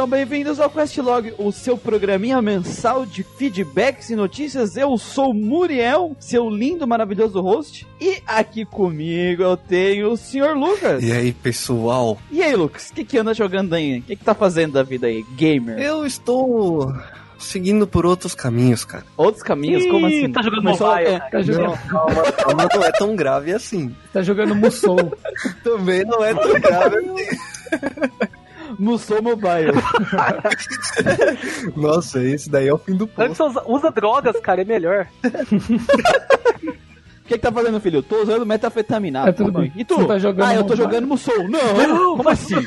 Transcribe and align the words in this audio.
Sejam 0.00 0.08
bem-vindos 0.08 0.58
ao 0.58 0.70
Questlog, 0.70 1.34
o 1.36 1.52
seu 1.52 1.76
programinha 1.76 2.40
mensal 2.40 3.04
de 3.04 3.22
feedbacks 3.22 4.08
e 4.08 4.16
notícias. 4.16 4.74
Eu 4.74 4.96
sou 4.96 5.34
Muriel, 5.34 6.16
seu 6.18 6.48
lindo, 6.48 6.86
maravilhoso 6.88 7.38
host. 7.42 7.86
E 8.00 8.22
aqui 8.26 8.64
comigo 8.64 9.42
eu 9.42 9.58
tenho 9.58 10.10
o 10.10 10.16
Sr. 10.16 10.54
Lucas. 10.56 11.04
E 11.04 11.12
aí, 11.12 11.34
pessoal? 11.34 12.16
E 12.30 12.42
aí, 12.42 12.56
Lucas, 12.56 12.88
o 12.88 12.94
que, 12.94 13.04
que 13.04 13.18
anda 13.18 13.34
jogando 13.34 13.74
aí? 13.74 13.98
O 13.98 14.02
que, 14.02 14.16
que 14.16 14.24
tá 14.24 14.32
fazendo 14.32 14.72
da 14.72 14.82
vida 14.82 15.06
aí, 15.06 15.22
gamer? 15.36 15.78
Eu 15.78 16.06
estou 16.06 16.90
seguindo 17.38 17.86
por 17.86 18.06
outros 18.06 18.34
caminhos, 18.34 18.86
cara. 18.86 19.04
Outros 19.18 19.42
caminhos? 19.42 19.84
Ih, 19.84 19.90
Como 19.90 20.06
assim? 20.06 20.32
tá 20.32 20.40
jogando 20.40 20.62
Começou- 20.62 20.86
mobile, 20.88 21.08
é. 21.10 21.18
Tá 21.20 21.42
jogando, 21.42 21.66
Não, 21.66 21.76
calma, 21.76 22.32
calma, 22.32 22.68
não 22.74 22.84
é 22.84 22.92
tão 22.92 23.14
grave 23.14 23.52
assim. 23.52 23.94
tá 24.14 24.22
jogando 24.22 24.54
Musou. 24.54 24.96
Também 25.62 26.06
não 26.06 26.24
é 26.24 26.32
tão 26.32 26.58
grave 26.58 26.96
assim. 26.96 28.30
Musou 28.80 29.22
Mobile. 29.22 29.72
Nossa, 31.76 32.24
esse 32.24 32.48
daí 32.48 32.66
é 32.66 32.72
o 32.72 32.78
fim 32.78 32.96
do 32.96 33.06
você 33.06 33.42
usa, 33.42 33.62
usa 33.66 33.90
drogas, 33.90 34.40
cara, 34.40 34.62
é 34.62 34.64
melhor. 34.64 35.06
O 37.20 37.32
que, 37.32 37.38
que 37.38 37.44
tá 37.46 37.52
fazendo, 37.52 37.78
filho? 37.80 38.02
Tô 38.02 38.22
usando 38.24 38.44
metafetamina. 38.44 39.28
É, 39.28 39.30
tudo 39.30 39.52
Calma 39.52 39.60
bem. 39.60 39.72
E 39.76 39.84
tu? 39.84 40.04
Tá 40.04 40.18
jogando 40.18 40.48
ah, 40.48 40.54
eu 40.56 40.64
tô 40.64 40.70
mobile? 40.70 40.82
jogando 40.82 41.06
Musou. 41.06 41.48
Não, 41.48 42.16
como 42.16 42.28
assim? 42.28 42.56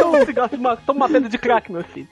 Toma 0.00 0.18
um 0.18 0.26
cigarro 0.26 0.48
de 0.50 0.56
ma- 0.56 0.76
toma 0.78 0.96
uma 1.06 1.08
pedra 1.08 1.28
de 1.28 1.38
crack, 1.38 1.70
meu 1.70 1.84
filho. 1.84 2.08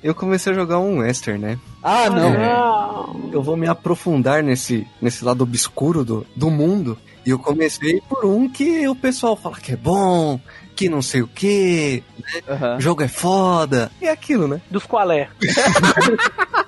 Eu 0.00 0.14
comecei 0.14 0.52
a 0.52 0.54
jogar 0.54 0.78
um 0.78 0.98
western, 0.98 1.40
né? 1.40 1.58
Ah, 1.82 2.08
não. 2.08 2.30
Não. 2.30 3.30
Eu 3.32 3.42
vou 3.42 3.56
me 3.56 3.66
aprofundar 3.66 4.40
nesse, 4.40 4.86
nesse 5.00 5.24
lado 5.24 5.42
obscuro 5.42 6.04
do, 6.04 6.24
do 6.36 6.48
mundo. 6.48 6.96
E 7.24 7.30
eu 7.30 7.38
comecei 7.38 8.00
por 8.08 8.24
um 8.24 8.48
que 8.48 8.86
o 8.88 8.94
pessoal 8.94 9.36
fala 9.36 9.56
que 9.56 9.72
é 9.72 9.76
bom, 9.76 10.40
que 10.74 10.88
não 10.88 11.00
sei 11.02 11.22
o 11.22 11.28
que, 11.28 12.02
Aham. 12.48 12.76
o 12.78 12.80
jogo 12.80 13.02
é 13.02 13.08
foda. 13.08 13.90
E 14.00 14.06
é 14.06 14.10
aquilo, 14.10 14.48
né? 14.48 14.60
Dos 14.70 14.84
qualé. 14.86 15.28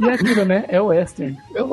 E 0.00 0.08
é 0.08 0.12
aquilo, 0.14 0.44
né? 0.44 0.64
É 0.68 0.80
o 0.80 0.86
Western. 0.86 1.36
Eu, 1.54 1.70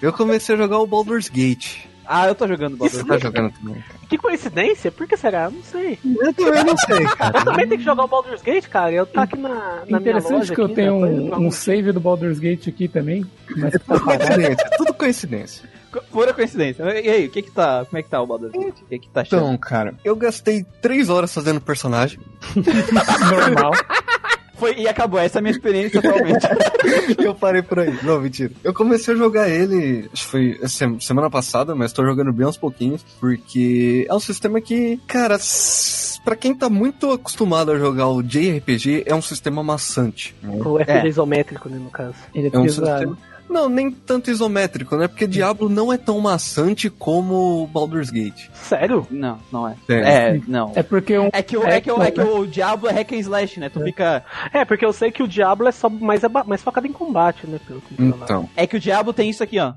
eu 0.00 0.12
comecei 0.12 0.54
a 0.54 0.58
jogar 0.58 0.78
o 0.78 0.86
Baldur's 0.86 1.28
Gate. 1.28 1.84
Ah, 2.06 2.26
eu 2.26 2.34
tô 2.34 2.48
jogando 2.48 2.76
Você 2.78 3.02
Baldur's 3.04 3.06
tá 3.06 3.14
Gate. 3.14 3.22
jogando 3.22 3.52
também? 3.52 3.84
Que 4.08 4.18
coincidência? 4.18 4.90
Por 4.90 5.06
que 5.06 5.16
será? 5.16 5.50
Não 5.50 5.62
sei. 5.62 5.98
Eu 6.02 6.32
também 6.34 6.64
não 6.64 6.76
sei, 6.78 7.04
cara. 7.16 7.38
Eu 7.40 7.44
também 7.44 7.68
tenho 7.68 7.78
que 7.78 7.84
jogar 7.84 8.04
o 8.04 8.08
Baldur's 8.08 8.42
Gate, 8.42 8.66
cara. 8.68 8.90
Eu 8.92 9.06
tá 9.06 9.22
aqui 9.22 9.36
na, 9.38 9.82
na 9.86 10.00
minha 10.00 10.00
Interessante 10.00 10.32
loja 10.32 10.54
que 10.54 10.60
eu 10.60 10.64
aqui, 10.64 10.74
tenho 10.74 11.00
né? 11.00 11.36
um, 11.36 11.46
um 11.46 11.50
save 11.50 11.92
do 11.92 12.00
Baldur's 12.00 12.38
Gate 12.38 12.66
aqui 12.68 12.88
também. 12.88 13.24
Mas 13.56 13.72
tá 13.74 13.78
Tudo 13.86 14.04
parado. 14.04 14.24
coincidência, 14.26 14.70
tudo 14.78 14.94
coincidência. 14.94 15.68
Pura 16.10 16.32
coincidência. 16.32 16.82
E 17.00 17.08
aí, 17.08 17.26
o 17.26 17.30
que 17.30 17.42
que 17.42 17.50
tá... 17.50 17.84
Como 17.84 17.98
é 17.98 18.02
que 18.02 18.08
tá 18.08 18.20
o 18.22 18.26
Baldur's 18.26 18.52
Gate? 18.52 18.80
O 18.82 18.86
que 18.86 18.98
que 18.98 19.08
tá 19.08 19.22
achando? 19.22 19.42
Então, 19.46 19.58
cara, 19.58 19.94
eu 20.04 20.14
gastei 20.14 20.64
três 20.80 21.08
horas 21.10 21.32
fazendo 21.34 21.60
personagem. 21.60 22.18
Normal. 23.30 23.72
Foi, 24.56 24.74
e 24.78 24.86
acabou. 24.86 25.18
Essa 25.18 25.38
é 25.38 25.40
a 25.40 25.42
minha 25.42 25.52
experiência 25.52 26.00
atualmente. 26.00 26.46
eu 27.18 27.34
parei 27.34 27.62
por 27.62 27.78
aí. 27.78 27.98
Não, 28.02 28.20
mentira. 28.20 28.52
Eu 28.62 28.74
comecei 28.74 29.14
a 29.14 29.16
jogar 29.16 29.48
ele, 29.48 30.08
acho 30.12 30.24
que 30.24 30.30
foi 30.30 30.60
se- 30.68 31.00
semana 31.00 31.30
passada, 31.30 31.74
mas 31.74 31.92
tô 31.94 32.04
jogando 32.04 32.30
bem 32.32 32.44
aos 32.44 32.58
pouquinhos, 32.58 33.02
porque 33.18 34.06
é 34.08 34.14
um 34.14 34.20
sistema 34.20 34.60
que, 34.60 35.00
cara, 35.06 35.38
pra 36.24 36.36
quem 36.36 36.54
tá 36.54 36.68
muito 36.68 37.10
acostumado 37.10 37.72
a 37.72 37.78
jogar 37.78 38.08
o 38.08 38.22
JRPG, 38.22 39.04
é 39.06 39.14
um 39.14 39.22
sistema 39.22 39.62
maçante. 39.62 40.34
né? 40.42 40.60
O 40.62 40.76
RPG 40.76 40.90
É. 40.92 41.08
isométrico, 41.08 41.68
né, 41.70 41.78
no 41.78 41.90
caso. 41.90 42.14
Ele 42.34 42.48
é 42.48 42.50
É 42.54 42.58
um 42.58 42.62
pesado. 42.64 42.90
sistema... 42.90 43.18
Não, 43.50 43.68
nem 43.68 43.90
tanto 43.90 44.30
isométrico, 44.30 44.96
né? 44.96 45.08
Porque 45.08 45.26
Diablo 45.26 45.68
não 45.68 45.92
é 45.92 45.98
tão 45.98 46.20
maçante 46.20 46.88
como 46.88 47.66
Baldur's 47.66 48.08
Gate. 48.08 48.48
Sério? 48.54 49.04
não, 49.10 49.38
não 49.50 49.66
é. 49.66 49.74
É. 49.88 49.94
É, 49.96 50.40
não. 50.46 50.72
É 50.76 50.84
porque 50.84 51.18
um. 51.18 51.28
É 51.32 51.42
que, 51.42 51.56
o, 51.56 51.66
é, 51.66 51.80
que, 51.80 51.90
o, 51.90 52.00
é 52.00 52.12
que 52.12 52.20
o 52.20 52.46
Diablo 52.46 52.88
é 52.88 52.92
hack 52.92 53.12
and 53.12 53.16
slash, 53.16 53.58
né? 53.58 53.68
Tu 53.68 53.80
fica... 53.80 54.24
É, 54.52 54.64
porque 54.64 54.86
eu 54.86 54.92
sei 54.92 55.10
que 55.10 55.20
o 55.20 55.26
Diablo 55.26 55.66
é 55.66 55.72
só 55.72 55.88
mais, 55.88 56.22
mais 56.46 56.62
focado 56.62 56.86
em 56.86 56.92
combate, 56.92 57.44
né? 57.48 57.58
Pelo 57.66 57.80
que. 57.80 58.00
Então. 58.00 58.48
É 58.54 58.68
que 58.68 58.76
o 58.76 58.80
Diablo 58.80 59.12
tem 59.12 59.28
isso 59.28 59.42
aqui, 59.42 59.58
ó. 59.58 59.72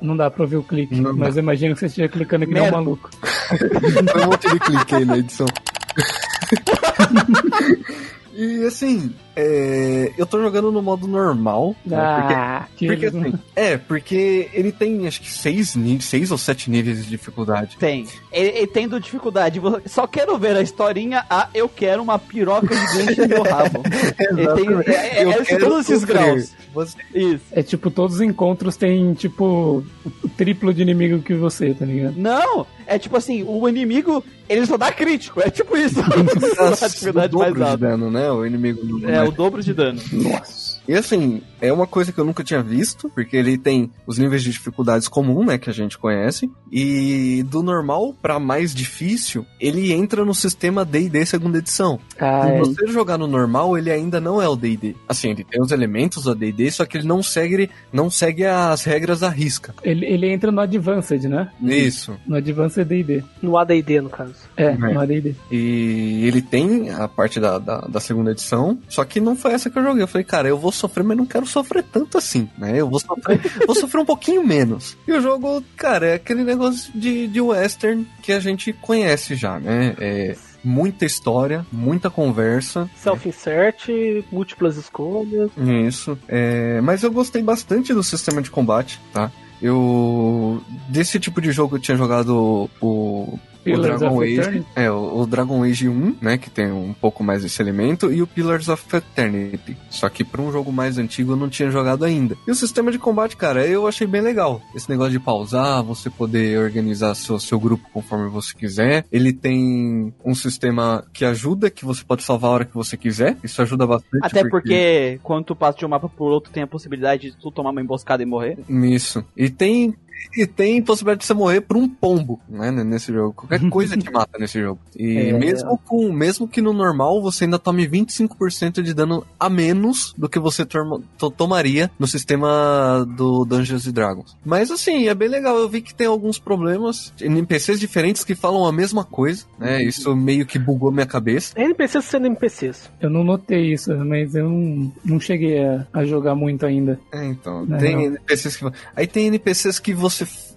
Não 0.00 0.16
dá 0.16 0.30
pra 0.30 0.42
ouvir 0.42 0.56
o 0.56 0.62
clique. 0.62 1.00
Não 1.00 1.12
mas 1.12 1.36
eu 1.36 1.42
imagino 1.42 1.74
que 1.74 1.80
você 1.80 1.86
esteja 1.86 2.08
clicando 2.08 2.46
que 2.46 2.52
nem 2.52 2.62
um 2.62 2.64
Merda. 2.66 2.78
maluco. 2.78 3.10
Foi 3.18 4.22
um 4.22 4.26
monte 4.26 4.48
de 4.48 4.60
clique 4.60 4.94
aí 4.94 5.04
na 5.04 5.18
edição. 5.18 5.46
e 8.34 8.64
assim, 8.64 9.12
é, 9.36 10.10
eu 10.16 10.24
tô 10.24 10.40
jogando 10.40 10.72
no 10.72 10.80
modo 10.82 11.06
normal. 11.06 11.76
né, 11.84 11.96
porque- 12.20 12.34
Ah, 12.34 12.68
que 12.76 12.86
Porque 12.86 13.10
não- 13.10 13.20
assim, 13.20 13.34
é, 13.54 13.76
porque 13.76 14.48
ele 14.54 14.72
tem 14.72 15.06
acho 15.06 15.20
que 15.20 15.30
seis, 15.30 15.76
seis 16.00 16.30
ou 16.30 16.38
sete 16.38 16.70
níveis 16.70 17.04
de 17.04 17.10
dificuldade. 17.10 17.76
Tem. 17.78 18.06
Ele, 18.32 18.48
ele 18.58 18.66
tendo 18.66 18.98
dificuldade. 18.98 19.60
Vou- 19.60 19.80
Só 19.86 20.06
quero 20.06 20.38
ver 20.38 20.56
a 20.56 20.62
historinha. 20.62 21.24
Ah, 21.28 21.48
eu 21.54 21.68
quero 21.68 22.02
uma 22.02 22.18
piroca 22.18 22.74
gigante 22.74 23.20
no 23.20 23.28
meu 23.28 23.42
rabo. 23.42 23.82
Ele 24.32 24.46
tem, 24.54 24.94
é, 24.94 25.18
é, 25.20 25.24
Eu 25.24 25.30
é 25.32 25.44
todos 25.58 25.88
esses 25.90 26.04
graus. 26.04 26.52
Você- 26.72 26.96
Isso. 27.14 27.44
É 27.52 27.62
tipo, 27.62 27.90
todos 27.90 28.16
os 28.16 28.22
encontros 28.22 28.76
têm, 28.76 29.12
tipo, 29.14 29.84
o 30.24 30.28
triplo 30.36 30.72
de 30.72 30.80
inimigo 30.82 31.20
que 31.22 31.34
você, 31.34 31.74
tá 31.74 31.84
ligado? 31.84 32.14
Não, 32.16 32.66
é 32.94 32.98
tipo 32.98 33.16
assim, 33.16 33.42
o 33.42 33.68
inimigo, 33.68 34.22
ele 34.48 34.66
só 34.66 34.76
dá 34.76 34.92
crítico. 34.92 35.40
É 35.40 35.50
tipo 35.50 35.76
isso. 35.76 36.00
a 36.02 36.86
o 36.86 36.88
dificuldade 36.88 37.34
mais 37.36 37.50
dobro 37.50 37.54
de 37.54 37.62
alta. 37.62 37.76
dano, 37.76 38.10
né? 38.10 38.30
O 38.30 38.44
inimigo 38.44 38.80
É, 39.08 39.22
o 39.22 39.30
dobro 39.30 39.62
de 39.62 39.72
dano. 39.72 40.00
Nossa. 40.12 40.61
E 40.88 40.94
assim, 40.94 41.42
é 41.60 41.72
uma 41.72 41.86
coisa 41.86 42.12
que 42.12 42.18
eu 42.18 42.24
nunca 42.24 42.42
tinha 42.42 42.62
visto, 42.62 43.08
porque 43.14 43.36
ele 43.36 43.56
tem 43.56 43.90
os 44.06 44.18
níveis 44.18 44.42
de 44.42 44.50
dificuldades 44.50 45.06
comum, 45.08 45.44
né, 45.44 45.58
que 45.58 45.70
a 45.70 45.72
gente 45.72 45.96
conhece, 45.96 46.50
e 46.70 47.44
do 47.48 47.62
normal 47.62 48.14
pra 48.20 48.40
mais 48.40 48.74
difícil, 48.74 49.46
ele 49.60 49.92
entra 49.92 50.24
no 50.24 50.34
sistema 50.34 50.84
D&D 50.84 51.24
segunda 51.24 51.58
edição. 51.58 52.00
Ah, 52.18 52.42
Se 52.46 52.52
é. 52.52 52.58
você 52.58 52.86
jogar 52.88 53.16
no 53.16 53.26
normal, 53.26 53.78
ele 53.78 53.90
ainda 53.90 54.20
não 54.20 54.42
é 54.42 54.48
o 54.48 54.56
D&D. 54.56 54.96
Assim, 55.08 55.30
ele 55.30 55.44
tem 55.44 55.62
os 55.62 55.70
elementos 55.70 56.24
do 56.24 56.34
D&D, 56.34 56.70
só 56.70 56.84
que 56.84 56.96
ele 56.98 57.06
não 57.06 57.22
segue, 57.22 57.70
não 57.92 58.10
segue 58.10 58.44
as 58.44 58.82
regras 58.84 59.22
à 59.22 59.28
risca. 59.28 59.74
Ele, 59.84 60.04
ele 60.04 60.32
entra 60.32 60.50
no 60.50 60.60
Advanced, 60.60 61.24
né? 61.28 61.50
Isso. 61.62 62.18
No 62.26 62.36
Advanced 62.36 62.84
D&D. 62.84 63.22
No 63.40 63.56
AD&D, 63.56 64.00
no 64.00 64.10
caso. 64.10 64.34
É, 64.56 64.74
no 64.74 65.00
AD&D. 65.00 65.34
E 65.50 66.24
ele 66.26 66.42
tem 66.42 66.90
a 66.90 67.06
parte 67.06 67.38
da, 67.38 67.58
da, 67.58 67.82
da 67.82 68.00
segunda 68.00 68.32
edição, 68.32 68.78
só 68.88 69.04
que 69.04 69.20
não 69.20 69.36
foi 69.36 69.52
essa 69.52 69.70
que 69.70 69.78
eu 69.78 69.82
joguei. 69.84 70.02
Eu 70.02 70.08
falei, 70.08 70.24
cara, 70.24 70.48
eu 70.48 70.58
vou 70.58 70.71
sofrer, 70.72 71.04
mas 71.04 71.16
não 71.16 71.26
quero 71.26 71.46
sofrer 71.46 71.82
tanto 71.82 72.18
assim, 72.18 72.48
né? 72.56 72.80
Eu 72.80 72.88
vou 72.88 73.00
sofrer, 73.00 73.40
vou 73.66 73.74
sofrer 73.74 74.00
um 74.00 74.04
pouquinho 74.04 74.46
menos. 74.46 74.96
E 75.06 75.12
o 75.12 75.20
jogo, 75.20 75.62
cara, 75.76 76.06
é 76.06 76.14
aquele 76.14 76.44
negócio 76.44 76.92
de, 76.94 77.26
de 77.28 77.40
western 77.40 78.06
que 78.22 78.32
a 78.32 78.40
gente 78.40 78.72
conhece 78.72 79.34
já, 79.34 79.58
né? 79.58 79.94
É 79.98 80.36
muita 80.64 81.04
história, 81.04 81.66
muita 81.72 82.08
conversa. 82.08 82.88
Self-insert, 82.96 83.88
múltiplas 84.30 84.76
escolhas. 84.76 85.50
Isso. 85.56 86.16
É, 86.28 86.80
mas 86.80 87.02
eu 87.02 87.10
gostei 87.10 87.42
bastante 87.42 87.92
do 87.92 88.02
sistema 88.02 88.40
de 88.40 88.50
combate, 88.50 89.00
tá? 89.12 89.30
Eu. 89.60 90.62
Desse 90.88 91.20
tipo 91.20 91.40
de 91.40 91.52
jogo 91.52 91.76
eu 91.76 91.80
tinha 91.80 91.96
jogado 91.96 92.68
o. 92.80 93.38
O 93.62 93.64
Pillars 93.64 94.00
Dragon 94.00 94.16
of 94.16 94.24
Age. 94.24 94.40
Eternity. 94.40 94.66
É, 94.74 94.90
o, 94.90 95.20
o 95.20 95.26
Dragon 95.26 95.62
Age 95.62 95.88
1, 95.88 96.16
né? 96.20 96.36
Que 96.36 96.50
tem 96.50 96.70
um 96.70 96.92
pouco 96.92 97.22
mais 97.22 97.42
desse 97.42 97.62
elemento. 97.62 98.12
E 98.12 98.20
o 98.20 98.26
Pillars 98.26 98.68
of 98.68 98.84
Eternity. 98.94 99.76
Só 99.88 100.08
que 100.08 100.24
pra 100.24 100.42
um 100.42 100.50
jogo 100.50 100.72
mais 100.72 100.98
antigo 100.98 101.32
eu 101.32 101.36
não 101.36 101.48
tinha 101.48 101.70
jogado 101.70 102.04
ainda. 102.04 102.36
E 102.46 102.50
o 102.50 102.54
sistema 102.54 102.90
de 102.90 102.98
combate, 102.98 103.36
cara, 103.36 103.66
eu 103.66 103.86
achei 103.86 104.06
bem 104.06 104.20
legal. 104.20 104.60
Esse 104.74 104.90
negócio 104.90 105.12
de 105.12 105.20
pausar, 105.20 105.82
você 105.82 106.10
poder 106.10 106.58
organizar 106.58 107.14
seu, 107.14 107.38
seu 107.38 107.58
grupo 107.58 107.88
conforme 107.92 108.28
você 108.28 108.54
quiser. 108.54 109.04
Ele 109.12 109.32
tem 109.32 110.12
um 110.24 110.34
sistema 110.34 111.04
que 111.12 111.24
ajuda, 111.24 111.70
que 111.70 111.84
você 111.84 112.02
pode 112.04 112.22
salvar 112.22 112.50
a 112.50 112.54
hora 112.54 112.64
que 112.64 112.74
você 112.74 112.96
quiser. 112.96 113.36
Isso 113.42 113.62
ajuda 113.62 113.86
bastante. 113.86 114.24
Até 114.24 114.48
porque 114.48 115.20
quando 115.22 115.44
tu 115.44 115.56
passa 115.56 115.78
de 115.78 115.86
um 115.86 115.88
mapa 115.88 116.08
por 116.08 116.30
outro, 116.30 116.52
tem 116.52 116.62
a 116.62 116.66
possibilidade 116.66 117.30
de 117.30 117.36
tu 117.36 117.50
tomar 117.50 117.70
uma 117.70 117.80
emboscada 117.80 118.22
e 118.22 118.26
morrer. 118.26 118.58
Isso. 118.68 119.24
E 119.36 119.48
tem. 119.48 119.94
E 120.36 120.46
tem 120.46 120.80
possibilidade 120.82 121.20
de 121.20 121.26
você 121.26 121.34
morrer 121.34 121.60
por 121.60 121.76
um 121.76 121.88
pombo, 121.88 122.40
né, 122.48 122.70
nesse 122.70 123.12
jogo. 123.12 123.32
Qualquer 123.34 123.60
coisa 123.70 123.96
te 123.96 124.10
mata 124.10 124.38
nesse 124.38 124.60
jogo. 124.60 124.80
E 124.96 125.16
É. 125.18 125.32
mesmo 125.32 125.78
com 125.78 126.10
mesmo 126.12 126.46
que 126.48 126.60
no 126.62 126.72
normal 126.72 127.20
você 127.22 127.44
ainda 127.44 127.58
tome 127.58 127.86
25% 127.88 128.82
de 128.82 128.94
dano 128.94 129.24
a 129.38 129.48
menos 129.50 130.14
do 130.16 130.28
que 130.28 130.38
você 130.38 130.64
to- 130.64 131.02
tomaria 131.36 131.90
no 131.98 132.06
sistema 132.06 133.06
do 133.16 133.44
Dungeons 133.44 133.86
and 133.86 133.92
Dragons. 133.92 134.36
Mas 134.44 134.70
assim, 134.70 135.08
é 135.08 135.14
bem 135.14 135.28
legal. 135.28 135.56
Eu 135.58 135.68
vi 135.68 135.80
que 135.82 135.94
tem 135.94 136.06
alguns 136.06 136.38
problemas, 136.38 137.12
NPCs 137.20 137.78
diferentes 137.78 138.24
que 138.24 138.34
falam 138.34 138.64
a 138.66 138.72
mesma 138.72 139.04
coisa, 139.04 139.44
né? 139.58 139.82
Isso 139.82 140.14
meio 140.16 140.46
que 140.46 140.58
bugou 140.58 140.90
minha 140.92 141.06
cabeça. 141.06 141.52
NPCs 141.60 142.04
sendo 142.04 142.26
NPCs. 142.26 142.90
Eu 143.00 143.10
não 143.10 143.24
notei 143.24 143.72
isso, 143.72 143.94
mas 144.04 144.34
eu 144.34 144.48
não, 144.48 144.92
não 145.04 145.20
cheguei 145.20 145.62
a, 145.64 145.86
a 145.92 146.04
jogar 146.04 146.34
muito 146.34 146.64
ainda. 146.64 146.98
É, 147.12 147.24
então, 147.26 147.66
tem 147.66 148.04
NPCs 148.06 148.56
que. 148.56 148.70
Aí 148.96 149.06
tem 149.06 149.26
NPCs 149.26 149.78
que 149.78 149.92
você. 149.92 150.11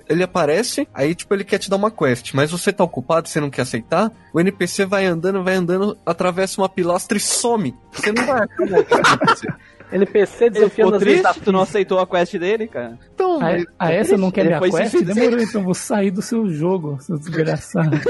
Ele 0.08 0.22
aparece, 0.22 0.88
aí 0.94 1.16
tipo, 1.16 1.34
ele 1.34 1.44
quer 1.44 1.58
te 1.58 1.68
dar 1.68 1.78
uma 1.78 1.90
quest, 1.90 2.34
mas 2.34 2.52
você 2.52 2.72
tá 2.72 2.84
ocupado, 2.84 3.28
você 3.28 3.40
não 3.40 3.50
quer 3.50 3.64
aceitar, 3.64 4.12
o 4.32 4.40
NPC 4.40 4.86
vai 4.86 5.06
andando, 5.06 5.44
vai 5.44 5.56
andando, 5.56 5.98
atravessa 6.06 6.62
uma 6.62 6.70
pilastra 6.70 7.18
e 7.18 7.20
some. 7.20 7.76
Você 7.92 8.12
não 8.12 8.24
vai 8.24 8.42
achar 8.42 9.58
NPC. 9.92 10.50
Desafiando 10.50 10.96
as 10.96 11.02
triste, 11.02 11.42
tu 11.44 11.52
não 11.52 11.62
aceitou 11.62 12.00
a 12.00 12.08
quest 12.08 12.38
dele, 12.38 12.68
cara. 12.68 12.98
Então. 13.14 13.38
A, 13.38 13.40
mas- 13.40 13.66
a 13.80 13.92
essa 13.92 14.18
não 14.18 14.32
quer 14.32 14.46
minha 14.46 14.60
quest? 14.60 15.02
Demorou, 15.04 15.40
então 15.40 15.64
vou 15.64 15.74
sair 15.74 16.12
do 16.12 16.22
seu 16.22 16.50
jogo, 16.50 16.98
seu 17.02 17.18
desgraçado. 17.18 17.92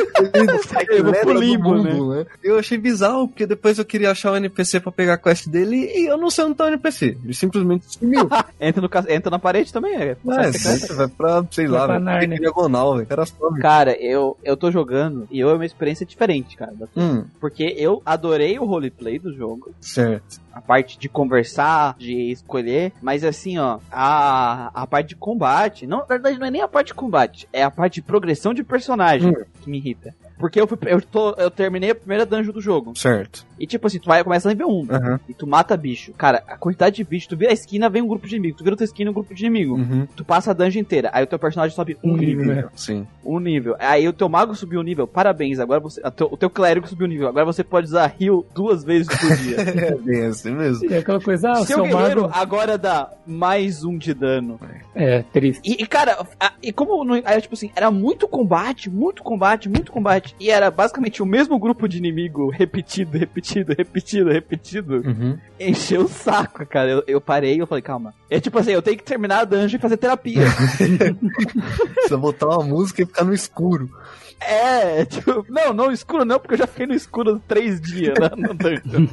Eu 0.90 1.04
vou 1.04 1.14
pro 1.14 1.34
limbo, 1.34 1.76
mundo, 1.76 2.16
né? 2.16 2.26
Eu 2.44 2.58
achei 2.60 2.78
bizarro, 2.78 3.28
porque 3.28 3.46
depois 3.46 3.78
eu 3.78 3.86
queria 3.86 4.12
achar 4.12 4.32
o 4.32 4.36
NPC 4.36 4.80
pra 4.80 4.92
pegar 4.92 5.14
a 5.14 5.18
quest 5.18 5.48
dele 5.48 5.76
e 5.94 6.08
eu 6.10 6.18
não 6.18 6.30
sei 6.30 6.46
onde 6.46 6.56
tá 6.56 6.66
o 6.66 6.68
NPC. 6.68 7.18
Ele 7.24 7.34
simplesmente 7.34 7.86
sumiu. 7.88 8.28
Entra, 8.60 8.82
no, 8.82 8.90
ca- 8.90 9.06
entra 9.10 9.30
na 9.30 9.40
parede 9.40 9.72
também, 9.74 9.96
é. 9.96 10.16
É, 10.28 10.52
secreta. 10.52 10.94
vai 10.96 11.08
pra, 11.08 11.46
sei 11.52 11.68
Vai 11.68 11.80
lá, 11.80 11.86
pra 11.86 11.94
vai 12.00 12.04
Nárnia. 12.04 12.40
diagonal, 12.40 12.96
velho. 12.96 13.08
Cara. 13.08 13.24
Cara, 13.62 13.92
eu, 14.02 14.38
eu 14.44 14.56
tô 14.58 14.72
jogando 14.72 15.28
e 15.32 15.40
eu 15.40 15.50
é 15.50 15.54
uma 15.54 15.66
experiência 15.66 16.06
diferente, 16.06 16.56
cara. 16.56 16.74
Hum, 16.96 17.26
Porque 17.40 17.64
eu 17.78 18.02
adorei 18.06 18.58
o 18.60 18.66
roleplay 18.66 19.20
do 19.20 19.34
jogo. 19.36 19.72
certo. 19.82 20.44
A 20.56 20.62
parte 20.62 20.98
de 20.98 21.10
conversar, 21.10 21.96
de 22.00 22.32
escolher. 22.32 22.94
Mas 23.02 23.24
assim, 23.26 23.58
ó, 23.58 23.80
a, 23.92 24.72
a 24.74 24.88
parte 24.88 25.10
de 25.10 25.16
combate. 25.18 25.86
Não, 25.86 25.98
na 26.00 26.06
verdade, 26.06 26.40
não 26.40 26.48
é 26.48 26.52
nem 26.52 26.62
a 26.62 26.68
parte 26.68 26.88
de 26.88 26.94
combate. 26.94 27.46
É 27.52 27.62
a 27.62 27.70
parte 27.70 27.96
de 27.96 28.02
progressão 28.02 28.54
de 28.54 28.64
personagem 28.64 29.30
Hum. 29.32 29.44
que 29.62 29.70
me 29.70 29.78
irrita. 29.78 30.16
Porque 30.38 30.60
eu, 30.60 30.68
fui, 30.68 30.78
eu, 30.88 31.02
tô, 31.02 31.32
eu 31.36 31.50
terminei 31.50 31.92
a 31.92 31.96
primeira 31.96 32.26
dungeon 32.26 32.52
do 32.52 32.60
jogo. 32.62 32.94
Certo. 32.96 33.46
E 33.58 33.66
tipo 33.66 33.88
assim, 33.88 34.00
tu 34.00 34.08
vai 34.08 34.22
começa 34.24 34.50
nível 34.50 34.68
1. 34.68 34.88
Aham. 34.92 35.20
E 35.30 35.34
tu 35.34 35.48
mata 35.48 35.78
bicho. 35.78 36.12
Cara, 36.14 36.44
a 36.48 36.58
quantidade 36.58 36.98
de 36.98 37.04
bicho, 37.06 37.30
tu 37.30 37.38
vira 37.38 37.52
a 37.52 37.54
esquina, 37.54 37.90
vem 37.90 38.02
um 38.02 38.08
grupo 38.08 38.28
de 38.28 38.36
inimigo. 38.36 38.58
Tu 38.58 38.64
vira 38.64 38.74
outra 38.74 38.84
esquina, 38.84 39.12
um 39.12 39.14
grupo 39.14 39.34
de 39.34 39.46
inimigo. 39.46 39.76
Uhum. 39.76 40.06
Tu 40.16 40.26
passa 40.26 40.52
a 40.52 40.54
dungeon 40.54 40.82
inteira. 40.82 41.10
Aí 41.14 41.24
o 41.24 41.28
teu 41.28 41.40
personagem 41.40 41.74
sobe 41.74 41.98
um 42.04 42.12
Um 42.14 42.18
nível. 42.18 42.46
nível, 42.46 42.56
né? 42.64 42.66
Sim. 42.76 43.08
Um 43.24 43.40
nível. 43.40 43.76
Aí 43.80 44.08
o 44.10 44.14
teu 44.14 44.28
mago 44.28 44.54
subiu 44.56 44.82
um 44.82 44.84
nível. 44.84 45.08
Parabéns. 45.08 45.58
Agora 45.60 45.80
você. 45.80 46.02
teu- 46.12 46.28
o 46.30 46.36
teu 46.36 46.50
clérigo 46.50 46.88
subiu 46.88 47.06
um 47.08 47.10
nível. 47.10 47.28
Agora 47.30 47.46
você 47.46 47.64
pode 47.64 47.88
usar 47.88 48.14
heal 48.20 48.46
duas 48.54 48.84
vezes 48.84 49.08
por 49.08 49.36
dia. 49.38 49.56
É 49.86 49.96
bem 49.96 50.26
assim 50.26 50.52
mesmo. 50.52 50.90
E 50.92 50.96
aquela 50.96 51.22
coisa, 51.22 51.52
ah, 51.52 51.56
Seu 51.58 51.66
seu 51.78 51.84
guerreiro 51.86 52.24
mago. 52.24 52.34
agora 52.36 52.78
dá 52.78 53.10
mais 53.26 53.84
um 53.84 53.98
de 53.98 54.14
dano. 54.14 54.60
É, 54.94 55.22
triste. 55.32 55.62
E, 55.64 55.82
e, 55.84 55.88
cara, 55.88 56.26
a- 56.40 56.54
e 56.62 56.72
como 56.74 57.04
não, 57.04 57.16
era 57.16 57.40
tipo 57.40 57.54
assim, 57.54 57.70
era 57.76 57.90
muito 57.92 58.28
combate, 58.28 58.90
muito 58.90 59.22
combate, 59.24 59.70
muito 59.70 59.92
combate. 59.92 60.25
E 60.40 60.50
era 60.50 60.70
basicamente 60.72 61.22
o 61.22 61.26
mesmo 61.26 61.58
grupo 61.60 61.88
de 61.88 61.98
inimigo 61.98 62.50
repetido, 62.50 63.18
repetido, 63.18 63.74
repetido, 63.78 64.30
repetido. 64.32 64.96
Uhum. 65.06 65.38
Encheu 65.60 66.04
o 66.04 66.08
saco, 66.08 66.66
cara. 66.66 66.90
Eu, 66.90 67.04
eu 67.08 67.22
parei 67.22 67.56
e 67.56 67.60
eu 67.60 67.68
falei, 67.68 67.82
calma. 67.82 68.14
É 68.30 68.40
tipo 68.40 68.58
assim, 68.60 68.72
eu 68.72 68.82
tenho 68.82 68.98
que 68.98 69.04
terminar 69.04 69.40
a 69.40 69.46
dungeon 69.46 69.78
e 69.78 69.82
fazer 69.82 69.98
terapia. 69.98 70.46
Precisa 71.96 72.18
botar 72.18 72.48
uma 72.48 72.64
música 72.64 73.02
e 73.02 73.06
ficar 73.06 73.24
no 73.24 73.34
escuro. 73.34 73.90
É, 74.40 75.06
tipo, 75.06 75.46
não, 75.50 75.74
não 75.74 75.92
escuro 75.92 76.24
não, 76.26 76.40
porque 76.40 76.54
eu 76.54 76.58
já 76.60 76.68
fiquei 76.68 76.86
no 76.86 76.94
escuro 76.94 77.42
três 77.48 77.82
dias 77.82 78.14
né, 78.20 78.30
no 78.36 78.54
dungeon. 78.54 79.08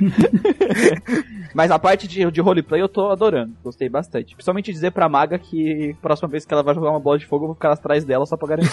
Mas 1.54 1.70
a 1.70 1.78
parte 1.78 2.06
de, 2.08 2.30
de 2.30 2.40
roleplay 2.40 2.80
eu 2.82 2.88
tô 2.88 3.10
adorando, 3.10 3.54
gostei 3.62 3.88
bastante. 3.88 4.34
Principalmente 4.34 4.72
dizer 4.72 4.90
pra 4.90 5.08
maga 5.08 5.38
que 5.38 5.96
próxima 6.02 6.28
vez 6.28 6.44
que 6.44 6.52
ela 6.52 6.62
vai 6.62 6.74
jogar 6.74 6.90
uma 6.90 7.00
bola 7.00 7.18
de 7.18 7.26
fogo, 7.26 7.44
eu 7.44 7.48
vou 7.48 7.54
ficar 7.54 7.72
atrás 7.72 8.04
dela 8.04 8.26
só 8.26 8.36
pra 8.36 8.48
garantir. 8.48 8.70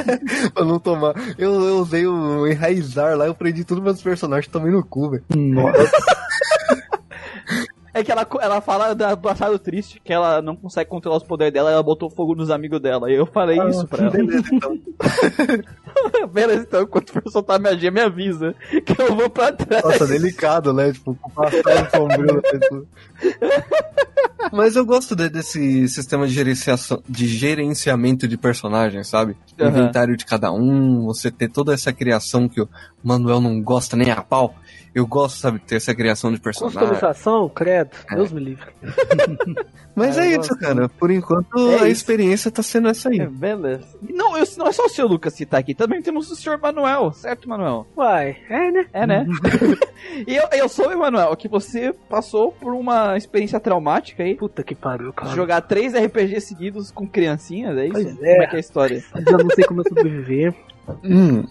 pra 0.54 0.64
não 0.64 0.78
tomar. 0.78 1.14
Eu, 1.36 1.52
eu 1.54 1.78
usei 1.78 2.06
o 2.06 2.46
enraizar 2.46 3.16
lá, 3.16 3.26
eu 3.26 3.34
prendi 3.34 3.64
todos 3.64 3.82
meus 3.82 4.02
personagens 4.02 4.50
também 4.50 4.72
no 4.72 4.84
cu, 4.84 5.10
velho. 5.10 5.24
Nossa. 5.34 5.90
É 7.94 8.04
que 8.04 8.12
ela, 8.12 8.24
ela 8.40 8.60
fala 8.60 8.94
da 8.94 9.16
passado 9.16 9.58
triste, 9.58 10.00
que 10.04 10.12
ela 10.12 10.40
não 10.40 10.54
consegue 10.54 10.88
controlar 10.88 11.16
os 11.16 11.24
poderes 11.24 11.52
dela, 11.52 11.72
ela 11.72 11.82
botou 11.82 12.08
fogo 12.08 12.32
nos 12.32 12.48
amigos 12.48 12.80
dela. 12.80 13.10
E 13.10 13.14
eu 13.16 13.26
falei 13.26 13.58
Ah, 13.58 13.68
isso 13.68 13.88
pra 13.88 14.02
ela. 14.04 14.10
Beleza, 14.12 14.46
então. 14.52 14.78
Beleza, 16.32 16.62
então, 16.62 16.86
quando 16.86 17.10
for 17.10 17.22
soltar 17.30 17.60
magia, 17.60 17.90
me 17.90 18.00
avisa. 18.00 18.54
Que 18.84 19.00
eu 19.00 19.14
vou 19.14 19.28
pra 19.30 19.52
trás. 19.52 19.84
Nossa, 19.84 20.06
delicado, 20.06 20.72
né? 20.72 20.92
Tipo, 20.92 21.16
passar 21.34 21.90
sombrio 21.90 22.34
na 22.34 22.40
pessoa. 22.42 22.84
Mas 24.52 24.76
eu 24.76 24.84
gosto 24.86 25.14
de- 25.16 25.28
desse 25.28 25.88
sistema 25.88 26.26
de, 26.26 26.32
gerenciação, 26.34 27.02
de 27.08 27.26
gerenciamento 27.26 28.26
de 28.28 28.36
personagens, 28.38 29.08
sabe? 29.08 29.36
Aham. 29.60 29.70
inventário 29.70 30.16
de 30.16 30.24
cada 30.24 30.52
um, 30.52 31.04
você 31.04 31.30
ter 31.30 31.48
toda 31.50 31.74
essa 31.74 31.92
criação 31.92 32.48
que 32.48 32.60
o 32.60 32.68
Manuel 33.02 33.40
não 33.40 33.60
gosta 33.60 33.96
nem 33.96 34.10
a 34.10 34.22
pau. 34.22 34.54
Eu 34.94 35.06
gosto, 35.06 35.36
sabe, 35.38 35.58
de 35.58 35.64
ter 35.66 35.76
essa 35.76 35.94
criação 35.94 36.32
de 36.32 36.40
personagem. 36.40 36.78
Customização, 36.78 37.48
credo, 37.48 37.90
É. 38.10 38.14
Deus 38.16 38.32
me 38.32 38.40
livre. 38.40 38.66
Mas 39.98 40.18
é 40.18 40.34
eu 40.34 40.40
isso, 40.40 40.56
cara. 40.58 40.88
Por 40.88 41.10
enquanto, 41.10 41.56
É 41.70 41.74
a 41.74 41.76
isso. 41.76 41.86
experiência 41.86 42.50
tá 42.50 42.62
sendo 42.62 42.88
essa 42.88 43.08
aí. 43.08 43.20
É, 43.20 43.26
beleza. 43.26 43.86
Não, 44.02 44.36
eu, 44.36 44.44
não 44.56 44.66
é 44.66 44.72
só 44.72 44.84
o 44.86 44.88
seu 44.88 45.06
Lucas 45.06 45.34
que 45.34 45.44
tá 45.46 45.58
aqui, 45.58 45.74
também 45.74 46.00
temos 46.02 46.30
o 46.30 46.36
senhor 46.36 46.58
Manuel, 46.58 47.12
certo, 47.12 47.48
Manuel? 47.48 47.86
Uai, 47.96 48.36
é, 48.48 48.70
né? 48.70 48.86
É, 48.92 49.06
né? 49.06 49.26
e 50.26 50.34
eu, 50.34 50.44
eu 50.52 50.68
soube, 50.68 50.94
Manuel, 50.96 51.34
que 51.36 51.48
você 51.48 51.92
passou 52.08 52.52
por 52.52 52.72
uma 52.72 53.16
experiência 53.16 53.60
traumática 53.60 54.22
aí. 54.22 54.34
Puta 54.34 54.62
que 54.62 54.74
pariu, 54.74 55.12
cara. 55.12 55.34
Jogar 55.34 55.60
três 55.62 55.94
RPG 55.94 56.40
seguidos 56.40 56.90
com 56.90 57.06
criancinhas, 57.06 57.76
é 57.76 57.84
isso? 57.86 57.92
Pois 57.92 58.14
Como 58.14 58.26
é. 58.26 58.44
é 58.44 58.46
que 58.46 58.54
é 58.54 58.58
a 58.58 58.60
história? 58.60 59.04
Eu 59.26 59.38
não 59.38 59.50
sei 59.50 59.64
como 59.64 59.80
eu 59.80 59.84
sobreviver. 59.88 60.54
Hum, 61.04 61.44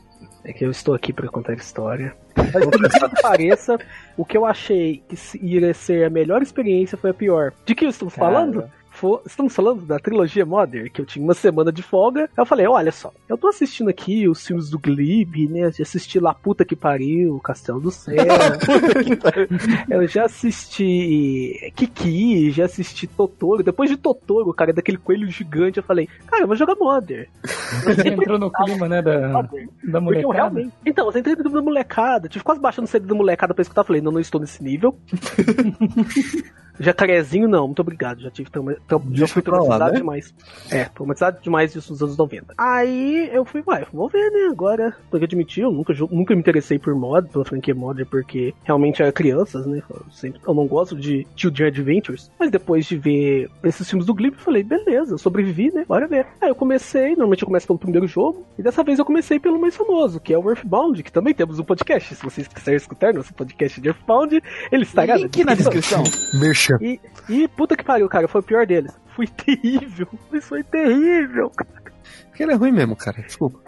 É 0.47 0.53
que 0.53 0.63
eu 0.63 0.71
estou 0.71 0.95
aqui 0.95 1.11
pra 1.11 1.27
contar 1.27 1.55
história. 1.55 2.15
Mas 2.37 2.51
por 2.51 2.73
incrível 2.73 3.09
que 3.09 3.21
pareça, 3.21 3.77
o 4.15 4.23
que 4.23 4.37
eu 4.37 4.45
achei 4.45 5.03
que 5.05 5.17
iria 5.45 5.73
ser 5.73 6.05
a 6.05 6.09
melhor 6.09 6.41
experiência 6.41 6.97
foi 6.97 7.09
a 7.09 7.13
pior. 7.13 7.51
De 7.65 7.75
que 7.75 7.83
estamos 7.83 8.15
Cara. 8.15 8.31
falando? 8.31 8.71
Fo- 8.97 9.21
Estamos 9.25 9.53
falando 9.55 9.81
da 9.85 9.99
trilogia 9.99 10.43
Modern, 10.45 10.89
que 10.89 10.99
eu 10.99 11.05
tinha 11.05 11.23
uma 11.23 11.35
semana 11.35 11.71
de 11.71 11.83
folga. 11.83 12.21
Aí 12.23 12.29
eu 12.41 12.45
falei, 12.45 12.65
olha 12.67 12.91
só, 12.91 13.13
eu 13.29 13.37
tô 13.37 13.47
assistindo 13.47 13.89
aqui 13.89 14.27
os 14.27 14.45
filmes 14.45 14.69
do 14.71 14.79
Glib, 14.79 15.47
né? 15.49 15.71
Já 15.71 15.83
assisti 15.83 16.19
lá 16.19 16.33
Puta 16.33 16.65
que 16.65 16.75
Pariu, 16.75 17.39
Castelo 17.39 17.79
do 17.79 17.91
Céu. 17.91 18.15
eu 19.89 20.07
já 20.07 20.25
assisti 20.25 21.71
Kiki, 21.75 22.51
já 22.51 22.65
assisti 22.65 23.05
Totoro. 23.07 23.63
Depois 23.63 23.89
de 23.89 23.97
Totoro, 23.97 24.53
cara, 24.53 24.73
daquele 24.73 24.97
coelho 24.97 25.29
gigante, 25.29 25.77
eu 25.77 25.83
falei, 25.83 26.07
cara, 26.25 26.43
eu 26.43 26.47
vou 26.47 26.55
jogar 26.55 26.75
Modern. 26.75 27.27
Você 27.83 28.07
entrou 28.09 28.39
no 28.39 28.51
clima, 28.51 28.87
né, 28.89 29.01
da, 29.01 29.27
Modern. 29.29 29.67
da 29.83 30.01
Porque 30.01 30.19
eu 30.19 30.29
molecada. 30.29 30.33
realmente. 30.33 30.73
Então, 30.85 31.09
eu 31.11 31.19
entrei 31.19 31.35
no 31.35 31.41
grupo 31.43 31.55
da 31.57 31.61
molecada. 31.63 32.27
Tive 32.27 32.43
quase 32.43 32.59
baixando 32.59 32.85
o 32.85 32.89
CD 32.89 33.05
da 33.05 33.13
molecada 33.15 33.53
pra 33.53 33.61
escutar. 33.61 33.83
Falei, 33.83 34.01
não, 34.01 34.11
não 34.11 34.19
estou 34.19 34.41
nesse 34.41 34.63
nível. 34.63 34.97
Jacarezinho, 36.79 37.47
não, 37.47 37.67
muito 37.67 37.81
obrigado. 37.81 38.21
Já 38.21 38.29
tive 38.29 38.49
trauma, 38.49 38.75
já 39.11 39.27
fui 39.27 39.41
lá, 39.41 39.51
traumatizado 39.51 39.91
né? 39.93 39.99
demais. 39.99 40.33
É, 40.71 40.85
traumatizado 40.85 41.41
demais 41.41 41.73
disso 41.73 41.91
nos 41.91 42.01
anos 42.01 42.17
90. 42.17 42.53
Aí 42.57 43.29
eu 43.31 43.45
fui, 43.45 43.63
uai, 43.65 43.85
vou 43.91 44.09
ver, 44.09 44.29
né? 44.31 44.49
Agora, 44.51 44.95
tenho 45.09 45.19
que 45.19 45.25
admitir, 45.25 45.63
eu 45.63 45.71
nunca, 45.71 45.93
nunca 46.11 46.33
me 46.33 46.39
interessei 46.39 46.77
por 46.79 46.93
mod, 46.95 47.29
pela 47.29 47.45
franquia 47.45 47.73
mod, 47.75 48.03
porque 48.05 48.53
realmente 48.63 49.01
era 49.01 49.11
crianças, 49.11 49.65
né? 49.65 49.81
Eu, 49.89 50.01
sempre, 50.11 50.39
eu 50.45 50.53
não 50.53 50.67
gosto 50.67 50.95
de 50.95 51.25
Children 51.35 51.67
Adventures. 51.67 52.31
Mas 52.39 52.51
depois 52.51 52.85
de 52.85 52.97
ver 52.97 53.49
esses 53.63 53.89
filmes 53.89 54.05
do 54.05 54.13
Glib, 54.13 54.33
eu 54.33 54.39
falei, 54.39 54.63
beleza, 54.63 55.13
eu 55.13 55.17
sobrevivi, 55.17 55.71
né? 55.73 55.85
Bora 55.87 56.07
ver. 56.07 56.25
Aí 56.41 56.49
eu 56.49 56.55
comecei, 56.55 57.09
normalmente 57.09 57.41
eu 57.41 57.47
começo 57.47 57.67
pelo 57.67 57.79
primeiro 57.79 58.07
jogo, 58.07 58.45
e 58.57 58.63
dessa 58.63 58.83
vez 58.83 58.99
eu 58.99 59.05
comecei 59.05 59.39
pelo 59.39 59.59
mais 59.59 59.75
famoso, 59.75 60.19
que 60.19 60.33
é 60.33 60.37
o 60.37 60.49
Earthbound, 60.49 61.01
que 61.03 61.11
também 61.11 61.33
temos 61.33 61.59
um 61.59 61.63
podcast. 61.63 62.15
Se 62.15 62.23
vocês 62.23 62.47
quiserem 62.47 62.77
escutar 62.77 63.13
nosso 63.13 63.33
podcast 63.33 63.79
de 63.79 63.87
Earthbound, 63.87 64.41
ele 64.71 64.83
estará 64.83 65.15
Link 65.15 65.43
na 65.43 65.53
descrição. 65.55 66.03
Merchan. 66.67 66.77
e, 66.81 66.99
e 67.29 67.47
puta 67.47 67.75
que 67.75 67.83
pariu, 67.83 68.07
cara, 68.09 68.27
foi 68.27 68.41
o 68.41 68.43
pior 68.43 68.65
deles. 68.65 68.93
Foi 69.17 69.25
terrível. 69.25 70.07
Isso 70.31 70.47
foi 70.47 70.61
terrível. 70.61 71.51
Porque 72.27 72.43
ele 72.43 72.51
é 72.51 72.55
ruim 72.55 72.71
mesmo, 72.71 72.95
cara. 72.95 73.19
Desculpa. 73.23 73.59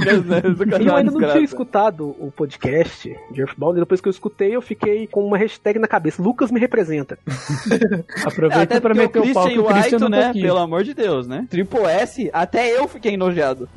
Né? 0.00 0.40
Cara 0.70 0.82
E 0.82 0.86
eu 0.86 0.96
ainda 0.96 1.10
não 1.10 1.20
tinha 1.20 1.44
escutado 1.44 2.16
o 2.18 2.30
podcast 2.30 3.14
de 3.30 3.40
Earthbound, 3.40 3.78
e 3.78 3.80
depois 3.80 4.00
que 4.00 4.08
eu 4.08 4.10
escutei, 4.10 4.54
eu 4.56 4.62
fiquei 4.62 5.06
com 5.06 5.24
uma 5.26 5.36
hashtag 5.36 5.78
na 5.78 5.86
cabeça. 5.86 6.22
Lucas 6.22 6.50
me 6.50 6.58
representa. 6.58 7.18
Aproveita 8.24 8.62
Até 8.62 8.80
pra 8.80 8.94
meter 8.94 9.20
o 9.20 9.30
o 9.30 9.32
pau 9.32 9.46
que 9.46 9.54
Christian 9.54 9.62
o 9.62 9.66
Christian 9.66 9.98
White, 9.98 10.10
tá 10.10 10.32
né? 10.32 10.32
Pelo 10.32 10.58
amor 10.58 10.84
de 10.84 10.94
Deus, 10.94 11.26
né? 11.26 11.46
Triple 11.50 11.84
S, 11.84 12.30
até 12.32 12.78
eu 12.78 12.88
fiquei 12.88 13.14
enojado. 13.14 13.68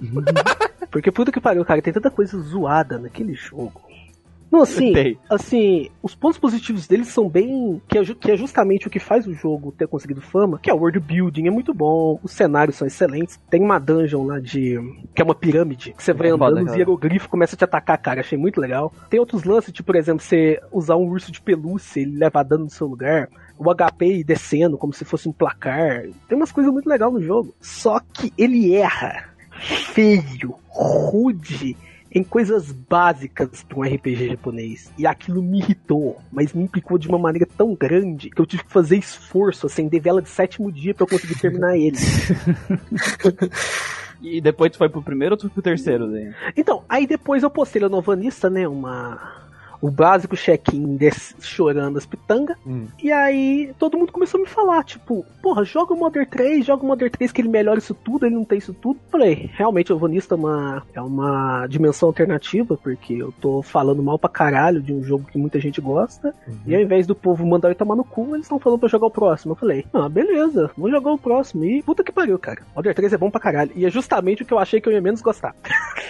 Porque 0.89 1.12
puta 1.12 1.32
que 1.32 1.41
pariu, 1.41 1.65
cara, 1.65 1.82
tem 1.82 1.93
tanta 1.93 2.12
coisa 2.12 2.38
zoada 2.39 2.98
naquele 2.98 3.34
jogo. 3.34 3.82
Não, 4.53 4.62
assim, 4.62 4.93
Tem. 4.93 5.17
assim, 5.27 5.89
os 6.03 6.13
pontos 6.13 6.38
positivos 6.38 6.86
deles 6.86 7.07
são 7.07 7.27
bem. 7.27 7.81
Que 7.88 7.98
é, 7.98 8.05
que 8.05 8.31
é 8.31 8.38
justamente 8.38 8.88
o 8.88 8.89
que 8.91 9.00
faz 9.00 9.25
o 9.25 9.33
jogo 9.33 9.72
ter 9.72 9.88
conseguido 9.88 10.22
fama, 10.22 10.60
que 10.60 10.69
é 10.69 10.74
o 10.74 10.77
world 10.77 11.00
building, 11.00 11.48
é 11.48 11.50
muito 11.50 11.74
bom, 11.74 12.19
os 12.22 12.31
cenários 12.31 12.75
são 12.75 12.86
excelentes. 12.86 13.39
Tem 13.50 13.60
uma 13.60 13.79
dungeon 13.79 14.24
lá 14.24 14.39
de. 14.39 14.79
que 15.15 15.24
é 15.24 15.25
uma 15.25 15.33
pirâmide, 15.33 15.93
que 15.98 16.03
você 16.03 16.13
vai 16.13 16.27
É 16.27 16.31
foda, 16.31 16.45
andando, 16.45 16.65
os 16.65 16.67
cara. 16.67 16.77
hieroglifos 16.77 17.27
começam 17.27 17.55
a 17.55 17.57
te 17.57 17.63
atacar, 17.63 17.98
cara. 17.98 18.19
Achei 18.19 18.38
muito 18.38 18.62
legal. 18.62 18.93
Tem 19.10 19.19
outros 19.19 19.43
lances, 19.43 19.74
tipo, 19.74 19.88
por 19.88 19.95
exemplo, 19.95 20.22
você 20.24 20.62
usar 20.72 20.98
um 20.98 21.07
urso 21.07 21.31
de 21.31 21.41
pelúcia, 21.41 22.01
ele 22.01 22.15
leva 22.15 22.43
dano 22.43 22.65
no 22.65 22.69
seu 22.69 22.86
lugar. 22.86 23.29
O 23.57 23.63
HP 23.74 24.24
descendo 24.24 24.77
como 24.77 24.93
se 24.93 25.03
fosse 25.03 25.27
um 25.27 25.31
placar. 25.31 26.03
Tem 26.27 26.38
umas 26.38 26.51
coisas 26.51 26.72
muito 26.72 26.88
legais 26.88 27.12
no 27.12 27.22
jogo. 27.22 27.55
Só 27.60 28.00
que 28.00 28.31
ele 28.38 28.75
erra 28.75 29.29
feio, 29.51 30.55
rude 30.67 31.75
em 32.13 32.24
coisas 32.24 32.72
básicas 32.72 33.63
para 33.63 33.79
um 33.79 33.82
RPG 33.82 34.29
japonês. 34.29 34.91
E 34.98 35.08
aquilo 35.08 35.41
me 35.41 35.60
irritou, 35.60 36.22
mas 36.32 36.53
me 36.53 36.63
implicou 36.63 36.98
de 36.98 37.08
uma 37.08 37.17
maneira 37.17 37.48
tão 37.58 37.74
grande 37.74 38.29
que 38.29 38.39
eu 38.39 38.46
tive 38.46 38.63
que 38.63 38.72
fazer 38.72 38.98
esforço, 38.98 39.65
acender 39.65 40.00
vela 40.00 40.22
de 40.22 40.29
sétimo 40.29 40.72
dia 40.72 40.93
para 40.93 41.05
eu 41.05 41.10
conseguir 41.10 41.39
terminar 41.39 41.75
ele. 41.77 41.98
E 44.24 44.39
depois 44.39 44.72
tu 44.72 44.77
foi 44.77 44.88
pro 44.88 45.01
primeiro 45.01 45.34
ou 45.34 45.38
tu 45.38 45.41
foi 45.41 45.50
pro 45.50 45.62
terceiro, 45.62 46.10
daí? 46.10 46.34
Então, 46.55 46.86
aí 46.88 47.05
depois 47.05 47.43
eu 47.43 47.50
postei 47.50 47.82
na 47.82 47.89
Novanista, 47.89 48.50
né, 48.50 48.65
uma 48.65 49.42
o 49.84 49.92
básico 49.92 50.36
check-in 50.38 50.96
des- 50.96 51.36
chorando 51.42 51.98
as 51.98 52.06
pitangas. 52.06 52.56
Hum. 52.66 52.88
E 53.02 53.12
aí 53.12 53.74
todo 53.78 53.98
mundo 53.98 54.13
começou 54.13 54.40
a 54.40 54.44
me 54.44 54.50
falar, 54.50 54.82
tipo, 54.86 55.25
porra, 55.42 55.66
joga 55.66 55.94
o 55.94 55.98
Modern 55.98 56.25
3, 56.25 56.66
joga 56.66 56.84
o 56.84 56.88
Modern 56.88 57.12
3 57.12 57.32
que 57.34 57.42
ele 57.42 57.50
melhora 57.50 57.80
isso 57.80 57.94
tudo, 57.94 58.25
ele 58.25 58.36
não 58.36 58.46
tem 58.46 58.58
isso 58.58 58.74
tudo. 58.74 58.98
Falei, 59.12 59.50
realmente 59.54 59.92
o 59.92 59.98
Vanista 59.98 60.36
é 60.36 60.38
uma, 60.38 60.84
é 60.94 61.02
uma 61.02 61.68
dimensão 61.68 62.08
alternativa, 62.08 62.78
porque 62.78 63.13
eu 63.16 63.34
tô 63.42 63.62
falando 63.62 64.02
mal 64.02 64.18
pra 64.18 64.30
caralho 64.30 64.82
de 64.82 64.94
um 64.94 65.04
jogo 65.04 65.25
que 65.30 65.38
muita 65.38 65.60
gente 65.60 65.82
gosta. 65.82 66.34
E 66.66 66.74
ao 66.74 66.82
invés 66.82 67.06
do 67.06 67.13
povo 67.13 67.46
mandar 67.46 67.70
eu 67.70 67.75
tomar 67.75 67.98
no 67.98 68.06
cu, 68.06 68.30
eles 68.36 68.46
estão 68.46 68.60
falando 68.60 68.80
pra 68.80 68.88
jogar 68.88 69.08
o 69.08 69.12
próximo. 69.12 69.52
Eu 69.52 69.58
falei, 69.58 69.86
ah, 69.94 70.08
beleza, 70.08 70.72
vou 70.78 70.90
jogar 70.90 71.12
o 71.12 71.18
próximo. 71.18 71.66
E 71.66 71.84
puta 71.84 72.04
que 72.06 72.12
pariu, 72.12 72.40
cara. 72.40 72.62
Modern 72.74 72.96
3 72.96 73.12
é 73.13 73.18
bom 73.18 73.30
pra 73.30 73.42
caralho. 73.42 73.72
E 73.75 73.86
é 73.86 73.90
justamente 73.90 74.44
o 74.44 74.46
que 74.46 74.54
eu 74.54 74.60
achei 74.60 74.80
que 74.80 74.88
eu 74.88 74.94
ia 74.94 75.02
menos 75.02 75.22
gostar. 75.22 75.54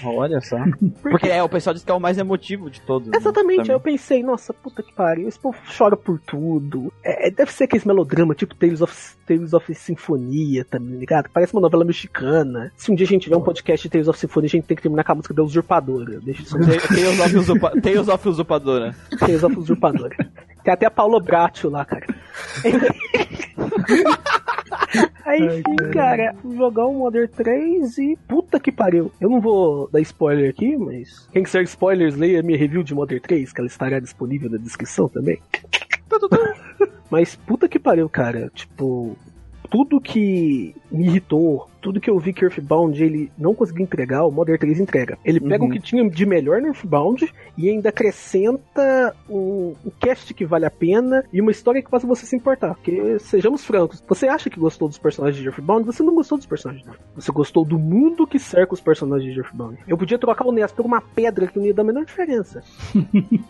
Olha 0.03 0.39
só. 0.41 0.57
Porque 1.01 1.27
é, 1.29 1.41
o 1.41 1.49
pessoal 1.49 1.73
diz 1.73 1.83
que 1.83 1.91
é 1.91 1.95
o 1.95 1.99
mais 1.99 2.17
emotivo 2.19 2.69
de 2.69 2.79
todos. 2.81 3.07
né? 3.07 3.17
Exatamente, 3.63 3.71
aí 3.71 3.75
eu 3.75 3.79
pensei, 3.79 4.23
nossa, 4.23 4.53
puta 4.53 4.83
que 4.83 4.93
pariu, 4.93 5.27
esse 5.27 5.39
povo 5.39 5.57
chora 5.77 5.95
por 5.95 6.19
tudo. 6.19 6.91
É, 7.03 7.29
deve 7.29 7.51
ser 7.51 7.65
aquele 7.65 7.83
melodrama, 7.85 8.35
tipo 8.35 8.55
Tales 8.55 8.81
of, 8.81 8.93
Tales 9.25 9.53
of 9.53 9.73
Sinfonia, 9.73 10.65
tá 10.65 10.77
ligado? 10.77 11.29
Parece 11.33 11.53
uma 11.53 11.61
novela 11.61 11.85
mexicana. 11.85 12.71
Se 12.75 12.91
um 12.91 12.95
dia 12.95 13.05
a 13.05 13.09
gente 13.09 13.23
tiver 13.23 13.37
um 13.37 13.41
podcast 13.41 13.87
de 13.87 13.91
Tales 13.91 14.07
of 14.07 14.19
Sinfonia, 14.19 14.47
a 14.47 14.49
gente 14.49 14.65
tem 14.65 14.75
que 14.75 14.83
terminar 14.83 15.03
com 15.03 15.11
a 15.11 15.15
música 15.15 15.33
da 15.33 15.43
Usurpadora. 15.43 16.19
Deixa 16.19 16.43
Tales 16.87 17.49
of. 17.49 17.81
Tales 17.81 18.07
of 18.07 18.29
Usurpadora. 18.29 18.95
Tales 19.19 19.43
of 19.43 19.57
Usurpadora. 19.57 20.15
Tem 20.63 20.73
até 20.73 20.85
a 20.85 20.91
Paula 20.91 21.21
Bracho 21.21 21.69
lá, 21.69 21.85
cara. 21.85 22.05
Aí, 25.25 25.41
enfim, 25.41 25.75
cara, 25.91 26.35
jogar 26.55 26.85
o 26.85 26.93
Modern 26.93 27.27
3 27.27 27.97
e 27.97 28.17
puta 28.27 28.59
que 28.59 28.71
pariu. 28.71 29.11
Eu 29.19 29.29
não 29.29 29.41
vou 29.41 29.89
dar 29.91 29.99
spoiler 30.01 30.49
aqui, 30.49 30.77
mas 30.77 31.27
quem 31.31 31.43
quiser 31.43 31.63
spoilers, 31.63 32.15
leia 32.15 32.43
minha 32.43 32.57
review 32.57 32.83
de 32.83 32.93
Modern 32.93 33.21
3, 33.21 33.51
que 33.51 33.59
ela 33.59 33.67
estará 33.67 33.99
disponível 33.99 34.49
na 34.49 34.57
descrição 34.57 35.09
também. 35.09 35.41
Mas 37.09 37.35
puta 37.35 37.67
que 37.67 37.79
pariu, 37.79 38.07
cara. 38.09 38.49
Tipo, 38.53 39.17
tudo 39.69 39.99
que 39.99 40.75
me 40.91 41.07
irritou, 41.07 41.67
tudo 41.83 41.99
que 41.99 42.09
eu 42.09 42.17
vi 42.17 42.31
que 42.31 42.45
Earthbound 42.45 43.03
ele 43.03 43.29
não 43.37 43.53
conseguiu 43.53 43.83
entregar, 43.83 44.23
o 44.25 44.31
Modern 44.31 44.57
3 44.57 44.79
entrega. 44.79 45.17
Ele 45.23 45.39
pega 45.41 45.63
Uhum. 45.63 45.69
o 45.69 45.73
que 45.73 45.79
tinha 45.81 46.09
de 46.09 46.25
melhor 46.25 46.61
no 46.61 46.67
Earthbound 46.69 47.29
e 47.57 47.69
ainda 47.69 47.89
acrescenta 47.89 49.13
um, 49.29 49.73
um 49.85 49.91
cast 49.99 50.33
que 50.33 50.45
vale 50.45 50.65
a 50.65 50.71
pena 50.71 51.23
e 51.31 51.41
uma 51.41 51.51
história 51.51 51.81
que 51.83 51.89
faça 51.89 52.07
você 52.07 52.25
se 52.25 52.35
importar. 52.35 52.73
Porque, 52.75 53.19
sejamos 53.19 53.65
francos, 53.65 54.01
você 54.07 54.27
acha 54.27 54.49
que 54.49 54.59
gostou 54.59 54.87
dos 54.87 54.97
personagens 54.97 55.39
de 55.41 55.45
Earthbound, 55.47 55.85
você 55.85 56.01
não 56.01 56.15
gostou 56.15 56.37
dos 56.37 56.47
personagens. 56.47 56.85
não. 56.87 56.93
Você 57.15 57.31
gostou 57.31 57.65
do 57.65 57.77
mundo 57.77 58.25
que 58.25 58.39
cerca 58.39 58.73
os 58.73 58.81
personagens 58.81 59.33
de 59.33 59.39
Earthbound. 59.39 59.77
Eu 59.87 59.97
podia 59.97 60.17
trocar 60.17 60.47
o 60.47 60.51
Ness 60.53 60.71
por 60.71 60.85
uma 60.85 61.01
pedra 61.01 61.47
que 61.47 61.59
não 61.59 61.65
ia 61.65 61.73
dar 61.73 61.81
a 61.83 61.85
menor 61.85 62.05
diferença. 62.05 62.63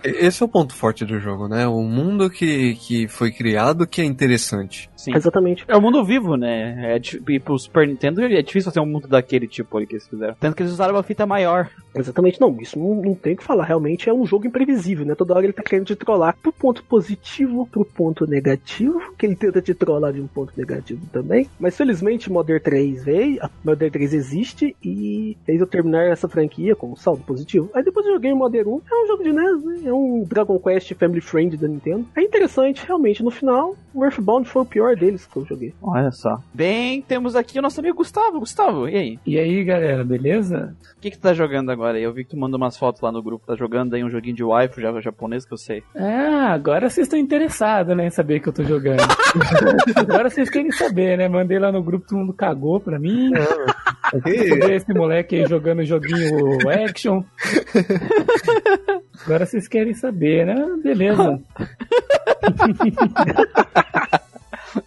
Esse 0.03 0.41
é 0.41 0.45
o 0.45 0.49
ponto 0.49 0.73
forte 0.73 1.05
do 1.05 1.19
jogo, 1.19 1.47
né? 1.47 1.67
O 1.67 1.81
mundo 1.83 2.29
que, 2.29 2.75
que 2.75 3.07
foi 3.07 3.31
criado 3.31 3.85
que 3.87 4.01
é 4.01 4.05
interessante. 4.05 4.89
Sim. 4.95 5.13
Exatamente. 5.15 5.63
É 5.67 5.75
o 5.75 5.81
mundo 5.81 6.03
vivo, 6.03 6.35
né? 6.37 6.95
É, 6.95 7.01
e 7.29 7.39
pro 7.39 7.57
Super 7.59 7.87
Nintendo 7.87 8.22
é 8.25 8.41
difícil 8.41 8.71
fazer 8.71 8.79
um 8.79 8.85
mundo 8.85 9.07
daquele 9.07 9.47
tipo 9.47 9.77
ali 9.77 9.87
que 9.87 9.93
eles 9.93 10.07
fizeram. 10.07 10.35
Tanto 10.39 10.55
que 10.55 10.63
eles 10.63 10.73
usaram 10.73 10.93
uma 10.95 11.03
fita 11.03 11.25
maior. 11.25 11.69
Exatamente, 11.95 12.41
não, 12.41 12.55
isso 12.59 12.77
não, 12.77 12.95
não 12.95 13.15
tem 13.15 13.33
o 13.33 13.37
que 13.37 13.43
falar. 13.43 13.65
Realmente 13.65 14.09
é 14.09 14.13
um 14.13 14.25
jogo 14.25 14.47
imprevisível, 14.47 15.05
né? 15.05 15.15
Toda 15.15 15.35
hora 15.35 15.45
ele 15.45 15.53
tá 15.53 15.61
querendo 15.61 15.85
te 15.85 15.95
trollar 15.95 16.35
pro 16.41 16.51
ponto 16.51 16.83
positivo, 16.83 17.67
pro 17.67 17.85
ponto 17.85 18.25
negativo, 18.25 19.13
que 19.17 19.25
ele 19.25 19.35
tenta 19.35 19.61
te 19.61 19.73
trollar 19.73 20.13
de 20.13 20.21
um 20.21 20.27
ponto 20.27 20.53
negativo 20.57 21.05
também. 21.11 21.47
Mas 21.59 21.77
felizmente 21.77 22.31
Modern 22.31 22.61
3 22.61 23.03
veio, 23.03 23.43
a 23.43 23.49
Modern 23.63 23.91
3 23.91 24.13
existe 24.13 24.75
e 24.83 25.37
fez 25.45 25.61
eu 25.61 25.67
terminar 25.67 26.07
essa 26.07 26.27
franquia 26.27 26.75
com 26.75 26.91
um 26.91 26.95
saldo 26.95 27.23
positivo. 27.23 27.69
Aí 27.73 27.83
depois 27.83 28.05
eu 28.05 28.13
joguei 28.13 28.31
o 28.31 28.37
Modern 28.37 28.67
1, 28.67 28.81
é 28.91 29.03
um 29.03 29.07
jogo 29.07 29.23
de 29.23 29.31
NES, 29.31 29.63
né? 29.63 29.89
É 29.89 29.93
um 29.93 30.23
Dragon 30.23 30.57
Quest 30.59 30.93
Family 30.95 31.21
Friend 31.21 31.57
da 31.57 31.67
Nintendo. 31.67 32.07
É 32.15 32.21
interessante, 32.21 32.85
realmente. 32.85 33.23
No 33.23 33.31
final, 33.31 33.75
o 33.93 34.03
Earthbound 34.03 34.47
foi 34.49 34.61
o 34.61 34.65
pior 34.65 34.95
deles 34.95 35.25
que 35.25 35.37
eu 35.37 35.45
joguei. 35.45 35.73
Olha 35.81 36.11
só. 36.11 36.39
Bem, 36.53 37.01
temos 37.01 37.35
aqui 37.35 37.59
o 37.59 37.61
nosso 37.61 37.79
amigo 37.79 37.97
Gustavo. 37.97 38.39
Gustavo, 38.39 38.87
e 38.87 38.95
aí? 38.95 39.19
E 39.25 39.39
aí, 39.39 39.63
galera, 39.63 40.03
beleza? 40.03 40.75
O 40.97 41.01
que, 41.01 41.11
que 41.11 41.17
tu 41.17 41.21
tá 41.21 41.33
jogando 41.33 41.69
agora? 41.71 41.99
Eu 41.99 42.13
vi 42.13 42.23
que 42.23 42.31
tu 42.31 42.37
mandou 42.37 42.57
umas 42.57 42.77
fotos 42.77 43.01
lá 43.01 43.11
no 43.11 43.21
grupo. 43.21 43.45
Tá 43.45 43.55
jogando 43.55 43.93
aí 43.93 44.03
um 44.03 44.09
joguinho 44.09 44.35
de 44.35 44.43
waifu 44.43 44.79
ja- 44.81 45.01
japonês 45.01 45.45
que 45.45 45.53
eu 45.53 45.57
sei. 45.57 45.83
Ah, 45.95 46.53
agora 46.53 46.89
vocês 46.89 47.05
estão 47.07 47.19
interessados, 47.19 47.95
né, 47.95 48.07
em 48.07 48.09
saber 48.09 48.39
que 48.39 48.49
eu 48.49 48.53
tô 48.53 48.63
jogando. 48.63 49.01
agora 49.95 50.29
vocês 50.29 50.49
querem 50.49 50.71
saber, 50.71 51.17
né? 51.17 51.27
Mandei 51.27 51.59
lá 51.59 51.71
no 51.71 51.83
grupo, 51.83 52.07
todo 52.07 52.19
mundo 52.19 52.33
cagou 52.33 52.79
pra 52.79 52.97
mim. 52.99 53.31
Ver 54.23 54.75
esse 54.75 54.93
moleque 54.93 55.35
aí 55.35 55.45
jogando 55.47 55.83
joguinho 55.83 56.69
action. 56.69 57.23
Agora 59.25 59.45
vocês 59.45 59.67
querem 59.67 59.93
saber, 59.93 60.45
né? 60.45 60.55
Beleza. 60.83 61.39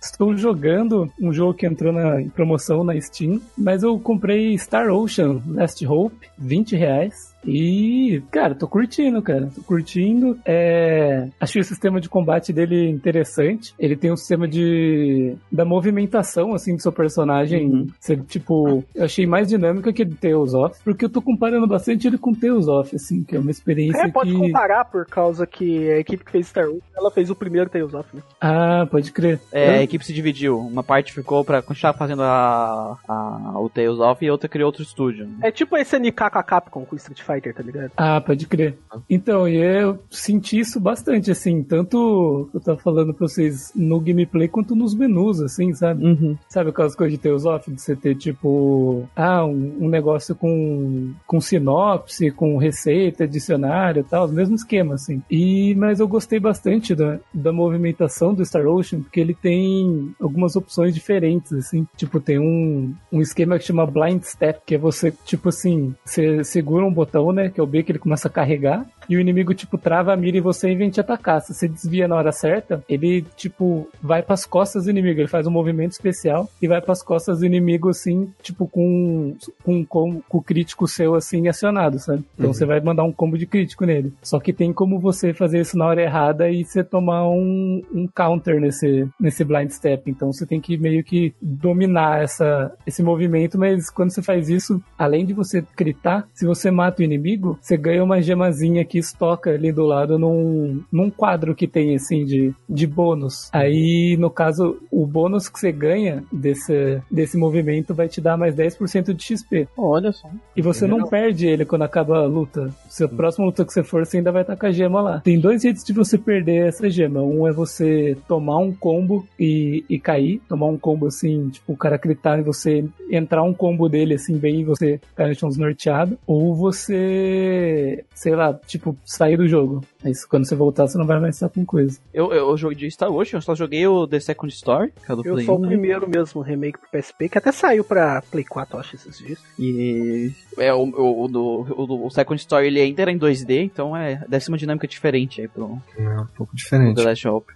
Estou 0.01 0.37
jogando 0.37 1.11
um 1.21 1.33
jogo 1.33 1.55
que 1.55 1.67
entrou 1.67 1.93
na, 1.93 2.21
em 2.21 2.29
promoção 2.29 2.83
na 2.83 3.01
Steam, 3.01 3.41
mas 3.57 3.83
eu 3.83 3.99
comprei 3.99 4.59
Star 4.59 4.89
Ocean 4.91 5.41
Last 5.47 5.87
Hope, 5.87 6.29
20 6.39 6.75
reais. 6.77 7.26
E, 7.47 8.23
cara, 8.31 8.55
tô 8.55 8.67
curtindo, 8.69 9.23
cara. 9.23 9.49
Tô 9.55 9.63
curtindo. 9.63 10.39
É... 10.45 11.29
Achei 11.41 11.61
o 11.61 11.65
sistema 11.65 12.01
de 12.01 12.09
combate 12.09 12.53
dele 12.53 12.89
interessante. 12.91 13.75
Ele 13.79 13.97
tem 13.97 14.13
um 14.13 14.17
sistema 14.17 14.47
de. 14.49 15.35
da 15.51 15.65
movimentação, 15.65 16.55
assim, 16.55 16.77
do 16.77 16.83
seu 16.83 16.93
personagem. 16.93 17.67
Uhum. 17.71 17.87
Ser, 18.01 18.21
tipo, 18.25 18.85
eu 18.95 19.05
achei 19.05 19.27
mais 19.27 19.49
dinâmica 19.49 19.93
que 19.93 20.05
do 20.05 20.17
Tales 20.17 20.55
of. 20.55 20.77
Porque 20.85 21.05
eu 21.05 21.11
tô 21.11 21.23
comparando 21.23 21.67
bastante 21.67 22.07
ele 22.07 22.19
com 22.19 22.35
Tales 22.35 22.69
of, 22.69 22.95
assim, 22.95 23.23
que 23.23 23.37
é 23.37 23.39
uma 23.39 23.51
experiência 23.51 24.03
É, 24.03 24.09
pode 24.09 24.33
que. 24.33 24.39
comparar 24.39 24.85
por 24.85 25.07
causa 25.07 25.47
que 25.47 25.91
a 25.91 25.99
equipe 25.99 26.25
que 26.25 26.31
fez 26.33 26.47
Star 26.49 26.67
Wars, 26.69 26.81
ela 26.97 27.11
fez 27.11 27.31
o 27.31 27.35
primeiro 27.37 27.71
Tales 27.71 27.95
of, 27.95 28.09
né? 28.15 28.23
Ah, 28.41 28.87
pode 28.91 29.13
crer. 29.13 29.41
É, 29.53 29.79
a 29.79 29.83
equipe 29.83 30.05
se 30.05 30.13
dividiu. 30.13 30.59
Uma 30.59 30.83
parte 30.83 31.13
ficou 31.13 31.45
pra 31.45 31.63
continuar 31.63 31.93
fazendo 31.95 32.23
a, 32.23 32.99
a- 33.07 33.53
o 33.61 33.69
Tales 33.69 33.99
of 33.99 34.25
e 34.25 34.31
outra 34.31 34.49
criou 34.49 34.67
outro 34.67 34.83
estúdio. 34.83 35.29
É 35.43 35.51
tipo 35.51 35.77
esse 35.77 35.99
NK 35.99 36.13
com 36.31 36.39
a 36.39 36.43
Capcom 36.43 36.85
com 36.85 36.95
o 36.95 36.99
Street 36.99 37.21
Fighter, 37.23 37.36
tá 37.41 37.63
ligado? 37.63 37.93
Ah, 37.97 38.21
pode 38.21 38.47
crer. 38.47 38.79
Então, 39.09 39.49
e 39.49 39.57
eu 39.57 39.99
senti 40.11 40.59
isso 40.59 40.81
bastante, 40.81 41.31
assim, 41.31 41.63
tanto 41.63 42.49
eu 42.53 42.61
tava 42.61 42.79
falando 42.79 43.15
pra 43.15 43.27
vocês 43.27 43.73
no 43.75 44.01
gameplay 44.01 44.49
quanto 44.49 44.75
nos 44.75 44.95
menus, 44.95 45.41
assim, 45.41 45.73
sabe? 45.73 46.05
Uhum. 46.05 46.37
Sabe 46.49 46.71
aquelas 46.71 46.95
coisas 46.95 47.17
de 47.17 47.23
Tales 47.23 47.45
of, 47.45 47.71
de 47.71 47.81
você 47.81 47.97
ter, 47.97 48.15
tipo, 48.15 49.09
ah, 49.15 49.45
um, 49.45 49.77
um 49.81 49.89
negócio 49.89 50.35
com, 50.35 51.13
com 51.27 51.41
sinopse, 51.41 52.31
com 52.31 52.57
receita, 52.57 53.27
dicionário 53.27 54.01
e 54.01 54.05
tal, 54.05 54.27
o 54.27 54.33
mesmo 54.33 54.55
esquema, 54.55 54.95
assim. 54.95 55.23
E, 55.31 55.75
mas 55.75 56.01
eu 56.01 56.09
gostei 56.09 56.39
bastante 56.39 56.95
da, 56.95 57.19
da 57.33 57.53
movimentação 57.53 58.35
do 58.35 58.45
Star 58.45 58.67
Ocean, 58.67 59.01
porque 59.01 59.21
ele 59.21 59.35
tem 59.35 60.15
algumas 60.21 60.57
opções 60.57 60.95
diferentes, 60.95 61.53
assim. 61.53 61.87
Tipo, 61.97 62.21
tem 62.21 62.39
um, 62.39 62.95
um 63.13 63.21
esquema 63.21 63.59
que 63.59 63.65
chama 63.65 63.87
Blind 63.87 64.23
Step, 64.23 64.61
que 64.65 64.75
é 64.75 64.79
você, 64.79 65.13
tipo 65.25 65.49
assim, 65.49 65.95
você 66.05 66.45
segura 66.45 66.85
um 66.85 66.93
botão, 66.93 67.26
né, 67.33 67.49
que 67.49 67.61
é 67.61 67.63
o 67.63 67.67
B, 67.67 67.83
que 67.83 67.93
ele 67.93 67.99
começa 67.99 68.29
a 68.29 68.31
carregar, 68.31 68.87
e 69.09 69.17
o 69.17 69.21
inimigo, 69.21 69.55
tipo, 69.55 69.79
trava 69.79 70.13
a 70.13 70.17
mira 70.17 70.37
em 70.39 70.41
você 70.41 70.71
e 70.71 70.75
vem 70.77 70.91
te 70.91 71.01
atacar. 71.01 71.41
Se 71.41 71.55
você 71.55 71.69
desvia 71.69 72.09
na 72.09 72.17
hora 72.17 72.33
certa, 72.33 72.83
ele, 72.89 73.25
tipo, 73.37 73.89
vai 74.03 74.23
pras 74.23 74.45
costas 74.45 74.85
do 74.85 74.91
inimigo. 74.91 75.21
Ele 75.21 75.29
faz 75.29 75.47
um 75.47 75.51
movimento 75.51 75.93
especial 75.93 76.49
e 76.61 76.67
vai 76.67 76.81
pras 76.81 77.03
costas 77.03 77.39
do 77.41 77.47
inimigo, 77.47 77.89
assim, 77.89 78.29
tipo, 78.43 78.67
com, 78.67 79.37
com, 79.63 79.85
com, 79.85 80.21
com 80.29 80.39
o 80.39 80.43
crítico 80.43 80.89
seu, 80.89 81.15
assim, 81.15 81.49
acionado, 81.49 81.99
sabe? 81.99 82.25
Então 82.35 82.47
Uhum. 82.49 82.53
você 82.53 82.65
vai 82.67 82.81
mandar 82.81 83.05
um 83.05 83.13
combo 83.13 83.39
de 83.39 83.47
crítico 83.47 83.85
nele. 83.85 84.13
Só 84.23 84.39
que 84.41 84.53
tem 84.53 84.73
como 84.73 84.99
você 84.99 85.33
fazer 85.33 85.61
isso 85.61 85.77
na 85.79 85.87
hora 85.87 86.03
errada 86.03 86.49
e 86.51 86.65
você 86.65 86.83
tomar 86.83 87.29
um, 87.29 87.83
um 87.93 88.07
counter 88.09 88.61
nesse, 88.61 89.07
nesse 89.21 89.45
blind 89.45 89.71
step. 89.71 90.11
Então 90.11 90.33
você 90.33 90.45
tem 90.47 90.61
que 90.61 90.77
meio 90.77 91.03
que 91.05 91.35
dominar 91.41 92.23
essa, 92.23 92.73
esse 92.87 93.03
movimento, 93.03 93.59
mas 93.59 93.91
quando 93.91 94.11
você 94.11 94.23
faz 94.23 94.49
isso, 94.49 94.83
além 94.99 95.25
de 95.25 95.33
você 95.33 95.65
gritar, 95.77 96.27
se 96.35 96.45
você 96.47 96.71
mata 96.71 97.03
o 97.03 97.05
inimigo, 97.05 97.16
você 97.61 97.77
ganha 97.77 98.03
uma 98.03 98.21
gemazinha 98.21 98.85
que 98.85 98.99
estoca 98.99 99.51
ali 99.51 99.73
do 99.73 99.85
lado 99.85 100.19
num, 100.19 100.83
num 100.93 101.11
quadro 101.11 101.55
que 101.55 101.67
tem 101.67 101.95
assim 101.95 102.25
de, 102.25 102.53
de 102.69 102.87
bônus. 102.87 103.49
Aí, 103.53 104.17
no 104.19 104.31
caso, 104.31 104.79
o 104.91 105.07
bônus 105.07 105.49
que 105.49 105.59
você 105.59 105.73
ganha 105.73 106.23
desse, 106.33 107.01
desse 107.11 107.37
movimento 107.37 107.95
vai 107.95 108.09
te 108.09 108.21
dar 108.21 108.37
mais 108.37 108.55
10% 108.55 109.13
de 109.13 109.23
XP. 109.23 109.69
Olha 109.77 110.13
só. 110.13 110.29
E 110.57 110.63
você 110.63 110.87
não 110.87 111.07
perde 111.09 111.47
ele 111.47 111.65
quando 111.65 111.83
acaba 111.83 112.19
a 112.19 112.27
luta. 112.27 112.71
Se 112.89 113.05
a 113.05 113.09
próxima 113.09 113.47
luta 113.47 113.65
que 113.65 113.73
você 113.73 113.83
for, 113.83 114.05
você 114.05 114.19
ainda 114.19 114.33
vai 114.33 114.43
estar 114.43 114.57
com 114.57 114.67
a 114.67 114.73
gema 114.73 115.01
lá. 115.01 115.21
Tem 115.21 115.39
dois 115.39 115.63
jeitos 115.63 115.85
de 115.85 115.93
você 115.93 116.19
perder 116.19 116.69
essa 116.69 116.89
gema. 116.89 117.23
Um 117.23 117.47
é 117.47 117.53
você 117.53 118.17
tomar 118.29 118.59
um 118.59 118.73
combo 118.73 119.27
e, 119.39 119.85
e 119.89 119.99
cair. 119.99 120.41
Tomar 120.49 120.67
um 120.67 120.79
combo 120.79 121.07
assim, 121.07 121.49
tipo, 121.49 121.73
o 121.73 121.77
cara 121.77 121.97
gritar 121.97 122.39
e 122.39 122.43
você 122.43 122.85
entrar 123.11 123.43
um 123.43 123.55
combo 123.55 123.89
dele 123.89 124.15
assim, 124.15 124.37
bem 124.39 124.61
e 124.61 124.65
você 124.65 125.01
cair 125.15 125.29
no 125.29 125.35
chão 125.35 125.49
desnorteado. 125.49 126.19
Ou 126.27 126.55
você 126.55 126.96
você, 126.97 128.05
sei 128.15 128.35
lá, 128.35 128.55
tipo, 128.67 128.97
sair 129.05 129.37
do 129.37 129.47
jogo. 129.47 129.85
Aí 130.05 130.13
quando 130.29 130.47
você 130.47 130.55
voltar, 130.55 130.87
você 130.87 130.99
não 130.99 131.07
vai 131.07 131.21
mais 131.21 131.37
estar 131.37 131.49
com 131.49 131.65
coisa. 131.65 131.99
Eu, 132.13 132.33
eu, 132.33 132.49
eu 132.51 132.57
joguei 132.57 132.91
Star 132.91 133.11
Wars, 133.13 133.33
eu 133.33 133.41
só 133.41 133.55
joguei 133.55 133.87
o 133.87 134.07
The 134.07 134.21
Second 134.21 134.53
Story, 134.53 134.93
que 135.05 135.13
é 135.13 135.17
do 135.17 135.27
Eu 135.27 135.35
Play 135.35 135.47
sou 135.47 135.59
1, 135.61 135.65
o 135.65 135.67
primeiro 135.67 136.09
mesmo 136.09 136.41
remake 136.41 136.79
pro 136.79 136.91
PSP, 136.91 137.29
que 137.29 137.39
até 137.39 137.53
saiu 137.53 137.85
pra 137.85 138.23
Play 138.31 138.45
4, 138.45 138.77
eu 138.77 138.81
acho, 138.81 138.97
esses 138.97 139.19
dias. 139.19 139.39
E 139.59 140.33
é, 140.59 140.73
o, 140.73 140.79
o, 140.85 141.25
o, 141.25 141.29
do- 141.29 142.05
o, 142.07 142.11
Second 142.11 142.41
Story 142.41 142.67
ele 142.69 142.81
ainda 142.81 143.03
era 143.03 143.13
em 143.13 143.19
2D, 143.19 143.65
então 143.65 143.97
é, 143.97 144.25
deve 144.29 144.45
ser 144.45 144.51
uma 144.51 144.59
dinâmica 144.59 144.87
diferente 144.87 145.41
aí 145.41 145.49
pro, 145.49 145.79
É 145.99 146.21
um 146.21 146.27
pouco 146.37 146.55
diferente. 146.55 146.97
The 146.97 147.03
Last 147.03 147.29
Hope. 147.29 147.53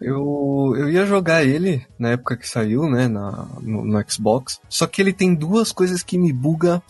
Eu, 0.00 0.74
eu 0.76 0.90
ia 0.90 1.04
jogar 1.06 1.44
ele 1.44 1.84
na 1.98 2.10
época 2.10 2.36
que 2.36 2.48
saiu, 2.48 2.88
né, 2.88 3.08
na, 3.08 3.48
no, 3.60 3.84
no 3.84 4.04
Xbox. 4.10 4.60
Só 4.68 4.86
que 4.86 5.00
ele 5.00 5.12
tem 5.12 5.34
duas 5.34 5.72
coisas 5.72 6.02
que 6.02 6.18
me 6.18 6.32
buga, 6.32 6.82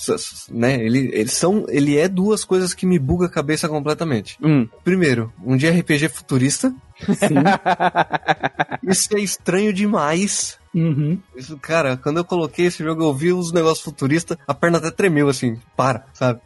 né? 0.51 0.75
Ele, 0.83 1.11
eles 1.13 1.33
são, 1.33 1.65
ele 1.69 1.97
é 1.97 2.09
duas 2.09 2.45
coisas 2.45 2.75
que 2.75 2.87
me 2.87 2.99
buga 2.99 3.27
a 3.27 3.31
cabeça 3.31 3.69
completamente. 3.69 4.37
Hum. 4.43 4.69
Primeiro, 4.85 5.33
um 5.45 5.57
de 5.57 5.69
RPG 5.69 6.09
futurista. 6.09 6.75
Sim. 7.07 7.35
Isso 8.89 9.17
é 9.17 9.21
estranho 9.21 9.73
demais. 9.73 10.59
Uhum. 10.73 11.19
Isso, 11.35 11.59
cara, 11.59 11.97
quando 11.97 12.19
eu 12.19 12.25
coloquei 12.25 12.67
esse 12.67 12.85
jogo, 12.85 13.03
eu 13.03 13.13
vi 13.13 13.33
os 13.33 13.53
negócios 13.53 13.81
futuristas, 13.83 14.39
a 14.47 14.55
perna 14.55 14.79
até 14.79 14.89
tremeu 14.93 15.29
assim, 15.29 15.59
para, 15.77 16.05
sabe? 16.13 16.39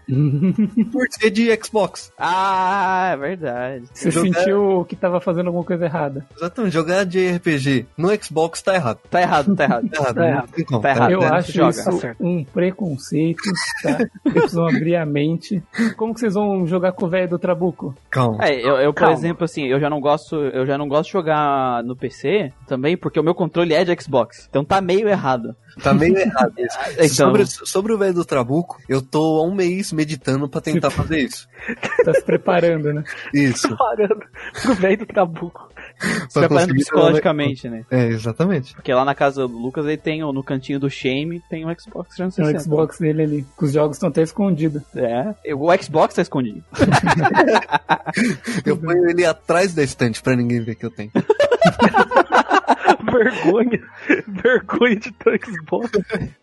Por 0.90 1.06
ser 1.10 1.28
de 1.28 1.54
Xbox. 1.62 2.10
Ah, 2.18 3.10
é 3.12 3.16
verdade. 3.18 3.84
Você 3.92 4.10
Jogar- 4.10 4.38
sentiu 4.40 4.86
que 4.88 4.96
tava 4.96 5.20
fazendo 5.20 5.48
alguma 5.48 5.62
coisa 5.64 5.84
errada. 5.84 6.24
Exatamente, 6.34 6.72
jogar 6.72 7.04
de 7.04 7.32
RPG 7.36 7.86
no 7.98 8.08
Xbox 8.22 8.62
tá 8.62 8.74
errado. 8.74 8.98
Tá 9.10 9.20
errado, 9.20 9.54
tá 9.54 9.64
errado. 9.64 9.88
Tá 9.90 9.98
errado, 10.00 10.14
Tá 10.14 10.26
errado. 10.26 10.64
como, 10.66 10.80
Tá 10.80 10.90
errado. 10.90 11.10
Eu 11.10 11.20
né? 11.20 11.28
acho 11.28 11.52
Joga. 11.52 11.70
isso 11.70 12.00
Tá 12.00 12.14
um 12.18 12.44
preconceito, 12.44 13.42
tá? 13.82 13.90
Vocês 13.98 14.08
precisam 14.32 14.66
abrir 14.66 14.96
a 14.96 15.04
mente. 15.04 15.62
Como 15.98 16.14
que 16.14 16.20
vocês 16.20 16.32
vão 16.32 16.66
jogar 16.66 16.92
com 16.92 17.04
o 17.04 17.10
velho 17.10 17.28
do 17.28 17.38
Trabuco? 17.38 17.94
Calma. 18.10 18.42
É, 18.42 18.58
eu, 18.58 18.76
eu, 18.76 18.94
por 18.94 19.00
Calma. 19.00 19.14
exemplo, 19.16 19.44
assim, 19.44 19.66
eu 19.66 19.78
já 19.78 19.90
não 19.90 20.00
gosto, 20.00 20.43
eu 20.46 20.66
já 20.66 20.76
não 20.78 20.88
gosto 20.88 21.06
de 21.06 21.12
jogar 21.12 21.82
no 21.84 21.96
PC 21.96 22.52
também, 22.66 22.96
porque 22.96 23.18
o 23.18 23.22
meu 23.22 23.34
controle 23.34 23.74
é 23.74 23.84
de 23.84 24.02
Xbox. 24.02 24.46
Então 24.48 24.64
tá 24.64 24.80
meio 24.80 25.08
errado. 25.08 25.54
Tá 25.82 25.92
meio 25.92 26.16
errado 26.16 26.52
isso. 26.58 26.78
Então, 26.94 27.08
Sobre, 27.08 27.46
sobre 27.46 27.92
o 27.92 27.98
velho 27.98 28.14
do 28.14 28.24
Trabuco, 28.24 28.80
eu 28.88 29.02
tô 29.02 29.40
há 29.40 29.44
um 29.46 29.54
mês 29.54 29.92
meditando 29.92 30.48
pra 30.48 30.60
tentar 30.60 30.90
fazer 30.90 31.20
isso. 31.20 31.48
Tá 32.04 32.12
se 32.14 32.22
preparando, 32.22 32.92
né? 32.92 33.04
Isso. 33.32 33.76
Parando 33.76 34.24
pro 34.62 34.74
velho 34.74 34.98
do 34.98 35.06
Trabuco. 35.06 35.68
Se 36.28 36.38
preparando 36.38 36.74
psicologicamente, 36.74 37.68
né? 37.68 37.84
É, 37.90 38.06
exatamente. 38.06 38.74
Porque 38.74 38.92
lá 38.92 39.04
na 39.04 39.14
casa 39.14 39.46
do 39.46 39.58
Lucas 39.58 39.86
ele 39.86 39.96
tem, 39.96 40.20
no 40.20 40.42
cantinho 40.42 40.80
do 40.80 40.90
Shame, 40.90 41.42
tem 41.48 41.64
um 41.64 41.74
Xbox 41.78 42.14
Tem 42.16 42.28
360. 42.28 42.58
o 42.58 42.62
Xbox 42.62 42.98
dele 42.98 43.22
ali. 43.22 43.46
que 43.58 43.64
Os 43.64 43.72
jogos 43.72 43.96
estão 43.96 44.08
até 44.08 44.22
escondidos. 44.22 44.82
É, 44.96 45.34
o 45.54 45.68
Xbox 45.82 46.14
tá 46.14 46.22
escondido. 46.22 46.62
Eu 48.64 48.76
ponho 48.76 49.08
ele 49.08 49.24
atrás 49.24 49.74
da 49.74 49.82
estante 49.82 50.22
pra 50.22 50.36
ninguém 50.36 50.60
ver 50.62 50.74
que 50.74 50.86
eu 50.86 50.90
tenho. 50.90 51.10
Vergonha. 53.14 53.80
Vergonha 54.26 54.96
de 54.96 55.12
ter 55.12 55.40
Xbox. 55.44 55.90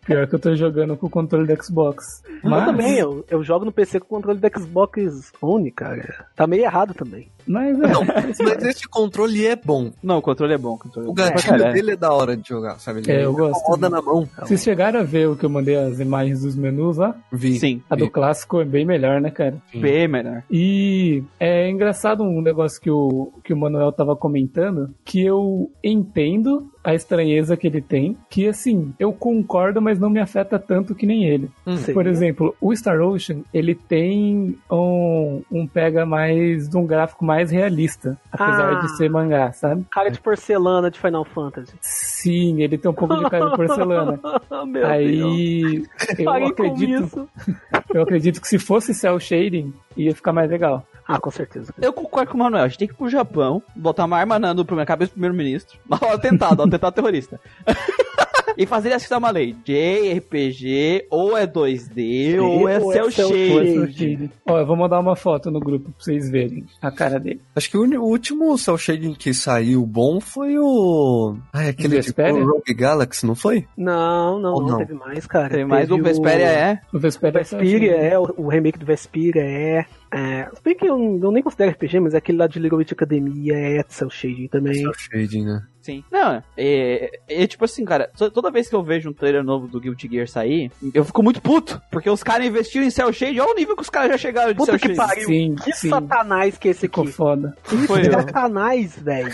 Pior 0.06 0.26
que 0.26 0.34
eu 0.34 0.38
tô 0.38 0.54
jogando 0.54 0.96
com 0.96 1.06
o 1.06 1.10
controle 1.10 1.46
do 1.46 1.62
Xbox. 1.64 2.22
Eu 2.42 2.50
Mas, 2.50 2.64
também, 2.64 2.98
eu, 2.98 3.24
eu 3.28 3.42
jogo 3.42 3.64
no 3.64 3.72
PC 3.72 4.00
com 4.00 4.06
o 4.06 4.08
controle 4.08 4.38
do 4.38 4.60
Xbox 4.60 5.32
One, 5.40 5.70
cara. 5.70 6.26
Tá 6.34 6.46
meio 6.46 6.64
errado 6.64 6.94
também. 6.94 7.30
Mas 7.46 7.78
é. 7.80 8.42
Mas 8.42 8.64
esse 8.64 8.88
controle 8.88 9.46
é 9.46 9.56
bom. 9.56 9.90
Não, 10.02 10.18
o 10.18 10.22
controle 10.22 10.54
é 10.54 10.58
bom. 10.58 10.74
O, 10.74 10.78
controle 10.78 11.08
O 11.08 11.12
é 11.12 11.14
pra 11.14 11.24
gatilho 11.30 11.48
caralho. 11.58 11.74
dele 11.74 11.90
é 11.92 11.96
da 11.96 12.12
hora 12.12 12.36
de 12.36 12.48
jogar, 12.48 12.78
sabe? 12.78 13.00
Ele 13.00 13.12
É, 13.12 13.24
eu 13.24 13.32
gosto. 13.32 13.62
roda 13.66 13.88
na 13.90 14.00
mão. 14.02 14.28
Vocês 14.40 14.62
chegaram 14.62 15.00
a 15.00 15.02
ver 15.02 15.28
o 15.28 15.36
que 15.36 15.44
eu 15.44 15.50
mandei 15.50 15.76
as 15.76 16.00
imagens 16.00 16.40
dos 16.42 16.56
menus 16.56 16.96
lá? 16.96 17.14
Vi. 17.30 17.58
Sim, 17.58 17.82
A 17.90 17.94
do 17.96 18.10
clássico 18.10 18.60
é 18.60 18.64
bem 18.64 18.84
melhor, 18.86 19.20
né, 19.20 19.30
cara? 19.30 19.56
bem 19.74 20.08
melhor. 20.08 20.42
E 20.50 21.22
é 21.38 21.68
engraçado 21.70 22.22
um 22.22 22.40
negócio 22.40 22.80
que 22.80 22.90
o, 22.90 23.32
que 23.44 23.52
o 23.52 23.56
Manuel 23.56 23.92
tava 23.92 24.16
comentando, 24.16 24.90
que 25.04 25.22
eu 25.24 25.70
entendo 25.84 26.71
a 26.84 26.94
estranheza 26.94 27.56
que 27.56 27.66
ele 27.66 27.80
tem, 27.80 28.16
que 28.28 28.48
assim, 28.48 28.92
eu 28.98 29.12
concordo, 29.12 29.80
mas 29.80 29.98
não 29.98 30.10
me 30.10 30.18
afeta 30.20 30.58
tanto 30.58 30.94
que 30.94 31.06
nem 31.06 31.24
ele. 31.24 31.48
Hum. 31.66 31.76
Sim. 31.76 31.92
Por 31.94 32.06
exemplo, 32.06 32.54
o 32.60 32.74
Star 32.74 33.00
Ocean, 33.00 33.38
ele 33.54 33.74
tem 33.74 34.58
um, 34.70 35.42
um 35.50 35.66
pega 35.66 36.04
mais 36.04 36.68
de 36.68 36.76
um 36.76 36.84
gráfico 36.86 37.24
mais 37.24 37.50
realista, 37.50 38.18
apesar 38.32 38.72
Ah. 38.72 38.80
de 38.80 38.96
ser 38.96 39.08
mangá, 39.10 39.52
sabe? 39.52 39.84
Cara 39.90 40.10
de 40.10 40.20
porcelana 40.20 40.90
de 40.90 40.98
Final 40.98 41.24
Fantasy. 41.24 41.72
Sim, 41.80 42.62
ele 42.62 42.76
tem 42.78 42.90
um 42.90 42.94
pouco 42.94 43.16
de 43.16 43.30
cara 43.30 43.50
de 43.50 43.56
porcelana. 43.56 44.20
Meu 44.66 44.72
Deus. 44.82 44.84
Aí 44.86 45.82
eu 46.18 46.24
Parem 46.24 46.52
com 46.54 46.62
acredito, 46.64 47.04
isso. 47.04 47.28
eu 47.94 48.02
acredito 48.02 48.40
que 48.40 48.48
se 48.48 48.58
fosse 48.58 48.92
cel 48.94 49.18
shading, 49.20 49.72
ia 49.96 50.14
ficar 50.14 50.32
mais 50.32 50.50
legal. 50.50 50.84
Ah, 51.12 51.20
com 51.20 51.30
certeza. 51.30 51.74
Eu 51.80 51.92
concordo 51.92 52.30
com 52.30 52.36
o 52.38 52.40
Manuel, 52.40 52.64
a 52.64 52.68
gente 52.68 52.78
tem 52.78 52.88
que 52.88 52.94
ir 52.94 52.96
pro 52.96 53.08
Japão, 53.08 53.62
botar 53.76 54.06
uma 54.06 54.16
arma 54.16 54.38
na, 54.38 54.54
no, 54.54 54.64
na 54.64 54.86
cabeça 54.86 55.10
do 55.10 55.14
primeiro-ministro, 55.14 55.78
atentado, 55.90 56.62
atentado 56.62 56.94
terrorista. 56.94 57.38
e 58.56 58.66
fazer 58.66 58.88
ele 58.88 58.94
aceitar 58.96 59.18
uma 59.18 59.30
lei. 59.30 59.54
JRPG, 59.64 61.06
ou 61.10 61.36
é 61.36 61.46
2D, 61.46 62.40
ou 62.40 62.68
é 62.68 62.78
ou 62.78 62.92
é 62.92 62.94
cel 62.94 63.10
shade. 63.10 64.30
Ó, 64.46 64.58
eu 64.58 64.66
vou 64.66 64.76
mandar 64.76 65.00
uma 65.00 65.16
foto 65.16 65.50
no 65.50 65.60
grupo 65.60 65.90
pra 65.90 65.94
vocês 65.98 66.30
verem 66.30 66.64
a 66.80 66.90
cara 66.90 67.18
dele. 67.18 67.40
Acho 67.54 67.70
que 67.70 67.76
o, 67.76 68.02
último 68.02 68.56
cel 68.58 68.78
shading 68.78 69.14
que 69.14 69.32
saiu 69.34 69.84
bom 69.84 70.20
foi 70.20 70.58
o. 70.58 71.36
Ai, 71.52 71.68
aquele 71.68 72.00
tipo? 72.00 72.22
Rogue 72.22 72.74
Galaxy, 72.74 73.26
não 73.26 73.34
foi? 73.34 73.66
Não, 73.76 74.38
não, 74.38 74.54
não, 74.54 74.66
não? 74.66 74.78
teve 74.78 74.94
mais, 74.94 75.26
cara. 75.26 75.50
Tem 75.50 75.64
mais 75.64 75.88
Teve 75.88 76.00
o 76.00 76.04
Vesperia 76.04 76.46
é. 76.46 76.80
O 76.92 76.96
O 76.96 77.00
Vesperia, 77.00 77.38
Vesperia 77.40 77.96
é, 77.96 78.18
o, 78.18 78.34
o 78.36 78.48
remake 78.48 78.78
do 78.78 78.86
Vesperia 78.86 79.42
é. 79.42 79.86
É 80.12 80.48
se 80.54 80.62
bem 80.62 80.74
que 80.76 80.86
eu, 80.88 80.96
não- 80.98 81.18
eu 81.22 81.32
nem 81.32 81.42
considero 81.42 81.70
RPG, 81.72 82.00
mas 82.00 82.14
é 82.14 82.18
aquele 82.18 82.38
lá 82.38 82.46
de 82.46 82.58
Little 82.58 82.78
Witch 82.78 82.92
Academia 82.92 83.54
é 83.54 83.84
Cell 83.88 84.10
Shading 84.10 84.48
também. 84.48 84.74
Cel 84.74 84.92
shading, 84.94 85.44
né? 85.44 85.62
Sim. 85.80 86.04
Não, 86.12 86.34
é, 86.34 86.42
é, 86.56 87.10
é 87.28 87.46
tipo 87.48 87.64
assim, 87.64 87.84
cara, 87.84 88.08
to- 88.16 88.30
toda 88.30 88.52
vez 88.52 88.68
que 88.68 88.74
eu 88.76 88.84
vejo 88.84 89.10
um 89.10 89.12
trailer 89.12 89.42
novo 89.42 89.66
do 89.66 89.80
Guilty 89.80 90.08
Gear 90.08 90.28
sair, 90.28 90.70
eu 90.94 91.04
fico 91.04 91.22
muito 91.24 91.42
puto, 91.42 91.80
porque 91.90 92.08
os 92.08 92.22
caras 92.22 92.46
investiram 92.46 92.86
em 92.86 92.90
cel 92.90 93.12
shade, 93.12 93.40
olha 93.40 93.50
o 93.50 93.56
nível 93.56 93.74
que 93.74 93.82
os 93.82 93.90
caras 93.90 94.10
já 94.12 94.18
chegaram 94.18 94.52
de 94.52 94.58
Puta 94.58 94.78
cel 94.78 94.78
que 94.78 94.94
shade. 94.94 94.96
pariu. 95.08 95.26
Sim, 95.26 95.54
Que 95.56 95.72
sim. 95.72 95.88
satanás 95.88 96.56
que 96.56 96.68
é 96.68 96.70
esse 96.70 96.80
Ficou 96.82 97.02
aqui. 97.02 97.12
foda. 97.12 97.56
Que 97.64 97.76
Foi, 97.78 98.04
satanás, 98.04 98.96
velho. 98.96 99.32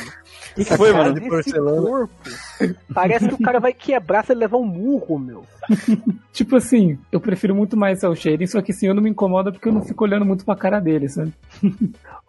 Que 0.55 0.65
foi, 0.65 0.91
mano? 0.93 1.15
De 1.21 1.29
porcelana. 1.29 1.83
corpo. 1.83 2.15
Parece 2.93 3.29
que 3.29 3.35
o 3.35 3.39
cara 3.39 3.59
vai 3.61 3.73
quebrar 3.73 4.25
se 4.25 4.33
ele 4.33 4.41
levar 4.41 4.59
um 4.59 4.65
murro, 4.67 5.19
meu. 5.19 5.45
Tipo 6.33 6.57
assim, 6.57 6.99
eu 7.11 7.21
prefiro 7.21 7.55
muito 7.55 7.77
mais 7.77 8.01
cel 8.01 8.15
shading, 8.15 8.47
só 8.47 8.63
que 8.63 8.73
assim, 8.73 8.87
eu 8.87 8.95
não 8.95 9.03
me 9.03 9.11
incomoda 9.11 9.51
porque 9.51 9.69
eu 9.69 9.73
não 9.73 9.83
fico 9.83 10.05
olhando 10.05 10.25
muito 10.25 10.45
pra 10.45 10.55
cara 10.57 10.79
dele, 10.81 11.09
sabe? 11.09 11.33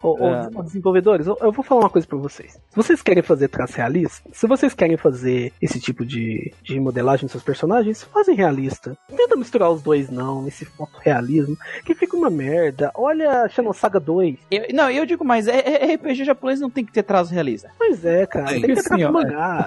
Ô, 0.02 0.16
ô, 0.20 0.28
É. 0.28 0.48
ô, 0.54 0.62
desenvolvedores, 0.62 1.26
eu, 1.26 1.36
vou 1.52 1.62
falar 1.62 1.82
uma 1.82 1.90
coisa 1.90 2.06
pra 2.06 2.18
vocês. 2.18 2.52
Se 2.52 2.76
vocês 2.76 3.02
querem 3.02 3.22
fazer 3.22 3.48
traço 3.48 3.76
realista, 3.76 4.28
se 4.32 4.46
vocês 4.46 4.74
querem 4.74 4.96
fazer 4.96 5.52
esse 5.60 5.78
tipo 5.78 6.04
de, 6.04 6.52
de 6.62 6.80
modelagem 6.80 7.24
dos 7.26 7.32
seus 7.32 7.44
personagens, 7.44 8.02
fazem 8.04 8.34
realista. 8.34 8.96
Não 9.08 9.16
tenta 9.16 9.36
misturar 9.36 9.70
os 9.70 9.82
dois, 9.82 10.10
não, 10.10 10.48
esse 10.48 10.64
fotorrealismo, 10.64 11.56
que 11.84 11.94
fica 11.94 12.16
uma 12.16 12.30
merda. 12.30 12.90
Olha 12.94 13.48
Xenosaga 13.48 14.00
2. 14.00 14.36
Eu- 14.50 14.66
não, 14.74 14.90
eu 14.90 15.04
digo 15.06 15.24
mais, 15.24 15.46
é, 15.46 15.60
é- 15.60 15.94
RPG 15.94 16.24
japonês 16.24 16.60
não 16.60 16.70
tem 16.70 16.84
que 16.84 16.92
ter 16.92 17.02
traço 17.02 17.32
realista. 17.32 17.70
Pois 17.78 18.04
é, 18.04 18.26
cara, 18.26 18.50
Aí, 18.50 18.60
tem 18.60 18.62
que 18.62 18.66
ter 18.74 18.80
assim, 18.80 18.88
traço 18.88 19.04
ó, 19.06 19.10
O 19.10 19.12
mangá. 19.12 19.66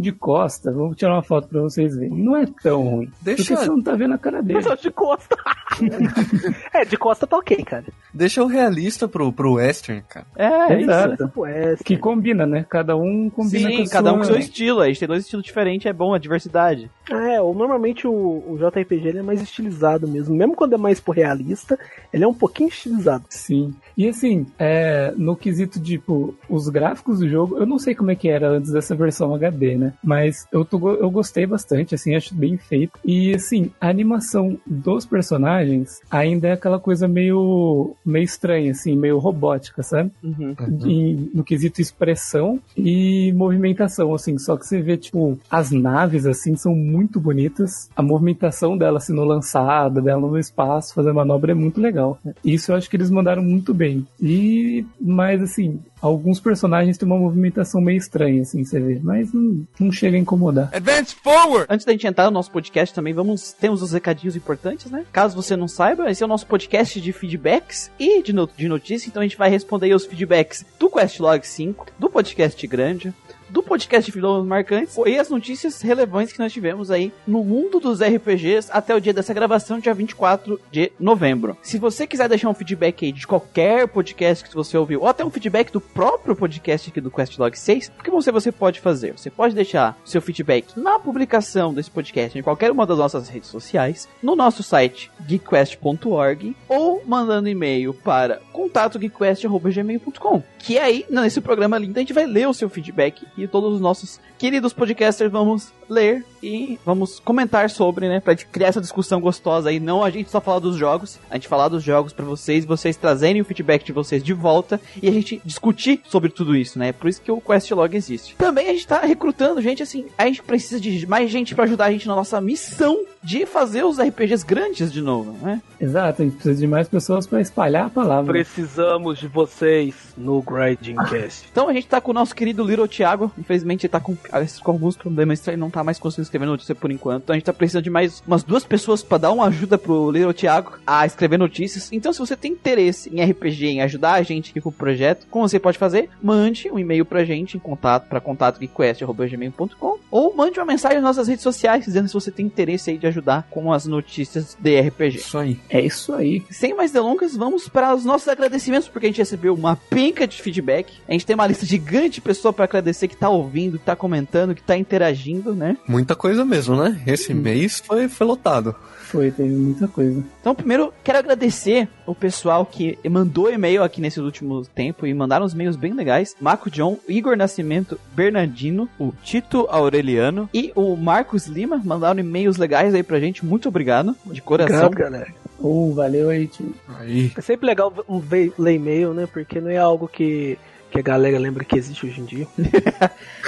De 0.00 0.12
costa, 0.12 0.72
vou 0.72 0.94
tirar 0.94 1.14
uma 1.14 1.22
foto 1.22 1.48
pra 1.48 1.60
vocês 1.60 1.94
verem, 1.96 2.10
não 2.18 2.36
é 2.36 2.46
tão 2.62 2.82
ruim. 2.82 3.10
Deixa- 3.22 3.42
Porque 3.44 3.56
você 3.64 3.68
não 3.70 3.82
tá 3.82 3.94
vendo 3.94 4.14
a 4.14 4.18
cara 4.18 4.42
dele. 4.42 4.58
Pessoal 4.58 4.76
de 4.76 4.90
costa. 4.90 5.36
é, 6.74 6.84
de 6.84 6.96
costa 6.96 7.26
tá 7.26 7.36
ok, 7.36 7.56
cara. 7.64 7.84
Deixa 8.12 8.42
o 8.42 8.46
realista 8.46 9.06
pro, 9.08 9.32
pro 9.32 9.54
western, 9.54 10.02
cara. 10.08 10.26
É, 10.36 10.72
é 10.74 10.80
Exato. 10.80 11.24
isso. 11.24 11.46
É, 11.46 11.76
Que 11.84 11.96
combina, 11.96 12.46
né? 12.46 12.64
Cada 12.68 12.96
um 12.96 13.30
combina 13.30 13.68
com 13.70 13.76
Sim, 13.76 13.82
a 13.84 13.88
cada 13.90 14.12
um 14.12 14.18
com 14.18 14.24
sua- 14.24 14.32
seu 14.34 14.40
estilo. 14.40 14.80
A 14.80 14.86
gente 14.88 14.98
tem 15.00 15.08
dois 15.08 15.22
estilos 15.24 15.44
diferentes, 15.44 15.86
é 15.86 15.92
bom, 15.92 16.14
a 16.14 16.18
diversidade. 16.18 16.90
É, 17.10 17.40
ou 17.40 17.54
normalmente 17.54 18.06
o, 18.06 18.12
o 18.12 18.56
JRPG 18.58 19.08
ele 19.08 19.18
é 19.18 19.22
mais 19.22 19.40
estilizado 19.40 20.06
mesmo. 20.08 20.34
Mesmo 20.34 20.54
quando 20.54 20.74
é 20.74 20.78
mais 20.78 21.00
por 21.00 21.14
realista, 21.16 21.78
ele 22.12 22.24
é 22.24 22.28
um 22.28 22.34
pouquinho 22.34 22.68
estilizado. 22.68 23.24
Sim. 23.28 23.74
E 23.96 24.08
assim, 24.08 24.46
é, 24.58 25.12
no 25.16 25.36
quesito, 25.36 25.80
tipo, 25.80 26.34
os 26.48 26.68
gráficos 26.68 27.18
do 27.20 27.28
jogo, 27.28 27.58
eu 27.58 27.66
não 27.66 27.78
sei 27.78 27.94
como 27.94 28.10
é 28.10 28.14
que 28.14 28.28
era 28.28 28.48
antes 28.48 28.70
dessa 28.72 28.94
versão 28.94 29.34
HD, 29.34 29.76
né? 29.76 29.89
Mas 30.02 30.46
eu, 30.52 30.64
tô, 30.64 30.90
eu 30.94 31.10
gostei 31.10 31.46
bastante, 31.46 31.94
assim, 31.94 32.14
acho 32.14 32.34
bem 32.34 32.56
feito. 32.56 32.98
E 33.04 33.34
assim, 33.34 33.70
a 33.80 33.88
animação 33.88 34.58
dos 34.66 35.04
personagens 35.06 36.00
ainda 36.10 36.48
é 36.48 36.52
aquela 36.52 36.78
coisa 36.78 37.06
meio, 37.08 37.94
meio 38.04 38.24
estranha, 38.24 38.72
assim, 38.72 38.96
meio 38.96 39.18
robótica, 39.18 39.82
sabe? 39.82 40.10
Uhum. 40.22 40.54
em- 40.84 41.30
no 41.34 41.44
quesito 41.44 41.80
expressão 41.80 42.60
e 42.76 43.32
movimentação, 43.32 44.14
assim. 44.14 44.38
Só 44.38 44.56
que 44.56 44.66
você 44.66 44.80
vê, 44.80 44.96
tipo, 44.96 45.38
as 45.50 45.70
naves, 45.70 46.26
assim, 46.26 46.56
são 46.56 46.74
muito 46.74 47.20
bonitas. 47.20 47.88
A 47.96 48.02
movimentação 48.02 48.76
dela 48.76 49.00
sendo 49.00 49.24
lançada, 49.24 50.00
dela 50.00 50.20
no 50.20 50.38
espaço, 50.38 50.94
fazer 50.94 51.12
manobra 51.12 51.52
é 51.52 51.54
muito 51.54 51.80
legal. 51.80 52.18
Isso 52.44 52.72
eu 52.72 52.76
acho 52.76 52.88
que 52.88 52.96
eles 52.96 53.10
mandaram 53.10 53.42
muito 53.42 53.72
bem. 53.74 54.06
E, 54.20 54.84
mas 55.00 55.42
assim, 55.42 55.80
alguns 56.00 56.40
personagens 56.40 56.96
têm 56.96 57.06
uma 57.06 57.18
movimentação 57.18 57.80
meio 57.80 57.98
estranha, 57.98 58.42
assim, 58.42 58.64
você 58.64 58.80
vê. 58.80 59.00
Mas 59.02 59.32
não, 59.32 59.66
não 59.78 59.92
chega 59.92 60.16
a 60.16 60.20
incomodar. 60.20 60.70
Advance 60.72 61.14
forward! 61.14 61.66
Antes 61.68 61.84
da 61.84 61.92
gente 61.92 62.06
entrar 62.06 62.24
no 62.26 62.30
nosso 62.30 62.50
podcast 62.50 62.94
também, 62.94 63.12
vamos 63.12 63.52
temos 63.52 63.82
os 63.82 63.92
recadinhos 63.92 64.36
importantes, 64.36 64.90
né? 64.90 65.04
Caso 65.12 65.36
você 65.36 65.56
não 65.56 65.68
saiba, 65.68 66.10
esse 66.10 66.22
é 66.22 66.26
o 66.26 66.28
nosso 66.28 66.46
podcast 66.46 67.00
de 67.00 67.12
feedbacks 67.12 67.90
e 67.98 68.22
de, 68.22 68.32
no, 68.32 68.48
de 68.56 68.68
notícias, 68.68 69.08
então 69.08 69.20
a 69.20 69.24
gente 69.24 69.36
vai 69.36 69.50
responder 69.50 69.94
os 69.94 70.06
feedbacks 70.06 70.64
do 70.78 70.88
Questlog 70.88 71.46
5, 71.46 71.86
do 71.98 72.08
podcast 72.08 72.66
grande, 72.66 73.12
do 73.50 73.62
podcast 73.62 74.10
de 74.10 74.14
Vilões 74.14 74.46
Marcantes 74.46 74.96
e 75.06 75.18
as 75.18 75.28
notícias 75.28 75.82
relevantes 75.82 76.32
que 76.32 76.38
nós 76.38 76.52
tivemos 76.52 76.90
aí 76.90 77.12
no 77.26 77.44
mundo 77.44 77.80
dos 77.80 78.00
RPGs 78.00 78.70
até 78.72 78.94
o 78.94 79.00
dia 79.00 79.12
dessa 79.12 79.34
gravação, 79.34 79.78
dia 79.78 79.92
24 79.92 80.60
de 80.70 80.92
novembro. 80.98 81.56
Se 81.62 81.78
você 81.78 82.06
quiser 82.06 82.28
deixar 82.28 82.48
um 82.48 82.54
feedback 82.54 83.04
aí 83.04 83.12
de 83.12 83.26
qualquer 83.26 83.88
podcast 83.88 84.48
que 84.48 84.54
você 84.54 84.76
ouviu, 84.76 85.00
ou 85.00 85.08
até 85.08 85.24
um 85.24 85.30
feedback 85.30 85.72
do 85.72 85.80
próprio 85.80 86.36
podcast 86.36 86.90
aqui 86.90 87.00
do 87.00 87.10
Questlog 87.10 87.58
6, 87.58 87.92
o 87.98 88.02
que 88.02 88.10
você, 88.10 88.30
você 88.30 88.52
pode 88.52 88.80
fazer? 88.80 89.12
Você 89.12 89.30
pode 89.30 89.54
deixar 89.54 89.98
seu 90.04 90.22
feedback 90.22 90.78
na 90.78 90.98
publicação 90.98 91.74
desse 91.74 91.90
podcast 91.90 92.38
em 92.38 92.42
qualquer 92.42 92.70
uma 92.70 92.86
das 92.86 92.98
nossas 92.98 93.28
redes 93.28 93.48
sociais, 93.48 94.08
no 94.22 94.36
nosso 94.36 94.62
site 94.62 95.10
geekquest.org 95.26 96.56
ou 96.68 97.02
mandando 97.06 97.48
e-mail 97.48 97.92
para 97.92 98.40
contatogeekquest.gmail.com 98.52 100.42
que 100.62 100.78
aí, 100.78 101.06
nesse 101.08 101.40
programa 101.40 101.78
lindo, 101.78 101.98
a 101.98 102.00
gente 102.00 102.12
vai 102.12 102.26
ler 102.26 102.46
o 102.46 102.54
seu 102.54 102.68
feedback 102.68 103.26
e 103.44 103.48
todos 103.48 103.74
os 103.74 103.80
nossos 103.80 104.20
queridos 104.38 104.72
podcasters 104.72 105.30
vamos 105.30 105.72
ler 105.90 106.24
e 106.42 106.78
vamos 106.84 107.20
comentar 107.20 107.68
sobre, 107.68 108.08
né? 108.08 108.20
Pra 108.20 108.34
criar 108.34 108.68
essa 108.68 108.80
discussão 108.80 109.20
gostosa 109.20 109.68
aí. 109.68 109.78
Não 109.78 110.02
a 110.02 110.10
gente 110.10 110.30
só 110.30 110.40
falar 110.40 110.58
dos 110.58 110.76
jogos, 110.76 111.18
a 111.30 111.34
gente 111.34 111.48
falar 111.48 111.68
dos 111.68 111.82
jogos 111.82 112.12
para 112.12 112.24
vocês, 112.24 112.64
vocês 112.64 112.96
trazerem 112.96 113.42
o 113.42 113.44
feedback 113.44 113.84
de 113.84 113.92
vocês 113.92 114.22
de 114.22 114.32
volta 114.32 114.80
e 115.02 115.08
a 115.08 115.12
gente 115.12 115.40
discutir 115.44 116.00
sobre 116.08 116.30
tudo 116.30 116.56
isso, 116.56 116.78
né? 116.78 116.92
Por 116.92 117.08
isso 117.08 117.20
que 117.20 117.30
o 117.30 117.40
Questlog 117.40 117.94
existe. 117.94 118.36
Também 118.36 118.68
a 118.68 118.72
gente 118.72 118.86
tá 118.86 119.00
recrutando 119.00 119.60
gente, 119.60 119.82
assim, 119.82 120.06
a 120.16 120.26
gente 120.26 120.42
precisa 120.42 120.80
de 120.80 121.06
mais 121.06 121.30
gente 121.30 121.54
para 121.54 121.64
ajudar 121.64 121.86
a 121.86 121.92
gente 121.92 122.08
na 122.08 122.16
nossa 122.16 122.40
missão 122.40 123.04
de 123.22 123.44
fazer 123.44 123.84
os 123.84 123.98
RPGs 123.98 124.44
grandes 124.46 124.90
de 124.90 125.02
novo, 125.02 125.36
né? 125.44 125.60
Exato, 125.78 126.22
a 126.22 126.24
gente 126.24 126.34
precisa 126.34 126.58
de 126.58 126.66
mais 126.66 126.88
pessoas 126.88 127.26
para 127.26 127.40
espalhar 127.40 127.86
a 127.86 127.90
palavra. 127.90 128.32
Precisamos 128.32 129.18
de 129.18 129.28
vocês 129.28 129.94
no 130.16 130.42
Grinding 130.42 130.96
Cast. 130.96 131.46
Então 131.50 131.68
a 131.68 131.72
gente 131.72 131.86
tá 131.86 132.00
com 132.00 132.12
o 132.12 132.14
nosso 132.14 132.34
querido 132.34 132.64
Little 132.64 132.88
Thiago. 132.88 133.30
Infelizmente 133.38 133.86
ele 133.86 133.90
tá 133.90 134.00
com, 134.00 134.16
com 134.16 134.70
alguns 134.70 134.96
problemas, 134.96 135.46
ele 135.46 135.56
não 135.58 135.70
tá 135.70 135.79
mais 135.84 135.98
conseguindo 135.98 136.24
escrever 136.24 136.46
notícia 136.46 136.74
por 136.74 136.90
enquanto. 136.90 137.24
Então 137.24 137.34
a 137.34 137.36
gente 137.36 137.46
tá 137.46 137.52
precisando 137.52 137.84
de 137.84 137.90
mais 137.90 138.22
umas 138.26 138.42
duas 138.42 138.64
pessoas 138.64 139.02
para 139.02 139.18
dar 139.18 139.32
uma 139.32 139.46
ajuda 139.46 139.78
pro 139.78 140.10
Little 140.10 140.32
Thiago 140.32 140.78
a 140.86 141.04
escrever 141.06 141.38
notícias. 141.38 141.90
Então 141.92 142.12
se 142.12 142.18
você 142.18 142.36
tem 142.36 142.52
interesse 142.52 143.10
em 143.12 143.22
RPG, 143.22 143.66
em 143.66 143.82
ajudar 143.82 144.14
a 144.14 144.22
gente 144.22 144.50
aqui 144.50 144.60
com 144.60 144.68
o 144.68 144.72
projeto, 144.72 145.26
como 145.30 145.48
você 145.48 145.58
pode 145.58 145.78
fazer? 145.78 146.10
Mande 146.22 146.70
um 146.70 146.78
e-mail 146.78 147.04
pra 147.04 147.24
gente 147.24 147.56
em 147.56 147.60
contato 147.60 148.08
para 148.08 148.20
contato.gmail.com 148.20 149.98
ou 150.10 150.34
mande 150.34 150.58
uma 150.58 150.66
mensagem 150.66 150.98
nas 151.00 151.16
nossas 151.16 151.28
redes 151.28 151.42
sociais 151.42 151.84
dizendo 151.84 152.08
se 152.08 152.14
você 152.14 152.30
tem 152.30 152.46
interesse 152.46 152.90
aí 152.90 152.98
de 152.98 153.06
ajudar 153.06 153.46
com 153.50 153.72
as 153.72 153.86
notícias 153.86 154.56
de 154.58 154.80
RPG. 154.80 155.16
Isso 155.16 155.38
aí. 155.38 155.58
É 155.68 155.80
isso 155.80 156.12
aí. 156.14 156.42
Sem 156.50 156.74
mais 156.74 156.92
delongas, 156.92 157.36
vamos 157.36 157.68
para 157.68 157.94
os 157.94 158.04
nossos 158.04 158.28
agradecimentos, 158.28 158.88
porque 158.88 159.06
a 159.06 159.08
gente 159.08 159.18
recebeu 159.18 159.54
uma 159.54 159.76
penca 159.76 160.26
de 160.26 160.40
feedback. 160.40 160.92
A 161.08 161.12
gente 161.12 161.26
tem 161.26 161.34
uma 161.34 161.46
lista 161.46 161.66
gigante 161.66 162.16
de 162.16 162.20
pessoas 162.20 162.54
para 162.54 162.64
agradecer 162.64 163.08
que 163.08 163.16
tá 163.16 163.28
ouvindo, 163.28 163.78
que 163.78 163.84
tá 163.84 163.96
comentando, 163.96 164.54
que 164.54 164.62
tá 164.62 164.76
interagindo, 164.76 165.54
né? 165.54 165.69
Muita 165.86 166.14
coisa 166.14 166.44
mesmo, 166.44 166.76
né? 166.76 167.00
Esse 167.06 167.32
mês 167.34 167.80
foi, 167.84 168.08
foi 168.08 168.26
lotado. 168.26 168.74
Foi, 169.02 169.30
teve 169.32 169.48
muita 169.48 169.88
coisa. 169.88 170.22
Então, 170.40 170.54
primeiro, 170.54 170.92
quero 171.02 171.18
agradecer 171.18 171.88
o 172.06 172.14
pessoal 172.14 172.64
que 172.64 172.96
mandou 173.10 173.52
e-mail 173.52 173.82
aqui 173.82 174.00
nesse 174.00 174.20
último 174.20 174.64
tempo 174.66 175.04
e 175.04 175.12
mandaram 175.12 175.44
uns 175.44 175.52
e-mails 175.52 175.74
bem 175.74 175.92
legais. 175.92 176.36
Marco 176.40 176.70
John, 176.70 176.96
Igor 177.08 177.36
Nascimento, 177.36 177.98
Bernardino, 178.14 178.88
o 179.00 179.12
Tito 179.24 179.66
Aureliano 179.68 180.48
e 180.54 180.70
o 180.76 180.94
Marcos 180.96 181.46
Lima 181.46 181.80
mandaram 181.84 182.20
e-mails 182.20 182.56
legais 182.56 182.94
aí 182.94 183.02
pra 183.02 183.18
gente. 183.18 183.44
Muito 183.44 183.68
obrigado, 183.68 184.14
de 184.26 184.40
coração. 184.40 184.86
Obrigado, 184.86 185.10
galera. 185.10 185.34
Oh, 185.58 185.92
valeu 185.92 186.30
aí, 186.30 186.46
tio. 186.46 186.72
Aí. 187.00 187.32
É 187.36 187.40
sempre 187.40 187.66
legal 187.66 187.92
um 188.08 188.18
ve- 188.20 188.52
ler 188.56 188.74
e-mail, 188.76 189.12
né? 189.12 189.26
Porque 189.30 189.60
não 189.60 189.70
é 189.70 189.76
algo 189.76 190.06
que, 190.08 190.56
que 190.90 190.98
a 190.98 191.02
galera 191.02 191.38
lembra 191.38 191.64
que 191.64 191.78
existe 191.78 192.04
hoje 192.06 192.20
em 192.20 192.24
dia. 192.24 192.46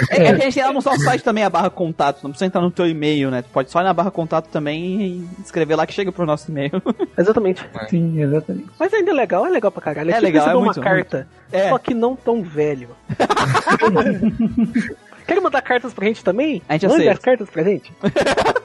É, 0.09 0.15
é 0.15 0.19
que 0.35 0.41
a 0.41 0.45
gente 0.45 0.53
tem 0.53 0.63
lá 0.63 0.69
no 0.69 0.75
nosso 0.81 0.99
site 1.01 1.23
também 1.23 1.43
a 1.43 1.49
barra 1.49 1.69
contato, 1.69 2.23
não 2.23 2.31
precisa 2.31 2.45
entrar 2.47 2.61
no 2.61 2.71
teu 2.71 2.87
e-mail, 2.87 3.29
né? 3.29 3.41
Tu 3.41 3.49
pode 3.49 3.69
só 3.69 3.81
ir 3.81 3.83
na 3.83 3.93
barra 3.93 4.09
contato 4.11 4.47
também 4.49 5.01
e 5.01 5.27
escrever 5.43 5.75
lá 5.75 5.85
que 5.85 5.93
chega 5.93 6.11
pro 6.11 6.25
nosso 6.25 6.49
e-mail. 6.49 6.71
Exatamente. 7.17 7.63
Sim, 7.89 8.21
exatamente. 8.21 8.67
Mas 8.79 8.93
ainda 8.93 9.11
é 9.11 9.13
legal, 9.13 9.45
é 9.45 9.49
legal 9.49 9.71
pra 9.71 9.81
caralho. 9.81 10.09
É 10.09 10.13
tipo 10.13 10.23
legal, 10.25 10.49
é 10.49 10.55
uma 10.55 10.65
muito, 10.65 10.81
carta, 10.81 11.27
É. 11.51 11.69
só 11.69 11.77
que 11.77 11.93
não 11.93 12.15
tão 12.15 12.41
velho. 12.41 12.89
Quer 15.27 15.39
mandar 15.39 15.61
cartas 15.61 15.93
pra 15.93 16.05
gente 16.07 16.23
também? 16.23 16.61
A 16.67 16.73
gente 16.73 16.87
Mande 16.87 16.95
aceita. 17.01 17.13
as 17.13 17.19
cartas 17.19 17.49
pra 17.49 17.63
gente. 17.63 17.91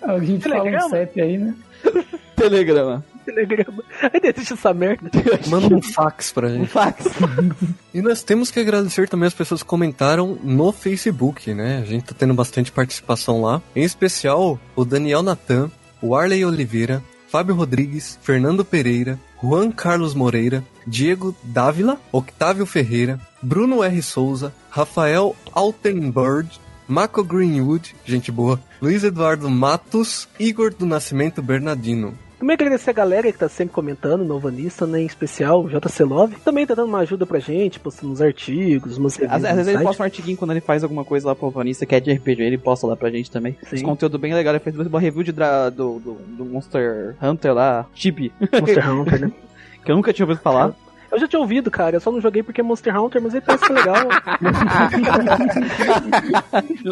A 0.00 0.16
gente 0.20 0.42
fala 0.42 0.56
um 0.56 0.62
Telegrama? 0.62 0.90
CEP 0.90 1.20
aí, 1.20 1.38
né? 1.38 1.54
Telegrama. 2.36 3.04
Telegrama. 3.32 3.82
Ainda 4.02 4.28
existe 4.28 4.52
essa 4.54 4.72
merda. 4.72 5.10
Manda 5.48 5.74
um 5.74 5.82
fax 5.82 6.32
pra 6.32 6.48
Um 6.48 6.50
gente. 6.60 6.68
fax. 6.68 7.04
E 7.92 8.00
nós 8.02 8.22
temos 8.22 8.50
que 8.50 8.60
agradecer 8.60 9.08
também 9.08 9.26
as 9.26 9.34
pessoas 9.34 9.62
que 9.62 9.68
comentaram 9.68 10.38
no 10.42 10.70
Facebook, 10.72 11.52
né? 11.52 11.78
A 11.82 11.84
gente 11.84 12.04
tá 12.04 12.14
tendo 12.16 12.32
bastante 12.34 12.70
participação 12.70 13.42
lá. 13.42 13.60
Em 13.74 13.82
especial, 13.82 14.58
o 14.76 14.84
Daniel 14.84 15.22
Natan, 15.22 15.70
o 16.00 16.14
Arley 16.14 16.44
Oliveira, 16.44 17.02
Fábio 17.28 17.54
Rodrigues, 17.54 18.18
Fernando 18.22 18.64
Pereira, 18.64 19.18
Juan 19.42 19.70
Carlos 19.70 20.14
Moreira, 20.14 20.62
Diego 20.86 21.34
Dávila, 21.42 21.98
Octávio 22.12 22.64
Ferreira, 22.66 23.18
Bruno 23.42 23.82
R. 23.82 24.00
Souza, 24.02 24.52
Rafael 24.70 25.34
Altenberg, 25.52 26.48
Marco 26.86 27.22
Greenwood, 27.24 27.94
gente 28.04 28.30
boa, 28.32 28.60
Luiz 28.80 29.04
Eduardo 29.04 29.50
Matos, 29.50 30.28
Igor 30.38 30.72
do 30.72 30.86
Nascimento 30.86 31.42
Bernardino. 31.42 32.14
Também 32.38 32.54
agradecer 32.54 32.90
a 32.90 32.92
galera 32.92 33.32
que 33.32 33.36
tá 33.38 33.48
sempre 33.48 33.74
comentando, 33.74 34.24
Novanista, 34.24 34.86
né? 34.86 35.02
Em 35.02 35.06
especial, 35.06 35.64
o 35.64 35.68
JC 35.68 36.04
Love. 36.04 36.36
Também 36.36 36.64
tá 36.64 36.72
dando 36.74 36.88
uma 36.88 37.00
ajuda 37.00 37.26
pra 37.26 37.40
gente, 37.40 37.80
postando 37.80 38.12
uns 38.12 38.20
artigos, 38.20 38.96
umas 38.96 39.14
Às, 39.14 39.18
reviews 39.18 39.44
às 39.44 39.50
no 39.50 39.56
vezes 39.56 39.74
ele 39.74 39.82
posta 39.82 40.02
um 40.02 40.04
artiguinho 40.04 40.36
quando 40.36 40.50
ele 40.52 40.60
faz 40.60 40.84
alguma 40.84 41.04
coisa 41.04 41.26
lá 41.26 41.34
pro 41.34 41.50
Vanista 41.50 41.84
que 41.84 41.96
é 41.96 42.00
de 42.00 42.12
RPG, 42.12 42.42
ele 42.42 42.56
posta 42.58 42.86
lá 42.86 42.96
pra 42.96 43.10
gente 43.10 43.28
também. 43.30 43.56
Sim. 43.64 43.74
Esse 43.76 43.84
conteúdo 43.84 44.18
bem 44.20 44.32
legal, 44.34 44.54
ele 44.54 44.62
fez 44.62 44.76
uma 44.78 45.00
review 45.00 45.24
de 45.24 45.32
dra- 45.32 45.68
do, 45.68 45.98
do, 45.98 46.12
do 46.14 46.44
Monster 46.44 47.16
Hunter 47.20 47.52
lá, 47.52 47.86
Chibi, 47.92 48.32
Monster 48.52 48.88
Hunter, 48.88 49.20
né? 49.20 49.32
que 49.84 49.90
eu 49.90 49.96
nunca 49.96 50.12
tinha 50.12 50.24
ouvido 50.24 50.40
falar. 50.40 50.72
Eu 51.10 51.18
já 51.18 51.26
tinha 51.26 51.40
ouvido, 51.40 51.70
cara. 51.70 51.96
Eu 51.96 52.00
só 52.00 52.12
não 52.12 52.20
joguei 52.20 52.42
porque 52.42 52.60
é 52.60 52.64
Monster 52.64 52.94
Hunter, 53.00 53.20
mas 53.22 53.32
ele 53.34 53.40
parece 53.44 53.64
que 53.66 53.72
é 53.72 53.74
legal. 53.74 53.96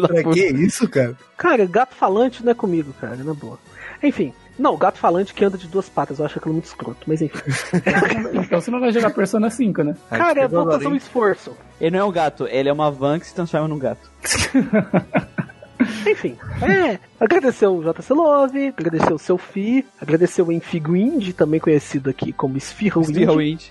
Da 0.01 0.23
puta. 0.23 0.39
isso, 0.39 0.89
cara? 0.89 1.15
cara, 1.37 1.65
gato 1.65 1.95
falante 1.95 2.43
não 2.43 2.51
é 2.51 2.55
comigo, 2.55 2.93
cara, 2.99 3.15
na 3.17 3.33
boa. 3.33 3.59
Enfim. 4.01 4.33
Não, 4.57 4.75
gato 4.77 4.97
falante 4.97 5.33
que 5.33 5.45
anda 5.45 5.57
de 5.57 5.67
duas 5.67 5.87
patas, 5.87 6.19
eu 6.19 6.25
acho 6.25 6.39
aquilo 6.39 6.53
muito 6.53 6.65
escroto, 6.65 6.99
mas 7.07 7.21
enfim. 7.21 7.37
Então 8.47 8.61
você 8.61 8.71
não 8.71 8.79
vai 8.79 8.91
jogar 8.91 9.11
Persona 9.11 9.49
5, 9.49 9.83
né? 9.83 9.95
Cara, 10.09 10.41
eu 10.41 10.49
vou 10.49 10.65
fazer 10.65 10.87
um 10.87 10.95
esforço. 10.95 11.55
Ele 11.79 11.91
não 11.91 11.99
é 11.99 12.03
um 12.03 12.11
gato, 12.11 12.47
ele 12.47 12.69
é 12.69 12.73
uma 12.73 12.89
van 12.91 13.19
que 13.19 13.27
se 13.27 13.35
transforma 13.35 13.67
num 13.67 13.79
gato. 13.79 14.09
Enfim, 16.07 16.35
é. 16.61 16.99
Agradecer 17.19 17.67
o 17.67 17.81
JC 17.81 18.13
Love, 18.13 18.73
agradecer 18.77 19.13
o 19.13 19.17
seu 19.19 19.37
Fi, 19.37 19.85
agradecer 20.01 20.41
o 20.41 20.51
Enfigwind, 20.51 21.33
também 21.33 21.59
conhecido 21.59 22.09
aqui 22.09 22.33
como 22.33 22.57
Spherowind. 22.57 23.09
Spearwind. 23.09 23.63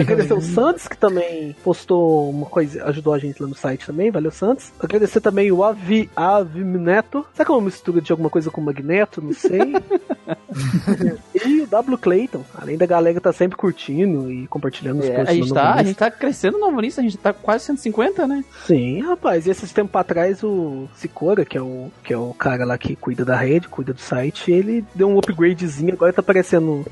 Agradecer 0.00 0.34
o 0.34 0.40
Santos, 0.40 0.86
que 0.88 0.96
também 0.96 1.54
postou 1.62 2.30
uma 2.30 2.46
coisa, 2.46 2.84
ajudou 2.84 3.12
a 3.12 3.18
gente 3.18 3.42
lá 3.42 3.48
no 3.48 3.54
site 3.54 3.86
também, 3.86 4.10
valeu 4.10 4.30
Santos. 4.30 4.72
Agradecer 4.78 5.20
também 5.20 5.50
o 5.50 5.64
Avi, 5.64 6.10
Avimneto, 6.14 7.26
será 7.32 7.44
que 7.44 7.52
é 7.52 7.54
uma 7.54 7.64
mistura 7.64 8.00
de 8.00 8.12
alguma 8.12 8.30
coisa 8.30 8.50
com 8.50 8.60
Magneto? 8.60 9.22
Não 9.22 9.32
sei. 9.32 9.74
e 11.46 11.62
o 11.62 11.66
W 11.66 11.98
Clayton, 11.98 12.44
além 12.54 12.76
da 12.76 12.86
galera 12.86 13.14
que 13.14 13.20
tá 13.20 13.32
sempre 13.32 13.56
curtindo 13.56 14.30
e 14.30 14.46
compartilhando 14.46 15.00
os 15.00 15.06
É, 15.06 15.16
posts 15.16 15.28
a, 15.28 15.34
gente 15.34 15.52
tá, 15.54 15.74
a 15.74 15.82
gente 15.82 15.96
tá 15.96 16.10
crescendo 16.10 16.58
no 16.58 16.74
a 16.74 17.02
gente 17.02 17.18
tá 17.18 17.32
quase 17.32 17.64
150, 17.64 18.26
né? 18.26 18.44
Sim, 18.66 19.00
rapaz, 19.00 19.46
e 19.46 19.50
esses 19.50 19.72
tempos 19.72 19.92
pra 19.92 20.04
trás 20.04 20.42
o 20.42 20.88
Sicora, 20.94 21.44
que 21.44 21.56
é 21.56 21.62
o, 21.62 21.90
que 22.02 22.12
é 22.12 22.16
o 22.16 22.34
cara 22.34 22.64
lá 22.64 22.76
que 22.76 22.94
cuida 22.94 23.24
da 23.24 23.36
rede, 23.36 23.68
cuida 23.68 23.92
do 23.92 24.00
site, 24.00 24.50
ele 24.50 24.84
deu 24.94 25.08
um 25.08 25.18
upgradezinho, 25.18 25.94
agora 25.94 26.12
tá 26.12 26.20
aparecendo 26.20 26.84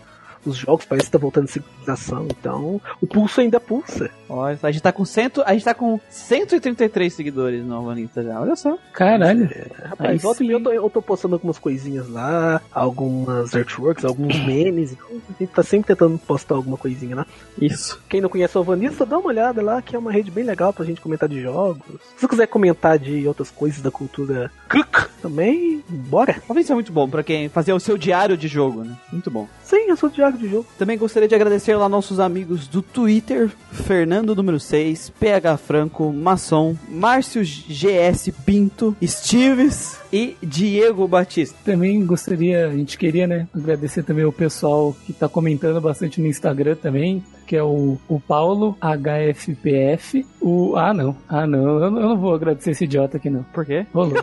os 0.45 0.57
jogos, 0.57 0.85
parece 0.85 1.07
que 1.07 1.13
tá 1.13 1.19
voltando 1.19 1.45
a 1.45 1.49
civilização, 1.49 2.27
então 2.27 2.81
o 3.01 3.07
pulso 3.07 3.41
ainda 3.41 3.61
pulsa. 3.61 4.11
Olha, 4.29 4.59
a 4.63 4.71
gente 4.71 4.83
tá 4.83 4.93
com 4.93 5.05
cento, 5.05 5.43
a 5.45 5.53
gente 5.53 5.65
tá 5.65 5.75
com 5.75 6.01
133 6.09 7.13
seguidores 7.13 7.65
no 7.65 7.85
Vanista 7.85 8.23
já, 8.23 8.41
olha 8.41 8.57
só. 8.57 8.79
Caralho. 8.93 9.49
Rapaz, 9.85 10.11
Aí 10.11 10.19
volta 10.19 10.43
e 10.43 10.47
meia 10.47 10.57
eu 10.57 10.63
tô, 10.63 10.73
eu 10.73 10.91
tô 10.91 11.03
postando 11.03 11.35
algumas 11.35 11.59
coisinhas 11.59 12.09
lá, 12.09 12.61
algumas 12.73 13.55
artworks, 13.55 14.05
alguns 14.05 14.39
memes, 14.45 14.93
então 14.93 15.07
a 15.11 15.39
gente 15.39 15.53
tá 15.53 15.63
sempre 15.63 15.89
tentando 15.89 16.19
postar 16.19 16.55
alguma 16.55 16.77
coisinha 16.77 17.17
lá. 17.17 17.27
Isso. 17.61 18.01
Quem 18.09 18.21
não 18.21 18.29
conhece 18.29 18.57
o 18.57 18.61
Alvanista, 18.61 19.07
dá 19.07 19.19
uma 19.19 19.29
olhada 19.29 19.63
lá, 19.63 19.83
que 19.83 19.95
é 19.95 19.99
uma 19.99 20.13
rede 20.13 20.31
bem 20.31 20.45
legal 20.45 20.73
pra 20.73 20.85
gente 20.85 21.01
comentar 21.01 21.29
de 21.29 21.41
jogos. 21.41 21.83
Se 22.17 22.21
você 22.21 22.29
quiser 22.29 22.47
comentar 22.47 22.99
de 22.99 23.27
outras 23.27 23.51
coisas 23.51 23.83
da 23.83 23.91
cultura 23.91 24.51
Kruk, 24.69 25.07
também, 25.21 25.83
bora. 25.89 26.43
Talvez 26.47 26.67
seja 26.67 26.75
muito 26.75 26.93
bom 26.93 27.09
pra 27.09 27.23
quem 27.23 27.49
fazer 27.49 27.73
o 27.73 27.81
seu 27.81 27.97
diário 27.97 28.37
de 28.37 28.49
jogo, 28.49 28.83
né? 28.85 28.97
Muito 29.13 29.31
bom. 29.31 29.49
Sim, 29.63 29.89
eu 29.89 29.97
sou 29.97 30.09
o 30.09 30.13
diário 30.33 30.39
de 30.39 30.49
jogo. 30.49 30.67
Também 30.79 30.99
gostaria 30.99 31.29
de 31.29 31.35
agradecer 31.35 31.75
lá 31.77 31.89
nossos 31.89 32.19
amigos 32.21 32.67
do 32.67 32.83
Twitter, 32.83 33.51
Fernando 33.71 34.35
número 34.35 34.59
6, 34.59 35.11
PH 35.19 35.57
Franco, 35.57 36.13
Maçom, 36.13 36.77
Márcio 36.89 37.43
GS 37.43 38.31
Pinto, 38.45 38.97
Steves 39.05 39.99
e 40.13 40.37
Diego 40.43 41.07
Batista. 41.09 41.57
Também 41.65 42.05
gostaria, 42.05 42.67
a 42.69 42.73
gente 42.73 42.99
queria, 42.99 43.27
né, 43.27 43.47
agradecer 43.55 44.03
também 44.03 44.25
o 44.25 44.33
pessoal 44.33 44.97
que 45.07 45.13
tá 45.13 45.29
comentando 45.29 45.81
bastante 45.81 46.21
no 46.21 46.27
Instagram 46.27 46.75
também, 46.77 47.23
que 47.47 47.57
é 47.57 47.63
o, 47.63 47.99
o 48.09 48.21
Paulo 48.21 48.77
HFPF, 48.81 50.27
o... 50.41 50.75
Ah, 50.77 50.93
não. 50.95 51.17
Ah, 51.29 51.47
não, 51.47 51.59
eu, 51.83 51.91
não- 51.91 52.01
eu 52.01 52.09
não 52.11 52.17
vou 52.19 52.35
agradecer 52.35 52.71
esse 52.71 52.85
idiota 52.85 53.17
aqui, 53.17 53.29
não. 53.31 53.43
Por 53.53 53.65
quê? 53.65 53.87
Rolou. 53.95 54.15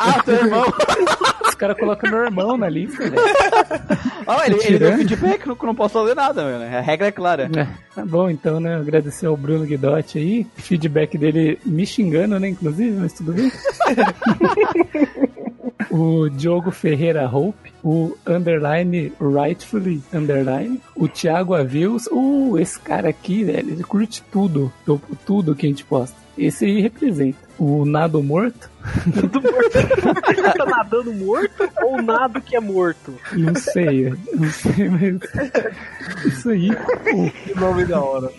Ah, 0.00 0.22
teu 0.22 0.34
irmão! 0.36 0.62
Caras 1.58 1.76
colocam 1.76 2.10
meu 2.10 2.20
irmão 2.24 2.56
na 2.56 2.68
lista, 2.68 2.98
velho. 2.98 3.16
Ah, 4.30 4.46
ele, 4.46 4.58
ele 4.62 4.78
deu 4.78 4.94
feedback, 4.94 5.46
não, 5.46 5.56
não 5.62 5.74
posso 5.74 5.94
fazer 5.94 6.14
nada, 6.14 6.58
né? 6.58 6.76
A 6.76 6.82
regra 6.82 7.06
é 7.06 7.10
clara. 7.10 7.50
É, 7.56 7.66
tá 7.94 8.04
bom, 8.04 8.28
então, 8.28 8.60
né? 8.60 8.76
Agradecer 8.76 9.24
ao 9.24 9.38
Bruno 9.38 9.64
Guidotti 9.64 10.18
aí. 10.18 10.46
Feedback 10.56 11.16
dele 11.16 11.58
me 11.64 11.86
xingando, 11.86 12.38
né? 12.38 12.50
Inclusive, 12.50 12.94
mas 13.00 13.14
tudo 13.14 13.32
bem. 13.32 13.50
o 15.90 16.28
Diogo 16.28 16.70
Ferreira 16.70 17.26
Hope. 17.28 17.72
O 17.82 18.16
underline 18.26 19.12
rightfully 19.20 20.02
underline. 20.12 20.80
O 20.94 21.08
Thiago 21.08 21.54
Avios. 21.54 22.06
Uh, 22.10 22.58
esse 22.58 22.78
cara 22.80 23.08
aqui, 23.08 23.44
velho, 23.44 23.70
ele 23.70 23.84
curte 23.84 24.22
tudo. 24.30 24.72
Tudo 25.24 25.54
que 25.54 25.66
a 25.66 25.68
gente 25.68 25.84
posta. 25.84 26.16
Esse 26.36 26.66
aí 26.66 26.80
representa. 26.80 27.38
O 27.58 27.84
Nado 27.84 28.22
Morto. 28.22 28.70
Tudo 29.12 29.42
morto. 29.42 30.54
tá 30.56 30.64
nadando 30.64 31.12
morto 31.12 31.68
ou 31.82 32.00
nado 32.00 32.40
que 32.40 32.56
é 32.56 32.60
morto? 32.60 33.12
Não 33.32 33.54
sei, 33.56 34.14
não 34.32 34.48
sei, 34.48 34.88
mas. 34.88 35.20
Isso 36.24 36.50
aí. 36.50 36.70
O 36.70 37.30
Que 37.30 37.54
nome 37.58 37.84
da 37.84 38.00
hora. 38.00 38.30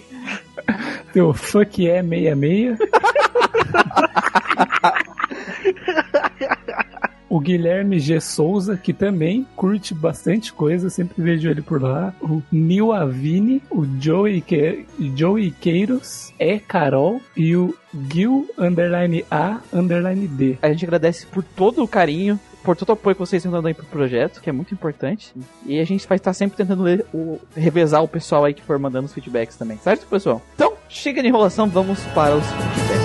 teu 1.12 1.34
fuck 1.34 1.86
é 1.88 2.02
66. 2.02 2.80
O 7.30 7.40
Guilherme 7.40 8.00
G. 8.00 8.20
Souza, 8.20 8.76
que 8.76 8.92
também 8.92 9.46
curte 9.56 9.94
bastante 9.94 10.52
coisa, 10.52 10.90
sempre 10.90 11.22
vejo 11.22 11.50
ele 11.50 11.62
por 11.62 11.82
lá. 11.82 12.14
O 12.22 12.42
Nil 12.52 12.92
Avini, 12.92 13.62
o 13.70 13.86
Joey, 14.00 14.42
que... 14.42 14.86
Joey 15.16 15.52
Queiros, 15.52 16.34
E. 16.40 16.60
Carol 16.60 17.22
e 17.38 17.56
o 17.56 17.76
Gil 18.12 18.50
underline 18.58 19.26
A 19.30 19.60
underline 19.74 20.28
D. 20.28 20.58
A 20.62 20.70
gente 20.70 20.86
agradece 20.86 21.26
por 21.26 21.44
todo 21.44 21.84
o 21.84 21.88
carinho, 21.88 22.40
por 22.64 22.76
todo 22.76 22.90
o 22.90 22.94
apoio 22.94 23.16
que 23.16 23.20
vocês 23.20 23.42
estão 23.42 23.52
dando 23.52 23.68
aí 23.68 23.74
pro 23.74 23.86
projeto, 23.86 24.42
que 24.42 24.50
é 24.50 24.54
muito 24.54 24.74
importante. 24.74 25.34
E 25.66 25.80
a 25.80 25.86
gente 25.86 26.08
vai 26.08 26.18
estar 26.18 26.34
sempre 26.34 26.58
tentando 26.58 26.84
ler 26.84 27.06
o, 27.14 27.40
revezar 27.56 28.04
o 28.04 28.08
pessoal 28.08 28.46
aí 28.46 28.54
que 28.54 28.62
for 28.62 28.78
mandando 28.78 29.06
os 29.06 29.14
feedbacks 29.14 29.56
também, 29.56 29.78
certo, 29.78 30.06
pessoal? 30.08 30.42
Então, 30.56 30.74
chega 30.88 31.22
de 31.22 31.28
enrolação, 31.28 31.68
vamos 31.68 32.00
para 32.14 32.36
os 32.36 32.46
feedbacks. 32.46 32.99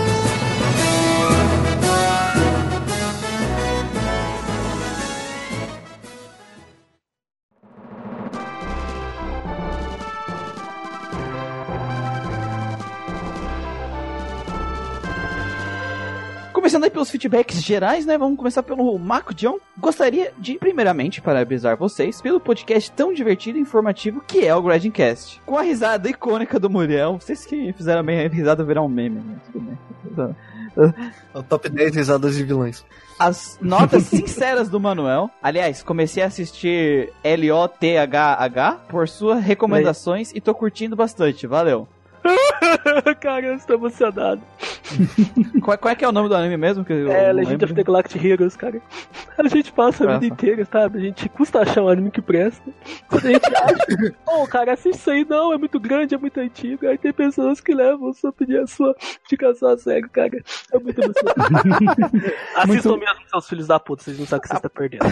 Começando 16.74 16.84
aí 16.86 16.90
pelos 16.90 17.08
feedbacks 17.08 17.62
gerais, 17.62 18.04
né? 18.04 18.18
Vamos 18.18 18.36
começar 18.36 18.60
pelo 18.60 18.98
Marco 18.98 19.32
John. 19.32 19.60
Gostaria 19.78 20.32
de, 20.36 20.58
primeiramente, 20.58 21.22
parabenizar 21.22 21.76
vocês 21.76 22.20
pelo 22.20 22.40
podcast 22.40 22.90
tão 22.90 23.14
divertido 23.14 23.56
e 23.56 23.60
informativo 23.60 24.20
que 24.26 24.44
é 24.44 24.52
o 24.52 24.60
Gradcast. 24.60 25.40
Com 25.46 25.56
a 25.56 25.62
risada 25.62 26.10
icônica 26.10 26.58
do 26.58 26.68
Muriel. 26.68 27.20
Vocês 27.20 27.46
que 27.46 27.72
fizeram 27.74 28.02
bem 28.02 28.26
a 28.26 28.28
risada 28.28 28.64
virar 28.64 28.82
um 28.82 28.88
meme, 28.88 29.20
né? 29.20 29.36
Tudo 29.52 29.64
bem. 29.64 29.78
É 31.32 31.38
o 31.38 31.44
top 31.44 31.68
10 31.68 31.94
risadas 31.94 32.34
de 32.34 32.42
vilões. 32.42 32.84
As 33.20 33.56
notas 33.62 34.02
sinceras 34.10 34.68
do 34.68 34.80
Manuel. 34.80 35.30
Aliás, 35.40 35.80
comecei 35.80 36.24
a 36.24 36.26
assistir 36.26 37.12
L-O-T-H-H 37.22 38.72
por 38.88 39.08
suas 39.08 39.40
recomendações 39.40 40.32
e 40.34 40.40
tô 40.40 40.52
curtindo 40.52 40.96
bastante. 40.96 41.46
Valeu. 41.46 41.86
Cara, 43.20 43.46
eu 43.46 43.54
estou 43.54 43.76
emocionado. 43.76 44.40
Qual, 45.62 45.78
qual 45.78 45.92
é 45.92 45.94
que 45.94 46.04
é 46.04 46.08
o 46.08 46.12
nome 46.12 46.28
do 46.28 46.36
anime 46.36 46.56
mesmo? 46.56 46.84
Que 46.84 46.92
É, 46.92 47.32
Legend 47.32 47.50
lembro? 47.50 47.64
of 47.66 47.74
the 47.74 47.82
Galactic 47.82 48.22
Heroes, 48.24 48.54
cara. 48.54 48.80
A 49.38 49.48
gente 49.48 49.72
passa 49.72 50.04
a 50.04 50.06
vida 50.06 50.14
Nossa. 50.14 50.26
inteira, 50.26 50.64
sabe? 50.70 50.98
A 50.98 51.00
gente 51.00 51.28
custa 51.30 51.60
achar 51.60 51.82
um 51.82 51.88
anime 51.88 52.10
que 52.10 52.20
presta. 52.20 52.62
Quando 53.08 53.26
a 53.26 53.32
gente 53.32 53.56
acha, 53.56 54.14
oh, 54.28 54.46
cara, 54.46 54.74
assiste 54.74 54.98
isso 54.98 55.10
aí, 55.10 55.24
não, 55.28 55.52
é 55.52 55.58
muito 55.58 55.80
grande, 55.80 56.14
é 56.14 56.18
muito 56.18 56.38
antigo. 56.38 56.86
Aí 56.86 56.98
tem 56.98 57.12
pessoas 57.12 57.60
que 57.60 57.74
levam 57.74 58.12
sua 58.12 58.30
opinião, 58.30 58.66
sua 58.66 58.94
indicação 59.24 59.70
a 59.70 59.78
sério, 59.78 60.08
cara. 60.10 60.38
É 60.72 60.78
muito 60.78 61.00
emocionante. 61.00 62.34
Assistam 62.56 62.96
mesmo, 62.98 63.20
seus 63.28 63.48
filhos 63.48 63.66
da 63.66 63.80
puta, 63.80 64.02
vocês 64.04 64.18
não 64.18 64.26
sabem 64.26 64.38
o 64.38 64.42
que 64.42 64.48
vocês 64.48 64.58
estão 64.58 64.70
perdendo. 64.70 65.04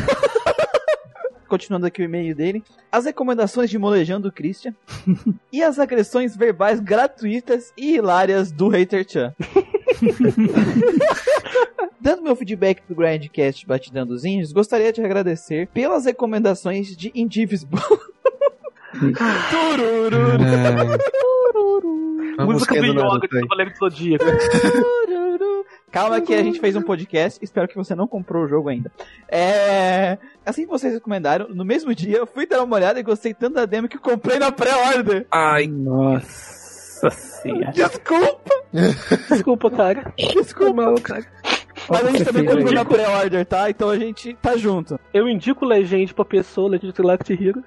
Continuando 1.52 1.84
aqui 1.84 2.00
o 2.00 2.04
e-mail 2.06 2.34
dele. 2.34 2.64
As 2.90 3.04
recomendações 3.04 3.68
de 3.68 3.78
molejão 3.78 4.18
do 4.18 4.32
Christian. 4.32 4.74
e 5.52 5.62
as 5.62 5.78
agressões 5.78 6.34
verbais 6.34 6.80
gratuitas 6.80 7.74
e 7.76 7.96
hilárias 7.96 8.50
do 8.50 8.68
Hater 8.68 9.06
Chan. 9.06 9.34
Dando 12.00 12.22
meu 12.22 12.34
feedback 12.34 12.82
do 12.88 12.94
Grindcast 12.94 13.66
Batidão 13.66 14.06
dos 14.06 14.24
Índios, 14.24 14.50
gostaria 14.50 14.90
de 14.94 15.04
agradecer 15.04 15.68
pelas 15.68 16.06
recomendações 16.06 16.96
de 16.96 17.12
Indivisible. 17.14 17.78
Tururu. 19.50 20.22
A 22.38 22.46
Música 22.46 22.80
do 22.80 22.80
musiquinha 22.80 22.94
do 22.94 22.98
Yoga. 22.98 23.28
Cavaleiro 23.28 23.72
do 23.72 23.76
Zodíaco. 23.76 24.24
Calma 25.92 26.20
que 26.22 26.34
a 26.34 26.42
gente 26.42 26.58
fez 26.58 26.74
um 26.74 26.80
podcast, 26.82 27.38
espero 27.44 27.68
que 27.68 27.76
você 27.76 27.94
não 27.94 28.08
comprou 28.08 28.44
o 28.44 28.48
jogo 28.48 28.70
ainda. 28.70 28.90
É... 29.28 30.16
Assim 30.44 30.62
que 30.62 30.70
vocês 30.70 30.94
recomendaram, 30.94 31.48
no 31.50 31.64
mesmo 31.64 31.94
dia 31.94 32.16
eu 32.16 32.26
fui 32.26 32.46
dar 32.46 32.62
uma 32.64 32.76
olhada 32.76 32.98
e 32.98 33.02
gostei 33.02 33.34
tanto 33.34 33.54
da 33.54 33.66
demo 33.66 33.86
que 33.88 33.98
comprei 33.98 34.38
na 34.38 34.50
pré-order. 34.50 35.26
Ai, 35.30 35.66
Nossa 35.66 37.10
senhora. 37.10 37.72
Desculpa, 37.72 38.62
Desculpa, 39.28 39.70
cara. 39.70 40.14
desculpa. 40.16 40.94
Cara. 41.02 41.26
Mas 41.88 42.06
a 42.06 42.10
gente 42.10 42.24
também 42.24 42.44
comprou 42.44 42.72
na 42.72 42.84
pré-order, 42.84 43.46
tá? 43.46 43.70
Então 43.70 43.88
a 43.88 43.98
gente 43.98 44.34
tá 44.40 44.56
junto. 44.56 44.98
Eu 45.12 45.28
indico 45.28 45.64
Legend 45.64 46.14
pra 46.14 46.24
pessoa, 46.24 46.70
Legend 46.70 46.92
the 46.92 47.02
Galactic 47.02 47.40
Heroes, 47.40 47.64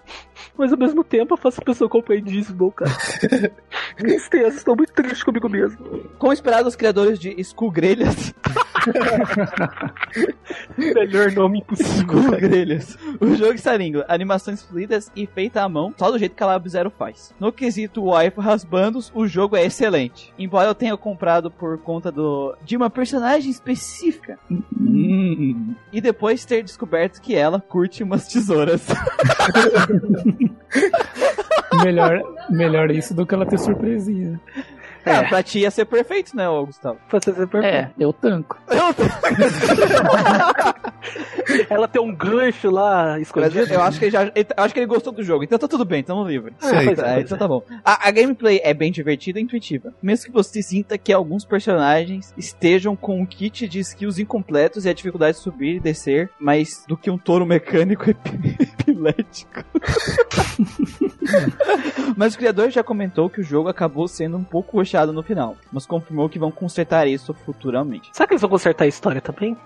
mas 0.57 0.71
ao 0.71 0.77
mesmo 0.77 1.03
tempo 1.03 1.33
eu 1.33 1.37
faço 1.37 1.61
a 1.61 1.65
pessoa 1.65 1.89
comprar 1.89 2.15
Indivisible, 2.17 2.71
cara. 2.71 2.91
Tristeza, 3.97 4.57
estou 4.57 4.75
muito 4.75 4.93
triste 4.93 5.23
comigo 5.23 5.49
mesmo. 5.49 5.77
Como 6.17 6.33
esperado, 6.33 6.67
os 6.67 6.75
criadores 6.75 7.19
de 7.19 7.29
Skull 7.39 7.71
Grelhas. 7.71 8.33
Melhor 10.77 11.31
nome 11.31 11.59
impossível, 11.59 11.95
Skull 11.95 12.23
cara. 12.23 12.39
Grelhas. 12.39 12.97
O 13.19 13.35
jogo 13.35 13.53
está 13.53 13.75
lindo. 13.75 14.03
Animações 14.07 14.63
fluidas 14.63 15.11
e 15.15 15.25
feita 15.25 15.61
à 15.61 15.69
mão, 15.69 15.93
só 15.97 16.11
do 16.11 16.19
jeito 16.19 16.35
que 16.35 16.43
a 16.43 16.47
Lab 16.47 16.67
Zero 16.69 16.89
faz. 16.89 17.33
No 17.39 17.51
quesito 17.51 18.11
wife 18.11 18.39
rasbandos, 18.39 19.11
o 19.13 19.27
jogo 19.27 19.55
é 19.55 19.65
excelente. 19.65 20.33
Embora 20.37 20.69
eu 20.69 20.75
tenha 20.75 20.95
comprado 20.97 21.49
por 21.49 21.77
conta 21.79 22.11
do 22.11 22.55
de 22.63 22.75
uma 22.77 22.89
personagem 22.89 23.49
específica. 23.51 24.39
Hum. 24.49 25.73
E 25.91 26.01
depois 26.01 26.45
ter 26.45 26.63
descoberto 26.63 27.21
que 27.21 27.35
ela 27.35 27.59
curte 27.59 28.03
umas 28.03 28.27
tesouras. 28.27 28.85
melhor, 31.83 32.21
melhor 32.49 32.91
isso 32.91 33.13
do 33.13 33.25
que 33.25 33.33
ela 33.33 33.45
ter 33.45 33.57
surpresinha. 33.59 34.39
É, 35.05 35.21
pra 35.27 35.43
ti 35.43 35.59
ia 35.59 35.71
ser 35.71 35.85
perfeito, 35.85 36.35
né, 36.35 36.45
Gustavo? 36.65 36.97
Pra 37.09 37.19
ser 37.21 37.33
perfeito. 37.33 37.65
É, 37.65 37.91
eu 37.99 38.11
tanco. 38.11 38.57
Ela 41.69 41.87
tem 41.87 42.01
um 42.01 42.13
gancho 42.13 42.69
lá 42.71 43.19
escondido. 43.19 43.71
eu 43.71 43.81
acho 43.81 43.99
que 43.99 44.05
ele 44.05 44.11
já. 44.11 44.23
eu 44.25 44.31
acho 44.57 44.73
que 44.73 44.79
ele 44.79 44.87
gostou 44.87 45.13
do 45.13 45.21
jogo, 45.23 45.43
então 45.43 45.57
tá 45.59 45.67
tudo 45.67 45.85
bem, 45.85 46.01
tamo 46.03 46.27
livre. 46.27 46.53
Isso 46.59 46.73
aí. 46.75 46.85
pois 46.85 46.97
é, 46.99 47.01
Ah, 47.01 47.13
pois 47.13 47.25
então 47.25 47.37
tá 47.37 47.47
bom. 47.47 47.61
A, 47.83 48.07
a 48.07 48.11
gameplay 48.11 48.59
é 48.63 48.73
bem 48.73 48.91
divertida 48.91 49.39
e 49.39 49.43
intuitiva. 49.43 49.93
Mesmo 50.01 50.25
que 50.25 50.31
você 50.31 50.61
sinta 50.63 50.97
que 50.97 51.13
alguns 51.13 51.45
personagens 51.45 52.33
estejam 52.37 52.95
com 52.95 53.19
um 53.19 53.25
kit 53.25 53.67
de 53.67 53.79
skills 53.79 54.17
incompletos 54.19 54.85
e 54.85 54.89
a 54.89 54.93
dificuldade 54.93 55.37
de 55.37 55.43
subir 55.43 55.75
e 55.75 55.79
descer, 55.79 56.29
mais 56.39 56.83
do 56.87 56.97
que 56.97 57.09
um 57.11 57.17
touro 57.17 57.45
mecânico 57.45 58.09
epi- 58.09 58.57
epilético. 58.81 59.63
mas 62.17 62.33
o 62.33 62.37
criador 62.37 62.69
já 62.69 62.83
comentou 62.83 63.29
que 63.29 63.41
o 63.41 63.43
jogo 63.43 63.69
acabou 63.69 64.07
sendo 64.07 64.37
um 64.37 64.43
pouco 64.43 64.77
no 65.11 65.23
final, 65.23 65.55
mas 65.71 65.85
confirmou 65.85 66.29
que 66.29 66.39
vão 66.39 66.51
consertar 66.51 67.07
isso 67.07 67.33
futuramente. 67.45 68.09
Será 68.13 68.27
que 68.27 68.33
eles 68.33 68.41
vão 68.41 68.49
consertar 68.49 68.85
a 68.85 68.87
história 68.87 69.21
também? 69.21 69.57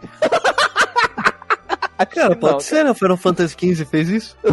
Cara, 2.12 2.30
Não, 2.30 2.36
pode 2.38 2.64
ser, 2.64 2.84
né? 2.86 2.94
Final 2.94 3.18
Fantasy 3.18 3.56
XV 3.60 3.86
fez 3.86 4.10
isso. 4.10 4.38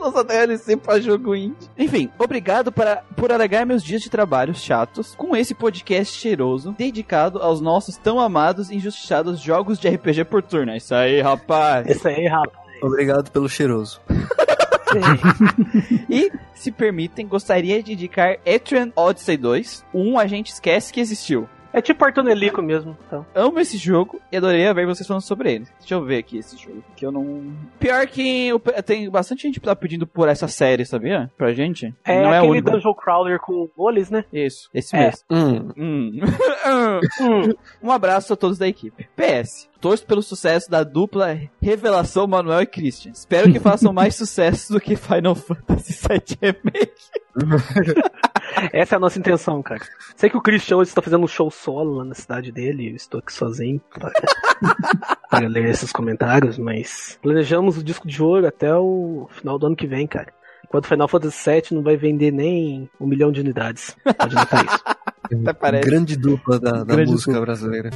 Nossa 0.00 0.24
DLC 0.24 0.76
pra 0.76 0.98
jogo 0.98 1.34
indie. 1.34 1.68
Enfim, 1.76 2.10
obrigado 2.18 2.72
para, 2.72 3.02
por 3.14 3.30
alegar 3.30 3.66
meus 3.66 3.82
dias 3.82 4.00
de 4.00 4.08
trabalho 4.08 4.54
chatos 4.54 5.14
com 5.14 5.36
esse 5.36 5.54
podcast 5.54 6.16
cheiroso 6.16 6.74
dedicado 6.76 7.38
aos 7.42 7.60
nossos 7.60 7.98
tão 7.98 8.18
amados 8.18 8.70
e 8.70 8.76
injustiçados 8.76 9.40
jogos 9.40 9.78
de 9.78 9.88
RPG 9.88 10.24
por 10.24 10.42
turno. 10.42 10.72
É 10.72 10.78
isso 10.78 10.94
aí, 10.94 11.20
rapaz. 11.20 11.86
Isso 11.86 12.08
aí, 12.08 12.26
rapaz. 12.26 12.56
Obrigado 12.82 13.30
pelo 13.30 13.48
cheiroso. 13.48 14.00
E, 16.10 16.32
se 16.54 16.72
permitem, 16.72 17.26
gostaria 17.26 17.82
de 17.82 17.92
indicar 17.92 18.38
Etrian 18.44 18.92
Odyssey 18.96 19.36
2. 19.36 19.84
O 19.92 20.00
1 20.00 20.18
a 20.18 20.26
gente 20.26 20.52
esquece 20.52 20.92
que 20.92 21.00
existiu. 21.00 21.48
É 21.72 21.80
tipo 21.80 22.04
Artonelico 22.04 22.60
mesmo. 22.60 22.96
Então. 23.06 23.24
Amo 23.34 23.60
esse 23.60 23.76
jogo 23.76 24.20
e 24.32 24.36
adoraria 24.36 24.74
ver 24.74 24.86
vocês 24.86 25.06
falando 25.06 25.22
sobre 25.22 25.52
ele. 25.52 25.66
Deixa 25.78 25.94
eu 25.94 26.04
ver 26.04 26.18
aqui 26.18 26.38
esse 26.38 26.56
jogo, 26.56 26.82
que 26.96 27.06
eu 27.06 27.12
não... 27.12 27.52
Pior 27.78 28.06
que 28.06 28.48
eu, 28.48 28.58
tem 28.84 29.08
bastante 29.08 29.42
gente 29.42 29.60
que 29.60 29.66
tá 29.66 29.76
pedindo 29.76 30.06
por 30.06 30.28
essa 30.28 30.48
série, 30.48 30.84
sabia? 30.84 31.30
Pra 31.38 31.52
gente. 31.52 31.94
É 32.04 32.22
não 32.22 32.32
é 32.34 32.38
aquele 32.38 32.52
único. 32.52 32.70
Dungeon 32.72 32.94
Crawler 32.94 33.38
com 33.38 33.68
olhos, 33.76 34.10
né? 34.10 34.24
Isso, 34.32 34.68
esse 34.74 34.96
É. 34.96 35.06
mesmo. 35.06 35.22
Hum, 35.30 35.68
Hum. 35.76 36.20
Hum. 37.20 37.52
um 37.82 37.90
abraço 37.90 38.32
a 38.32 38.36
todos 38.36 38.58
da 38.58 38.66
equipe. 38.68 39.08
PS. 39.16 39.68
Torço 39.80 40.04
pelo 40.06 40.22
sucesso 40.22 40.70
da 40.70 40.82
dupla 40.84 41.38
Revelação 41.60 42.26
Manuel 42.26 42.60
e 42.62 42.66
Christian. 42.66 43.12
Espero 43.12 43.50
que 43.50 43.58
façam 43.58 43.92
mais 43.92 44.14
sucesso 44.16 44.72
do 44.72 44.80
que 44.80 44.94
Final 44.96 45.34
Fantasy 45.34 45.92
VII 46.06 46.38
Remake. 46.42 46.92
Essa 48.72 48.94
é 48.94 48.96
a 48.96 49.00
nossa 49.00 49.18
intenção, 49.18 49.62
cara. 49.62 49.80
Sei 50.16 50.28
que 50.30 50.36
o 50.36 50.40
Christian 50.42 50.76
hoje 50.78 50.90
está 50.90 51.00
fazendo 51.02 51.24
um 51.24 51.28
show 51.28 51.50
solo 51.50 51.96
lá 51.96 52.04
na 52.04 52.14
cidade 52.14 52.50
dele. 52.52 52.90
Eu 52.90 52.96
estou 52.96 53.20
aqui 53.20 53.32
sozinho 53.32 53.80
para, 53.92 54.10
para 55.30 55.48
ler 55.48 55.66
esses 55.66 55.92
comentários, 55.92 56.58
mas 56.58 57.18
planejamos 57.22 57.78
o 57.78 57.82
disco 57.84 58.06
de 58.08 58.22
ouro 58.22 58.46
até 58.46 58.74
o 58.74 59.28
final 59.32 59.58
do 59.58 59.66
ano 59.66 59.76
que 59.76 59.86
vem, 59.86 60.06
cara. 60.06 60.32
Enquanto 60.64 60.86
Final 60.86 61.08
Fantasy 61.08 61.50
VII 61.50 61.62
não 61.72 61.82
vai 61.82 61.96
vender 61.96 62.30
nem 62.30 62.88
um 63.00 63.06
milhão 63.06 63.32
de 63.32 63.40
unidades. 63.40 63.96
Pode 64.16 64.34
notar 64.34 64.64
isso. 64.64 64.78
Até 65.42 65.52
parece. 65.52 65.88
grande 65.88 66.16
dupla 66.16 66.58
da, 66.58 66.82
da 66.82 66.94
Grande 66.94 67.12
música 67.12 67.30
dupla. 67.32 67.46
brasileira. 67.46 67.90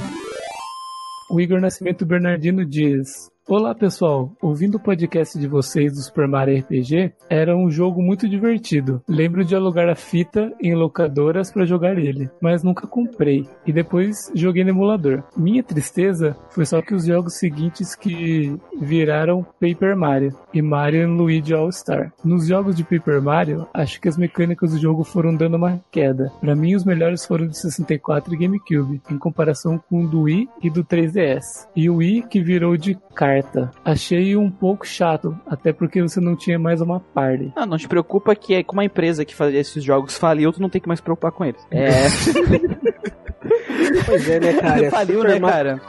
O 1.29 1.41
Igor 1.41 1.59
Nascimento 1.59 2.05
Bernardino 2.05 2.65
diz: 2.65 3.29
Olá 3.47 3.75
pessoal, 3.75 4.31
ouvindo 4.41 4.77
o 4.77 4.79
podcast 4.79 5.37
de 5.37 5.47
vocês 5.47 5.93
do 5.93 6.01
Super 6.01 6.27
Mario 6.27 6.57
RPG, 6.61 7.13
era 7.29 7.55
um 7.55 7.69
jogo 7.69 8.01
muito 8.01 8.27
divertido. 8.27 9.03
Lembro 9.07 9.45
de 9.45 9.55
alugar 9.55 9.87
a 9.87 9.93
fita 9.93 10.51
em 10.59 10.73
locadoras 10.73 11.51
para 11.51 11.63
jogar 11.63 11.95
ele, 11.99 12.27
mas 12.41 12.63
nunca 12.63 12.87
comprei 12.87 13.47
e 13.63 13.71
depois 13.71 14.31
joguei 14.33 14.63
no 14.63 14.71
emulador. 14.71 15.21
Minha 15.37 15.61
tristeza 15.61 16.35
foi 16.49 16.65
só 16.65 16.81
que 16.81 16.95
os 16.95 17.05
jogos 17.05 17.35
seguintes 17.35 17.93
que 17.93 18.59
viraram 18.81 19.45
Paper 19.61 19.95
Mario 19.95 20.35
e 20.51 20.59
Mario 20.59 21.07
Luigi 21.07 21.53
All 21.53 21.71
Star. 21.71 22.11
Nos 22.23 22.47
jogos 22.47 22.75
de 22.75 22.83
Paper 22.83 23.21
Mario, 23.21 23.67
acho 23.75 24.01
que 24.01 24.09
as 24.09 24.17
mecânicas 24.17 24.71
do 24.71 24.79
jogo 24.79 25.03
foram 25.03 25.35
dando 25.35 25.57
uma 25.57 25.79
queda. 25.91 26.31
Para 26.41 26.55
mim, 26.55 26.73
os 26.73 26.83
melhores 26.83 27.23
foram 27.23 27.45
de 27.45 27.55
64 27.59 28.33
e 28.33 28.37
GameCube, 28.37 29.01
em 29.11 29.19
comparação 29.19 29.77
com 29.77 30.03
o 30.03 30.07
do 30.07 30.21
Wii 30.21 30.49
e 30.63 30.69
do 30.71 30.83
3DS. 30.83 31.67
E 31.75 31.91
o 31.91 31.97
Wii 31.97 32.23
que 32.23 32.41
virou 32.41 32.75
de 32.75 32.97
carta. 33.13 33.34
Achei 33.83 34.35
um 34.35 34.49
pouco 34.49 34.85
chato, 34.85 35.37
até 35.47 35.73
porque 35.73 36.01
você 36.01 36.19
não 36.19 36.35
tinha 36.35 36.59
mais 36.59 36.81
uma 36.81 36.99
party. 36.99 37.51
Ah, 37.55 37.65
não 37.65 37.77
te 37.77 37.87
preocupa 37.87 38.35
que 38.35 38.53
é 38.53 38.63
como 38.63 38.81
a 38.81 38.85
empresa 38.85 39.25
que 39.25 39.35
fazia 39.35 39.59
esses 39.59 39.83
jogos 39.83 40.17
faliu, 40.17 40.51
tu 40.51 40.61
não 40.61 40.69
tem 40.69 40.81
que 40.81 40.87
mais 40.87 40.99
se 40.99 41.03
preocupar 41.03 41.31
com 41.31 41.45
eles. 41.45 41.65
É, 41.71 41.85
Pois 44.05 44.29
é, 44.29 44.39
né, 44.39 44.53
cara? 44.53 44.91
faliu, 44.91 45.23
né, 45.23 45.39
cara? 45.39 45.81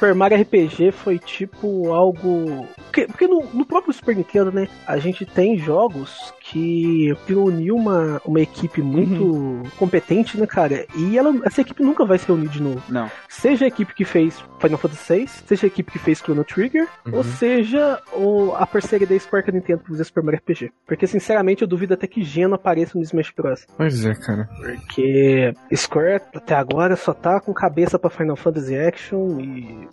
Super 0.00 0.14
Mario 0.14 0.40
RPG 0.40 0.92
foi 0.92 1.18
tipo 1.18 1.92
algo. 1.92 2.66
Porque, 2.86 3.06
porque 3.06 3.26
no, 3.26 3.44
no 3.52 3.66
próprio 3.66 3.92
Super 3.92 4.16
Nintendo, 4.16 4.50
né? 4.50 4.66
A 4.86 4.96
gente 4.96 5.26
tem 5.26 5.58
jogos 5.58 6.32
que, 6.50 7.14
que 7.26 7.34
uniu 7.34 7.76
uma, 7.76 8.20
uma 8.24 8.40
equipe 8.40 8.82
muito 8.82 9.20
Uhum. 9.20 9.62
competente, 9.78 10.38
né, 10.38 10.46
cara? 10.46 10.86
E 10.96 11.16
ela, 11.16 11.32
essa 11.44 11.60
equipe 11.60 11.82
nunca 11.82 12.04
vai 12.04 12.18
se 12.18 12.26
reunir 12.26 12.48
de 12.48 12.62
novo. 12.62 12.82
Não. 12.88 13.10
Seja 13.28 13.64
a 13.64 13.68
equipe 13.68 13.94
que 13.94 14.04
fez 14.04 14.42
Final 14.60 14.78
Fantasy 14.78 15.14
VI, 15.20 15.26
seja 15.46 15.66
a 15.66 15.68
equipe 15.68 15.90
que 15.92 15.98
fez 15.98 16.18
Chrono 16.18 16.44
Trigger, 16.44 16.86
Uhum. 17.06 17.16
ou 17.16 17.24
seja 17.24 18.00
o, 18.12 18.52
a 18.54 18.66
parceria 18.66 19.06
da 19.06 19.18
Square 19.18 19.44
com 19.44 19.50
a 19.50 19.54
Nintendo 19.54 19.80
pra 19.80 19.88
fazer 19.90 20.04
Super 20.04 20.22
Mario 20.22 20.40
RPG. 20.40 20.70
Porque, 20.86 21.06
sinceramente, 21.06 21.62
eu 21.62 21.68
duvido 21.68 21.94
até 21.94 22.06
que 22.06 22.22
Geno 22.22 22.54
apareça 22.54 22.96
no 22.98 23.02
Smash 23.04 23.32
Bros. 23.36 23.66
Pois 23.76 24.04
é, 24.04 24.14
cara. 24.14 24.48
Porque 24.60 25.52
Square 25.74 26.22
até 26.34 26.54
agora 26.54 26.96
só 26.96 27.12
tá 27.12 27.40
com 27.40 27.52
cabeça 27.52 27.98
pra 27.98 28.10
Final 28.10 28.36
Fantasy 28.36 28.76
Action 28.76 29.40
e 29.40 29.88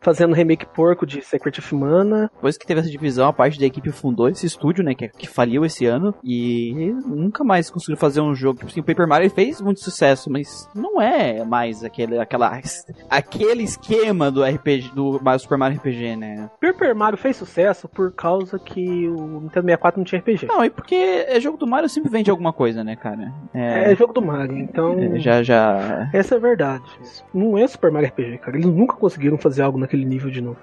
fazendo 0.00 0.34
remake 0.34 0.66
porco 0.66 1.06
de 1.06 1.22
Secret 1.22 1.58
of 1.58 1.74
Mana. 1.74 2.30
Depois 2.34 2.56
que 2.56 2.66
teve 2.66 2.80
essa 2.80 2.90
divisão, 2.90 3.28
a 3.28 3.32
parte 3.32 3.58
da 3.58 3.66
equipe 3.66 3.90
fundou 3.90 4.28
esse 4.28 4.46
estúdio, 4.46 4.84
né? 4.84 4.94
Que, 4.94 5.08
que 5.08 5.28
faliu 5.28 5.64
esse 5.64 5.86
ano. 5.86 5.99
E 6.24 6.94
nunca 7.06 7.42
mais 7.44 7.70
conseguiu 7.70 7.96
fazer 7.96 8.20
um 8.20 8.34
jogo. 8.34 8.58
Tipo 8.58 8.70
assim, 8.70 8.80
o 8.80 8.84
Paper 8.84 9.06
Mario 9.08 9.30
fez 9.30 9.60
muito 9.60 9.80
sucesso, 9.80 10.30
mas 10.30 10.68
não 10.74 11.00
é 11.00 11.44
mais 11.44 11.84
aquele, 11.84 12.18
aquela, 12.18 12.58
aquele 13.08 13.62
esquema 13.62 14.30
do 14.30 14.42
RPG, 14.44 14.92
do 14.94 15.20
Mario- 15.22 15.40
Super 15.40 15.58
Mario 15.58 15.78
RPG, 15.78 16.16
né? 16.16 16.50
Paper 16.60 16.94
Mario 16.94 17.18
fez 17.18 17.36
sucesso 17.36 17.88
por 17.88 18.12
causa 18.12 18.58
que 18.58 19.08
o 19.08 19.40
Nintendo 19.40 19.66
64 19.66 19.98
não 20.00 20.04
tinha 20.04 20.20
RPG. 20.20 20.46
Não, 20.46 20.64
e 20.64 20.70
porque 20.70 20.94
é 20.94 21.38
jogo 21.40 21.56
do 21.58 21.66
Mario 21.66 21.88
sempre 21.88 22.10
vende 22.10 22.30
alguma 22.30 22.52
coisa, 22.52 22.82
né, 22.84 22.96
cara? 22.96 23.32
É, 23.54 23.94
jogo 23.96 24.12
do 24.12 24.22
Mario, 24.22 24.58
então. 24.58 24.98
é, 24.98 25.18
já, 25.18 25.42
já. 25.42 26.08
Essa 26.12 26.34
é 26.34 26.38
a 26.38 26.40
verdade. 26.40 26.84
Não 27.32 27.56
é 27.58 27.66
Super 27.66 27.90
Mario 27.90 28.08
RPG, 28.08 28.38
cara. 28.38 28.56
Eles 28.56 28.66
nunca 28.66 28.96
conseguiram 28.96 29.38
fazer 29.38 29.62
algo 29.62 29.78
naquele 29.78 30.04
nível 30.04 30.30
de 30.30 30.40
novo. 30.40 30.58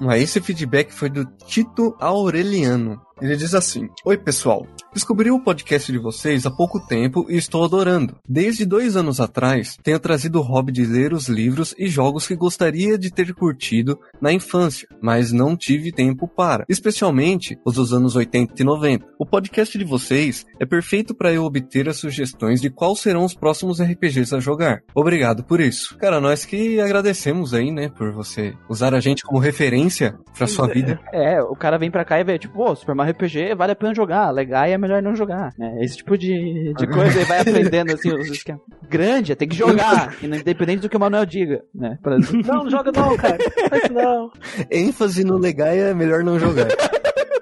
Aí 0.00 0.22
esse 0.22 0.40
feedback 0.40 0.92
foi 0.92 1.08
do 1.08 1.24
Tito 1.46 1.96
Aureliano. 2.00 3.00
Ele 3.20 3.36
diz 3.36 3.54
assim: 3.54 3.88
Oi 4.04 4.16
pessoal, 4.16 4.66
descobri 4.94 5.30
o 5.30 5.40
podcast 5.40 5.90
de 5.90 5.98
vocês 5.98 6.46
há 6.46 6.50
pouco 6.50 6.80
tempo 6.86 7.26
e 7.28 7.36
estou 7.36 7.64
adorando. 7.64 8.16
Desde 8.28 8.64
dois 8.64 8.96
anos 8.96 9.20
atrás, 9.20 9.76
tenho 9.82 9.98
trazido 9.98 10.38
o 10.38 10.42
hobby 10.42 10.72
de 10.72 10.86
ler 10.86 11.12
os 11.12 11.28
livros 11.28 11.74
e 11.78 11.88
jogos 11.88 12.26
que 12.26 12.36
gostaria 12.36 12.96
de 12.96 13.12
ter 13.12 13.34
curtido 13.34 13.98
na 14.20 14.32
infância, 14.32 14.88
mas 15.02 15.32
não 15.32 15.56
tive 15.56 15.92
tempo 15.92 16.28
para, 16.28 16.64
especialmente 16.68 17.58
os 17.64 17.74
dos 17.74 17.92
anos 17.92 18.16
80 18.16 18.54
e 18.60 18.64
90. 18.64 19.06
O 19.18 19.26
podcast 19.26 19.76
de 19.76 19.84
vocês 19.84 20.46
é 20.60 20.64
perfeito 20.64 21.14
para 21.14 21.32
eu 21.32 21.44
obter 21.44 21.88
as 21.88 21.96
sugestões 21.96 22.60
de 22.60 22.70
quais 22.70 23.00
serão 23.00 23.24
os 23.24 23.34
próximos 23.34 23.80
RPGs 23.80 24.34
a 24.34 24.40
jogar. 24.40 24.80
Obrigado 24.94 25.42
por 25.42 25.60
isso. 25.60 25.96
Cara, 25.98 26.20
nós 26.20 26.44
que 26.44 26.80
agradecemos 26.80 27.52
aí, 27.52 27.70
né, 27.70 27.88
por 27.88 28.12
você 28.12 28.54
usar 28.68 28.94
a 28.94 29.00
gente 29.00 29.24
como 29.24 29.38
referência 29.38 30.14
para 30.36 30.46
sua 30.46 30.68
vida. 30.68 31.00
É, 31.12 31.42
o 31.42 31.56
cara 31.56 31.78
vem 31.78 31.90
pra 31.90 32.04
cá 32.04 32.20
e 32.20 32.24
vê, 32.24 32.38
tipo, 32.38 32.54
pô, 32.54 32.74
Super 32.76 32.94
Mario 32.94 33.14
RPG 33.14 33.54
vale 33.56 33.72
a 33.72 33.76
pena 33.76 33.94
jogar, 33.94 34.30
legal 34.30 34.64
é 34.64 34.78
melhor 34.84 35.02
não 35.02 35.16
jogar. 35.16 35.52
É, 35.60 35.84
esse 35.84 35.96
tipo 35.98 36.16
de, 36.18 36.72
de 36.74 36.86
coisa 36.86 37.16
ele 37.18 37.24
vai 37.24 37.40
aprendendo 37.42 37.92
assim, 37.92 38.12
os 38.12 38.28
esquemas. 38.28 38.62
Grande, 38.88 39.34
tem 39.34 39.48
que 39.48 39.56
jogar, 39.56 40.14
independente 40.22 40.80
do 40.82 40.88
que 40.88 40.96
o 40.96 41.00
Manuel 41.00 41.26
diga, 41.26 41.62
né? 41.74 41.98
Pra- 42.02 42.18
Não, 42.44 42.64
não 42.64 42.70
joga 42.70 42.92
não, 42.92 43.16
cara. 43.16 43.38
Não 43.38 43.68
faz 43.68 43.82
isso 43.84 43.92
não. 43.92 44.30
ênfase 44.70 45.24
no 45.24 45.38
Legaia 45.38 45.84
é 45.88 45.94
melhor 45.94 46.22
não 46.22 46.38
jogar. 46.38 46.68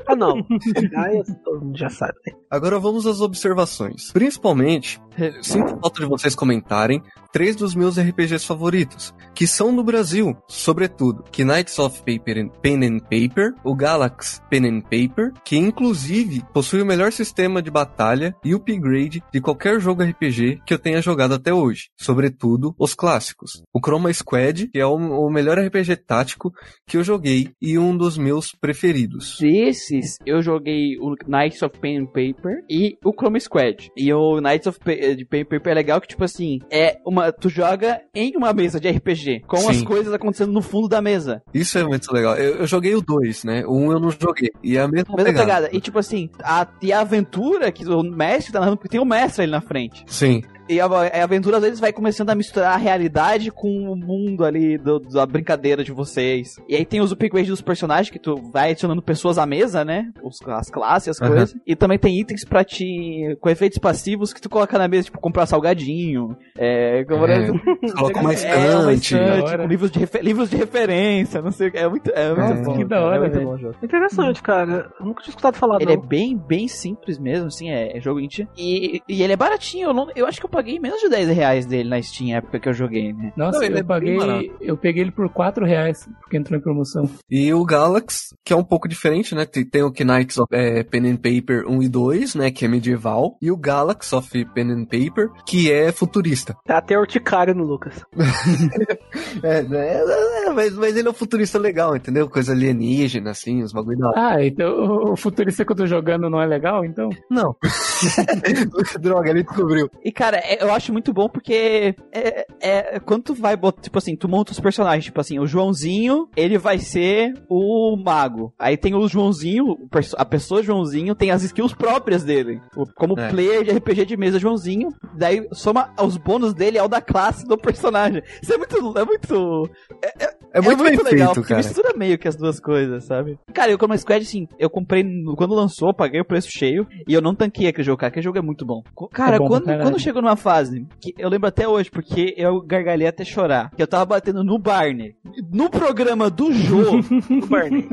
Ah, 0.07 0.17
não. 0.17 0.45
Gaia, 0.91 1.23
todo 1.45 1.65
mundo 1.65 1.79
já 1.79 1.89
sabe. 1.89 2.15
né? 2.27 2.33
Agora 2.53 2.79
vamos 2.79 3.07
às 3.07 3.23
observações. 3.23 4.13
Principalmente, 4.13 5.01
sinto 5.41 5.79
falta 5.81 6.03
de 6.03 6.07
vocês 6.07 6.35
comentarem 6.35 7.03
três 7.33 7.57
dos 7.57 7.75
meus 7.75 7.99
RPGs 7.99 8.45
favoritos, 8.45 9.15
que 9.35 9.47
são 9.47 9.75
do 9.75 9.83
Brasil, 9.83 10.37
sobretudo, 10.47 11.25
Knights 11.35 11.79
of 11.79 12.01
Paper 12.01 12.51
Pen 12.61 12.85
and 12.85 12.99
Paper, 12.99 13.55
o 13.65 13.75
Galax 13.75 14.43
Pen 14.51 14.67
and 14.67 14.81
Paper, 14.83 15.33
que 15.43 15.57
inclusive 15.57 16.43
possui 16.53 16.83
o 16.83 16.87
melhor 16.87 17.11
sistema 17.11 17.63
de 17.63 17.71
batalha 17.71 18.37
e 18.45 18.55
upgrade 18.55 19.25
de 19.33 19.41
qualquer 19.41 19.81
jogo 19.81 20.03
RPG 20.03 20.61
que 20.67 20.75
eu 20.75 20.79
tenha 20.79 21.01
jogado 21.01 21.33
até 21.33 21.55
hoje, 21.55 21.89
sobretudo 21.99 22.75
os 22.79 22.93
clássicos. 22.93 23.63
O 23.73 23.81
Chroma 23.81 24.13
Squad, 24.13 24.69
que 24.69 24.79
é 24.79 24.85
o, 24.85 24.95
o 24.95 25.31
melhor 25.31 25.59
RPG 25.59 25.97
tático 25.97 26.53
que 26.87 26.99
eu 26.99 27.03
joguei 27.03 27.49
e 27.63 27.79
um 27.79 27.97
dos 27.97 28.19
meus 28.19 28.53
preferidos. 28.53 29.39
Desses, 29.41 30.19
eu 30.27 30.43
joguei 30.43 30.99
o 31.01 31.17
Knights 31.27 31.63
of 31.63 31.79
Pen 31.79 32.01
and 32.01 32.07
Paper 32.07 32.42
e 32.69 32.97
o 33.05 33.13
Chrome 33.13 33.41
Squad. 33.41 33.91
E 33.97 34.13
o 34.13 34.41
Knights 34.41 34.67
of 34.67 34.79
Pa- 34.81 35.15
de 35.15 35.25
Pen 35.25 35.43
and 35.43 35.45
Paper 35.47 35.73
é 35.73 35.75
legal 35.75 36.01
que, 36.01 36.09
tipo 36.09 36.25
assim, 36.25 36.61
é 36.71 36.99
uma. 37.07 37.33
Tu 37.33 37.49
joga 37.49 38.01
em 38.15 38.37
uma 38.37 38.53
mesa 38.53 38.79
de 38.81 38.89
RPG, 38.89 39.41
com 39.47 39.57
as 39.57 39.77
Sim. 39.77 39.85
coisas 39.85 40.13
acontecendo 40.13 40.53
no 40.53 40.63
fundo 40.63 40.89
da 40.89 41.01
mesa. 41.03 41.43
Isso 41.53 41.79
é 41.79 41.85
muito 41.85 42.13
legal. 42.13 42.37
Eu, 42.37 42.57
eu 42.57 42.67
joguei 42.67 42.95
o 42.95 43.01
2, 43.01 43.45
né? 43.45 43.65
O 43.67 43.73
1 43.75 43.87
um 43.87 43.93
eu 43.93 44.01
não 44.01 44.11
joguei. 44.11 44.51
E 44.63 44.77
é 44.77 44.81
a 44.81 44.89
mesma, 44.89 45.15
mesma 45.17 45.25
pegada. 45.25 45.45
pegada. 45.45 45.71
E 45.73 45.81
tipo 45.81 45.99
assim, 45.99 46.29
a, 46.43 46.67
e 46.81 46.93
a 46.93 47.01
aventura 47.01 47.71
que 47.73 47.85
o 47.89 48.03
mestre 48.03 48.53
tá 48.53 48.61
narrando, 48.61 48.77
porque 48.79 48.89
tem 48.91 49.01
o 49.01 49.05
mestre 49.05 49.43
ali 49.43 49.53
na 49.53 49.61
frente. 49.61 50.05
Sim. 50.07 50.43
E 50.73 50.81
a, 50.81 50.87
a 50.87 51.25
aventura 51.25 51.61
deles 51.61 51.79
vai 51.81 51.93
começando 51.93 52.31
a 52.31 52.35
misturar 52.35 52.75
a 52.75 52.77
realidade 52.77 53.51
com 53.51 53.69
o 53.91 53.97
mundo 53.97 54.45
ali 54.45 54.77
do, 54.79 54.99
da 55.01 55.25
brincadeira 55.27 55.85
de 55.85 55.93
vocês. 55.93 56.57
E 56.69 56.75
aí 56.77 56.85
tem 56.85 57.01
os 57.01 57.13
upgrades 57.13 57.49
dos 57.51 57.61
personagens, 57.61 58.11
que 58.11 58.19
tu 58.19 58.37
vai 58.53 58.71
adicionando 58.71 59.03
pessoas 59.03 59.39
à 59.39 59.47
mesa, 59.47 59.85
né? 59.85 60.11
Os, 60.23 60.41
as 60.49 60.71
classes, 60.71 61.09
as 61.11 61.21
Aham. 61.21 61.31
coisas. 61.31 61.55
E 61.67 61.75
também 61.77 61.99
tem 61.99 62.19
itens 62.21 62.45
pra 62.45 62.65
te. 62.65 63.37
com 63.41 63.49
efeitos 63.51 63.79
passivos 63.79 64.33
que 64.33 64.41
tu 64.41 64.49
coloca 64.51 64.79
na 64.79 64.89
mesa, 64.89 65.05
tipo, 65.05 65.19
comprar 65.21 65.47
salgadinho. 65.47 66.37
É. 66.57 67.05
como 67.05 67.27
É, 67.27 67.47
Coloca 67.93 68.21
uma 68.21 68.33
é, 68.35 68.77
uma 68.77 68.93
estante. 68.93 69.15
hora. 69.15 69.59
com 69.63 69.69
livros 69.69 69.91
de, 69.91 69.99
refe- 69.99 70.21
livros 70.23 70.51
de 70.51 70.57
referência, 70.57 71.41
não 71.43 71.51
sei 71.51 71.69
o 71.69 71.73
que. 71.73 71.79
É 71.79 71.89
muito, 71.89 72.11
é 72.11 72.29
muito 72.35 72.61
É, 72.61 72.63
bom. 72.65 72.77
que 72.77 72.85
da 72.85 73.01
hora, 73.05 73.17
é 73.17 73.21
muito 73.31 73.41
bom 73.45 73.59
jogo. 73.59 73.75
Interessante, 73.83 74.43
cara. 74.43 74.91
Eu 74.99 75.07
nunca 75.07 75.23
tinha 75.23 75.31
escutado 75.33 75.57
falar, 75.57 75.81
Ele 75.81 75.93
é 75.93 75.97
não. 75.97 76.03
bem, 76.07 76.37
bem 76.37 76.69
simples 76.69 77.19
mesmo, 77.19 77.47
assim, 77.49 77.71
é, 77.71 77.97
é 77.97 78.01
jogo 78.01 78.21
indie. 78.21 78.49
E, 78.57 79.01
e 79.09 79.23
ele 79.23 79.33
é 79.33 79.37
baratinho, 79.37 79.89
eu, 79.89 79.95
não, 79.95 80.09
eu 80.15 80.27
acho 80.27 80.39
que 80.39 80.47
eu 80.47 80.51
paguei 80.51 80.62
menos 80.63 81.01
de 81.01 81.09
10 81.09 81.29
reais 81.29 81.67
dele 81.67 81.89
na 81.89 82.01
Steam, 82.01 82.31
na 82.31 82.37
época 82.37 82.61
que 82.61 82.69
eu 82.69 82.73
joguei, 82.73 83.13
né? 83.13 83.33
Nossa, 83.37 83.59
Não, 83.59 83.65
ele 83.65 83.77
é 83.77 83.81
eu 83.81 83.85
bem 83.85 84.19
paguei. 84.19 84.53
Eu 84.61 84.77
peguei 84.77 85.03
ele 85.03 85.11
por 85.11 85.29
4 85.29 85.65
reais, 85.65 86.09
porque 86.21 86.37
entrou 86.37 86.59
em 86.59 86.63
promoção. 86.63 87.09
E 87.31 87.53
o 87.53 87.65
Galaxy, 87.65 88.35
que 88.45 88.53
é 88.53 88.57
um 88.57 88.65
pouco 88.65 88.89
diferente, 88.89 89.35
né? 89.35 89.45
Tem, 89.45 89.65
tem 89.65 89.83
o 89.83 89.93
Knights 89.93 90.39
of 90.39 90.49
é, 90.53 90.83
Pen 90.83 91.11
and 91.11 91.17
Paper 91.17 91.65
1 91.67 91.83
e 91.83 91.89
2, 91.89 92.35
né? 92.35 92.51
Que 92.51 92.65
é 92.65 92.69
medieval. 92.69 93.37
E 93.41 93.51
o 93.51 93.57
Galaxy 93.57 94.15
of 94.15 94.45
Pen 94.55 94.71
and 94.73 94.85
Paper, 94.85 95.29
que 95.47 95.71
é 95.71 95.93
futurista. 95.93 96.57
Tá 96.67 96.79
até 96.79 96.99
urticária 96.99 97.55
no 97.55 97.65
Lucas. 97.65 98.03
É, 99.43 99.59
é, 99.61 100.47
é, 100.47 100.51
mas, 100.53 100.75
mas 100.75 100.97
ele 100.97 101.09
é 101.09 101.11
um 101.11 101.15
futurista 101.15 101.59
legal, 101.59 101.97
entendeu? 101.97 102.29
Coisa 102.29 102.53
alienígena, 102.53 103.31
assim, 103.31 103.63
os 103.63 103.73
bagulho 103.73 103.99
da. 103.99 104.13
Ah, 104.15 104.45
então 104.45 105.13
o 105.13 105.17
futurista 105.17 105.65
que 105.65 105.73
eu 105.73 105.77
tô 105.77 105.87
jogando 105.87 106.29
não 106.29 106.41
é 106.41 106.47
legal, 106.47 106.85
então? 106.85 107.09
Não. 107.31 107.57
Droga, 109.01 109.31
ele 109.31 109.43
descobriu. 109.43 109.91
E, 110.05 110.13
cara, 110.13 110.39
é- 110.55 110.63
eu 110.63 110.73
acho 110.73 110.93
muito 110.93 111.13
bom 111.13 111.29
porque 111.29 111.95
é, 112.13 112.47
é, 112.61 113.01
quando 113.01 113.23
tu 113.25 113.35
vai 113.35 113.57
botar, 113.57 113.83
tipo 113.83 113.99
assim, 113.99 114.17
tu 114.17 114.29
monta 114.29 114.53
os 114.53 114.61
personagens, 114.61 115.05
tipo 115.05 115.21
assim, 115.21 115.39
o 115.39 115.47
Joãozinho, 115.47 116.29
ele 116.37 116.59
vai 116.59 116.79
ser 116.79 117.35
o 117.49 117.97
mago. 117.97 118.53
Aí 118.59 118.77
tem 118.77 118.95
o 118.95 119.07
Joãozinho, 119.09 119.77
a 120.17 120.25
pessoa 120.25 120.63
Joãozinho 120.63 121.15
tem 121.15 121.31
as 121.31 121.43
skills 121.43 121.75
próprias 121.75 122.25
dele. 122.25 122.61
Como 122.97 123.19
É. 123.19 123.29
player 123.31 123.65
de 123.65 123.71
RPG 123.71 124.05
de 124.07 124.17
mesa 124.17 124.39
Joãozinho, 124.39 124.89
daí 125.15 125.47
soma 125.53 125.93
os 126.03 126.17
bônus 126.17 126.55
dele 126.55 126.79
ao 126.79 126.89
da 126.89 127.01
classe 127.01 127.45
do 127.47 127.57
personagem. 127.57 128.23
Isso 128.43 128.53
é 128.53 128.59
muito, 128.59 128.99
é 128.99 129.05
muito 129.05 129.71
É 130.03 130.42
muito, 130.61 130.83
bem 130.83 130.97
legal, 130.97 131.05
feito, 131.07 131.35
porque 131.35 131.55
cara. 131.55 131.57
mistura 131.67 131.95
meio 131.97 132.19
que 132.19 132.29
as 132.29 132.37
duas 132.37 132.61
coisas, 132.61 133.05
sabe? 133.05 133.39
Cara, 133.55 133.71
eu 133.71 133.79
como 133.79 133.97
Squad, 133.97 134.23
assim, 134.23 134.47
eu 134.59 134.69
comprei 134.69 135.03
no- 135.03 135.35
quando 135.37 135.55
lançou, 135.55 135.95
paguei 135.95 136.21
o 136.21 136.25
preço 136.25 136.49
cheio 136.51 136.87
e 137.09 137.15
eu 137.15 137.23
não 137.23 137.35
tanquei 137.35 137.67
aquele 137.69 137.85
jogo, 137.85 137.99
cara. 137.99 138.09
Aquele 138.09 138.25
jogo 138.25 138.39
é 138.39 138.43
muito 138.43 138.65
bom. 138.67 138.83
Co- 138.95 139.09
Cara, 139.09 139.37
É 139.37 139.39
bom 139.39 139.47
quando, 139.49 139.65
quando 139.65 139.99
chegou 139.99 140.21
numa 140.21 140.37
fase, 140.37 140.87
que 141.01 141.15
eu 141.19 141.29
lembro 141.29 141.49
até 141.49 141.67
hoje, 141.67 141.91
porque 141.91 142.35
eu 142.37 142.61
gargalhei 142.61 143.07
até 143.07 143.25
chorar, 143.25 143.71
que 143.75 143.83
eu 143.83 143.87
tava 143.87 144.05
batendo 144.05 144.43
no 144.45 144.59
Barney, 144.59 145.15
no 145.53 145.71
programa 145.71 146.29
do 146.29 146.53
jogo, 146.53 147.01
O 147.43 147.47
Barney. 147.47 147.89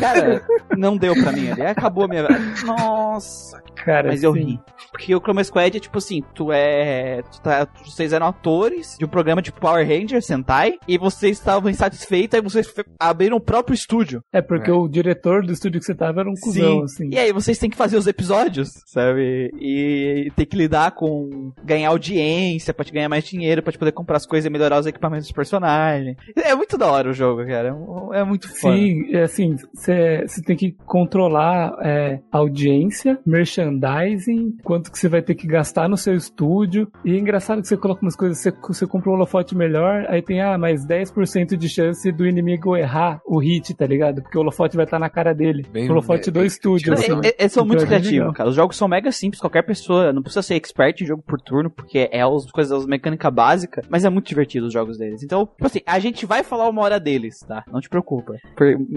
cara, 0.00 0.42
não 0.76 0.96
deu 0.96 1.14
pra 1.14 1.32
mim 1.32 1.50
ali. 1.50 1.62
Acabou 1.62 2.04
a 2.04 2.08
minha. 2.08 2.26
Nossa, 2.64 3.62
Cara, 3.74 4.08
mas 4.08 4.22
eu 4.22 4.32
sim. 4.32 4.40
ri. 4.40 4.60
Porque 4.90 5.14
o 5.14 5.20
Chroma 5.20 5.42
Squad 5.44 5.76
é 5.76 5.80
tipo 5.80 5.98
assim, 5.98 6.22
tu 6.34 6.50
é. 6.52 7.22
Tu 7.22 7.40
tá, 7.40 7.66
vocês 7.84 8.12
eram 8.12 8.26
atores 8.26 8.96
de 8.98 9.04
um 9.04 9.08
programa 9.08 9.42
tipo 9.42 9.60
Power 9.60 9.86
Ranger, 9.86 10.22
Sentai, 10.22 10.78
e 10.88 10.96
vocês 10.98 11.38
estavam 11.38 11.70
insatisfeitos, 11.70 12.34
aí 12.34 12.42
vocês 12.42 12.72
abriram 12.98 13.36
o 13.36 13.40
próprio 13.40 13.74
estúdio. 13.74 14.20
É 14.32 14.40
porque 14.40 14.70
É. 14.70 14.74
o 14.74 14.88
diretor 14.88 15.44
do 15.44 15.52
estúdio 15.52 15.78
que 15.80 15.86
você 15.86 15.94
tava 15.94 16.20
era 16.20 16.30
um 16.30 16.34
cuzão, 16.34 16.82
assim. 16.82 17.10
E 17.12 17.18
aí 17.18 17.32
vocês 17.32 17.58
têm 17.58 17.68
que 17.70 17.76
fazer 17.76 17.96
os 17.96 18.06
episódios, 18.06 18.70
sabe? 18.86 19.50
E 19.60 20.32
tem 20.34 20.46
que 20.46 20.56
lidar 20.56 20.92
com 20.92 21.52
ganhar 21.64 21.90
audiência 21.90 22.72
pra 22.72 22.84
te 22.84 22.92
ganhar 22.92 23.08
mais 23.08 23.24
dinheiro, 23.24 23.62
pra 23.62 23.72
te 23.72 23.78
poder 23.78 23.92
comprar 23.92 24.16
as 24.16 24.26
coisas 24.26 24.46
e 24.46 24.50
melhorar 24.50 24.78
os 24.80 24.86
equipamentos 24.86 25.26
dos 25.26 25.34
personagens. 25.34 26.16
É 26.36 26.54
muito 26.54 26.78
da 26.78 26.90
hora 26.90 27.10
o 27.10 27.12
jogo, 27.12 27.44
cara. 27.46 27.76
É 28.14 28.24
muito 28.24 28.48
foda. 28.58 28.76
Sim, 28.76 29.14
é 29.14 29.22
assim, 29.22 29.56
você 29.74 30.24
tem 30.46 30.56
que 30.56 30.72
controlar 30.86 31.76
é, 31.82 32.20
audiência, 32.32 33.18
merchandising, 33.26 34.56
quanto 34.62 34.90
que 34.90 34.98
você 34.98 35.08
vai 35.08 35.22
ter 35.22 35.34
que 35.34 35.46
gastar 35.46 35.88
no 35.88 35.96
seu 35.96 36.14
estúdio. 36.14 36.90
E 37.04 37.14
é 37.14 37.18
engraçado 37.18 37.60
que 37.60 37.68
você 37.68 37.76
coloca 37.76 38.02
umas 38.02 38.16
coisas, 38.16 38.38
você, 38.38 38.52
você 38.66 38.86
compra 38.86 39.10
um 39.10 39.14
holofote 39.14 39.56
melhor, 39.56 40.06
aí 40.08 40.22
tem, 40.22 40.40
ah, 40.40 40.56
mais 40.78 40.86
10% 40.86 41.56
de 41.56 41.68
chance 41.68 42.10
do 42.12 42.26
inimigo 42.26 42.76
errar 42.76 43.20
o 43.26 43.38
hit, 43.38 43.74
tá 43.74 43.86
ligado? 43.86 44.22
Porque 44.22 44.36
o 44.36 44.40
holofote 44.40 44.76
vai 44.76 44.84
estar 44.84 44.98
na 44.98 45.08
cara 45.10 45.34
dele. 45.34 45.66
Bem- 45.72 45.88
o 45.88 45.92
holofote 45.92 46.28
é- 46.28 46.32
do 46.32 46.44
estúdio, 46.44 46.92
É, 46.92 46.94
assim. 46.94 47.12
é- 47.24 47.34
Eles 47.38 47.52
são 47.52 47.62
Então 47.62 47.66
muito 47.66 47.84
é 47.84 47.86
bem 47.86 48.00
criativos, 48.00 48.34
cara. 48.36 48.48
Os 48.48 48.54
jogos 48.56 48.76
são 48.76 48.88
mega 48.88 49.10
simples, 49.12 49.40
qualquer 49.40 49.62
pessoa 49.62 50.12
não 50.12 50.22
precisa 50.22 50.42
ser 50.42 50.54
expert 50.54 51.00
em 51.00 51.06
jogo 51.06 51.22
por 51.26 51.40
turno, 51.40 51.70
porque 51.70 52.08
é 52.12 52.22
as 52.22 52.50
coisas, 52.50 52.72
as 52.72 52.86
mecânicas 52.86 53.32
básicas, 53.32 53.84
mas 53.88 54.04
é 54.04 54.10
muito 54.10 54.26
divertido 54.28 54.66
os 54.66 54.72
jogos 54.72 54.98
deles. 54.98 55.22
Então, 55.22 55.46
tipo 55.46 55.66
assim, 55.66 55.80
a 55.86 55.98
gente 55.98 56.26
vai 56.26 56.42
falar 56.42 56.68
uma 56.68 56.82
hora 56.82 57.00
deles, 57.00 57.40
tá? 57.40 57.64
Não 57.72 57.80
te 57.80 57.88
preocupa. 57.88 58.34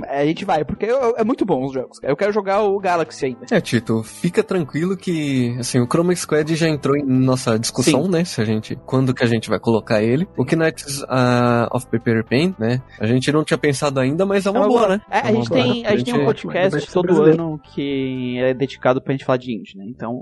A 0.09 0.25
gente 0.25 0.45
vai, 0.45 0.63
porque 0.65 0.85
eu- 0.85 1.15
é 1.17 1.23
muito 1.23 1.45
bom 1.45 1.65
os 1.65 1.73
jogos. 1.73 1.99
cara. 1.99 2.11
Eu 2.11 2.17
quero 2.17 2.31
jogar 2.33 2.61
o 2.63 2.79
Galaxy 2.79 3.25
ainda. 3.25 3.45
É, 3.51 3.59
Tito, 3.61 4.03
fica 4.03 4.43
tranquilo 4.43 4.95
que, 4.97 5.55
assim, 5.59 5.79
o 5.79 5.85
Chroma 5.87 6.15
Squad 6.15 6.55
já 6.55 6.67
entrou 6.67 6.95
em 6.97 7.03
nossa 7.05 7.57
discussão, 7.57 8.07
né? 8.07 8.23
Se 8.23 8.41
a 8.41 8.45
gente, 8.45 8.75
quando 8.85 9.13
que 9.13 9.23
a 9.23 9.27
gente 9.27 9.49
vai 9.49 9.59
colocar 9.59 10.01
ele. 10.01 10.27
O 10.37 10.43
Knights 10.45 11.03
ah, 11.07 11.67
of 11.73 11.85
Paper 11.87 12.23
Pen, 12.25 12.55
né? 12.59 12.81
A 12.99 13.05
gente 13.05 13.31
não 13.31 13.43
tinha 13.43 13.57
pensado 13.57 13.99
ainda, 13.99 14.25
mas 14.25 14.45
é 14.45 14.51
uma, 14.51 14.67
boa, 14.67 14.87
né? 14.87 15.01
É, 15.09 15.17
a, 15.17 15.19
É 15.19 15.23
uma 15.31 15.35
gente 15.35 15.49
boa. 15.49 15.61
tem, 15.63 15.85
a 15.85 15.91
gente 15.95 16.05
tem 16.05 16.13
um 16.13 16.17
gente- 16.17 16.25
podcast 16.25 16.75
Mas 16.75 16.85
todo 16.87 17.05
brasileiro. 17.05 17.43
ano 17.43 17.59
que 17.73 18.37
é 18.39 18.53
dedicado 18.53 19.01
pra 19.01 19.13
gente 19.13 19.25
falar 19.25 19.37
de 19.37 19.53
indie, 19.53 19.77
né? 19.77 19.85
Então, 19.87 20.19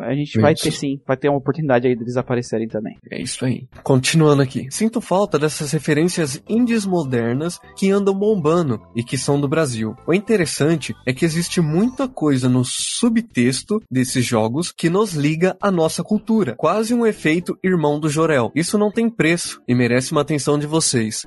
a 0.00 0.14
gente 0.14 0.40
vai 0.40 0.52
Isso. 0.52 0.64
ter 0.64 0.70
sim, 0.72 1.00
vai 1.06 1.16
ter 1.16 1.28
uma 1.28 1.38
oportunidade 1.38 1.86
aí 1.86 1.94
deles 1.96 2.16
aparecerem 2.16 2.68
também. 2.68 2.96
É 3.10 3.20
isso 3.20 3.44
aí. 3.44 3.66
Continuando 3.82 4.42
aqui. 4.42 4.66
Sinto 4.70 5.00
falta 5.00 5.38
dessas 5.38 5.72
referências 5.72 6.42
indies 6.48 6.84
modernas 6.86 7.60
que 7.76 7.90
andam 7.90 8.14
bombando 8.14 8.80
e 8.96 9.02
que 9.02 9.16
são 9.18 9.40
do 9.40 9.48
Brasil. 9.48 9.94
O 10.06 10.14
interessante 10.14 10.94
é 11.06 11.12
que 11.12 11.24
existe 11.24 11.60
muita 11.60 12.08
coisa 12.08 12.48
no 12.48 12.64
subtexto 12.64 13.80
desses 13.90 14.24
jogos 14.24 14.72
que 14.72 14.90
nos 14.90 15.14
liga 15.14 15.56
à 15.60 15.70
nossa 15.70 16.02
cultura. 16.02 16.54
Quase 16.56 16.94
um 16.94 17.06
efeito 17.06 17.58
irmão 17.62 17.98
do 17.98 18.08
Jorel. 18.08 18.50
Isso 18.54 18.76
não 18.78 18.90
tem 18.90 19.08
preço 19.08 19.60
e 19.66 19.74
merece 19.74 20.12
uma 20.12 20.20
atenção 20.20 20.58
de 20.58 20.66
vocês. 20.66 20.77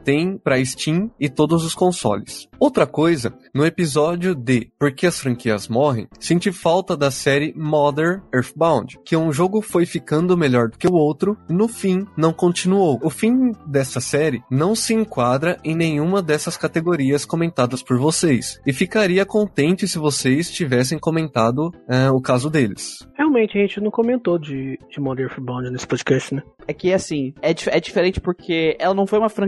Tem 0.04 0.38
pra 0.38 0.64
Steam 0.64 1.12
e 1.20 1.30
todos 1.30 1.64
os 1.66 1.74
consoles. 1.74 2.48
Outra 2.60 2.86
coisa, 2.86 3.34
no 3.54 3.66
episódio 3.66 4.36
de 4.36 4.72
Por 4.80 4.92
que 4.92 5.08
as 5.08 5.20
franquias 5.20 5.68
morrem, 5.68 6.08
senti 6.20 6.52
falta 6.52 6.96
da 6.96 7.10
série 7.10 7.54
Mother 7.56 8.22
Earthbound, 8.34 9.00
que 9.04 9.18
um 9.18 9.32
jogo 9.32 9.62
foi 9.62 9.86
ficando 9.86 10.38
melhor 10.38 10.70
do 10.70 10.78
que 10.78 10.88
o 10.88 10.94
outro, 10.94 11.38
e 11.50 11.54
no 11.54 11.68
fim 11.68 12.06
não 12.16 12.32
continuou. 12.32 13.00
O 13.04 13.10
fim 13.10 13.52
dessa 13.66 14.00
série 14.00 14.44
não 14.50 14.76
se 14.76 14.94
enquadra 14.94 15.58
em 15.64 15.76
nenhuma 15.76 16.22
dessas 16.22 16.56
categorias 16.56 17.26
comentadas 17.26 17.82
por 17.82 17.98
vocês, 17.98 18.60
e 18.66 18.72
ficaria 18.72 19.26
contente 19.26 19.88
se 19.88 19.98
vocês 19.98 20.52
tivessem 20.52 21.00
comentado 21.00 21.72
eh, 21.90 22.12
o 22.12 22.22
caso 22.22 22.50
deles. 22.50 23.00
Realmente, 23.18 23.58
a 23.58 23.62
gente 23.62 23.82
não 23.82 23.90
comentou 23.90 24.38
de, 24.38 24.78
de 24.90 25.00
Modern 25.00 25.28
Earthbound 25.30 25.70
nesse 25.72 25.88
podcast, 25.88 26.36
né? 26.36 26.44
É 26.68 26.74
que, 26.74 26.94
assim, 26.94 27.34
é, 27.42 27.54
dif- 27.54 27.70
é 27.70 27.80
diferente 27.80 28.20
porque 28.22 28.76
ela 28.80 28.94
não 28.94 29.08
foi 29.08 29.18
uma 29.20 29.30
franquia 29.30 29.41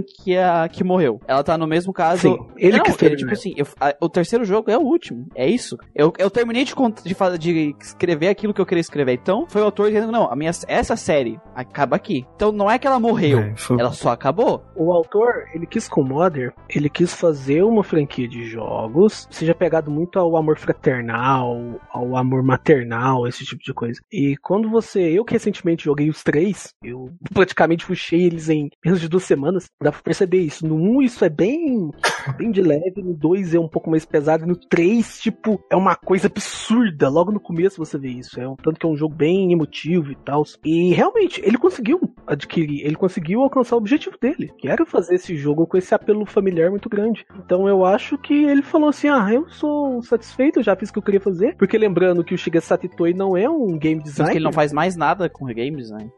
que 0.71 0.83
morreu. 0.83 1.19
Ela 1.27 1.43
tá 1.43 1.57
no 1.57 1.67
mesmo 1.67 1.91
caso. 1.93 2.21
Sim, 2.21 2.37
ele 2.57 2.77
não, 2.77 2.83
que 2.85 3.05
ele, 3.05 3.15
tipo 3.15 3.31
assim, 3.31 3.53
eu- 3.57 3.67
a- 3.79 3.95
o 4.01 4.09
terceiro 4.09 4.43
jogo 4.45 4.71
é 4.71 4.77
o 4.77 4.81
último. 4.81 5.27
É 5.35 5.47
isso. 5.47 5.77
Eu, 5.95 6.11
eu 6.17 6.29
terminei 6.29 6.63
de, 6.65 6.73
de, 7.03 7.37
de 7.39 7.75
escrever 7.79 8.27
aquilo 8.29 8.53
que 8.53 8.61
eu 8.61 8.65
queria 8.65 8.81
escrever. 8.81 9.13
Então, 9.13 9.45
foi 9.47 9.61
o 9.61 9.65
autor 9.65 9.91
dizendo, 9.91 10.11
não, 10.11 10.31
a 10.31 10.35
minha, 10.35 10.51
essa 10.67 10.95
série 10.95 11.39
acaba 11.55 11.95
aqui. 11.95 12.25
Então, 12.35 12.51
não 12.51 12.69
é 12.69 12.77
que 12.79 12.87
ela 12.87 12.99
morreu. 12.99 13.39
É, 13.39 13.55
foi- 13.55 13.79
Ela 13.79 13.91
só 13.91 14.09
acabou. 14.09 14.63
O 14.75 14.91
autor, 14.91 15.45
ele 15.53 15.65
quis 15.65 15.87
com 15.87 16.01
o 16.01 16.05
Modern, 16.05 16.51
ele 16.69 16.89
quis 16.89 17.13
fazer 17.13 17.63
uma 17.63 17.83
franquia 17.83 18.27
de 18.27 18.43
jogos, 18.45 19.27
seja 19.29 19.53
pegado 19.53 19.91
muito 19.91 20.17
ao 20.19 20.35
amor 20.37 20.57
fraternal, 20.57 21.79
ao 21.91 22.15
amor 22.15 22.43
maternal, 22.43 23.27
esse 23.27 23.43
tipo 23.45 23.61
de 23.63 23.73
coisa. 23.73 23.99
E 24.11 24.35
quando 24.41 24.69
você, 24.69 25.01
eu 25.01 25.25
que 25.25 25.33
recentemente 25.33 25.83
joguei 25.85 26.09
os 26.09 26.23
três, 26.23 26.73
eu 26.83 27.09
praticamente 27.33 27.85
puxei 27.85 28.23
eles 28.23 28.49
em 28.49 28.69
menos 28.83 29.01
de 29.01 29.07
duas 29.09 29.23
semanas, 29.23 29.65
dá 29.81 29.91
pra 29.91 30.01
perceber 30.01 30.39
isso. 30.39 30.65
No 30.65 30.75
1 30.75 30.79
um, 30.79 31.01
isso 31.01 31.23
é 31.25 31.29
bem, 31.29 31.91
bem 32.37 32.51
de 32.51 32.61
leve, 32.61 33.01
no 33.01 33.13
2 33.13 33.55
é 33.55 33.59
um 33.59 33.67
pouco 33.67 33.89
mais 33.89 34.05
pesado, 34.05 34.43
e 34.43 34.47
no 34.47 34.55
3, 34.55 35.19
tipo, 35.19 35.63
é 35.69 35.75
uma 35.75 35.95
coisa 35.95 36.27
absurda. 36.27 37.09
Logo 37.09 37.31
no 37.31 37.39
começo 37.39 37.77
você 37.77 37.97
vê 37.97 38.09
isso. 38.09 38.39
É 38.39 38.47
um 38.47 38.55
tanto 38.55 38.79
que 38.79 38.85
é 38.85 38.89
um 38.89 38.95
jogo 38.95 39.15
bem 39.15 39.51
emotivo 39.51 40.11
e 40.11 40.15
tal. 40.15 40.43
E 40.63 40.93
realmente, 40.93 41.41
ele 41.43 41.57
conseguiu 41.57 41.99
adquirir, 42.25 42.85
ele 42.85 42.95
conseguiu 42.95 43.41
alcançar 43.41 43.75
o 43.75 43.79
objetivo 43.79 44.17
dele, 44.19 44.51
que 44.57 44.67
era 44.67 44.85
fazer 44.85 45.15
esse 45.15 45.35
jogo 45.35 45.67
com 45.67 45.77
esse 45.77 45.93
apelo 45.93 46.25
familiar 46.25 46.69
muito 46.69 46.89
grande. 46.89 47.25
Então 47.37 47.67
eu 47.67 47.85
acho 47.85 48.17
que 48.17 48.33
ele 48.45 48.61
falou 48.61 48.89
assim: 48.89 49.09
ah, 49.09 49.27
eu 49.31 49.47
sou 49.49 50.01
satisfeito, 50.01 50.59
eu 50.59 50.63
já 50.63 50.75
fiz 50.75 50.89
o 50.89 50.93
que 50.93 50.99
eu 50.99 51.03
queria 51.03 51.21
fazer. 51.21 51.55
Porque 51.57 51.77
lembrando 51.77 52.23
que 52.23 52.33
o 52.33 52.37
Shiga 52.37 52.61
Satitoi 52.61 53.13
não 53.13 53.35
é 53.35 53.49
um 53.49 53.77
game 53.77 54.01
designer, 54.01 54.31
que 54.31 54.37
ele 54.37 54.45
não 54.45 54.53
faz 54.53 54.71
mais 54.71 54.95
nada 54.95 55.29
com 55.29 55.45
game 55.45 55.77
design. 55.77 56.09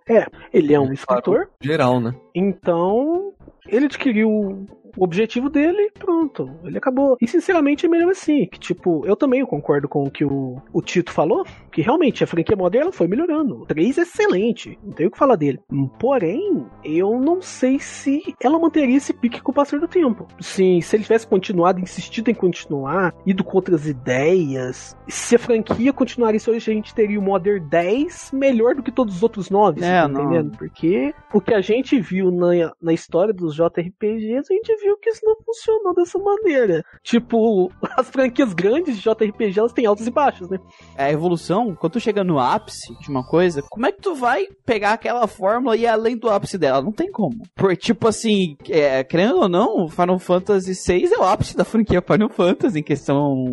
ele 0.53 0.73
é 0.73 0.79
um 0.79 0.91
escritor. 0.93 1.49
Geral, 1.61 1.99
né? 1.99 2.15
Então, 2.33 3.33
ele 3.67 3.85
adquiriu 3.85 4.67
objetivo 5.03 5.49
dele, 5.49 5.91
pronto. 5.97 6.49
Ele 6.63 6.77
acabou. 6.77 7.17
E 7.21 7.27
sinceramente 7.27 7.85
é 7.85 7.89
melhor 7.89 8.11
assim. 8.11 8.45
Que 8.47 8.59
tipo, 8.59 9.05
eu 9.05 9.15
também 9.15 9.45
concordo 9.45 9.87
com 9.87 10.03
o 10.03 10.11
que 10.11 10.23
o, 10.25 10.61
o 10.73 10.81
Tito 10.81 11.11
falou. 11.11 11.45
Que 11.71 11.81
realmente 11.81 12.23
a 12.23 12.27
franquia 12.27 12.55
moderna 12.55 12.91
foi 12.91 13.07
melhorando. 13.07 13.61
O 13.61 13.65
3 13.65 13.97
é 13.97 14.01
excelente. 14.01 14.79
Não 14.83 14.93
tenho 14.93 15.09
o 15.09 15.11
que 15.11 15.17
falar 15.17 15.35
dele. 15.35 15.59
Porém, 15.99 16.65
eu 16.83 17.19
não 17.19 17.41
sei 17.41 17.79
se 17.79 18.21
ela 18.41 18.57
manteria 18.59 18.95
esse 18.97 19.13
pique 19.13 19.41
com 19.41 19.51
o 19.51 19.55
passar 19.55 19.79
do 19.79 19.87
tempo. 19.87 20.27
Sim, 20.39 20.79
se 20.81 20.95
ele 20.95 21.03
tivesse 21.03 21.27
continuado, 21.27 21.79
insistido 21.79 22.29
em 22.29 22.33
continuar, 22.33 23.13
ido 23.25 23.43
com 23.43 23.57
outras 23.57 23.85
ideias, 23.87 24.95
se 25.07 25.35
a 25.35 25.39
franquia 25.39 25.91
continuasse 25.93 26.49
hoje, 26.49 26.71
a 26.71 26.73
gente 26.73 26.93
teria 26.93 27.19
o 27.19 27.21
Modern 27.23 27.63
10 27.67 28.31
melhor 28.33 28.75
do 28.75 28.83
que 28.83 28.91
todos 28.91 29.15
os 29.17 29.23
outros 29.23 29.49
9, 29.49 29.83
É, 29.83 30.01
tá 30.01 30.07
não. 30.07 30.23
entendendo? 30.25 30.57
Porque 30.57 31.13
o 31.33 31.41
que 31.41 31.53
a 31.53 31.61
gente 31.61 31.99
viu 31.99 32.31
na, 32.31 32.73
na 32.81 32.93
história 32.93 33.33
dos 33.33 33.55
JRPGs, 33.55 34.47
a 34.49 34.53
gente 34.53 34.75
viu 34.81 34.84
que 34.97 35.09
isso 35.09 35.21
não 35.23 35.35
funcionou 35.43 35.93
dessa 35.93 36.19
maneira. 36.19 36.83
Tipo, 37.03 37.71
as 37.97 38.09
franquias 38.09 38.53
grandes 38.53 38.97
de 38.97 39.03
JRPG, 39.03 39.59
elas 39.59 39.73
têm 39.73 39.85
altos 39.85 40.07
e 40.07 40.11
baixos, 40.11 40.49
né? 40.49 40.57
A 40.97 41.11
evolução, 41.11 41.75
quando 41.75 41.93
tu 41.93 41.99
chega 41.99 42.23
no 42.23 42.39
ápice 42.39 42.93
de 42.99 43.09
uma 43.09 43.25
coisa, 43.25 43.61
como 43.69 43.85
é 43.85 43.91
que 43.91 44.01
tu 44.01 44.15
vai 44.15 44.47
pegar 44.65 44.93
aquela 44.93 45.27
fórmula 45.27 45.75
e 45.75 45.81
ir 45.81 45.87
além 45.87 46.17
do 46.17 46.29
ápice 46.29 46.57
dela? 46.57 46.81
Não 46.81 46.91
tem 46.91 47.11
como. 47.11 47.43
Por, 47.55 47.75
tipo 47.75 48.07
assim, 48.07 48.55
é, 48.69 49.03
querendo 49.03 49.37
ou 49.37 49.49
não, 49.49 49.87
Final 49.87 50.19
Fantasy 50.19 50.73
VI 50.73 51.13
é 51.13 51.17
o 51.17 51.23
ápice 51.23 51.55
da 51.55 51.65
franquia 51.65 52.01
Final 52.01 52.29
Fantasy 52.29 52.79
em 52.79 52.83
questão 52.83 53.45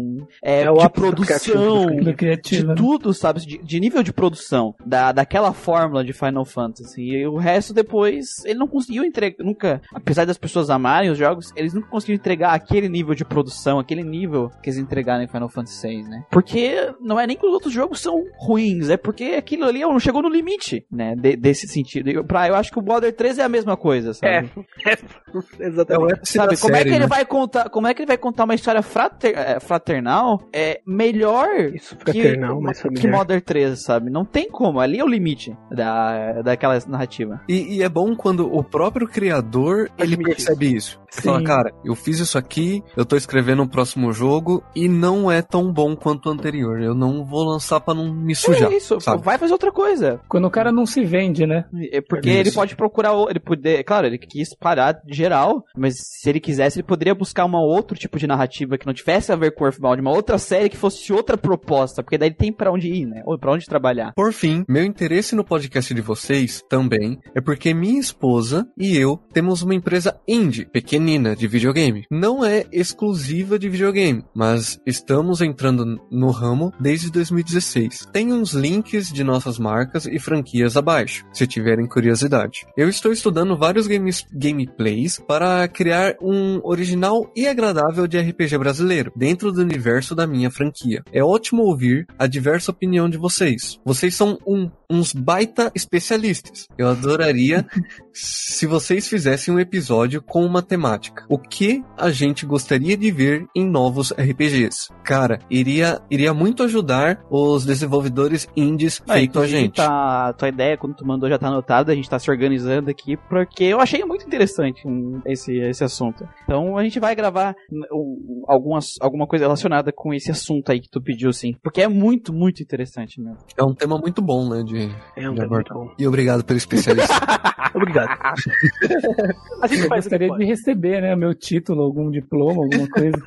é, 0.42 0.62
É 0.62 0.70
o 0.70 0.76
de 0.76 0.88
produção. 0.90 1.86
Do 1.86 2.12
de 2.14 2.64
né? 2.64 2.74
tudo, 2.74 3.14
sabe? 3.14 3.40
De, 3.40 3.58
de 3.58 3.80
nível 3.80 4.02
de 4.02 4.12
produção 4.12 4.74
da, 4.84 5.12
daquela 5.12 5.52
fórmula 5.52 6.04
de 6.04 6.12
Final 6.12 6.44
Fantasy. 6.44 7.02
E 7.02 7.26
o 7.26 7.36
resto 7.36 7.72
depois, 7.72 8.44
ele 8.44 8.58
não 8.58 8.66
conseguiu 8.66 9.04
entregar, 9.04 9.44
nunca, 9.44 9.80
apesar 9.94 10.24
das 10.24 10.38
pessoas 10.38 10.70
amarem 10.70 11.10
os 11.12 11.18
jogos, 11.18 11.52
eles 11.56 11.72
nunca 11.74 11.88
conseguiram 11.88 12.18
entregar 12.18 12.52
aquele 12.52 12.88
nível 12.88 13.14
de 13.14 13.24
produção, 13.24 13.78
aquele 13.78 14.02
nível 14.02 14.50
que 14.62 14.68
eles 14.70 14.78
entregaram 14.78 15.22
em 15.22 15.28
Final 15.28 15.48
Fantasy 15.48 15.86
VI, 15.88 16.02
né? 16.04 16.24
Porque 16.30 16.92
não 17.00 17.18
é 17.18 17.26
nem 17.26 17.36
que 17.36 17.46
os 17.46 17.52
outros 17.52 17.72
jogos 17.72 18.00
são 18.00 18.24
ruins, 18.38 18.88
é 18.90 18.96
porque 18.96 19.24
aquilo 19.38 19.64
ali 19.64 19.80
não 19.80 19.98
chegou 20.00 20.22
no 20.22 20.28
limite, 20.28 20.84
né? 20.90 21.14
De- 21.16 21.36
desse 21.36 21.66
sentido. 21.68 22.08
Eu, 22.10 22.24
pra, 22.24 22.48
eu 22.48 22.54
acho 22.54 22.70
que 22.70 22.78
o 22.78 22.82
Border 22.82 23.14
3 23.14 23.38
é 23.38 23.42
a 23.44 23.48
mesma 23.48 23.76
coisa, 23.76 24.12
sabe? 24.14 24.50
É, 24.86 24.92
É 25.58 25.66
exatamente. 25.66 26.12
ápice 26.14 26.32
Sabe, 26.34 26.56
como 26.58 26.74
é 26.74 26.78
série, 26.78 26.90
que 26.90 26.94
ele 26.96 27.04
né? 27.04 27.06
vai 27.08 27.24
contar, 27.24 27.68
como 27.70 27.86
é 27.86 27.94
que 27.94 28.02
ele 28.02 28.06
vai 28.06 28.18
contar 28.18 28.44
uma 28.44 28.54
história 28.54 28.82
frater- 28.82 29.36
é, 29.36 29.58
fraternal 29.60 30.48
é 30.52 30.80
melhor 30.86 31.48
Isso 31.74 31.96
fraternal, 31.96 32.60
que, 32.60 33.00
que. 33.00 33.08
Modern 33.08 33.40
3, 33.40 33.82
sabe? 33.82 34.10
Não 34.10 34.24
tem 34.24 34.48
como, 34.50 34.80
ali 34.80 34.98
é 34.98 35.04
o 35.04 35.08
limite 35.08 35.56
da, 35.70 36.42
daquela 36.42 36.78
narrativa. 36.86 37.40
E, 37.48 37.76
e 37.78 37.82
é 37.82 37.88
bom 37.88 38.14
quando 38.14 38.52
o 38.52 38.62
próprio 38.62 39.06
criador 39.08 39.90
ele 39.98 40.16
percebe 40.16 40.74
isso. 40.74 41.00
Sim. 41.12 41.22
fala, 41.22 41.42
cara, 41.44 41.72
eu 41.84 41.94
fiz 41.94 42.18
isso 42.18 42.38
aqui, 42.38 42.82
eu 42.96 43.04
tô 43.04 43.16
escrevendo 43.16 43.62
um 43.62 43.68
próximo 43.68 44.12
jogo 44.12 44.62
e 44.74 44.88
não 44.88 45.30
é 45.30 45.42
tão 45.42 45.72
bom 45.72 45.94
quanto 45.94 46.28
o 46.28 46.32
anterior. 46.32 46.80
Eu 46.80 46.94
não 46.94 47.24
vou 47.24 47.44
lançar 47.44 47.80
pra 47.80 47.94
não 47.94 48.12
me 48.12 48.34
sujar. 48.34 48.72
é 48.72 48.76
isso, 48.76 49.00
sabe? 49.00 49.22
vai 49.22 49.38
fazer 49.38 49.52
outra 49.52 49.70
coisa. 49.70 50.20
Quando 50.28 50.46
o 50.46 50.50
cara 50.50 50.72
não 50.72 50.86
se 50.86 51.04
vende, 51.04 51.46
né? 51.46 51.64
É 51.92 52.00
porque 52.00 52.30
Isso. 52.30 52.38
ele 52.40 52.50
pode 52.52 52.74
procurar, 52.76 53.12
o- 53.12 53.28
ele 53.28 53.40
poder, 53.40 53.84
claro, 53.84 54.06
ele 54.06 54.18
quis 54.18 54.54
parar 54.54 54.92
de 55.04 55.14
geral, 55.14 55.64
mas 55.76 55.94
se 55.98 56.28
ele 56.28 56.40
quisesse, 56.40 56.78
ele 56.78 56.86
poderia 56.86 57.14
buscar 57.14 57.44
uma 57.44 57.60
outro 57.60 57.96
tipo 57.96 58.18
de 58.18 58.26
narrativa 58.26 58.78
que 58.78 58.86
não 58.86 58.94
tivesse 58.94 59.30
a 59.32 59.36
ver 59.36 59.54
com 59.54 59.64
Earthbound, 59.64 60.00
uma 60.00 60.10
outra 60.12 60.38
série 60.38 60.68
que 60.68 60.76
fosse 60.76 61.12
outra 61.12 61.36
proposta, 61.36 62.02
porque 62.02 62.16
daí 62.18 62.28
ele 62.28 62.36
tem 62.36 62.52
pra 62.52 62.72
onde 62.72 62.88
ir, 62.88 63.06
né? 63.06 63.22
Ou 63.26 63.38
pra 63.38 63.52
onde 63.52 63.66
trabalhar. 63.66 64.12
Por 64.14 64.32
fim, 64.32 64.64
meu 64.68 64.84
interesse 64.84 65.34
no 65.34 65.44
podcast 65.44 65.92
de 65.94 66.00
vocês 66.00 66.62
também 66.68 67.18
é 67.34 67.40
porque 67.40 67.74
minha 67.74 68.00
esposa 68.00 68.66
e 68.78 68.96
eu 68.96 69.18
temos 69.32 69.62
uma 69.62 69.74
empresa 69.74 70.18
indie, 70.26 70.64
pequenina, 71.02 71.34
de 71.34 71.48
videogame. 71.48 72.06
Não 72.10 72.44
é 72.44 72.64
exclusiva 72.70 73.58
de 73.58 73.68
videogame, 73.68 74.24
mas 74.32 74.78
estamos 74.86 75.40
entrando 75.40 76.00
no 76.10 76.30
ramo 76.30 76.72
desde 76.78 77.10
2016. 77.10 78.06
Tem 78.12 78.32
uns 78.32 78.52
links 78.52 79.12
de 79.12 79.24
nossas 79.24 79.58
marcas 79.58 80.06
e 80.06 80.18
franquias 80.20 80.76
abaixo, 80.76 81.24
se 81.32 81.44
tiverem 81.46 81.86
curiosidade. 81.88 82.64
Eu 82.76 82.88
estou 82.88 83.12
estudando 83.12 83.56
vários 83.58 83.88
games, 83.88 84.24
gameplays 84.32 85.18
para 85.26 85.66
criar 85.66 86.14
um 86.22 86.60
original 86.62 87.28
e 87.34 87.48
agradável 87.48 88.06
de 88.06 88.18
RPG 88.20 88.56
brasileiro, 88.58 89.12
dentro 89.16 89.50
do 89.50 89.60
universo 89.60 90.14
da 90.14 90.26
minha 90.26 90.50
franquia. 90.52 91.02
É 91.12 91.22
ótimo 91.22 91.62
ouvir 91.62 92.06
a 92.16 92.28
diversa 92.28 92.70
opinião 92.70 93.08
de 93.10 93.16
vocês. 93.18 93.80
Vocês 93.84 94.14
são 94.14 94.38
um- 94.46 94.70
uns 94.88 95.12
baita 95.12 95.72
especialistas. 95.74 96.66
Eu 96.78 96.88
adoraria 96.88 97.66
se 98.12 98.66
vocês 98.66 99.08
fizessem 99.08 99.52
um 99.52 99.58
episódio 99.58 100.20
com 100.22 100.44
uma 100.44 100.62
temática. 100.62 100.91
O 101.28 101.38
que 101.38 101.84
a 101.96 102.10
gente 102.10 102.46
gostaria 102.46 102.96
de 102.96 103.10
ver 103.10 103.46
em 103.54 103.64
novos 103.64 104.12
RPGs? 104.12 104.92
Cara, 105.04 105.38
iria, 105.50 106.00
iria 106.10 106.32
muito 106.34 106.62
ajudar 106.62 107.24
os 107.30 107.64
desenvolvedores 107.64 108.48
indies 108.56 109.02
feito 109.06 109.40
a 109.40 109.46
gente. 109.46 109.76
Tá, 109.76 110.28
a 110.28 110.32
tua 110.32 110.48
ideia, 110.48 110.76
quando 110.76 110.94
tu 110.94 111.06
mandou, 111.06 111.28
já 111.28 111.38
tá 111.38 111.48
anotada, 111.48 111.92
a 111.92 111.94
gente 111.94 112.08
tá 112.08 112.18
se 112.18 112.30
organizando 112.30 112.90
aqui, 112.90 113.16
porque 113.28 113.64
eu 113.64 113.80
achei 113.80 114.04
muito 114.04 114.26
interessante 114.26 114.86
hum, 114.86 115.20
esse, 115.26 115.56
esse 115.58 115.84
assunto. 115.84 116.28
Então 116.44 116.76
a 116.76 116.82
gente 116.84 116.98
vai 117.00 117.14
gravar 117.14 117.54
hum, 117.70 117.82
um, 117.92 118.44
algumas, 118.46 118.94
alguma 119.00 119.26
coisa 119.26 119.44
relacionada 119.44 119.92
com 119.92 120.12
esse 120.12 120.30
assunto 120.30 120.70
aí 120.70 120.80
que 120.80 120.90
tu 120.90 121.00
pediu, 121.00 121.32
sim. 121.32 121.54
Porque 121.62 121.82
é 121.82 121.88
muito, 121.88 122.32
muito 122.32 122.62
interessante 122.62 123.20
mesmo. 123.20 123.38
É 123.56 123.62
um 123.62 123.74
tema 123.74 123.98
muito 123.98 124.22
bom, 124.22 124.48
né? 124.48 124.62
De... 124.62 124.90
É 125.16 125.28
um 125.28 125.34
de 125.34 125.40
tema 125.40 125.46
abordar. 125.46 125.76
muito 125.76 125.90
bom. 125.90 125.94
E 125.98 126.06
obrigado 126.06 126.44
pelo 126.44 126.56
especialista. 126.56 127.14
Obrigado. 127.74 128.10
A 129.62 129.66
gente 129.66 129.82
Eu 129.84 129.88
gostaria 129.88 130.28
pode. 130.28 130.40
de 130.40 130.46
receber, 130.46 130.81
né? 130.88 131.16
Meu 131.16 131.34
título, 131.34 131.82
algum 131.82 132.10
diploma, 132.10 132.62
alguma 132.64 132.88
coisa. 132.88 133.22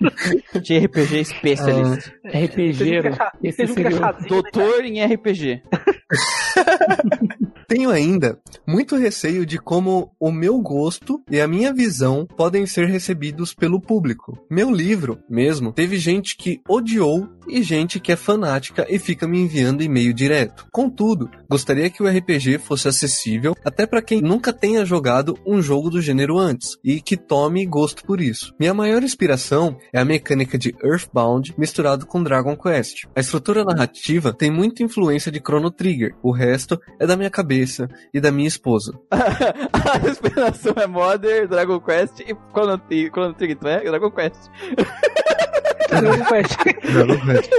De 0.62 0.78
RPG 0.78 1.20
especialista. 1.20 2.12
RPGero. 2.24 3.16
Esse 3.42 3.66
Seja 3.66 3.72
um 3.72 3.74
seria 3.74 3.96
o... 3.96 4.28
Doutor 4.28 4.84
em 4.84 5.04
RPG. 5.04 5.62
Tenho 7.68 7.90
ainda 7.90 8.38
muito 8.66 8.96
receio 8.96 9.44
de 9.44 9.58
como 9.58 10.10
o 10.18 10.32
meu 10.32 10.58
gosto 10.58 11.22
e 11.30 11.38
a 11.38 11.46
minha 11.46 11.70
visão 11.70 12.24
podem 12.24 12.64
ser 12.64 12.88
recebidos 12.88 13.52
pelo 13.52 13.78
público. 13.78 14.38
Meu 14.50 14.70
livro, 14.70 15.18
mesmo, 15.28 15.70
teve 15.70 15.98
gente 15.98 16.34
que 16.34 16.62
odiou 16.66 17.28
e 17.46 17.62
gente 17.62 18.00
que 18.00 18.10
é 18.10 18.16
fanática 18.16 18.86
e 18.88 18.98
fica 18.98 19.28
me 19.28 19.38
enviando 19.38 19.82
e-mail 19.82 20.14
direto. 20.14 20.66
Contudo, 20.72 21.30
gostaria 21.46 21.90
que 21.90 22.02
o 22.02 22.08
RPG 22.08 22.56
fosse 22.56 22.88
acessível 22.88 23.54
até 23.62 23.86
para 23.86 24.00
quem 24.00 24.22
nunca 24.22 24.50
tenha 24.50 24.86
jogado 24.86 25.38
um 25.46 25.60
jogo 25.60 25.90
do 25.90 26.00
gênero 26.00 26.38
antes 26.38 26.78
e 26.82 27.02
que 27.02 27.18
tome 27.18 27.66
gosto 27.66 28.02
por 28.02 28.18
isso. 28.18 28.54
Minha 28.58 28.72
maior 28.72 29.02
inspiração 29.02 29.76
é 29.92 30.00
a 30.00 30.06
mecânica 30.06 30.56
de 30.56 30.74
Earthbound 30.82 31.54
misturado 31.58 32.06
com 32.06 32.22
Dragon 32.22 32.56
Quest. 32.56 33.04
A 33.14 33.20
estrutura 33.20 33.62
narrativa 33.62 34.32
tem 34.32 34.50
muita 34.50 34.82
influência 34.82 35.30
de 35.30 35.38
Chrono 35.38 35.70
Trigger. 35.70 36.14
O 36.22 36.32
resto 36.32 36.80
é 36.98 37.06
da 37.06 37.14
minha 37.16 37.28
cabeça 37.28 37.57
e 38.12 38.20
da 38.20 38.30
minha 38.30 38.48
esposa. 38.48 38.98
a 39.10 40.08
inspiração 40.08 40.74
é 40.76 40.86
Modern, 40.86 41.48
Dragon 41.48 41.80
Quest 41.80 42.20
e 42.20 42.34
Chrono, 42.52 42.80
Chrono 43.10 43.34
é? 43.68 43.80
Dragon 43.84 44.10
Quest. 44.10 44.50
Dragon 45.88 46.24
Quest. 46.24 46.56
Dragon 46.92 47.26
Quest. 47.26 47.50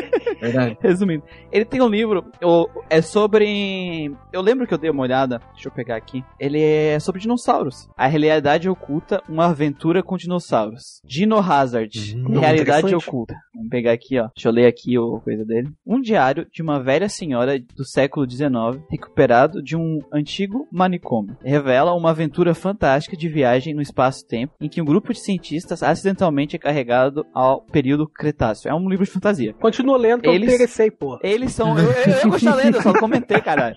Verdade. 0.42 0.78
Resumindo, 0.82 1.24
ele 1.52 1.66
tem 1.66 1.82
um 1.82 1.88
livro, 1.90 2.26
o- 2.44 2.68
é 2.90 3.02
sobre. 3.02 4.12
Eu 4.32 4.42
lembro 4.42 4.66
que 4.68 4.74
eu 4.74 4.78
dei 4.78 4.90
uma 4.90 5.04
olhada, 5.04 5.42
deixa 5.54 5.68
eu 5.68 5.72
pegar 5.74 5.96
aqui. 5.96 6.24
Ele 6.40 6.62
é 6.62 7.00
sobre 7.00 7.22
dinossauros. 7.22 7.88
A 7.98 8.08
realidade 8.08 8.70
oculta, 8.70 9.22
uma 9.28 9.46
aventura 9.48 10.02
com 10.04 10.18
dinossauros. 10.18 11.02
Dino 11.04 11.38
Hazard, 11.38 11.90
Hum, 12.16 12.40
realidade 12.40 12.94
oculta. 12.96 13.36
Vamos 13.54 13.70
pegar 13.70 13.92
aqui, 13.92 14.20
ó. 14.20 14.30
Deixa 14.36 14.48
eu 14.50 14.54
ler 14.54 14.68
aqui 14.68 14.98
o 14.98 15.20
coisa 15.22 15.44
dele. 15.46 15.70
Um 15.86 16.00
diário 16.00 16.48
de 16.52 16.62
uma 16.62 16.82
velha 16.82 17.10
senhora 17.10 17.60
do 17.76 17.86
século 17.86 18.30
XIX, 18.30 18.50
recuperado 18.90 19.62
de 19.62 19.76
um 19.76 20.00
antigo 20.14 20.68
manicômio. 20.72 21.36
Revela 21.44 21.94
uma 21.94 22.12
aventura 22.12 22.54
fantástica 22.54 23.18
de 23.18 23.28
viagem 23.28 23.74
no 23.74 23.82
espaço-tempo, 23.82 24.54
em 24.62 24.70
que 24.70 24.82
um 24.82 24.86
grupo 24.86 25.14
de 25.14 25.20
cientistas 25.20 25.84
acidentalmente 25.84 26.56
é 26.56 26.60
carregado 26.60 27.26
ao 27.34 27.62
período 27.62 28.08
Cretáceo. 28.16 28.70
É 28.70 28.74
um 28.74 28.90
livro 28.90 29.06
de 29.06 29.12
fantasia. 29.12 29.54
Continua 29.54 29.98
lendo 29.98 30.22
que 30.22 30.28
eu 30.30 30.34
Eles- 30.34 30.48
me 30.48 30.54
interessei, 30.56 30.90
pô. 30.92 31.20
Eles 31.24 31.52
são. 31.54 31.78
Eu, 31.78 31.86
eu, 31.92 32.40
eu 32.40 32.56
lenda, 32.56 32.78
eu 32.78 32.82
só 32.82 32.94
comentei, 32.94 33.40
caralho. 33.42 33.76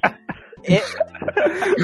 É- 0.65 0.83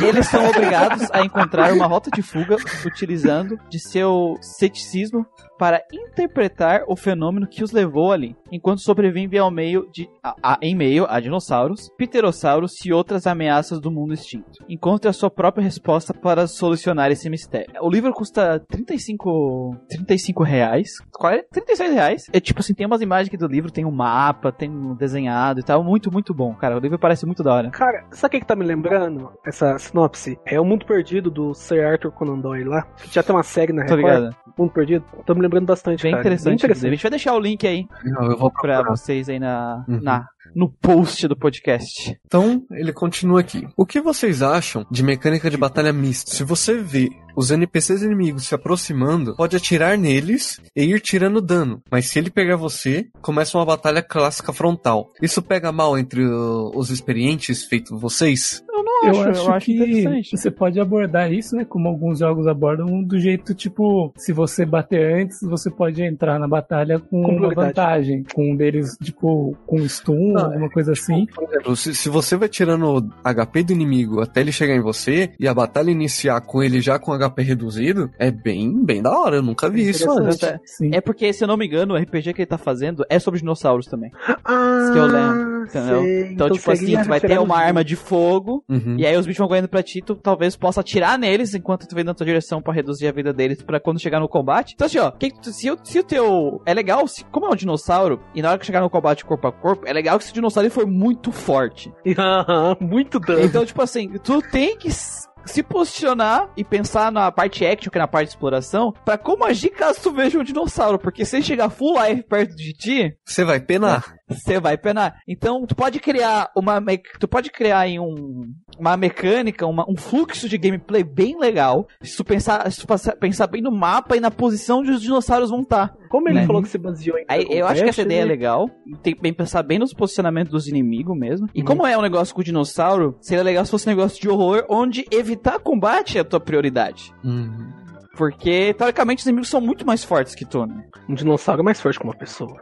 eles 0.06 0.26
são 0.28 0.46
obrigados 0.48 1.08
a 1.12 1.22
encontrar 1.24 1.72
uma 1.72 1.86
rota 1.86 2.10
de 2.10 2.22
fuga 2.22 2.56
utilizando 2.86 3.58
de 3.68 3.78
seu 3.80 4.36
ceticismo 4.40 5.26
para 5.58 5.82
interpretar 5.92 6.84
o 6.86 6.96
fenômeno 6.96 7.46
que 7.46 7.64
os 7.64 7.72
levou 7.72 8.12
ali, 8.12 8.36
enquanto 8.52 8.80
sobrevivem 8.80 9.38
ao 9.38 9.50
meio 9.50 9.88
de, 9.92 10.08
a, 10.22 10.34
a, 10.42 10.58
em 10.62 10.74
meio 10.74 11.06
a 11.08 11.20
dinossauros, 11.20 11.90
pterossauros 11.98 12.84
e 12.84 12.92
outras 12.92 13.26
ameaças 13.26 13.80
do 13.80 13.90
mundo 13.90 14.14
extinto. 14.14 14.64
Encontre 14.68 15.08
a 15.08 15.12
sua 15.12 15.30
própria 15.30 15.62
resposta 15.62 16.14
para 16.14 16.46
solucionar 16.46 17.10
esse 17.10 17.28
mistério. 17.28 17.72
O 17.80 17.90
livro 17.90 18.12
custa 18.12 18.60
35, 18.68 19.76
35 19.88 20.42
reais, 20.42 20.90
40, 21.12 21.46
36 21.50 21.92
reais. 21.92 22.22
É 22.32 22.40
tipo 22.40 22.60
assim, 22.60 22.74
tem 22.74 22.86
umas 22.86 23.00
imagens 23.00 23.28
aqui 23.28 23.36
do 23.36 23.46
livro, 23.46 23.70
tem 23.70 23.84
um 23.84 23.90
mapa, 23.90 24.52
tem 24.52 24.70
um 24.70 24.94
desenhado 24.94 25.60
e 25.60 25.62
tal, 25.62 25.82
muito, 25.82 26.12
muito 26.12 26.32
bom, 26.32 26.54
cara. 26.54 26.76
O 26.76 26.80
livro 26.80 26.98
parece 26.98 27.26
muito 27.26 27.42
da 27.42 27.52
hora. 27.52 27.70
Cara, 27.70 28.04
sabe 28.10 28.28
o 28.28 28.30
que, 28.32 28.40
que 28.40 28.46
tá 28.46 28.56
me 28.56 28.64
lembrando? 28.64 29.32
Essa 29.44 29.78
sinopse? 29.78 30.38
É 30.46 30.60
o 30.60 30.64
Mundo 30.64 30.86
Perdido 30.86 31.30
do 31.30 31.54
Sir 31.54 31.84
Arthur 31.84 32.12
Conan 32.12 32.38
Doyle 32.38 32.64
lá. 32.64 32.82
Que 32.96 33.12
já 33.14 33.22
tem 33.22 33.34
uma 33.34 33.42
série 33.42 33.72
na 33.72 33.84
Tô 33.86 33.96
Record. 33.96 34.14
ligado. 34.16 34.36
Mundo 34.56 34.72
Perdido. 34.72 35.04
Tô 35.24 35.34
me 35.34 35.40
lembrando 35.48 35.66
bastante, 35.66 36.02
Bem 36.02 36.12
cara. 36.12 36.22
interessante. 36.22 36.66
Bem 36.66 36.72
A 36.72 36.90
gente 36.94 37.02
vai 37.02 37.10
deixar 37.10 37.34
o 37.34 37.40
link 37.40 37.66
aí 37.66 37.86
Não, 38.04 38.22
eu 38.22 38.38
vou 38.38 38.50
pra 38.50 38.60
procurar. 38.60 38.82
vocês 38.84 39.28
aí 39.28 39.38
na, 39.38 39.84
Uhum. 39.88 40.00
na, 40.02 40.26
no 40.54 40.68
post 40.70 41.26
do 41.28 41.36
podcast. 41.36 42.18
Então, 42.26 42.62
ele 42.70 42.92
continua 42.92 43.40
aqui. 43.40 43.66
O 43.76 43.84
que 43.84 44.00
vocês 44.00 44.42
acham 44.42 44.86
de 44.90 45.02
mecânica 45.02 45.50
de 45.50 45.56
batalha 45.56 45.92
mista? 45.92 46.30
Se 46.30 46.42
você 46.44 46.78
vê 46.78 47.08
os 47.36 47.50
NPCs 47.50 48.02
inimigos 48.02 48.46
se 48.46 48.54
aproximando, 48.54 49.36
pode 49.36 49.56
atirar 49.56 49.96
neles 49.96 50.60
e 50.74 50.84
ir 50.84 51.00
tirando 51.00 51.40
dano. 51.40 51.82
Mas 51.90 52.06
se 52.06 52.18
ele 52.18 52.30
pegar 52.30 52.56
você, 52.56 53.06
começa 53.20 53.56
uma 53.58 53.64
batalha 53.66 54.02
clássica 54.02 54.52
frontal. 54.52 55.12
Isso 55.22 55.40
pega 55.42 55.70
mal 55.70 55.96
entre 55.98 56.24
os 56.24 56.90
experientes 56.90 57.64
feito 57.64 57.96
vocês? 57.98 58.62
Eu 59.02 59.12
Eu 59.14 59.20
acho, 59.22 59.40
eu 59.42 59.52
acho 59.52 59.66
que 59.66 59.74
interessante. 59.74 60.36
você 60.36 60.50
pode 60.50 60.80
abordar 60.80 61.32
isso, 61.32 61.56
né? 61.56 61.64
Como 61.64 61.88
alguns 61.88 62.18
jogos 62.18 62.46
abordam, 62.46 63.02
do 63.02 63.18
jeito 63.18 63.54
tipo, 63.54 64.12
se 64.16 64.32
você 64.32 64.64
bater 64.64 65.22
antes, 65.22 65.40
você 65.42 65.70
pode 65.70 66.02
entrar 66.02 66.38
na 66.38 66.48
batalha 66.48 66.98
com, 66.98 67.22
Com 67.22 67.36
uma 67.36 67.54
vantagem. 67.54 68.24
Com 68.34 68.52
um 68.52 68.56
deles, 68.56 68.96
tipo, 69.02 69.56
com 69.66 69.78
stun, 69.88 70.32
Não, 70.32 70.46
alguma 70.46 70.70
coisa 70.70 70.92
assim. 70.92 71.26
Por 71.26 71.44
exemplo, 71.44 71.76
se, 71.76 71.94
se 71.94 72.08
você 72.08 72.36
vai 72.36 72.48
tirando 72.48 73.08
HP 73.24 73.62
do 73.64 73.72
inimigo 73.72 74.20
até 74.20 74.40
ele 74.40 74.52
chegar 74.52 74.74
em 74.74 74.80
você 74.80 75.30
e 75.38 75.46
a 75.46 75.54
batalha 75.54 75.90
iniciar 75.90 76.40
com 76.40 76.62
ele 76.62 76.80
já 76.80 76.98
com 76.98 77.12
HP 77.16 77.42
reduzido, 77.42 78.10
é 78.18 78.30
bem, 78.30 78.84
bem 78.84 79.02
da 79.02 79.10
hora. 79.10 79.36
Eu 79.36 79.42
nunca 79.42 79.68
vi 79.68 79.88
isso 79.88 80.10
antes. 80.10 80.38
Sim. 80.64 80.90
É 80.92 81.00
porque, 81.00 81.32
se 81.32 81.44
eu 81.44 81.48
não 81.48 81.56
me 81.56 81.66
engano, 81.66 81.94
o 81.94 81.96
RPG 81.96 82.32
que 82.34 82.42
ele 82.42 82.46
tá 82.46 82.58
fazendo 82.58 83.04
é 83.08 83.18
sobre 83.18 83.40
dinossauros 83.40 83.86
também. 83.86 84.10
Ah, 84.44 84.90
que 84.92 84.98
eu 84.98 85.06
lembro, 85.06 85.70
sei. 85.70 86.32
Então, 86.32 86.50
tipo 86.50 86.70
assim, 86.70 86.96
tu 87.02 87.08
vai 87.08 87.20
ter 87.20 87.38
uma 87.38 87.56
arma 87.56 87.84
de 87.84 87.96
fogo, 87.96 88.64
Uhum. 88.68 88.87
E 88.96 89.04
aí 89.06 89.16
os 89.16 89.26
bichos 89.26 89.38
vão 89.38 89.48
correndo 89.48 89.68
pra 89.68 89.82
ti, 89.82 90.00
tu 90.00 90.14
talvez 90.14 90.56
possa 90.56 90.80
atirar 90.80 91.18
neles 91.18 91.54
enquanto 91.54 91.86
tu 91.86 91.94
vem 91.94 92.04
na 92.04 92.14
tua 92.14 92.24
direção 92.26 92.62
pra 92.62 92.72
reduzir 92.72 93.08
a 93.08 93.12
vida 93.12 93.32
deles 93.32 93.62
pra 93.62 93.80
quando 93.80 94.00
chegar 94.00 94.20
no 94.20 94.28
combate. 94.28 94.74
Então, 94.74 94.86
assim, 94.86 94.98
ó, 94.98 95.10
que 95.10 95.30
que 95.30 95.40
tu- 95.40 95.52
se, 95.52 95.70
o- 95.70 95.78
se 95.82 95.98
o 95.98 96.04
teu. 96.04 96.60
É 96.64 96.72
legal, 96.72 97.06
se, 97.08 97.24
como 97.24 97.46
é 97.46 97.50
um 97.50 97.56
dinossauro, 97.56 98.20
e 98.34 98.40
na 98.42 98.50
hora 98.50 98.58
que 98.58 98.66
chegar 98.66 98.80
no 98.80 98.90
combate 98.90 99.24
corpo 99.24 99.46
a 99.48 99.52
corpo, 99.52 99.86
é 99.86 99.92
legal 99.92 100.18
que 100.18 100.24
se 100.24 100.30
o 100.30 100.34
dinossauro 100.34 100.66
ele 100.66 100.74
for 100.74 100.86
muito 100.86 101.32
forte. 101.32 101.92
Muito 102.80 103.18
dano. 103.18 103.44
Então, 103.44 103.64
tipo 103.64 103.82
assim, 103.82 104.08
tu 104.22 104.40
tem 104.42 104.76
que 104.76 104.88
se 104.90 105.62
posicionar 105.62 106.50
e 106.56 106.64
pensar 106.64 107.10
na 107.10 107.30
parte 107.32 107.64
action, 107.64 107.90
que 107.90 107.98
é 107.98 108.00
na 108.00 108.08
parte 108.08 108.26
de 108.28 108.34
exploração, 108.34 108.92
pra 109.04 109.16
como 109.16 109.44
agir 109.44 109.70
caso 109.70 110.00
tu 110.02 110.12
veja 110.12 110.38
um 110.38 110.44
dinossauro. 110.44 110.98
Porque 110.98 111.24
se 111.24 111.36
ele 111.36 111.44
chegar 111.44 111.70
full 111.70 111.94
life 112.02 112.22
perto 112.24 112.54
de 112.54 112.72
ti, 112.72 113.16
Você 113.24 113.44
vai 113.44 113.60
penar. 113.60 114.14
Você 114.28 114.60
vai 114.60 114.76
penar. 114.76 115.20
Então, 115.26 115.64
tu 115.66 115.74
pode 115.74 115.98
criar 116.00 116.50
uma 116.56 116.80
me- 116.80 117.02
tu 117.18 117.26
pode 117.26 117.50
criar 117.50 117.80
aí 117.80 117.98
um, 117.98 118.52
uma 118.78 118.96
mecânica, 118.96 119.66
uma- 119.66 119.84
um 119.88 119.96
fluxo 119.96 120.48
de 120.48 120.58
gameplay 120.58 121.02
bem 121.02 121.38
legal. 121.38 121.86
Se 122.02 122.16
tu 122.16 122.24
pensar, 122.24 122.70
se 122.70 122.80
tu 122.80 122.86
pensar 123.18 123.46
bem 123.46 123.62
no 123.62 123.70
mapa 123.72 124.16
e 124.16 124.20
na 124.20 124.30
posição 124.30 124.80
onde 124.80 124.90
os 124.90 125.02
dinossauros 125.02 125.50
vão 125.50 125.60
estar. 125.60 125.94
Como 126.10 126.28
ele 126.28 126.40
né? 126.40 126.46
falou 126.46 126.62
que 126.62 126.68
se 126.68 126.78
baseou 126.78 127.18
em. 127.18 127.24
Aí, 127.28 127.46
eu 127.50 127.66
acho 127.66 127.82
que 127.82 127.88
essa 127.90 128.02
ideia 128.02 128.20
é 128.20 128.24
né? 128.24 128.30
legal. 128.30 128.68
Tem 129.02 129.14
que 129.14 129.32
pensar 129.32 129.62
bem 129.62 129.78
nos 129.78 129.92
posicionamentos 129.92 130.52
dos 130.52 130.66
inimigos 130.68 131.16
mesmo. 131.18 131.48
E 131.54 131.60
Uhum. 131.60 131.66
como 131.66 131.86
é 131.86 131.96
um 131.96 132.02
negócio 132.02 132.34
com 132.34 132.42
dinossauro, 132.42 133.16
seria 133.20 133.42
legal 133.44 133.64
se 133.64 133.70
fosse 133.70 133.86
um 133.88 133.92
negócio 133.94 134.20
de 134.20 134.28
horror 134.28 134.64
onde 134.68 135.04
evitar 135.10 135.58
combate 135.58 136.18
é 136.18 136.20
a 136.20 136.24
tua 136.24 136.40
prioridade. 136.40 137.12
Uhum. 137.24 137.68
Porque, 138.16 138.74
teoricamente, 138.74 139.20
os 139.20 139.26
inimigos 139.26 139.48
são 139.48 139.60
muito 139.60 139.86
mais 139.86 140.02
fortes 140.02 140.34
que 140.34 140.44
tu, 140.44 140.66
né? 140.66 140.82
Um 141.08 141.14
dinossauro 141.14 141.60
é 141.60 141.64
mais 141.64 141.80
forte 141.80 141.98
que 141.98 142.04
uma 142.04 142.16
pessoa. 142.16 142.60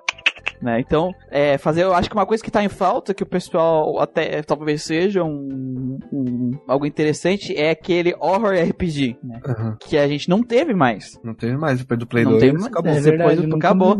Né? 0.60 0.80
Então, 0.80 1.12
é, 1.30 1.58
fazer, 1.58 1.82
eu 1.84 1.94
acho 1.94 2.08
que 2.08 2.16
uma 2.16 2.26
coisa 2.26 2.42
que 2.42 2.50
tá 2.50 2.62
em 2.62 2.68
falta, 2.68 3.12
que 3.14 3.22
o 3.22 3.26
pessoal 3.26 3.98
até 4.00 4.42
talvez 4.42 4.82
seja 4.82 5.22
um, 5.24 5.98
um- 6.12 6.50
algo 6.66 6.86
interessante, 6.86 7.54
é 7.56 7.70
aquele 7.70 8.14
horror 8.20 8.54
RPG, 8.54 9.16
né? 9.22 9.40
Uhum. 9.46 9.76
Que 9.80 9.96
a 9.96 10.06
gente 10.08 10.28
não 10.28 10.42
teve 10.42 10.74
mais. 10.74 11.18
Não 11.22 11.34
teve 11.34 11.56
mais. 11.56 11.78
Depois 11.78 11.98
do 12.00 12.06
Play 12.06 12.24
Não 12.24 12.32
2, 12.32 12.42
teve 12.42 12.52
mais. 12.54 12.66
acabou. 12.66 12.90
É 12.90 12.94
depois 12.94 13.04
verdade, 13.04 13.36
do- 13.36 13.42
eu 13.44 13.48
nunca 13.48 13.68
acabou. 13.68 13.96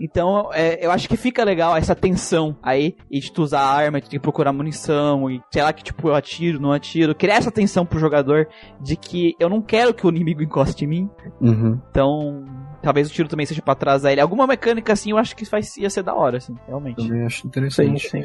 Então, 0.00 0.50
é, 0.52 0.84
eu 0.84 0.90
acho 0.90 1.08
que 1.08 1.16
fica 1.16 1.44
legal 1.44 1.76
essa 1.76 1.94
tensão 1.94 2.56
aí, 2.62 2.96
e 3.10 3.20
de 3.20 3.32
tu 3.32 3.42
usar 3.42 3.60
arma, 3.60 4.00
de 4.00 4.08
tu 4.08 4.20
procurar 4.20 4.52
munição, 4.52 5.30
e 5.30 5.40
sei 5.52 5.62
lá 5.62 5.72
que 5.72 5.82
tipo, 5.82 6.08
eu 6.08 6.14
atiro, 6.14 6.60
não 6.60 6.72
atiro. 6.72 7.14
Criar 7.14 7.36
essa 7.36 7.50
tensão 7.50 7.84
pro 7.86 7.98
jogador 7.98 8.48
de 8.80 8.96
que 8.96 9.34
eu 9.38 9.48
não 9.48 9.60
quero 9.62 9.94
que 9.94 10.06
o 10.06 10.10
inimigo 10.10 10.42
encoste 10.42 10.84
em 10.84 10.88
mim. 10.88 11.10
Uhum. 11.40 11.80
Então, 11.90 12.44
talvez 12.82 13.08
o 13.08 13.12
tiro 13.12 13.28
também 13.28 13.46
seja 13.46 13.62
pra 13.62 13.74
trás 13.74 14.04
ele. 14.04 14.20
Alguma 14.20 14.46
mecânica 14.46 14.92
assim, 14.92 15.10
eu 15.10 15.18
acho 15.18 15.34
que 15.36 15.44
vai, 15.44 15.60
ia 15.78 15.88
ser 15.90 16.02
da 16.02 16.14
hora, 16.14 16.38
assim, 16.38 16.54
realmente. 16.66 16.96
Também 17.06 17.24
acho 17.26 17.42
Sim, 17.42 17.48
interessante. 17.48 18.08
sim. 18.10 18.22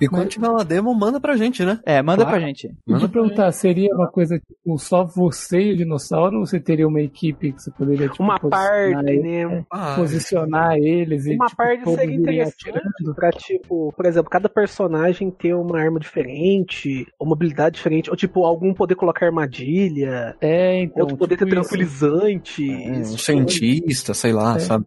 E 0.00 0.08
quando 0.08 0.28
tiver 0.28 0.48
uma 0.48 0.64
demo, 0.64 0.94
manda 0.94 1.20
pra 1.20 1.36
gente, 1.36 1.64
né? 1.64 1.78
É, 1.86 2.02
manda 2.02 2.22
Claro. 2.24 2.38
pra 2.38 2.46
gente. 2.46 2.70
Deixa 2.86 3.04
eu 3.04 3.08
perguntar, 3.08 3.50
seria 3.52 3.94
uma 3.94 4.08
coisa 4.08 4.38
tipo 4.38 4.78
só 4.78 5.04
você 5.04 5.60
e 5.60 5.72
o 5.72 5.76
dinossauro 5.76 6.38
ou 6.40 6.46
você 6.46 6.58
teria 6.60 6.86
uma 6.86 7.00
equipe 7.00 7.52
que 7.52 7.62
você 7.62 7.70
poderia 7.70 8.08
tipo, 8.08 8.22
Uma 8.22 8.38
parte, 8.38 9.10
ele- 9.10 9.46
né? 9.46 9.64
Ah, 9.70 9.94
posicionar 9.96 10.76
eles 10.76 11.26
e 11.26 11.34
Uma 11.34 11.46
tipo, 11.46 11.56
parte 11.56 11.90
seria 11.90 12.14
interessante 12.16 12.70
pra, 13.14 13.30
tipo, 13.30 13.92
por 13.96 14.06
exemplo, 14.06 14.30
cada 14.30 14.48
personagem 14.48 15.30
ter 15.30 15.54
uma 15.54 15.78
arma 15.78 15.98
diferente, 16.00 17.06
ou 17.18 17.26
uma 17.26 17.34
habilidade 17.36 17.76
diferente, 17.76 18.10
ou 18.10 18.16
tipo, 18.16 18.44
algum 18.44 18.72
poder 18.74 18.94
colocar 18.94 19.26
armadilha, 19.26 20.36
É, 20.40 20.82
então. 20.82 21.02
outro 21.02 21.16
poder 21.16 21.36
ter 21.36 21.44
tipo 21.46 21.60
isso. 21.60 21.68
tranquilizante. 21.68 22.70
um 22.70 23.00
esse 23.02 23.99
cientista, 24.00 24.14
sei 24.14 24.32
lá, 24.32 24.56
É. 24.56 24.58
sabe? 24.58 24.84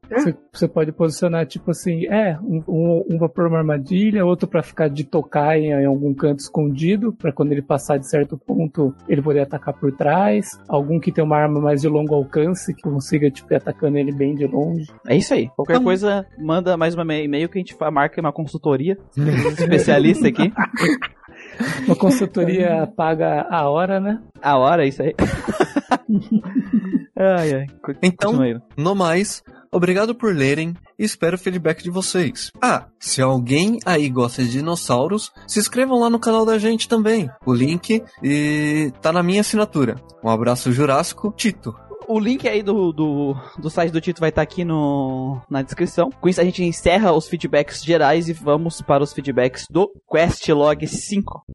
Você, 0.51 0.67
pode 0.67 0.91
posicionar, 0.91 1.45
tipo 1.45 1.71
assim, 1.71 2.05
é, 2.07 2.37
um, 2.41 2.63
um, 2.67 3.05
um 3.11 3.17
pra 3.17 3.29
pôr 3.29 3.47
uma 3.47 3.59
armadilha, 3.59 4.25
outro 4.25 4.47
pra 4.47 4.61
ficar 4.63 4.87
de 4.89 5.03
tocar 5.03 5.57
em, 5.57 5.67
em 5.71 5.85
algum 5.85 6.13
canto 6.13 6.39
escondido, 6.39 7.13
pra 7.13 7.31
quando 7.31 7.51
ele 7.51 7.61
passar 7.61 7.97
de 7.97 8.07
certo 8.09 8.37
ponto, 8.37 8.93
ele 9.07 9.21
poder 9.21 9.41
atacar 9.41 9.73
por 9.73 9.91
trás. 9.91 10.47
Algum 10.67 10.99
que 10.99 11.11
tem 11.11 11.23
uma 11.23 11.37
arma 11.37 11.59
mais 11.59 11.81
de 11.81 11.87
longo 11.87 12.13
alcance, 12.13 12.73
que 12.73 12.81
consiga, 12.83 13.29
tipo, 13.31 13.53
ir 13.53 13.57
atacando 13.57 13.97
ele 13.97 14.11
bem 14.11 14.35
de 14.35 14.45
longe. 14.47 14.87
É 15.07 15.15
isso 15.15 15.33
aí. 15.33 15.49
Qualquer 15.55 15.73
Então- 15.73 15.83
coisa, 15.83 16.25
manda 16.37 16.75
mais 16.77 16.95
um 16.95 17.01
e-mail 17.11 17.49
que 17.49 17.57
a 17.57 17.61
gente 17.61 17.75
fa- 17.75 17.91
marca 17.91 18.19
uma 18.21 18.31
consultoria. 18.33 18.97
especialista 19.57 20.27
aqui. 20.27 20.51
Uma 21.85 21.95
consultoria 21.95 22.87
paga 22.95 23.47
a 23.49 23.69
hora, 23.69 23.99
né? 23.99 24.19
A 24.41 24.57
hora, 24.57 24.83
é 24.85 24.87
isso 24.87 25.01
aí. 25.03 25.13
ai, 27.23 27.53
ai. 27.53 27.65
Então-. 28.01 28.37
No 28.77 28.95
mais, 28.95 29.43
obrigado 29.71 30.15
por 30.15 30.35
lerem 30.35 30.73
e 30.97 31.03
espero 31.03 31.35
o 31.35 31.39
feedback 31.39 31.83
de 31.83 31.89
vocês. 31.89 32.51
Ah, 32.61 32.87
se 32.99 33.21
alguém 33.21 33.79
aí 33.85 34.09
gosta 34.09 34.43
de 34.43 34.51
dinossauros, 34.51 35.31
se 35.47 35.59
inscrevam 35.59 35.99
lá 35.99 36.09
no 36.09 36.19
canal 36.19 36.45
da 36.45 36.57
gente 36.57 36.87
também. 36.87 37.29
O 37.45 37.53
link 37.53 38.03
e 38.21 38.91
tá 39.01 39.11
na 39.11 39.23
minha 39.23 39.41
assinatura. 39.41 39.95
Um 40.23 40.29
abraço 40.29 40.71
Jurássico, 40.71 41.33
Tito. 41.35 41.75
O 42.07 42.19
link 42.19 42.47
aí 42.47 42.61
do, 42.61 42.91
do, 42.91 43.35
do 43.57 43.69
site 43.69 43.91
do 43.91 44.01
Tito 44.01 44.19
vai 44.19 44.29
estar 44.29 44.41
aqui 44.41 44.65
no, 44.65 45.41
na 45.49 45.61
descrição. 45.61 46.09
Com 46.09 46.27
isso 46.27 46.41
a 46.41 46.43
gente 46.43 46.63
encerra 46.63 47.13
os 47.13 47.27
feedbacks 47.27 47.83
gerais 47.83 48.27
e 48.27 48.33
vamos 48.33 48.81
para 48.81 49.03
os 49.03 49.13
feedbacks 49.13 49.65
do 49.69 49.89
Questlog 50.11 50.85
5. 50.85 51.45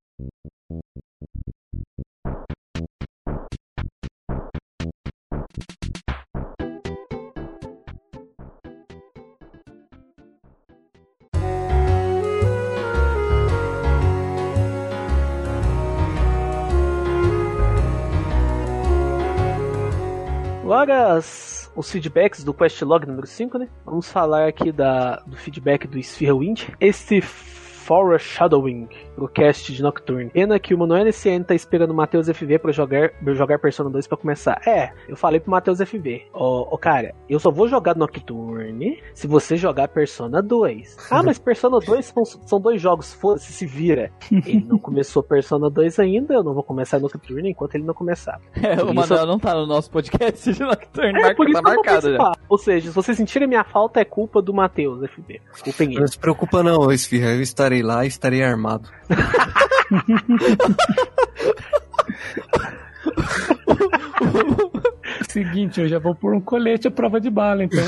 Agora 20.68 21.14
as- 21.14 21.72
os 21.74 21.90
feedbacks 21.90 22.44
do 22.44 22.52
Questlog 22.52 23.06
número 23.06 23.26
5, 23.26 23.56
né? 23.56 23.68
Vamos 23.86 24.12
falar 24.12 24.46
aqui 24.46 24.70
da, 24.70 25.16
do 25.26 25.34
feedback 25.34 25.86
do 25.88 25.98
Sphere 25.98 26.32
Wind. 26.32 26.68
Esse 26.78 27.22
Foreshadowing, 27.22 28.86
o 29.24 29.28
cast 29.28 29.72
de 29.72 29.82
Nocturne. 29.82 30.30
Pena 30.30 30.58
que 30.58 30.74
o 30.74 30.78
Manoel 30.78 31.04
NCN 31.04 31.42
tá 31.44 31.54
esperando 31.54 31.90
o 31.90 31.94
Matheus 31.94 32.28
FV 32.28 32.58
pra 32.58 32.72
jogar, 32.72 33.10
pra 33.22 33.34
jogar 33.34 33.58
Persona 33.58 33.90
2 33.90 34.06
pra 34.06 34.16
começar. 34.16 34.60
É, 34.66 34.92
eu 35.08 35.16
falei 35.16 35.40
pro 35.40 35.50
Matheus 35.50 35.78
FV. 35.80 36.26
Ô, 36.32 36.74
ô, 36.74 36.78
cara, 36.78 37.14
eu 37.28 37.38
só 37.38 37.50
vou 37.50 37.68
jogar 37.68 37.96
Nocturne 37.96 39.02
se 39.14 39.26
você 39.26 39.56
jogar 39.56 39.88
Persona 39.88 40.42
2. 40.42 40.96
Ah, 41.10 41.22
mas 41.24 41.38
Persona 41.38 41.78
2 41.80 42.06
são, 42.06 42.24
são 42.24 42.60
dois 42.60 42.80
jogos, 42.80 43.12
foda-se, 43.14 43.52
se 43.52 43.66
vira. 43.66 44.10
Ele 44.30 44.64
não 44.66 44.78
começou 44.78 45.22
Persona 45.22 45.68
2 45.70 45.98
ainda, 45.98 46.34
eu 46.34 46.42
não 46.42 46.54
vou 46.54 46.62
começar 46.62 46.98
Nocturne 46.98 47.50
enquanto 47.50 47.74
ele 47.74 47.84
não 47.84 47.94
começar. 47.94 48.38
É, 48.68 48.74
o 48.82 48.86
Isso- 48.86 48.94
Manuel 48.94 49.26
não 49.26 49.38
tá 49.38 49.54
no 49.54 49.66
nosso 49.66 49.90
podcast 49.90 50.52
de 50.52 50.60
Nocturne, 50.62 51.10
É, 51.18 51.22
marca- 51.22 51.36
por 51.36 51.48
isso 51.48 51.62
tá 51.62 51.70
eu 51.70 51.74
vou 51.76 51.84
marcado 51.84 52.12
já. 52.12 52.32
Ou 52.48 52.58
seja, 52.58 52.88
se 52.88 52.94
vocês 52.94 53.16
sentirem 53.16 53.48
minha 53.48 53.64
falta, 53.64 54.00
é 54.00 54.04
culpa 54.04 54.42
do 54.42 54.52
Matheus 54.52 55.00
FB. 55.10 55.40
Culpem 55.62 55.90
ele. 55.92 56.00
Não 56.00 56.06
se 56.06 56.18
preocupa 56.18 56.62
não, 56.62 56.90
Esfirra. 56.92 57.30
Eu 57.30 57.40
estarei 57.40 57.82
lá 57.82 58.04
e 58.04 58.08
estarei 58.08 58.42
armado. 58.42 58.88
Seguinte, 65.28 65.80
eu 65.80 65.88
já 65.88 65.98
vou 65.98 66.14
pôr 66.14 66.34
um 66.34 66.40
colete 66.40 66.88
à 66.88 66.90
prova 66.90 67.20
de 67.20 67.30
bala, 67.30 67.64
então. 67.64 67.84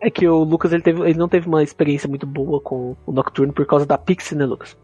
É 0.00 0.10
que 0.10 0.26
o 0.28 0.44
Lucas 0.44 0.72
ele, 0.72 0.82
teve, 0.82 1.02
ele 1.02 1.18
não 1.18 1.28
teve 1.28 1.48
uma 1.48 1.62
experiência 1.62 2.08
muito 2.08 2.26
boa 2.26 2.60
com 2.60 2.96
o 3.06 3.12
Nocturne 3.12 3.52
por 3.52 3.66
causa 3.66 3.86
da 3.86 3.98
Pixie, 3.98 4.36
né, 4.36 4.44
Lucas? 4.44 4.76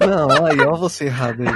Não, 0.00 0.46
aí, 0.46 0.60
ó 0.60 0.76
você 0.76 1.06
errado 1.06 1.42
aí. 1.42 1.48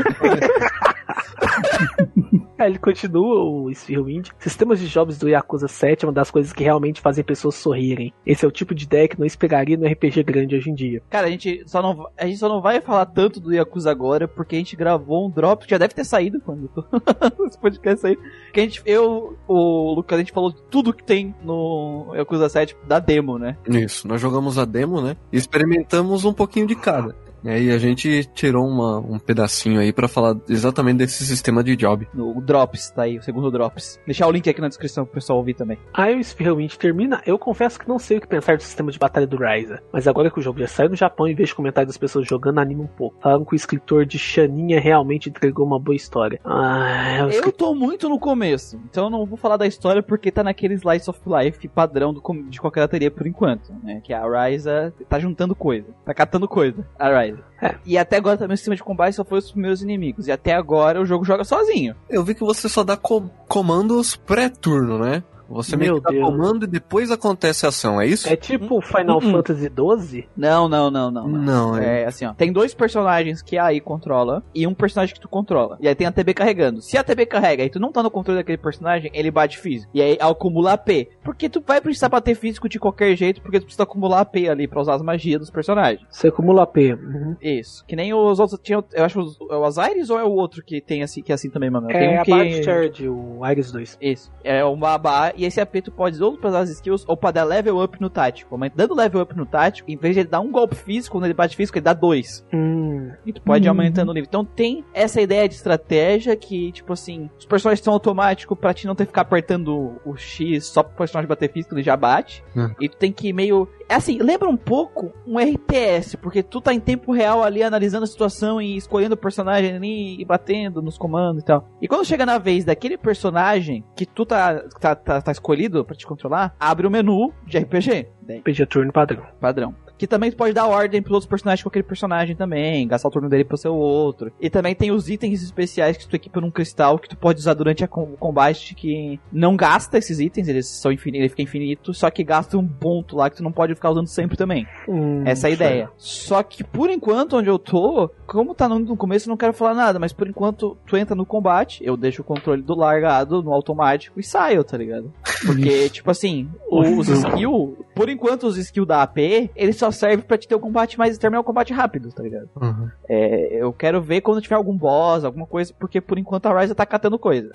Aí 2.59 2.71
ele 2.71 2.79
continua, 2.79 3.45
o 3.45 3.71
Spherewind. 3.73 4.31
Sistemas 4.39 4.81
de 4.81 4.89
jobs 4.89 5.19
do 5.19 5.29
Yakuza 5.29 5.69
7 5.69 6.05
é 6.05 6.09
uma 6.09 6.15
das 6.15 6.31
coisas 6.31 6.53
que 6.53 6.65
realmente 6.65 7.01
fazem 7.01 7.25
pessoas 7.25 7.55
sorrirem. 7.55 8.13
Esse 8.25 8.45
é 8.45 8.49
o 8.49 8.53
tipo 8.53 8.75
de 8.75 8.85
ideia 8.85 9.09
que 9.09 9.19
não 9.19 9.27
esperaria 9.27 9.77
no 9.77 9.87
RPG 9.87 10.23
grande 10.23 10.57
hoje 10.57 10.71
em 10.71 10.75
dia. 10.75 11.03
Cara, 11.11 11.27
a 11.27 11.31
gente, 11.31 11.63
só 11.67 11.83
não, 11.83 12.09
a 12.17 12.27
gente 12.27 12.39
só 12.39 12.49
não 12.49 12.61
vai 12.61 12.81
falar 12.81 13.07
tanto 13.07 13.41
do 13.41 13.53
Yakuza 13.53 13.91
agora, 13.91 14.27
porque 14.27 14.57
a 14.57 14.59
gente 14.59 14.77
gravou 14.77 15.27
um 15.27 15.31
drop 15.31 15.65
que 15.65 15.71
já 15.71 15.79
deve 15.79 15.95
ter 15.95 16.05
saído 16.05 16.41
quando 16.41 16.71
esse 17.47 17.59
podcast 17.59 18.01
sair. 18.01 18.19
Que 18.53 18.61
a 18.61 18.63
gente, 18.63 18.83
eu, 18.87 19.37
o 19.47 19.95
Lucas, 19.95 20.17
a 20.17 20.21
gente 20.21 20.33
falou 20.33 20.53
de 20.53 20.63
tudo 20.71 20.93
que 20.93 21.05
tem 21.05 21.35
no 21.43 22.13
Yakuza 22.15 22.49
7 22.49 22.77
da 22.87 22.99
demo, 22.99 23.39
né? 23.39 23.57
Isso, 23.69 24.09
nós 24.09 24.21
jogamos 24.21 24.59
a 24.59 24.65
demo, 24.65 25.01
né? 25.01 25.17
E 25.33 25.37
experimentamos 25.37 26.25
um 26.25 26.33
pouquinho 26.33 26.67
de 26.67 26.75
cada. 26.75 27.15
E 27.47 27.49
aí 27.51 27.71
a 27.71 27.79
gente 27.79 28.25
tirou 28.35 28.67
uma, 28.67 28.99
um 28.99 29.21
pedacinho 29.21 29.79
aí 29.79 29.93
pra 29.93 30.09
falar 30.09 30.37
exatamente 30.49 30.99
desse 30.99 31.25
sistema 31.25 31.63
de 31.63 31.77
job. 31.77 32.09
No 32.13 32.41
Drops, 32.41 32.91
tá 32.91 33.03
aí, 33.03 33.19
o 33.19 33.23
segundo 33.23 33.53
Drops. 33.53 34.01
Deixar 34.05 34.27
o 34.27 34.33
link 34.33 34.51
aqui 34.51 34.61
na 34.61 34.67
descrição 34.67 35.05
pro 35.05 35.15
pessoal 35.15 35.39
ouvir 35.39 35.55
também. 35.55 35.79
Aí 35.95 36.17
o 36.19 36.25
Spherewind 36.25 36.75
termina. 36.75 37.23
Eu 37.25 37.39
confesso 37.39 37.79
que 37.79 37.89
não 37.89 38.01
sei 38.01 38.19
o 38.19 38.21
que 38.21 38.27
pensar 38.27 38.57
do 38.57 38.63
sistema 38.65 38.91
de 38.91 38.99
batalha 38.99 39.29
do 39.29 39.37
Ryza. 39.37 39.81
Mas 39.93 40.09
agora 40.09 40.29
que 40.29 40.41
o 40.41 40.43
jogo 40.43 40.59
já 40.59 40.67
saiu 40.67 40.91
no 40.91 40.97
Japão 40.97 41.29
e 41.29 41.35
vejo 41.35 41.55
comentários 41.55 41.93
das 41.95 41.99
pessoas 41.99 42.27
jogando, 42.27 42.59
anima 42.59 42.83
um 42.83 42.89
pouco. 42.89 43.17
Falaram 43.23 43.45
que 43.45 43.55
o 43.55 43.57
escritor 43.57 44.05
de 44.05 44.19
Xaninha 44.19 44.81
realmente 44.81 45.29
entregou 45.29 45.65
uma 45.65 45.79
boa 45.79 45.95
história. 45.95 46.41
Ah, 46.45 47.09
é 47.11 47.23
o 47.23 47.27
Eu 47.27 47.31
escritor. 47.31 47.53
tô 47.53 47.75
muito 47.77 48.09
no 48.09 48.19
começo, 48.19 48.81
então 48.91 49.05
eu 49.05 49.11
não 49.11 49.25
vou 49.25 49.37
falar 49.37 49.57
da 49.57 49.69
história 49.69 50.03
porque 50.03 50.33
tá 50.33 50.43
naquele 50.43 50.75
slice 50.75 51.09
of 51.09 51.21
life 51.27 51.69
padrão 51.69 52.13
do, 52.13 52.23
de 52.49 52.61
qualquer 52.61 52.81
bateria 52.81 53.11
por 53.11 53.27
enquanto, 53.27 53.73
né? 53.85 54.01
Que 54.03 54.13
a 54.13 54.23
Ryza 54.27 54.93
tá 55.09 55.19
juntando 55.19 55.55
coisa, 55.55 55.87
tá 56.05 56.13
catando 56.13 56.49
coisa, 56.49 56.85
a 56.99 57.21
Ryza. 57.21 57.36
É. 57.63 57.75
E 57.85 57.97
até 57.99 58.17
agora 58.17 58.37
também 58.37 58.55
o 58.55 58.57
sistema 58.57 58.77
de 58.77 58.83
combate 58.83 59.15
só 59.15 59.25
foi 59.25 59.39
os 59.39 59.51
primeiros 59.51 59.83
inimigos. 59.83 60.27
E 60.27 60.33
até 60.33 60.53
agora 60.55 61.01
o 61.01 61.07
jogo 61.07 61.25
joga 61.25 61.45
sozinho. 61.45 61.95
Eu 62.09 62.23
vi 62.25 62.35
que 62.35 62.45
você 62.45 62.69
só 62.69 62.85
dá 62.85 62.97
co- 62.97 63.31
comandos 63.49 64.17
pré-turno, 64.17 64.99
né? 64.99 65.23
Você 65.49 65.77
meio 65.77 65.93
Meu 65.95 66.03
que 66.03 66.09
dá 66.09 66.11
Deus. 66.11 66.25
comando 66.25 66.65
e 66.65 66.67
depois 66.69 67.11
acontece 67.11 67.65
a 67.67 67.69
ação, 67.69 68.01
é 68.01 68.07
isso? 68.07 68.29
É 68.29 68.37
tipo 68.37 68.81
Final 68.81 69.19
Hum, 69.19 69.29
hum. 69.29 69.33
Fantasy 69.33 69.71
XII? 69.71 70.29
Não, 70.37 70.69
não, 70.69 70.91
não, 70.91 71.11
não. 71.11 71.29
não. 71.29 71.43
Não, 71.73 71.79
é. 71.79 72.03
É 72.03 72.07
assim, 72.07 72.25
ó. 72.27 72.33
Tem 72.35 72.53
dois 72.53 72.75
personagens 72.75 73.43
que 73.43 73.57
a 73.57 73.67
AI 73.67 73.81
controla 73.81 74.43
e 74.55 74.67
um 74.67 74.75
personagem 74.75 75.15
que 75.15 75.21
tu 75.21 75.29
controla. 75.29 75.79
E 75.81 75.89
aí 75.89 75.95
tem 75.95 76.07
a 76.07 76.13
TB 76.13 76.35
carregando. 76.35 76.83
Se 76.83 76.99
a 76.99 77.05
TB 77.05 77.27
carrega 77.27 77.65
e 77.65 77.71
tu 77.71 77.79
não 77.81 77.93
tá 77.93 78.03
no 78.03 78.11
controle 78.11 78.39
daquele 78.41 78.59
personagem, 78.59 79.11
ele 79.15 79.31
bate 79.31 79.59
físico. 79.59 79.91
E 79.95 80.03
aí 80.03 80.19
acumula 80.21 80.73
AP. 80.73 81.09
Porque 81.25 81.49
tu 81.49 81.63
vai 81.67 81.81
precisar 81.81 82.09
bater 82.09 82.35
físico 82.35 82.69
de 82.69 82.79
qualquer 82.79 83.15
jeito, 83.17 83.41
porque 83.41 83.59
tu 83.61 83.65
precisa 83.65 83.83
acumular 83.85 84.21
AP 84.21 84.37
ali 84.51 84.67
pra 84.69 84.81
usar 84.81 84.95
as 84.95 85.03
magias 85.03 85.41
dos 85.41 85.51
personagens. 85.51 86.07
Você 86.11 86.29
acumula 86.29 86.63
AP. 86.65 86.77
Uhum. 86.93 87.37
Isso. 87.41 87.85
Que 87.87 87.97
nem 87.97 88.13
os 88.13 88.39
outros. 88.41 88.59
Tinha, 88.63 88.83
eu 88.93 89.05
acho 89.05 89.21
os- 89.21 89.39
é 89.51 89.55
o 89.55 89.63
Osiris 89.63 90.11
ou 90.11 90.19
é 90.19 90.25
o 90.25 90.31
outro 90.31 90.63
que 90.65 90.81
tem 90.81 91.03
assim, 91.03 91.23
que 91.23 91.33
é 91.33 91.35
assim 91.35 91.51
também, 91.51 91.71
mano? 91.71 91.87
Tem 91.89 92.15
É 92.15 92.19
um 92.19 92.21
a 92.21 92.25
que. 92.25 92.31
Bard 92.31 92.65
Charge, 92.65 93.09
o 93.09 93.41
Iris 93.51 93.71
2. 93.73 93.99
Isso. 94.01 94.33
É 94.43 94.65
um 94.65 94.77
babá. 94.79 95.33
E 95.37 95.45
esse 95.45 95.61
AP 95.61 95.77
tu 95.83 95.91
pode 95.93 96.23
ou 96.23 96.37
pra 96.37 96.49
usar 96.51 96.61
as 96.61 96.71
skills 96.71 97.05
ou 97.07 97.17
pra 97.17 97.31
dar 97.31 97.45
level 97.45 97.83
up 97.83 98.01
no 98.01 98.09
tático. 98.11 98.57
Mas 98.57 98.73
dando 98.75 98.95
level 98.95 99.21
up 99.21 99.37
no 99.37 99.47
tático, 99.47 99.91
em 99.91 99.97
vez 99.97 100.15
de 100.15 100.21
ele 100.21 100.29
dar 100.29 100.41
um 100.41 100.51
golpe 100.51 100.75
físico, 100.75 101.17
quando 101.17 101.25
ele 101.25 101.35
bate 101.35 101.57
físico, 101.57 101.79
ele 101.79 101.85
dá 101.85 101.93
dois. 101.93 102.45
Hum. 102.53 103.11
E 103.25 103.33
tu 103.33 103.41
pode 103.43 103.65
ir 103.65 103.69
Uhum. 103.69 103.73
aumentando 103.77 104.11
o 104.11 104.15
nível. 104.15 104.27
Então 104.29 104.45
tem 104.45 104.85
essa 104.95 105.21
ideia 105.21 105.49
de 105.49 105.55
estratégia 105.55 106.35
que, 106.37 106.73
tipo 106.73 106.93
assim, 106.93 107.29
os 107.39 107.45
personagens 107.47 107.85
são 107.85 107.93
automáticos 107.93 108.59
pra 108.59 108.73
ti 108.75 108.87
não 108.87 108.95
ter 108.95 109.05
que 109.05 109.11
ficar 109.11 109.23
apertando 109.23 110.01
o 110.05 110.17
X 110.17 110.67
só 110.67 110.83
pro 110.83 110.97
personagem 110.97 111.29
bater 111.29 111.53
físico, 111.53 111.75
ele 111.75 111.83
já 111.83 111.97
bate. 111.97 112.43
Hum. 112.57 112.71
E 112.81 112.89
tu 112.89 112.97
tem 112.97 113.13
que 113.13 113.33
meio. 113.33 113.69
É 113.89 113.95
assim, 113.95 114.19
lembra 114.19 114.49
um 114.49 114.57
pouco 114.57 115.13
um 115.27 115.39
RTS, 115.39 116.17
porque 116.17 116.43
tu 116.43 116.61
tá 116.61 116.75
em 116.75 116.81
tempo 116.81 117.13
real 117.13 117.43
ali 117.43 117.63
analisando 117.63 118.05
a 118.05 118.07
situação 118.07 118.61
e 118.61 118.77
escolhendo 118.77 119.15
o 119.15 119.19
personagem 119.19 119.77
ali 119.77 120.21
e 120.21 120.25
batendo 120.25 120.83
nos 120.83 120.99
comandos 120.99 121.43
e 121.43 121.47
tal. 121.47 121.69
E 121.81 121.87
quando 121.87 122.05
chega 122.05 122.27
na 122.27 122.39
vez 122.39 122.65
daquele 122.65 122.99
personagem 122.99 123.85
que 123.95 124.05
tu 124.05 124.27
tá, 124.27 124.61
tá, 124.81 124.95
tá, 124.95 125.23
tá 125.23 125.33
escolhido 125.33 125.85
pra 125.85 125.95
te 125.95 126.07
controlar, 126.07 126.55
abre 126.59 126.87
o 126.87 126.91
menu 126.91 127.33
de 127.47 127.59
RPG. 127.59 128.09
Daí, 128.23 128.41
PG 128.41 128.67
Turno 128.67 128.93
padrão. 128.93 129.25
padrão. 129.41 129.75
Que 129.99 130.07
também 130.07 130.31
pode 130.31 130.53
dar 130.53 130.67
ordem 130.67 131.01
pros 131.01 131.15
outros 131.15 131.29
personagens 131.29 131.63
com 131.63 131.69
aquele 131.69 131.83
personagem 131.83 132.37
também, 132.37 132.87
gastar 132.87 133.09
o 133.09 133.11
turno 133.11 133.29
dele 133.29 133.45
pro 133.45 133.57
seu 133.57 133.75
outro. 133.75 134.31
E 134.41 134.51
também 134.51 134.75
tem 134.75 134.91
os 134.91 135.09
itens 135.09 135.43
especiais 135.43 135.97
que 135.97 136.07
tu 136.07 136.15
equipa 136.17 136.41
num 136.41 136.51
cristal 136.51 136.99
que 136.99 137.09
tu 137.09 137.17
pode 137.17 137.39
usar 137.39 137.55
durante 137.55 137.85
o 137.85 137.89
combate 137.89 138.75
que 138.75 139.19
não 139.33 139.57
gasta 139.57 139.99
esses 139.99 140.21
itens, 140.21 140.49
eles 140.49 140.67
são 140.67 140.93
infinitos, 140.93 141.21
ele 141.21 141.29
fica 141.29 141.43
infinito, 141.43 141.95
só 141.95 142.11
que 142.11 142.23
gasta 142.23 142.59
um 142.59 142.67
ponto 142.67 143.17
lá 143.17 143.31
que 143.31 143.37
tu 143.37 143.43
não 143.43 143.53
pode 143.53 143.75
ficar 143.75 143.91
usando 143.91 144.07
sempre 144.07 144.37
também. 144.37 144.67
Hum, 144.89 145.23
Essa 145.25 145.49
é 145.49 145.51
a 145.51 145.55
ideia. 145.55 145.91
Só 145.97 146.43
que 146.43 146.63
por 146.63 146.91
enquanto, 146.91 147.37
onde 147.37 147.49
eu 147.49 147.59
tô, 147.59 148.11
como 148.27 148.55
tá 148.55 148.69
no, 148.69 148.79
no 148.79 148.97
começo, 148.97 149.29
eu 149.29 149.31
não 149.31 149.37
quero 149.37 149.53
falar 149.53 149.75
nada, 149.75 149.99
mas 149.99 150.13
por 150.13 150.29
enquanto 150.29 150.77
tu 150.87 150.97
entra 150.97 151.15
no 151.15 151.25
combate, 151.27 151.83
eu 151.85 151.97
deixo 151.97 152.23
o 152.23 152.25
controle 152.25 152.63
do 152.63 152.75
largado 152.75 153.43
no 153.43 153.53
automático 153.53 154.21
e 154.21 154.23
saio, 154.23 154.63
tá 154.65 154.77
ligado? 154.77 155.13
Porque, 155.45 155.89
tipo 155.91 156.11
assim, 156.11 156.49
os 156.71 157.09
skills, 157.09 157.77
por 157.95 158.09
enquanto 158.09 158.45
os 158.45 158.57
skills 158.57 158.87
da 158.89 159.03
AP, 159.03 159.19
eles 159.55 159.77
só 159.77 159.86
servem 159.93 160.25
pra 160.25 160.39
te 160.39 160.49
ter 160.49 160.55
o 160.55 160.61
combate 160.61 160.99
mais, 160.99 161.19
terminar 161.19 161.41
o 161.41 161.45
combate 161.45 161.73
rápido, 161.73 162.13
tá 162.13 162.23
ligado? 162.23 162.49
Uhum. 162.61 162.91
É, 163.09 163.63
eu 163.63 163.73
quero 163.73 164.01
ver 164.01 164.21
quando 164.21 164.41
tiver 164.41 164.55
algum 164.55 164.77
boss, 164.77 165.25
alguma 165.25 165.47
coisa, 165.47 165.73
porque 165.79 166.01
por 166.01 166.19
enquanto 166.19 166.47
a 166.47 166.61
Ryza 166.61 166.75
tá 166.75 166.87
catando 166.87 167.19
coisa. 167.19 167.51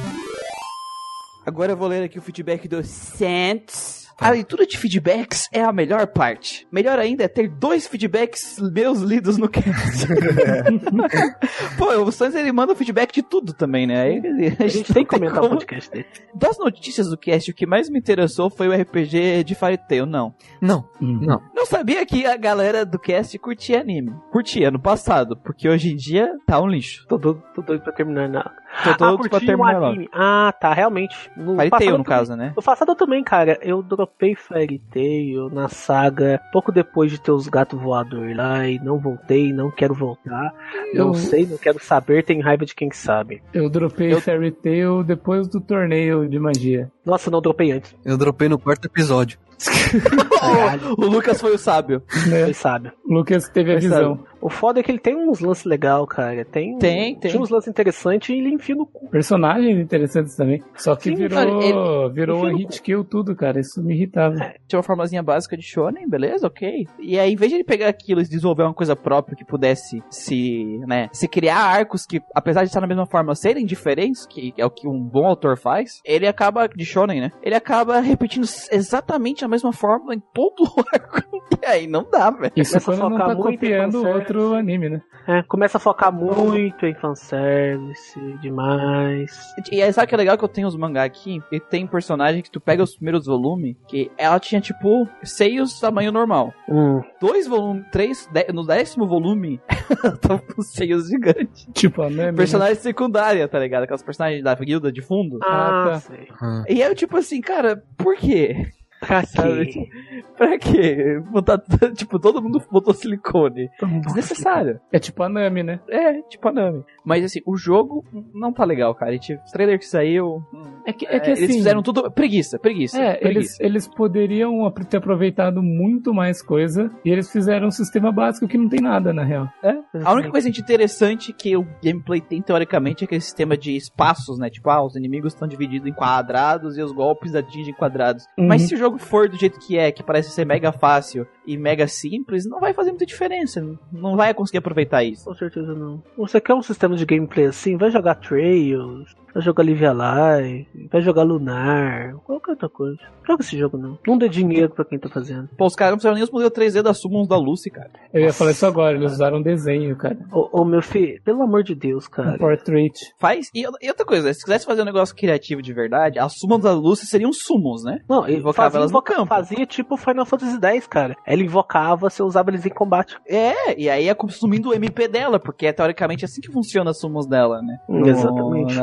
Agora 1.46 1.72
eu 1.72 1.78
vou 1.78 1.88
ler 1.88 2.04
aqui 2.04 2.20
o 2.20 2.22
feedback 2.22 2.68
do 2.68 2.84
Santos. 2.84 4.01
A 4.20 4.30
leitura 4.30 4.66
de 4.68 4.78
feedbacks 4.78 5.48
é 5.52 5.64
a 5.64 5.72
melhor 5.72 6.06
parte. 6.08 6.68
Melhor 6.72 7.00
ainda 7.00 7.24
é 7.24 7.28
ter 7.28 7.50
dois 7.50 7.88
feedbacks 7.88 8.58
meus 8.74 9.00
lidos 9.02 9.38
no 9.38 9.50
cast. 9.50 10.08
Pô, 11.78 11.86
o 12.04 12.12
Santos 12.12 12.36
ele 12.36 12.52
manda 12.52 12.76
feedback 12.76 13.12
de 13.14 13.22
tudo 13.24 13.54
também, 13.54 13.88
né? 13.88 14.02
Aí, 14.02 14.22
A 14.60 14.68
gente 14.68 14.94
tem 14.94 15.04
que 15.04 15.10
comentar 15.10 15.40
o 15.40 15.42
como... 15.48 15.56
podcast 15.56 15.90
dele. 15.92 16.06
Das 16.36 16.58
notícias 16.58 17.08
do 17.10 17.18
cast, 17.18 17.50
o 17.50 17.54
que 17.54 17.66
mais 17.66 17.90
me 17.90 18.00
interessou 18.00 18.50
foi 18.50 18.68
o 18.68 18.74
RPG 18.82 19.44
de 19.44 19.56
Fairy 19.56 19.78
Tail, 19.78 20.06
não. 20.06 20.34
Não, 20.62 20.86
Hum. 21.02 21.20
não. 21.22 21.42
Não 21.56 21.66
sabia 21.66 22.06
que 22.06 22.26
a 22.26 22.38
galera 22.38 22.86
do 22.86 23.00
cast 23.00 23.38
curtia 23.40 23.82
anime. 23.82 24.14
Curtia 24.32 24.70
no 24.72 24.80
passado, 24.80 25.36
porque 25.38 25.68
hoje 25.70 25.92
em 25.92 25.96
dia 25.96 26.30
tá 26.46 26.60
um 26.62 26.68
lixo. 26.68 27.06
Tô 27.08 27.18
doido, 27.18 27.42
tô 27.56 27.62
doido 27.62 27.82
pra 27.84 27.94
terminar. 27.94 28.30
Não. 28.30 28.42
Tô 28.42 28.90
ah, 28.92 28.94
todo 28.96 29.20
pra 29.20 29.30
curti 29.30 29.44
um 29.44 29.48
terminar 29.48 29.74
logo. 29.74 29.86
anime. 29.88 30.10
Ah, 30.14 30.54
tá, 30.60 30.74
realmente. 30.74 31.16
No 31.36 31.56
passado 31.58 31.70
Tail, 31.80 31.92
no 31.92 32.04
também- 32.04 32.04
caso, 32.18 32.36
né? 32.36 32.54
No 32.56 32.62
passado 32.64 32.92
eu 32.92 32.96
também, 32.96 33.24
cara. 33.24 33.58
Eu 33.62 33.82
dropei 33.82 34.11
Fairy 34.36 34.80
Tail 34.92 35.50
na 35.50 35.68
saga 35.68 36.40
pouco 36.52 36.72
depois 36.72 37.12
de 37.12 37.20
ter 37.20 37.32
os 37.32 37.48
gatos 37.48 37.80
voadores 37.80 38.36
lá 38.36 38.68
e 38.68 38.78
não 38.80 39.00
voltei, 39.00 39.52
não 39.52 39.72
quero 39.72 39.94
voltar. 39.94 40.54
Não 40.94 41.08
Eu- 41.08 41.14
sei, 41.14 41.46
não 41.46 41.58
quero 41.58 41.80
saber, 41.84 42.24
tenho 42.24 42.44
raiva 42.44 42.66
de 42.66 42.76
quem 42.76 42.92
sabe. 42.92 43.42
Eu 43.54 43.70
dropei 43.70 44.14
Eu- 44.14 44.22
Fairy 44.22 44.52
Tail 44.52 45.04
depois 45.04 45.48
do 45.48 45.60
torneio 45.62 46.28
de 46.30 46.38
magia. 46.40 46.92
Nossa, 47.06 47.32
não 47.32 47.42
dropei 47.42 47.72
antes. 47.72 47.96
Eu 48.06 48.18
dropei 48.18 48.48
no 48.48 48.60
quarto 48.60 48.86
episódio. 48.86 49.40
O 50.98 51.06
Lucas 51.06 51.40
foi 51.40 51.54
o 51.54 51.58
sábio. 51.58 52.02
Né? 52.28 52.46
quem 52.46 52.54
sabe. 52.54 52.92
O 53.06 53.14
Lucas 53.14 53.48
teve 53.50 53.72
a 53.72 53.76
Mas 53.76 53.84
visão. 53.84 54.24
O 54.42 54.50
foda 54.50 54.80
é 54.80 54.84
que 54.84 54.92
ele 54.92 55.00
tem 55.00 55.16
uns 55.16 55.40
lances 55.40 55.66
legais, 55.66 56.04
cara. 56.10 56.44
Tem, 56.44 56.78
Tem, 56.80 57.16
tem. 57.16 57.32
Tinha 57.32 57.42
uns 57.42 57.50
lances 57.50 57.70
interessantes 57.70 58.30
e 58.30 58.34
ele 58.34 58.50
enfia 58.50 58.76
no 58.76 58.88
cu. 58.88 59.08
Personagens 59.10 59.80
interessantes 59.80 60.36
também. 60.36 60.64
Só 60.76 60.96
que 60.96 61.10
Sim, 61.10 61.16
virou, 61.16 61.38
cara, 61.38 62.10
virou 62.10 62.38
enfia 62.40 62.54
um 62.54 62.58
hit 62.58 62.82
kill 62.82 63.04
tudo, 63.04 63.36
cara. 63.36 63.60
Isso 63.60 63.84
me 63.84 63.94
irritava. 63.94 64.36
Tinha 64.68 64.78
uma 64.78 64.84
formazinha 64.84 65.22
básica 65.22 65.56
de 65.56 65.64
shonen, 65.64 66.10
beleza? 66.10 66.48
Ok. 66.48 66.88
E 67.00 67.20
aí, 67.20 67.34
em 67.34 67.36
vez 67.36 67.52
de 67.52 67.58
ele 67.58 67.64
pegar 67.64 67.88
aquilo 67.88 68.22
e 68.22 68.24
desenvolver 68.24 68.64
uma 68.64 68.74
coisa 68.74 68.96
própria 68.96 69.38
que 69.38 69.46
pudesse 69.46 70.02
se, 70.10 70.80
né, 70.88 71.08
se 71.12 71.28
criar 71.28 71.60
arcos 71.60 72.06
que, 72.06 72.20
apesar 72.34 72.62
de 72.62 72.68
estar 72.68 72.82
na 72.82 72.88
mesma 72.88 73.06
forma, 73.06 73.36
serem 73.36 73.66
diferentes, 73.66 74.26
que 74.26 74.54
é 74.58 74.66
o 74.66 74.72
que 74.72 74.88
um 74.88 75.00
bom 75.00 75.28
autor 75.28 75.58
faz, 75.58 76.02
ele 76.04 76.28
acaba, 76.28 76.68
de 76.68 76.86
shonen, 76.86 77.22
né? 77.22 77.32
Ele 77.44 77.56
acaba 77.56 78.00
repetindo 78.00 78.48
exatamente 78.72 79.46
a 79.46 79.48
mesma 79.52 79.72
forma 79.74 80.14
em 80.16 80.20
todo 80.34 80.64
o 80.78 80.84
arco. 80.94 81.22
E 81.62 81.66
aí, 81.66 81.88
não 81.88 82.08
dá, 82.10 82.30
velho. 82.32 82.52
Isso 82.56 82.72
Começa 82.74 82.78
a 82.78 82.82
quando 82.96 83.00
não 83.02 83.10
focar 83.12 83.28
tá 83.28 83.36
muito 83.36 83.52
copiando 83.60 84.08
outro 84.08 84.54
anime, 84.56 84.90
né? 84.90 85.02
É, 85.28 85.44
começa 85.44 85.78
a 85.78 85.80
focar 85.80 86.12
muito 86.12 86.84
em 86.86 86.96
fanservice, 86.96 88.20
demais. 88.42 89.32
E 89.72 89.82
aí, 89.82 89.94
sabe 89.94 90.08
que 90.08 90.16
é 90.16 90.18
legal 90.18 90.36
que 90.38 90.44
eu 90.44 90.48
tenho 90.48 90.68
os 90.68 90.76
mangá 90.76 91.04
aqui? 91.04 91.40
E 91.52 91.60
tem 91.60 91.86
personagem 91.86 92.42
que 92.42 92.50
tu 92.50 92.60
pega 92.60 92.82
os 92.82 92.96
primeiros 92.96 93.28
volumes, 93.28 93.76
que 93.88 94.10
ela 94.18 94.40
tinha, 94.40 94.60
tipo, 94.60 95.08
seios 95.24 95.80
tamanho 95.80 96.12
normal. 96.12 96.52
Hum. 96.68 97.02
Dois 97.20 97.46
volumes, 97.48 97.86
três, 97.92 98.28
de- 98.34 98.52
no 98.52 98.66
décimo 98.66 99.06
volume, 99.08 99.62
ela 100.04 100.18
tava 100.18 100.40
com 100.42 100.62
seios 100.64 101.08
gigantes. 101.08 101.68
Tipo, 101.74 102.10
né? 102.10 102.32
Personagem 102.32 102.76
secundária, 102.76 103.48
tá 103.48 103.60
ligado? 103.60 103.84
Aquelas 103.84 104.02
personagens 104.04 104.44
da 104.44 104.56
guilda 104.56 104.92
de 104.92 105.02
fundo. 105.02 105.38
Ah, 105.44 105.48
Ah, 105.52 105.90
tá. 105.92 106.00
sei. 106.00 106.28
E 106.68 106.82
aí 106.82 106.90
eu, 106.90 106.96
tipo 106.96 107.16
assim, 107.18 107.42
cara, 107.42 107.84
por 107.98 108.16
quê? 108.16 108.68
Pra 109.02 109.24
quê? 109.24 109.90
Pra 110.38 110.60
quê? 110.60 111.20
Botar, 111.32 111.60
tipo, 111.98 112.20
todo 112.20 112.42
mundo 112.42 112.62
botou 112.72 112.94
silicone. 112.94 113.70
Desnecessário. 114.06 114.80
É 114.92 115.00
tipo 115.00 115.24
a 115.24 115.30
Nami, 115.30 115.64
né? 115.64 115.80
É, 115.90 116.22
tipo 116.22 116.48
a 116.48 116.52
Nami. 116.52 116.84
Mas 117.04 117.26
assim, 117.26 117.42
o 117.46 117.58
jogo 117.58 118.06
não 118.34 118.54
tá 118.54 118.64
legal, 118.64 118.94
cara. 118.94 119.14
E, 119.16 119.20
tipo, 119.20 119.42
o 119.42 119.52
trailer 119.52 119.80
que 119.80 119.86
saiu. 119.86 120.44
É 120.86 120.94
que, 120.94 121.06
é 121.08 121.20
que 121.20 121.30
é, 121.30 121.34
assim. 121.34 121.44
Eles 121.44 121.56
fizeram 121.56 121.82
tudo. 121.82 122.12
Preguiça, 122.12 122.60
preguiça. 122.60 123.02
É, 123.02 123.16
preguiça. 123.16 123.40
eles, 123.40 123.60
eles 123.60 123.88
poderiam 123.88 124.72
ter 124.88 124.98
aproveitado 124.98 125.64
muito 125.64 126.14
mais 126.14 126.42
coisa 126.44 126.92
e 127.04 127.10
eles 127.10 127.32
fizeram 127.32 127.68
um 127.68 127.72
sistema 127.72 128.12
básico 128.12 128.48
que 128.48 128.58
não 128.58 128.70
tem 128.70 128.82
nada, 128.82 129.12
na 129.12 129.24
real. 129.24 129.50
É. 129.64 129.76
A 130.04 130.14
única 130.14 130.30
coisa 130.30 130.48
interessante 130.48 131.34
que 131.34 131.58
o 131.58 131.66
gameplay 131.84 132.22
tem, 132.22 132.42
teoricamente, 132.42 133.04
é 133.04 133.06
aquele 133.06 133.22
sistema 133.22 133.58
de 133.58 133.76
espaços, 133.76 134.38
né? 134.38 134.50
Tipo, 134.50 134.70
ah, 134.70 134.86
os 134.86 134.96
inimigos 134.96 135.34
estão 135.34 135.48
divididos 135.48 135.88
em 135.88 135.94
quadrados 135.94 136.78
e 136.78 136.82
os 136.82 136.92
golpes 136.92 137.34
atingem 137.34 137.74
quadrados. 137.74 138.26
Uhum. 138.38 138.48
Mas 138.48 138.64
se 138.64 138.76
o 138.76 138.78
jogo 138.78 138.91
for 138.98 139.30
do 139.30 139.38
jeito 139.38 139.60
que 139.60 139.78
é, 139.78 139.92
que 139.92 140.04
parece 140.04 140.32
ser 140.32 140.46
mega 140.46 140.72
fácil 140.72 141.28
e 141.46 141.58
mega 141.58 141.88
simples, 141.88 142.46
não 142.46 142.60
vai 142.60 142.74
fazer 142.74 142.92
muita 142.92 143.06
diferença. 143.06 143.62
Não 143.92 144.16
vai 144.16 144.34
conseguir 144.34 144.60
aproveitar 144.60 145.04
isso. 145.04 145.26
Com 145.26 145.34
certeza 145.34 145.74
não. 145.74 146.04
Você 146.18 146.40
quer 146.40 146.54
um 146.54 146.62
sistema 146.62 146.96
de 146.96 147.06
gameplay 147.06 147.46
assim? 147.46 147.78
Vai 147.78 147.92
jogar 147.92 148.16
Trails, 148.16 149.16
vai 149.34 149.42
jogar 149.44 149.64
Live 149.64 149.86
Alive, 149.86 150.68
vai 150.92 151.02
jogar 151.02 151.24
Lunar, 151.24 152.16
qualquer 152.26 152.52
outra 152.52 152.70
coisa. 152.70 152.98
Joga 153.28 153.42
esse 153.44 153.58
jogo 153.58 153.78
não. 153.78 153.98
Não 154.06 154.18
dê 154.18 154.28
dinheiro 154.28 154.70
pra 154.70 154.84
quem 154.84 154.98
tá 155.00 155.08
fazendo. 155.10 155.48
Pô, 155.58 155.66
os 155.66 155.76
caras 155.76 155.92
não 155.94 156.00
fizeram 156.00 156.16
nem 156.16 156.24
os 156.24 156.32
modelos 156.32 156.54
3D 156.54 156.82
das 156.82 157.00
Summons 157.00 157.28
da 157.28 157.38
Lucy, 157.38 157.70
cara. 157.70 157.92
Eu 158.14 158.22
ia 158.22 158.34
falar 158.34 158.52
isso 158.52 158.66
agora, 158.66 158.96
eles 158.98 159.12
usaram 159.14 159.38
um 159.38 159.42
desenho, 159.42 159.96
cara. 159.96 160.18
Ô, 160.32 160.62
ô, 160.62 160.66
meu 160.66 160.82
filho, 160.82 161.22
pelo 161.24 161.42
amor 161.44 161.64
de 161.64 161.76
Deus, 161.76 162.08
Um 162.08 162.10
cara. 162.10 162.38
portrait. 162.38 162.94
Faz. 163.20 163.50
E, 163.54 163.62
e 163.82 163.88
outra 163.90 164.06
coisa, 164.06 164.34
se 164.34 164.44
quisesse 164.44 164.66
fazer 164.66 164.82
um 164.82 164.86
negócio 164.86 165.16
criativo 165.16 165.62
de 165.62 165.72
verdade, 165.74 166.20
as 166.20 166.34
Summons 166.38 166.62
da 166.64 166.74
Lucy 166.74 167.06
seriam 167.06 167.32
Summons, 167.32 167.84
né? 167.84 168.00
Não, 168.10 168.28
ele 168.28 168.38
Invocava 168.38 168.66
fazia, 168.72 168.80
elas 168.80 168.92
no 168.92 169.02
campo. 169.02 169.28
fazia 169.28 169.66
tipo 169.66 169.96
Final 169.98 170.26
Fantasy 170.26 170.60
X, 170.62 170.88
cara. 170.88 171.16
Ela 171.26 171.44
invocava, 171.44 172.10
você 172.10 172.24
usava 172.24 172.50
eles 172.50 172.66
em 172.66 172.70
combate. 172.70 173.16
É, 173.28 173.80
e 173.80 173.90
aí 173.90 174.08
é 174.10 174.14
consumindo 174.14 174.70
o 174.70 174.74
MP 174.74 175.08
dela, 175.08 175.40
porque 175.40 175.68
é 175.68 175.74
teoricamente 175.74 176.26
assim 176.26 176.42
que 176.42 176.52
funciona 176.52 176.90
as 176.92 177.00
Summons 177.00 177.28
dela, 177.28 177.62
né? 177.62 177.78
No- 177.88 178.08
Exatamente. 178.08 178.76
no. 178.76 178.82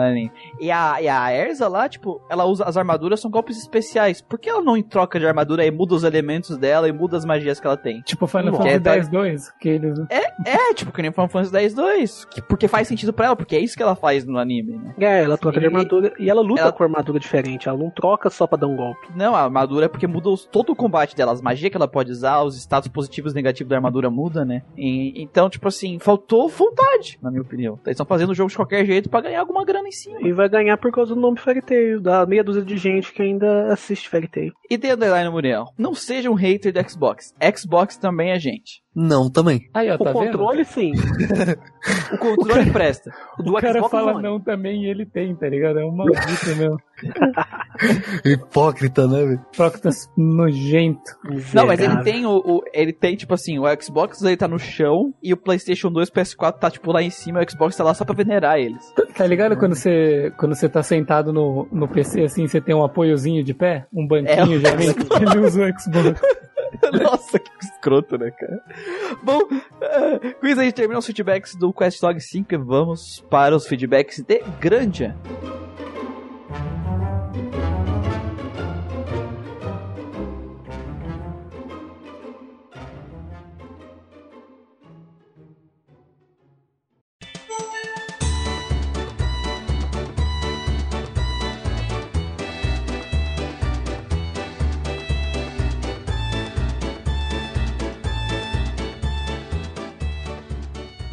E 0.61 0.71
a, 0.71 1.01
e 1.01 1.09
a 1.09 1.33
Erza 1.33 1.69
lá, 1.69 1.89
tipo, 1.89 2.21
ela 2.31 2.45
usa 2.45 2.65
as 2.65 2.77
armaduras, 2.77 3.21
são 3.21 3.31
golpes 3.31 3.59
especiais. 3.59 4.21
Por 4.21 4.39
que 4.39 4.49
ela 4.49 4.61
não 4.63 4.81
troca 4.83 5.19
de 5.19 5.27
armadura 5.27 5.65
e 5.65 5.71
muda 5.71 5.95
os 5.95 6.05
elementos 6.05 6.57
dela 6.57 6.89
e 6.89 6.93
muda 6.93 7.17
as 7.17 7.25
magias 7.25 7.61
que 7.61 7.67
ela 7.67 7.77
tem? 7.77 8.01
Tipo 8.03 8.27
Final 8.27 8.55
Fantasy 8.55 8.75
é, 8.75 8.81
tá- 8.81 8.95
X-2, 8.97 9.43
que 9.61 9.69
eles... 9.69 9.99
É, 10.45 10.75
tipo, 10.75 10.93
que 10.93 11.03
nem 11.03 11.11
Final 11.13 11.29
Fantasy 11.29 11.57
X-2. 11.57 12.27
que- 12.29 12.43
Porque 12.43 12.69
faz 12.69 12.89
sentido 12.89 13.13
pra 13.13 13.27
ela, 13.27 13.37
porque 13.37 13.57
é 13.57 13.61
isso 13.61 13.77
que 13.77 13.83
ela 13.83 13.95
faz 13.95 14.25
no 14.25 14.39
anime, 14.39 14.77
né? 14.77 14.95
É, 14.99 15.23
ela 15.25 15.37
troca 15.39 15.59
de 15.59 15.65
E- 15.65 15.69
armadura 15.69 16.13
e 16.19 16.31
ela 16.31 16.41
luta 16.43 16.61
ela- 16.63 16.73
com 16.73 16.83
armadura 16.83 17.19
diferente. 17.19 17.69
Ela 17.69 17.79
não 17.79 17.91
troca 17.91 18.31
só 18.31 18.47
pra 18.47 18.59
dar 18.59 18.67
um 18.67 18.77
golpe. 18.77 19.09
Não, 19.15 19.35
a 19.35 19.43
armadura 19.43 19.87
é 19.87 19.89
porque 19.89 20.07
muda 20.07 20.29
os- 20.31 20.45
todo 20.45 20.71
o 20.73 20.77
combate 20.77 21.15
dela, 21.17 21.33
as 21.33 21.41
magias 21.41 21.71
que 21.71 21.77
ela 21.77 21.89
pode 21.89 22.11
usar, 22.11 22.43
os 22.43 22.57
status 22.57 22.89
positivos 22.89 23.33
e 23.33 23.35
negativos 23.35 23.69
da 23.71 23.77
armadura 23.77 24.11
muda, 24.11 24.45
né? 24.45 24.63
E- 24.77 25.23
então, 25.23 25.49
tipo 25.51 25.69
assim, 25.69 25.99
faltou 25.99 26.49
vontade, 26.49 27.19
na 27.23 27.31
minha 27.31 27.43
opinião. 27.43 27.75
Eles 27.85 27.95
estão 27.95 28.07
fazendo 28.07 28.31
o 28.31 28.35
jogo 28.35 28.51
de 28.51 28.57
qualquer 28.57 28.85
jeito 28.85 29.09
pra 29.09 29.21
ganhar 29.21 29.41
alguma 29.41 29.65
grana 29.65 29.89
em 29.89 29.93
cima. 29.93 30.19
E 30.29 30.33
vai 30.33 30.47
ganhar 30.47 30.77
por 30.77 30.93
causa 30.93 31.15
do 31.15 31.21
nome 31.23 31.41
Fairy 31.41 31.63
Tail, 31.63 32.03
da 32.03 32.27
meia 32.27 32.45
dúzia 32.45 32.63
de 32.63 32.77
gente 32.77 33.15
que 33.15 33.23
ainda 33.23 33.73
assiste 33.73 34.11
Fairy 34.11 34.29
Tail. 34.29 34.53
E 34.69 34.77
The 34.77 34.93
Underline 34.93 35.31
Muriel, 35.31 35.73
não 35.79 35.95
seja 35.95 36.31
um 36.31 36.35
hater 36.35 36.71
do 36.71 36.87
Xbox. 36.87 37.35
Xbox 37.57 37.97
também 37.97 38.33
é 38.33 38.39
gente. 38.39 38.83
Não, 39.01 39.31
também. 39.31 39.69
Aí, 39.73 39.89
ó, 39.91 39.95
O 39.95 39.99
tá 39.99 40.13
controle, 40.13 40.65
sim. 40.65 40.91
O 42.13 42.19
controle 42.19 42.71
presta. 42.73 43.11
O 43.39 43.43
do 43.45 43.53
vendo? 43.53 43.59
O 43.59 43.61
cara 43.61 43.75
Xbox 43.79 43.91
fala 43.93 44.13
não. 44.15 44.21
não 44.23 44.41
também 44.41 44.85
e 44.85 44.91
ele 44.91 45.07
tem, 45.07 45.35
tá 45.37 45.49
ligado? 45.49 45.79
É 45.79 45.85
um 45.85 45.93
maldito 45.95 46.47
mesmo. 46.57 46.77
Hipócrita, 48.25 49.07
né, 49.07 49.25
velho? 49.25 49.41
Proctas 49.57 50.11
nojento. 50.17 51.13
Não, 51.55 51.67
mas 51.67 51.79
ele 51.81 52.03
tem 52.03 52.27
o, 52.27 52.37
o- 52.39 52.63
Ele 52.73 52.93
tem, 52.93 53.15
tipo 53.17 53.35
assim, 53.35 53.59
o 53.59 53.65
Xbox 53.81 54.21
ele 54.23 54.37
tá 54.37 54.49
no 54.49 54.59
chão 54.59 55.15
e 55.23 55.33
o 55.33 55.37
PlayStation 55.37 55.91
2 55.91 56.11
PS4 56.11 56.59
tá, 56.59 56.71
tipo, 56.71 56.91
lá 56.93 57.01
em 57.03 57.11
cima, 57.11 57.41
o 57.41 57.51
Xbox 57.51 57.77
tá 57.77 57.85
lá 57.85 57.95
só 57.95 58.05
pra 58.05 58.15
venerar 58.17 58.59
eles. 58.59 58.93
Tá 59.17 59.27
ligado 59.27 59.57
quando 59.57 59.75
você, 59.77 60.33
quando 60.39 60.55
você 60.57 60.69
tá 60.69 60.83
sentado 60.83 61.33
no, 61.33 61.69
no 61.71 61.87
PC 61.89 62.23
assim, 62.23 62.47
você 62.49 62.61
tem 62.61 62.75
um 62.75 62.85
apoiozinho 62.85 63.45
de 63.45 63.55
pé? 63.55 63.87
Um 63.93 64.07
banquinho 64.07 64.57
É. 64.57 64.59
geralmente? 64.59 64.99
Ele 65.23 65.47
usa 65.47 65.67
o 65.67 65.81
Xbox. 65.81 66.21
Nossa, 67.03 67.39
que 67.39 67.51
escroto, 67.61 68.19
né, 68.19 68.31
cara? 68.31 68.63
Bom, 69.23 69.41
eh, 69.81 70.35
com 70.41 70.47
isso 70.47 70.61
a 70.61 70.65
gente 70.65 70.75
termina 70.75 70.99
os 70.99 71.07
feedbacks 71.07 71.55
do 71.55 71.73
Quest 71.73 72.03
Log 72.03 72.21
5 72.21 72.55
e 72.55 72.57
vamos 72.57 73.25
para 73.31 73.55
os 73.55 73.67
feedbacks 73.67 74.21
de 74.21 74.43
Grandia. 74.61 75.17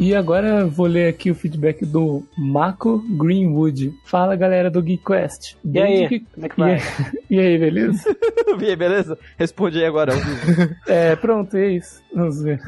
E 0.06 0.14
agora 0.14 0.60
eu 0.60 0.70
vou 0.70 0.86
ler 0.86 1.08
aqui 1.08 1.32
o 1.32 1.36
feedback 1.36 1.84
do 1.84 2.24
Mako 2.38 3.03
Greenwood. 3.18 3.91
Fala 4.06 4.36
galera 4.36 4.70
do 4.70 4.80
GeekQuest. 4.80 5.58
E 5.66 5.82
aí, 5.82 6.08
que... 6.08 6.20
como 6.20 6.45
é 6.45 6.49
que 6.49 6.56
e, 6.56 6.64
vai? 6.64 6.74
aí, 6.76 6.82
e 7.28 7.39
aí, 7.39 7.58
beleza? 7.58 8.16
E 8.62 8.66
aí, 8.66 8.76
beleza? 8.76 9.18
Responde 9.36 9.80
aí 9.80 9.86
agora. 9.86 10.14
É, 10.88 11.16
pronto, 11.16 11.58
é 11.58 11.72
isso. 11.72 12.03
Vamos 12.14 12.39
ver. 12.39 12.62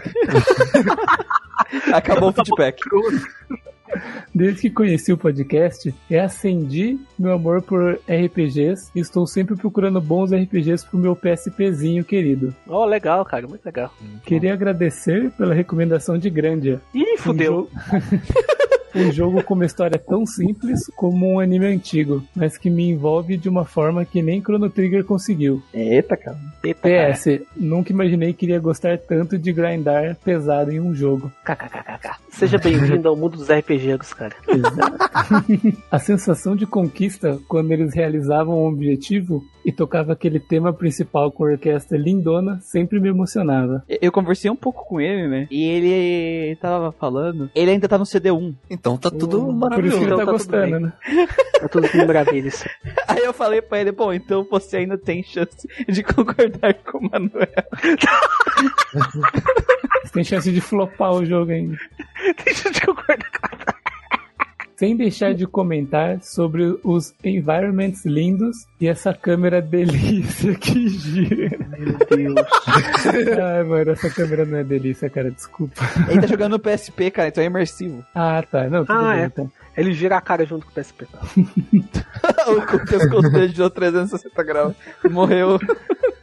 Acabou 1.94 2.30
o 2.30 2.34
feedback. 2.34 2.82
Desde 4.34 4.62
que 4.62 4.70
conheci 4.70 5.12
o 5.14 5.18
podcast, 5.18 5.94
acendi 6.24 7.00
meu 7.18 7.34
amor 7.34 7.62
por 7.62 8.00
RPGs 8.08 8.92
e 8.96 9.00
estou 9.00 9.26
sempre 9.26 9.56
procurando 9.56 10.00
bons 10.02 10.32
RPGs 10.32 10.86
pro 10.86 11.00
meu 11.00 11.16
PSPzinho 11.16 12.04
querido. 12.04 12.54
Ó, 12.68 12.86
legal, 12.86 13.24
cara, 13.26 13.48
muito 13.48 13.66
legal. 13.66 13.94
Queria 14.24 14.54
agradecer 14.54 15.32
pela 15.32 15.54
recomendação 15.54 16.18
de 16.18 16.30
Grandia. 16.30 16.82
Ih, 16.94 17.14
Um 17.14 17.18
fudeu. 17.18 17.46
jogo- 17.54 17.70
Um 18.96 19.12
jogo 19.12 19.44
com 19.44 19.54
uma 19.54 19.66
história 19.66 19.98
tão 19.98 20.26
simples 20.26 20.88
como 20.96 21.34
um 21.34 21.40
anime 21.40 21.68
antigo, 21.68 22.24
mas 22.36 22.58
que 22.58 22.70
me 22.70 22.90
envolve 22.90 23.38
de 23.38 23.50
uma 23.50 23.66
forma 23.66 24.06
que 24.06 24.22
nem 24.22 24.42
Chrono 24.42 24.70
Trigger 24.70 25.04
conseguiu. 25.04 25.62
Eita, 25.74 26.16
cara. 26.16 26.38
Eita, 26.64 26.90
cara. 26.90 27.14
PS, 27.14 27.42
nunca 27.56 27.92
imaginei 27.92 28.34
que 28.34 28.46
iria 28.46 28.60
gostar 28.60 28.98
tanto 28.98 29.38
de 29.38 29.52
grindar 29.52 30.16
pesado 30.24 30.72
em 30.72 30.80
um 30.80 30.94
jogo. 30.96 31.32
KKKKK. 31.44 32.16
Seja 32.30 32.58
bem-vindo 32.58 33.08
ao 33.08 33.16
mundo 33.16 33.38
dos 33.38 33.50
RPGs, 33.50 34.16
cara. 34.16 34.36
A 35.92 36.00
sensação 36.00 36.56
de 36.56 36.66
conquista 36.66 37.40
quando 37.48 37.72
eles 37.72 37.94
realizavam 37.94 38.64
um 38.64 38.68
objetivo 38.68 39.44
e 39.68 39.72
tocava 39.72 40.14
aquele 40.14 40.40
tema 40.40 40.72
principal 40.72 41.30
com 41.30 41.44
a 41.44 41.52
orquestra 41.52 41.98
lindona 41.98 42.58
sempre 42.62 43.02
me 43.02 43.10
emocionava. 43.10 43.84
Eu 43.90 44.14
conversei 44.14 44.50
um 44.50 44.56
pouco 44.56 44.86
com 44.86 45.02
ele, 45.02 45.28
né? 45.28 45.46
E 45.52 45.62
ele 45.62 46.56
tava 46.56 46.94
falando. 46.94 47.50
Ele 47.54 47.72
ainda 47.72 47.86
tá 47.86 47.98
no 47.98 48.06
CD1. 48.06 48.56
Então 48.80 48.98
tá 48.98 49.10
tudo 49.10 49.50
Hum, 49.50 49.60
Por 49.60 49.84
isso 49.86 49.98
que 49.98 50.04
maravilhoso. 50.04 50.04
ele 50.04 50.06
Então 50.06 50.18
tá, 50.18 50.26
tá 50.26 50.26
tudo 50.26 50.32
gostando, 50.32 50.80
né? 50.80 50.94
Tá 51.60 51.68
tudo 51.68 51.90
mil 51.94 52.08
maravilhas. 52.08 52.68
Aí 53.08 53.24
eu 53.24 53.34
falei 53.34 53.62
pra 53.62 53.80
ele, 53.80 53.92
bom, 53.92 54.14
então 54.14 54.46
você 54.50 54.78
ainda 54.78 54.98
tem 54.98 55.24
chance 55.24 55.68
de 55.90 56.04
concordar 56.04 56.74
com 56.76 57.00
o 57.00 57.10
Manuel. 57.10 57.48
Você 60.04 60.14
tem 60.14 60.24
chance 60.24 60.52
de 60.52 60.62
flopar 60.62 61.12
o 61.14 61.26
jogo 61.26 61.52
ainda. 61.52 61.78
Deixa 62.46 62.70
eu 62.70 62.72
te 62.72 62.86
concordar. 62.86 63.77
Sem 64.78 64.96
deixar 64.96 65.34
de 65.34 65.48
comentar 65.48 66.22
sobre 66.22 66.78
os 66.84 67.12
environments 67.24 68.06
lindos 68.06 68.56
e 68.80 68.88
essa 68.88 69.12
câmera 69.12 69.60
delícia 69.60 70.54
que 70.54 70.88
gira. 70.88 71.58
Meu 71.80 71.98
Deus. 72.08 72.48
Ai, 73.44 73.64
mano, 73.64 73.92
essa 73.92 74.08
câmera 74.12 74.46
não 74.46 74.60
é 74.60 74.64
delícia, 74.64 75.10
cara, 75.10 75.32
desculpa. 75.32 75.82
Ele 76.08 76.22
tá 76.22 76.28
jogando 76.28 76.52
no 76.52 76.60
PSP, 76.60 77.10
cara, 77.10 77.30
então 77.30 77.44
é 77.44 77.48
imersivo. 77.48 78.06
Ah, 78.14 78.44
tá. 78.44 78.70
Não, 78.70 78.86
tudo 78.86 79.00
Ah, 79.00 79.14
bem, 79.14 79.24
é. 79.24 79.26
então. 79.26 79.52
Ele 79.76 79.94
gira 79.94 80.16
a 80.18 80.22
cara 80.22 80.46
junto 80.46 80.66
com 80.68 80.72
o 80.72 80.76
PSP. 80.76 81.08
o 82.48 83.22
dele 83.32 83.48
girou 83.50 83.70
360 83.72 84.44
graus. 84.44 84.74
Morreu. 85.10 85.60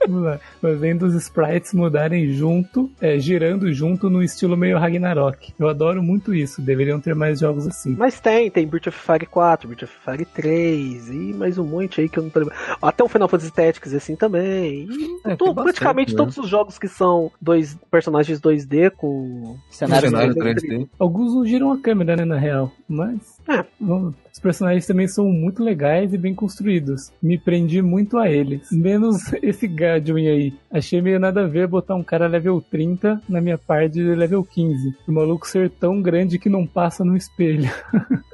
Lá. 0.08 0.38
Fazendo 0.60 1.06
os 1.06 1.14
sprites 1.14 1.72
mudarem 1.74 2.30
junto, 2.32 2.90
é, 3.00 3.18
girando 3.18 3.72
junto 3.72 4.08
no 4.10 4.22
estilo 4.22 4.56
meio 4.56 4.78
Ragnarok. 4.78 5.52
Eu 5.58 5.68
adoro 5.68 6.02
muito 6.02 6.34
isso. 6.34 6.60
Deveriam 6.62 7.00
ter 7.00 7.14
mais 7.14 7.40
jogos 7.40 7.66
assim. 7.66 7.94
Mas 7.98 8.20
tem, 8.20 8.50
tem 8.50 8.66
Breath 8.66 8.88
of 8.88 8.98
Fire 8.98 9.26
4, 9.26 9.68
Breath 9.68 9.82
of 9.84 9.92
Fire 10.04 10.24
3 10.24 11.08
e 11.08 11.34
mais 11.34 11.58
um 11.58 11.64
monte 11.64 12.00
aí 12.00 12.08
que 12.08 12.18
eu 12.18 12.22
não 12.22 12.30
tô 12.30 12.40
lembrando. 12.40 12.58
Até 12.80 13.02
o 13.04 13.08
Final 13.08 13.28
Fantasy 13.28 13.52
Tactics 13.52 13.94
assim 13.94 14.16
também. 14.16 14.86
E 14.90 15.18
É, 15.24 15.28
tem 15.28 15.36
to- 15.36 15.46
bastante, 15.54 15.64
praticamente 15.64 16.12
né? 16.12 16.16
todos 16.18 16.36
os 16.38 16.48
jogos 16.48 16.78
que 16.78 16.88
são 16.88 17.30
dois 17.40 17.76
personagens 17.90 18.40
2D 18.40 18.90
com 18.90 19.56
Cenário, 19.70 20.08
Cenário 20.10 20.34
3D. 20.34 20.60
3D. 20.60 20.88
Alguns 20.98 21.34
não 21.34 21.44
giram 21.46 21.72
a 21.72 21.78
câmera, 21.78 22.16
né, 22.16 22.24
na 22.24 22.36
real. 22.38 22.70
Mas. 22.88 23.38
Bom, 23.78 24.12
Os 24.32 24.38
personagens 24.38 24.86
também 24.86 25.06
são 25.06 25.26
muito 25.26 25.62
legais 25.62 26.12
e 26.12 26.18
bem 26.18 26.34
construídos. 26.34 27.12
Me 27.22 27.38
prendi 27.38 27.82
muito 27.82 28.18
a 28.18 28.30
eles. 28.30 28.70
Menos 28.72 29.32
esse 29.42 29.66
Gadwin 29.66 30.26
aí. 30.26 30.54
Achei 30.70 31.00
meio 31.00 31.20
nada 31.20 31.44
a 31.44 31.46
ver 31.46 31.66
botar 31.66 31.94
um 31.94 32.02
cara 32.02 32.26
level 32.26 32.60
30 32.60 33.22
na 33.28 33.40
minha 33.40 33.58
parte 33.58 33.94
de 33.94 34.14
level 34.14 34.42
15. 34.44 34.96
O 35.06 35.12
maluco 35.12 35.46
ser 35.46 35.70
tão 35.70 36.00
grande 36.00 36.38
que 36.38 36.48
não 36.48 36.66
passa 36.66 37.04
no 37.04 37.16
espelho. 37.16 37.70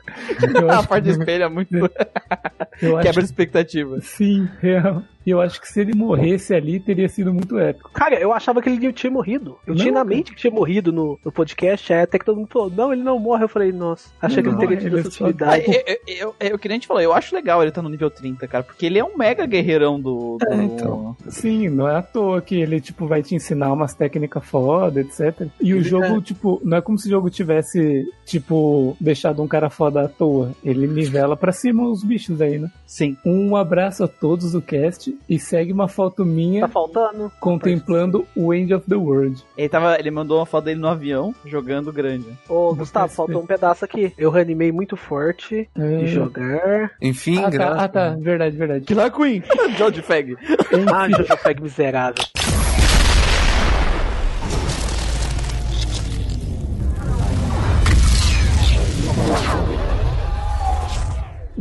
A 0.71 0.83
parte 0.83 1.05
do 1.05 1.11
espelho 1.11 1.45
é 1.45 1.49
muito. 1.49 1.75
eu 1.77 1.87
acho 2.99 3.07
Quebra 3.07 3.23
expectativa. 3.25 4.01
Sim, 4.01 4.49
real. 4.61 5.03
E 5.27 5.31
eu 5.31 5.41
acho 5.41 5.61
que 5.61 5.69
se 5.69 5.79
ele 5.79 5.95
morresse 5.95 6.55
ali, 6.55 6.81
teria 6.81 7.07
sido 7.07 7.33
muito 7.33 7.59
épico. 7.59 7.91
Cara, 7.93 8.19
eu 8.19 8.33
achava 8.33 8.63
que 8.63 8.71
ele 8.71 8.91
tinha 8.91 9.11
morrido. 9.11 9.59
Eu 9.67 9.75
Não, 9.75 9.81
tinha 9.81 9.93
na 9.93 10.01
cara. 10.03 10.09
mente 10.17 10.31
que 10.33 10.37
tinha 10.41 10.51
morrido 10.51 10.91
no, 10.91 11.19
no 11.23 11.31
podcast, 11.31 11.93
aí 11.93 12.01
até 12.01 12.19
que 12.19 12.25
todo 12.25 12.37
mundo 12.39 12.49
falou, 12.51 12.71
não, 12.75 12.91
ele 12.91 13.03
não 13.03 13.19
morre. 13.19 13.45
Eu 13.45 13.49
falei, 13.49 13.71
nossa, 13.71 14.09
achei 14.21 14.43
Não 14.43 14.57
que 14.57 14.65
ele 14.65 14.77
teria 14.77 14.83
tido 14.83 14.99
essa 14.99 15.09
é 15.09 15.11
só- 15.11 15.25
utilidade. 15.27 15.65
Eu, 15.67 15.83
eu, 15.87 15.97
eu, 16.07 16.35
eu, 16.53 16.59
que 16.59 16.69
nem 16.69 16.77
a 16.77 16.79
gente 16.79 16.87
falou, 16.87 17.03
eu 17.03 17.13
acho 17.13 17.35
legal 17.35 17.61
ele 17.61 17.69
estar 17.69 17.83
no 17.83 17.91
nível 17.91 18.11
30, 18.11 18.49
cara, 18.49 18.65
porque 18.65 18.87
ele 18.87 18.99
é 18.99 19.05
um 19.05 19.15
mega 19.19 19.45
guerreirão 19.45 20.01
do. 20.01 20.39
do- 20.39 20.49
É, 20.49 20.55
então. 20.65 21.15
Sim, 21.29 21.69
não 21.69 21.87
é 21.87 21.97
à 21.97 22.03
toa 22.03 22.41
que 22.41 22.59
ele, 22.59 22.81
tipo, 22.81 23.07
vai 23.07 23.23
te 23.23 23.35
ensinar 23.35 23.71
umas 23.75 23.93
técnicas 23.95 24.45
foda, 24.47 25.03
etc. 25.03 25.49
E 25.61 25.75
o 25.75 25.77
Ele 25.77 25.85
jogo, 25.85 26.05
é- 26.17 26.21
tipo, 26.23 26.59
não 26.65 26.79
é 26.79 26.81
como 26.81 26.99
se 26.99 27.09
o 27.09 27.11
jogo 27.11 27.29
tivesse, 27.29 28.07
tipo, 28.25 28.97
deixado 28.99 29.43
um 29.43 29.47
cara 29.49 29.69
foda 29.69 30.00
à 30.05 30.09
toa. 30.09 30.53
Ele 30.65 30.87
nivela 30.87 31.37
pra 31.37 31.53
cima 31.53 31.89
os 31.89 32.03
bichos 32.05 32.41
aí, 32.41 32.59
né? 32.59 32.71
Sim. 32.87 33.17
Um 33.25 33.55
abraço 33.57 34.03
a 34.05 34.09
todos 34.09 34.53
do 34.53 34.61
cast 34.63 35.17
e 35.29 35.39
segue 35.39 35.73
uma 35.73 35.89
foto 35.89 36.25
minha 36.25 36.63
Tá 36.63 36.69
faltando. 36.69 37.31
contemplando 37.41 38.27
o 38.37 38.53
End 38.53 38.73
of 38.75 38.87
the 38.89 38.97
World. 38.97 39.43
Ele, 39.57 39.69
tava, 39.69 39.99
ele 39.99 40.11
mandou 40.11 40.39
uma 40.39 40.47
foto 40.47 40.65
dele 40.65 40.81
no 40.81 40.89
avião, 40.89 41.35
jogando 41.47 41.93
grande. 41.93 42.27
Ô, 42.49 42.75
Gustavo, 42.75 43.07
PSP. 43.07 43.17
faltou 43.17 43.43
um 43.43 43.47
pedaço 43.47 43.85
aqui. 43.85 44.13
Eu 44.19 44.31
reanimei 44.31 44.73
muito 44.73 44.97
forte 44.97 45.69
de 45.77 46.07
jogar. 46.09 46.91
Enfim, 47.01 47.39
Ah, 47.39 47.43
tá, 47.43 47.51
graças. 47.51 47.79
ah, 47.83 47.89
tá, 47.89 48.17
verdade, 48.19 48.57
verdade. 48.57 48.85
Killer 48.85 49.13
Queen, 49.13 49.43
George 49.79 50.03
Fag. 50.03 50.37
Ah, 50.93 51.09
Jojo 51.09 51.37
Fag 51.37 51.63
miserável. 51.63 52.25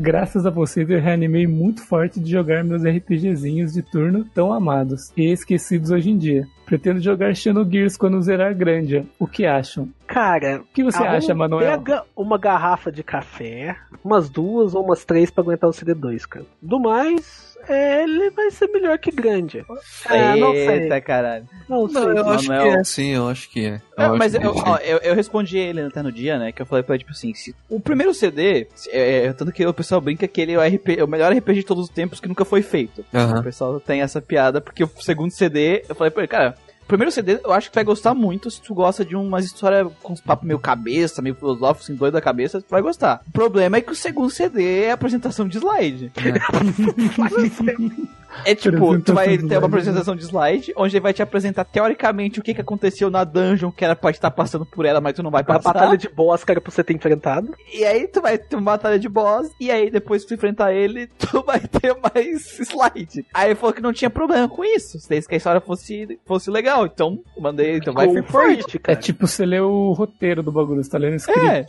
Graças 0.01 0.45
a 0.45 0.49
vocês 0.49 0.89
eu 0.89 0.97
reanimei 1.01 1.45
muito 1.45 1.85
forte 1.85 2.21
de 2.21 2.31
jogar 2.31 2.63
meus 2.63 2.83
RPGzinhos 2.85 3.73
de 3.73 3.81
turno 3.81 4.23
tão 4.33 4.53
amados 4.53 5.11
e 5.17 5.29
esquecidos 5.29 5.91
hoje 5.91 6.09
em 6.09 6.17
dia. 6.17 6.47
Pretendo 6.65 7.01
jogar 7.01 7.35
Xenogears 7.35 7.97
quando 7.97 8.21
zerar 8.21 8.55
Grandia. 8.55 9.05
O 9.19 9.27
que 9.27 9.45
acham? 9.45 9.89
Cara, 10.07 10.61
O 10.61 10.73
que 10.73 10.85
você 10.85 11.03
acha, 11.03 11.35
Manuel? 11.35 11.79
Pega 11.79 12.03
uma 12.15 12.37
garrafa 12.37 12.89
de 12.89 13.03
café, 13.03 13.75
umas 14.01 14.29
duas 14.29 14.73
ou 14.73 14.85
umas 14.85 15.03
três 15.03 15.29
pra 15.29 15.43
aguentar 15.43 15.69
o 15.69 15.73
CD2, 15.73 16.25
cara. 16.25 16.45
Do 16.61 16.79
mais, 16.79 17.48
é, 17.67 18.03
ele 18.03 18.29
vai 18.31 18.49
ser 18.51 18.67
melhor 18.67 18.97
que 18.97 19.11
grande. 19.11 19.65
É, 20.09 20.35
não 20.35 20.51
sei. 20.53 20.67
Eita, 20.83 21.01
caralho. 21.01 21.47
Não 21.67 21.87
sei. 21.89 22.01
Não, 22.01 22.11
eu 22.11 22.29
acho 22.29 22.47
que 22.47 22.53
é 22.53 22.83
sim, 22.83 23.07
eu 23.09 23.27
acho 23.27 23.49
que 23.49 23.65
é. 23.65 23.81
Eu 23.97 24.05
acho 24.05 24.17
mas 24.17 24.31
que 24.37 24.37
eu, 24.45 24.51
é. 24.51 24.63
ó, 24.65 24.77
eu, 24.77 24.97
eu 24.99 25.15
respondi 25.15 25.57
ele 25.57 25.81
até 25.81 26.01
no 26.01 26.11
dia, 26.11 26.37
né? 26.39 26.51
Que 26.51 26.61
eu 26.61 26.65
falei 26.65 26.83
pra 26.83 26.95
ele, 26.95 27.03
tipo 27.03 27.11
assim, 27.11 27.33
se- 27.33 27.55
o 27.69 27.79
primeiro 27.79 28.13
CD, 28.13 28.67
se- 28.75 28.89
é, 28.91 29.31
tanto 29.33 29.51
que 29.51 29.65
o 29.65 29.73
pessoal 29.73 29.99
brinca 30.01 30.27
que 30.27 30.41
ele 30.41 30.53
é 30.53 30.57
o, 30.57 30.61
RP, 30.61 30.97
é 30.99 31.03
o 31.03 31.07
melhor 31.07 31.31
RPG 31.31 31.59
de 31.59 31.65
todos 31.65 31.85
os 31.85 31.89
tempos 31.89 32.19
que 32.19 32.27
nunca 32.27 32.45
foi 32.45 32.61
feito. 32.61 33.03
O 33.39 33.43
pessoal 33.43 33.79
tem 33.79 34.01
essa 34.01 34.21
piada, 34.21 34.59
porque 34.61 34.83
o 34.83 34.89
segundo 34.99 35.31
CD, 35.31 35.83
eu 35.87 35.95
falei 35.95 36.11
pra 36.11 36.21
ele, 36.23 36.27
cara, 36.27 36.55
primeiro 36.89 37.11
CD 37.11 37.39
eu 37.43 37.53
acho 37.53 37.67
que 37.67 37.73
tu 37.73 37.75
vai 37.75 37.83
gostar 37.83 38.13
muito 38.13 38.49
se 38.49 38.59
tu 38.61 38.73
gosta 38.73 39.05
de 39.05 39.15
umas 39.15 39.45
histórias 39.45 39.87
com 40.01 40.11
uns 40.11 40.19
papos 40.19 40.45
meio 40.45 40.59
cabeça, 40.59 41.21
meio 41.21 41.35
filosóficos, 41.35 41.85
assim, 41.85 41.95
doido 41.95 42.13
da 42.13 42.21
cabeça, 42.21 42.61
tu 42.61 42.69
vai 42.69 42.81
gostar. 42.81 43.21
O 43.27 43.31
problema 43.31 43.77
é 43.77 43.81
que 43.81 43.91
o 43.91 43.95
segundo 43.95 44.29
CD 44.29 44.83
é 44.83 44.91
a 44.91 44.95
apresentação 44.95 45.47
de 45.47 45.57
slide. 45.57 46.11
É 46.17 46.33
tipo, 48.55 48.99
tu 48.99 49.13
vai 49.13 49.37
ter 49.37 49.57
uma 49.57 49.67
apresentação 49.67 50.15
de 50.15 50.23
slide, 50.23 50.73
onde 50.75 50.95
ele 50.95 51.01
vai 51.03 51.13
te 51.13 51.21
apresentar 51.21 51.63
teoricamente 51.65 52.39
o 52.39 52.43
que, 52.43 52.53
que 52.53 52.61
aconteceu 52.61 53.09
na 53.09 53.23
dungeon, 53.23 53.71
que 53.71 53.83
era 53.83 53.95
pra 53.95 54.11
estar 54.11 54.31
passando 54.31 54.65
por 54.65 54.85
ela, 54.85 55.01
mas 55.01 55.13
tu 55.13 55.23
não 55.23 55.31
vai 55.31 55.41
A 55.41 55.45
passar. 55.45 55.73
batalha 55.73 55.97
de 55.97 56.07
boss, 56.09 56.43
cara, 56.43 56.61
pra 56.61 56.71
você 56.71 56.83
ter 56.83 56.93
enfrentado. 56.93 57.53
E 57.73 57.83
aí 57.83 58.07
tu 58.07 58.21
vai 58.21 58.37
ter 58.37 58.55
uma 58.55 58.71
batalha 58.71 58.99
de 58.99 59.09
boss, 59.09 59.49
e 59.59 59.71
aí 59.71 59.89
depois 59.89 60.21
que 60.23 60.29
tu 60.29 60.33
enfrentar 60.35 60.73
ele, 60.73 61.07
tu 61.17 61.43
vai 61.43 61.59
ter 61.59 61.95
mais 62.01 62.59
slide. 62.59 63.25
Aí 63.33 63.49
ele 63.49 63.55
falou 63.55 63.73
que 63.73 63.81
não 63.81 63.93
tinha 63.93 64.09
problema 64.09 64.47
com 64.47 64.63
isso, 64.63 64.99
se 64.99 65.09
desde 65.09 65.27
que 65.27 65.35
a 65.35 65.37
história 65.37 65.61
fosse, 65.61 66.19
fosse 66.25 66.49
legal. 66.51 66.85
Então, 66.85 67.19
mandei, 67.37 67.77
então 67.77 67.93
vai 67.93 68.07
for 68.07 68.23
forte. 68.23 68.59
it, 68.61 68.75
É 68.77 68.79
cara. 68.79 68.99
tipo 68.99 69.27
você 69.27 69.45
lê 69.45 69.59
o 69.59 69.91
roteiro 69.93 70.41
do 70.43 70.51
bagulho, 70.51 70.83
você 70.83 70.89
tá 70.89 70.97
lendo 70.97 71.13
o 71.13 71.17
script. 71.17 71.45
É, 71.47 71.65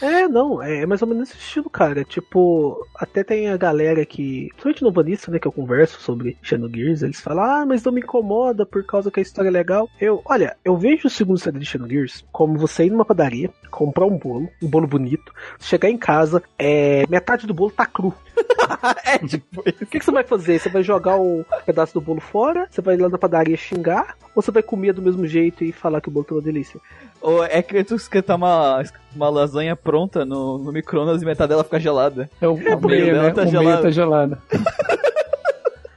É, 0.00 0.28
não, 0.28 0.62
é 0.62 0.86
mais 0.86 1.02
ou 1.02 1.08
menos 1.08 1.28
esse 1.28 1.38
estilo, 1.38 1.68
cara. 1.68 2.04
Tipo, 2.04 2.86
até 2.94 3.24
tem 3.24 3.48
a 3.48 3.56
galera 3.56 4.04
que. 4.06 4.48
Principalmente 4.50 4.82
no 4.82 4.92
Vanissa, 4.92 5.30
né, 5.30 5.38
que 5.38 5.48
eu 5.48 5.52
converso 5.52 6.00
sobre 6.00 6.36
Xenogears, 6.42 7.02
eles 7.02 7.20
falam, 7.20 7.44
ah, 7.44 7.66
mas 7.66 7.82
não 7.82 7.92
me 7.92 8.00
incomoda 8.00 8.64
por 8.64 8.84
causa 8.84 9.10
que 9.10 9.20
a 9.20 9.22
história 9.22 9.48
é 9.48 9.52
legal. 9.52 9.88
Eu, 10.00 10.22
olha, 10.24 10.56
eu 10.64 10.76
vejo 10.76 11.08
o 11.08 11.10
segundo 11.10 11.38
CD 11.38 11.58
de 11.58 11.66
Xenogears 11.66 12.24
como 12.32 12.58
você 12.58 12.86
ir 12.86 12.90
numa 12.90 13.04
padaria, 13.04 13.50
comprar 13.70 14.06
um 14.06 14.16
bolo, 14.16 14.48
um 14.62 14.68
bolo 14.68 14.86
bonito, 14.86 15.32
chegar 15.58 15.90
em 15.90 15.98
casa, 15.98 16.42
é, 16.58 17.04
metade 17.08 17.46
do 17.46 17.54
bolo 17.54 17.70
tá 17.70 17.86
cru. 17.86 18.14
é 19.04 19.18
tipo 19.18 19.60
O 19.60 19.86
que, 19.86 19.98
que 19.98 20.04
você 20.04 20.10
vai 20.10 20.24
fazer? 20.24 20.58
Você 20.58 20.68
vai 20.68 20.82
jogar 20.82 21.16
o 21.16 21.44
pedaço 21.66 21.94
do 21.94 22.00
bolo 22.00 22.20
fora? 22.20 22.66
Você 22.70 22.80
vai 22.80 22.94
ir 22.94 23.00
lá 23.00 23.08
na 23.08 23.18
padaria 23.18 23.56
xingar? 23.56 24.16
Ou 24.34 24.42
você 24.42 24.50
vai 24.50 24.62
comer 24.62 24.92
do 24.92 25.02
mesmo 25.02 25.26
jeito 25.26 25.64
e 25.64 25.72
falar 25.72 26.00
que 26.00 26.08
o 26.08 26.12
bolo 26.12 26.24
tá 26.24 26.34
uma 26.34 26.42
delícia? 26.42 26.80
Ou 27.20 27.44
é 27.44 27.60
que 27.62 27.82
tu 27.84 27.96
esquentar 27.96 28.36
uma, 28.36 28.82
uma 29.14 29.28
lasanha 29.28 29.74
pronta 29.74 30.24
no, 30.24 30.58
no 30.58 30.72
micro-ondas 30.72 31.20
e 31.22 31.24
metade 31.24 31.50
dela 31.50 31.64
fica 31.64 31.80
gelada. 31.80 32.30
É 32.40 32.46
o, 32.46 32.54
o 32.54 32.86
meio, 32.86 33.22
né? 33.22 33.30
tá 33.30 33.42
o 33.42 33.44
meio 33.44 33.50
gelada. 33.50 33.82
tá 33.82 33.90
gelado. 33.90 34.38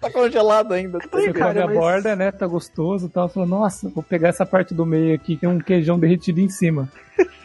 Tá 0.01 0.09
congelado 0.11 0.73
ainda. 0.73 0.97
Você 1.11 1.31
cara, 1.31 1.53
come 1.53 1.63
a 1.63 1.67
mas- 1.67 1.77
borda, 1.77 2.15
né? 2.15 2.31
Tá 2.31 2.47
gostoso 2.47 3.05
e 3.05 3.09
tal. 3.09 3.29
Fala, 3.29 3.45
nossa, 3.45 3.87
vou 3.89 4.01
pegar 4.03 4.29
essa 4.29 4.45
parte 4.45 4.73
do 4.73 4.85
meio 4.85 5.13
aqui, 5.15 5.37
tem 5.37 5.47
um 5.47 5.59
queijão 5.59 5.99
derretido 5.99 6.39
em 6.41 6.49
cima. 6.49 6.89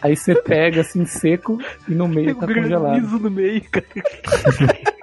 Aí 0.01 0.17
você 0.17 0.35
pega 0.35 0.81
assim 0.81 1.05
seco 1.05 1.59
e 1.89 1.95
no 1.95 2.09
meio 2.09 2.35
Tem 2.35 2.35
tá 2.35 2.47
um 2.47 2.55
congelado. 2.63 3.19
no 3.19 3.31
meio, 3.31 3.63
cara. 3.71 3.85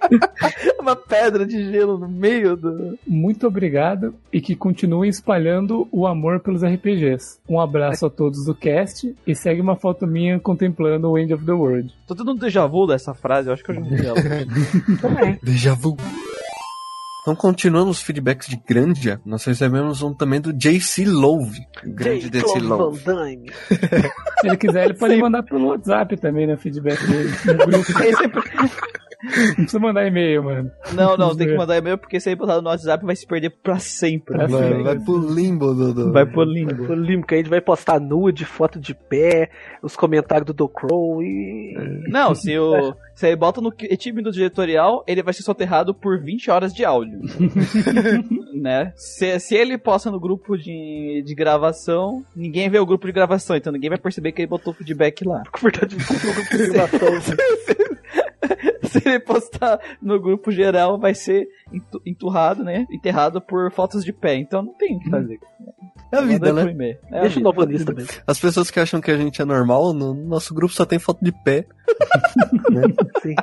Uma 0.79 0.95
pedra 0.95 1.45
de 1.45 1.71
gelo 1.71 1.97
no 1.97 2.07
meio 2.09 2.55
do. 2.57 2.97
Muito 3.07 3.47
obrigado 3.47 4.13
e 4.31 4.41
que 4.41 4.55
continuem 4.55 5.09
espalhando 5.09 5.87
o 5.91 6.05
amor 6.05 6.39
pelos 6.41 6.61
RPGs. 6.63 7.39
Um 7.47 7.59
abraço 7.59 8.05
a 8.05 8.09
todos 8.09 8.45
do 8.45 8.53
cast 8.53 9.15
e 9.25 9.33
segue 9.35 9.61
uma 9.61 9.75
foto 9.77 10.05
minha 10.05 10.39
contemplando 10.39 11.09
o 11.09 11.17
End 11.17 11.33
of 11.33 11.45
the 11.45 11.51
World. 11.53 11.93
Tô 12.05 12.13
tendo 12.15 12.31
um 12.31 12.35
déjà 12.35 12.67
vu 12.67 12.85
dessa 12.85 13.13
frase, 13.13 13.47
eu 13.47 13.53
acho 13.53 13.63
que 13.63 13.71
eu 13.71 13.75
já 13.75 13.81
vi 13.81 14.05
ela. 14.05 14.17
Déjà 15.41 15.73
vu. 15.73 15.95
Então, 17.23 17.37
continuando 17.37 17.89
os 17.89 18.01
feedbacks 18.01 18.49
de 18.49 18.57
Grandia, 18.67 19.17
nós 19.25 19.45
recebemos 19.45 20.01
um 20.01 20.13
também 20.13 20.41
do 20.41 20.51
JC 20.51 21.05
Love. 21.05 21.65
Grande 21.81 22.29
Jean-Claude 22.29 22.67
Love. 22.67 22.99
Se 24.41 24.47
ele 24.47 24.57
quiser, 24.57 24.85
ele 24.85 24.93
pode 24.93 25.15
mandar 25.15 25.41
pelo 25.43 25.67
WhatsApp 25.67 26.17
também, 26.17 26.45
né? 26.45 26.57
Feedback 26.57 27.01
dele. 27.07 27.31
No 27.47 27.65
grupo. 27.65 28.93
Não 29.23 29.55
precisa 29.55 29.79
mandar 29.79 30.05
e-mail, 30.05 30.43
mano. 30.43 30.71
Não, 30.93 31.15
não, 31.15 31.35
tem 31.35 31.47
que 31.47 31.55
mandar 31.55 31.77
e-mail 31.77 31.97
porque 31.97 32.19
se 32.19 32.27
aí 32.29 32.35
botar 32.35 32.61
no 32.61 32.67
WhatsApp 32.69 33.05
vai 33.05 33.15
se 33.15 33.25
perder 33.25 33.51
pra 33.63 33.79
sempre. 33.79 34.35
Pra 34.35 34.47
Vai, 34.47 34.63
sempre. 34.63 34.83
vai 34.83 34.99
pro 34.99 35.17
limbo 35.33 35.73
do. 35.73 35.93
do- 35.93 36.11
Vai 36.11 36.25
pro 36.25 36.43
limbo. 36.43 36.83
O 36.91 36.93
Limbo, 36.95 37.25
que 37.25 37.35
a 37.35 37.37
gente 37.37 37.49
vai 37.49 37.61
postar 37.61 37.99
nude, 37.99 38.43
foto 38.45 38.79
de 38.79 38.93
pé, 38.93 39.49
os 39.81 39.95
comentários 39.95 40.45
do 40.45 40.53
Do 40.53 40.67
Crow 40.67 41.23
e. 41.23 41.73
Não, 42.09 42.35
se 42.35 42.57
o. 42.57 42.93
Se 43.15 43.27
aí 43.27 43.35
bota 43.35 43.61
no 43.61 43.69
time 43.71 44.23
do 44.23 44.31
diretorial, 44.31 45.03
ele 45.05 45.21
vai 45.21 45.35
ser 45.35 45.43
soterrado 45.43 45.93
por 45.93 46.19
20 46.19 46.49
horas 46.49 46.73
de 46.73 46.83
áudio. 46.83 47.21
né? 48.59 48.91
Se, 48.95 49.39
se 49.39 49.53
ele 49.55 49.77
posta 49.77 50.09
no 50.09 50.19
grupo 50.19 50.57
de, 50.57 51.21
de 51.23 51.35
gravação, 51.35 52.25
ninguém 52.35 52.71
vê 52.71 52.79
o 52.79 52.85
grupo 52.87 53.05
de 53.05 53.13
gravação, 53.13 53.55
então 53.55 53.71
ninguém 53.71 53.89
vai 53.91 53.99
perceber 53.99 54.31
que 54.31 54.41
ele 54.41 54.47
botou 54.49 54.73
feedback 54.73 55.23
lá. 55.27 55.43
Com 55.51 55.59
verdade, 55.59 55.95
de 55.95 56.67
gravação. 56.71 57.35
se 59.01 59.07
ele 59.09 59.19
postar 59.19 59.79
no 60.01 60.19
grupo 60.19 60.51
geral, 60.51 60.99
vai 60.99 61.13
ser 61.13 61.47
entu- 61.71 62.01
enturrado, 62.05 62.63
né? 62.63 62.85
Enterrado 62.91 63.41
por 63.41 63.71
fotos 63.71 64.03
de 64.03 64.13
pé. 64.13 64.35
Então 64.35 64.61
não 64.61 64.73
tem 64.73 64.95
o 64.95 64.99
que 64.99 65.09
fazer. 65.09 65.39
É 66.11 66.17
a 66.17 66.21
vida, 66.21 66.53
Manda 66.53 66.73
né? 66.73 66.97
É 67.11 67.17
a 67.17 67.21
Deixa 67.21 67.35
o 67.35 67.39
vida. 67.39 67.43
novanista 67.43 67.93
mesmo. 67.93 68.11
As 68.27 68.39
pessoas 68.39 68.69
que 68.69 68.79
acham 68.79 69.01
que 69.01 69.09
a 69.11 69.17
gente 69.17 69.41
é 69.41 69.45
normal, 69.45 69.93
no 69.93 70.13
nosso 70.13 70.53
grupo 70.53 70.73
só 70.73 70.85
tem 70.85 70.99
foto 70.99 71.23
de 71.23 71.31
pé. 71.43 71.65
Sim. 73.21 73.35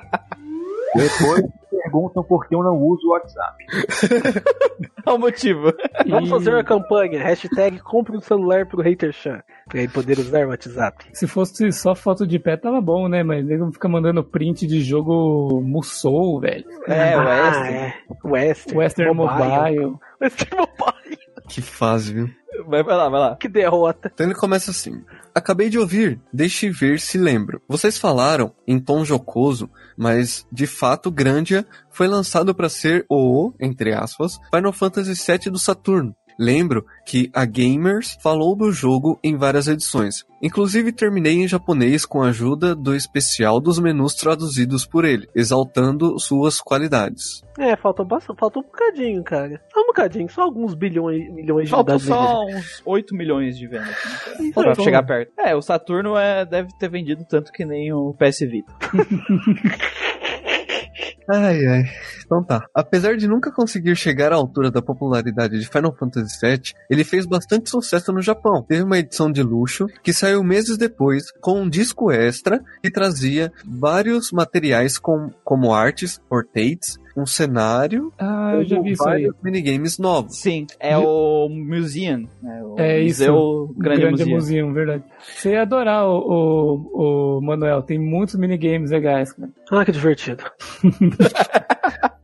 Depois 0.95 1.45
perguntam 1.83 2.23
por 2.25 2.47
que 2.49 2.55
eu 2.55 2.63
não 2.63 2.77
uso 2.77 3.07
o 3.07 3.11
WhatsApp. 3.13 3.57
É 5.07 5.11
o 5.13 5.19
motivo. 5.19 5.73
Vamos 6.09 6.29
fazer 6.29 6.51
uma 6.53 6.63
campanha. 6.63 7.23
Hashtag 7.23 7.79
compre 7.81 8.15
um 8.17 8.21
celular 8.21 8.67
pro 8.67 8.83
Hater 8.83 9.13
Chan. 9.13 9.43
Pra 9.71 9.89
poder 9.89 10.18
usar 10.18 10.45
o 10.47 10.51
WhatsApp. 10.51 11.07
Se 11.12 11.27
fosse 11.27 11.71
só 11.73 11.95
foto 11.95 12.27
de 12.27 12.39
pé, 12.39 12.57
tava 12.57 12.81
bom, 12.81 13.09
né? 13.09 13.23
Mas 13.23 13.49
ele 13.49 13.73
fica 13.73 13.89
mandando 13.89 14.25
print 14.25 14.66
de 14.66 14.81
jogo 14.81 15.61
Musou, 15.62 16.41
velho. 16.41 16.64
É, 16.89 17.16
o 17.16 17.21
ah, 17.21 17.25
Western. 17.25 17.75
é. 17.77 17.95
Western. 18.25 18.79
Western 18.79 19.14
Mobile. 19.14 19.95
Western 20.21 20.57
Mobile. 20.57 21.18
Que 21.49 21.62
fase, 21.62 22.14
viu? 22.14 22.31
Vai, 22.66 22.83
vai 22.83 22.97
lá, 22.97 23.09
vai 23.09 23.21
lá. 23.21 23.37
Que 23.37 23.49
derrota. 23.49 24.11
Então 24.12 24.27
ele 24.27 24.35
começa 24.35 24.71
assim. 24.71 25.03
Acabei 25.35 25.68
de 25.68 25.79
ouvir, 25.79 26.21
deixe 26.33 26.71
ver 26.71 26.99
se 26.99 27.16
lembro. 27.16 27.62
Vocês 27.68 27.97
falaram 27.97 28.53
em 28.66 28.79
tom 28.79 29.05
jocoso, 29.05 29.71
mas 29.97 30.47
de 30.51 30.66
fato 30.66 31.11
Grandia 31.11 31.64
foi 31.91 32.09
lançado 32.09 32.55
para 32.55 32.68
ser 32.68 33.07
o, 33.09 33.53
entre 33.61 33.95
aspas, 33.95 34.39
Final 34.55 34.73
Fantasy 34.73 35.14
VII 35.14 35.51
do 35.51 35.59
Saturno. 35.59 36.14
Lembro 36.41 36.86
que 37.05 37.30
a 37.34 37.45
Gamers 37.45 38.16
falou 38.22 38.57
do 38.57 38.72
jogo 38.72 39.20
em 39.22 39.36
várias 39.36 39.68
edições. 39.68 40.24
Inclusive 40.43 40.91
terminei 40.91 41.34
em 41.34 41.47
japonês 41.47 42.07
com 42.07 42.22
a 42.22 42.28
ajuda 42.28 42.74
do 42.74 42.97
especial 42.97 43.61
dos 43.61 43.78
menus 43.78 44.14
traduzidos 44.14 44.86
por 44.86 45.05
ele, 45.05 45.28
exaltando 45.36 46.18
suas 46.18 46.59
qualidades. 46.59 47.43
É, 47.59 47.76
faltou 47.76 48.07
bastante. 48.07 48.38
Faltou 48.41 48.62
um 48.62 48.66
bocadinho, 48.66 49.22
cara. 49.22 49.61
Só 49.70 49.80
um 49.82 49.86
bocadinho. 49.88 50.30
Só 50.30 50.41
alguns 50.41 50.72
bilhões, 50.72 51.30
milhões 51.30 51.66
de 51.66 51.70
Faltou 51.72 51.99
vendidas. 51.99 52.16
só 52.16 52.41
uns 52.47 52.82
8 52.86 53.14
milhões 53.14 53.59
de 53.59 53.66
vendas. 53.66 53.95
Isso 54.41 54.55
Pra 54.55 54.74
chegar 54.76 55.03
perto. 55.03 55.32
É, 55.38 55.55
o 55.55 55.61
Saturno 55.61 56.16
é, 56.16 56.47
deve 56.47 56.70
ter 56.78 56.88
vendido 56.88 57.22
tanto 57.28 57.53
que 57.53 57.66
nem 57.66 57.93
o 57.93 58.14
PS 58.14 58.38
Vita. 58.49 58.72
Ai, 61.29 61.67
ai. 61.67 61.85
Então 62.25 62.43
tá. 62.43 62.67
Apesar 62.75 63.17
de 63.17 63.27
nunca 63.27 63.53
conseguir 63.53 63.95
chegar 63.97 64.33
à 64.33 64.37
altura 64.37 64.71
da 64.71 64.83
popularidade 64.83 65.59
de 65.59 65.69
Final 65.69 65.95
Fantasy 65.97 66.39
VII, 66.41 66.75
ele 66.89 67.05
fez 67.05 67.27
bastante 67.27 67.71
sucesso 67.71 68.13
no 68.13 68.23
Japão. 68.23 68.63
Teve 68.63 68.83
uma 68.83 68.99
edição 68.99 69.31
de 69.31 69.43
luxo 69.43 69.87
que 70.03 70.13
saiu 70.13 70.43
meses 70.43 70.77
depois 70.77 71.31
com 71.41 71.63
um 71.63 71.69
disco 71.69 72.11
extra 72.11 72.61
que 72.83 72.91
trazia 72.91 73.53
vários 73.65 74.33
materiais 74.33 74.99
com, 74.99 75.31
como 75.45 75.73
artes, 75.73 76.21
portraits, 76.29 76.99
um 77.17 77.27
cenário 77.27 78.13
Ah, 78.19 78.53
eu 78.55 78.65
já 78.65 78.81
vi 78.81 78.93
isso 78.93 79.03
aí. 79.09 79.23
vários 79.25 79.35
minigames 79.43 79.99
novos. 79.99 80.39
Sim, 80.41 80.67
é 80.79 80.97
o 80.97 81.49
Museum. 81.49 82.27
né, 82.43 82.63
o 82.65 82.75
É 82.79 83.01
isso. 83.01 83.21
Museu 83.21 83.75
Grande, 83.77 84.01
Grande 84.01 84.17
Museum. 84.25 84.35
Museum, 84.35 84.73
verdade. 84.73 85.05
Você 85.21 85.51
ia 85.53 85.63
adorar 85.63 86.07
o, 86.09 86.19
o, 86.19 87.39
o 87.39 87.41
Manuel, 87.43 87.83
tem 87.83 87.99
muitos 87.99 88.35
minigames 88.37 88.91
legais, 88.91 89.33
cara. 89.33 89.51
Ah, 89.71 89.85
que 89.85 89.93
divertido. 89.93 90.45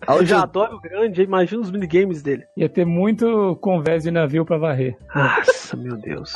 Eu 0.09 0.24
já 0.24 0.43
adoro 0.45 0.76
o 0.76 0.80
grande, 0.80 1.22
imagina 1.22 1.61
os 1.61 1.70
minigames 1.70 2.22
dele. 2.22 2.45
Ia 2.57 2.68
ter 2.68 2.84
muito 2.87 3.57
convés 3.61 4.05
de 4.05 4.11
navio 4.12 4.45
pra 4.45 4.57
varrer. 4.57 4.97
Nossa, 5.12 5.76
meu 5.76 5.97
Deus. 5.97 6.32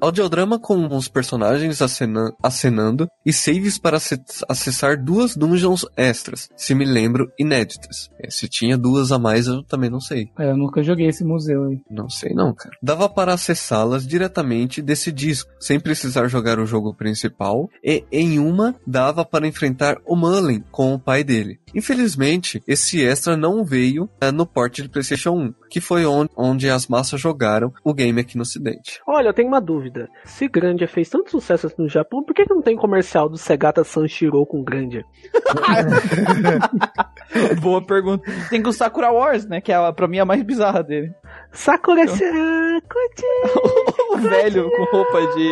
Audiodrama 0.00 0.58
com 0.58 0.86
os 0.96 1.08
personagens 1.08 1.80
acena- 1.82 2.32
acenando 2.42 3.08
e 3.24 3.32
saves 3.32 3.78
para 3.78 3.96
ace- 3.98 4.20
acessar 4.48 5.02
duas 5.02 5.36
dungeons 5.36 5.84
extras, 5.96 6.48
se 6.56 6.74
me 6.74 6.84
lembro, 6.84 7.30
inéditas. 7.38 8.08
É, 8.18 8.30
se 8.30 8.48
tinha 8.48 8.76
duas 8.78 9.12
a 9.12 9.18
mais, 9.18 9.46
eu 9.46 9.62
também 9.62 9.90
não 9.90 10.00
sei. 10.00 10.28
É, 10.38 10.50
eu 10.50 10.56
nunca 10.56 10.82
joguei 10.82 11.06
esse 11.08 11.24
museu 11.24 11.64
aí. 11.64 11.80
Não 11.90 12.08
sei 12.08 12.32
não, 12.34 12.54
cara. 12.54 12.74
Dava 12.82 13.08
para 13.08 13.34
acessá-las 13.34 14.06
diretamente 14.06 14.80
desse 14.82 15.12
disco, 15.12 15.50
sem 15.60 15.78
precisar 15.78 16.28
jogar 16.28 16.58
o 16.58 16.66
jogo 16.66 16.94
principal, 16.94 17.68
e 17.84 18.04
em 18.10 18.38
uma 18.38 18.74
dava 18.86 19.24
para 19.24 19.46
enfrentar 19.46 19.96
o 20.06 20.16
Mullen 20.16 20.64
com 20.70 20.94
o 20.94 20.98
pai 20.98 21.22
dele. 21.24 21.58
Infelizmente, 21.74 22.62
esse 22.66 23.00
extra 23.02 23.36
não 23.36 23.64
veio 23.64 24.08
eh, 24.20 24.32
no 24.32 24.46
port 24.46 24.76
de 24.80 24.88
PlayStation 24.88 25.30
1, 25.32 25.54
que 25.70 25.80
foi 25.80 26.04
onde, 26.04 26.30
onde 26.36 26.68
as 26.68 26.88
massas 26.88 27.20
jogaram 27.20 27.72
o 27.84 27.94
game 27.94 28.20
aqui 28.20 28.36
no 28.36 28.42
ocidente. 28.42 29.00
Olha, 29.06 29.28
eu 29.28 29.32
tenho 29.32 29.48
uma 29.48 29.60
dúvida. 29.60 30.08
Se 30.24 30.48
Grandia 30.48 30.88
fez 30.88 31.08
tanto 31.08 31.30
sucesso 31.30 31.68
assim 31.68 31.82
no 31.82 31.88
Japão, 31.88 32.24
por 32.24 32.34
que, 32.34 32.44
que 32.44 32.54
não 32.54 32.60
tem 32.60 32.76
comercial 32.76 33.28
do 33.28 33.38
Segata 33.38 33.84
Sanshiro 33.84 34.44
com 34.44 34.64
Grandia? 34.64 35.04
Boa 37.62 37.80
pergunta. 37.80 38.28
Tem 38.48 38.62
com 38.62 38.70
o 38.70 38.72
Sakura 38.72 39.12
Wars, 39.12 39.46
né? 39.46 39.60
Que 39.60 39.72
é 39.72 39.76
a, 39.76 39.92
pra 39.92 40.08
mim 40.08 40.18
a 40.18 40.24
mais 40.24 40.42
bizarra 40.42 40.82
dele. 40.82 41.12
Sakura 41.52 42.06
Sakura. 42.08 42.80
O 44.10 44.16
velho 44.16 44.70
com 44.70 44.84
roupa 44.84 45.26
de. 45.34 45.50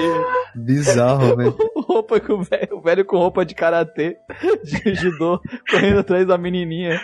Bizarro, 0.55 1.35
velho. 1.37 1.57
roupa 1.77 2.21
com 2.21 2.35
o 2.35 2.43
velho, 2.43 2.69
o 2.73 2.81
velho 2.81 3.05
com 3.05 3.17
roupa 3.17 3.45
de 3.45 3.55
karatê, 3.55 4.17
de 4.65 4.95
judô, 4.95 5.41
correndo 5.71 6.01
atrás 6.01 6.27
da 6.27 6.37
menininha. 6.37 7.01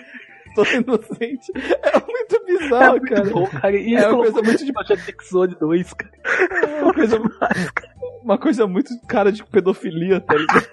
Todo 0.55 0.69
inocente. 0.71 1.53
É 1.55 2.01
muito 2.01 2.45
bizarro, 2.47 2.91
muito 2.93 3.09
cara. 3.15 3.31
bom, 3.31 3.47
cara. 3.47 3.77
E 3.77 3.95
É 3.95 4.09
uma 4.09 4.19
coisa 4.23 4.43
muito 4.43 4.65
de- 4.65 4.73
Project 4.73 5.29
Zone 5.31 5.57
2, 5.61 5.93
cara. 5.95 6.13
É 6.79 6.83
uma 6.83 6.95
coisa, 6.95 7.21
uma 8.23 8.39
coisa 8.39 8.67
muito 8.67 8.91
cara 9.07 9.31
de 9.33 9.45
pedofilia, 9.45 10.21
tá 10.21 10.35
ligado? 10.35 10.67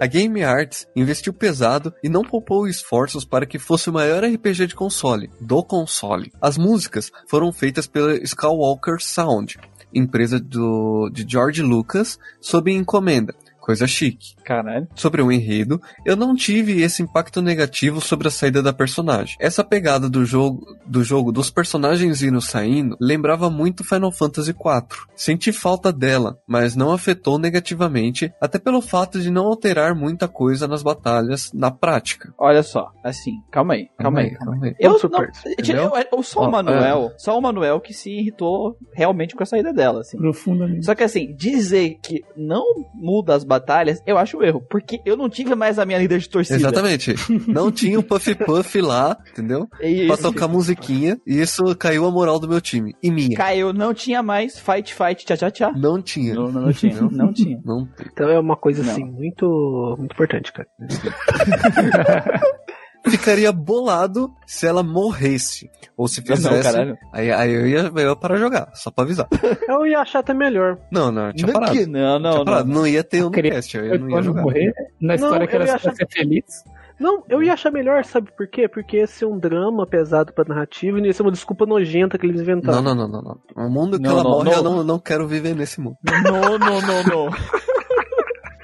A 0.00 0.06
Game 0.06 0.42
Arts 0.42 0.86
investiu 0.96 1.32
pesado 1.32 1.92
e 2.02 2.08
não 2.08 2.22
poupou 2.22 2.66
esforços 2.66 3.24
para 3.24 3.46
que 3.46 3.58
fosse 3.58 3.90
o 3.90 3.92
maior 3.92 4.24
RPG 4.24 4.66
de 4.68 4.74
console, 4.74 5.30
do 5.40 5.62
console. 5.62 6.32
As 6.40 6.56
músicas 6.58 7.10
foram 7.28 7.52
feitas 7.52 7.86
pela 7.86 8.14
Skywalker 8.22 8.96
Sound, 9.00 9.58
empresa 9.94 10.38
do, 10.40 11.08
de 11.12 11.24
George 11.28 11.62
Lucas, 11.62 12.18
sob 12.40 12.70
encomenda. 12.72 13.34
Coisa 13.68 13.86
chique. 13.86 14.34
Caralho. 14.42 14.88
Sobre 14.94 15.20
o 15.20 15.30
enredo, 15.30 15.78
eu 16.02 16.16
não 16.16 16.34
tive 16.34 16.80
esse 16.80 17.02
impacto 17.02 17.42
negativo 17.42 18.00
sobre 18.00 18.26
a 18.26 18.30
saída 18.30 18.62
da 18.62 18.72
personagem. 18.72 19.36
Essa 19.38 19.62
pegada 19.62 20.08
do 20.08 20.24
jogo, 20.24 20.74
do 20.86 21.04
jogo 21.04 21.30
dos 21.30 21.50
personagens 21.50 22.22
indo 22.22 22.40
saindo 22.40 22.96
lembrava 22.98 23.50
muito 23.50 23.84
Final 23.84 24.10
Fantasy 24.10 24.52
IV. 24.52 25.06
Senti 25.14 25.52
falta 25.52 25.92
dela, 25.92 26.38
mas 26.46 26.74
não 26.74 26.92
afetou 26.92 27.38
negativamente, 27.38 28.32
até 28.40 28.58
pelo 28.58 28.80
fato 28.80 29.20
de 29.20 29.30
não 29.30 29.48
alterar 29.48 29.94
muita 29.94 30.26
coisa 30.26 30.66
nas 30.66 30.82
batalhas 30.82 31.52
na 31.52 31.70
prática. 31.70 32.32
Olha 32.38 32.62
só, 32.62 32.90
assim, 33.04 33.32
calma 33.50 33.74
aí, 33.74 33.90
calma 33.98 34.20
aí. 34.20 34.30
calma 34.30 34.64
aí. 34.64 34.76
Eu, 34.80 34.92
não, 34.92 34.98
supor, 34.98 35.30
entendeu? 35.46 35.92
eu, 35.94 36.06
eu 36.10 36.22
só 36.22 36.48
o 36.48 36.50
Manuel, 36.50 37.12
só 37.18 37.36
o 37.36 37.42
Manuel 37.42 37.80
que 37.80 37.92
se 37.92 38.10
irritou 38.10 38.78
realmente 38.94 39.36
com 39.36 39.42
a 39.42 39.46
saída 39.46 39.74
dela, 39.74 40.00
assim. 40.00 40.16
Profundamente. 40.16 40.86
Só 40.86 40.94
que 40.94 41.04
assim, 41.04 41.34
dizer 41.36 41.98
que 42.02 42.24
não 42.34 42.64
muda 42.94 43.34
as 43.34 43.44
batalhas, 43.44 43.57
eu 44.06 44.16
acho 44.18 44.38
um 44.38 44.42
erro. 44.42 44.60
Porque 44.68 45.00
eu 45.04 45.16
não 45.16 45.28
tive 45.28 45.54
mais 45.54 45.78
a 45.78 45.84
minha 45.86 45.98
líder 45.98 46.18
de 46.18 46.28
torcida. 46.28 46.56
Exatamente. 46.56 47.14
Não 47.46 47.70
tinha 47.70 47.98
o 47.98 48.02
Puff 48.02 48.34
Puff 48.34 48.80
lá, 48.80 49.16
entendeu? 49.32 49.66
E 49.80 50.06
Pra 50.06 50.14
isso. 50.14 50.22
tocar 50.22 50.48
musiquinha, 50.48 51.18
e 51.26 51.40
isso 51.40 51.74
caiu 51.76 52.04
a 52.06 52.10
moral 52.10 52.38
do 52.38 52.48
meu 52.48 52.60
time. 52.60 52.94
E 53.02 53.10
minha. 53.10 53.36
Caiu, 53.36 53.72
não 53.72 53.92
tinha 53.94 54.22
mais 54.22 54.58
fight, 54.58 54.94
fight, 54.94 55.24
tchá, 55.24 55.36
tchá, 55.36 55.50
tchá. 55.50 55.72
Não 55.76 56.00
tinha. 56.02 56.34
Não, 56.34 56.50
não, 56.50 56.62
não 56.62 56.72
tinha, 56.72 57.00
não 57.02 57.32
tinha. 57.32 57.60
Não. 57.64 57.88
Então 58.12 58.28
é 58.28 58.38
uma 58.38 58.56
coisa 58.56 58.82
Não. 58.82 58.90
assim, 58.92 59.04
muito, 59.04 59.94
muito 59.98 60.12
importante, 60.12 60.52
cara. 60.52 60.68
Ficaria 63.10 63.50
bolado 63.52 64.30
se 64.46 64.66
ela 64.66 64.82
morresse. 64.82 65.70
Ou 65.96 66.06
se 66.06 66.20
Não, 66.20 66.36
fizesse. 66.36 66.62
caralho. 66.62 66.96
aí, 67.12 67.30
aí 67.32 67.52
eu 67.52 67.66
ia, 67.66 67.92
eu 67.94 68.08
ia 68.10 68.16
parar 68.16 68.36
de 68.36 68.40
jogar, 68.40 68.70
só 68.74 68.90
pra 68.90 69.04
avisar. 69.04 69.26
Eu 69.68 69.84
ia 69.86 70.00
achar 70.00 70.20
até 70.20 70.32
melhor. 70.32 70.78
Não, 70.92 71.10
não, 71.10 71.26
eu 71.26 71.32
tinha 71.34 71.46
Não, 71.48 71.54
parado. 71.54 71.72
que- 71.72 71.86
não, 71.86 72.18
não, 72.18 72.30
Tinha 72.30 72.38
não. 72.38 72.44
parado. 72.44 72.68
Não 72.68 72.86
ia 72.86 73.02
ter 73.04 73.24
um 73.24 73.30
Queria- 73.30 73.52
cast, 73.52 73.76
eu 73.76 73.98
não 73.98 74.10
ia 74.10 74.22
jogar. 74.22 74.42
morrer, 74.42 74.72
na 75.00 75.14
história 75.16 75.40
Não, 75.40 75.46
que 75.46 75.56
eu 75.56 75.66
só 75.66 75.74
achar- 75.74 75.94
ser 75.94 76.06
feliz. 76.10 76.44
Não, 77.00 77.22
eu 77.28 77.42
ia 77.42 77.52
achar 77.52 77.70
melhor, 77.70 78.04
sabe 78.04 78.28
por 78.36 78.48
quê? 78.48 78.66
Porque 78.68 78.96
ia 78.96 79.06
ser 79.06 79.24
um 79.26 79.38
drama 79.38 79.86
pesado 79.86 80.32
pra 80.32 80.44
narrativa 80.44 80.98
e 80.98 81.00
não 81.00 81.06
ia 81.06 81.12
ser 81.12 81.22
uma 81.22 81.30
desculpa 81.32 81.64
nojenta 81.66 82.18
que 82.18 82.26
eles 82.26 82.40
inventaram. 82.40 82.82
Não, 82.82 82.94
não, 82.94 83.08
não, 83.08 83.22
não, 83.22 83.38
não. 83.56 83.66
O 83.66 83.70
mundo 83.70 83.96
que 83.98 84.02
Não, 84.04 84.10
ela 84.12 84.22
não, 84.24 84.30
morre, 84.30 84.50
não. 84.50 84.56
eu 84.56 84.62
não, 84.62 84.84
não 84.84 84.98
quero 84.98 85.26
viver 85.28 85.54
nesse 85.54 85.80
mundo. 85.80 85.96
Não, 86.04 86.58
não, 86.58 86.80
não, 86.80 87.02
não. 87.04 87.28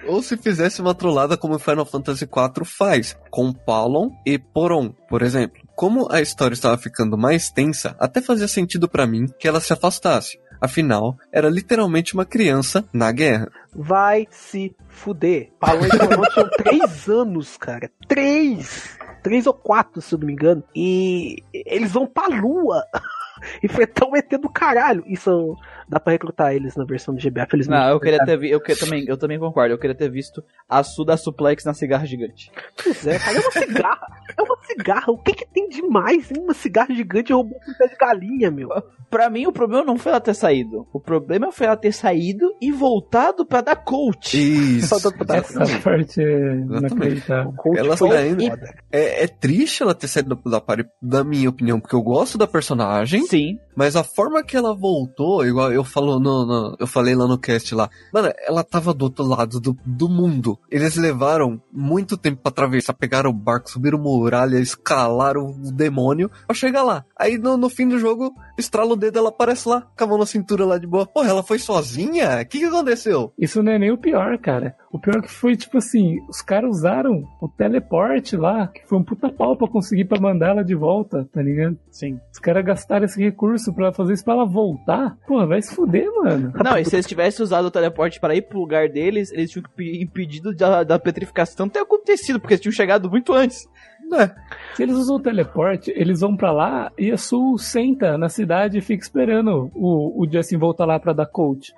Ou 0.06 0.22
se 0.22 0.36
fizesse 0.36 0.80
uma 0.80 0.94
trollada 0.94 1.36
como 1.36 1.58
Final 1.58 1.86
Fantasy 1.86 2.24
IV 2.24 2.64
faz, 2.64 3.16
com 3.30 3.52
Palon 3.52 4.10
e 4.26 4.38
Poron, 4.38 4.90
por 5.08 5.22
exemplo. 5.22 5.62
Como 5.74 6.10
a 6.10 6.20
história 6.20 6.54
estava 6.54 6.76
ficando 6.78 7.16
mais 7.16 7.50
tensa, 7.50 7.96
até 7.98 8.20
fazia 8.20 8.48
sentido 8.48 8.88
pra 8.88 9.06
mim 9.06 9.26
que 9.38 9.48
ela 9.48 9.60
se 9.60 9.72
afastasse. 9.72 10.38
Afinal, 10.60 11.16
era 11.30 11.50
literalmente 11.50 12.14
uma 12.14 12.24
criança 12.24 12.84
na 12.92 13.12
guerra. 13.12 13.50
Vai 13.74 14.26
se 14.30 14.74
fuder. 14.88 15.50
Palão 15.60 15.86
e 15.86 15.90
Coron 15.90 16.24
tinham 16.32 16.50
três 16.56 17.08
anos, 17.08 17.56
cara. 17.56 17.90
Três! 18.08 18.96
Três 19.22 19.46
ou 19.46 19.54
quatro, 19.54 20.00
se 20.00 20.14
eu 20.14 20.18
não 20.18 20.26
me 20.26 20.32
engano. 20.32 20.62
E 20.74 21.42
eles 21.52 21.92
vão 21.92 22.06
pra 22.06 22.28
lua. 22.28 22.82
Enfrentar 23.62 24.06
um 24.06 24.16
ET 24.16 24.30
do 24.40 24.48
caralho. 24.48 25.04
E 25.06 25.16
são 25.16 25.56
dá 25.88 25.98
pra 26.00 26.12
recrutar 26.12 26.54
eles 26.54 26.76
na 26.76 26.84
versão 26.84 27.14
do 27.14 27.20
GBA, 27.20 27.46
felizmente. 27.50 27.80
Não, 27.80 27.90
eu 27.90 28.00
queria 28.00 28.24
ter 28.24 28.36
vi, 28.38 28.50
eu 28.50 28.60
que- 28.60 28.74
também, 28.76 29.04
eu 29.06 29.16
também 29.16 29.38
concordo. 29.38 29.74
Eu 29.74 29.78
queria 29.78 29.94
ter 29.96 30.10
visto 30.10 30.42
a 30.68 30.82
Su 30.82 31.04
da 31.04 31.16
Suplex 31.16 31.64
na 31.64 31.74
cigarra 31.74 32.06
gigante. 32.06 32.50
Pois 32.82 33.06
é, 33.06 33.18
cara, 33.18 33.36
é 33.36 33.40
uma 33.40 33.50
cigarra. 33.50 34.06
É 34.36 34.42
uma 34.42 34.56
cigarra. 34.66 35.12
O 35.12 35.18
que 35.18 35.32
que 35.34 35.46
tem 35.46 35.68
de 35.68 35.82
mais 35.82 36.30
em 36.30 36.40
uma 36.40 36.54
cigarra 36.54 36.94
gigante 36.94 37.32
roubou 37.32 37.58
com 37.60 37.72
pé 37.74 37.86
de 37.88 37.96
galinha, 37.96 38.50
meu? 38.50 38.68
Pra 39.10 39.30
mim, 39.30 39.46
o 39.46 39.52
problema 39.52 39.84
não 39.84 39.96
foi 39.96 40.10
ela 40.10 40.20
ter 40.20 40.34
saído. 40.34 40.88
O 40.92 40.98
problema 40.98 41.52
foi 41.52 41.66
ela 41.68 41.76
ter 41.76 41.92
saído 41.92 42.52
e 42.60 42.72
voltado 42.72 43.46
pra 43.46 43.60
dar 43.60 43.76
coach. 43.76 44.36
Isso. 44.36 44.88
Só 44.88 44.98
dá 45.10 45.14
pra 45.16 45.24
dar 45.26 45.36
Essa 45.36 45.60
parte 45.80 46.20
é 46.20 46.54
inacreditável. 46.56 47.50
O 47.50 47.54
coach 47.54 47.78
Ela 47.78 47.96
foi 47.96 48.10
saindo- 48.10 48.44
foda. 48.48 48.74
É, 48.90 49.24
é 49.24 49.28
triste 49.28 49.82
ela 49.82 49.94
ter 49.94 50.08
saído 50.08 50.34
da 50.46 50.60
party, 50.60 50.84
da 51.00 51.22
minha 51.22 51.48
opinião, 51.48 51.78
porque 51.78 51.94
eu 51.94 52.02
gosto 52.02 52.36
da 52.36 52.46
personagem, 52.46 53.22
Sim. 53.26 53.56
mas 53.76 53.94
a 53.94 54.02
forma 54.02 54.42
que 54.42 54.56
ela 54.56 54.74
voltou, 54.74 55.46
igual 55.46 55.70
eu 55.74 55.84
falo 55.84 56.18
no, 56.18 56.46
no- 56.46 56.76
eu 56.78 56.86
falei 56.86 57.14
lá 57.14 57.26
no 57.26 57.38
cast 57.38 57.74
lá, 57.74 57.88
mano, 58.12 58.32
ela 58.46 58.62
tava 58.64 58.92
do 58.94 59.02
outro 59.04 59.24
lado 59.24 59.60
do, 59.60 59.76
do 59.84 60.08
mundo. 60.08 60.58
Eles 60.70 60.96
levaram 60.96 61.60
muito 61.72 62.16
tempo 62.16 62.40
pra 62.42 62.50
atravessar, 62.50 62.94
pegaram 62.94 63.30
o 63.30 63.32
barco, 63.34 63.70
subiram 63.70 63.98
muralha, 63.98 64.58
escalaram 64.58 65.46
o 65.46 65.72
demônio 65.72 66.30
pra 66.46 66.54
chegar 66.54 66.82
lá. 66.82 67.04
Aí 67.18 67.38
no, 67.38 67.56
no 67.56 67.68
fim 67.68 67.88
do 67.88 67.98
jogo, 67.98 68.34
estrala 68.56 68.92
o 68.92 68.96
dedo, 68.96 69.18
ela 69.18 69.28
aparece 69.28 69.68
lá, 69.68 69.86
com 69.96 70.04
a 70.04 70.06
mão 70.06 70.18
na 70.18 70.26
cintura 70.26 70.64
lá 70.64 70.78
de 70.78 70.86
boa. 70.86 71.06
Porra, 71.06 71.30
ela 71.30 71.42
foi 71.42 71.58
sozinha? 71.58 72.40
O 72.40 72.46
que, 72.46 72.58
que 72.58 72.64
aconteceu? 72.64 73.32
Isso 73.38 73.62
não 73.62 73.72
é 73.72 73.78
nem 73.78 73.90
o 73.90 73.98
pior, 73.98 74.38
cara. 74.38 74.76
O 74.92 74.98
pior 74.98 75.20
que 75.20 75.30
foi, 75.30 75.56
tipo 75.56 75.78
assim, 75.78 76.18
os 76.28 76.40
caras 76.40 76.70
usaram 76.70 77.24
o 77.40 77.48
teleporte 77.48 78.36
lá, 78.36 78.68
que 78.68 78.86
foi 78.86 78.98
um 78.98 79.02
puta 79.02 79.28
pau 79.28 79.56
pra 79.56 79.66
conseguir 79.68 80.04
pra 80.04 80.20
mandar 80.20 80.50
ela 80.50 80.64
de 80.64 80.74
volta, 80.74 81.28
tá 81.32 81.42
ligado? 81.42 81.76
Sim. 81.90 82.20
Os 82.32 82.38
caras 82.38 82.64
gastaram 82.64 83.04
esse 83.04 83.20
recurso 83.20 83.72
pra 83.72 83.92
fazer 83.92 84.12
isso 84.12 84.24
pra 84.24 84.34
ela 84.34 84.46
voltar. 84.46 85.16
Pô, 85.26 85.44
vai 85.46 85.60
se 85.60 85.74
fuder, 85.74 86.08
mano. 86.22 86.52
Não, 86.62 86.78
e 86.78 86.84
se 86.84 86.94
eles 86.94 87.06
tivessem 87.06 87.42
usado 87.42 87.66
o 87.66 87.70
teleporte 87.70 88.20
para 88.20 88.36
ir 88.36 88.42
pro 88.42 88.60
lugar 88.60 88.88
deles, 88.88 89.32
eles 89.32 89.50
tinham 89.50 89.64
impedido 89.78 90.54
da, 90.54 90.84
da 90.84 90.98
petrificação 90.98 91.68
ter 91.68 91.80
acontecido, 91.80 92.38
porque 92.38 92.54
eles 92.54 92.60
tinham 92.60 92.72
chegado 92.72 93.10
muito 93.10 93.32
antes. 93.32 93.68
É, 94.12 94.30
Se 94.74 94.82
eles 94.82 94.94
usam 94.96 95.16
o 95.16 95.20
teleporte, 95.20 95.92
eles 95.96 96.20
vão 96.20 96.36
pra 96.36 96.52
lá 96.52 96.92
e 96.98 97.10
a 97.10 97.16
Sul 97.16 97.58
senta 97.58 98.16
na 98.18 98.28
cidade 98.28 98.78
e 98.78 98.80
fica 98.80 99.02
esperando 99.02 99.70
o, 99.74 100.22
o 100.22 100.30
Justin 100.30 100.56
voltar 100.56 100.84
lá 100.84 100.98
pra 101.00 101.12
dar 101.12 101.26
coach. 101.26 101.72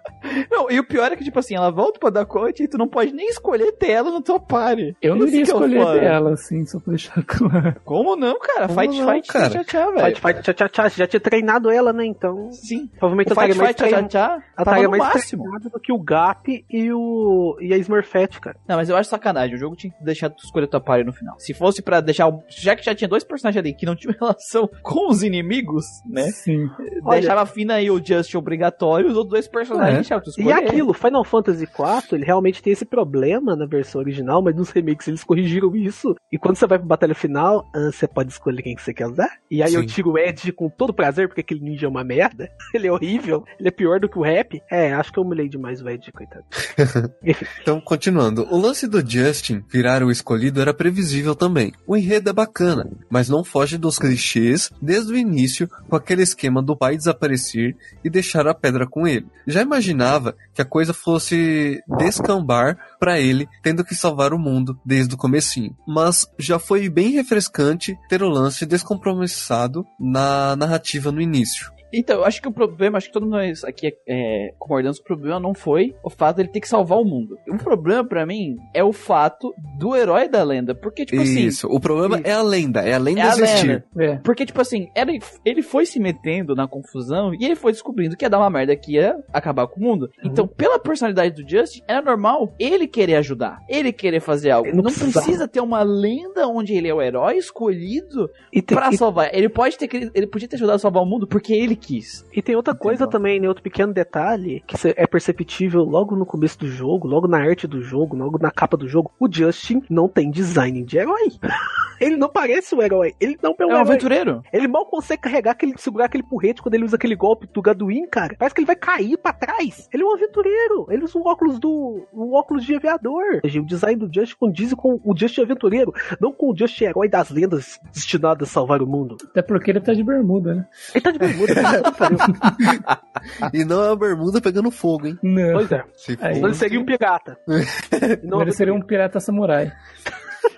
Não, 0.51 0.70
e 0.70 0.78
o 0.78 0.86
pior 0.86 1.11
é 1.12 1.16
que, 1.16 1.24
tipo 1.24 1.39
assim, 1.39 1.55
ela 1.55 1.70
volta 1.70 1.98
pra 1.98 2.11
dar 2.11 2.27
coach 2.27 2.62
e 2.62 2.69
tu 2.69 2.77
não 2.77 2.89
pode 2.89 3.12
nem 3.12 3.28
escolher 3.28 3.73
ter 3.73 3.90
ela 3.90 4.11
no 4.11 4.20
teu 4.20 4.39
party. 4.40 4.97
Eu 5.01 5.15
não 5.16 5.24
Esse 5.27 5.35
iria 5.36 5.40
é 5.40 5.44
escolher 5.44 5.81
foda. 5.82 6.01
dela, 6.01 6.32
assim, 6.32 6.66
só 6.66 6.78
pra 6.81 6.90
deixar 6.93 7.23
claro. 7.24 7.77
Como 7.85 8.16
não, 8.16 8.39
cara? 8.39 8.69
Como 8.69 8.81
fight, 8.81 8.98
não, 9.01 9.12
fight, 9.12 9.28
cara? 9.32 9.51
tchá, 9.51 9.65
tchá, 9.65 9.90
velho. 9.90 10.16
Fight, 10.16 10.20
fight, 10.20 10.43
tchá, 10.43 10.53
tchá, 10.55 10.69
tchá. 10.69 10.90
Você 10.90 10.97
já 10.98 11.07
tinha 11.07 11.20
treinado 11.20 11.70
ela, 11.70 11.93
né? 11.93 12.05
Então. 12.05 12.51
Sim. 12.53 12.89
Provavelmente 12.98 13.28
O 13.28 13.32
ela 13.32 13.48
estaria 13.48 13.55
fight, 13.55 13.62
mais, 13.62 13.77
fight, 13.77 13.90
tchá, 13.90 13.97
trein... 13.97 14.09
tchá, 14.09 14.39
tchá, 14.39 14.77
ela 14.78 14.82
no 14.82 14.90
mais 14.90 15.03
máximo. 15.03 15.43
treinada 15.44 15.70
do 15.70 15.81
que 15.81 15.93
o 15.93 15.98
Gap 15.98 16.65
e 16.69 16.93
o. 16.93 17.57
e 17.61 17.73
a 17.73 17.77
Smurfette, 17.78 18.40
cara. 18.40 18.57
Não, 18.69 18.77
mas 18.77 18.89
eu 18.89 18.97
acho 18.97 19.09
sacanagem. 19.11 19.55
O 19.57 19.59
jogo 19.59 19.77
tinha 19.77 19.93
que 19.93 20.05
deixar 20.05 20.28
tu 20.31 20.43
escolher 20.44 20.66
tua 20.66 20.81
party 20.81 21.05
no 21.05 21.12
final. 21.12 21.35
Se 21.39 21.55
fosse 21.55 21.81
pra 21.82 22.01
deixar. 22.16 22.28
o- 22.28 22.43
Já 22.48 22.74
que 22.74 22.84
já 22.84 22.94
tinha 22.94 23.09
dois 23.09 23.24
personagens 23.24 23.59
ali 23.60 23.74
que 23.74 23.86
não 23.86 23.94
tinham 23.94 24.14
relação 24.18 24.68
com 24.82 25.10
os 25.10 25.22
inimigos, 25.22 25.84
né? 26.09 26.28
Sim. 26.30 26.68
Olha- 27.05 27.20
deixava 27.20 27.43
a 27.43 27.47
Fina 27.47 27.80
e 27.80 27.90
o 27.90 28.02
Just 28.05 28.34
obrigatório, 28.34 29.09
os 29.09 29.16
outros 29.16 29.32
dois 29.32 29.48
personagens 29.48 29.93
É. 29.94 29.97
deixavam 30.01 30.24
tu 30.24 30.40
E 30.40 30.52
aquilo, 30.52 30.93
Final 30.93 31.24
Fantasy 31.24 31.64
IV, 31.64 32.12
ele 32.12 32.24
realmente 32.24 32.62
tem 32.62 32.72
esse 32.72 32.84
problema 32.84 33.55
na 33.56 33.66
versão 33.66 34.01
original, 34.01 34.43
mas 34.43 34.55
nos 34.56 34.70
remakes 34.70 35.06
eles 35.09 35.24
corrigiram 35.24 35.74
isso. 35.76 36.14
E 36.32 36.38
quando 36.38 36.56
você 36.56 36.66
vai 36.66 36.78
pra 36.78 36.86
batalha 36.86 37.14
final, 37.14 37.64
ah, 37.74 37.90
você 37.93 38.06
pode 38.06 38.30
escolher 38.30 38.62
quem 38.62 38.74
que 38.74 38.82
você 38.82 38.94
quer 38.94 39.06
usar. 39.06 39.28
E 39.51 39.62
aí 39.62 39.74
eu 39.74 39.80
Sim. 39.82 39.86
tiro 39.86 40.12
o 40.12 40.18
Edge 40.18 40.52
com 40.52 40.68
todo 40.68 40.93
prazer, 40.94 41.28
porque 41.28 41.40
aquele 41.40 41.60
ninja 41.60 41.86
é 41.86 41.88
uma 41.88 42.05
merda. 42.05 42.48
Ele 42.74 42.86
é 42.88 42.93
horrível, 42.93 43.44
ele 43.59 43.68
é 43.68 43.72
pior 43.72 43.98
do 44.01 44.09
que 44.09 44.18
o 44.18 44.22
rap. 44.22 44.60
É, 44.70 44.93
acho 44.93 45.12
que 45.12 45.18
eu 45.18 45.22
humilhei 45.22 45.48
demais 45.48 45.80
o 45.82 45.88
Edge, 45.88 46.12
coitado. 46.12 46.44
Então, 47.62 47.80
continuando. 47.80 48.47
O 48.51 48.59
lance 48.60 48.86
do 48.86 49.01
Justin 49.09 49.62
virar 49.70 50.02
o 50.02 50.10
escolhido 50.10 50.60
era 50.60 50.72
previsível 50.74 51.34
também. 51.34 51.72
O 51.86 51.97
enredo 52.07 52.31
é 52.31 52.33
bacana, 52.33 52.89
mas 53.11 53.28
não 53.28 53.43
foge 53.43 53.77
dos 53.77 53.99
clichês 53.99 54.70
desde 54.81 55.12
o 55.12 55.16
início 55.16 55.69
com 55.89 55.97
aquele 55.97 56.23
esquema 56.23 56.62
do 56.62 56.77
pai 56.77 56.97
desaparecer 56.97 57.77
e 58.05 58.09
deixar 58.09 58.47
a 58.47 58.55
pedra 58.55 58.87
com 58.87 59.07
ele. 59.07 59.27
Já 59.47 59.61
imaginava 59.61 60.37
que 60.55 60.62
a 60.62 60.65
coisa 60.65 60.95
fosse 60.95 61.83
descambar 61.99 62.78
pra 63.01 63.19
ele, 63.19 63.49
tendo 63.62 63.85
que 63.85 63.95
salvar 63.95 64.33
o 64.33 64.39
mundo 64.39 64.78
desde 64.85 65.15
o 65.15 65.19
comecinho. 65.19 65.77
Mas 65.87 66.27
já 66.39 66.59
foi 66.59 66.89
bem 66.89 67.11
refrescante 67.11 67.99
ter 68.09 68.23
o 68.23 68.28
lance 68.28 68.65
descompromissado 68.65 69.85
na 69.99 70.55
narrativa 70.55 71.11
no 71.11 71.20
início. 71.20 71.76
Então, 71.93 72.19
eu 72.19 72.25
acho 72.25 72.41
que 72.43 72.49
o 72.49 72.53
problema, 72.53 72.99
acho 72.99 73.07
que 73.09 73.13
todos 73.13 73.29
nós 73.29 73.65
aqui 73.65 73.93
é, 74.09 74.53
concordamos 74.59 74.99
que 74.99 75.05
o 75.05 75.07
problema 75.07 75.39
não 75.41 75.55
foi 75.55 75.95
o 76.03 76.11
fato 76.11 76.37
dele 76.37 76.49
ter 76.49 76.61
que 76.61 76.69
salvar 76.69 76.99
o 76.99 77.05
mundo. 77.05 77.37
O 77.49 77.57
problema 77.57 78.05
pra 78.05 78.27
mim 78.27 78.57
é 78.75 78.83
o 78.83 78.93
fato 78.93 79.55
do 79.79 79.95
herói 79.97 80.29
da 80.29 80.43
lenda. 80.43 80.75
Porque, 80.75 81.05
tipo 81.07 81.21
assim. 81.23 81.47
Isso. 81.47 81.67
O 81.69 81.79
problema 81.81 82.17
isso. 82.19 82.27
é 82.27 82.33
a 82.33 82.43
lenda, 82.43 82.81
é 82.83 82.95
a 82.95 82.99
lenda 82.99 83.21
É 83.21 83.25
a 83.25 83.29
existir. 83.29 83.67
lenda. 83.69 83.85
É. 83.99 84.17
Porque, 84.17 84.45
tipo 84.45 84.61
assim, 84.61 84.89
era- 84.95 85.13
ele 85.45 85.63
foi 85.63 85.87
se 85.87 85.99
metendo 86.01 86.55
na 86.55 86.67
confusão 86.67 87.33
e 87.35 87.45
ele 87.45 87.55
foi 87.57 87.73
descobrindo 87.73 88.17
que 88.17 88.25
ia 88.25 88.31
dar 88.31 88.39
uma 88.39 88.51
merda 88.51 88.75
que 88.77 88.93
ia 88.95 89.17
acabar 89.33 89.67
com 89.67 89.81
o 89.81 89.83
mundo. 89.83 90.11
Uhum. 90.23 90.31
Então, 90.31 90.47
pela 90.47 90.79
personalidade 90.79 91.43
do 91.43 91.49
Justin, 91.49 91.83
era 91.89 92.03
normal 92.03 92.55
ele 92.59 92.87
querer 92.87 93.17
ajudar, 93.17 93.59
ele 93.69 93.93
querer 93.93 94.21
fazer 94.21 94.51
algo. 94.51 94.69
Ele 94.69 94.77
Não, 94.77 94.85
não 94.85 94.91
precisava. 94.91 95.25
precisa 95.25 95.49
ter 95.49 95.61
uma 95.61 95.83
lenda 95.83 96.47
onde 96.49 96.75
ele 96.75 96.89
é 96.89 96.95
o 96.95 97.01
herói 97.01 97.37
escolhido 97.37 98.29
e 98.53 98.61
tem, 98.63 98.77
pra 98.77 98.91
e- 98.91 98.97
salvar. 98.97 99.31
Ele 99.35 99.49
pode 99.49 99.77
ter 99.79 99.89
ele 100.15 100.27
podia 100.27 100.49
ter 100.49 100.57
ajudado 100.57 100.77
a 100.77 100.79
salvar 100.79 101.03
o 101.03 101.07
mundo 101.07 101.27
porque 101.27 101.53
ele 101.55 101.77
quis. 101.87 102.27
E 102.35 102.43
tem 102.43 102.57
outra 102.57 102.75
coisa 102.75 103.07
também, 103.07 103.39
né? 103.39 103.49
Outro 103.49 103.63
pequeno 103.63 103.93
detalhe 103.93 104.63
que 104.67 104.77
é 104.97 105.07
perceptível 105.07 105.85
logo 105.85 106.17
no 106.17 106.27
começo 106.27 106.59
do 106.59 106.69
jogo, 106.69 107.07
logo 107.07 107.29
na 107.29 107.39
arte 107.39 107.67
do 107.67 107.81
jogo, 107.81 108.17
logo 108.17 108.39
na 108.39 108.51
capa 108.51 108.77
do 108.77 108.89
jogo. 108.89 109.13
O 109.21 109.33
Justin 109.33 109.83
não 109.89 110.09
tem 110.09 110.31
design 110.31 110.83
de 110.83 110.99
herói. 110.99 111.33
ele 112.01 112.17
não 112.17 112.29
parece 112.29 112.75
um 112.75 112.83
herói. 112.83 113.15
Ele 113.21 113.39
não 113.43 113.55
é 113.59 113.67
um 113.67 113.71
É 113.71 113.75
um 113.75 113.81
aventureiro. 113.81 114.43
Ele 114.53 114.67
mal 114.67 114.87
consegue 114.87 115.23
carregar 115.23 115.53
aquele, 115.53 115.75
segurar 115.77 116.07
aquele 116.07 116.25
porrete 116.25 116.61
quando 116.61 116.75
ele 116.75 116.85
usa 116.85 116.97
aquele 116.97 117.15
golpe 117.15 117.49
do 117.53 117.63
Gaduin, 117.63 118.07
cara. 118.07 118.35
Parece 118.37 118.55
que 118.55 118.61
ele 118.61 118.67
vai 118.67 118.77
cair 118.77 119.17
pra 119.17 119.33
trás. 119.33 119.89
Ele 119.93 120.03
é 120.03 120.07
um 120.07 120.15
aventureiro. 120.15 120.87
Ele 120.91 121.05
usa 121.05 121.19
um 121.19 121.23
óculos 121.23 121.59
do. 121.59 122.07
um 122.13 122.33
óculos 122.35 122.65
de 122.65 122.75
aviador. 122.75 123.41
O 123.45 123.67
design 123.67 123.97
do 123.97 124.13
Just 124.13 124.35
condiz 124.35 124.75
com 124.75 125.01
o 125.05 125.17
Just 125.17 125.39
aventureiro, 125.39 125.93
não 126.21 126.33
com 126.33 126.51
o 126.51 126.57
Just 126.57 126.81
herói 126.81 127.09
das 127.09 127.31
lendas 127.31 127.79
destinado 127.93 128.45
a 128.45 128.47
salvar 128.47 128.83
o 128.83 128.87
mundo. 128.87 129.17
Até 129.31 129.43
porque 129.43 129.71
ele 129.71 129.81
tá 129.81 129.95
de 129.95 130.03
bermuda, 130.03 130.55
né? 130.55 130.67
Ele 130.95 131.03
tá 131.03 131.11
de 131.11 131.19
bermuda, 131.19 131.55
E 133.52 133.64
não 133.64 133.82
é 133.84 133.93
a 133.93 133.97
bermuda 133.97 134.40
pegando 134.40 134.70
fogo, 134.70 135.09
hein? 135.09 135.18
Não. 135.22 135.52
Pois 135.55 135.72
é. 135.72 135.84
Se 135.97 136.18
Aí. 136.20 136.34
Senão 136.34 136.48
ele 136.48 136.56
seria 136.56 136.80
um 136.80 136.84
pirata. 136.84 137.36
E 137.48 138.20
não 138.26 138.40
ele 138.40 138.52
seria 138.52 138.74
um 138.74 138.80
pirata 138.80 139.18
samurai. 139.18 139.72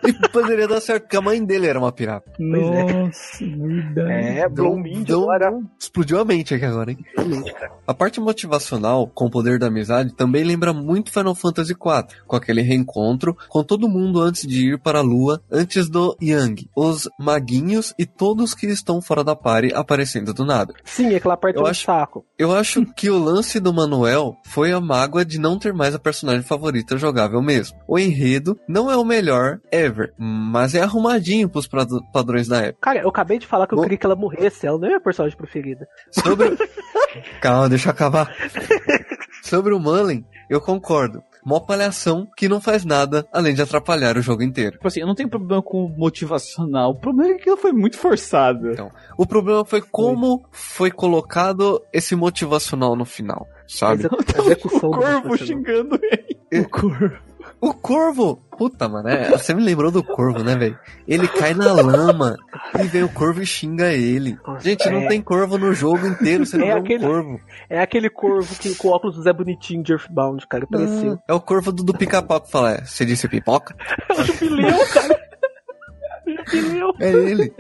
E 0.05 0.13
poderia 0.29 0.67
dar 0.69 0.81
certo, 0.81 1.03
porque 1.03 1.17
a 1.17 1.21
mãe 1.21 1.45
dele 1.45 1.67
era 1.67 1.79
uma 1.79 1.93
pirata. 1.93 2.31
Nossa, 2.39 3.45
verdade. 3.45 4.11
É, 4.39 4.49
Blooming 4.49 5.05
agora. 5.09 5.53
Explodiu 5.79 6.21
a 6.21 6.25
mente 6.25 6.55
aqui 6.55 6.65
agora, 6.65 6.91
hein? 6.93 6.99
A 7.87 7.93
parte 7.95 8.21
motivacional, 8.21 9.07
com 9.09 9.27
o 9.27 9.31
poder 9.31 9.59
da 9.59 9.67
amizade, 9.67 10.15
também 10.15 10.45
lembra 10.45 10.73
muito 10.73 11.11
Final 11.13 11.35
Fantasy 11.35 11.73
IV, 11.73 12.07
com 12.27 12.37
aquele 12.37 12.63
reencontro 12.63 13.37
com 13.49 13.63
todo 13.65 13.89
mundo 13.89 14.21
antes 14.21 14.47
de 14.47 14.73
ir 14.75 14.79
para 14.79 14.99
a 15.01 15.03
lua, 15.03 15.43
antes 15.51 15.89
do 15.89 16.17
Yang, 16.23 16.69
os 16.77 17.09
maguinhos 17.19 17.93
e 17.99 18.07
todos 18.07 18.55
que 18.55 18.67
estão 18.67 19.01
fora 19.03 19.23
da 19.25 19.35
party 19.37 19.73
aparecendo 19.75 20.33
do 20.33 20.45
nada. 20.45 20.75
Sim, 20.85 21.15
aquela 21.15 21.37
parte 21.37 21.57
Eu 21.57 21.63
do 21.65 21.69
acho- 21.69 21.85
saco. 21.85 22.25
Eu 22.39 22.55
acho 22.55 22.85
que 22.95 23.11
o 23.11 23.19
lance 23.19 23.59
do 23.61 23.73
Manuel 23.75 24.37
foi 24.45 24.73
a 24.73 24.81
mágoa 24.81 25.25
de 25.25 25.39
não 25.39 25.59
ter 25.59 25.73
mais 25.73 25.95
a 25.95 25.99
personagem 25.99 26.43
favorita 26.43 26.97
jogável 26.97 27.43
mesmo. 27.43 27.77
O 27.87 27.99
enredo 27.99 28.59
não 28.69 28.91
é 28.91 28.97
o 28.97 29.05
melhor 29.05 29.61
ever, 29.79 30.13
mas 30.19 30.75
é 30.75 30.83
arrumadinho 30.83 31.49
pros 31.49 31.69
padrões 32.13 32.49
da 32.49 32.63
época. 32.63 32.79
Cara, 32.83 33.01
eu 33.01 33.09
acabei 33.09 33.39
de 33.39 33.47
falar 33.47 33.67
que 33.67 33.75
eu 33.75 33.77
Bom- 33.77 33.83
queria 33.83 33.99
que 33.99 34.07
ela 34.07 34.17
morresse. 34.17 34.67
Ela 34.67 34.79
não 34.79 34.85
é 34.87 34.89
minha 34.89 35.01
personagem 35.01 35.37
preferida. 35.37 35.87
Sobre. 36.11 36.57
Calma, 37.41 37.69
deixa 37.69 37.89
eu 37.89 37.93
acabar. 37.93 38.35
Sobre 39.43 39.73
o 39.73 39.79
Mullen, 39.79 40.25
eu 40.51 40.61
concordo. 40.61 41.23
Mó 41.45 41.61
palhação 41.61 42.27
que 42.37 42.49
não 42.49 42.61
faz 42.61 42.85
nada 42.85 43.27
além 43.33 43.55
de 43.55 43.63
atrapalhar 43.63 44.17
o 44.19 44.23
jogo 44.23 44.43
inteiro. 44.43 44.73
Tipo 44.73 44.89
assim, 44.89 45.01
eu 45.01 45.07
não 45.07 45.15
tenho 45.15 45.29
problema 45.31 45.63
com 45.63 45.85
o 45.85 45.89
motivacional. 45.89 46.91
O 46.91 46.95
problema 47.01 47.31
é 47.31 47.35
que 47.37 47.41
aquilo 47.43 47.57
foi 47.57 47.73
muito 47.73 47.97
forçado. 47.97 48.73
Então, 48.73 48.91
O 49.17 49.25
problema 49.27 49.65
foi 49.65 49.81
como 49.81 50.45
foi 50.51 50.91
colocado 50.91 51.81
esse 51.93 52.15
motivacional 52.15 52.95
no 52.97 53.05
final, 53.07 53.47
sabe? 53.67 54.01
Execu- 54.01 54.41
execução 54.43 54.91
o 54.91 54.97
corvo 54.99 55.37
xingando 55.39 55.99
ele. 56.03 56.63
O 56.65 56.69
corpo. 56.69 57.28
O 57.61 57.75
corvo! 57.75 58.37
Puta, 58.57 58.89
mano, 58.89 59.09
é, 59.09 59.31
você 59.31 59.55
me 59.55 59.63
lembrou 59.63 59.91
do 59.91 60.03
corvo, 60.03 60.43
né, 60.43 60.57
velho? 60.57 60.79
Ele 61.07 61.29
cai 61.29 61.55
na 61.55 61.73
lama 61.73 62.37
e 62.79 62.83
vem 62.89 63.05
o 63.05 63.09
corvo 63.09 63.41
e 63.41 63.47
xinga 63.47 63.93
ele. 63.93 64.37
Nossa, 64.47 64.61
Gente, 64.65 64.89
não 64.91 64.99
é- 65.01 65.09
tem 65.09 65.23
corvo 65.23 65.57
no 65.59 65.73
jogo 65.73 66.07
inteiro, 66.07 66.45
você 66.45 66.57
não 66.57 66.67
É 66.67 66.75
vê 66.75 66.79
aquele- 66.81 67.05
um 67.05 67.09
corvo. 67.09 67.41
É 67.71 67.81
aquele 67.81 68.11
corvo 68.11 68.55
que 68.57 68.75
com 68.75 68.89
o 68.89 68.91
óculos 68.93 69.23
Zé 69.23 69.33
Bonitinho 69.33 69.83
de 69.83 69.93
Earthbound, 69.93 70.45
cara. 70.49 70.67
Pareceu. 70.67 71.19
É 71.29 71.33
o 71.33 71.41
corvo 71.41 71.71
do, 71.73 71.85
do 71.85 71.95
pica-pau 71.95 72.41
que 72.41 72.51
fala, 72.51 72.75
é, 72.75 72.85
você 72.85 73.05
disse 73.05 73.29
pipoca? 73.29 73.77
É 74.09 74.13
o 74.21 74.25
jubileu, 74.25 74.79
cara. 74.93 75.29
É 77.01 77.09
ele. 77.11 77.53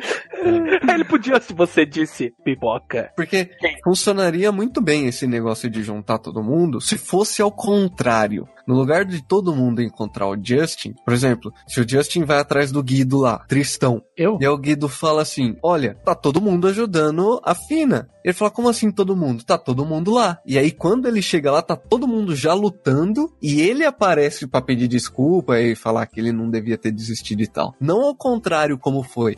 Ele 0.92 1.04
podia, 1.04 1.40
se 1.40 1.52
você 1.54 1.86
disse 1.86 2.34
pipoca. 2.44 3.10
Porque 3.16 3.50
funcionaria 3.84 4.50
muito 4.52 4.80
bem 4.80 5.06
esse 5.06 5.26
negócio 5.26 5.70
de 5.70 5.82
juntar 5.82 6.18
todo 6.18 6.42
mundo 6.42 6.80
se 6.80 6.98
fosse 6.98 7.40
ao 7.40 7.50
contrário. 7.52 8.46
No 8.68 8.74
lugar 8.74 9.06
de 9.06 9.22
todo 9.22 9.56
mundo 9.56 9.80
encontrar 9.80 10.28
o 10.28 10.36
Justin, 10.36 10.92
por 11.02 11.14
exemplo, 11.14 11.50
se 11.66 11.80
o 11.80 11.88
Justin 11.88 12.24
vai 12.24 12.38
atrás 12.38 12.70
do 12.70 12.82
Guido 12.82 13.16
lá, 13.16 13.38
Tristão, 13.48 14.02
Eu? 14.14 14.36
e 14.38 14.44
aí 14.44 14.50
o 14.50 14.58
Guido 14.58 14.90
fala 14.90 15.22
assim: 15.22 15.56
Olha, 15.62 15.94
tá 16.04 16.14
todo 16.14 16.38
mundo 16.38 16.68
ajudando 16.68 17.40
a 17.42 17.54
Fina. 17.54 18.10
Ele 18.22 18.34
fala: 18.34 18.50
Como 18.50 18.68
assim 18.68 18.92
todo 18.92 19.16
mundo? 19.16 19.42
Tá 19.42 19.56
todo 19.56 19.86
mundo 19.86 20.12
lá. 20.12 20.38
E 20.44 20.58
aí, 20.58 20.70
quando 20.70 21.08
ele 21.08 21.22
chega 21.22 21.50
lá, 21.50 21.62
tá 21.62 21.76
todo 21.76 22.06
mundo 22.06 22.36
já 22.36 22.52
lutando. 22.52 23.32
E 23.40 23.62
ele 23.62 23.86
aparece 23.86 24.46
pra 24.46 24.60
pedir 24.60 24.86
desculpa 24.86 25.58
e 25.58 25.74
falar 25.74 26.04
que 26.04 26.20
ele 26.20 26.30
não 26.30 26.50
devia 26.50 26.76
ter 26.76 26.92
desistido 26.92 27.40
e 27.40 27.46
tal. 27.46 27.74
Não 27.80 28.02
ao 28.02 28.14
contrário, 28.14 28.76
como 28.76 29.02
foi. 29.02 29.34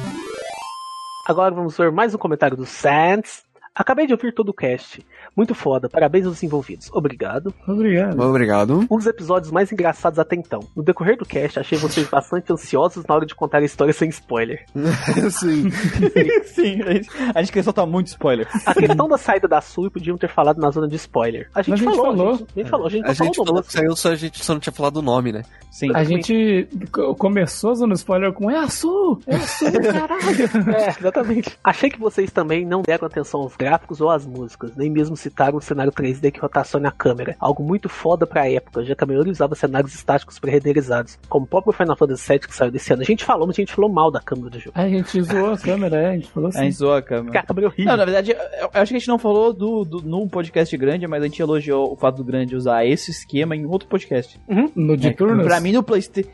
Agora 1.24 1.55
vamos 1.55 1.77
ver 1.77 1.93
mais 1.93 2.12
um 2.12 2.19
comentário 2.19 2.57
do 2.57 2.66
Sands. 2.66 3.44
Acabei 3.73 4.09
de 4.09 4.12
ouvir 4.12 4.35
todo 4.35 4.48
o 4.48 4.55
cast. 4.55 5.07
Muito 5.36 5.55
foda, 5.55 5.89
parabéns 5.89 6.27
aos 6.27 6.43
envolvidos. 6.43 6.90
Obrigado. 6.93 7.55
Obrigado. 7.66 8.20
Obrigado. 8.20 8.86
Um 8.90 8.97
dos 8.97 9.07
episódios 9.07 9.51
mais 9.52 9.70
engraçados 9.73 10.19
até 10.19 10.36
então. 10.36 10.61
No 10.77 10.82
decorrer 10.82 11.16
do 11.16 11.24
cast, 11.24 11.59
achei 11.61 11.78
vocês 11.78 12.07
bastante 12.09 12.52
ansiosos 12.52 13.05
na 13.07 13.15
hora 13.15 13.24
de 13.27 13.35
contar 13.35 13.59
a 13.59 13.65
história 13.65 13.93
sem 13.93 14.09
spoiler. 14.09 14.65
Sim. 15.31 15.70
Sim, 16.47 16.82
a 16.82 16.93
gente, 16.93 17.09
a 17.35 17.43
gente 17.43 17.52
quer 17.52 17.62
soltar 17.65 17.86
muito 17.86 18.09
spoiler. 18.09 18.48
A 18.66 18.74
questão 18.74 19.09
da 19.09 19.16
saída 19.19 19.47
da 19.48 19.61
Sul 19.61 19.90
podiam 19.90 20.16
ter 20.19 20.28
falado 20.28 20.59
na 20.61 20.70
zona 20.70 20.89
de 20.89 20.97
spoiler. 20.97 21.48
A 21.55 21.62
gente, 21.62 21.70
Mas 21.70 21.81
a 21.81 21.85
gente 21.85 21.97
falou, 21.97 22.16
falou. 22.16 22.31
A 22.32 22.36
gente, 22.36 22.47
a 22.55 22.61
gente 22.61 22.70
falou, 22.70 22.86
a 22.86 22.90
gente, 22.90 23.05
A 23.05 23.09
não 23.09 23.15
gente 23.15 23.36
falou 23.36 23.47
falou 23.47 23.62
que 23.62 23.73
saiu, 23.73 23.97
só 23.97 24.11
a 24.12 24.16
gente 24.16 24.44
só 24.44 24.52
não 24.52 24.61
tinha 24.61 24.73
falado 24.73 24.97
o 24.98 25.02
nome, 25.02 25.32
né? 25.32 25.43
Sim. 25.70 25.90
A 25.94 26.02
gente 26.05 26.69
co- 26.90 27.15
começou 27.15 27.74
zona 27.74 27.94
spoiler 27.94 28.32
com 28.32 28.51
é 28.51 28.59
a 28.59 28.69
Sul, 28.69 29.20
é 29.27 29.36
a 29.36 29.40
Sul, 29.40 29.69
caralho. 29.93 30.77
É, 30.77 30.89
exatamente. 30.98 31.57
Achei 31.62 31.89
que 31.90 31.98
vocês 32.01 32.31
também 32.32 32.66
não 32.66 32.82
deram 32.82 33.07
atenção 33.07 33.40
aos 33.40 33.57
gráficos 33.57 34.01
ou 34.01 34.11
às 34.11 34.27
músicas, 34.27 34.73
nem 34.77 34.90
mesmo 34.90 35.16
citaram 35.20 35.59
o 35.59 35.60
cenário 35.60 35.92
3D 35.92 36.30
que 36.32 36.40
rotaciona 36.40 36.88
a 36.88 36.92
câmera. 36.92 37.36
Algo 37.38 37.62
muito 37.62 37.88
foda 37.88 38.26
pra 38.26 38.48
época, 38.51 38.84
já 38.84 38.94
que 38.94 39.05
a 39.05 39.06
maioria 39.06 39.32
usava 39.32 39.55
cenários 39.55 39.94
estáticos 39.94 40.38
pré-renderizados, 40.38 41.18
como 41.28 41.44
o 41.44 41.48
próprio 41.48 41.72
Final 41.72 41.97
Fantasy 41.97 42.28
VII 42.28 42.38
que 42.40 42.55
saiu 42.55 42.70
desse 42.70 42.92
ano. 42.92 43.02
A 43.02 43.05
gente 43.05 43.24
falou, 43.24 43.47
mas 43.47 43.56
a 43.56 43.62
gente 43.62 43.72
falou 43.74 43.90
mal 43.90 44.10
da 44.10 44.20
câmera 44.20 44.51
do 44.51 44.59
jogo. 44.59 44.72
A 44.78 44.88
gente 44.88 45.20
zoou 45.22 45.52
a 45.52 45.59
câmera, 45.59 45.97
é, 45.97 46.09
a 46.10 46.12
gente 46.14 46.28
falou 46.28 46.47
A 46.48 46.51
assim. 46.51 46.64
gente 46.64 46.76
zoou 46.76 46.94
a 46.94 47.02
câmera. 47.02 47.40
a 47.40 47.42
câmera 47.42 47.66
é 47.66 47.68
horrível. 47.68 47.84
Não, 47.86 47.97
na 47.97 48.05
verdade, 48.05 48.30
eu, 48.32 48.70
acho 48.72 48.90
que 48.90 48.97
a 48.97 48.98
gente 48.98 49.09
não 49.09 49.18
falou 49.18 49.52
do, 49.52 49.84
do, 49.84 50.02
num 50.02 50.28
podcast 50.28 50.76
grande, 50.76 51.06
mas 51.06 51.22
a 51.22 51.26
gente 51.26 51.40
elogiou 51.40 51.92
o 51.92 51.97
fato 51.97 52.16
do 52.16 52.24
grande 52.24 52.56
usar 52.56 52.84
esse 52.86 53.10
esquema 53.10 53.55
em 53.56 53.64
outro 53.66 53.88
podcast. 53.88 54.40
No 54.74 54.97
de 54.97 55.09
É, 55.09 55.12
turnos. 55.12 55.47
Pra 55.47 55.60
mim, 55.60 55.72
no 55.72 55.82
PlayStation. 55.82 56.30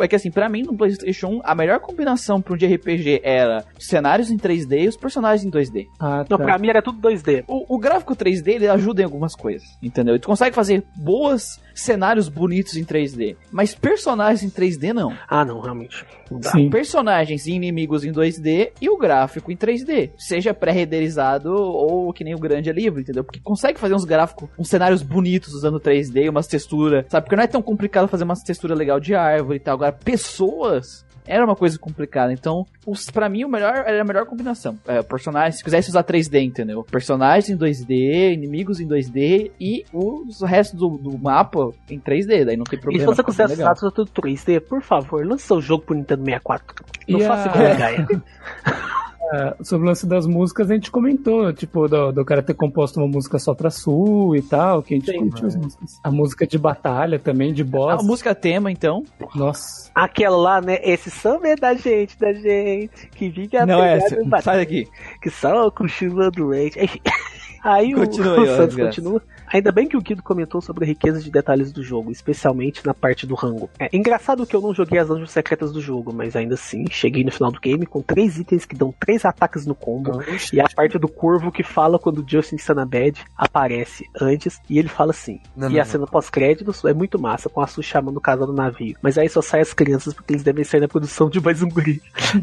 É 0.00 0.08
que 0.08 0.16
assim, 0.16 0.30
pra 0.30 0.48
mim, 0.48 0.62
no 0.62 0.76
PlayStation 0.76 1.28
1, 1.28 1.40
a 1.44 1.54
melhor 1.54 1.80
combinação 1.80 2.40
pra 2.40 2.54
um 2.54 2.56
de 2.56 2.66
RPG 2.66 3.20
era 3.22 3.64
cenários 3.78 4.30
em 4.30 4.36
3D 4.36 4.82
e 4.84 4.88
os 4.88 4.96
personagens 4.96 5.44
em 5.44 5.50
2D. 5.50 5.86
Ah, 5.98 6.24
Não, 6.28 6.38
tá. 6.38 6.44
pra 6.44 6.58
mim 6.58 6.68
era 6.68 6.82
tudo 6.82 7.00
2D. 7.08 7.44
O, 7.46 7.76
o 7.76 7.78
gráfico 7.78 8.14
3D 8.26 8.48
ele 8.54 8.68
ajuda 8.68 9.02
em 9.02 9.04
algumas 9.04 9.34
coisas, 9.34 9.66
entendeu? 9.82 10.16
E 10.16 10.18
tu 10.18 10.26
consegue 10.26 10.54
fazer 10.54 10.84
boas 10.96 11.60
cenários 11.74 12.28
bonitos 12.28 12.76
em 12.76 12.84
3D, 12.84 13.36
mas 13.52 13.74
personagens 13.74 14.42
em 14.42 14.50
3D 14.50 14.92
não. 14.92 15.16
Ah, 15.28 15.44
não, 15.44 15.60
realmente. 15.60 16.04
Não 16.30 16.40
dá. 16.40 16.50
Sim. 16.50 16.70
Personagens 16.70 17.46
e 17.46 17.52
inimigos 17.52 18.04
em 18.04 18.12
2D 18.12 18.72
e 18.80 18.88
o 18.88 18.96
gráfico 18.96 19.52
em 19.52 19.56
3D, 19.56 20.10
seja 20.16 20.52
pré-renderizado 20.52 21.52
ou 21.52 22.12
que 22.12 22.24
nem 22.24 22.34
o 22.34 22.38
grande 22.38 22.70
é 22.70 22.72
livre, 22.72 23.02
entendeu? 23.02 23.22
Porque 23.22 23.40
consegue 23.40 23.78
fazer 23.78 23.94
uns 23.94 24.04
gráficos, 24.04 24.48
uns 24.58 24.68
cenários 24.68 25.02
bonitos 25.02 25.52
usando 25.54 25.78
3D, 25.78 26.28
umas 26.28 26.46
texturas, 26.46 27.04
sabe? 27.08 27.26
Porque 27.26 27.36
não 27.36 27.44
é 27.44 27.46
tão 27.46 27.62
complicado 27.62 28.08
fazer 28.08 28.24
umas 28.24 28.42
texturas 28.42 28.76
legal 28.76 28.98
de 28.98 29.14
árvore 29.14 29.58
e 29.58 29.60
tal. 29.60 29.74
Agora, 29.74 29.92
pessoas 29.92 31.05
era 31.26 31.44
uma 31.44 31.56
coisa 31.56 31.78
complicada. 31.78 32.32
Então, 32.32 32.66
os, 32.86 33.10
pra 33.10 33.28
mim, 33.28 33.44
o 33.44 33.48
melhor 33.48 33.74
era 33.86 34.00
a 34.00 34.04
melhor 34.04 34.26
combinação. 34.26 34.78
É, 34.86 35.02
personagens, 35.02 35.56
se 35.58 35.64
quisesse 35.64 35.90
usar 35.90 36.04
3D, 36.04 36.42
entendeu? 36.42 36.84
Personagens 36.84 37.48
em 37.50 37.56
2D, 37.58 38.32
inimigos 38.32 38.80
em 38.80 38.86
2D 38.88 39.50
e 39.60 39.84
os 39.92 40.40
restos 40.42 40.78
do, 40.78 40.88
do 40.96 41.18
mapa 41.18 41.70
em 41.90 41.98
3D. 41.98 42.44
Daí 42.44 42.56
não 42.56 42.64
tem 42.64 42.78
E 42.78 42.82
problema. 42.82 43.08
se 43.10 43.16
você 43.16 43.22
quiser 43.24 43.44
acessar 43.44 43.74
tudo 43.76 44.10
3D, 44.10 44.60
por 44.60 44.82
favor, 44.82 45.26
lance 45.26 45.44
seu 45.46 45.60
jogo 45.60 45.84
pro 45.84 45.94
Nintendo 45.94 46.24
64. 46.24 46.84
Não 47.08 47.18
E 47.20 47.24
faça 47.24 47.48
igual 47.48 47.66
a 47.66 47.74
Gaia. 47.74 48.06
Ah, 49.32 49.56
sobre 49.62 49.86
o 49.86 49.88
lance 49.88 50.06
das 50.06 50.26
músicas, 50.26 50.70
a 50.70 50.74
gente 50.74 50.90
comentou, 50.90 51.52
tipo, 51.52 51.88
do, 51.88 52.12
do 52.12 52.24
cara 52.24 52.42
ter 52.42 52.54
composto 52.54 53.00
uma 53.00 53.08
música 53.08 53.38
só 53.38 53.54
pra 53.54 53.70
Sul 53.70 54.36
e 54.36 54.42
tal, 54.42 54.82
que 54.82 54.94
a 54.94 54.96
gente 54.98 55.10
Sim. 55.10 55.18
curtiu 55.18 55.46
as 55.46 55.56
músicas. 55.56 56.00
A 56.02 56.10
música 56.10 56.46
de 56.46 56.58
batalha 56.58 57.18
também, 57.18 57.52
de 57.52 57.64
boss. 57.64 58.02
A 58.02 58.06
música 58.06 58.34
tema, 58.34 58.70
então. 58.70 59.04
Nossa. 59.34 59.90
Aquela 59.94 60.36
lá, 60.36 60.60
né? 60.60 60.78
Esse 60.82 61.10
samba 61.10 61.48
é 61.48 61.56
da 61.56 61.74
gente, 61.74 62.18
da 62.18 62.32
gente. 62.32 63.08
Que 63.08 63.28
vive 63.28 63.56
a 63.56 63.66
não 63.66 63.82
é 63.82 63.96
essa. 63.96 64.16
Sai 64.42 64.58
daqui. 64.58 64.88
que 65.20 65.30
só 65.30 65.70
com 65.70 65.88
chuva 65.88 66.30
doente. 66.30 66.78
Enfim. 66.78 67.00
Aí 67.64 67.94
o, 67.94 68.02
o 68.02 68.46
Santos 68.46 68.76
continua. 68.76 69.20
Ainda 69.52 69.72
bem 69.72 69.88
que 69.88 69.96
o 69.96 70.02
Kido 70.02 70.22
comentou 70.22 70.60
sobre 70.60 70.84
a 70.84 70.88
riqueza 70.88 71.20
de 71.20 71.30
detalhes 71.30 71.72
do 71.72 71.82
jogo, 71.82 72.10
especialmente 72.10 72.84
na 72.84 72.94
parte 72.94 73.26
do 73.26 73.34
rango. 73.34 73.70
É 73.78 73.88
engraçado 73.92 74.46
que 74.46 74.54
eu 74.54 74.60
não 74.60 74.74
joguei 74.74 74.98
as 74.98 75.08
dungeons 75.08 75.30
secretas 75.30 75.72
do 75.72 75.80
jogo, 75.80 76.12
mas 76.12 76.34
ainda 76.36 76.54
assim, 76.54 76.84
cheguei 76.90 77.24
no 77.24 77.30
final 77.30 77.50
do 77.50 77.60
game 77.60 77.86
com 77.86 78.02
três 78.02 78.38
itens 78.38 78.64
que 78.64 78.74
dão 78.76 78.92
três 78.98 79.24
ataques 79.24 79.66
no 79.66 79.74
combo. 79.74 80.20
E 80.52 80.60
a 80.60 80.68
parte 80.68 80.98
do 80.98 81.08
corvo 81.08 81.52
que 81.52 81.62
fala 81.62 81.98
quando 81.98 82.18
o 82.18 82.24
Justin 82.26 82.58
Sanabed 82.58 83.22
aparece 83.36 84.04
antes, 84.20 84.60
e 84.68 84.78
ele 84.78 84.88
fala 84.88 85.10
assim. 85.10 85.40
Não, 85.56 85.70
e 85.70 85.74
não, 85.74 85.80
a 85.80 85.84
cena 85.84 86.06
pós-créditos 86.06 86.84
é 86.84 86.92
muito 86.92 87.18
massa, 87.18 87.48
com 87.48 87.60
a 87.60 87.66
Su 87.66 87.82
chamando 87.82 88.16
o 88.16 88.20
casal 88.20 88.46
do 88.46 88.52
navio. 88.52 88.96
Mas 89.02 89.16
aí 89.18 89.28
só 89.28 89.40
sai 89.42 89.60
as 89.60 89.72
crianças 89.72 90.14
porque 90.14 90.32
eles 90.32 90.42
devem 90.42 90.64
sair 90.64 90.80
na 90.80 90.88
produção 90.88 91.28
de 91.28 91.40
mais 91.40 91.62
um 91.62 91.68
guri. 91.68 92.02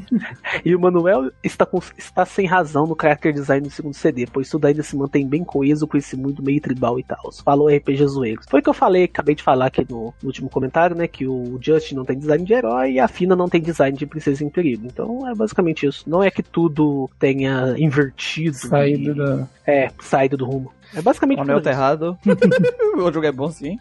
e 0.63 0.75
o 0.75 0.79
Manuel 0.79 1.31
está, 1.43 1.65
com- 1.65 1.81
está 1.97 2.25
sem 2.25 2.45
razão 2.45 2.85
no 2.87 2.95
character 2.99 3.33
design 3.33 3.67
do 3.67 3.71
segundo 3.73 3.93
CD, 3.93 4.25
pois 4.31 4.49
tudo 4.49 4.65
ainda 4.65 4.83
se 4.83 4.95
mantém 4.95 5.27
bem 5.27 5.43
coeso 5.43 5.87
com 5.87 5.97
esse 5.97 6.15
mundo 6.15 6.41
meio 6.43 6.61
tribal 6.61 6.92
e 6.99 7.03
tal. 7.03 7.31
Falou 7.43 7.67
RPG 7.67 8.07
zoeiros. 8.07 8.45
Foi 8.49 8.59
o 8.59 8.63
que 8.63 8.69
eu 8.69 8.73
falei, 8.73 9.05
acabei 9.05 9.35
de 9.35 9.43
falar 9.43 9.67
aqui 9.67 9.85
no, 9.89 10.13
no 10.21 10.27
último 10.27 10.49
comentário, 10.49 10.95
né? 10.95 11.07
Que 11.07 11.27
o 11.27 11.57
Justin 11.61 11.95
não 11.95 12.05
tem 12.05 12.17
design 12.17 12.43
de 12.43 12.53
herói 12.53 12.93
e 12.93 12.99
a 12.99 13.07
Fina 13.07 13.35
não 13.35 13.49
tem 13.49 13.61
design 13.61 13.97
de 13.97 14.05
princesa 14.05 14.43
em 14.43 14.49
perigo. 14.49 14.85
Então 14.85 15.27
é 15.27 15.35
basicamente 15.35 15.85
isso. 15.85 16.03
Não 16.07 16.23
é 16.23 16.29
que 16.29 16.43
tudo 16.43 17.09
tenha 17.19 17.75
invertido. 17.77 18.55
Saído 18.55 19.11
e- 19.11 19.15
da. 19.15 19.47
É, 19.65 19.89
saído 19.99 20.37
do 20.37 20.45
rumo. 20.45 20.71
É 20.95 21.01
basicamente 21.01 21.41
O 21.41 21.45
tudo 21.45 21.61
tá 21.61 21.71
errado. 21.71 22.17
o 22.95 23.11
jogo 23.11 23.25
é 23.25 23.31
bom 23.31 23.49
sim. 23.51 23.77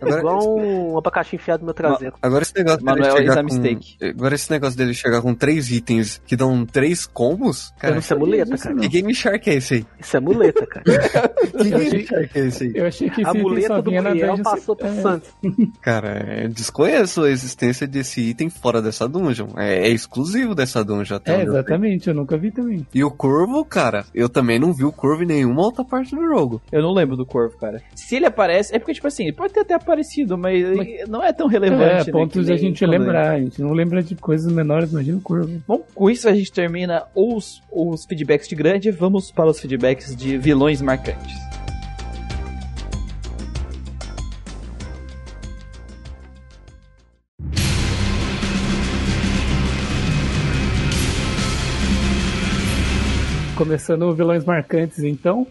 Agora, 0.00 0.18
Igual 0.20 0.58
um 0.58 0.98
abacaxi 0.98 1.36
enfiado 1.36 1.60
no 1.60 1.66
meu 1.66 1.74
traseiro. 1.74 2.14
agora 2.22 2.42
esse 2.42 2.54
negócio 2.56 2.78
dele 2.78 2.90
Manuel 3.00 3.16
chegar 3.16 3.24
is 3.32 3.36
a 3.36 3.40
com- 3.40 3.44
mistake. 3.44 3.96
Agora 4.02 4.34
esse 4.34 4.50
negócio 4.50 4.78
dele 4.78 4.94
chegar 4.94 5.22
com 5.22 5.34
três 5.34 5.70
itens 5.70 6.20
que 6.26 6.36
dão 6.36 6.64
três 6.64 7.06
combos, 7.06 7.72
cara. 7.78 7.98
Isso 7.98 8.14
é 8.14 8.16
muleta, 8.16 8.56
cara. 8.56 8.76
Que 8.76 8.88
Game 8.88 9.14
Shark 9.14 9.50
é 9.50 9.54
esse 9.54 9.74
aí? 9.74 9.86
Isso 9.98 10.16
é 10.16 10.20
muleta, 10.20 10.66
cara. 10.66 10.84
Que 11.58 11.70
Game 11.70 12.06
Shark 12.06 12.38
é 12.38 12.46
esse 12.46 12.64
aí? 12.64 12.72
Eu 12.74 12.86
achei 12.86 13.10
que 13.10 13.24
A 13.26 13.34
muleta 13.34 13.82
do 13.82 13.90
Muriel 13.92 14.28
dungeon. 14.36 14.42
passou 14.42 14.76
pro 14.76 14.86
é, 14.86 14.92
Santos. 15.02 15.28
Cara, 15.82 16.42
eu 16.44 16.48
desconheço 16.48 17.22
a 17.24 17.30
existência 17.30 17.86
desse 17.86 18.20
item 18.20 18.48
fora 18.50 18.80
dessa 18.80 19.08
dungeon. 19.08 19.48
É, 19.56 19.88
é 19.88 19.90
exclusivo 19.90 20.54
dessa 20.54 20.84
dungeon 20.84 21.16
até 21.16 21.32
É, 21.32 21.36
onde 21.38 21.46
eu 21.46 21.52
exatamente, 21.54 22.08
eu 22.08 22.14
nunca 22.14 22.36
vi 22.36 22.50
também. 22.50 22.86
E 22.94 23.02
o 23.04 23.10
Corvo, 23.10 23.64
cara, 23.64 24.04
eu 24.14 24.28
também 24.28 24.58
não 24.58 24.72
vi 24.72 24.84
o 24.84 24.92
Corvo 24.92 25.22
em 25.22 25.26
nenhuma 25.26 25.62
outra 25.62 25.84
parte 25.84 26.14
do 26.14 26.22
jogo. 26.22 26.37
Eu 26.70 26.82
não 26.82 26.92
lembro 26.92 27.16
do 27.16 27.26
Corvo, 27.26 27.56
cara. 27.56 27.82
Se 27.94 28.16
ele 28.16 28.26
aparece, 28.26 28.74
é 28.74 28.78
porque, 28.78 28.94
tipo 28.94 29.06
assim, 29.06 29.24
ele 29.24 29.32
pode 29.32 29.52
ter 29.52 29.60
até 29.60 29.74
aparecido, 29.74 30.36
mas, 30.36 30.64
não 31.08 31.22
é 31.22 31.32
tão 31.32 31.46
relevante. 31.46 32.10
É, 32.10 32.12
né, 32.12 32.26
de 32.26 32.52
a 32.52 32.56
gente 32.56 32.84
lembrar. 32.86 33.32
A 33.32 33.40
gente 33.40 33.60
não 33.60 33.72
lembra 33.72 34.02
de 34.02 34.14
coisas 34.14 34.50
menores, 34.52 34.90
imagina 34.90 35.18
o 35.18 35.20
curvo. 35.20 35.60
Bom, 35.66 35.82
com 35.94 36.10
isso 36.10 36.28
a 36.28 36.34
gente 36.34 36.52
termina 36.52 37.04
os, 37.14 37.62
os 37.70 38.04
feedbacks 38.04 38.48
de 38.48 38.54
grande. 38.54 38.90
Vamos 38.90 39.30
para 39.30 39.50
os 39.50 39.60
feedbacks 39.60 40.14
de 40.14 40.36
vilões 40.38 40.80
marcantes. 40.80 41.57
Começando 53.58 54.14
vilões 54.14 54.44
marcantes, 54.44 55.00
então, 55.00 55.44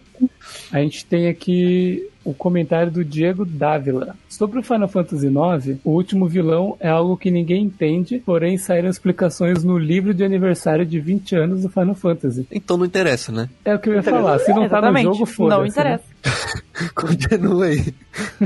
a 0.72 0.80
gente 0.80 1.04
tem 1.04 1.28
aqui 1.28 2.08
o 2.28 2.34
comentário 2.34 2.92
do 2.92 3.02
Diego 3.02 3.42
Dávila. 3.42 4.14
Sobre 4.28 4.58
o 4.58 4.62
Final 4.62 4.86
Fantasy 4.86 5.28
IX, 5.28 5.78
o 5.82 5.92
último 5.92 6.28
vilão 6.28 6.76
é 6.78 6.88
algo 6.88 7.16
que 7.16 7.30
ninguém 7.30 7.64
entende, 7.64 8.22
porém 8.24 8.58
saíram 8.58 8.90
explicações 8.90 9.64
no 9.64 9.78
livro 9.78 10.12
de 10.12 10.22
aniversário 10.22 10.84
de 10.84 11.00
20 11.00 11.36
anos 11.36 11.62
do 11.62 11.70
Final 11.70 11.94
Fantasy. 11.94 12.46
Então 12.52 12.76
não 12.76 12.84
interessa, 12.84 13.32
né? 13.32 13.48
É 13.64 13.74
o 13.74 13.78
que 13.78 13.88
eu 13.88 13.94
ia 13.94 14.02
falar, 14.02 14.38
se 14.40 14.50
não 14.50 14.56
tá 14.56 14.60
no 14.60 14.88
Exatamente. 14.88 15.04
jogo, 15.04 15.24
foda-se. 15.24 15.58
Não 15.58 15.66
interessa. 15.66 16.04
Continua 16.94 17.64
aí. 17.64 17.94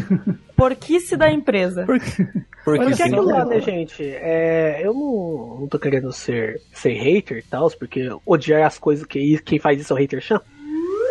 Porquice 0.55 1.17
da 1.17 1.33
empresa. 1.33 1.85
Porque 1.85 2.25
Porque 2.65 2.95
sim. 2.95 3.03
aquilo 3.03 3.25
lá, 3.25 3.45
né, 3.45 3.61
gente? 3.61 4.05
É, 4.05 4.81
eu 4.87 4.95
não, 4.95 5.61
não 5.63 5.67
tô 5.67 5.77
querendo 5.77 6.13
ser, 6.13 6.61
ser 6.73 6.93
hater 6.93 7.39
e 7.39 7.43
tal, 7.43 7.69
porque 7.73 8.09
odiar 8.25 8.65
as 8.65 8.79
coisas 8.79 9.05
que 9.05 9.39
quem 9.39 9.59
faz 9.59 9.81
isso 9.81 9.93
é 9.93 9.97
o 9.97 9.99
hater 9.99 10.21
chama. 10.21 10.43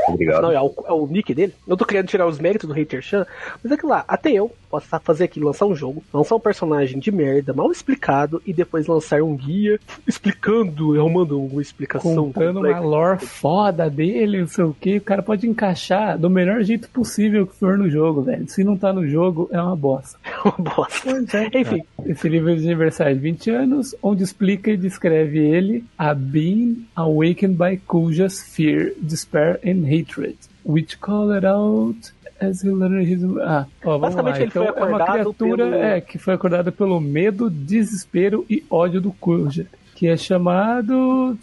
Obrigado. 0.08 0.44
Não, 0.44 0.52
é 0.52 0.62
o, 0.62 0.74
é 0.86 0.92
o 0.92 1.08
nick 1.08 1.34
dele. 1.34 1.54
Eu 1.68 1.78
tô 1.78 1.86
querendo 1.86 2.08
tirar 2.08 2.28
os 2.28 2.40
méritos 2.40 2.68
do 2.68 2.74
Hater 2.74 3.02
Chan, 3.02 3.26
mas 3.64 3.72
é 3.72 3.78
que 3.78 3.86
lá, 3.86 4.04
até 4.08 4.32
eu 4.32 4.52
posso 4.70 4.88
fazer 5.04 5.26
aqui, 5.26 5.40
lançar 5.40 5.66
um 5.66 5.76
jogo, 5.76 6.02
lançar 6.14 6.36
um 6.36 6.40
personagem 6.40 6.98
de 6.98 7.12
merda, 7.12 7.54
mal 7.54 7.70
explicado, 7.72 8.42
e 8.46 8.54
depois 8.54 8.88
lançar 8.88 9.22
um 9.22 9.36
guia 9.36 9.80
explicando, 10.08 10.98
arrumando 10.98 11.42
uma 11.42 11.62
explicação. 11.62 12.16
Contando 12.16 12.62
uma 12.62 12.80
lore 12.80 13.20
foda 13.26 13.90
dele, 13.90 14.40
não 14.40 14.48
sei 14.48 14.64
o 14.64 14.74
que, 14.74 14.98
o 14.98 15.02
cara 15.02 15.22
pode 15.22 15.48
encaixar 15.48 16.18
do 16.18 16.30
melhor 16.30 16.64
jeito 16.64 16.90
possível 16.90 17.46
que 17.46 17.56
for 17.56 17.78
no 17.78 17.90
jogo, 17.90 18.22
velho. 18.22 18.48
Se 18.48 18.64
não 18.64 18.78
tá 18.78 18.94
no 18.94 19.06
jogo, 19.08 19.50
é 19.52 19.62
uma 19.62 19.76
bosta. 19.76 20.18
uma 20.46 20.74
bosta. 20.74 21.12
Enfim, 21.54 21.84
Esse 22.06 22.30
livro 22.30 22.52
é 22.52 22.56
de 22.56 22.66
aniversário 22.66 23.16
de 23.16 23.22
20 23.22 23.50
anos, 23.52 23.96
onde 24.02 24.24
explica 24.24 24.72
e 24.72 24.78
descreve 24.78 25.40
ele, 25.40 25.84
a 25.98 26.14
being 26.14 26.86
awakened 26.96 27.58
by 27.58 27.78
Kuja's 27.78 28.42
fear, 28.42 28.94
despair 29.02 29.60
and 29.66 29.86
hatred, 29.92 30.38
which 30.66 31.00
called 31.00 31.46
out 31.46 32.12
as 32.40 32.64
he 32.64 32.70
learned 32.70 33.06
his... 33.08 33.24
Ah, 33.42 33.66
ó, 33.84 33.98
vamos 33.98 34.16
Basicamente, 34.16 34.38
lá. 34.38 34.42
ele 34.42 34.52
foi 34.52 34.64
Então, 34.64 34.76
é 34.76 34.78
uma 34.86 34.86
acordado 34.98 35.14
criatura 35.34 35.64
pelo- 35.66 35.76
é, 35.76 36.02
que 36.02 36.18
foi 36.18 36.34
acordada 36.34 36.72
pelo 36.72 37.00
medo, 37.00 37.50
desespero 37.50 38.46
e 38.50 38.64
ódio 38.70 39.00
do 39.02 39.12
Kuja, 39.12 39.68
que 39.96 40.08
é 40.08 40.18
chamado... 40.18 41.38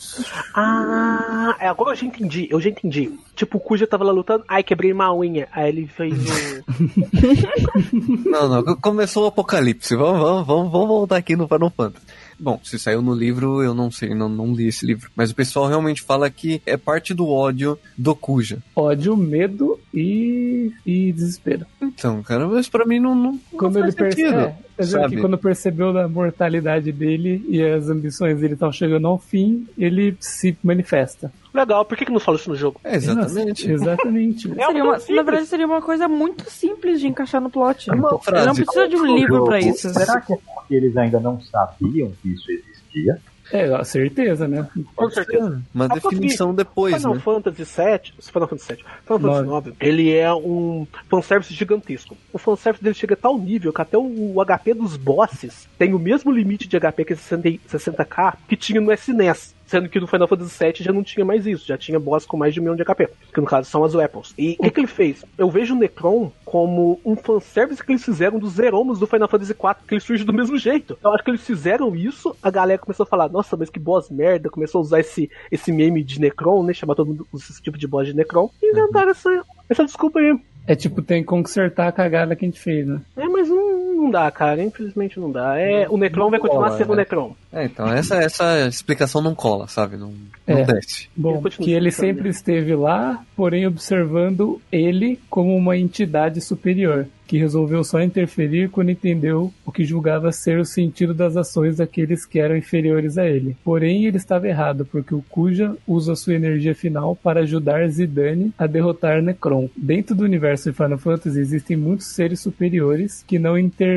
Ah, 0.54 1.56
é, 1.60 1.68
agora 1.68 1.92
eu 1.92 1.96
já 1.96 2.06
entendi, 2.06 2.48
eu 2.50 2.60
já 2.60 2.68
entendi. 2.70 3.12
Tipo, 3.36 3.58
o 3.58 3.60
Kuja 3.60 3.86
tava 3.86 4.02
lá 4.04 4.10
lutando, 4.10 4.42
ai, 4.48 4.64
quebrei 4.64 4.92
uma 4.92 5.14
unha. 5.14 5.46
Aí 5.52 5.68
ele 5.68 5.86
fez 5.86 6.12
o. 6.18 6.64
Não, 8.28 8.48
não, 8.48 8.76
começou 8.76 9.24
o 9.24 9.28
apocalipse. 9.28 9.94
Vamos, 9.96 10.20
vamos, 10.20 10.46
vamos, 10.46 10.72
vamos 10.72 10.88
voltar 10.88 11.16
aqui 11.16 11.36
no 11.36 11.46
Final 11.48 11.70
Fantasy. 11.70 12.04
Bom, 12.38 12.60
se 12.62 12.78
saiu 12.78 13.02
no 13.02 13.14
livro, 13.14 13.62
eu 13.62 13.74
não 13.74 13.90
sei, 13.90 14.14
não, 14.14 14.28
não 14.28 14.52
li 14.52 14.68
esse 14.68 14.86
livro. 14.86 15.10
Mas 15.16 15.30
o 15.30 15.34
pessoal 15.34 15.66
realmente 15.66 16.02
fala 16.02 16.30
que 16.30 16.62
é 16.64 16.76
parte 16.76 17.12
do 17.12 17.28
ódio 17.28 17.78
do 17.96 18.14
Kuja. 18.14 18.58
Ódio, 18.76 19.16
medo 19.16 19.78
e, 19.92 20.72
e 20.86 21.12
desespero. 21.12 21.66
Então, 21.82 22.22
cara, 22.22 22.46
mas 22.46 22.68
pra 22.68 22.86
mim 22.86 23.00
não, 23.00 23.14
não, 23.14 23.32
não 23.32 23.40
Quando 23.58 23.80
faz 23.80 23.86
ele 23.86 23.96
percebe, 23.96 24.36
é, 24.36 24.56
dizer 24.78 25.00
sabe? 25.00 25.16
que 25.16 25.20
quando 25.20 25.38
percebeu 25.38 25.92
da 25.92 26.08
mortalidade 26.08 26.92
dele 26.92 27.44
e 27.48 27.62
as 27.62 27.88
ambições 27.88 28.40
dele 28.40 28.54
estão 28.54 28.70
chegando 28.70 29.08
ao 29.08 29.18
fim, 29.18 29.66
ele 29.76 30.16
se 30.20 30.56
manifesta. 30.62 31.32
Legal, 31.52 31.84
por 31.84 31.96
que, 31.96 32.04
que 32.04 32.12
não 32.12 32.20
fala 32.20 32.36
isso 32.36 32.50
no 32.50 32.56
jogo? 32.56 32.80
É, 32.84 32.94
exatamente. 32.96 33.68
Nossa, 33.68 33.82
exatamente. 33.82 34.48
É 34.58 34.66
Seria 34.66 34.84
uma 34.84 34.98
na 34.98 35.22
verdade, 35.22 35.46
seria 35.46 35.66
uma 35.66 35.82
coisa 35.82 36.08
muito 36.08 36.48
simples 36.50 37.00
de 37.00 37.08
encaixar 37.08 37.40
no 37.40 37.50
plot. 37.50 37.86
Frase. 38.22 38.46
não 38.46 38.54
precisa 38.54 38.88
de 38.88 38.96
um 38.96 39.16
livro 39.16 39.44
pra 39.44 39.58
isso. 39.58 39.88
Será 39.92 40.20
que 40.20 40.34
é 40.68 40.70
porque 40.70 40.74
eles 40.74 40.96
ainda 40.96 41.18
não 41.20 41.40
sabiam 41.40 42.12
que 42.22 42.28
isso 42.32 42.50
existia? 42.50 43.18
É, 43.50 43.64
a 43.74 43.82
certeza, 43.82 44.46
né? 44.46 44.68
Com 44.94 45.08
certeza. 45.10 45.62
Uma 45.74 45.86
Ah, 45.86 45.88
definição 45.88 46.54
depois, 46.54 46.96
Final 46.96 47.14
né? 47.14 47.20
Fantasy 47.20 47.64
VII, 47.64 48.12
Final 48.20 48.48
Fantasy 48.48 48.72
VII, 48.74 48.84
Final 49.06 49.20
Fantasy. 49.20 49.68
IX, 49.70 49.76
ele 49.80 50.12
é 50.14 50.34
um 50.34 50.86
fanservice 51.08 51.54
gigantesco. 51.54 52.14
O 52.30 52.36
fanservice 52.36 52.84
dele 52.84 52.94
chega 52.94 53.14
a 53.14 53.16
tal 53.16 53.38
nível 53.38 53.72
que 53.72 53.80
até 53.80 53.96
o 53.96 54.34
HP 54.44 54.74
dos 54.74 54.98
bosses 54.98 55.66
tem 55.78 55.94
o 55.94 55.98
mesmo 55.98 56.30
limite 56.30 56.68
de 56.68 56.78
HP 56.78 57.04
que 57.06 57.16
60 57.16 57.48
60k 57.70 58.34
que 58.46 58.54
tinha 58.56 58.82
no 58.82 58.92
SNES. 58.92 59.54
Sendo 59.68 59.88
que 59.88 60.00
no 60.00 60.06
Final 60.06 60.26
Fantasy 60.26 60.64
VII 60.64 60.72
já 60.78 60.92
não 60.92 61.02
tinha 61.02 61.24
mais 61.24 61.46
isso, 61.46 61.66
já 61.66 61.76
tinha 61.76 62.00
boss 62.00 62.24
com 62.24 62.38
mais 62.38 62.54
de 62.54 62.58
um 62.58 62.62
milhão 62.62 62.74
de 62.74 62.82
HP, 62.82 63.08
que 63.32 63.40
no 63.40 63.46
caso 63.46 63.68
são 63.68 63.84
as 63.84 63.94
weapons. 63.94 64.34
E 64.38 64.56
o 64.58 64.62
que, 64.62 64.70
que 64.70 64.80
ele 64.80 64.86
fez? 64.86 65.24
Eu 65.36 65.50
vejo 65.50 65.74
o 65.74 65.78
Necron 65.78 66.32
como 66.42 66.98
um 67.04 67.14
fanservice 67.14 67.84
que 67.84 67.92
eles 67.92 68.02
fizeram 68.02 68.38
dos 68.38 68.54
Zeromos 68.54 68.98
do 68.98 69.06
Final 69.06 69.28
Fantasy 69.28 69.52
IV, 69.52 69.86
que 69.86 69.94
ele 69.94 70.00
surge 70.00 70.24
do 70.24 70.32
mesmo 70.32 70.56
jeito. 70.56 70.98
Eu 71.04 71.12
acho 71.12 71.22
que 71.22 71.30
eles 71.30 71.46
fizeram 71.46 71.94
isso, 71.94 72.34
a 72.42 72.50
galera 72.50 72.80
começou 72.80 73.04
a 73.04 73.06
falar, 73.06 73.28
nossa, 73.28 73.56
mas 73.58 73.68
que 73.68 73.78
boss 73.78 74.10
merda, 74.10 74.48
começou 74.48 74.78
a 74.78 74.82
usar 74.82 75.00
esse, 75.00 75.30
esse 75.52 75.70
meme 75.70 76.02
de 76.02 76.18
Necron, 76.18 76.62
né, 76.62 76.72
chamar 76.72 76.94
todo 76.94 77.08
mundo 77.08 77.26
esse 77.34 77.62
tipo 77.62 77.76
de 77.76 77.86
boss 77.86 78.06
de 78.06 78.16
Necron, 78.16 78.50
e 78.62 78.70
inventaram 78.70 79.10
essa, 79.10 79.44
essa 79.68 79.84
desculpa 79.84 80.18
aí. 80.18 80.34
É 80.68 80.74
tipo, 80.74 81.00
tem 81.00 81.22
que 81.22 81.28
consertar 81.28 81.88
a 81.88 81.92
cagada 81.92 82.36
que 82.36 82.44
a 82.44 82.48
gente 82.48 82.60
fez, 82.60 82.86
né? 82.86 83.00
É, 83.16 83.26
mas 83.26 83.48
não, 83.48 83.87
não 83.98 84.10
dá, 84.10 84.30
cara, 84.30 84.62
infelizmente 84.62 85.18
não 85.20 85.30
dá. 85.30 85.58
É, 85.58 85.88
o 85.88 85.96
Necron 85.96 86.30
vai 86.30 86.38
continuar 86.38 86.68
cola, 86.68 86.78
sendo 86.78 86.92
o 86.92 86.96
né? 86.96 87.02
Necron. 87.02 87.34
É, 87.52 87.64
então, 87.64 87.86
essa, 87.92 88.16
essa 88.16 88.66
explicação 88.66 89.20
não 89.20 89.34
cola, 89.34 89.66
sabe? 89.66 89.96
Não, 89.96 90.12
não 90.46 90.58
É. 90.58 90.64
desce. 90.64 91.08
Bom, 91.16 91.40
Ele 91.44 91.50
que 91.50 91.72
ele 91.72 91.90
sempre 91.90 92.28
esteve 92.28 92.74
lá, 92.74 93.22
porém 93.36 93.66
observando 93.66 94.60
ele 94.70 95.18
como 95.30 95.56
uma 95.56 95.76
entidade 95.76 96.40
superior, 96.40 97.06
que 97.26 97.36
resolveu 97.38 97.84
só 97.84 98.00
interferir 98.00 98.70
quando 98.70 98.90
entendeu 98.90 99.52
o 99.64 99.70
que 99.70 99.84
julgava 99.84 100.32
ser 100.32 100.58
o 100.58 100.64
sentido 100.64 101.12
das 101.12 101.36
ações 101.36 101.76
daqueles 101.76 102.24
que 102.24 102.38
eram 102.38 102.56
inferiores 102.56 103.18
a 103.18 103.26
ele. 103.26 103.54
Porém, 103.62 104.06
ele 104.06 104.16
estava 104.16 104.48
errado, 104.48 104.86
porque 104.90 105.14
o 105.14 105.22
Kuja 105.28 105.74
usa 105.86 106.16
sua 106.16 106.34
energia 106.34 106.74
final 106.74 107.14
para 107.16 107.40
ajudar 107.40 107.86
Zidane 107.88 108.52
a 108.58 108.66
derrotar 108.66 109.20
Necron. 109.22 109.68
Dentro 109.76 110.14
do 110.14 110.24
universo 110.24 110.70
de 110.70 110.76
Final 110.76 110.96
Fantasy 110.98 111.38
existem 111.38 111.76
muitos 111.76 112.06
seres 112.06 112.40
superiores 112.40 113.22
que 113.26 113.38
não 113.38 113.58
interferem 113.58 113.87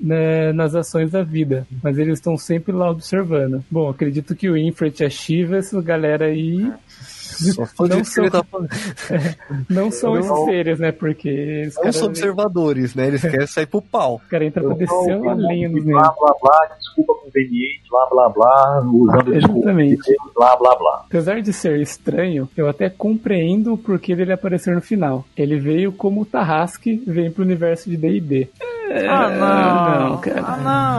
né, 0.00 0.52
nas 0.52 0.74
ações 0.74 1.10
da 1.10 1.22
vida, 1.22 1.66
mas 1.82 1.98
eles 1.98 2.18
estão 2.18 2.36
sempre 2.36 2.72
lá 2.72 2.90
observando. 2.90 3.64
Bom, 3.70 3.88
acredito 3.88 4.34
que 4.34 4.48
o 4.48 4.56
Infret, 4.56 5.04
a 5.04 5.10
Shiva, 5.10 5.56
essa 5.56 5.80
galera 5.82 6.26
aí 6.26 6.70
Não 7.88 8.04
são- 8.04 8.28
tá 8.28 8.42
falando. 8.44 8.68
não 9.70 9.90
são 9.90 10.18
esses 10.18 10.30
não- 10.30 10.44
seres, 10.44 10.78
né? 10.78 10.92
Porque 10.92 11.64
os 11.68 11.74
São 11.74 11.82
caras 11.84 11.96
os 11.96 12.02
observadores, 12.02 12.94
né? 12.94 13.06
Eles 13.06 13.22
querem 13.22 13.46
sair 13.46 13.66
pro 13.66 13.80
pau. 13.80 14.20
cara 14.28 14.44
entram 14.44 14.66
pra 14.68 14.74
descer 14.76 15.16
uma 15.16 15.34
linha 15.34 15.68
nos 15.68 15.84
blá 15.84 16.02
negros. 16.02 16.16
blá 16.18 16.34
blá, 16.42 16.76
desculpa 16.76 17.14
conveniente, 17.24 17.82
blá 17.88 18.06
blá 18.10 18.28
blá, 18.28 18.80
usando 18.92 19.34
Exatamente. 19.34 20.16
blá 20.34 20.56
blá 20.56 20.76
blá. 20.76 21.04
Apesar 21.06 21.40
de 21.40 21.52
ser 21.52 21.80
estranho, 21.80 22.48
eu 22.56 22.68
até 22.68 22.90
compreendo 22.90 23.72
o 23.74 23.78
porquê 23.78 24.14
dele 24.14 24.32
aparecer 24.32 24.74
no 24.74 24.82
final. 24.82 25.24
Ele 25.36 25.58
veio 25.58 25.92
como 25.92 26.22
o 26.22 26.26
Tarrasque 26.26 27.02
vem 27.06 27.30
pro 27.30 27.44
universo 27.44 27.88
de 27.88 27.96
D&D. 27.96 28.48
Ah, 29.08 29.30
não. 29.30 30.08
não, 30.10 30.18
cara. 30.18 30.42
Ah, 30.44 30.56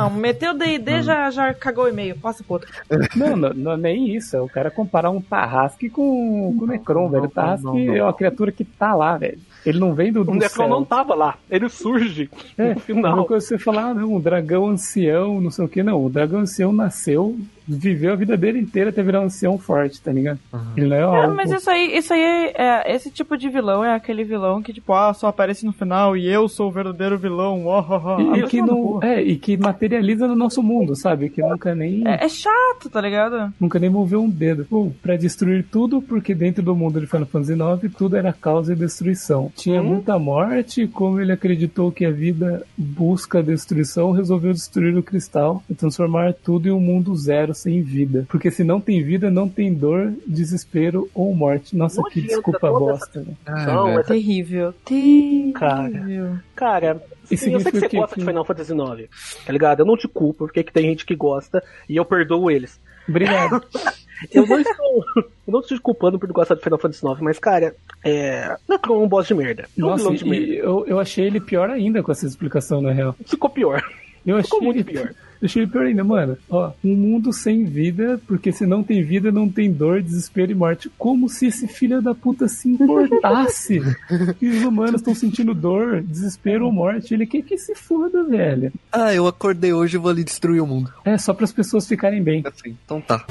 não. 0.10 0.18
Meteu 0.18 0.54
D&D 0.54 1.04
já, 1.04 1.30
já 1.30 1.54
cagou 1.54 1.86
o 1.86 1.90
e-mail. 1.90 2.16
Passa 2.18 2.44
pro 2.44 2.54
outro. 2.54 2.70
Não, 3.16 3.36
não, 3.36 3.54
não, 3.54 3.78
nem 3.78 4.16
isso. 4.16 4.36
É 4.36 4.42
o 4.42 4.48
cara 4.48 4.72
comparar 4.72 5.10
um 5.10 5.22
Tarrasque 5.22 5.90
com, 5.90 6.56
com 6.58 6.64
o 6.64 6.68
Necron, 6.68 7.10
velho. 7.10 7.26
O 7.26 7.30
Tarrasque 7.30 7.90
é 7.98 8.04
uma 8.04 8.14
criatura 8.14 8.52
que 8.52 8.64
tá 8.64 8.96
lá, 8.96 9.18
velho. 9.18 9.40
Ele 9.66 9.80
não 9.80 9.94
vem 9.94 10.12
do, 10.12 10.24
do 10.24 10.32
O 10.32 10.36
Necron 10.36 10.50
céu. 10.66 10.70
não 10.70 10.84
tava 10.84 11.14
lá, 11.14 11.36
ele 11.50 11.70
surge 11.70 12.30
É, 12.58 12.74
no 12.74 12.80
final. 12.80 13.14
Uma 13.14 13.26
coisa 13.26 13.46
que 13.46 13.50
você 13.50 13.64
falar, 13.64 13.90
ah, 13.90 13.94
não, 13.94 14.16
o 14.16 14.20
dragão 14.20 14.68
ancião, 14.68 15.40
não 15.40 15.52
sei 15.52 15.66
o 15.66 15.68
que, 15.68 15.84
não. 15.84 16.04
O 16.04 16.10
dragão 16.10 16.40
ancião 16.40 16.74
nasceu, 16.74 17.38
viveu 17.68 18.14
a 18.14 18.16
vida 18.16 18.36
dele 18.38 18.60
inteira 18.60 18.90
até 18.90 19.02
virar 19.04 19.22
um 19.22 19.26
ancião 19.26 19.58
forte, 19.58 20.02
tá 20.02 20.12
ligado? 20.12 20.40
Ele 20.76 20.88
não 20.88 20.96
é, 20.96 21.00
É, 21.00 21.04
algo... 21.04 21.36
mas 21.36 21.52
isso 21.52 21.70
aí, 21.70 21.98
isso 21.98 22.14
aí 22.14 22.22
é, 22.22 22.54
é- 22.56 22.96
Esse 22.96 23.10
tipo 23.12 23.38
de 23.38 23.50
vilão 23.50 23.84
é 23.84 23.94
aquele 23.96 24.24
vilão 24.24 24.62
que, 24.62 24.74
tipo, 24.74 24.94
ah, 24.94 25.14
só 25.14 25.28
aparece 25.28 25.66
no 25.66 25.72
final 25.74 26.16
e 26.18 26.28
eu 26.28 26.48
sou 26.50 26.68
o 26.70 26.72
verdadeiro 26.72 27.18
vilão. 27.18 27.66
Oh, 27.66 27.80
oh, 27.80 28.02
oh. 28.18 28.36
E, 28.36 28.40
e 28.40 28.48
que 28.48 28.62
não, 28.62 29.00
é, 29.02 29.22
e 29.22 29.36
que 29.38 29.56
materializa 29.58 30.28
no 30.28 30.36
nosso 30.36 30.62
mundo, 30.62 30.96
sabe? 30.96 31.30
Que 31.30 31.42
nunca 31.42 31.74
nem, 31.76 32.08
É, 32.08 32.26
é 32.26 32.30
chato, 32.30 32.90
tá 32.92 33.00
ligado? 33.02 33.54
nunca 33.60 33.80
nem 33.80 33.90
moveu 33.90 34.22
um 34.22 34.30
dedo. 34.30 34.66
Bom, 34.70 34.92
pra 35.02 35.16
destruir 35.16 35.66
tudo, 35.72 36.02
porque 36.02 36.34
dentro 36.36 36.62
do 36.64 36.76
mundo 36.76 37.00
de 37.00 37.08
Final 37.08 37.26
Fantasy 37.28 37.54
IX, 37.54 37.94
tudo 37.96 38.16
era 38.18 38.34
causa 38.34 38.74
e 38.74 38.76
destruição. 38.76 39.52
Tinha 39.56 39.82
muita 39.82 40.18
morte, 40.20 40.84
e 40.84 40.88
como 40.88 41.20
ele 41.20 41.32
acreditou 41.32 41.92
que 41.92 42.06
a 42.06 42.12
vida 42.12 42.64
busca 42.78 43.40
a 43.40 43.42
destruição, 43.42 44.12
resolveu 44.12 44.54
destruir 44.54 44.96
o 44.98 45.04
cristal 45.04 45.64
e 45.70 45.74
transformar 45.74 46.34
tudo 46.34 46.68
em 46.68 46.72
um 46.72 46.80
mundo 46.80 47.16
zero 47.16 47.51
sem 47.54 47.82
vida. 47.82 48.26
Porque 48.30 48.50
se 48.52 48.64
não 48.64 48.80
tem 48.82 49.04
vida, 49.04 49.30
não 49.32 49.48
tem 49.50 49.74
dor, 49.74 50.14
desespero 50.28 51.10
ou 51.14 51.34
morte. 51.36 51.76
Nossa, 51.76 52.02
que 52.12 52.22
desculpa 52.22 52.70
bosta. 52.72 53.22
né? 53.22 53.34
Não, 53.66 53.86
velho. 53.86 54.00
essa- 54.00 54.14
Terrível. 54.14 54.74
Terrível. 54.86 55.54
Cara. 55.54 56.44
Cara, 56.56 57.04
E 57.30 57.38
sim, 57.38 57.54
eu 57.54 57.60
sei 57.60 57.72
que 57.72 57.80
você 57.80 57.90
que- 57.90 57.98
gosta 57.98 58.16
de 58.16 58.22
que- 58.22 58.28
Final 58.28 58.46
Fantasy 58.46 58.74
IX, 58.74 59.10
tá 59.46 59.52
ligado? 59.54 59.80
Eu 59.82 59.86
não 59.86 59.98
te 59.98 60.08
culpo, 60.08 60.46
porque 60.46 60.64
que 60.64 60.72
tem 60.74 60.84
gente 60.86 61.06
que 61.06 61.16
gosta 61.16 61.64
e 61.88 61.96
eu 61.96 62.06
perdoo 62.06 62.50
eles. 62.52 62.80
Obrigado. 63.08 63.62
Eu 64.32 64.46
não 64.46 64.60
estou, 64.60 65.04
eu 65.16 65.24
não 65.48 65.60
estou 65.62 65.76
te 65.76 65.82
culpando 65.82 66.20
por 66.20 66.32
gostar 66.32 66.54
de 66.54 66.62
Final 66.62 66.78
Fantasy 66.78 67.04
IX, 67.04 67.20
mas, 67.22 67.40
cara, 67.40 67.76
é. 68.06 68.56
Necron 68.70 69.02
é 69.02 69.04
um 69.04 69.08
boss 69.08 69.26
de 69.26 69.34
merda. 69.34 69.64
É 69.76 69.84
um 69.84 69.88
Nossa, 69.88 70.04
vilão 70.04 70.14
de 70.16 70.26
merda. 70.26 70.46
eu, 70.54 70.86
eu 70.86 71.00
achei 71.00 71.26
ele 71.26 71.40
pior 71.42 71.72
ainda 71.72 72.04
com 72.04 72.12
essa 72.12 72.28
explicação, 72.28 72.84
na 72.84 72.92
real. 72.92 73.16
Ficou 73.26 73.50
pior. 73.50 73.84
Eu 74.24 74.36
achei 74.38 74.44
Ficou 74.52 74.62
muito 74.62 74.78
ele 74.78 74.84
pior. 74.84 75.12
Eu 75.42 75.48
achei 75.48 75.64
ele 75.64 75.72
pior 75.72 75.86
ainda, 75.86 76.04
mano. 76.04 76.38
Ó, 76.50 76.72
um 76.84 76.96
mundo 76.96 77.34
sem 77.34 77.66
vida, 77.66 78.22
porque 78.28 78.52
se 78.52 78.66
não 78.66 78.84
tem 78.84 79.04
vida, 79.04 79.32
não 79.32 79.50
tem 79.50 79.72
dor, 79.72 80.02
desespero 80.02 80.52
e 80.52 80.56
morte. 80.56 80.92
Como 81.00 81.28
se 81.28 81.48
esse 81.48 81.68
filho 81.68 82.00
da 82.00 82.14
puta 82.14 82.48
se 82.48 82.70
importasse 82.70 83.82
que 84.40 84.48
os 84.48 84.64
humanos 84.64 85.02
estão 85.02 85.16
sentindo 85.16 85.56
dor, 85.56 86.04
desespero 86.04 86.66
ou 86.66 86.72
morte. 86.72 87.16
Ele 87.16 87.26
quer 87.26 87.42
que 87.42 87.58
se 87.58 87.74
foda, 87.74 88.24
velho. 88.24 88.72
Ah, 88.92 89.16
eu 89.16 89.26
acordei 89.26 89.74
hoje 89.74 89.98
e 89.98 90.00
vou 90.00 90.12
ali 90.12 90.24
destruir 90.24 90.62
o 90.62 90.68
mundo. 90.68 90.94
É 91.04 91.18
só 91.18 91.34
para 91.34 91.46
as 91.46 91.52
pessoas 91.52 91.88
ficarem 91.88 92.22
bem. 92.22 92.44
Assim, 92.46 92.78
então 92.86 93.02
tá. 93.02 93.26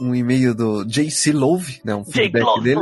Um 0.00 0.12
e-mail 0.16 0.52
do 0.52 0.84
JC 0.84 1.30
Love, 1.30 1.80
né? 1.84 1.94
Um 1.94 2.04
feedback 2.04 2.42
Love 2.42 2.64
dele. 2.64 2.80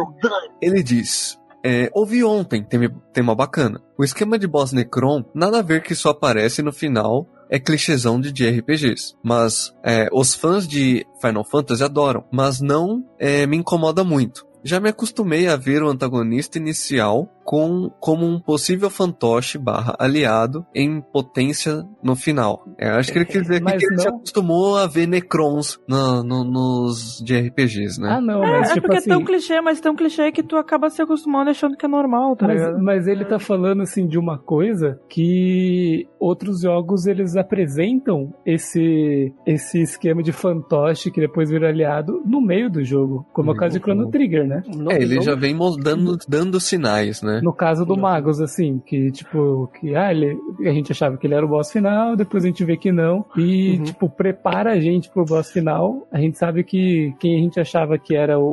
Ele 0.62 0.82
diz: 0.82 1.39
é, 1.62 1.90
Ouvi 1.93 2.24
ontem, 2.24 2.64
tema, 2.64 2.89
tema 3.12 3.35
bacana. 3.35 3.82
O 3.98 4.02
esquema 4.02 4.39
de 4.39 4.47
boss 4.47 4.72
Necron, 4.72 5.22
nada 5.35 5.59
a 5.59 5.62
ver 5.62 5.82
que 5.82 5.94
só 5.94 6.10
aparece 6.10 6.62
no 6.62 6.72
final, 6.72 7.28
é 7.51 7.59
clichêzão 7.59 8.20
de, 8.20 8.32
de 8.32 8.48
RPGs. 8.48 9.14
Mas 9.22 9.74
é, 9.85 10.09
os 10.12 10.35
fãs 10.35 10.66
de 10.66 11.05
Final 11.20 11.44
Fantasy 11.44 11.82
adoram, 11.82 12.24
mas 12.31 12.60
não 12.60 13.05
é, 13.18 13.47
me 13.47 13.56
incomoda 13.56 14.05
muito. 14.05 14.47
já 14.62 14.78
me 14.78 14.89
acostumei 14.89 15.48
a 15.48 15.56
ver 15.56 15.82
o 15.82 15.89
antagonista 15.89 16.59
inicial 16.59 17.28
com, 17.51 17.90
como 17.98 18.24
um 18.24 18.39
possível 18.39 18.89
fantoche 18.89 19.59
barra 19.59 19.97
aliado 19.98 20.64
em 20.72 21.01
potência 21.01 21.82
no 22.01 22.14
final. 22.14 22.64
É, 22.78 22.90
acho 22.90 23.10
que 23.10 23.18
ele 23.18 23.24
quer 23.24 23.40
dizer 23.43 23.59
que 23.59 23.64
Mas 23.64 23.82
ele 23.82 23.98
se 24.01 24.09
não- 24.09 24.16
acostumou 24.18 24.77
a 24.77 24.86
ver 24.86 25.09
Necrons 25.09 25.77
no- 25.89 26.22
no- 26.22 26.44
nos 26.44 27.20
de 27.20 27.35
RPGs, 27.35 28.01
né? 28.01 28.09
Ah, 28.09 28.20
não, 28.20 28.44
É, 28.44 28.51
mas 28.60 28.70
é 28.70 28.74
tipo 28.74 28.86
porque 28.86 28.98
assim. 28.98 29.10
é 29.10 29.14
tão 29.14 29.24
clichê, 29.24 29.60
mas 29.60 29.81
tão 29.81 29.97
clichê 29.97 30.31
que 30.31 30.44
tu 30.44 30.55
acaba 30.56 30.89
se 30.90 31.02
acostumando 31.02 31.51
achando 31.51 31.77
que 31.77 31.85
é 31.85 31.89
normal, 31.89 32.36
tá 32.36 32.47
ligado? 32.47 32.74
Mas, 32.74 32.82
mas 32.85 33.06
ele 33.09 33.24
tá 33.24 33.40
falando 33.40 33.82
assim 33.82 34.06
de 34.06 34.16
uma 34.16 34.39
coisa 34.39 35.01
que 35.09 36.06
outros 36.20 36.60
jogos 36.60 37.06
eles 37.06 37.35
apresentam 37.35 38.32
esse 38.47 39.35
esse 39.44 39.82
esquema 39.82 40.22
de 40.22 40.31
fantoche 40.31 41.10
que 41.10 41.20
depois 41.20 41.51
vira 41.51 41.68
aliado 41.68 42.22
no 42.24 42.40
meio 42.40 42.70
do 42.70 42.85
jogo, 42.85 43.27
como 43.32 43.51
é 43.51 43.55
o 43.55 43.56
caso 43.56 43.77
de 43.77 43.82
Chrono 43.82 44.09
Trigger, 44.09 44.47
né? 44.47 44.62
É, 44.90 45.02
ele 45.02 45.20
já 45.20 45.35
vem 45.35 45.56
dando, 45.82 46.16
dando 46.28 46.60
sinais, 46.60 47.20
né? 47.22 47.40
No 47.43 47.53
caso 47.53 47.85
do 47.85 47.97
Magus, 47.97 48.41
assim, 48.41 48.81
que 48.85 49.11
tipo, 49.11 49.71
que 49.79 49.95
ah, 49.95 50.11
ele, 50.11 50.37
a 50.61 50.71
gente 50.73 50.93
achava 50.93 51.17
que 51.17 51.27
ele 51.27 51.35
era 51.35 51.45
o 51.45 51.49
boss 51.49 51.71
final, 51.71 52.17
depois 52.17 52.45
a 52.45 52.47
gente 52.49 52.65
vê 52.65 52.77
que 52.77 52.91
não, 52.93 53.25
e 53.37 53.77
Uhum. 53.79 53.85
tipo, 53.85 54.09
prepara 54.09 54.73
a 54.73 54.81
gente 54.81 55.09
pro 55.11 55.25
boss 55.25 55.51
final. 55.51 56.07
A 56.11 56.19
gente 56.21 56.37
sabe 56.39 56.65
que 56.65 57.15
quem 57.19 57.37
a 57.37 57.39
gente 57.43 57.61
achava 57.61 57.99
que 57.99 58.15
era 58.17 58.39
o, 58.39 58.49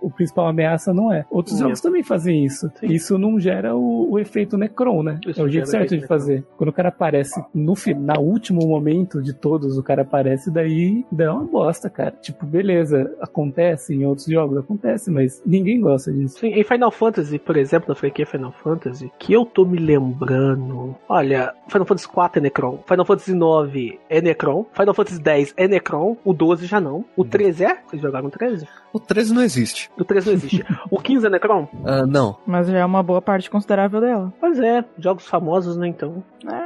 o, 0.00 0.06
o 0.06 0.10
principal 0.10 0.46
ameaça 0.46 0.92
não 0.94 1.12
é. 1.12 1.24
Outros 1.30 1.56
Não. 1.56 1.64
jogos 1.66 1.80
também 1.80 2.02
fazem 2.02 2.44
isso. 2.44 2.70
Sim. 2.80 2.86
Isso 2.86 3.18
não 3.18 3.38
gera 3.38 3.74
o, 3.74 4.10
o 4.12 4.18
efeito 4.18 4.56
Necron, 4.56 5.02
né? 5.02 5.20
Isso 5.26 5.40
é 5.40 5.44
o 5.44 5.48
jeito 5.48 5.68
certo 5.68 5.96
de 5.96 6.06
fazer. 6.06 6.44
Quando 6.56 6.70
o 6.70 6.72
cara 6.72 6.88
aparece 6.88 7.42
no 7.54 7.74
final, 7.74 8.22
último 8.24 8.66
momento 8.66 9.20
de 9.22 9.32
todos, 9.34 9.76
o 9.76 9.82
cara 9.82 10.02
aparece, 10.02 10.50
daí 10.50 11.04
dá 11.12 11.34
uma 11.34 11.44
bosta, 11.44 11.90
cara. 11.90 12.12
Tipo, 12.22 12.46
beleza, 12.46 13.14
acontece 13.20 13.94
em 13.94 14.04
outros 14.06 14.26
jogos, 14.26 14.56
acontece, 14.58 15.10
mas 15.10 15.42
ninguém 15.44 15.80
gosta 15.80 16.12
disso. 16.12 16.38
Sim, 16.38 16.48
em 16.48 16.64
Final 16.64 16.90
Fantasy, 16.90 17.38
por 17.38 17.56
exemplo, 17.56 17.88
na 17.88 17.94
franquia 17.94 18.15
Final 18.24 18.52
Fantasy, 18.52 19.12
que 19.18 19.32
eu 19.32 19.44
tô 19.44 19.64
me 19.64 19.78
lembrando. 19.78 20.94
Olha, 21.08 21.54
Final 21.68 21.86
Fantasy 21.86 22.08
4 22.08 22.38
é 22.38 22.42
Necron, 22.42 22.78
Final 22.88 23.04
Fantasy 23.04 23.34
9 23.34 24.00
é 24.08 24.20
Necron, 24.20 24.64
Final 24.72 24.94
Fantasy 24.94 25.20
10 25.20 25.54
é 25.56 25.68
Necron, 25.68 26.16
o 26.24 26.32
12 26.32 26.66
já 26.66 26.80
não. 26.80 27.04
O 27.16 27.24
13 27.24 27.64
é? 27.64 27.78
Vocês 27.86 28.00
jogaram 28.00 28.28
o 28.28 28.30
13? 28.30 28.66
O 28.92 29.00
13 29.00 29.34
não 29.34 29.42
existe. 29.42 29.90
O 29.98 30.04
13 30.04 30.26
não 30.26 30.34
existe. 30.34 30.64
o 30.90 31.00
15 31.00 31.26
é 31.26 31.30
Necron? 31.30 31.68
Ah, 31.84 32.06
não. 32.06 32.38
Mas 32.46 32.68
já 32.68 32.78
é 32.78 32.84
uma 32.84 33.02
boa 33.02 33.20
parte 33.20 33.50
considerável 33.50 34.00
dela. 34.00 34.32
Pois 34.40 34.58
é, 34.58 34.84
jogos 34.98 35.26
famosos, 35.26 35.76
né, 35.76 35.88
então. 35.88 36.22
É. 36.46 36.65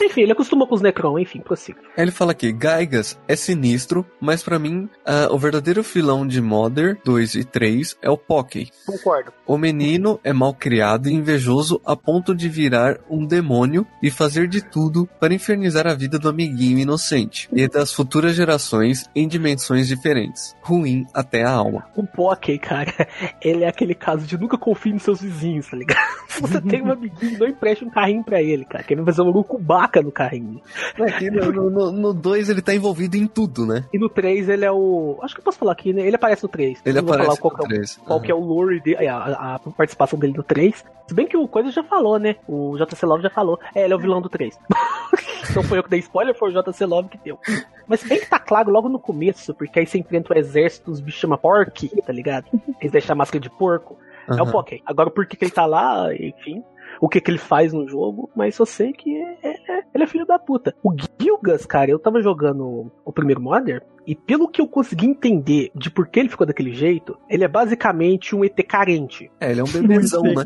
Enfim, 0.00 0.22
ele 0.22 0.32
acostumou 0.32 0.66
com 0.66 0.74
os 0.74 0.82
Necron, 0.82 1.18
enfim, 1.18 1.40
prossiga. 1.40 1.80
Aí 1.96 2.04
Ele 2.04 2.10
fala 2.10 2.32
aqui, 2.32 2.52
Gaigas 2.52 3.18
é 3.28 3.36
sinistro, 3.36 4.06
mas 4.20 4.42
pra 4.42 4.58
mim, 4.58 4.88
ah, 5.04 5.28
o 5.30 5.38
verdadeiro 5.38 5.82
filão 5.82 6.26
de 6.26 6.40
Mother 6.40 6.98
2 7.04 7.34
e 7.36 7.44
3 7.44 7.96
é 8.02 8.10
o 8.10 8.16
Pocky. 8.16 8.70
Concordo. 8.84 9.32
O 9.46 9.56
menino 9.56 10.20
é 10.24 10.32
mal 10.32 10.54
criado 10.54 11.08
e 11.08 11.12
invejoso 11.12 11.80
a 11.84 11.96
ponto 11.96 12.34
de 12.34 12.48
virar 12.48 12.98
um 13.08 13.24
demônio 13.24 13.86
e 14.02 14.10
fazer 14.10 14.48
de 14.48 14.62
tudo 14.62 15.08
para 15.20 15.34
infernizar 15.34 15.86
a 15.86 15.94
vida 15.94 16.18
do 16.18 16.28
amiguinho 16.28 16.78
inocente 16.78 17.48
e 17.52 17.68
das 17.68 17.92
futuras 17.92 18.34
gerações 18.34 19.08
em 19.14 19.28
dimensões 19.28 19.86
diferentes. 19.88 20.54
Ruim 20.60 21.06
até 21.14 21.44
a 21.44 21.50
alma. 21.50 21.86
O 21.96 22.06
Pocky, 22.06 22.58
cara, 22.58 22.92
ele 23.40 23.64
é 23.64 23.68
aquele 23.68 23.94
caso 23.94 24.26
de 24.26 24.36
nunca 24.36 24.58
confie 24.58 24.92
nos 24.92 25.02
seus 25.02 25.20
vizinhos, 25.20 25.68
tá 25.68 25.76
ligado? 25.76 26.26
Se 26.28 26.40
você 26.42 26.60
tem 26.60 26.82
um 26.82 26.92
amiguinho, 26.92 27.38
não 27.38 27.46
empreste 27.46 27.84
um 27.84 27.90
carrinho 27.90 28.24
pra 28.24 28.42
ele, 28.42 28.64
cara. 28.64 28.84
Que 28.84 28.94
ele 28.94 29.02
vai 29.02 29.12
fazer 29.12 29.22
um 29.22 29.32
urucubaca 29.46 30.02
no 30.02 30.10
carrinho. 30.12 30.60
Aqui 31.00 31.30
no 31.30 32.12
2 32.12 32.48
ele 32.50 32.60
tá 32.60 32.74
envolvido 32.74 33.16
em 33.16 33.26
tudo, 33.26 33.64
né? 33.64 33.84
E 33.92 33.98
no 33.98 34.08
3 34.08 34.48
ele 34.48 34.64
é 34.64 34.72
o. 34.72 35.18
Acho 35.22 35.34
que 35.34 35.40
eu 35.40 35.44
posso 35.44 35.58
falar 35.58 35.72
aqui, 35.72 35.92
né? 35.92 36.02
Ele 36.06 36.16
aparece 36.16 36.42
no 36.42 36.48
3. 36.48 36.80
Ele 36.84 36.98
aparece 36.98 37.40
qual, 37.40 37.52
no 37.52 37.58
que 37.58 37.62
é, 37.62 37.66
o- 37.66 37.68
3. 37.68 37.96
qual 38.04 38.20
que 38.20 38.30
é 38.32 38.34
o 38.34 38.40
lore 38.40 38.80
dele, 38.80 39.06
a, 39.08 39.16
a- 39.16 39.54
a 39.54 39.58
participação 39.58 40.18
dele 40.18 40.34
no 40.36 40.42
3. 40.42 40.84
Se 41.08 41.14
bem 41.14 41.26
que 41.26 41.36
o 41.36 41.46
Coisa 41.46 41.70
já 41.70 41.84
falou, 41.84 42.18
né? 42.18 42.36
O 42.48 42.76
JC 42.76 43.06
Love 43.06 43.22
já 43.22 43.30
falou. 43.30 43.58
É, 43.74 43.84
ele 43.84 43.92
é 43.92 43.96
o 43.96 44.00
vilão 44.00 44.20
do 44.20 44.28
3. 44.28 44.58
Não 45.54 45.62
foi 45.62 45.78
eu 45.78 45.82
que 45.84 45.90
dei 45.90 46.00
spoiler, 46.00 46.34
foi 46.36 46.52
o 46.52 46.62
JC 46.62 46.84
Love 46.84 47.08
que 47.08 47.18
deu. 47.18 47.38
Mas 47.86 48.00
se 48.00 48.08
bem 48.08 48.18
que 48.18 48.26
tá 48.28 48.38
claro 48.38 48.70
logo 48.70 48.88
no 48.88 48.98
começo, 48.98 49.54
porque 49.54 49.78
aí 49.78 49.86
você 49.86 49.98
enfrenta 49.98 50.34
o 50.34 50.36
exército, 50.38 50.90
os 50.90 51.00
bichos 51.00 51.20
chamam 51.20 51.38
Pork, 51.38 51.88
tá 52.02 52.12
ligado? 52.12 52.46
Eles 52.80 52.90
deixam 52.92 53.14
a 53.14 53.16
máscara 53.16 53.40
de 53.40 53.48
porco. 53.48 53.96
É 54.28 54.42
o. 54.42 54.50
Poké. 54.50 54.80
Agora 54.84 55.08
por 55.08 55.24
que, 55.24 55.36
que 55.36 55.44
ele 55.44 55.52
tá 55.52 55.64
lá, 55.66 56.12
enfim. 56.12 56.64
O 57.00 57.08
que, 57.08 57.20
que 57.20 57.30
ele 57.30 57.38
faz 57.38 57.72
no 57.72 57.86
jogo, 57.88 58.30
mas 58.34 58.58
eu 58.58 58.66
sei 58.66 58.92
que 58.92 59.16
é- 59.16 59.38
é- 59.42 59.82
ele 59.94 60.04
é 60.04 60.06
filho 60.06 60.26
da 60.26 60.38
puta. 60.38 60.74
O 60.82 60.94
Gilgas, 61.20 61.66
cara, 61.66 61.90
eu 61.90 61.98
tava 61.98 62.20
jogando 62.20 62.90
o 63.04 63.12
primeiro 63.12 63.40
Modern, 63.40 63.82
e 64.06 64.14
pelo 64.14 64.48
que 64.48 64.60
eu 64.60 64.68
consegui 64.68 65.06
entender 65.06 65.70
de 65.74 65.90
por 65.90 66.06
que 66.06 66.20
ele 66.20 66.28
ficou 66.28 66.46
daquele 66.46 66.72
jeito, 66.72 67.18
ele 67.28 67.44
é 67.44 67.48
basicamente 67.48 68.34
um 68.36 68.44
ET 68.44 68.56
carente. 68.62 69.30
É, 69.40 69.50
ele 69.50 69.60
é 69.60 69.64
um 69.64 69.66
bebezão, 69.72 70.22
né? 70.22 70.42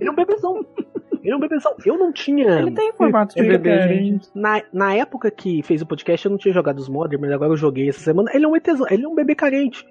Ele 0.00 0.08
é 0.08 0.10
um 0.10 0.14
bebezão. 0.16 0.66
Ele 1.24 1.32
é 1.32 1.36
um 1.36 1.40
bebezão. 1.40 1.74
Eu 1.84 1.96
não 1.98 2.12
tinha. 2.12 2.60
Ele 2.60 2.70
tem 2.70 2.92
formato 2.92 3.34
de 3.34 3.42
bebê, 3.42 3.78
carente. 3.78 4.04
gente. 4.04 4.28
Na, 4.34 4.62
na 4.72 4.94
época 4.94 5.30
que 5.30 5.62
fez 5.62 5.80
o 5.82 5.86
podcast, 5.86 6.24
eu 6.26 6.30
não 6.30 6.38
tinha 6.38 6.52
jogado 6.54 6.78
os 6.78 6.88
Modern, 6.88 7.20
mas 7.20 7.32
agora 7.32 7.50
eu 7.52 7.56
joguei 7.56 7.88
essa 7.88 8.00
semana. 8.00 8.30
Ele 8.34 8.44
é 8.44 8.48
um 8.48 8.54
ETzão, 8.56 8.86
ele 8.90 9.04
é 9.04 9.08
um 9.08 9.14
bebê 9.14 9.34
carente. 9.34 9.86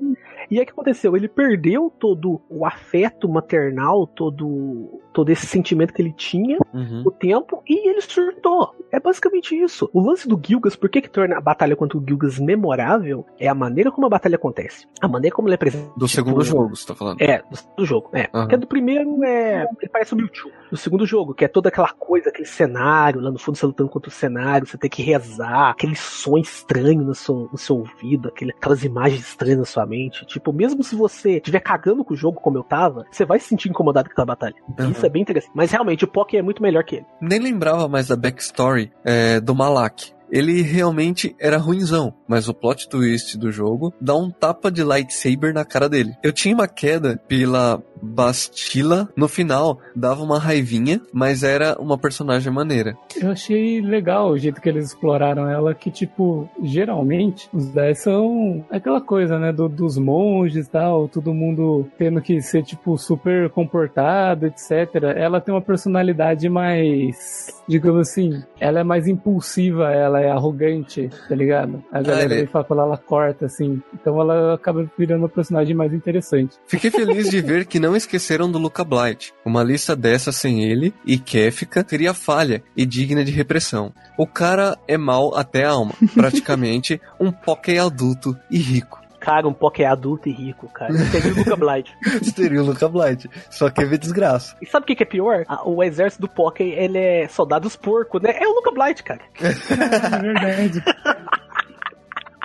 E 0.52 0.58
aí 0.58 0.64
o 0.64 0.66
que 0.66 0.72
aconteceu? 0.72 1.16
Ele 1.18 1.28
perdeu 1.28 1.92
todo 2.00 2.40
o 2.50 2.66
afeto 2.66 3.28
maternal, 3.28 4.06
todo, 4.06 5.02
todo 5.14 5.30
esse 5.30 5.46
sentimento 5.48 5.94
que 5.94 6.02
ele 6.02 6.14
tinha, 6.14 6.58
Uhum. 6.74 7.04
o 7.06 7.12
tempo, 7.12 7.62
e 7.68 7.90
ele 7.90 8.02
surtou. 8.02 8.76
É 8.92 9.00
basicamente 9.00 9.56
isso. 9.60 9.90
O 9.94 10.02
lance 10.02 10.28
do 10.28 10.40
Gilgas, 10.44 10.76
por 10.76 10.90
que, 10.90 11.02
que 11.02 11.10
torna 11.10 11.38
a 11.38 11.42
batalha 11.42 11.76
contra 11.76 11.98
o 11.98 12.04
Gilgas 12.08 12.38
memorável? 12.40 13.26
É 13.40 13.48
a 13.48 13.56
maneira 13.56 13.92
como 13.92 14.06
a 14.06 14.10
batalha 14.10 14.36
acontece. 14.36 14.88
A 15.02 15.08
maneira 15.08 15.36
como 15.36 15.48
ele 15.48 15.56
é 15.56 15.58
presente. 15.58 15.90
Do 15.98 16.08
segundo 16.08 16.44
jogo, 16.44 16.76
você 16.76 16.86
tá 16.88 16.94
falando. 16.96 17.20
É, 17.22 17.40
do, 17.40 17.58
do 17.78 17.86
jogo. 17.86 18.10
É. 18.14 18.30
Aham. 18.34 18.44
Porque 18.44 18.58
do 18.58 18.68
primeiro 18.68 19.24
é. 19.24 19.68
Ele 19.82 19.90
parece 19.92 20.14
o 20.14 20.18
Mewtwo. 20.18 20.52
Do 20.70 20.78
segundo 20.78 21.06
jogo, 21.24 21.34
que 21.34 21.46
é 21.46 21.48
toda 21.48 21.70
aquela 21.70 21.90
coisa, 21.90 22.30
aquele 22.30 22.48
cenário, 22.48 23.22
lá 23.22 23.32
no 23.32 23.40
fundo 23.40 23.58
você 23.58 23.66
lutando 23.66 23.90
contra 23.90 24.10
o 24.10 24.12
cenário, 24.12 24.68
você 24.68 24.78
tem 24.78 24.90
que 24.90 25.02
rezar, 25.02 25.70
aquele 25.70 25.96
som 25.96 26.38
estranho 26.38 27.02
no 27.02 27.16
seu, 27.16 27.50
no 27.52 27.58
seu 27.58 27.78
ouvido, 27.78 28.28
aquele, 28.28 28.52
aquelas 28.52 28.84
imagens 28.84 29.22
estranhas 29.22 29.60
na 29.60 29.66
sua 29.66 29.86
mente. 29.86 30.26
Tipo, 30.26 30.52
mesmo 30.52 30.84
se 30.84 30.96
você 30.96 31.38
estiver 31.38 31.62
cagando 31.62 32.04
com 32.04 32.14
o 32.14 32.18
jogo 32.18 32.40
como 32.40 32.58
eu 32.58 32.64
tava, 32.64 33.06
você 33.10 33.26
vai 33.26 33.40
se 33.40 33.48
sentir 33.48 33.70
incomodado 33.70 34.10
com 34.10 34.14
aquela 34.14 34.26
batalha. 34.26 34.56
Aham. 34.78 34.92
Isso 34.92 35.06
é 35.06 35.10
bem 35.10 35.22
interessante. 35.22 35.54
Mas 35.56 35.72
realmente, 35.72 36.04
o 36.04 36.08
Poké 36.08 36.38
é 36.38 36.42
muito 36.42 36.62
melhor 36.62 36.84
que 36.84 36.98
ele. 36.98 37.06
Nem 37.22 37.40
lembrava 37.40 37.88
mais 37.88 38.08
da 38.08 38.16
backstory 38.16 38.92
é, 39.04 39.40
do 39.40 39.56
Malak. 39.56 40.14
Ele 40.34 40.64
realmente 40.64 41.36
era 41.40 41.58
ruinzão, 41.58 42.12
mas 42.28 42.50
o 42.50 42.54
plot 42.56 42.90
twist 42.90 43.38
do 43.38 43.52
jogo 43.52 43.94
dá 44.02 44.16
um 44.16 44.32
tapa 44.32 44.72
de 44.72 44.84
lightsaber 44.84 45.54
na 45.54 45.64
cara 45.64 45.88
dele. 45.88 46.12
Eu 46.24 46.34
tinha 46.34 46.56
uma 46.56 46.68
queda 46.68 47.22
pela 47.28 47.80
Bastila, 48.02 49.08
no 49.16 49.28
final 49.30 49.80
dava 49.96 50.24
uma 50.24 50.40
raivinha, 50.40 51.00
mas 51.14 51.44
era 51.44 51.78
uma 51.80 51.98
personagem 51.98 52.52
maneira. 52.52 52.98
Eu 53.16 53.32
achei 53.32 53.80
legal 53.80 54.32
o 54.32 54.38
jeito 54.38 54.60
que 54.60 54.68
eles 54.68 54.88
exploraram 54.88 55.48
ela, 55.48 55.74
que, 55.76 55.90
tipo, 55.92 56.50
geralmente 56.62 57.48
os 57.54 57.68
10 57.68 58.00
são 58.00 58.66
aquela 58.72 59.00
coisa, 59.00 59.38
né, 59.40 59.54
do- 59.54 59.70
dos 59.70 59.98
monges 59.98 60.66
e 60.68 60.70
tal, 60.70 61.08
todo 61.08 61.34
mundo 61.34 61.88
tendo 61.98 62.22
que 62.22 62.42
ser, 62.42 62.64
tipo, 62.64 62.98
super 62.98 63.50
comportado, 63.52 64.48
etc. 64.48 64.96
Ela 65.16 65.40
tem 65.40 65.54
uma 65.54 65.62
personalidade 65.62 66.50
mais, 66.50 67.48
digamos 67.68 68.10
assim, 68.10 68.42
ela 68.60 68.80
é 68.80 68.84
mais 68.84 69.08
impulsiva, 69.08 69.92
ela 69.92 70.20
é 70.24 70.32
arrogante, 70.32 71.10
tá 71.28 71.36
ligado? 71.36 71.84
A 71.92 72.02
galera 72.02 72.26
ele- 72.26 72.36
vem 72.44 72.48
falar 72.48 72.66
quando 72.66 72.82
ela 72.82 72.98
corta, 72.98 73.46
assim. 73.46 73.82
Então 73.94 74.20
ela 74.20 74.54
acaba 74.56 74.90
virando 74.98 75.20
uma 75.24 75.30
personagem 75.30 75.76
mais 75.76 75.94
interessante. 75.94 76.58
Fiquei 76.68 76.90
feliz 76.90 77.30
de 77.30 77.42
ver 77.42 77.66
que 77.66 77.80
não 77.80 77.96
esqueceram 77.96 78.52
do 78.52 78.58
Luca 78.58 78.84
Blight. 78.84 79.34
Uma 79.46 79.64
lista 79.64 79.96
dessa 79.96 80.32
sem 80.32 80.64
ele 80.64 80.94
e 81.06 81.18
Kefka 81.18 81.86
seria 81.88 82.14
falha 82.14 82.64
e 82.76 82.86
digna 82.86 83.24
de 83.24 83.32
repressão. 83.32 83.92
O 84.18 84.26
cara 84.28 84.78
é 84.88 84.98
mal 84.98 85.36
até 85.36 85.66
a 85.66 85.72
alma, 85.72 85.94
praticamente 86.14 87.00
um 87.20 87.32
poké 87.32 87.78
adulto 87.80 88.36
e 88.50 88.58
rico. 88.58 89.03
Cara, 89.24 89.48
um 89.48 89.54
Poké 89.54 89.86
adulto 89.86 90.28
e 90.28 90.34
rico, 90.34 90.68
cara. 90.68 90.94
Seria 90.94 91.32
o 91.32 91.38
Luca 91.38 91.56
Blight. 91.56 91.98
Seria 92.36 92.62
o 92.62 92.66
Luca 92.66 92.90
Blight, 92.90 93.30
só 93.50 93.70
que 93.70 93.86
ver 93.86 93.98
desgraça. 93.98 94.58
E 94.62 94.66
sabe 94.66 94.84
o 94.84 94.88
que, 94.88 94.98
que 94.98 95.04
é 95.04 95.06
pior? 95.06 95.46
O 95.64 95.82
exército 95.82 96.24
do 96.24 96.28
Poké, 96.28 96.66
ele 96.66 96.98
é 96.98 97.28
soldados 97.30 97.78
porco, 97.78 98.20
né? 98.20 98.36
É 98.38 98.46
o 98.46 98.54
Luca 98.54 98.72
Blight, 98.72 99.02
cara. 99.02 99.22
É 99.40 100.20
verdade. 100.20 100.84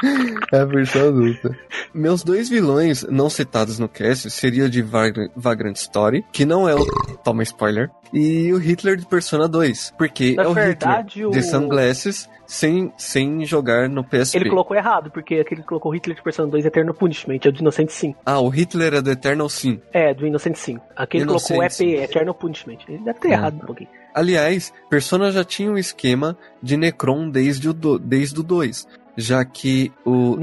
É 0.53 0.59
a 0.61 0.65
versão 0.65 1.09
adulta. 1.09 1.57
Meus 1.93 2.23
dois 2.23 2.49
vilões 2.49 3.05
não 3.11 3.29
citados 3.29 3.79
no 3.79 3.89
cast 3.89 4.31
seriam 4.31 4.67
o 4.67 4.71
de 4.71 4.81
Vag- 4.83 5.31
Vagrant 5.37 5.77
Story, 5.77 6.25
que 6.33 6.45
não 6.47 6.69
é 6.69 6.75
o. 6.75 6.85
Toma 7.25 7.43
spoiler. 7.43 7.91
E 8.13 8.51
o 8.53 8.57
Hitler 8.59 8.97
de 8.97 9.05
Persona 9.05 9.47
2, 9.47 9.93
porque 9.99 10.35
Na 10.35 10.45
é 10.45 10.49
o 10.49 10.55
verdade, 10.55 11.09
Hitler 11.21 11.29
o- 11.29 11.31
de 11.33 11.43
Sunglasses 11.43 12.29
sem, 12.47 12.91
sem 12.97 13.45
jogar 13.45 13.89
no 13.91 14.03
PSP. 14.03 14.39
Ele 14.39 14.49
colocou 14.49 14.75
errado, 14.75 15.11
porque 15.11 15.35
aquele 15.35 15.61
que 15.61 15.67
colocou 15.67 15.93
Hitler 15.95 16.17
de 16.17 16.23
Persona 16.23 16.49
2 16.51 16.65
Eterno 16.65 16.95
Punishment, 16.95 17.41
é 17.45 17.49
o 17.49 17.53
do 17.53 17.61
Innocent 17.61 17.91
Sim. 17.91 18.15
Ah, 18.25 18.41
o 18.41 18.49
Hitler 18.49 18.95
é 18.95 19.03
do 19.03 19.11
Eternal 19.11 19.49
Sim. 19.51 19.79
É, 19.93 20.15
do 20.15 20.27
Inocent 20.27 20.57
Sim. 20.57 20.79
Aquele 20.97 21.25
Innocent 21.25 21.49
colocou 21.49 21.71
Sim. 21.71 21.91
EP, 21.97 22.05
Eternal 22.05 22.35
Punishment. 22.35 22.79
Ele 22.89 22.99
deve 23.05 23.19
ter 23.19 23.29
Ah. 23.29 23.33
errado 23.33 23.57
um 23.57 23.67
pouquinho. 23.67 23.91
Aliás, 24.15 24.73
Persona 24.89 25.31
já 25.31 25.45
tinha 25.45 25.71
um 25.71 25.77
esquema 25.77 26.37
de 26.63 26.79
Necron 26.79 27.29
desde 27.29 27.69
o, 27.69 27.75
do, 27.75 27.99
desde 27.99 28.41
o 28.41 28.43
2. 28.43 28.89
Já 29.19 29.45
que 29.45 29.93
o. 30.05 30.37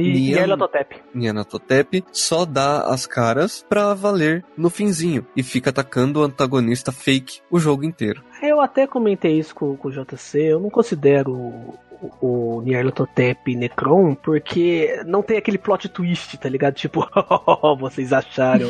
Nyarlathotep 1.16 2.04
só 2.12 2.46
dá 2.46 2.82
as 2.82 3.08
caras 3.08 3.66
pra 3.68 3.94
valer 3.94 4.44
no 4.58 4.70
finzinho 4.70 5.26
e 5.36 5.42
fica 5.42 5.70
atacando 5.70 6.20
o 6.20 6.24
antagonista 6.24 6.92
fake 6.92 7.40
o 7.50 7.58
jogo 7.58 7.86
inteiro. 7.86 8.22
Eu 8.44 8.60
até 8.60 8.86
comentei 8.86 9.40
isso 9.40 9.56
com, 9.56 9.76
com 9.78 9.88
o 9.88 9.92
JC, 9.92 10.40
eu 10.40 10.60
não 10.60 10.70
considero 10.70 11.74
o, 12.22 12.62
Nyarlathotep 12.64 13.56
Necron, 13.56 14.16
porque 14.16 15.02
não 15.06 15.22
tem 15.22 15.38
aquele 15.38 15.58
plot 15.58 15.90
twist, 15.90 16.38
tá 16.38 16.50
ligado? 16.50 16.74
Tipo, 16.74 17.08
vocês 17.80 18.14
acharam 18.14 18.68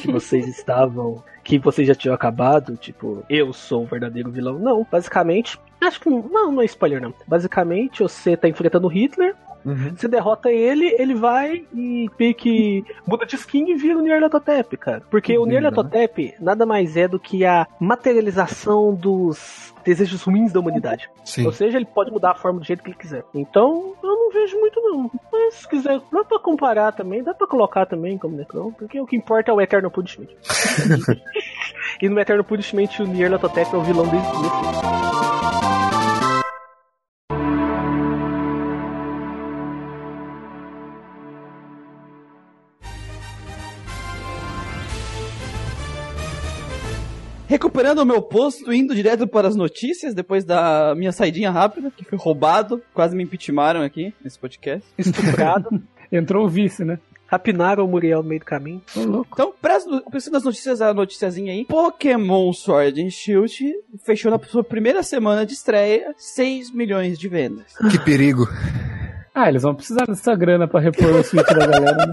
que 0.00 0.10
vocês 0.12 0.46
estavam, 0.46 1.22
que 1.44 1.58
vocês 1.58 1.86
já 1.86 1.94
tinham 1.94 2.14
acabado, 2.14 2.76
tipo, 2.76 3.24
eu 3.28 3.52
sou 3.52 3.84
o 3.84 3.86
verdadeiro 3.86 4.30
vilão. 4.30 4.58
Não, 4.58 4.86
basicamente, 4.90 5.58
acho 5.80 6.00
que 6.00 6.10
não, 6.10 6.52
não 6.52 6.62
é 6.62 6.64
spoiler 6.64 7.00
não. 7.00 7.14
Basicamente, 7.26 8.02
você 8.02 8.36
tá 8.36 8.48
enfrentando 8.48 8.86
o 8.86 8.90
Hitler, 9.64 9.94
você 9.96 10.08
derrota 10.08 10.50
ele, 10.50 10.94
ele 10.98 11.14
vai 11.14 11.64
e 11.74 12.08
meio 12.18 12.34
que 12.34 12.84
muda 13.06 13.26
de 13.26 13.34
skin 13.36 13.70
e 13.70 13.74
vira 13.74 13.98
o 13.98 14.02
Nyarlathotep, 14.02 14.76
cara. 14.76 15.02
Porque 15.10 15.36
o 15.36 15.42
Uhum. 15.42 15.48
Nyarlathotep 15.48 16.34
nada 16.40 16.64
mais 16.66 16.96
é 16.96 17.06
do 17.08 17.18
que 17.18 17.44
a 17.44 17.66
materialização 17.80 18.94
dos 18.94 19.72
desejos 19.84 20.22
ruins 20.22 20.52
da 20.52 20.60
humanidade. 20.60 21.08
Sim. 21.24 21.46
Ou 21.46 21.52
seja, 21.52 21.76
ele 21.78 21.86
pode 21.86 22.10
mudar 22.10 22.32
a 22.32 22.34
forma 22.34 22.60
do 22.60 22.64
jeito 22.66 22.82
que 22.82 22.90
ele 22.90 22.96
quiser. 22.98 23.24
Então, 23.34 23.94
eu 24.02 24.08
não 24.08 24.30
vejo 24.30 24.58
muito 24.58 24.80
não. 24.80 25.10
Mas 25.32 25.54
se 25.54 25.68
quiser, 25.68 26.00
dá 26.12 26.24
pra 26.24 26.38
comparar 26.38 26.92
também, 26.92 27.22
dá 27.22 27.32
pra 27.32 27.46
colocar 27.46 27.86
também 27.86 28.18
como 28.18 28.36
Necron, 28.36 28.70
porque 28.72 29.00
o 29.00 29.06
que 29.06 29.16
importa 29.16 29.50
é 29.50 29.54
o 29.54 29.60
Eternal 29.60 29.90
Punishment. 29.90 30.28
e 32.02 32.08
no 32.08 32.20
Eternal 32.20 32.44
Punishment 32.44 32.88
o 33.00 33.04
Nyarlathotep 33.04 33.74
é 33.74 33.78
o 33.78 33.82
vilão 33.82 34.06
desde 34.08 34.28
o 34.28 35.87
Recuperando 47.58 47.98
o 47.98 48.06
meu 48.06 48.22
posto, 48.22 48.72
indo 48.72 48.94
direto 48.94 49.26
para 49.26 49.48
as 49.48 49.56
notícias, 49.56 50.14
depois 50.14 50.44
da 50.44 50.94
minha 50.96 51.10
saidinha 51.10 51.50
rápida, 51.50 51.90
que 51.90 52.04
foi 52.04 52.16
roubado, 52.16 52.80
quase 52.94 53.16
me 53.16 53.24
impeachmentaram 53.24 53.82
aqui 53.82 54.14
nesse 54.22 54.38
podcast. 54.38 54.86
Estuprado, 54.96 55.68
Entrou 56.12 56.46
o 56.46 56.48
vice, 56.48 56.84
né? 56.84 57.00
rapinaram 57.26 57.84
o 57.84 57.88
Muriel 57.88 58.22
no 58.22 58.28
meio 58.28 58.40
do 58.40 58.46
caminho. 58.46 58.80
Ô, 58.96 59.00
louco. 59.00 59.30
Então, 59.32 59.52
pensando 60.08 60.34
nas 60.34 60.44
notícias, 60.44 60.80
a 60.80 60.94
noticiazinha 60.94 61.52
aí. 61.52 61.64
Pokémon 61.64 62.52
Sword 62.52 63.02
and 63.02 63.10
Shield 63.10 63.74
fechou 64.06 64.30
na 64.30 64.38
sua 64.38 64.62
primeira 64.62 65.02
semana 65.02 65.44
de 65.44 65.52
estreia 65.52 66.14
6 66.16 66.70
milhões 66.72 67.18
de 67.18 67.28
vendas. 67.28 67.74
Que 67.90 67.98
perigo. 67.98 68.48
Ah, 69.34 69.48
eles 69.48 69.62
vão 69.62 69.74
precisar 69.74 70.06
dessa 70.06 70.34
grana 70.36 70.68
pra 70.68 70.80
repor 70.80 71.10
o 71.10 71.24
Switch 71.24 71.44
da 71.44 71.66
galera, 71.66 72.06
né? 72.06 72.12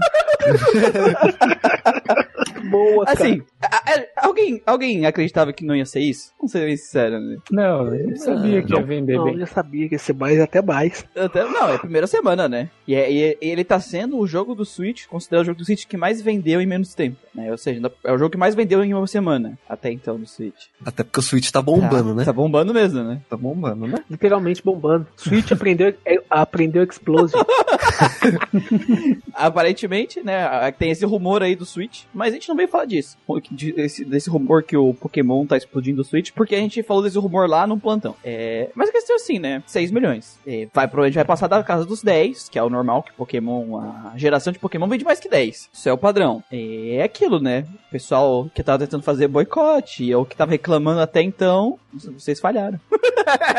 Boa, 2.70 3.04
cara. 3.06 3.18
Assim, 3.18 3.42
a- 3.62 3.76
a- 3.76 4.26
alguém, 4.26 4.62
alguém 4.66 5.06
acreditava 5.06 5.52
que 5.52 5.64
não 5.64 5.74
ia 5.76 5.84
ser 5.86 6.00
isso? 6.00 6.32
Vamos 6.38 6.52
ser 6.52 6.66
bem 6.66 6.76
sincero, 6.76 7.18
né? 7.20 7.36
Não, 7.50 7.94
eu 7.94 8.16
sabia 8.16 8.62
que 8.62 8.74
ia 8.74 8.82
vender 8.82 9.16
Não, 9.16 9.26
eu 9.26 9.32
bem. 9.32 9.40
já 9.40 9.46
sabia 9.46 9.88
que 9.88 9.94
ia 9.94 9.98
ser 9.98 10.14
mais 10.14 10.40
até 10.40 10.60
mais. 10.62 11.04
Até- 11.16 11.44
não, 11.44 11.68
é 11.68 11.74
a 11.76 11.78
primeira 11.78 12.06
semana, 12.06 12.48
né? 12.48 12.68
E, 12.86 12.94
é- 12.94 13.10
e 13.12 13.22
é- 13.22 13.36
ele 13.40 13.64
tá 13.64 13.78
sendo 13.80 14.18
o 14.18 14.26
jogo 14.26 14.54
do 14.54 14.64
Switch, 14.64 15.06
considerado 15.06 15.42
o 15.42 15.46
jogo 15.46 15.58
do 15.58 15.64
Switch 15.64 15.86
que 15.86 15.96
mais 15.96 16.20
vendeu 16.22 16.60
em 16.60 16.66
menos 16.66 16.94
tempo, 16.94 17.16
né? 17.34 17.50
Ou 17.50 17.58
seja, 17.58 17.80
é 18.04 18.12
o 18.12 18.18
jogo 18.18 18.30
que 18.30 18.38
mais 18.38 18.54
vendeu 18.54 18.82
em 18.84 18.94
uma 18.94 19.06
semana, 19.06 19.58
até 19.68 19.90
então, 19.90 20.18
do 20.18 20.26
Switch. 20.26 20.66
Até 20.84 21.02
porque 21.04 21.20
o 21.20 21.22
Switch 21.22 21.50
tá 21.50 21.60
bombando, 21.62 22.10
tá, 22.10 22.14
né? 22.14 22.24
Tá 22.24 22.32
bombando 22.32 22.72
mesmo, 22.74 23.02
né? 23.02 23.20
Tá 23.28 23.36
bombando, 23.36 23.86
né? 23.86 23.98
Literalmente 24.10 24.62
bombando. 24.62 25.06
Switch 25.16 25.50
aprendeu, 25.52 25.94
é, 26.04 26.20
aprendeu 26.30 26.82
Explosion. 26.84 27.38
Aparentemente, 29.34 30.22
né, 30.22 30.70
tem 30.78 30.90
esse 30.90 31.04
rumor 31.04 31.42
aí 31.42 31.54
do 31.54 31.64
Switch, 31.66 32.02
mas 32.14 32.30
a 32.32 32.34
gente 32.36 32.48
não 32.48 32.55
veio 32.56 32.68
falar 32.68 32.86
disso. 32.86 33.16
De- 33.50 33.72
Desse, 33.72 34.04
desse 34.04 34.30
rumor 34.30 34.62
que 34.62 34.76
o 34.76 34.94
Pokémon 34.94 35.44
tá 35.46 35.56
explodindo 35.56 36.00
o 36.00 36.04
Switch, 36.04 36.30
porque 36.34 36.54
a 36.54 36.58
gente 36.58 36.82
falou 36.82 37.02
desse 37.02 37.18
rumor 37.18 37.48
lá 37.48 37.66
no 37.66 37.78
plantão. 37.78 38.14
É, 38.24 38.70
mas 38.74 38.88
a 38.88 38.92
questão 38.92 39.14
é 39.14 39.18
assim, 39.18 39.38
né, 39.38 39.62
6 39.66 39.90
milhões. 39.90 40.38
É, 40.46 40.66
vai, 40.72 40.86
provavelmente 40.88 41.14
vai 41.16 41.24
passar 41.24 41.46
da 41.46 41.62
casa 41.62 41.84
dos 41.84 42.02
10, 42.02 42.48
que 42.48 42.58
é 42.58 42.62
o 42.62 42.70
normal, 42.70 43.02
que 43.02 43.12
Pokémon, 43.12 43.78
a 43.78 44.12
geração 44.16 44.52
de 44.52 44.58
Pokémon 44.58 44.88
vende 44.88 45.04
mais 45.04 45.20
que 45.20 45.28
10. 45.28 45.68
Isso 45.72 45.88
é 45.88 45.92
o 45.92 45.98
padrão. 45.98 46.42
É 46.50 47.02
aquilo, 47.02 47.38
né, 47.40 47.66
o 47.88 47.90
pessoal 47.90 48.48
que 48.54 48.62
tava 48.62 48.78
tentando 48.78 49.02
fazer 49.02 49.28
boicote, 49.28 50.14
ou 50.14 50.24
que 50.24 50.36
tava 50.36 50.52
reclamando 50.52 51.00
até 51.00 51.20
então, 51.22 51.78
vocês 52.14 52.40
falharam. 52.40 52.80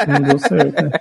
Não 0.07 0.21
deu 0.27 0.39
certo, 0.39 0.81
né? 0.83 0.91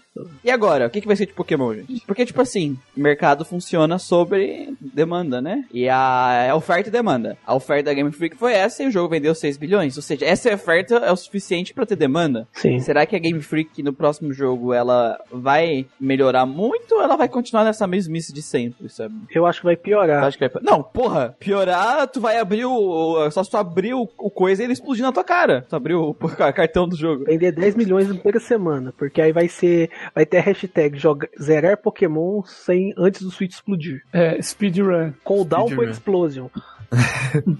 E 0.44 0.50
agora, 0.50 0.86
o 0.86 0.90
que, 0.90 1.00
que 1.00 1.06
vai 1.06 1.16
ser 1.16 1.26
de 1.26 1.32
Pokémon, 1.32 1.74
gente? 1.74 2.04
Porque, 2.06 2.24
tipo 2.24 2.40
assim, 2.40 2.76
o 2.96 3.00
mercado 3.00 3.44
funciona 3.44 3.98
sobre 3.98 4.74
demanda, 4.80 5.40
né? 5.40 5.64
E 5.72 5.88
a, 5.88 6.50
a 6.50 6.54
oferta 6.54 6.88
e 6.88 6.92
demanda. 6.92 7.36
A 7.46 7.54
oferta 7.54 7.84
da 7.84 7.94
Game 7.94 8.12
Freak 8.12 8.36
foi 8.36 8.52
essa 8.52 8.82
e 8.82 8.86
o 8.86 8.90
jogo 8.90 9.08
vendeu 9.08 9.34
6 9.34 9.56
bilhões. 9.56 9.96
Ou 9.96 10.02
seja, 10.02 10.24
essa 10.24 10.52
oferta 10.54 10.96
é 10.96 11.12
o 11.12 11.16
suficiente 11.16 11.74
pra 11.74 11.86
ter 11.86 11.96
demanda. 11.96 12.46
Sim. 12.52 12.78
Será 12.80 13.04
que 13.06 13.16
a 13.16 13.18
Game 13.18 13.40
Freak 13.40 13.82
no 13.82 13.92
próximo 13.92 14.32
jogo 14.32 14.72
ela 14.72 15.18
vai 15.30 15.86
melhorar 16.00 16.46
muito 16.46 16.94
ou 16.94 17.02
ela 17.02 17.16
vai 17.16 17.28
continuar 17.28 17.64
nessa 17.64 17.86
mesmice 17.86 18.32
de 18.32 18.42
sempre, 18.42 18.88
sabe? 18.88 19.14
Eu 19.34 19.46
acho 19.46 19.60
que 19.60 19.66
vai 19.66 19.76
piorar. 19.76 20.24
acho 20.24 20.38
que 20.38 20.48
vai... 20.48 20.62
Não, 20.62 20.82
porra, 20.82 21.36
piorar, 21.38 22.06
tu 22.08 22.20
vai 22.20 22.38
abrir 22.38 22.64
o. 22.64 23.30
Só 23.30 23.42
se 23.44 23.50
tu 23.50 23.56
abrir 23.56 23.94
o, 23.94 24.08
o 24.18 24.30
coisa 24.30 24.62
e 24.62 24.66
ele 24.66 24.72
explodir 24.72 25.02
na 25.04 25.12
tua 25.12 25.24
cara. 25.24 25.64
Tu 25.68 25.76
abriu 25.76 26.10
o 26.10 26.14
cartão 26.54 26.88
do 26.88 26.96
jogo. 26.96 27.24
Vender 27.24 27.52
10 27.52 27.74
milhões 27.74 28.08
na 28.08 28.14
primeira 28.14 28.40
semana, 28.40 28.92
porque 28.96 29.20
aí 29.20 29.32
vai 29.32 29.48
ser. 29.48 29.90
Vai 30.14 30.24
ter 30.26 30.38
a 30.38 30.42
hashtag 30.42 30.98
joga, 30.98 31.28
zerar 31.40 31.76
Pokémon 31.76 32.42
sem, 32.44 32.92
antes 32.96 33.22
do 33.22 33.30
Switch 33.30 33.52
explodir. 33.52 34.02
É, 34.12 34.40
speedrun. 34.42 35.12
Cooldown 35.24 35.68
for 35.68 35.74
Speedrun. 35.74 35.90
Explosion. 35.90 36.48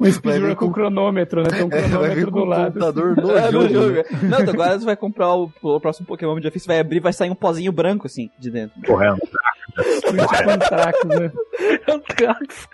Um 0.00 0.10
speedrun 0.10 0.54
com 0.56 0.66
com- 0.66 0.72
cronômetro, 0.72 1.42
né? 1.42 1.48
Tem 1.50 1.62
um 1.64 1.68
É, 1.72 1.82
cronômetro 1.88 2.30
com 2.32 2.38
do 2.40 2.44
lado. 2.44 2.64
computador 2.72 3.16
no 3.16 3.30
É, 3.36 3.52
jogo. 3.52 3.68
jogo. 3.68 3.94
né? 3.94 4.04
Não, 4.22 4.38
agora 4.38 4.78
tu 4.78 4.84
vai 4.84 4.96
comprar 4.96 5.34
o, 5.34 5.52
o 5.62 5.80
próximo 5.80 6.06
Pokémon 6.06 6.34
de 6.36 6.40
difícil, 6.42 6.66
vai 6.66 6.80
abrir 6.80 7.00
vai 7.00 7.12
sair 7.12 7.30
um 7.30 7.34
pozinho 7.34 7.70
branco, 7.70 8.06
assim, 8.06 8.30
de 8.38 8.50
dentro. 8.50 8.80
Correndo. 8.86 9.18
Switch 9.76 10.44
Contracts, 10.44 11.04
né? 11.04 11.30
Anthrax. 11.88 12.68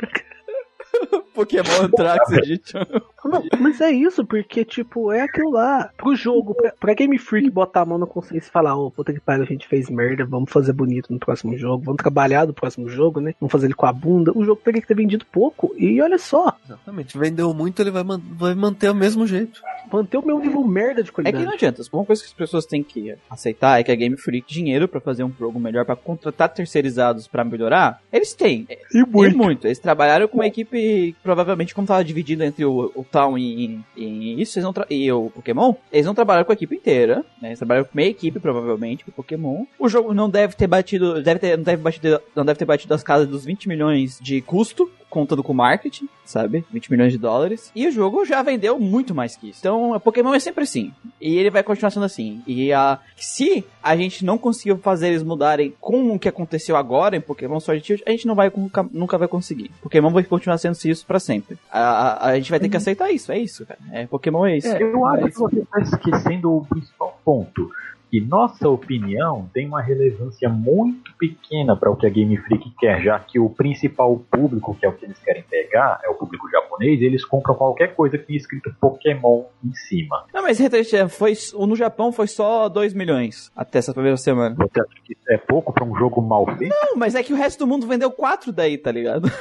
Pokémon 1.34 1.88
Trax 1.94 2.32
Edition. 2.32 2.84
Não, 3.24 3.42
mas 3.60 3.80
é 3.80 3.90
isso, 3.90 4.24
porque, 4.24 4.64
tipo, 4.64 5.12
é 5.12 5.22
aquilo 5.22 5.50
lá. 5.50 5.90
Pro 5.96 6.14
jogo, 6.14 6.54
pra, 6.54 6.72
pra 6.78 6.94
Game 6.94 7.18
Freak 7.18 7.50
botar 7.50 7.82
a 7.82 7.84
mão 7.86 7.98
na 7.98 8.06
consciência 8.06 8.48
e 8.48 8.52
falar, 8.52 8.76
ô, 8.76 8.90
puta 8.90 9.12
que 9.12 9.20
pariu, 9.20 9.42
a 9.42 9.46
gente 9.46 9.66
fez 9.68 9.90
merda, 9.90 10.24
vamos 10.24 10.50
fazer 10.50 10.72
bonito 10.72 11.12
no 11.12 11.18
próximo 11.18 11.56
jogo, 11.56 11.84
vamos 11.84 11.98
trabalhar 12.02 12.46
no 12.46 12.54
próximo 12.54 12.88
jogo, 12.88 13.20
né? 13.20 13.34
Vamos 13.40 13.52
fazer 13.52 13.66
ele 13.66 13.74
com 13.74 13.86
a 13.86 13.92
bunda. 13.92 14.32
O 14.34 14.44
jogo 14.44 14.60
teria 14.64 14.80
que 14.80 14.86
ter 14.88 14.94
vendido 14.94 15.24
pouco. 15.30 15.74
E 15.76 16.00
olha 16.00 16.18
só, 16.18 16.56
Exatamente. 16.64 17.18
Vendeu 17.18 17.52
muito, 17.52 17.80
ele 17.82 17.90
vai, 17.90 18.02
man- 18.04 18.20
vai 18.32 18.54
manter 18.54 18.90
o 18.90 18.94
mesmo 18.94 19.26
jeito. 19.26 19.60
manter 19.92 20.16
o 20.18 20.24
meu 20.26 20.38
nível 20.38 20.62
merda 20.64 21.02
de 21.02 21.08
É 21.10 21.12
que 21.12 21.12
qualidade. 21.12 21.44
não 21.44 21.52
adianta. 21.52 21.82
Uma 21.92 22.04
coisa 22.04 22.22
que 22.22 22.28
as 22.28 22.34
pessoas 22.34 22.64
têm 22.66 22.82
que 22.82 23.14
aceitar 23.28 23.80
é 23.80 23.82
que 23.84 23.90
a 23.90 23.94
Game 23.96 24.16
Freak 24.16 24.46
dinheiro 24.52 24.86
pra 24.88 25.00
fazer 25.00 25.24
um 25.24 25.32
jogo 25.38 25.58
melhor, 25.60 25.84
pra 25.84 25.96
contratar 25.96 26.48
terceirizados 26.48 27.26
pra 27.26 27.44
melhorar, 27.44 28.00
eles 28.12 28.32
têm. 28.34 28.66
E 28.94 28.98
E 29.00 29.34
muito. 29.34 29.66
Eles 29.66 29.78
trabalharam 29.78 30.28
com 30.28 30.36
uma 30.38 30.46
equipe, 30.46 31.14
provavelmente, 31.22 31.74
como 31.74 31.86
tava 31.86 32.04
dividido 32.04 32.42
entre 32.44 32.64
o, 32.64 32.90
o 32.94 33.04
Town 33.10 33.36
e, 33.36 33.80
e 33.96 34.40
isso, 34.40 34.58
eles 34.58 34.64
não 34.64 34.74
e 34.88 35.10
o 35.12 35.30
Pokémon, 35.30 35.74
eles 35.92 36.06
não 36.06 36.14
trabalharam 36.14 36.44
com 36.46 36.52
a 36.52 36.54
equipe 36.54 36.76
inteira, 36.76 37.24
né? 37.40 37.48
Eles 37.48 37.58
trabalharam 37.58 37.86
com 37.86 37.96
meia 37.96 38.08
equipe, 38.08 38.40
provavelmente, 38.40 39.04
pro 39.04 39.12
Pokémon. 39.12 39.64
O 39.78 39.88
jogo 39.88 40.14
não 40.14 40.28
deve 40.28 40.54
ter 40.54 40.66
batido, 40.66 41.22
deve 41.22 41.40
ter, 41.40 41.56
não, 41.56 41.64
deve 41.64 41.82
batido 41.82 42.20
não 42.34 42.44
deve 42.44 42.58
ter 42.58 42.64
batido 42.64 42.94
as 42.94 43.02
casas 43.02 43.28
dos 43.28 43.44
20 43.44 43.68
milhões 43.68 44.18
de 44.20 44.40
custo, 44.40 44.90
contando 45.10 45.42
com 45.42 45.52
marketing, 45.52 46.08
sabe? 46.24 46.64
20 46.72 46.90
milhões 46.90 47.12
de 47.12 47.18
dólares. 47.18 47.70
E 47.74 47.86
o 47.86 47.90
jogo 47.92 48.24
já 48.24 48.40
vendeu 48.42 48.78
muito 48.78 49.14
mais 49.14 49.36
que 49.36 49.50
isso. 49.50 49.58
Então, 49.60 49.92
o 49.92 50.00
Pokémon 50.00 50.32
é 50.32 50.38
sempre 50.40 50.62
assim. 50.64 50.92
E 51.20 51.36
ele 51.36 51.50
vai 51.50 51.62
continuar 51.62 51.90
sendo 51.90 52.06
assim. 52.06 52.40
E 52.46 52.72
a, 52.72 52.98
se 53.16 53.64
a 53.82 53.94
gente 53.96 54.24
não 54.24 54.38
conseguir 54.38 54.78
fazer 54.78 55.08
eles 55.08 55.22
mudarem 55.22 55.74
com 55.80 56.14
o 56.14 56.18
que 56.18 56.28
aconteceu 56.28 56.76
agora 56.76 57.16
em 57.16 57.20
Pokémon 57.20 57.60
Sword 57.60 57.84
Shield, 57.84 58.02
a 58.06 58.10
gente 58.10 58.26
não 58.26 58.34
vai, 58.34 58.50
nunca, 58.56 58.88
nunca 58.92 59.18
vai 59.18 59.28
conseguir. 59.28 59.70
Pokémon 59.82 60.10
vai 60.10 60.22
continuar 60.24 60.56
sendo 60.58 60.76
isso 60.84 61.04
pra 61.04 61.18
sempre. 61.20 61.58
A, 61.70 61.80
a, 61.80 62.26
a 62.30 62.36
gente 62.36 62.50
vai 62.50 62.60
ter 62.60 62.68
que 62.68 62.76
aceitar 62.76 63.10
isso, 63.10 63.32
é 63.32 63.38
isso, 63.38 63.66
cara. 63.66 63.80
É, 63.92 64.06
Pokémon 64.06 64.46
é 64.46 64.56
isso. 64.56 64.68
É, 64.68 64.82
Eu 64.82 65.04
acho 65.06 65.22
mas- 65.22 65.34
que 65.34 65.38
você 65.40 65.58
está 65.60 65.80
esquecendo 65.80 66.56
o 66.56 66.64
principal 66.64 67.20
ponto. 67.24 67.70
Que 68.10 68.20
nossa 68.20 68.68
opinião 68.68 69.48
tem 69.54 69.68
uma 69.68 69.80
relevância 69.80 70.48
muito 70.48 71.14
pequena 71.16 71.76
para 71.76 71.90
o 71.90 71.96
que 71.96 72.06
a 72.06 72.10
Game 72.10 72.36
Freak 72.38 72.72
quer, 72.78 73.00
já 73.02 73.18
que 73.20 73.38
o 73.38 73.48
principal 73.48 74.20
público, 74.30 74.74
que 74.74 74.84
é 74.84 74.88
o 74.88 74.92
que 74.92 75.04
eles 75.04 75.18
querem 75.20 75.44
pegar, 75.44 76.00
é 76.04 76.08
o 76.08 76.14
público 76.14 76.50
japonês, 76.50 77.00
e 77.00 77.04
eles 77.04 77.24
compram 77.24 77.54
qualquer 77.54 77.94
coisa 77.94 78.18
que 78.18 78.24
tenha 78.24 78.36
escrito 78.36 78.74
Pokémon 78.80 79.44
em 79.64 79.72
cima. 79.74 80.24
Não, 80.34 80.42
mas 80.42 80.58
Retrete, 80.58 81.08
foi, 81.08 81.34
no 81.54 81.76
Japão 81.76 82.10
foi 82.10 82.26
só 82.26 82.68
2 82.68 82.94
milhões 82.94 83.52
até 83.54 83.78
essa 83.78 83.92
primeira 83.92 84.16
semana. 84.16 84.56
Você 84.56 84.80
acha 84.80 85.02
que 85.04 85.12
isso 85.12 85.30
é 85.30 85.38
pouco 85.38 85.72
para 85.72 85.84
um 85.84 85.94
jogo 85.96 86.20
mal 86.20 86.44
feito? 86.56 86.74
Não, 86.74 86.96
mas 86.96 87.14
é 87.14 87.22
que 87.22 87.32
o 87.32 87.36
resto 87.36 87.60
do 87.60 87.66
mundo 87.68 87.86
vendeu 87.86 88.10
4 88.10 88.50
daí, 88.52 88.76
tá 88.76 88.90
ligado? 88.90 89.30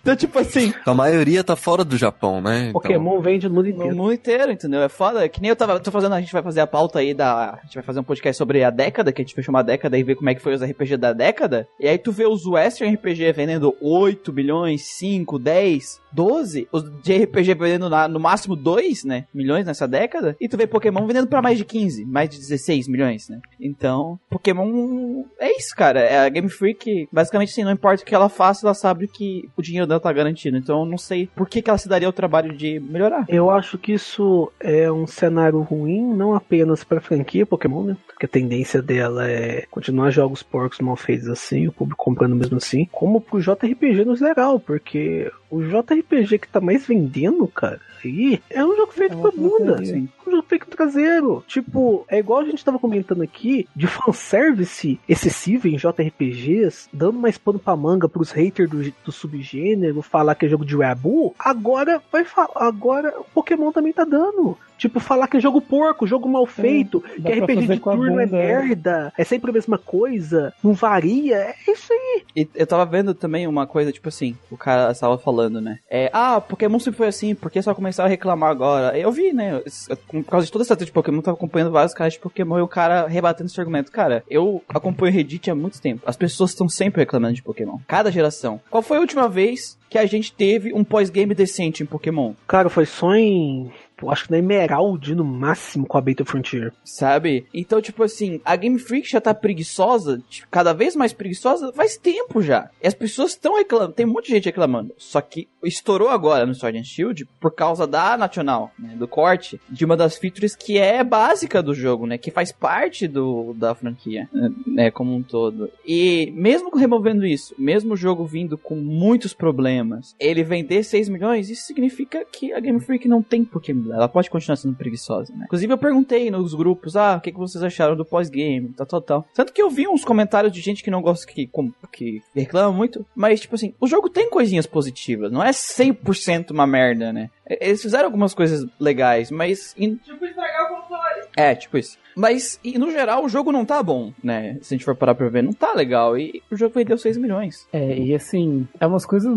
Então, 0.00 0.14
tipo 0.14 0.38
assim, 0.38 0.72
A 0.84 0.94
maioria 0.94 1.42
tá 1.42 1.56
fora 1.56 1.84
do 1.84 1.96
Japão, 1.96 2.40
né? 2.40 2.68
Então, 2.68 2.72
Pokémon 2.80 3.20
vende 3.20 3.48
no 3.48 3.54
mundo 3.54 3.64
no 3.66 3.70
inteiro. 3.74 3.96
mundo 3.96 4.12
inteiro, 4.12 4.52
entendeu? 4.52 4.82
É 4.82 4.88
foda. 4.88 5.28
Que 5.28 5.40
nem 5.40 5.48
eu 5.50 5.56
tava 5.56 5.80
tô 5.80 5.90
fazendo, 5.90 6.14
a 6.14 6.20
gente 6.20 6.32
vai 6.32 6.42
fazer 6.42 6.60
a 6.60 6.66
pauta 6.66 6.98
aí 7.00 7.12
da. 7.12 7.54
A 7.54 7.60
gente 7.64 7.74
vai 7.74 7.82
fazer 7.84 8.00
um 8.00 8.04
podcast 8.04 8.36
sobre 8.38 8.62
a 8.62 8.70
década, 8.70 9.12
que 9.12 9.20
a 9.20 9.24
gente 9.24 9.34
fechou 9.34 9.52
uma 9.54 9.62
década 9.64 9.98
e 9.98 10.02
ver 10.02 10.14
como 10.14 10.30
é 10.30 10.34
que 10.34 10.40
foi 10.42 10.54
os 10.54 10.62
RPG 10.62 10.96
da 10.96 11.12
década. 11.12 11.66
E 11.80 11.88
aí 11.88 11.98
tu 11.98 12.12
vê 12.12 12.26
os 12.26 12.46
Western 12.46 12.94
RPG 12.94 13.32
vendendo 13.32 13.74
8 13.80 14.32
milhões, 14.32 14.82
5, 14.96 15.38
10, 15.38 16.00
12. 16.12 16.68
Os 16.72 16.84
de 17.02 17.16
RPG 17.24 17.54
vendendo 17.54 17.90
na- 17.90 18.06
no 18.08 18.20
máximo 18.20 18.54
2, 18.54 19.04
né? 19.04 19.24
Milhões 19.34 19.66
nessa 19.66 19.88
década. 19.88 20.36
E 20.40 20.48
tu 20.48 20.56
vê 20.56 20.66
Pokémon 20.66 21.06
vendendo 21.06 21.26
pra 21.26 21.42
mais 21.42 21.58
de 21.58 21.64
15, 21.64 22.04
mais 22.04 22.28
de 22.30 22.38
16 22.38 22.86
milhões, 22.88 23.28
né? 23.28 23.40
Então, 23.60 24.18
Pokémon 24.30 25.24
é 25.38 25.56
isso, 25.58 25.74
cara. 25.76 26.00
É 26.00 26.18
a 26.18 26.28
Game 26.28 26.48
Freak, 26.48 27.08
basicamente 27.12 27.50
assim, 27.50 27.64
não 27.64 27.72
importa 27.72 28.02
o 28.02 28.06
que 28.06 28.14
ela 28.14 28.28
faça, 28.28 28.66
ela 28.66 28.74
sabe 28.74 29.08
que 29.08 29.48
o 29.56 29.62
dinheiro 29.66 29.86
dela 29.86 30.00
tá 30.00 30.12
garantido. 30.12 30.56
Então 30.56 30.80
eu 30.80 30.86
não 30.86 30.98
sei 30.98 31.28
por 31.34 31.48
que, 31.48 31.62
que 31.62 31.70
ela 31.70 31.78
se 31.78 31.88
daria 31.88 32.08
o 32.08 32.12
trabalho 32.12 32.56
de 32.56 32.80
melhorar. 32.80 33.24
Eu 33.28 33.50
acho 33.50 33.78
que 33.78 33.92
isso 33.92 34.50
é 34.60 34.90
um 34.90 35.06
cenário 35.06 35.60
ruim, 35.60 36.14
não 36.14 36.34
apenas 36.34 36.84
pra 36.84 37.00
franquia 37.00 37.46
Pokémon, 37.46 37.82
né? 37.82 37.96
Porque 38.06 38.26
a 38.26 38.28
tendência 38.28 38.80
dela 38.80 39.28
é 39.28 39.64
continuar 39.70 40.10
jogos 40.10 40.42
porcos 40.42 40.80
mal 40.80 40.96
feitos 40.96 41.28
assim, 41.28 41.66
o 41.66 41.72
público 41.72 42.04
comprando 42.04 42.36
mesmo 42.36 42.56
assim, 42.56 42.88
como 42.90 43.20
pro 43.20 43.40
JRPG 43.40 44.04
no 44.04 44.16
geral, 44.16 44.58
porque 44.58 45.30
o 45.50 45.62
JRPG 45.62 46.38
que 46.38 46.48
tá 46.48 46.60
mais 46.60 46.86
vendendo, 46.86 47.46
cara, 47.48 47.80
aí 48.04 48.40
é 48.50 48.64
um 48.64 48.76
jogo 48.76 48.92
feito 48.92 49.16
pra 49.16 49.30
bunda. 49.30 49.84
Sim. 49.84 50.08
um 50.26 50.30
jogo 50.30 50.44
feito 50.48 50.66
traseiro. 50.66 51.44
Tipo, 51.46 52.04
é 52.08 52.18
igual 52.18 52.40
a 52.40 52.44
gente 52.44 52.64
tava 52.64 52.78
comentando 52.78 53.22
aqui 53.22 53.68
de 53.74 53.86
fanservice 53.86 55.00
excessivo 55.08 55.68
em 55.68 55.76
JRPGs, 55.76 56.88
dando 56.92 57.18
mais 57.18 57.38
pano 57.38 57.58
pra 57.58 57.76
manga 57.76 58.08
pros 58.08 58.30
haters 58.30 58.68
do, 58.68 58.92
do 59.04 59.12
subgênero, 59.56 60.02
falar 60.02 60.34
que 60.34 60.46
é 60.46 60.48
jogo 60.48 60.64
de 60.64 60.76
Rabu. 60.76 61.34
Agora 61.38 62.02
vai 62.12 62.24
falar. 62.24 62.50
Agora 62.56 63.18
o 63.18 63.24
Pokémon 63.24 63.72
também 63.72 63.92
tá 63.92 64.04
dando. 64.04 64.56
Tipo, 64.78 65.00
falar 65.00 65.28
que 65.28 65.36
é 65.36 65.40
jogo 65.40 65.60
porco, 65.60 66.06
jogo 66.06 66.28
mal 66.28 66.46
feito, 66.46 67.02
dá 67.18 67.30
que 67.30 67.40
RPG 67.40 67.66
de 67.66 67.80
turno 67.80 68.20
é 68.20 68.26
bunda, 68.26 68.36
é. 68.36 68.46
merda, 68.46 69.12
é 69.16 69.24
sempre 69.24 69.50
a 69.50 69.54
mesma 69.54 69.78
coisa, 69.78 70.52
não 70.62 70.72
varia, 70.72 71.36
é 71.36 71.54
isso 71.68 71.92
aí. 71.92 72.22
E 72.34 72.48
eu 72.54 72.66
tava 72.66 72.84
vendo 72.84 73.14
também 73.14 73.46
uma 73.46 73.66
coisa, 73.66 73.92
tipo 73.92 74.08
assim, 74.08 74.36
o 74.50 74.56
cara 74.56 74.92
estava 74.92 75.18
falando, 75.18 75.60
né? 75.60 75.78
É, 75.90 76.10
ah, 76.12 76.40
Pokémon 76.40 76.78
sempre 76.78 76.98
foi 76.98 77.08
assim, 77.08 77.34
por 77.34 77.50
que 77.50 77.62
só 77.62 77.74
começaram 77.74 78.06
a 78.06 78.10
reclamar 78.10 78.50
agora? 78.50 78.98
Eu 78.98 79.10
vi, 79.10 79.32
né? 79.32 79.62
Por 80.08 80.24
causa 80.24 80.46
de 80.46 80.52
toda 80.52 80.62
essa 80.64 80.76
treta 80.76 80.86
de 80.86 80.92
Pokémon, 80.92 81.18
eu 81.18 81.22
tava 81.22 81.36
acompanhando 81.36 81.72
vários 81.72 81.94
caras 81.94 82.12
de 82.12 82.18
Pokémon 82.18 82.58
e 82.58 82.62
o 82.62 82.68
cara 82.68 83.06
rebatendo 83.06 83.48
esse 83.48 83.60
argumento. 83.60 83.90
Cara, 83.90 84.22
eu 84.28 84.62
acompanho 84.68 85.12
o 85.12 85.16
Reddit 85.16 85.50
há 85.50 85.54
muito 85.54 85.80
tempo. 85.80 86.02
As 86.06 86.16
pessoas 86.16 86.50
estão 86.50 86.68
sempre 86.68 87.00
reclamando 87.00 87.34
de 87.34 87.42
Pokémon. 87.42 87.78
Cada 87.86 88.10
geração. 88.10 88.60
Qual 88.70 88.82
foi 88.82 88.98
a 88.98 89.00
última 89.00 89.28
vez 89.28 89.78
que 89.88 89.98
a 89.98 90.06
gente 90.06 90.32
teve 90.32 90.74
um 90.74 90.84
pós-game 90.84 91.34
decente 91.34 91.82
em 91.82 91.86
Pokémon? 91.86 92.34
Cara, 92.46 92.68
foi 92.68 92.86
só 92.86 93.14
em. 93.14 93.70
Pô, 93.96 94.10
Acho 94.10 94.24
que 94.24 94.30
na 94.30 94.38
Emerald 94.38 95.14
no 95.14 95.24
máximo 95.24 95.86
com 95.86 95.98
a 95.98 96.00
Beta 96.00 96.24
Frontier. 96.24 96.72
Sabe? 96.84 97.46
Então, 97.52 97.80
tipo 97.80 98.02
assim, 98.02 98.40
a 98.44 98.56
Game 98.56 98.78
Freak 98.78 99.08
já 99.08 99.20
tá 99.20 99.34
preguiçosa, 99.34 100.22
tipo, 100.28 100.48
cada 100.50 100.72
vez 100.72 100.94
mais 100.94 101.12
preguiçosa, 101.12 101.72
faz 101.72 101.96
tempo 101.96 102.42
já. 102.42 102.70
E 102.82 102.86
as 102.86 102.94
pessoas 102.94 103.32
estão 103.32 103.56
reclamando, 103.56 103.92
tem 103.92 104.06
um 104.06 104.12
monte 104.12 104.26
de 104.26 104.32
gente 104.32 104.46
reclamando. 104.46 104.94
Só 104.96 105.20
que 105.20 105.48
estourou 105.62 106.08
agora 106.08 106.46
no 106.46 106.54
Sword 106.54 106.78
and 106.78 106.84
Shield 106.84 107.26
por 107.40 107.54
causa 107.54 107.86
da 107.86 108.16
Nacional, 108.16 108.70
né, 108.78 108.94
do 108.96 109.08
corte, 109.08 109.60
de 109.68 109.84
uma 109.84 109.96
das 109.96 110.16
features 110.16 110.54
que 110.54 110.78
é 110.78 111.02
básica 111.02 111.62
do 111.62 111.74
jogo, 111.74 112.06
né? 112.06 112.18
Que 112.18 112.30
faz 112.30 112.52
parte 112.52 113.06
do, 113.06 113.54
da 113.54 113.74
franquia, 113.74 114.28
né? 114.66 114.90
Como 114.90 115.14
um 115.14 115.22
todo. 115.22 115.70
E 115.84 116.32
mesmo 116.34 116.74
removendo 116.76 117.26
isso, 117.26 117.54
mesmo 117.58 117.94
o 117.94 117.96
jogo 117.96 118.24
vindo 118.24 118.56
com 118.56 118.76
muitos 118.76 119.32
problemas, 119.34 120.14
ele 120.18 120.42
vender 120.42 120.82
6 120.82 121.08
milhões, 121.08 121.50
isso 121.50 121.66
significa 121.66 122.24
que 122.24 122.52
a 122.52 122.60
Game 122.60 122.80
Freak 122.80 123.08
não 123.08 123.22
tem 123.22 123.44
por 123.44 123.60
que 123.60 123.72
mudar. 123.86 123.96
Ela 123.96 124.08
pode 124.08 124.28
continuar 124.30 124.56
sendo 124.56 124.74
preguiçosa, 124.74 125.32
né? 125.34 125.44
Inclusive, 125.46 125.72
eu 125.72 125.78
perguntei 125.78 126.30
nos 126.30 126.54
grupos, 126.54 126.96
ah, 126.96 127.16
o 127.16 127.20
que, 127.20 127.32
que 127.32 127.38
vocês 127.38 127.62
acharam 127.62 127.96
do 127.96 128.04
pós-game, 128.04 128.68
tal, 128.76 128.86
tal, 128.86 129.00
tal. 129.00 129.26
Tanto 129.34 129.52
que 129.52 129.62
eu 129.62 129.70
vi 129.70 129.86
uns 129.88 130.04
comentários 130.04 130.52
de 130.52 130.60
gente 130.60 130.82
que 130.82 130.90
não 130.90 131.00
gosta, 131.02 131.26
que, 131.26 131.48
que 131.92 132.22
reclama 132.34 132.72
muito, 132.76 133.04
mas, 133.14 133.40
tipo 133.40 133.54
assim, 133.54 133.74
o 133.80 133.86
jogo 133.86 134.08
tem 134.10 134.28
coisinhas 134.30 134.66
positivas, 134.66 135.30
não 135.32 135.42
é 135.42 135.50
100% 135.50 136.50
uma 136.50 136.66
merda, 136.66 137.12
né? 137.12 137.30
Eles 137.48 137.80
fizeram 137.82 138.06
algumas 138.06 138.34
coisas 138.34 138.66
legais, 138.80 139.30
mas... 139.30 139.74
em- 139.78 139.96
Tipo, 139.96 140.24
estragar 140.24 140.72
o 140.72 140.76
console. 140.82 141.26
É, 141.36 141.54
tipo 141.54 141.78
isso. 141.78 141.98
Mas, 142.16 142.58
e, 142.64 142.78
no 142.78 142.90
geral, 142.90 143.24
o 143.24 143.28
jogo 143.28 143.52
não 143.52 143.64
tá 143.64 143.82
bom, 143.82 144.10
né? 144.24 144.56
Se 144.62 144.72
a 144.72 144.76
gente 144.76 144.86
for 144.86 144.94
parar 144.94 145.14
pra 145.14 145.28
ver, 145.28 145.42
não 145.42 145.52
tá 145.52 145.74
legal. 145.74 146.18
E 146.18 146.42
o 146.50 146.56
jogo 146.56 146.74
vendeu 146.74 146.96
6 146.96 147.18
milhões. 147.18 147.68
É, 147.70 147.98
e 147.98 148.14
assim, 148.14 148.66
é 148.80 148.86
umas 148.86 149.04
coisas 149.04 149.36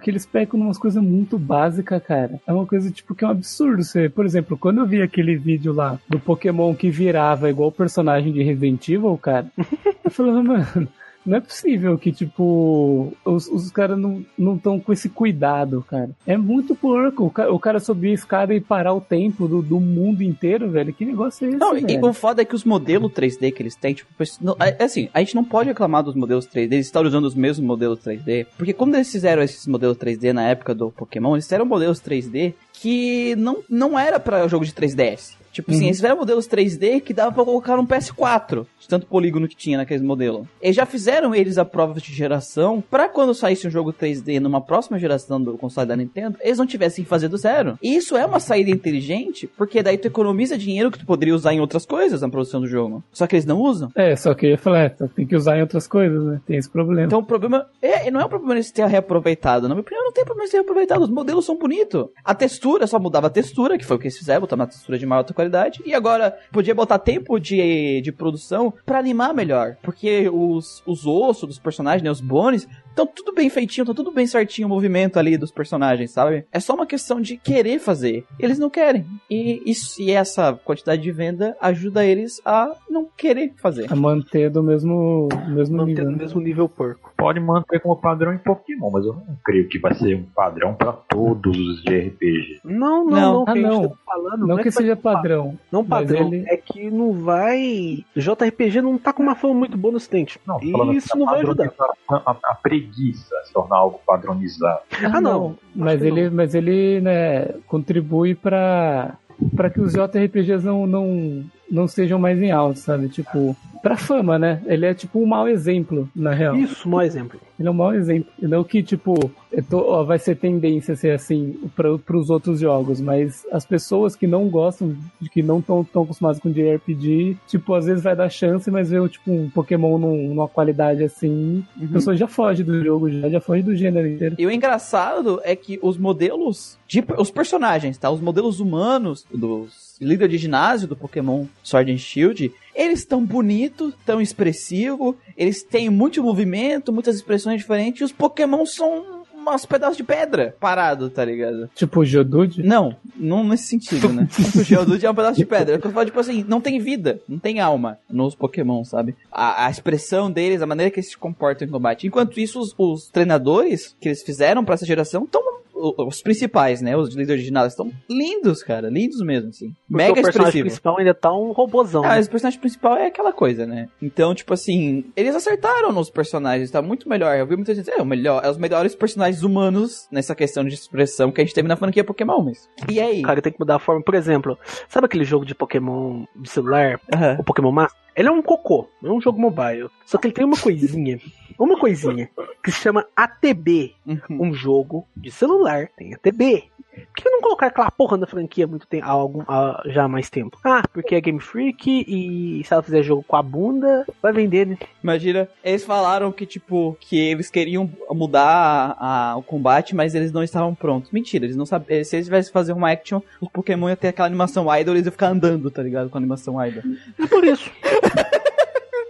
que 0.00 0.08
eles 0.08 0.24
pegam 0.24 0.60
umas 0.60 0.78
coisas 0.78 1.02
muito 1.02 1.36
básicas, 1.36 2.00
cara. 2.00 2.40
É 2.46 2.52
uma 2.52 2.64
coisa, 2.64 2.92
tipo, 2.92 3.12
que 3.12 3.24
é 3.24 3.26
um 3.26 3.32
absurdo. 3.32 3.82
Você, 3.82 4.08
por 4.08 4.24
exemplo, 4.24 4.56
quando 4.56 4.78
eu 4.78 4.86
vi 4.86 5.02
aquele 5.02 5.36
vídeo 5.36 5.72
lá 5.72 5.98
do 6.08 6.20
Pokémon 6.20 6.74
que 6.74 6.90
virava 6.90 7.50
igual 7.50 7.70
o 7.70 7.72
personagem 7.72 8.32
de 8.32 8.42
Resident 8.42 8.88
Evil, 8.88 9.18
cara, 9.18 9.50
eu 10.04 10.10
falava, 10.10 10.42
mano. 10.44 10.88
Não 11.24 11.36
é 11.38 11.40
possível 11.40 11.96
que, 11.96 12.10
tipo, 12.12 13.12
os, 13.24 13.46
os 13.48 13.70
caras 13.70 13.98
não 13.98 14.24
estão 14.56 14.80
com 14.80 14.92
esse 14.92 15.08
cuidado, 15.08 15.84
cara. 15.88 16.10
É 16.26 16.36
muito 16.36 16.74
porco. 16.74 17.26
O 17.26 17.30
cara, 17.30 17.52
o 17.52 17.58
cara 17.58 17.78
subir 17.80 18.10
a 18.10 18.14
escada 18.14 18.52
e 18.54 18.60
parar 18.60 18.92
o 18.92 19.00
tempo 19.00 19.46
do, 19.46 19.62
do 19.62 19.78
mundo 19.78 20.22
inteiro, 20.22 20.68
velho. 20.70 20.92
Que 20.92 21.04
negócio 21.04 21.44
é 21.46 21.50
esse, 21.50 21.58
Não, 21.58 21.76
e 21.76 21.80
velho? 21.82 22.06
o 22.06 22.12
foda 22.12 22.42
é 22.42 22.44
que 22.44 22.54
os 22.54 22.64
modelos 22.64 23.12
3D 23.12 23.52
que 23.52 23.62
eles 23.62 23.76
têm, 23.76 23.94
tipo, 23.94 24.10
não- 24.40 24.56
é 24.58 24.82
assim, 24.82 25.08
a 25.14 25.20
gente 25.20 25.34
não 25.34 25.44
pode 25.44 25.68
reclamar 25.68 26.02
dos 26.02 26.14
modelos 26.14 26.46
3D, 26.46 26.72
eles 26.74 26.86
estão 26.86 27.02
usando 27.02 27.24
os 27.24 27.34
mesmos 27.34 27.64
modelos 27.66 28.00
3D, 28.00 28.46
porque 28.56 28.72
quando 28.72 28.94
eles 28.94 29.10
fizeram 29.10 29.42
esses 29.42 29.66
modelos 29.66 29.96
3D 29.96 30.32
na 30.32 30.48
época 30.48 30.74
do 30.74 30.90
Pokémon, 30.90 31.34
eles 31.34 31.44
fizeram 31.44 31.64
modelos 31.64 32.00
3D 32.00 32.54
que 32.72 33.36
não, 33.36 33.58
não 33.68 33.98
era 33.98 34.18
pra 34.18 34.46
jogo 34.48 34.64
de 34.64 34.72
3DS. 34.72 35.36
Tipo 35.52 35.70
assim, 35.70 35.84
eles 35.84 35.98
fizeram 35.98 36.16
modelos 36.16 36.48
3D 36.48 37.00
que 37.02 37.12
dava 37.12 37.30
pra 37.30 37.44
colocar 37.44 37.76
no 37.76 37.86
PS4, 37.86 38.66
de 38.78 38.88
tanto 38.88 39.06
polígono 39.06 39.46
que 39.46 39.54
tinha 39.54 39.76
naqueles 39.76 40.02
modelos. 40.02 40.46
Eles 40.60 40.74
já 40.74 40.86
fizeram 40.86 41.34
eles 41.34 41.58
a 41.58 41.64
prova 41.64 42.00
de 42.00 42.12
geração 42.12 42.82
pra 42.90 43.08
quando 43.08 43.34
saísse 43.34 43.68
um 43.68 43.70
jogo 43.70 43.92
3D 43.92 44.40
numa 44.40 44.60
próxima 44.60 44.98
geração 44.98 45.40
do 45.40 45.58
console 45.58 45.86
da 45.86 45.96
Nintendo, 45.96 46.38
eles 46.40 46.58
não 46.58 46.66
tivessem 46.66 47.04
que 47.04 47.10
fazer 47.10 47.28
do 47.28 47.36
zero. 47.36 47.78
E 47.82 47.94
isso 47.94 48.16
é 48.16 48.24
uma 48.24 48.40
saída 48.40 48.70
inteligente, 48.70 49.46
porque 49.46 49.82
daí 49.82 49.98
tu 49.98 50.06
economiza 50.06 50.56
dinheiro 50.56 50.90
que 50.90 50.98
tu 50.98 51.06
poderia 51.06 51.34
usar 51.34 51.52
em 51.52 51.60
outras 51.60 51.84
coisas 51.84 52.22
na 52.22 52.28
produção 52.28 52.60
do 52.60 52.66
jogo. 52.66 53.04
Só 53.12 53.26
que 53.26 53.36
eles 53.36 53.44
não 53.44 53.60
usam. 53.60 53.90
É, 53.94 54.16
só 54.16 54.34
que 54.34 54.46
eu 54.46 54.50
ia 54.50 54.58
falar, 54.58 54.84
é, 54.84 54.88
tem 55.14 55.26
que 55.26 55.36
usar 55.36 55.58
em 55.58 55.60
outras 55.60 55.86
coisas, 55.86 56.24
né? 56.24 56.40
Tem 56.46 56.56
esse 56.56 56.70
problema. 56.70 57.06
Então 57.06 57.18
o 57.18 57.24
problema 57.24 57.66
é, 57.80 58.10
não 58.10 58.20
é 58.20 58.24
um 58.24 58.28
problema 58.28 58.54
eles 58.54 58.70
terem 58.70 58.90
reaproveitado. 58.90 59.68
Na 59.68 59.74
minha 59.74 59.82
opinião, 59.82 60.04
não 60.04 60.12
tem 60.12 60.24
problema 60.24 60.44
eles 60.44 60.50
terem 60.50 60.64
reaproveitado. 60.64 61.04
Os 61.04 61.10
modelos 61.10 61.44
são 61.44 61.58
bonitos. 61.58 62.06
A 62.24 62.34
textura, 62.34 62.86
só 62.86 62.98
mudava 62.98 63.26
a 63.26 63.30
textura, 63.30 63.76
que 63.76 63.84
foi 63.84 63.96
o 63.96 63.98
que 63.98 64.06
eles 64.06 64.18
fizeram, 64.18 64.40
botar 64.40 64.56
uma 64.56 64.66
textura 64.66 64.98
de 64.98 65.06
maior 65.06 65.18
alta 65.18 65.34
qualidade. 65.42 65.82
E 65.84 65.94
agora, 65.94 66.36
podia 66.50 66.74
botar 66.74 66.98
tempo 66.98 67.38
de, 67.38 68.00
de 68.00 68.12
produção 68.12 68.72
pra 68.86 68.98
animar 68.98 69.34
melhor. 69.34 69.76
Porque 69.82 70.28
os, 70.28 70.82
os 70.86 71.06
ossos 71.06 71.48
dos 71.48 71.58
personagens, 71.58 72.02
né, 72.02 72.10
os 72.10 72.20
bones, 72.20 72.68
estão 72.92 73.06
tudo 73.06 73.32
bem 73.32 73.48
feitinho, 73.50 73.86
tá 73.86 73.92
tudo 73.94 74.12
bem 74.12 74.26
certinho 74.26 74.66
o 74.66 74.70
movimento 74.70 75.18
ali 75.18 75.36
dos 75.36 75.50
personagens, 75.50 76.10
sabe? 76.12 76.44
É 76.52 76.60
só 76.60 76.74
uma 76.74 76.86
questão 76.86 77.20
de 77.20 77.36
querer 77.36 77.78
fazer. 77.78 78.24
Eles 78.38 78.58
não 78.58 78.70
querem. 78.70 79.04
E, 79.30 79.62
isso, 79.66 80.00
e 80.00 80.10
essa 80.10 80.52
quantidade 80.64 81.02
de 81.02 81.10
venda 81.10 81.56
ajuda 81.60 82.04
eles 82.04 82.40
a 82.44 82.72
não 82.88 83.06
querer 83.16 83.52
fazer. 83.60 83.92
A 83.92 83.96
manter 83.96 84.50
do 84.50 84.62
mesmo, 84.62 85.28
mesmo 85.48 85.78
Mantendo 85.78 86.00
nível. 86.02 86.10
né? 86.12 86.18
mesmo 86.18 86.40
nível 86.40 86.68
porco. 86.68 87.10
Pode 87.16 87.38
manter 87.40 87.80
como 87.80 87.96
padrão 87.96 88.32
em 88.32 88.38
Pokémon, 88.38 88.90
mas 88.90 89.04
eu 89.06 89.12
não 89.14 89.36
creio 89.44 89.68
que 89.68 89.78
vai 89.78 89.94
ser 89.94 90.16
um 90.16 90.22
padrão 90.24 90.74
pra 90.74 90.92
todos 90.92 91.56
os 91.56 91.82
de 91.82 91.96
RPG. 91.98 92.60
Não, 92.64 93.04
não, 93.04 93.10
Não. 93.10 93.32
não. 93.32 93.42
Ah, 93.42 93.44
que 93.44 93.50
a 93.52 93.54
gente 93.62 93.70
não. 93.70 93.88
tá 93.88 93.96
falando, 94.04 94.46
Não 94.46 94.58
é 94.58 94.62
que 94.62 94.70
vai 94.70 94.82
seja 94.82 94.96
padrão. 94.96 95.58
Não 95.70 95.84
padrão, 95.84 96.26
ele- 96.32 96.44
é 96.48 96.56
que 96.56 96.90
não 96.90 97.12
vai. 97.12 98.04
JRPG 98.16 98.82
não 98.82 98.98
tá 98.98 99.12
com 99.12 99.22
uma 99.22 99.34
fama 99.34 99.54
muito 99.54 99.76
boa 99.76 99.92
no 99.92 99.96
ocidente. 99.96 100.38
Não, 100.46 100.58
E 100.62 100.70
falando 100.72 100.92
isso 100.94 101.08
que 101.12 101.18
não 101.18 101.26
vai 101.26 101.40
ajudar. 101.40 101.70
padronizar 101.70 101.96
A, 102.26 102.30
a 102.50 102.54
preguiça 102.82 103.34
se 103.44 103.52
tornar 103.52 103.76
algo 103.76 104.00
padronizado. 104.06 104.80
Ah, 105.02 105.20
não. 105.20 105.56
Mas 105.74 106.02
ele, 106.02 106.30
mas 106.30 106.54
ele, 106.54 107.00
né, 107.00 107.46
contribui 107.66 108.34
pra 108.34 109.16
para 109.56 109.70
que 109.70 109.80
os 109.80 109.92
JRPGs 109.92 110.64
não, 110.64 110.86
não, 110.86 111.44
não 111.68 111.88
sejam 111.88 112.18
mais 112.18 112.40
em 112.40 112.52
alta, 112.52 112.78
sabe? 112.78 113.08
Tipo, 113.08 113.56
pra 113.82 113.96
fama, 113.96 114.38
né? 114.38 114.62
Ele 114.66 114.86
é 114.86 114.94
tipo 114.94 115.20
um 115.20 115.26
mau 115.26 115.48
exemplo, 115.48 116.08
na 116.14 116.32
real. 116.32 116.56
Isso, 116.56 116.86
um 116.88 116.92
mau 116.92 117.02
exemplo. 117.02 117.40
Ele 117.58 117.68
é 117.68 117.70
um 117.70 117.74
mau 117.74 117.94
exemplo. 117.94 118.30
E 118.40 118.46
Não 118.46 118.64
que, 118.64 118.82
tipo, 118.82 119.30
tô- 119.68 119.84
ó, 119.88 120.02
vai 120.04 120.18
ser 120.18 120.36
tendência 120.36 120.94
a 120.94 120.96
ser 120.96 121.10
assim 121.10 121.56
para 121.76 122.16
os 122.16 122.30
outros 122.30 122.60
jogos, 122.60 123.00
mas 123.00 123.44
as 123.52 123.64
pessoas 123.64 124.16
que 124.16 124.26
não 124.26 124.48
gostam, 124.48 124.96
de 125.20 125.28
que 125.28 125.42
não 125.42 125.58
estão 125.60 125.84
tão 125.84 126.02
acostumadas 126.02 126.40
com 126.40 126.50
JRPG, 126.50 127.36
tipo, 127.46 127.74
às 127.74 127.86
vezes 127.86 128.02
vai 128.02 128.16
dar 128.16 128.28
chance, 128.30 128.70
mas 128.70 128.90
vê 128.90 129.06
tipo, 129.08 129.30
um 129.30 129.48
Pokémon 129.50 129.98
num- 129.98 130.28
numa 130.28 130.48
qualidade 130.48 131.04
assim, 131.04 131.64
a 131.82 131.86
pessoa 131.92 132.16
já 132.16 132.26
foge 132.26 132.62
do 132.64 132.82
jogo, 132.82 133.10
já, 133.10 133.28
já 133.28 133.40
foge 133.40 133.62
do 133.62 133.76
gênero 133.76 134.08
inteiro. 134.08 134.36
E 134.38 134.46
o 134.46 134.50
engraçado 134.50 135.40
é 135.44 135.54
que 135.54 135.78
os 135.82 135.96
modelos, 135.98 136.78
de, 136.88 137.04
os 137.18 137.30
personagens, 137.30 137.96
tá? 137.98 138.10
Os 138.10 138.20
modelos 138.20 138.58
humanos 138.60 139.24
dos 139.32 139.91
líder 140.02 140.28
de 140.28 140.38
ginásio 140.38 140.88
do 140.88 140.96
Pokémon 140.96 141.46
Sword 141.62 141.92
and 141.92 141.98
Shield, 141.98 142.52
eles 142.74 143.00
estão 143.00 143.24
bonitos, 143.24 143.94
tão 144.04 144.20
expressivos, 144.20 145.14
eles 145.36 145.62
têm 145.62 145.90
muito 145.90 146.22
movimento, 146.22 146.92
muitas 146.92 147.16
expressões 147.16 147.58
diferentes, 147.58 148.00
e 148.00 148.04
os 148.04 148.12
Pokémon 148.12 148.64
são 148.66 149.22
umas 149.42 149.66
pedaços 149.66 149.96
de 149.96 150.04
pedra 150.04 150.54
parado, 150.58 151.10
tá 151.10 151.24
ligado? 151.24 151.68
Tipo 151.74 152.00
o 152.00 152.04
Geodude. 152.04 152.62
Não, 152.62 152.96
não 153.16 153.44
nesse 153.44 153.64
sentido, 153.64 154.08
né? 154.08 154.28
o 154.56 154.62
Geodude 154.62 155.04
é 155.04 155.10
um 155.10 155.14
pedaço 155.14 155.38
de 155.38 155.44
pedra. 155.44 155.80
Eu 155.82 155.90
falo, 155.90 156.06
tipo 156.06 156.20
assim, 156.20 156.44
não 156.48 156.60
tem 156.60 156.78
vida, 156.78 157.20
não 157.28 157.38
tem 157.38 157.60
alma 157.60 157.98
nos 158.08 158.34
Pokémon, 158.34 158.84
sabe? 158.84 159.16
A, 159.30 159.66
a 159.66 159.70
expressão 159.70 160.30
deles, 160.30 160.62
a 160.62 160.66
maneira 160.66 160.90
que 160.90 161.00
eles 161.00 161.10
se 161.10 161.18
comportam 161.18 161.66
em 161.66 161.70
combate. 161.70 162.06
Enquanto 162.06 162.38
isso, 162.38 162.60
os, 162.60 162.74
os 162.78 163.08
treinadores 163.08 163.96
que 164.00 164.08
eles 164.08 164.22
fizeram 164.22 164.64
pra 164.64 164.74
essa 164.74 164.86
geração 164.86 165.24
estão 165.24 165.42
os 165.82 166.22
principais, 166.22 166.80
né? 166.80 166.96
Os 166.96 167.14
líderes 167.14 167.40
de 167.40 167.46
ginásio 167.46 167.68
estão 167.68 167.92
lindos, 168.08 168.62
cara. 168.62 168.88
Lindos 168.88 169.20
mesmo, 169.20 169.48
assim. 169.48 169.68
Porque 169.68 169.96
Mega 169.96 170.12
o 170.12 170.14
personagem 170.14 170.38
expressivo. 170.38 170.64
principal 170.64 170.98
ainda 170.98 171.14
tá 171.14 171.32
um 171.32 171.52
robozão. 171.52 172.04
Ah, 172.04 172.10
né? 172.10 172.16
mas 172.16 172.26
o 172.26 172.30
personagem 172.30 172.60
principal 172.60 172.96
é 172.96 173.06
aquela 173.06 173.32
coisa, 173.32 173.66
né? 173.66 173.88
Então, 174.00 174.34
tipo 174.34 174.54
assim, 174.54 175.04
eles 175.16 175.34
acertaram 175.34 175.92
nos 175.92 176.08
personagens, 176.08 176.70
tá 176.70 176.80
muito 176.80 177.08
melhor. 177.08 177.36
Eu 177.36 177.46
vi 177.46 177.56
muita 177.56 177.74
gente 177.74 177.84
dizer, 177.84 177.98
é, 177.98 178.02
o 178.02 178.06
melhor, 178.06 178.44
é 178.44 178.50
os 178.50 178.58
melhores 178.58 178.94
personagens 178.94 179.42
humanos 179.42 180.06
nessa 180.10 180.34
questão 180.34 180.64
de 180.64 180.74
expressão 180.74 181.32
que 181.32 181.40
a 181.40 181.44
gente 181.44 181.54
teve 181.54 181.68
na 181.68 181.76
franquia 181.76 182.04
Pokémon, 182.04 182.42
mas. 182.42 182.68
E 182.88 183.00
aí? 183.00 183.22
Cara 183.22 183.42
tem 183.42 183.52
que 183.52 183.60
mudar 183.60 183.76
a 183.76 183.80
forma. 183.80 184.02
Por 184.02 184.14
exemplo, 184.14 184.58
sabe 184.88 185.06
aquele 185.06 185.24
jogo 185.24 185.44
de 185.44 185.54
Pokémon 185.54 186.24
de 186.36 186.48
celular, 186.48 187.00
o 187.38 187.44
Pokémon 187.44 187.72
Master? 187.72 188.02
Ele 188.16 188.28
é 188.28 188.30
um 188.30 188.42
cocô, 188.42 188.88
é 189.02 189.08
um 189.10 189.20
jogo 189.20 189.40
mobile. 189.40 189.88
Só 190.04 190.18
que 190.18 190.26
ele 190.26 190.34
tem 190.34 190.44
uma 190.44 190.56
coisinha, 190.60 191.18
uma 191.58 191.78
coisinha, 191.78 192.28
que 192.62 192.70
se 192.70 192.80
chama 192.80 193.06
ATB. 193.16 193.94
Uhum. 194.06 194.18
Um 194.48 194.54
jogo 194.54 195.06
de 195.16 195.30
celular 195.30 195.88
tem 195.96 196.14
ATB. 196.14 196.64
Por 196.94 197.22
que 197.24 197.30
não 197.30 197.40
colocar 197.40 197.68
aquela 197.68 197.90
porra 197.90 198.18
na 198.18 198.26
franquia 198.26 198.66
há 198.66 198.68
muito 198.68 198.86
tempo, 198.86 199.06
há 199.06 199.10
algum, 199.10 199.42
há 199.48 199.82
já 199.86 200.04
há 200.04 200.08
mais 200.08 200.28
tempo? 200.28 200.58
Ah, 200.62 200.82
porque 200.92 201.14
é 201.14 201.22
Game 201.22 201.40
Freak 201.40 202.04
e 202.06 202.62
se 202.64 202.70
ela 202.74 202.82
fizer 202.82 203.02
jogo 203.02 203.24
com 203.26 203.34
a 203.34 203.42
bunda, 203.42 204.04
vai 204.20 204.30
vender, 204.30 204.66
né? 204.66 204.76
Imagina, 205.02 205.48
eles 205.64 205.84
falaram 205.84 206.30
que, 206.30 206.44
tipo, 206.44 206.94
que 207.00 207.18
eles 207.18 207.48
queriam 207.50 207.90
mudar 208.10 208.94
a- 208.98 209.30
a- 209.30 209.36
o 209.38 209.42
combate, 209.42 209.94
mas 209.96 210.14
eles 210.14 210.32
não 210.32 210.42
estavam 210.42 210.74
prontos. 210.74 211.10
Mentira, 211.10 211.46
eles 211.46 211.56
não 211.56 211.64
sabiam. 211.64 212.04
Se 212.04 212.16
eles 212.16 212.26
tivessem 212.26 212.52
fazer 212.52 212.74
uma 212.74 212.90
action, 212.92 213.22
os 213.40 213.48
Pokémon 213.48 213.88
iam 213.88 213.96
ter 213.96 214.08
aquela 214.08 214.26
animação 214.28 214.64
idol, 214.76 214.94
eles 214.94 215.06
iam 215.06 215.12
ficar 215.12 215.28
andando, 215.28 215.70
tá 215.70 215.82
ligado? 215.82 216.10
Com 216.10 216.18
a 216.18 216.20
animação 216.20 216.62
idol. 216.62 216.82
É 217.18 217.26
por 217.26 217.42
isso. 217.42 217.70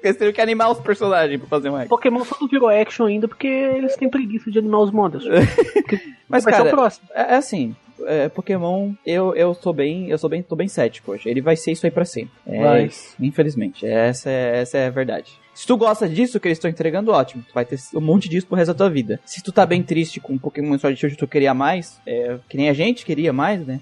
Eles 0.02 0.16
teriam 0.16 0.32
que 0.32 0.40
animar 0.40 0.70
os 0.70 0.80
personagens 0.80 1.38
pra 1.38 1.48
fazer 1.48 1.70
um 1.70 1.76
action. 1.76 1.88
Pokémon 1.88 2.24
só 2.24 2.36
não 2.40 2.48
virou 2.48 2.68
action 2.68 3.06
ainda 3.06 3.28
porque 3.28 3.46
eles 3.46 3.96
têm 3.96 4.08
preguiça 4.08 4.50
de 4.50 4.58
animar 4.58 4.80
os 4.80 4.90
models. 4.90 5.24
Mas, 6.28 6.44
vai 6.44 6.52
ser 6.54 6.60
o 6.60 6.64
cara, 6.64 6.70
próximo. 6.70 7.08
é, 7.14 7.20
é 7.20 7.36
assim. 7.36 7.74
é, 8.06 8.28
Pokémon, 8.28 8.92
eu, 9.06 9.34
eu 9.34 9.54
sou 9.54 9.72
bem, 9.72 10.08
eu 10.08 10.18
sou 10.18 10.28
bem, 10.28 10.42
tô 10.42 10.56
bem 10.56 10.68
cético 10.68 11.12
hoje. 11.12 11.28
Ele 11.28 11.40
vai 11.40 11.56
ser 11.56 11.72
isso 11.72 11.86
aí 11.86 11.90
pra 11.90 12.04
sempre. 12.04 12.32
É, 12.46 12.84
isso, 12.84 13.14
infelizmente. 13.20 13.86
Essa 13.86 14.30
é, 14.30 14.60
essa 14.60 14.78
é 14.78 14.86
a 14.86 14.90
verdade. 14.90 15.40
Se 15.54 15.66
tu 15.66 15.76
gosta 15.76 16.08
disso 16.08 16.40
que 16.40 16.48
eles 16.48 16.56
estão 16.56 16.70
entregando, 16.70 17.12
ótimo. 17.12 17.44
Tu 17.46 17.52
vai 17.52 17.64
ter 17.64 17.78
um 17.94 18.00
monte 18.00 18.28
disso 18.28 18.46
pro 18.46 18.56
resto 18.56 18.72
da 18.72 18.78
tua 18.78 18.88
vida. 18.88 19.20
Se 19.24 19.42
tu 19.42 19.52
tá 19.52 19.66
bem 19.66 19.82
triste 19.82 20.18
com 20.18 20.38
Pokémon 20.38 20.78
Sword 20.78 20.98
Shield, 20.98 21.16
tu 21.16 21.28
queria 21.28 21.52
mais, 21.52 22.00
é, 22.06 22.38
que 22.48 22.56
nem 22.56 22.70
a 22.70 22.72
gente 22.72 23.04
queria 23.04 23.32
mais, 23.32 23.64
né? 23.66 23.80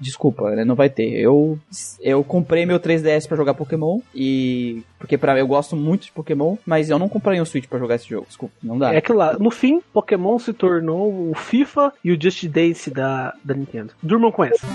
Desculpa, 0.00 0.50
né? 0.52 0.64
não 0.64 0.74
vai 0.74 0.88
ter. 0.88 1.12
Eu 1.18 1.58
eu 2.00 2.24
comprei 2.24 2.64
meu 2.64 2.80
3DS 2.80 3.26
pra 3.28 3.36
jogar 3.36 3.54
Pokémon 3.54 4.00
e 4.14 4.82
porque 4.98 5.18
para 5.18 5.38
eu 5.38 5.46
gosto 5.46 5.76
muito 5.76 6.06
de 6.06 6.12
Pokémon, 6.12 6.56
mas 6.64 6.88
eu 6.88 6.98
não 6.98 7.08
comprei 7.08 7.40
um 7.40 7.44
Switch 7.44 7.66
pra 7.66 7.78
jogar 7.78 7.96
esse 7.96 8.08
jogo. 8.08 8.26
Desculpa, 8.26 8.54
não 8.62 8.78
dá. 8.78 8.94
É 8.94 8.98
aquilo 8.98 9.18
lá. 9.18 9.34
No 9.38 9.50
fim, 9.50 9.80
Pokémon 9.92 10.38
se 10.38 10.52
tornou 10.52 11.30
o 11.30 11.34
FIFA 11.34 11.92
e 12.02 12.12
o 12.12 12.20
Just 12.20 12.46
Dance 12.46 12.90
da, 12.90 13.34
da 13.44 13.54
Nintendo. 13.54 13.92
Durmam 14.02 14.32
com 14.32 14.44
essa. 14.44 14.66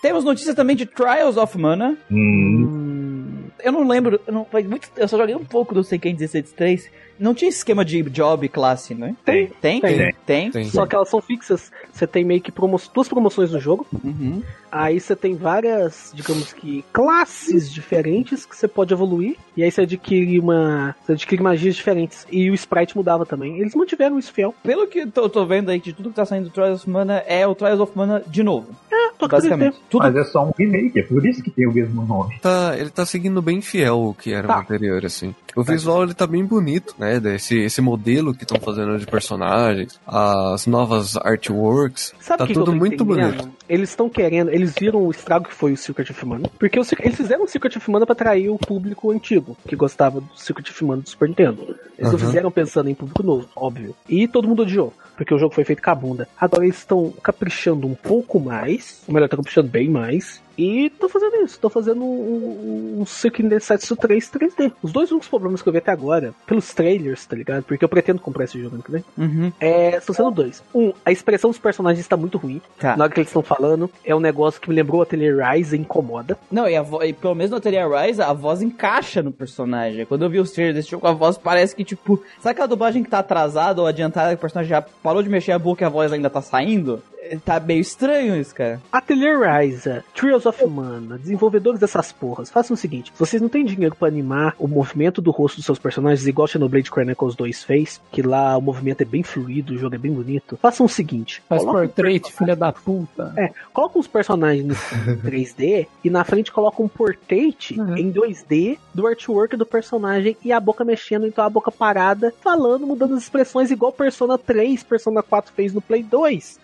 Temos 0.00 0.24
notícia 0.24 0.54
também 0.54 0.76
de 0.76 0.86
Trials 0.86 1.36
of 1.36 1.56
Mana. 1.58 1.96
Hum, 2.10 2.64
Hum, 2.64 3.44
Eu 3.62 3.72
não 3.72 3.86
lembro, 3.88 4.20
eu, 4.26 4.32
não, 4.32 4.44
faz 4.44 4.66
muito, 4.66 4.90
eu 4.96 5.08
só 5.08 5.16
joguei 5.16 5.34
um 5.34 5.44
pouco 5.44 5.74
do 5.74 5.82
Seiken 5.82 6.14
16 6.14 6.90
Não 7.18 7.34
tinha 7.34 7.48
esquema 7.48 7.84
de 7.84 8.02
job 8.02 8.44
e 8.44 8.48
classe, 8.48 8.94
né? 8.94 9.14
Tem. 9.24 9.46
Tem? 9.60 9.80
Tem. 9.80 10.14
Tem? 10.26 10.50
Tem. 10.50 10.64
Só 10.66 10.86
que 10.86 10.94
elas 10.94 11.08
são 11.08 11.20
fixas. 11.20 11.70
Você 11.92 12.06
tem 12.06 12.24
meio 12.24 12.40
que 12.40 12.50
promo 12.52 12.80
duas 12.92 13.08
promoções 13.08 13.52
no 13.52 13.60
jogo. 13.60 13.86
Uhum. 14.04 14.42
Aí 14.70 14.98
você 14.98 15.14
tem 15.14 15.36
várias, 15.36 16.10
digamos 16.14 16.52
que, 16.52 16.84
classes 16.92 17.70
diferentes 17.72 18.44
que 18.44 18.56
você 18.56 18.66
pode 18.66 18.92
evoluir. 18.92 19.36
E 19.56 19.62
aí 19.62 19.70
você 19.70 19.82
adquire 19.82 20.38
uma. 20.40 20.96
Você 21.04 21.12
adquire 21.12 21.42
magias 21.42 21.76
diferentes. 21.76 22.26
E 22.30 22.50
o 22.50 22.54
sprite 22.54 22.96
mudava 22.96 23.24
também. 23.24 23.58
Eles 23.60 23.74
mantiveram 23.74 24.18
isso 24.18 24.32
fiel. 24.32 24.54
Pelo 24.62 24.86
que 24.88 25.08
eu 25.14 25.28
tô 25.28 25.46
vendo 25.46 25.70
aí, 25.70 25.78
de 25.78 25.92
tudo 25.92 26.10
que 26.10 26.16
tá 26.16 26.24
saindo 26.24 26.48
do 26.48 26.50
Trials 26.50 26.80
of 26.82 26.90
Mana, 26.90 27.22
é 27.26 27.46
o 27.46 27.54
Trials 27.54 27.80
of 27.80 27.92
Mana 27.96 28.22
de 28.26 28.42
novo. 28.42 28.68
Tô 29.16 29.28
basicamente. 29.28 29.78
Tudo 29.88 30.02
mas 30.02 30.16
é 30.16 30.24
só 30.24 30.44
um 30.44 30.52
remake, 30.58 30.98
é 30.98 31.02
por 31.02 31.24
isso 31.24 31.42
que 31.42 31.50
tem 31.50 31.66
o 31.68 31.72
mesmo 31.72 32.04
nome. 32.04 32.36
Tá, 32.40 32.74
ele 32.76 32.90
tá 32.90 33.06
seguindo 33.06 33.40
bem 33.40 33.60
fiel 33.60 34.00
o 34.08 34.14
que 34.14 34.32
era 34.32 34.48
Tá. 34.48 34.58
o 34.58 34.60
anterior, 34.60 35.04
assim. 35.06 35.34
O 35.54 35.62
visual 35.62 36.02
ele 36.02 36.14
tá 36.14 36.26
bem 36.26 36.44
bonito, 36.44 36.94
né? 36.98 37.03
Desse, 37.20 37.58
esse 37.58 37.80
modelo 37.80 38.34
que 38.34 38.44
estão 38.44 38.58
fazendo 38.58 38.98
de 38.98 39.06
personagens, 39.06 40.00
as 40.06 40.66
novas 40.66 41.16
artworks. 41.16 42.14
Sabe 42.18 42.38
tá 42.38 42.46
que 42.46 42.52
que 42.52 42.58
tudo 42.58 42.72
tô 42.72 42.72
muito 42.72 43.04
entendendo? 43.04 43.36
bonito. 43.36 43.54
Eles 43.68 43.90
estão 43.90 44.08
querendo, 44.10 44.50
eles 44.50 44.74
viram 44.78 45.02
o 45.02 45.10
estrago 45.10 45.46
que 45.46 45.54
foi 45.54 45.72
o 45.72 45.76
Secret 45.76 46.10
of 46.10 46.26
Mana. 46.26 46.50
Porque 46.58 46.78
o 46.78 46.84
eles 47.00 47.16
fizeram 47.16 47.44
o 47.44 47.48
Secret 47.48 47.76
of 47.76 47.90
Mana 47.90 48.04
pra 48.06 48.12
atrair 48.12 48.50
o 48.50 48.58
público 48.58 49.10
antigo, 49.10 49.56
que 49.66 49.76
gostava 49.76 50.20
do 50.20 50.28
Secret 50.34 50.70
of 50.70 50.84
Mana 50.84 51.02
do 51.02 51.08
Super 51.08 51.28
Nintendo. 51.28 51.62
Eles 51.98 52.10
não 52.10 52.18
Aham. 52.18 52.26
fizeram 52.26 52.50
pensando 52.50 52.88
em 52.90 52.94
público 52.94 53.22
novo, 53.22 53.48
óbvio. 53.54 53.94
E 54.08 54.26
todo 54.28 54.48
mundo 54.48 54.62
odiou, 54.62 54.92
porque 55.16 55.34
o 55.34 55.38
jogo 55.38 55.54
foi 55.54 55.64
feito 55.64 55.82
com 55.82 55.90
a 55.90 55.94
bunda. 55.94 56.28
Agora 56.38 56.64
eles 56.64 56.78
estão 56.78 57.12
caprichando 57.22 57.86
um 57.86 57.94
pouco 57.94 58.40
mais, 58.40 59.02
ou 59.06 59.14
melhor, 59.14 59.26
estão 59.26 59.38
caprichando 59.38 59.68
bem 59.68 59.88
mais. 59.88 60.42
E 60.56 60.90
tô 60.90 61.08
fazendo 61.08 61.36
isso, 61.36 61.58
tô 61.58 61.68
fazendo 61.68 62.02
um, 62.02 62.98
um, 62.98 63.04
um 63.04 63.48
Densetsu 63.48 63.96
3 63.96 64.30
3D. 64.30 64.72
Os 64.82 64.92
dois 64.92 65.10
únicos 65.10 65.28
problemas 65.28 65.62
que 65.62 65.68
eu 65.68 65.72
vi 65.72 65.78
até 65.78 65.90
agora, 65.90 66.34
pelos 66.46 66.72
trailers, 66.72 67.26
tá 67.26 67.36
ligado? 67.36 67.64
Porque 67.64 67.84
eu 67.84 67.88
pretendo 67.88 68.20
comprar 68.20 68.44
esse 68.44 68.60
jogo 68.60 68.74
ano 68.74 68.82
que 68.82 68.90
vem. 68.90 69.04
Uhum. 69.16 69.52
É, 69.60 69.96
estão 69.96 70.14
sendo 70.14 70.30
dois. 70.30 70.62
Um, 70.74 70.92
a 71.04 71.12
expressão 71.12 71.50
dos 71.50 71.58
personagens 71.58 72.00
está 72.04 72.16
muito 72.16 72.38
ruim. 72.38 72.60
Tá. 72.78 72.96
Na 72.96 73.04
hora 73.04 73.12
que 73.12 73.20
eles 73.20 73.28
estão 73.28 73.42
falando, 73.42 73.90
é 74.04 74.14
um 74.14 74.20
negócio 74.20 74.60
que 74.60 74.68
me 74.68 74.74
lembrou 74.74 75.00
o 75.00 75.02
Atelier 75.02 75.36
Rise 75.36 75.76
e 75.76 75.80
incomoda. 75.80 76.38
Não, 76.50 76.68
e, 76.68 76.76
a 76.76 76.84
e 77.04 77.12
pelo 77.12 77.34
menos 77.34 77.50
no 77.50 77.56
Atelier 77.56 77.88
Rise, 77.88 78.22
a 78.22 78.32
voz 78.32 78.62
encaixa 78.62 79.22
no 79.22 79.32
personagem. 79.32 80.06
Quando 80.06 80.24
eu 80.24 80.30
vi 80.30 80.38
os 80.38 80.52
trailers 80.52 80.76
desse 80.76 80.90
jogo, 80.90 81.06
a 81.06 81.12
voz 81.12 81.36
parece 81.36 81.74
que, 81.74 81.84
tipo... 81.84 82.22
Sabe 82.40 82.52
aquela 82.52 82.68
dublagem 82.68 83.02
que 83.02 83.10
tá 83.10 83.18
atrasada 83.18 83.80
ou 83.80 83.86
adiantada, 83.86 84.30
que 84.30 84.36
o 84.36 84.40
personagem 84.40 84.70
já 84.70 84.82
parou 84.82 85.22
de 85.22 85.28
mexer 85.28 85.52
a 85.52 85.58
boca 85.58 85.84
e 85.84 85.86
a 85.86 85.90
voz 85.90 86.12
ainda 86.12 86.30
tá 86.30 86.40
saindo? 86.40 87.02
Tá 87.44 87.58
meio 87.60 87.80
estranho 87.80 88.36
isso, 88.36 88.54
cara. 88.54 88.80
Atelier 88.92 89.38
Rise, 89.40 90.02
Trials 90.14 90.46
of 90.46 90.64
Mana, 90.66 91.18
desenvolvedores 91.18 91.80
dessas 91.80 92.12
porras, 92.12 92.50
façam 92.50 92.74
o 92.74 92.76
seguinte: 92.76 93.12
se 93.12 93.18
vocês 93.18 93.40
não 93.40 93.48
têm 93.48 93.64
dinheiro 93.64 93.94
pra 93.96 94.08
animar 94.08 94.54
o 94.58 94.68
movimento 94.68 95.22
do 95.22 95.30
rosto 95.30 95.56
dos 95.56 95.64
seus 95.64 95.78
personagens, 95.78 96.26
igual 96.26 96.46
Xenoblade 96.46 96.90
Chronicles 96.90 97.34
2 97.34 97.64
fez, 97.64 98.00
que 98.12 98.22
lá 98.22 98.56
o 98.56 98.60
movimento 98.60 99.00
é 99.00 99.04
bem 99.04 99.22
fluido, 99.22 99.74
o 99.74 99.78
jogo 99.78 99.94
é 99.94 99.98
bem 99.98 100.12
bonito, 100.12 100.58
façam 100.60 100.86
o 100.86 100.88
seguinte: 100.88 101.42
Faz 101.48 101.62
coloca 101.62 101.78
um 101.78 101.82
portrait, 101.86 102.32
filha 102.32 102.54
da 102.56 102.72
puta. 102.72 103.32
É, 103.36 103.50
coloca 103.72 103.98
uns 103.98 104.06
personagens 104.06 104.66
no 104.66 104.74
3D 105.24 105.86
e 106.04 106.10
na 106.10 106.24
frente 106.24 106.52
coloca 106.52 106.82
um 106.82 106.88
portrait 106.88 107.54
Uhum. 107.78 107.96
em 107.96 108.12
2D 108.12 108.78
do 108.92 109.06
artwork 109.06 109.56
do 109.56 109.64
personagem 109.66 110.36
e 110.44 110.52
a 110.52 110.60
boca 110.60 110.84
mexendo, 110.84 111.26
então 111.26 111.44
a 111.44 111.48
boca 111.48 111.70
parada, 111.70 112.32
falando, 112.42 112.86
mudando 112.86 113.14
as 113.14 113.22
expressões, 113.22 113.70
igual 113.70 113.92
Persona 113.92 114.36
3, 114.36 114.82
Persona 114.82 115.22
4 115.22 115.52
fez 115.54 115.72
no 115.72 115.80
Play 115.80 116.02
2. 116.02 116.58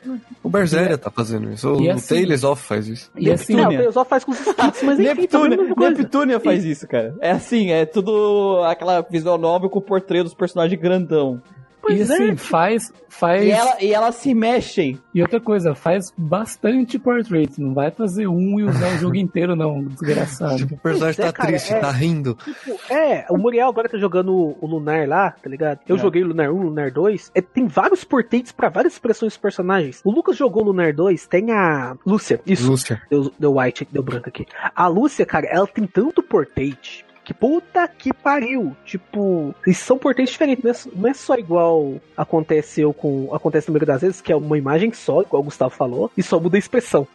O 0.51 0.53
Berseria 0.53 0.99
tá 0.99 1.11
fazendo 1.11 1.49
isso. 1.53 1.69
O 1.73 1.81
E 1.81 1.89
assim- 1.89 2.17
Tales 2.23 2.43
of 2.43 2.61
faz 2.61 2.89
isso. 2.89 3.11
E 3.17 3.31
assim, 3.31 3.55
Não, 3.55 3.69
o 3.69 3.73
Tales 3.73 3.97
of 3.97 4.11
faz 4.11 4.25
com 4.25 4.33
os 4.33 4.41
skits, 4.41 4.83
mas 4.83 4.99
enfim, 4.99 5.05
tá 5.05 5.15
Neptune, 5.15 5.55
a 5.55 5.57
mesma 5.57 5.75
coisa. 5.77 5.99
Neptunia 5.99 6.41
faz 6.41 6.65
isso, 6.65 6.89
cara. 6.89 7.15
É 7.21 7.31
assim, 7.31 7.71
é 7.71 7.87
tudo 7.87 8.61
aquela 8.65 9.01
visual 9.03 9.39
novel 9.39 9.71
com 9.71 9.79
o 9.79 9.83
portrait 9.83 10.25
dos 10.25 10.35
personagens 10.35 10.81
grandão. 10.81 11.41
E 11.89 11.97
Pois 11.97 12.11
assim, 12.11 12.31
é. 12.31 12.37
faz. 12.37 12.93
faz 13.09 13.45
E, 13.45 13.51
ela, 13.51 13.77
e 13.83 13.93
elas 13.93 14.15
se 14.17 14.35
mexem. 14.35 14.99
E 15.15 15.21
outra 15.23 15.41
coisa, 15.41 15.75
faz 15.75 16.13
bastante 16.17 16.99
portrait. 16.99 17.61
Não 17.61 17.75
vai 17.75 17.91
fazer 17.91 18.27
um 18.29 18.59
e 18.61 18.65
usar 18.65 18.95
o 18.95 18.99
jogo 18.99 19.17
inteiro, 19.17 19.57
não, 19.57 19.83
desgraçado. 19.85 20.57
Tipo, 20.57 20.75
o 20.75 20.79
personagem 20.79 21.17
Pois 21.17 21.19
é, 21.29 21.33
tá 21.33 21.33
cara, 21.33 21.49
triste, 21.49 21.73
é. 21.73 21.79
tá 21.81 21.91
rindo. 21.91 22.35
Tipo, 22.45 22.93
é, 22.93 23.27
o 23.31 23.37
Muriel 23.37 23.69
agora 23.69 23.89
tá 23.89 23.99
jogando 23.99 24.33
o- 24.35 24.67
Lunar 24.67 25.09
lá, 25.09 25.31
tá 25.33 25.49
ligado? 25.51 25.81
Eu 25.89 25.97
É. 25.97 25.99
joguei 25.99 26.23
o 26.23 26.27
Lunar 26.29 26.51
1, 26.53 26.63
Lunar 26.63 26.91
2. 26.91 27.31
É, 27.35 27.41
tem 27.41 27.67
vários 27.67 28.05
portraits 28.05 28.53
pra 28.53 28.69
várias 28.69 28.93
expressões 28.93 29.33
dos 29.33 29.39
personagens. 29.39 30.01
O 30.05 30.11
Lucas 30.11 30.37
jogou 30.37 30.63
o 30.63 30.67
Lunar 30.67 30.93
2, 30.93 31.27
tem 31.27 31.51
a 31.51 31.97
Lúcia. 32.07 32.41
Isso, 32.47 32.71
Lúcia. 32.71 33.03
deu, 33.11 33.33
deu 33.39 33.57
white, 33.59 33.89
deu 33.91 34.03
branco 34.03 34.29
aqui. 34.29 34.47
A 34.77 34.87
Lúcia, 34.87 35.27
cara, 35.27 35.47
ela 35.47 35.67
tem 35.67 35.87
tanto 35.87 36.23
portrait 36.23 37.05
que 37.25 37.35
puta 37.35 37.87
que 37.87 38.13
pariu. 38.13 38.77
Tipo, 38.85 39.55
eles 39.67 39.79
são 39.79 39.99
portraits 39.99 40.33
diferentes, 40.33 40.65
não 40.65 40.71
é, 40.71 41.01
não 41.03 41.11
é 41.11 41.15
só 41.15 41.37
igual 41.37 41.95
aconteceu 42.17 42.93
com. 42.93 43.29
Acontece 43.35 43.69
no 43.69 43.75
meio 43.75 43.87
das 43.87 44.01
vezes, 44.01 44.21
que 44.21 44.33
é 44.33 44.37
uma 44.37 44.59
imagem 44.59 44.93
só, 44.93 45.23
igual 45.23 45.43
o 45.43 45.45
Gustavo 45.45 45.75
falou, 45.75 46.11
e 46.17 46.23
só 46.23 46.41
muda 46.41 46.57
a 46.57 46.59
expressão. 46.59 47.07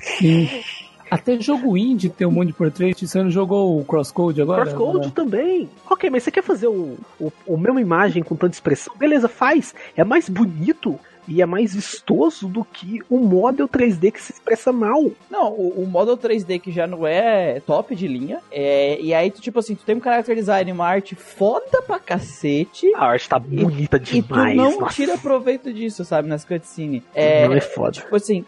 Sim. 0.00 0.48
Até 1.10 1.40
jogo 1.40 1.76
indie 1.76 2.08
tem 2.08 2.26
um 2.26 2.30
monte 2.30 2.48
de 2.48 2.52
portrait. 2.52 3.06
Você 3.06 3.20
não 3.20 3.30
jogou 3.30 3.80
o 3.80 3.84
Crosscode 3.84 4.40
agora? 4.40 4.62
Crosscode 4.62 5.10
também. 5.10 5.68
Ok, 5.90 6.08
mas 6.08 6.22
você 6.22 6.30
quer 6.30 6.42
fazer 6.42 6.68
o, 6.68 6.96
o, 7.18 7.32
o 7.46 7.56
mesma 7.56 7.80
imagem 7.80 8.22
com 8.22 8.36
tanta 8.36 8.54
expressão? 8.54 8.94
Beleza, 8.96 9.28
faz. 9.28 9.74
É 9.96 10.04
mais 10.04 10.28
bonito 10.28 10.98
e 11.30 11.40
é 11.40 11.46
mais 11.46 11.74
vistoso 11.74 12.48
do 12.48 12.64
que 12.64 13.00
o 13.08 13.18
model 13.18 13.68
3D 13.68 14.10
que 14.10 14.20
se 14.20 14.32
expressa 14.32 14.72
mal. 14.72 15.10
Não, 15.30 15.52
o, 15.52 15.84
o 15.84 15.86
Model 15.86 16.16
3D 16.18 16.60
que 16.60 16.72
já 16.72 16.88
não 16.88 17.06
é 17.06 17.60
top 17.60 17.94
de 17.94 18.08
linha. 18.08 18.40
É, 18.50 19.00
e 19.00 19.14
aí, 19.14 19.30
tu, 19.30 19.40
tipo 19.40 19.60
assim, 19.60 19.76
tu 19.76 19.84
tem 19.84 19.94
um 19.96 20.02
character 20.02 20.34
design, 20.34 20.72
uma 20.72 20.86
arte 20.86 21.14
foda 21.14 21.80
pra 21.82 22.00
cacete. 22.00 22.92
A 22.96 23.06
arte 23.06 23.28
tá 23.28 23.38
bonita 23.38 23.96
E 23.96 24.00
tu 24.00 24.22
demais. 24.22 24.56
não 24.56 24.80
nossa. 24.80 24.94
tira 24.94 25.16
proveito 25.16 25.72
disso, 25.72 26.04
sabe, 26.04 26.28
nas 26.28 26.44
cutscenes. 26.44 27.02
É, 27.14 27.46
Não 27.46 27.54
é 27.54 27.60
foda. 27.60 27.92
Tipo 27.92 28.16
assim, 28.16 28.44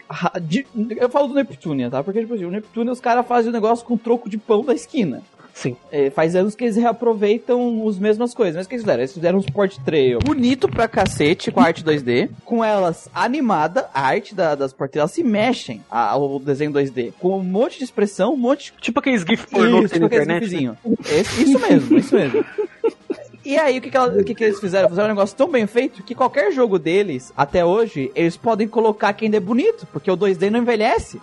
eu 0.97 1.09
falo 1.09 1.29
do 1.29 1.33
Neptunia, 1.35 1.89
tá? 1.89 2.03
Porque, 2.03 2.19
tipo 2.19 2.33
assim, 2.33 2.45
o 2.45 2.51
Neptunia 2.51 2.91
os 2.91 2.99
caras 2.99 3.25
fazem 3.25 3.49
o 3.49 3.53
negócio 3.53 3.85
com 3.85 3.95
troco 3.97 4.29
de 4.29 4.37
pão 4.37 4.63
da 4.63 4.73
esquina. 4.73 5.21
Sim. 5.53 5.77
É, 5.91 6.09
faz 6.09 6.35
anos 6.35 6.55
que 6.55 6.63
eles 6.63 6.75
reaproveitam 6.75 7.87
as 7.87 7.99
mesmas 7.99 8.33
coisas. 8.33 8.55
Mas 8.55 8.65
o 8.65 8.69
que 8.69 8.75
eles 8.75 8.83
fizeram? 8.83 8.99
Eles 9.01 9.13
fizeram 9.13 9.37
um 9.37 9.41
Sport 9.41 9.77
Trail 9.85 10.19
bonito 10.19 10.67
pra 10.67 10.87
cacete, 10.87 11.51
com 11.51 11.59
a 11.59 11.65
arte 11.65 11.83
2D, 11.83 12.29
com 12.43 12.63
elas 12.63 13.07
animada, 13.13 13.87
a 13.93 14.01
arte 14.01 14.33
da, 14.33 14.55
das 14.55 14.75
elas 14.95 15.11
se 15.11 15.23
mexem, 15.23 15.81
a- 15.91 16.17
o 16.17 16.39
desenho 16.39 16.71
2D, 16.71 17.13
com 17.19 17.37
um 17.37 17.43
monte 17.43 17.77
de 17.77 17.83
expressão, 17.83 18.33
um 18.33 18.37
monte 18.37 18.71
de 18.73 18.81
Tipo 18.81 18.99
aqueles 18.99 19.21
GIF 19.21 19.45
pornô 19.47 19.83
que 19.83 19.89
tem 19.89 19.99
na 19.99 20.09
tipo 20.09 20.15
internet. 20.23 20.55
né? 20.65 20.77
Esse- 21.11 21.43
isso 21.43 21.59
mesmo, 21.59 21.97
isso 21.97 22.15
mesmo. 22.15 22.43
E 23.45 23.57
aí, 23.57 23.77
o 23.77 23.81
que, 23.81 23.89
que, 23.91 23.97
ela- 23.97 24.07
o 24.07 24.23
que, 24.23 24.33
que 24.33 24.41
eles 24.41 24.57
fizeram? 24.57 24.87
Fizeram 24.87 25.07
um 25.09 25.11
negócio 25.11 25.35
tão 25.35 25.49
bem 25.51 25.67
feito 25.67 26.01
que 26.01 26.15
qualquer 26.15 26.49
jogo 26.53 26.79
deles, 26.79 27.33
até 27.35 27.65
hoje, 27.65 28.09
eles 28.15 28.37
podem 28.37 28.69
colocar 28.69 29.11
quem 29.11 29.29
é 29.35 29.39
bonito, 29.39 29.85
porque 29.91 30.09
o 30.09 30.15
2D 30.15 30.49
não 30.49 30.59
envelhece. 30.61 31.19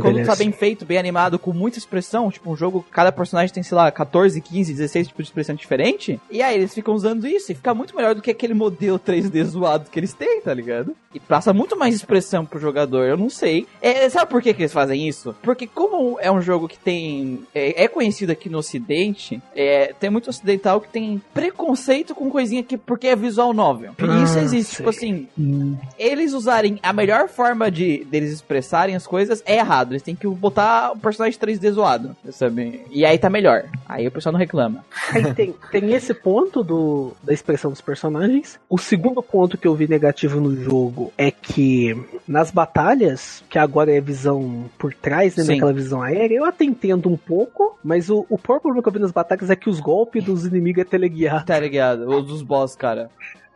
Quando 0.00 0.24
tá 0.24 0.36
bem 0.36 0.52
feito, 0.52 0.84
bem 0.84 0.98
animado, 0.98 1.38
com 1.38 1.52
muita 1.52 1.78
expressão, 1.78 2.30
tipo 2.30 2.50
um 2.50 2.56
jogo, 2.56 2.84
cada 2.90 3.10
personagem 3.12 3.52
tem, 3.52 3.62
sei 3.62 3.76
lá, 3.76 3.90
14, 3.90 4.40
15, 4.40 4.72
16 4.72 5.08
tipos 5.08 5.24
de 5.24 5.30
expressão 5.30 5.54
diferente. 5.54 6.20
E 6.30 6.42
aí 6.42 6.54
eles 6.56 6.74
ficam 6.74 6.94
usando 6.94 7.26
isso 7.26 7.50
e 7.52 7.54
fica 7.54 7.74
muito 7.74 7.94
melhor 7.96 8.14
do 8.14 8.22
que 8.22 8.30
aquele 8.30 8.54
modelo 8.54 8.98
3D 8.98 9.42
zoado 9.44 9.90
que 9.90 9.98
eles 9.98 10.12
têm, 10.14 10.40
tá 10.40 10.52
ligado? 10.54 10.94
E 11.14 11.18
passa 11.20 11.52
muito 11.52 11.76
mais 11.78 11.94
expressão 11.94 12.44
pro 12.44 12.58
jogador, 12.60 13.04
eu 13.04 13.16
não 13.16 13.30
sei. 13.30 13.66
É, 13.80 14.08
sabe 14.08 14.30
por 14.30 14.42
que, 14.42 14.52
que 14.54 14.62
eles 14.62 14.72
fazem 14.72 15.08
isso? 15.08 15.34
Porque 15.42 15.66
como 15.66 16.18
é 16.20 16.30
um 16.30 16.40
jogo 16.42 16.68
que 16.68 16.78
tem. 16.78 17.40
É, 17.54 17.84
é 17.84 17.88
conhecido 17.88 18.30
aqui 18.32 18.48
no 18.48 18.58
ocidente, 18.58 19.40
é, 19.54 19.94
tem 19.98 20.10
muito 20.10 20.28
ocidental 20.30 20.80
que 20.80 20.88
tem 20.88 21.20
preconceito 21.32 22.14
com 22.14 22.30
coisinha 22.30 22.62
que 22.62 22.76
porque 22.76 23.06
é 23.08 23.16
visual 23.16 23.52
novel. 23.52 23.92
E 23.98 24.24
isso 24.24 24.38
Ah, 24.38 24.42
existe, 24.42 24.70
sei. 24.70 24.76
tipo 24.76 24.90
assim, 24.90 25.28
Hum, 25.38 25.76
eles 25.98 26.32
usarem 26.32 26.78
a 26.82 26.92
melhor 26.92 27.28
forma 27.28 27.70
de 27.70 28.04
deles 28.04 28.30
expressarem 28.32 28.94
as 28.94 29.06
coisas 29.06 29.42
é 29.46 29.55
errado. 29.56 29.92
Eles 29.92 30.02
têm 30.02 30.14
que 30.14 30.26
botar 30.26 30.92
o 30.92 30.98
personagem 30.98 31.38
3D 31.38 31.70
zoado, 31.72 32.16
sabe? 32.30 32.82
E 32.90 33.04
aí 33.04 33.18
tá 33.18 33.30
melhor. 33.30 33.64
Aí 33.88 34.06
o 34.06 34.10
pessoal 34.10 34.32
não 34.32 34.38
reclama. 34.38 34.84
Aí 35.12 35.34
tem, 35.34 35.54
tem 35.70 35.92
esse 35.92 36.14
ponto 36.14 36.62
do, 36.62 37.12
da 37.22 37.32
expressão 37.32 37.70
dos 37.70 37.80
personagens. 37.80 38.58
O 38.68 38.78
segundo 38.78 39.22
ponto 39.22 39.58
que 39.58 39.66
eu 39.66 39.74
vi 39.74 39.88
negativo 39.88 40.40
no 40.40 40.54
jogo 40.56 41.12
é 41.16 41.30
que 41.30 41.96
nas 42.26 42.50
batalhas, 42.50 43.42
que 43.48 43.58
agora 43.58 43.94
é 43.94 44.00
visão 44.00 44.64
por 44.78 44.92
trás, 44.94 45.36
né? 45.36 45.44
Sim. 45.44 45.52
Naquela 45.52 45.72
visão 45.72 46.02
aérea, 46.02 46.36
eu 46.36 46.44
até 46.44 46.64
entendo 46.64 47.08
um 47.08 47.16
pouco, 47.16 47.78
mas 47.82 48.10
o, 48.10 48.26
o 48.28 48.38
próprio 48.38 48.62
problema 48.62 48.82
que 48.82 48.88
eu 48.88 48.92
vi 48.92 48.98
nas 48.98 49.12
batalhas 49.12 49.50
é 49.50 49.56
que 49.56 49.70
os 49.70 49.80
golpes 49.80 50.24
dos 50.24 50.44
inimigos 50.44 50.82
é 50.82 50.84
teleguiado. 50.84 51.44
Ligado? 51.60 52.08
Os 52.08 52.26
dos 52.26 52.42
boss, 52.42 52.76
cara. 52.76 53.10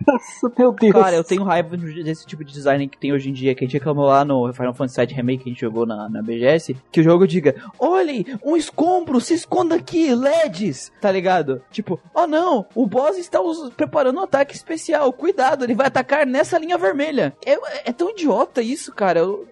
Nossa, 0.07 0.53
meu 0.59 0.73
Deus. 0.73 0.93
Cara, 0.93 1.17
eu 1.17 1.25
tenho 1.25 1.43
raiva 1.45 1.77
desse 1.77 2.27
tipo 2.27 2.45
de 2.45 2.53
design 2.53 2.89
que 2.89 2.99
tem 2.99 3.13
hoje 3.13 3.29
em 3.31 3.33
dia, 3.33 3.55
que 3.55 3.65
a 3.65 3.67
gente 3.67 3.75
reclamou 3.79 4.07
lá 4.07 4.25
no 4.25 4.53
Final 4.53 4.75
Fantasy 4.75 5.07
VII 5.07 5.15
Remake 5.17 5.43
que 5.45 5.51
a 5.51 5.53
gente 5.53 5.61
jogou 5.61 5.85
na, 5.87 6.09
na 6.09 6.23
BGS, 6.23 6.77
que 6.91 7.01
o 7.01 7.05
jogo 7.05 7.27
diga, 7.27 7.55
olhem, 7.79 8.25
um 8.45 8.57
escombro, 8.57 9.21
se 9.21 9.35
esconda 9.35 9.75
aqui, 9.75 10.15
LEDs, 10.15 10.91
tá 11.01 11.11
ligado? 11.13 11.61
Tipo, 11.71 12.01
oh 12.15 12.27
não, 12.27 12.67
o 12.75 12.87
boss 12.87 13.19
está 13.19 13.39
preparando 13.77 14.19
um 14.19 14.25
ataque 14.25 14.55
especial, 14.55 15.13
cuidado, 15.13 15.65
ele 15.65 15.75
vai 15.75 15.87
atacar 15.87 16.27
nessa 16.27 16.59
linha 16.59 16.79
vermelha. 16.79 17.35
É, 17.45 17.91
é 17.91 17.93
tão 17.93 18.11
idiota 18.11 18.63
isso, 18.63 18.93
cara. 18.95 19.21
Eu- 19.21 19.47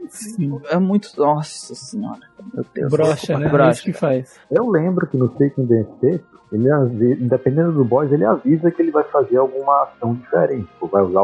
é 0.70 0.78
muito, 0.78 1.10
nossa 1.16 1.74
senhora, 1.74 2.20
meu 2.54 2.64
Deus. 2.74 2.90
Brocha, 2.90 3.38
né? 3.38 3.46
É 3.46 3.48
Brocha. 3.50 3.70
isso 3.72 3.82
que 3.82 3.92
faz. 3.92 4.36
Eu 4.50 4.68
lembro 4.68 5.06
que 5.06 5.16
no 5.16 5.28
Taken 5.28 5.66
Dance 5.66 6.22
ele 6.50 6.70
avisa, 6.70 7.22
independendo 7.22 7.72
do 7.72 7.84
boss, 7.84 8.10
ele 8.10 8.24
avisa 8.24 8.70
que 8.70 8.80
ele 8.80 8.90
vai 8.90 9.04
fazer 9.04 9.36
alguma 9.36 9.82
ação 9.82 10.14
diferente. 10.14 10.68
Ou 10.80 10.88
vai 10.88 11.02
usar 11.02 11.20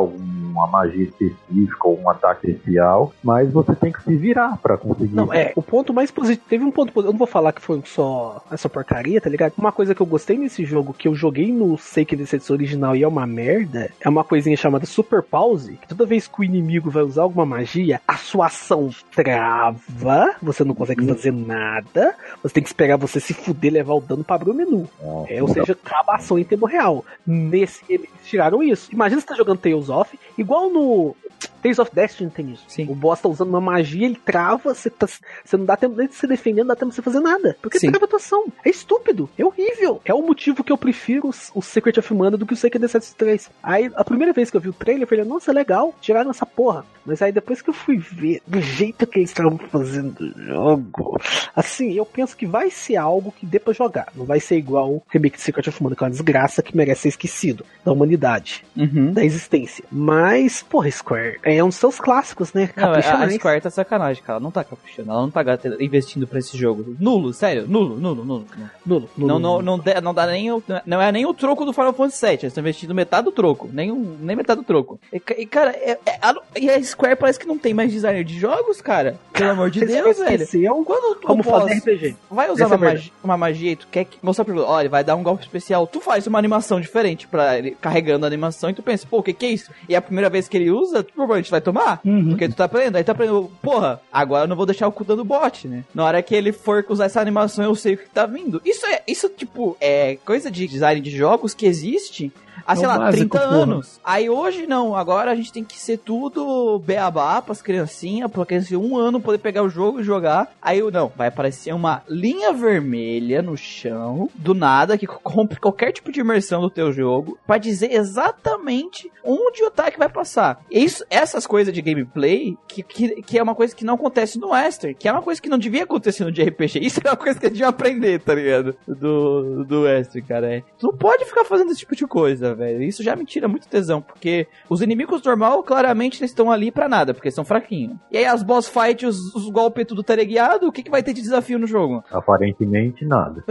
alguma 0.55 0.66
magia 0.66 1.05
específica 1.05 1.89
ou 1.89 2.01
um 2.01 2.09
ataque 2.09 2.51
especial, 2.51 3.12
mas 3.22 3.52
você 3.52 3.74
tem 3.74 3.93
que 3.93 4.02
se 4.02 4.16
virar 4.16 4.56
pra 4.59 4.76
conseguir. 4.76 5.14
Não, 5.14 5.32
é, 5.32 5.52
o 5.56 5.62
ponto 5.62 5.93
mais 5.93 6.10
positivo. 6.10 6.47
Teve 6.48 6.64
um 6.64 6.70
ponto 6.70 6.93
positivo. 6.93 7.09
Eu 7.09 7.12
não 7.12 7.18
vou 7.18 7.26
falar 7.26 7.52
que 7.52 7.60
foi 7.60 7.82
só 7.85 8.43
essa 8.51 8.68
porcaria, 8.68 9.20
tá 9.20 9.28
ligado? 9.28 9.55
Uma 9.59 9.72
coisa 9.72 9.94
que 9.94 10.01
eu 10.01 10.06
gostei 10.06 10.39
nesse 10.39 10.64
jogo, 10.64 10.94
que 10.94 11.09
eu 11.09 11.14
joguei 11.14 11.52
no 11.52 11.76
Seiken 11.76 12.18
Densetsu 12.18 12.52
original 12.52 12.94
e 12.94 13.02
é 13.02 13.09
uma 13.09 13.26
merda, 13.26 13.90
é 14.01 14.09
uma 14.09 14.22
coisinha 14.22 14.56
chamada 14.56 14.86
Super 14.86 15.22
Pause, 15.22 15.78
que 15.81 15.89
toda 15.89 16.06
vez 16.06 16.28
que 16.28 16.40
o 16.40 16.44
inimigo 16.44 16.90
vai 16.90 17.02
usar 17.02 17.22
alguma 17.22 17.44
magia, 17.44 18.01
a 18.06 18.16
sua 18.16 18.47
ação 18.47 18.90
trava, 19.14 20.36
você 20.40 20.62
não 20.62 20.74
consegue 20.74 21.06
fazer 21.06 21.32
nada, 21.32 22.14
você 22.43 22.55
tem 22.55 22.62
que 22.62 22.68
esperar 22.68 22.97
você 22.97 23.18
se 23.18 23.35
fuder 23.35 23.72
levar 23.72 23.94
o 23.94 24.01
dano 24.01 24.22
pra 24.22 24.36
abrir 24.36 24.51
o 24.51 24.55
menu. 24.55 24.89
É, 25.28 25.43
ou 25.43 25.48
seja, 25.48 25.72
acaba 25.72 26.12
a 26.12 26.16
ação 26.16 26.39
em 26.39 26.44
tempo 26.44 26.66
real. 26.66 27.05
Nesse, 27.26 27.82
eles 27.89 28.09
tiraram 28.24 28.62
isso. 28.62 28.93
Imagina 28.93 29.20
você 29.20 29.26
tá 29.26 29.35
jogando 29.35 29.59
Tales 29.59 29.89
of, 29.89 30.18
igual 30.39 30.70
no 30.70 31.15
Tales 31.62 31.78
of 31.78 31.90
Destiny 31.94 32.31
tem 32.31 32.51
isso. 32.52 32.65
Sim. 32.69 32.86
O 32.90 32.94
boss 32.94 33.20
tá 33.20 33.28
usando 33.28 33.48
uma 33.48 33.61
magia, 33.61 34.05
ele 34.06 34.20
trava, 34.23 34.74
você, 34.74 34.90
tá, 34.90 35.06
não 35.55 35.65
dá 35.65 35.77
tempo 35.77 35.97
nem 35.97 36.06
de 36.06 36.15
se 36.15 36.27
defender, 36.27 36.61
não 36.62 36.69
dá 36.69 36.77
tempo 36.77 36.90
de 36.90 36.97
você 36.97 37.02
fazer 37.02 37.20
nada. 37.20 37.56
Porque 37.62 37.78
Sim. 37.78 37.90
trava 37.90 38.05
a 38.05 38.06
atuação. 38.09 38.47
É 38.65 38.69
estúpido, 38.69 39.28
é 39.39 39.44
horrível. 39.44 40.01
É 40.05 40.12
o 40.12 40.20
motivo 40.23 40.62
que 40.62 40.70
eu 40.73 40.77
prefiro 40.78 41.31
o 41.55 41.62
Secret 41.62 41.98
of 41.98 42.15
Mana 42.15 42.36
do 42.36 42.44
que 42.47 42.52
o 42.52 42.56
Secret 42.56 42.81
Deceit 42.81 43.15
3. 43.16 43.51
Aí, 43.62 43.90
a 43.94 44.05
primeira 44.05 44.32
vez 44.32 44.51
que 44.51 44.56
eu 44.56 44.61
vi 44.61 44.69
o 44.69 44.73
trailer, 44.74 45.02
eu 45.05 45.06
falei, 45.09 45.24
nossa, 45.24 45.52
legal, 45.52 45.94
tiraram 46.01 46.31
essa 46.31 46.44
porra. 46.47 46.85
Mas 47.06 47.20
aí 47.20 47.31
depois 47.32 47.61
que 47.61 47.69
eu 47.69 47.74
fui 47.74 47.98
ver 47.98 48.40
do 48.47 48.61
jeito 48.62 49.06
que 49.06 49.19
eles 49.19 49.28
estavam 49.31 49.59
fazendo 49.59 50.19
o 50.20 50.43
jogo, 50.43 51.20
assim, 51.55 51.93
eu 51.93 52.06
penso 52.06 52.35
que 52.35 52.47
vai 52.47 52.70
ser 52.70 52.97
algo 52.97 53.31
que 53.32 53.44
dê 53.44 53.59
pra 53.59 53.74
jogar. 53.74 54.09
Não 54.15 54.24
vai 54.24 54.40
ser 54.40 54.56
igual 54.56 54.90
o 54.90 55.02
remake 55.11 55.36
de 55.36 55.43
Secret 55.43 55.69
of 55.69 55.82
Mana, 55.82 55.94
que 55.97 56.02
é 56.02 56.06
uma 56.06 56.11
desgraça 56.11 56.62
que 56.62 56.74
merece 56.74 57.02
ser 57.02 57.09
esquecido 57.09 57.65
da 57.85 57.93
humanidade, 57.93 58.65
Uhum. 58.77 59.12
da 59.12 59.23
existência. 59.24 59.85
Mas, 59.93 60.24
porra, 60.69 60.91
Square, 60.91 61.39
é 61.43 61.63
um 61.63 61.69
dos 61.69 61.77
seus 61.77 61.99
clássicos, 62.01 62.53
né? 62.53 62.71
Não, 62.77 62.85
Capricha 62.85 63.11
a, 63.11 63.15
a 63.15 63.19
mais. 63.19 63.35
Square 63.35 63.61
tá 63.61 63.71
sacanagem, 63.71 64.23
cara. 64.23 64.35
Ela 64.37 64.43
não 64.43 64.51
tá 64.51 64.65
caprichando. 64.65 65.11
Ela 65.11 65.21
não 65.21 65.31
tá 65.31 65.43
investindo 65.81 66.27
pra 66.27 66.39
esse 66.39 66.57
jogo. 66.57 66.97
Nulo, 66.99 67.33
sério. 67.33 67.67
Nulo, 67.69 67.97
nulo, 67.97 68.25
nulo. 68.25 68.47
nulo. 68.85 69.09
Nulo, 69.17 69.29
Não, 69.29 69.39
não, 69.39 69.63
não, 69.63 69.79
dá- 69.79 70.01
não 70.01 70.15
dá 70.15 70.27
nem 70.27 70.51
o, 70.53 70.63
não 70.87 71.01
é 71.01 71.11
nem 71.13 71.27
o 71.27 71.35
troco 71.35 71.65
do 71.65 71.73
Final 71.73 71.93
Fantasy 71.93 72.21
VII. 72.27 72.33
Eles 72.35 72.45
estão 72.45 72.63
investindo 72.63 72.95
metade 72.95 73.25
do 73.25 73.33
troco. 73.33 73.69
Nem, 73.73 73.91
um- 73.93 74.17
nem 74.21 74.37
metade 74.37 74.61
do 74.61 74.65
troco. 74.67 74.99
E, 75.13 75.21
e, 75.39 75.47
cara, 75.47 75.71
é- 75.71 75.99
é- 76.07 76.19
a, 76.23 76.35
e 76.59 76.71
a 76.71 76.83
Square 76.83 77.17
parece 77.17 77.39
que 77.39 77.47
não 77.47 77.59
tem 77.59 77.75
mais 77.75 77.93
designer 77.93 78.25
de 78.25 78.39
jogos, 78.39 78.81
cara. 78.81 79.19
Pelo 79.33 79.51
amor 79.51 79.71
de 79.71 79.81
Deus, 79.85 80.19
velho. 80.19 80.85
Quando 80.85 81.17
tu 81.17 81.27
como 81.27 81.43
fazer 81.43 81.75
RPG. 81.79 82.17
vai 82.31 82.51
usar 82.51 82.65
Essa 82.67 82.77
uma 82.77 82.87
é 82.87 82.89
a 82.89 82.93
magia, 82.95 83.13
uma 83.23 83.37
magia 83.37 83.73
e 83.73 83.77
tu 83.77 83.87
quer 83.91 84.05
que- 84.05 84.19
mostrar 84.23 84.45
pra 84.45 84.55
ele, 84.55 84.63
olha, 84.63 84.89
vai 84.89 85.03
dar 85.05 85.17
um 85.17 85.23
golpe 85.23 85.43
especial. 85.43 85.87
Tu 85.87 86.01
faz 86.01 86.27
uma 86.27 86.39
animação 86.39 86.81
diferente 86.81 87.27
pra 87.27 87.59
ele 87.59 87.73
carregando 87.81 88.25
a 88.25 88.29
animação 88.29 88.71
e 88.71 88.75
tu 88.75 88.83
pensa, 88.83 89.07
pô, 89.11 89.19
o 89.19 89.23
que 89.23 89.33
que 89.33 89.47
é 89.47 89.51
isso? 89.51 89.71
E 89.89 89.95
é 89.95 89.99
a 89.99 90.03
primeira 90.03 90.14
vez 90.31 90.49
que 90.49 90.57
ele 90.57 90.70
usa, 90.70 91.03
tu 91.03 91.12
provavelmente 91.12 91.51
vai 91.51 91.61
tomar. 91.61 92.01
Uhum. 92.05 92.31
Porque 92.31 92.49
tu 92.49 92.55
tá 92.55 92.65
aprendendo, 92.65 92.97
aí 92.97 93.05
tá 93.05 93.12
aprendendo, 93.12 93.51
porra, 93.62 94.01
agora 94.12 94.45
eu 94.45 94.49
não 94.49 94.57
vou 94.57 94.66
deixar 94.66 94.89
o 94.89 94.93
cu 94.93 95.05
dando 95.05 95.24
bot, 95.24 95.66
né? 95.69 95.85
Na 95.95 96.05
hora 96.05 96.23
que 96.23 96.35
ele 96.35 96.53
for 96.53 96.85
usar 96.89 97.07
essa 97.07 97.20
animação, 97.20 97.65
eu 97.65 97.74
sei 97.74 97.95
o 97.95 97.99
que 97.99 98.09
tá 98.11 98.27
vindo. 98.27 98.61
Isso 98.65 98.86
é, 98.86 99.03
isso, 99.07 99.28
tipo, 99.28 99.77
é 99.81 100.16
coisa 100.24 100.51
de 100.51 100.66
design 100.66 101.01
de 101.01 101.11
jogos 101.11 101.55
que 101.55 101.66
existe 101.66 102.32
há, 102.66 102.72
É 102.72 102.76
sei 102.76 102.86
lá, 102.86 102.98
básico, 102.98 103.31
30 103.31 103.39
porra. 103.39 103.62
anos. 103.62 104.01
Aí 104.05 104.28
hoje 104.31 104.66
não, 104.66 104.97
agora 104.97 105.31
a 105.31 105.35
gente 105.35 105.52
tem 105.52 105.64
que 105.64 105.78
ser 105.78 105.98
tudo 105.98 106.78
beabá 106.81 107.40
pras 107.43 107.62
criancinhas, 107.62 108.31
pra 108.31 108.44
criança 108.47 108.76
um 108.76 108.97
ano 108.97 109.20
poder 109.20 109.39
pegar 109.39 109.62
o 109.62 109.68
jogo 109.68 110.01
e 110.01 110.05
jogar. 110.05 110.52
Aí 110.60 110.78
eu, 110.78 110.90
não, 110.90 111.12
vai 111.16 111.28
aparecer 111.28 111.72
uma 111.74 112.02
linha 112.09 112.52
vermelha 112.52 113.43
no 113.43 113.56
chão, 113.56 114.28
do 114.35 114.55
nada, 114.55 114.98
que 114.98 115.06
compre 115.24 115.59
qualquer 115.60 115.93
tipo 115.93 116.10
de 116.12 116.20
imersão 116.20 116.60
do 116.60 116.70
teu 116.70 116.93
jogo, 116.93 117.39
pra 117.47 117.59
dizer 117.59 117.93
exatamente 117.93 119.10
onde 119.22 119.62
o 119.62 119.68
ataque 119.68 119.98
vai 119.98 120.09
passar. 120.09 120.60
Isso, 120.70 121.05
essas 121.09 121.47
coisas 121.47 121.72
de 121.72 121.81
gameplay, 121.82 122.56
que, 122.68 122.82
que, 122.82 123.22
que 123.22 123.39
é 123.39 123.43
uma 123.43 123.55
coisa 123.55 123.74
que 123.74 123.85
não 123.85 123.94
acontece 123.94 124.39
no 124.39 124.51
Western, 124.51 124.94
que 124.94 125.09
é 125.09 125.12
uma 125.12 125.22
coisa 125.22 125.40
que 125.40 125.48
não 125.48 125.59
devia 125.59 125.85
acontecer 125.85 126.24
no 126.24 126.32
de 126.32 126.43
RPG. 126.43 126.81
Isso 126.85 127.01
é 127.05 127.10
uma 127.10 127.16
coisa 127.16 127.39
que 127.39 127.47
a 127.47 127.48
gente 127.48 127.56
devia 127.56 127.68
aprender, 127.68 128.20
tá 128.20 128.35
ligado? 128.35 128.76
Do, 128.86 129.64
do 129.64 129.82
Western, 129.82 130.26
cara. 130.26 130.55
É. 130.55 130.62
Tu 130.78 130.86
não 130.86 130.97
pode 130.97 131.24
ficar 131.24 131.44
fazendo 131.44 131.70
esse 131.70 131.81
tipo 131.81 131.97
de 131.97 132.06
coisa, 132.06 132.44
velho. 132.53 132.83
Isso 132.83 133.03
já 133.03 133.15
me 133.15 133.25
tira 133.25 133.47
muito 133.47 133.69
tesão, 133.69 134.03
porque 134.03 134.49
os 134.69 134.83
inimigos 134.83 135.23
normal, 135.23 135.62
claramente, 135.62 136.21
eles 136.21 136.33
estão 136.33 136.51
ali 136.51 136.73
pra 136.73 136.89
nada, 136.89 137.15
porque 137.15 137.31
são 137.31 137.45
fraquinhos. 137.45 137.97
E 138.11 138.19
aí 138.19 138.25
as 138.25 138.43
boss 138.43 138.69
fight, 138.69 139.07
os, 139.07 139.35
os 139.35 139.49
golpes 139.49 139.87
tudo 139.87 140.03
teleguiado, 140.03 140.66
o 140.66 140.73
que, 140.73 140.83
que 140.83 140.91
vai 140.91 141.03
ter 141.03 141.12
de 141.12 141.23
desafio 141.23 141.59
no 141.59 141.66
jogo? 141.66 142.03
Aparentemente 142.11 143.07
nada. 143.07 143.45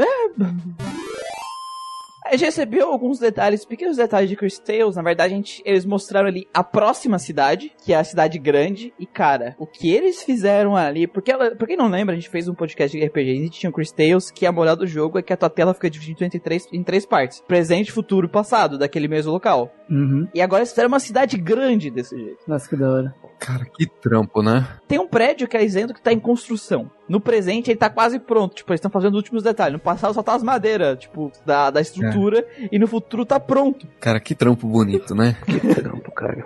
A 2.34 2.35
gente 2.35 2.45
recebeu 2.45 2.91
alguns 2.91 3.19
detalhes, 3.19 3.64
pequenos 3.64 3.97
detalhes 3.97 4.27
de 4.27 4.35
Chris 4.35 4.57
Tales. 4.57 4.95
Na 4.95 5.03
verdade, 5.03 5.35
a 5.35 5.38
gente, 5.38 5.61
eles 5.64 5.85
mostraram 5.85 6.27
ali 6.27 6.47
a 6.51 6.64
próxima 6.64 7.19
cidade, 7.19 7.72
que 7.85 7.93
é 7.93 7.95
a 7.95 8.03
cidade 8.03 8.39
grande. 8.39 8.91
E, 8.97 9.05
cara, 9.05 9.55
o 9.60 9.68
que 9.68 9.91
eles 9.91 10.23
fizeram 10.23 10.76
ali... 10.76 11.05
Porque, 11.05 11.31
ela, 11.31 11.55
pra 11.55 11.68
quem 11.68 11.77
não 11.77 11.88
lembra, 11.88 12.15
a 12.15 12.18
gente 12.18 12.31
fez 12.31 12.47
um 12.47 12.55
podcast 12.55 12.97
de 12.97 13.05
RPG. 13.05 13.30
A 13.30 13.35
gente 13.35 13.60
tinha 13.60 13.69
o 13.69 13.73
Chris 13.73 13.91
Tales, 13.91 14.31
que 14.31 14.47
a 14.47 14.51
moral 14.51 14.76
do 14.76 14.88
jogo 14.88 15.19
é 15.19 15.22
que 15.22 15.31
a 15.31 15.38
tua 15.38 15.47
tela 15.47 15.76
fica 15.76 15.91
dividida 15.91 16.26
entre 16.26 16.39
três, 16.39 16.68
em 16.73 16.81
três 16.81 17.05
partes. 17.05 17.39
Presente, 17.47 17.91
futuro 17.91 18.26
e 18.26 18.31
passado, 18.31 18.80
daquele 18.80 19.07
mesmo 19.07 19.31
local. 19.31 19.72
Uhum. 19.88 20.27
E 20.34 20.41
agora 20.41 20.61
eles 20.61 20.72
fizeram 20.72 20.88
uma 20.88 20.99
cidade 20.99 21.38
grande 21.38 21.91
desse 21.91 22.18
jeito. 22.18 22.39
Nossa, 22.47 22.68
que 22.68 22.76
da 22.76 22.91
hora. 22.91 23.15
Cara, 23.45 23.65
que 23.65 23.86
trampo, 23.86 24.41
né? 24.41 24.65
Tem 24.88 24.98
um 24.98 25.07
prédio 25.07 25.49
que 25.49 25.57
é 25.57 25.60
dizendo 25.60 25.94
que 25.94 26.02
tá 26.02 26.14
em 26.14 26.20
construção. 26.20 26.90
No 27.10 27.20
presente 27.20 27.70
ele 27.70 27.78
tá 27.78 27.90
quase 27.90 28.18
pronto. 28.18 28.56
Tipo, 28.56 28.72
eles 28.72 28.80
estão 28.80 28.90
fazendo 28.90 29.11
os 29.11 29.18
últimos 29.18 29.44
detalhes. 29.44 29.74
No 29.74 29.80
passado 29.80 30.14
só 30.14 30.24
tá 30.24 30.34
as 30.34 30.41
madeiras, 30.41 30.98
tipo, 30.98 31.30
da, 31.45 31.70
da 31.70 31.82
estrutura. 31.82 32.48
E 32.72 32.80
no 32.80 32.88
futuro 32.88 33.26
tá 33.26 33.41
pronto. 33.41 33.86
Cara, 33.99 34.22
que 34.22 34.34
trampo 34.34 34.65
bonito, 34.65 35.14
né? 35.14 35.36
Que 35.45 35.60
trampo, 35.76 36.10
cara. 36.14 36.45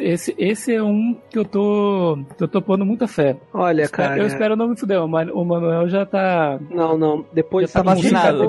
Esse, 0.00 0.34
esse 0.36 0.74
é 0.74 0.82
um 0.82 1.16
que 1.30 1.38
eu 1.38 1.44
tô, 1.44 2.18
que 2.36 2.42
eu 2.42 2.48
tô 2.48 2.60
pondo 2.60 2.84
muita 2.84 3.06
fé. 3.06 3.36
Olha, 3.54 3.88
cara. 3.88 4.18
eu 4.18 4.26
espero 4.26 4.56
não 4.56 4.68
me 4.68 4.76
fuder. 4.76 5.00
O 5.02 5.06
Man- 5.08 5.32
o 5.32 5.44
Manuel 5.44 5.88
já 5.88 6.04
tá. 6.04 6.58
Não, 6.70 6.98
não. 6.98 7.24
Depois 7.32 7.70
Já 7.70 7.82
tá 7.82 7.94
vacinado. 7.94 8.48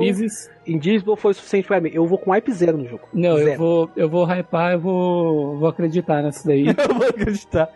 Invisible 0.66 1.16
foi 1.16 1.32
o 1.32 1.34
suficiente 1.36 1.68
pra 1.68 1.80
mim. 1.80 1.92
Eu 1.94 2.06
vou 2.08 2.18
com 2.18 2.32
wipe 2.32 2.52
zero 2.52 2.78
no 2.78 2.88
jogo. 2.88 3.04
Não, 3.14 3.38
eu 3.38 3.46
Zero. 3.46 3.58
vou, 3.60 3.90
eu 3.96 4.10
vou 4.10 4.26
hypar, 4.26 4.74
eu 4.74 4.80
vou, 4.80 5.58
vou 5.60 5.70
acreditar 5.70 6.22
nessa 6.24 6.48
daí. 6.48 6.66
Eu 6.90 6.96
vou 6.96 7.08
acreditar. 7.08 7.70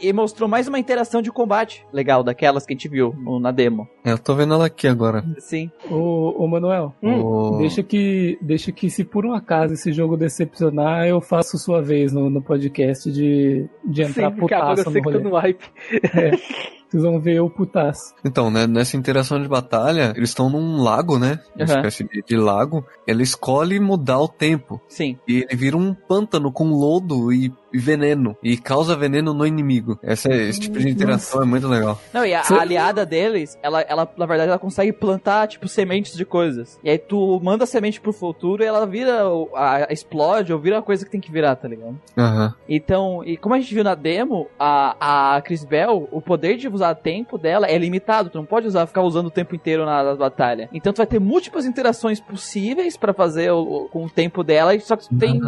E, 0.00 0.12
mostrou 0.12 0.48
mais 0.48 0.68
uma 0.68 0.78
interação 0.78 1.20
de 1.22 1.30
combate 1.32 1.84
legal, 1.92 2.22
daquelas 2.22 2.64
que 2.66 2.72
a 2.72 2.76
gente 2.76 2.88
viu 2.88 3.14
no- 3.18 3.40
na 3.40 3.50
demo. 3.50 3.88
É, 4.04 4.12
eu 4.12 4.18
tô 4.18 4.34
vendo 4.34 4.54
ela 4.54 4.66
aqui 4.66 4.86
agora. 4.86 5.24
Sim. 5.38 5.70
Ô, 5.90 6.44
ô 6.44 6.46
Manuel, 6.46 6.94
O- 7.02 7.56
deixa 7.58 7.82
que, 7.82 8.38
deixa 8.40 8.70
que 8.72 8.88
se 8.90 9.04
por 9.04 9.26
um 9.26 9.32
acaso 9.32 9.74
esse 9.74 9.92
jogo 9.92 10.16
decepcionar, 10.16 11.06
eu 11.06 11.20
faço 11.20 11.58
sua 11.58 11.82
vez 11.82 12.12
no, 12.12 12.30
no 12.30 12.40
podcast 12.42 13.10
de, 13.10 13.66
de 13.84 14.02
entrar 14.02 14.30
Sim, 14.30 14.36
porque 14.38 14.54
agora 14.54 14.76
putaço 14.76 14.88
eu 14.88 14.92
sei 14.92 15.02
no 15.02 15.06
que 15.08 15.12
tô 15.18 15.28
rolê. 15.28 15.30
no 15.30 15.48
wipe. 15.48 16.70
Vocês 16.90 17.02
vão 17.02 17.20
ver 17.20 17.40
o 17.40 17.48
putaço. 17.48 18.14
Então, 18.24 18.50
né, 18.50 18.66
nessa 18.66 18.96
interação 18.96 19.40
de 19.40 19.46
batalha, 19.48 20.12
eles 20.16 20.30
estão 20.30 20.50
num 20.50 20.82
lago, 20.82 21.18
né? 21.18 21.38
Uma 21.54 21.64
Aham. 21.64 21.76
espécie 21.76 22.04
de, 22.04 22.22
de 22.22 22.36
lago. 22.36 22.84
Ela 23.06 23.22
escolhe 23.22 23.78
mudar 23.78 24.18
o 24.18 24.26
tempo. 24.28 24.80
Sim. 24.88 25.16
E 25.28 25.46
ele 25.48 25.56
vira 25.56 25.76
um 25.76 25.94
pântano 25.94 26.50
com 26.50 26.70
lodo 26.70 27.32
e, 27.32 27.52
e 27.72 27.78
veneno. 27.78 28.36
E 28.42 28.56
causa 28.56 28.96
veneno 28.96 29.32
no 29.32 29.46
inimigo. 29.46 29.98
Essa, 30.02 30.32
esse 30.32 30.60
tipo 30.60 30.78
de 30.80 30.88
interação 30.88 31.42
é 31.42 31.44
muito 31.44 31.68
legal. 31.68 31.98
Não, 32.12 32.24
e 32.26 32.34
a, 32.34 32.40
a 32.42 32.60
aliada 32.60 33.06
deles, 33.06 33.56
ela, 33.62 33.80
ela, 33.82 34.08
na 34.16 34.26
verdade, 34.26 34.48
ela 34.50 34.58
consegue 34.58 34.92
plantar, 34.92 35.46
tipo, 35.46 35.68
sementes 35.68 36.16
de 36.16 36.24
coisas. 36.24 36.78
E 36.82 36.90
aí 36.90 36.98
tu 36.98 37.40
manda 37.42 37.64
a 37.64 37.66
semente 37.66 38.00
pro 38.00 38.12
futuro 38.12 38.62
e 38.62 38.66
ela 38.66 38.84
vira, 38.86 39.22
a, 39.54 39.76
a- 39.76 39.92
explode 39.92 40.52
ou 40.52 40.58
vira 40.58 40.78
a 40.78 40.82
coisa 40.82 41.04
que 41.04 41.10
tem 41.10 41.20
que 41.20 41.30
virar, 41.30 41.54
tá 41.56 41.68
ligado? 41.68 41.96
Aham. 42.18 42.52
Então, 42.68 43.22
e 43.24 43.36
como 43.36 43.54
a 43.54 43.60
gente 43.60 43.72
viu 43.74 43.84
na 43.84 43.94
demo, 43.94 44.48
a, 44.58 45.36
a 45.36 45.40
Chris 45.42 45.64
Bell, 45.64 46.08
o 46.10 46.20
poder 46.20 46.56
de 46.56 46.68
usar 46.80 46.94
tempo 46.94 47.36
dela 47.38 47.66
é 47.66 47.76
limitado. 47.78 48.30
Tu 48.30 48.38
não 48.38 48.44
pode 48.46 48.66
usar, 48.66 48.86
ficar 48.86 49.02
usando 49.02 49.26
o 49.26 49.30
tempo 49.30 49.54
inteiro 49.54 49.84
na, 49.84 50.02
na 50.02 50.14
batalha. 50.14 50.68
Então 50.72 50.92
tu 50.92 50.98
vai 50.98 51.06
ter 51.06 51.18
múltiplas 51.20 51.66
interações 51.66 52.20
possíveis 52.20 52.96
pra 52.96 53.12
fazer 53.12 53.50
o- 53.52 53.60
o- 53.84 53.88
com 53.88 54.04
o 54.04 54.10
tempo 54.10 54.42
dela, 54.42 54.78
só 54.80 54.96
que 54.96 55.08
tu 55.08 55.16
tem. 55.18 55.40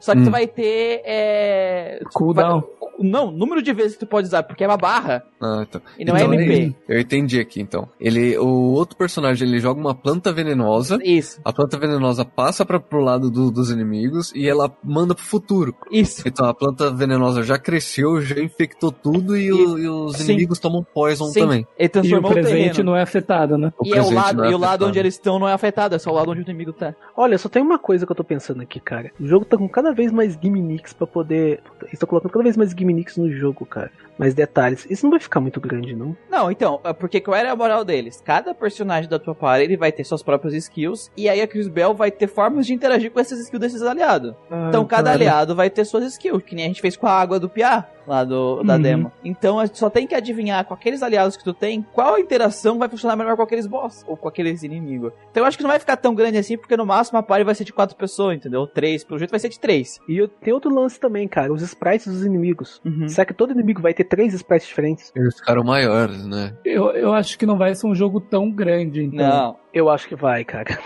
Só 0.00 0.14
que 0.14 0.22
tu 0.22 0.28
Hum. 0.28 0.32
vai 0.32 0.46
ter. 0.46 1.02
É, 1.04 2.00
Cooldown. 2.12 2.62
não, 3.00 3.30
número 3.30 3.62
de 3.62 3.72
vezes 3.72 3.94
que 3.94 4.00
tu 4.00 4.06
pode 4.08 4.26
usar, 4.26 4.42
porque 4.42 4.64
é 4.64 4.66
uma 4.66 4.76
barra 4.76 5.22
Ah, 5.40 5.64
então. 5.68 5.80
e 5.98 6.04
não 6.04 6.16
Então, 6.16 6.32
é 6.32 6.36
MP. 6.36 6.74
Eu 6.88 7.00
entendi 7.00 7.38
aqui, 7.40 7.60
então. 7.60 7.88
Ele, 8.00 8.36
o 8.38 8.72
outro 8.72 8.96
personagem, 8.96 9.46
ele 9.48 9.60
joga 9.60 9.80
uma 9.80 9.94
planta 9.94 10.32
venenosa. 10.32 10.98
Isso, 11.02 11.40
A 11.44 11.52
planta 11.52 11.78
venenosa 11.78 12.24
passa 12.24 12.64
para 12.66 12.78
pro 12.80 13.00
lado 13.00 13.30
do- 13.30 13.50
dos 13.50 13.70
inimigos 13.70 14.32
e 14.34 14.48
ela 14.48 14.70
manda 14.82 15.14
pro 15.14 15.24
futuro. 15.24 15.74
isso. 15.92 16.22
Então 16.26 16.46
a 16.46 16.54
planta 16.54 16.90
venenosa 16.92 17.42
já 17.42 17.58
cresceu, 17.58 18.20
já 18.20 18.40
infectou 18.40 18.90
tudo 18.92 19.36
e, 19.36 19.52
o- 19.52 19.78
e 19.78 19.88
os 19.88 20.16
Sim. 20.16 20.24
inimigos 20.24 20.37
tomam 20.60 20.86
poison 20.94 21.26
Sim. 21.26 21.40
também. 21.40 21.66
Ele 21.78 21.90
E 22.04 22.14
o 22.14 22.22
presente 22.22 22.82
não 22.82 22.96
é 22.96 23.02
afetado, 23.02 23.56
né? 23.58 23.72
O 23.78 23.86
E, 23.86 23.92
é 23.92 24.02
o 24.02 24.10
lado, 24.10 24.44
é 24.44 24.50
e 24.50 24.54
o 24.54 24.58
lado 24.58 24.86
onde 24.86 24.98
eles 24.98 25.14
estão 25.14 25.38
não 25.38 25.48
é 25.48 25.52
afetado, 25.52 25.94
é 25.94 25.98
só 25.98 26.10
o 26.10 26.14
lado 26.14 26.30
onde 26.30 26.40
o 26.40 26.42
inimigo 26.42 26.72
tá. 26.72 26.94
Olha, 27.16 27.36
só 27.38 27.48
tem 27.48 27.62
uma 27.62 27.78
coisa 27.78 28.06
que 28.06 28.12
eu 28.12 28.16
tô 28.16 28.24
pensando 28.24 28.62
aqui, 28.62 28.80
cara. 28.80 29.10
O 29.20 29.26
jogo 29.26 29.44
tá 29.44 29.56
com 29.56 29.68
cada 29.68 29.92
vez 29.92 30.12
mais 30.12 30.38
gimmicks 30.40 30.92
pra 30.92 31.06
poder. 31.06 31.60
Eles 31.82 31.94
estão 31.94 32.08
colocando 32.08 32.32
cada 32.32 32.44
vez 32.44 32.56
mais 32.56 32.70
gimmicks 32.70 33.16
no 33.16 33.30
jogo, 33.32 33.64
cara. 33.66 33.90
Mais 34.18 34.34
detalhes. 34.34 34.86
Isso 34.90 35.04
não 35.06 35.10
vai 35.12 35.20
ficar 35.20 35.40
muito 35.40 35.60
grande, 35.60 35.94
não. 35.94 36.16
Não, 36.28 36.50
então, 36.50 36.80
é 36.84 36.92
porque 36.92 37.20
qual 37.20 37.36
era 37.36 37.52
a 37.52 37.56
moral 37.56 37.84
deles? 37.84 38.20
Cada 38.24 38.52
personagem 38.54 39.08
da 39.08 39.18
tua 39.18 39.34
party 39.34 39.64
ele 39.64 39.76
vai 39.76 39.92
ter 39.92 40.02
suas 40.04 40.22
próprias 40.22 40.54
skills, 40.54 41.10
e 41.16 41.28
aí 41.28 41.40
a 41.40 41.46
Chris 41.46 41.68
Bell 41.68 41.94
vai 41.94 42.10
ter 42.10 42.26
formas 42.26 42.66
de 42.66 42.74
interagir 42.74 43.10
com 43.12 43.20
essas 43.20 43.38
skills 43.40 43.60
desses 43.60 43.82
aliados. 43.82 44.34
Então 44.68 44.84
cada 44.84 45.12
aliado 45.12 45.54
vai 45.54 45.70
ter 45.70 45.84
suas 45.84 46.04
skills, 46.04 46.42
que 46.42 46.54
nem 46.54 46.64
a 46.64 46.68
gente 46.68 46.80
fez 46.80 46.96
com 46.96 47.06
a 47.06 47.12
água 47.12 47.38
do 47.38 47.48
Piá, 47.48 47.86
lá 48.06 48.24
do, 48.24 48.62
da 48.64 48.74
Uhum. 48.74 48.82
demo. 48.82 49.12
Então 49.24 49.58
a 49.60 49.66
gente 49.66 49.78
só 49.78 49.88
tem 49.88 50.06
que 50.06 50.14
adivinhar 50.28 50.64
com 50.64 50.74
aqueles 50.74 51.02
aliados 51.02 51.36
que 51.36 51.44
tu 51.44 51.52
tem, 51.52 51.82
qual 51.92 52.18
interação 52.18 52.78
vai 52.78 52.88
funcionar 52.88 53.16
melhor 53.16 53.36
com 53.36 53.42
aqueles 53.42 53.66
boss, 53.66 54.04
ou 54.06 54.16
com 54.16 54.28
aqueles 54.28 54.62
inimigos. 54.62 55.12
Então 55.30 55.42
eu 55.42 55.46
acho 55.46 55.56
que 55.56 55.62
não 55.62 55.70
vai 55.70 55.78
ficar 55.78 55.96
tão 55.96 56.14
grande 56.14 56.38
assim, 56.38 56.56
porque 56.56 56.76
no 56.76 56.86
máximo 56.86 57.18
a 57.18 57.22
party 57.22 57.44
vai 57.44 57.54
ser 57.54 57.64
de 57.64 57.72
quatro 57.72 57.96
pessoas, 57.96 58.36
entendeu? 58.36 58.66
Três, 58.66 59.04
pelo 59.04 59.18
jeito 59.18 59.30
vai 59.30 59.40
ser 59.40 59.48
de 59.48 59.58
três. 59.58 59.98
E 60.08 60.18
eu, 60.18 60.28
tem 60.28 60.52
outro 60.52 60.72
lance 60.72 61.00
também, 61.00 61.26
cara. 61.26 61.52
Os 61.52 61.62
sprites 61.62 62.06
dos 62.06 62.24
inimigos. 62.24 62.80
Uhum. 62.84 63.08
Será 63.08 63.24
que 63.24 63.34
todo 63.34 63.52
inimigo 63.52 63.80
vai 63.80 63.94
ter 63.94 64.04
três 64.04 64.34
sprites 64.34 64.68
diferentes? 64.68 65.12
Eles 65.14 65.36
ficaram 65.36 65.64
maiores, 65.64 66.26
né? 66.26 66.54
Eu, 66.64 66.90
eu 66.92 67.12
acho 67.12 67.38
que 67.38 67.46
não 67.46 67.56
vai 67.56 67.74
ser 67.74 67.86
um 67.86 67.94
jogo 67.94 68.20
tão 68.20 68.50
grande, 68.50 69.02
então. 69.02 69.28
Não. 69.28 69.56
Eu 69.72 69.88
acho 69.88 70.08
que 70.08 70.14
vai, 70.14 70.44
cara. 70.44 70.78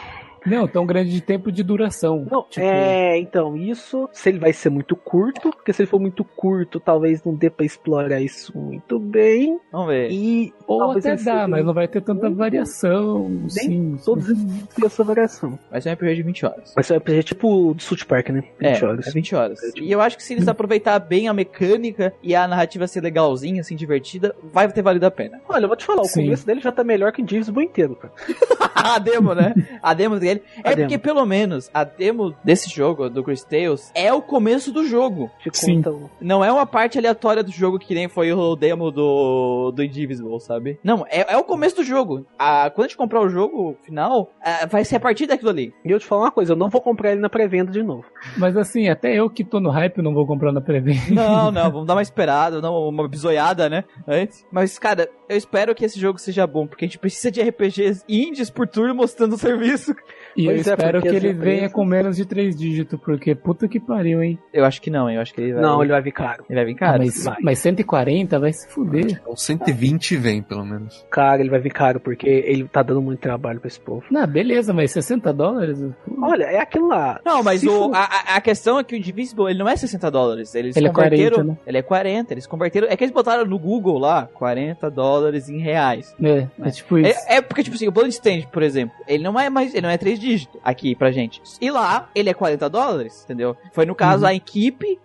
Não, 0.46 0.66
tão 0.66 0.84
grande 0.86 1.10
de 1.10 1.20
tempo 1.20 1.50
de 1.50 1.62
duração. 1.62 2.26
Não, 2.30 2.42
Tipo, 2.48 2.66
é, 2.66 3.18
então, 3.18 3.56
isso, 3.56 4.08
se 4.12 4.28
ele 4.28 4.38
vai 4.38 4.52
ser 4.52 4.68
muito 4.68 4.94
curto, 4.94 5.50
porque 5.50 5.72
se 5.72 5.82
ele 5.82 5.88
for 5.88 6.00
muito 6.00 6.24
curto, 6.24 6.78
talvez 6.78 7.22
não 7.24 7.34
dê 7.34 7.48
pra 7.48 7.64
explorar 7.64 8.20
isso 8.20 8.56
muito 8.56 8.98
bem. 8.98 9.58
Vamos 9.70 9.88
ver. 9.88 10.10
E 10.10 10.52
Ou 10.66 10.90
até 10.92 11.16
dá, 11.16 11.48
mas 11.48 11.64
não 11.64 11.72
vai 11.72 11.88
ter 11.88 12.02
tanta 12.02 12.28
variação. 12.28 13.42
Sim, 13.48 13.96
todos 14.04 14.28
eles 14.28 14.66
têm 14.74 14.86
essa 14.86 15.04
variação. 15.04 15.58
Vai 15.70 15.80
ser 15.80 15.90
um 15.90 15.92
RPG 15.94 16.14
de 16.16 16.22
20 16.22 16.46
horas. 16.46 16.72
Vai 16.74 16.84
ser 16.84 16.94
um 16.94 16.96
RPG 16.98 17.22
tipo 17.22 17.70
o 17.70 17.74
do 17.74 17.82
South 17.82 18.04
Park, 18.06 18.28
né? 18.30 18.44
20 18.58 18.82
é, 18.82 18.86
horas. 18.86 19.06
é 19.06 19.10
20 19.10 19.34
horas. 19.34 19.60
E 19.76 19.90
eu 19.90 20.00
acho 20.00 20.16
que 20.16 20.22
se 20.22 20.34
eles 20.34 20.46
aproveitar 20.48 20.98
bem 20.98 21.28
a 21.28 21.32
mecânica 21.32 22.12
e 22.22 22.34
a 22.34 22.46
narrativa 22.46 22.86
ser 22.86 23.00
legalzinha, 23.00 23.60
assim, 23.60 23.76
divertida, 23.76 24.34
vai 24.52 24.70
ter 24.70 24.82
valido 24.82 25.06
a 25.06 25.10
pena. 25.10 25.40
Olha, 25.48 25.64
eu 25.64 25.68
vou 25.68 25.76
te 25.76 25.84
falar, 25.84 26.02
o 26.02 26.06
Sim. 26.06 26.24
começo 26.24 26.46
dele 26.46 26.60
já 26.60 26.72
tá 26.72 26.84
melhor 26.84 27.12
que 27.12 27.20
o 27.20 27.22
Invisible 27.22 27.64
inteiro, 27.64 27.96
cara. 27.96 28.12
a 28.74 28.98
demo, 28.98 29.34
né? 29.34 29.54
A 29.82 29.94
demo 29.94 30.18
dele. 30.34 30.42
É 30.64 30.70
A 30.70 30.76
porque, 30.76 30.86
demo. 30.88 31.02
pelo 31.02 31.26
menos, 31.26 31.70
a 31.72 31.84
demo 31.84 32.34
desse 32.44 32.70
jogo, 32.70 33.08
do 33.08 33.22
Chris 33.22 33.44
Tales, 33.44 33.90
é 33.94 34.12
o 34.12 34.22
começo 34.22 34.72
do 34.72 34.86
jogo. 34.86 35.30
Sim. 35.52 35.82
Não 36.20 36.44
é 36.44 36.52
uma 36.52 36.66
parte 36.66 36.98
aleatória 36.98 37.42
do 37.42 37.50
jogo 37.50 37.78
que 37.78 37.94
nem 37.94 38.08
foi 38.08 38.32
o 38.32 38.56
demo 38.56 38.90
do, 38.90 39.72
do 39.72 39.82
Indivisible, 39.82 40.40
sabe? 40.40 40.78
Não, 40.82 41.04
é, 41.08 41.32
é 41.32 41.36
o 41.36 41.44
começo 41.44 41.76
do 41.76 41.84
jogo. 41.84 42.26
A, 42.38 42.70
quando 42.70 42.86
a 42.86 42.88
gente 42.88 42.96
comprar 42.96 43.20
o 43.20 43.28
jogo 43.28 43.76
final, 43.82 44.32
ah, 44.42 44.66
vai 44.66 44.84
ser 44.84 44.96
a 44.96 45.00
partir 45.00 45.26
daquilo 45.26 45.50
ali. 45.50 45.74
E 45.84 45.90
eu 45.90 45.98
te 45.98 46.06
falar 46.06 46.22
uma 46.22 46.30
coisa, 46.30 46.52
eu 46.52 46.56
não 46.56 46.68
vou 46.68 46.80
comprar 46.80 47.12
ele 47.12 47.20
na 47.20 47.28
pré-venda 47.28 47.70
de 47.70 47.82
novo. 47.82 48.04
Mas 48.36 48.56
assim, 48.56 48.88
até 48.88 49.14
eu 49.14 49.28
que 49.28 49.44
tô 49.44 49.60
no 49.60 49.70
hype 49.70 50.02
não 50.02 50.14
vou 50.14 50.26
comprar 50.26 50.52
na 50.52 50.60
pré-venda. 50.60 51.02
Não, 51.10 51.50
não, 51.50 51.70
vamos 51.70 51.86
dar 51.86 51.94
uma 51.94 52.02
esperada, 52.02 52.60
não, 52.60 52.88
uma 52.88 53.08
bisoiada, 53.08 53.68
né? 53.68 53.84
Antes. 54.06 54.46
Mas, 54.50 54.78
cara, 54.78 55.08
eu 55.28 55.36
espero 55.36 55.74
que 55.74 55.84
esse 55.84 55.98
jogo 55.98 56.18
seja 56.18 56.46
bom, 56.46 56.66
porque 56.66 56.84
a 56.84 56.88
gente 56.88 56.98
precisa 56.98 57.30
de 57.30 57.40
RPGs 57.42 58.04
indies 58.08 58.50
por 58.50 58.68
turno 58.68 58.94
mostrando 58.94 59.34
o 59.34 59.38
serviço. 59.38 59.94
E 60.36 60.46
eu 60.46 60.52
Pois 60.54 60.66
é, 60.66 60.70
espero 60.70 61.02
que 61.02 61.08
ele 61.08 61.32
venha 61.32 61.54
empresas- 61.56 61.72
com 61.72 61.84
menos 61.84 62.16
de 62.16 62.24
três 62.24 62.56
dígitos, 62.56 62.98
porque 63.00 63.34
puta 63.34 63.68
que 63.68 63.78
pariu, 63.80 64.22
hein? 64.22 64.38
Eu 64.52 64.64
acho 64.64 64.80
que 64.80 64.90
não, 64.90 65.10
eu 65.10 65.20
acho 65.20 65.34
que 65.34 65.40
ele 65.40 65.52
vai. 65.54 65.62
Não, 65.62 65.82
ele 65.82 65.92
vai 65.92 66.02
vir 66.02 66.12
caro. 66.12 66.44
ele 66.48 66.56
vai 66.58 66.64
vir 66.66 66.76
Ah, 66.76 66.78
caro. 66.78 66.98
mas, 66.98 67.24
vai. 67.24 67.36
mas 67.42 67.58
140 67.58 68.38
vai 68.38 68.52
se 68.52 68.68
fuder. 68.68 69.06
Então 69.20 69.36
120 69.36 70.16
vem, 70.16 70.42
pelo 70.42 70.64
menos. 70.64 71.04
Cara, 71.10 71.40
ele 71.40 71.50
vai 71.50 71.60
vir 71.60 71.72
caro, 71.72 72.00
porque 72.00 72.26
ele 72.28 72.64
tá 72.68 72.82
dando 72.82 73.02
muito 73.02 73.20
trabalho 73.20 73.60
pra 73.60 73.68
esse 73.68 73.80
povo. 73.80 74.04
Não, 74.10 74.26
beleza, 74.26 74.72
mas 74.72 74.90
60 74.92 75.32
dólares? 75.32 75.78
Olha, 76.20 76.44
é 76.44 76.58
aquilo 76.60 76.88
lá. 76.88 77.20
Não, 77.24 77.42
mas 77.42 77.62
o, 77.64 77.70
for- 77.70 77.94
a, 77.94 78.36
a- 78.36 78.40
questão 78.40 78.78
é 78.78 78.84
que 78.84 78.94
o 78.94 78.98
Indivisible, 78.98 79.46
ele 79.50 79.58
não 79.58 79.68
é 79.68 79.76
60 79.76 80.10
dólares. 80.10 80.54
Eles 80.54 80.76
Ele 80.76 80.88
é 80.88 80.90
converteram. 80.92 81.36
40, 81.36 81.52
né? 81.52 81.58
Ele 81.66 81.78
é 81.78 81.82
40. 81.82 82.34
Eles 82.34 82.46
converteram. 82.46 82.88
É 82.90 82.96
que 82.96 83.04
eles 83.04 83.14
botaram 83.14 83.44
no 83.44 83.58
Google 83.58 83.98
lá 83.98 84.28
40 84.34 84.90
dólares 84.90 85.48
em 85.48 85.58
reais. 85.58 86.14
É, 86.22 86.46
é 86.62 86.70
tipo 86.70 86.98
isso. 86.98 87.18
É, 87.28 87.36
é 87.36 87.40
porque, 87.42 87.62
tipo 87.62 87.76
assim, 87.76 87.88
o 87.88 87.92
Blood 87.92 88.10
Stand, 88.10 88.42
por 88.52 88.62
exemplo, 88.62 88.94
ele 89.06 89.22
não 89.22 89.38
é 89.38 89.48
mais. 89.48 89.72
Ele 89.74 89.82
não 89.82 89.90
é 89.90 89.96
3 89.98 90.18
dígitos 90.22 90.60
aqui 90.64 90.94
pra 90.94 91.10
gente. 91.10 91.42
E 91.60 91.70
lá, 91.70 92.08
ele 92.14 92.30
é 92.30 92.34
40 92.34 92.70
dólares, 92.70 93.22
entendeu? 93.24 93.56
Foi 93.72 93.84
no 93.84 93.94
caso, 93.94 94.22
Uhum. 94.22 94.30
a 94.30 94.34
equipe 94.34 94.98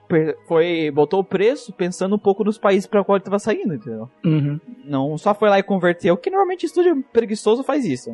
foi, 0.47 0.91
botou 0.91 1.19
o 1.19 1.23
preço 1.23 1.73
pensando 1.73 2.15
um 2.15 2.19
pouco 2.19 2.43
nos 2.43 2.57
países 2.57 2.87
pra 2.87 3.03
qual 3.03 3.17
ele 3.17 3.25
tava 3.25 3.39
saindo, 3.39 3.73
entendeu? 3.73 4.09
Uhum. 4.23 4.59
Não 4.85 5.17
só 5.17 5.33
foi 5.33 5.49
lá 5.49 5.59
e 5.59 5.63
converteu, 5.63 6.15
que 6.15 6.29
normalmente 6.29 6.65
estúdio 6.65 7.03
preguiçoso 7.11 7.63
faz 7.63 7.83
isso. 7.85 8.09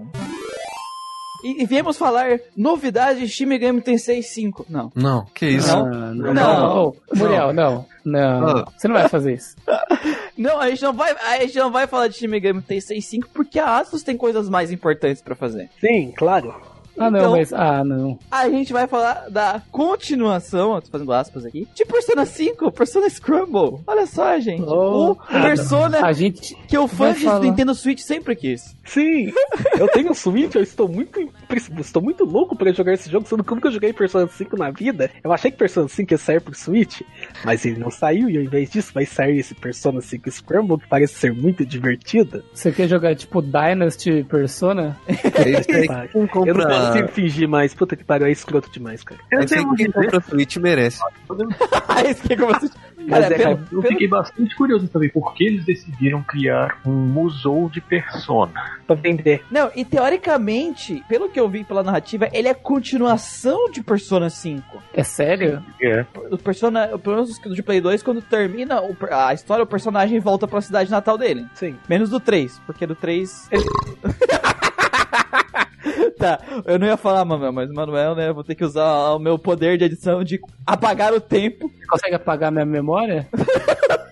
E, 1.43 1.61
e 1.61 1.65
viemos 1.65 1.97
falar 1.97 2.39
novidade 2.55 3.27
Shin 3.27 3.45
Megami 3.45 3.81
Tensei 3.81 4.23
5. 4.23 4.65
Não. 4.69 4.89
Não, 4.95 5.25
que 5.35 5.45
isso. 5.45 5.75
Não. 5.75 6.13
Não. 6.15 6.33
Não, 6.33 6.87
ô, 6.87 6.95
Muriel, 7.13 7.51
não. 7.51 7.85
Não. 8.05 8.47
Ah. 8.47 8.65
Você 8.77 8.87
não 8.87 8.95
vai 8.95 9.09
fazer 9.09 9.33
isso. 9.33 9.55
Não, 10.35 10.59
a 10.59 10.67
gente 10.67 10.81
não 10.81 10.93
vai, 10.93 11.11
a 11.11 11.41
gente 11.41 11.59
não 11.59 11.71
vai 11.71 11.85
falar 11.85 12.07
de 12.07 12.15
Shin 12.15 12.25
Megami 12.27 12.59
Tensei 12.59 12.99
5 12.99 13.29
porque 13.31 13.59
a 13.59 13.77
Asus 13.77 14.01
tem 14.01 14.17
coisas 14.17 14.49
mais 14.49 14.71
importantes 14.71 15.21
pra 15.21 15.35
fazer. 15.35 15.69
Sim, 15.79 16.11
claro. 16.17 16.55
Ah, 16.97 17.09
não, 17.09 17.19
Então- 17.19 17.31
mas. 17.31 17.53
Ah, 17.53 17.83
não. 17.83 18.19
A 18.29 18.49
gente 18.49 18.71
vai 18.71 18.87
falar 18.87 19.25
da 19.29 19.61
continuação, 19.71 20.79
tô 20.81 20.89
fazendo 20.91 21.11
aspas 21.13 21.45
aqui, 21.45 21.67
de 21.73 21.85
Persona 21.85 22.25
5, 22.25 22.71
Persona 22.71 23.09
Scramble. 23.09 23.79
Olha 23.87 24.05
só, 24.05 24.39
gente. 24.39 24.63
Oh, 24.63 25.11
o 25.11 25.15
Persona 25.15 26.05
A 26.05 26.13
gente. 26.13 26.55
que 26.67 26.77
o 26.77 26.87
fã 26.87 27.13
de 27.13 27.21
falar. 27.23 27.39
Nintendo 27.39 27.73
Switch 27.73 27.99
sempre 27.99 28.35
quis. 28.35 28.75
Sim, 28.85 29.31
eu 29.79 29.87
tenho 29.87 30.11
um 30.11 30.13
Switch, 30.13 30.55
eu 30.55 30.61
estou 30.61 30.87
muito, 30.87 31.31
estou 31.79 32.01
muito 32.01 32.25
louco 32.25 32.55
pra 32.55 32.71
jogar 32.73 32.93
esse 32.93 33.09
jogo, 33.09 33.27
sendo 33.27 33.43
como 33.43 33.61
que 33.61 33.67
eu 33.67 33.71
joguei 33.71 33.93
Persona 33.93 34.27
5 34.27 34.57
na 34.57 34.71
vida. 34.71 35.09
Eu 35.23 35.31
achei 35.31 35.51
que 35.51 35.57
Persona 35.57 35.87
5 35.87 36.13
ia 36.13 36.17
sair 36.17 36.41
pro 36.41 36.53
Switch, 36.53 37.01
mas 37.45 37.65
ele 37.65 37.79
não 37.79 37.89
saiu, 37.89 38.29
e 38.29 38.37
ao 38.37 38.43
invés 38.43 38.69
disso 38.69 38.91
vai 38.93 39.05
sair 39.05 39.37
esse 39.37 39.55
Persona 39.55 40.01
5 40.01 40.29
Scramble, 40.29 40.77
que 40.77 40.87
parece 40.87 41.13
ser 41.13 41.33
muito 41.33 41.65
divertido. 41.65 42.43
Você 42.53 42.71
quer 42.71 42.87
jogar 42.87 43.15
tipo 43.15 43.41
Dynasty 43.41 44.23
Persona? 44.23 44.97
É 45.07 45.59
isso 45.59 45.71
aí. 45.71 45.87
Pai, 45.87 46.07
Quem 46.09 46.21
Eu 46.21 46.21
não 46.21 46.27
compra, 46.27 46.87
consigo 46.87 47.07
fingir 47.07 47.47
mais, 47.47 47.73
puta 47.73 47.95
que 47.95 48.03
pariu, 48.03 48.27
é 48.27 48.31
escroto 48.31 48.69
demais, 48.69 49.03
cara. 49.03 49.19
Eu 49.31 49.39
é 49.39 49.41
aí 49.43 49.47
devo 49.47 49.75
que 49.75 49.83
quem 49.83 49.91
compra 49.91 50.21
Switch 50.21 50.57
merece. 50.57 50.99
Esse 52.05 52.21
que 52.21 52.33
é 52.33 52.35
como 52.35 52.59
se... 52.59 52.69
Mas 53.07 53.21
Cara, 53.23 53.35
é, 53.35 53.37
pelo- 53.37 53.59
eu 53.71 53.81
fiquei 53.81 54.07
bastante 54.07 54.55
curioso 54.55 54.87
também, 54.87 55.09
porque 55.09 55.43
eles 55.43 55.65
decidiram 55.65 56.21
criar 56.23 56.77
um 56.85 56.91
musou 56.91 57.69
de 57.69 57.81
Persona. 57.81 58.53
pra 58.87 58.95
vender. 58.95 59.43
Não, 59.51 59.71
e 59.75 59.83
teoricamente, 59.85 61.03
pelo 61.07 61.29
que 61.29 61.39
eu 61.39 61.47
vi 61.49 61.63
pela 61.63 61.83
narrativa, 61.83 62.27
ele 62.33 62.47
é 62.47 62.53
continuação 62.53 63.69
de 63.71 63.81
Persona 63.83 64.29
5. 64.29 64.81
É 64.93 65.03
sério? 65.03 65.63
É. 65.81 66.05
O 66.31 66.37
Persona, 66.37 66.87
pelo 66.97 67.15
menos 67.15 67.29
os 67.45 67.55
de 67.55 67.63
Play 67.63 67.79
2, 67.81 68.03
quando 68.03 68.21
termina 68.21 68.81
a 69.11 69.33
história, 69.33 69.63
o 69.63 69.67
personagem 69.67 70.19
volta 70.19 70.47
pra 70.47 70.61
cidade 70.61 70.89
natal 70.91 71.17
dele. 71.17 71.45
Sim. 71.53 71.75
Menos 71.89 72.09
do 72.09 72.19
3, 72.19 72.59
porque 72.65 72.85
do 72.87 72.95
3. 72.95 73.49
tá, 76.17 76.39
eu 76.65 76.79
não 76.79 76.87
ia 76.87 76.97
falar, 76.97 77.25
Manuel, 77.25 77.51
mas 77.51 77.69
Manuel, 77.71 78.15
né? 78.15 78.31
Vou 78.31 78.43
ter 78.43 78.55
que 78.55 78.63
usar 78.63 79.13
o 79.13 79.19
meu 79.19 79.37
poder 79.37 79.77
de 79.77 79.85
edição 79.85 80.23
de 80.23 80.39
apagar 80.65 81.13
o 81.13 81.21
tempo. 81.21 81.69
Você 81.69 81.85
consegue 81.87 82.15
apagar 82.15 82.51
minha 82.51 82.65
memória? 82.65 83.27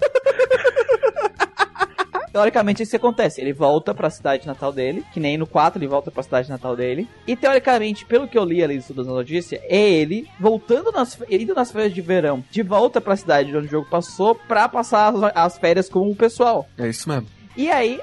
Teoricamente, 2.31 2.83
isso 2.83 2.95
acontece. 2.95 3.41
Ele 3.41 3.51
volta 3.51 3.93
pra 3.93 4.09
cidade 4.09 4.47
natal 4.47 4.71
dele, 4.71 5.03
que 5.13 5.19
nem 5.19 5.37
no 5.37 5.45
4 5.45 5.77
ele 5.77 5.87
volta 5.87 6.09
pra 6.09 6.23
cidade 6.23 6.49
natal 6.49 6.75
dele. 6.75 7.07
E 7.27 7.35
teoricamente, 7.35 8.05
pelo 8.05 8.27
que 8.27 8.37
eu 8.37 8.45
li 8.45 8.63
ali 8.63 8.77
estudando 8.77 9.09
a 9.09 9.15
notícia, 9.15 9.61
é 9.63 9.77
ele 9.77 10.27
voltando 10.39 10.91
nas, 10.91 11.19
indo 11.29 11.53
nas 11.53 11.71
férias 11.71 11.93
de 11.93 12.01
verão, 12.01 12.43
de 12.49 12.63
volta 12.63 13.01
pra 13.01 13.17
cidade 13.17 13.55
onde 13.55 13.67
o 13.67 13.71
jogo 13.71 13.89
passou, 13.89 14.33
pra 14.33 14.69
passar 14.69 15.13
as, 15.13 15.31
as 15.35 15.57
férias 15.57 15.89
com 15.89 16.09
o 16.09 16.15
pessoal. 16.15 16.67
É 16.77 16.87
isso 16.87 17.09
mesmo. 17.09 17.27
E 17.55 17.69
aí, 17.69 17.99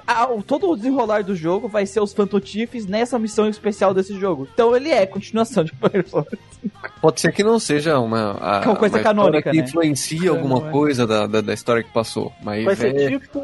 todo 0.46 0.70
o 0.70 0.76
desenrolar 0.76 1.24
do 1.24 1.34
jogo 1.34 1.68
vai 1.68 1.86
ser 1.86 2.00
os 2.00 2.12
fantotifes 2.12 2.86
nessa 2.86 3.18
missão 3.18 3.48
especial 3.48 3.94
desse 3.94 4.18
jogo. 4.18 4.46
Então 4.52 4.76
ele 4.76 4.90
é 4.90 5.06
continuação 5.06 5.64
de 5.64 5.72
Persona. 5.72 6.26
Pode 7.00 7.20
ser 7.20 7.32
que 7.32 7.44
não 7.44 7.58
seja 7.58 7.98
uma, 7.98 8.32
a, 8.40 8.60
Uma 8.64 8.76
coisa 8.76 8.96
uma 8.96 9.02
canônica, 9.02 9.50
que 9.50 9.56
né? 9.58 9.64
influencia 9.64 10.30
alguma 10.30 10.60
Não 10.60 10.68
é. 10.68 10.70
coisa 10.72 11.06
da, 11.06 11.26
da, 11.26 11.40
da 11.40 11.54
história 11.54 11.82
que 11.82 11.92
passou. 11.92 12.32
Mas 12.42 12.64
Vai 12.64 12.74
ser 12.76 12.96
é- 12.96 13.08
tipo. 13.10 13.40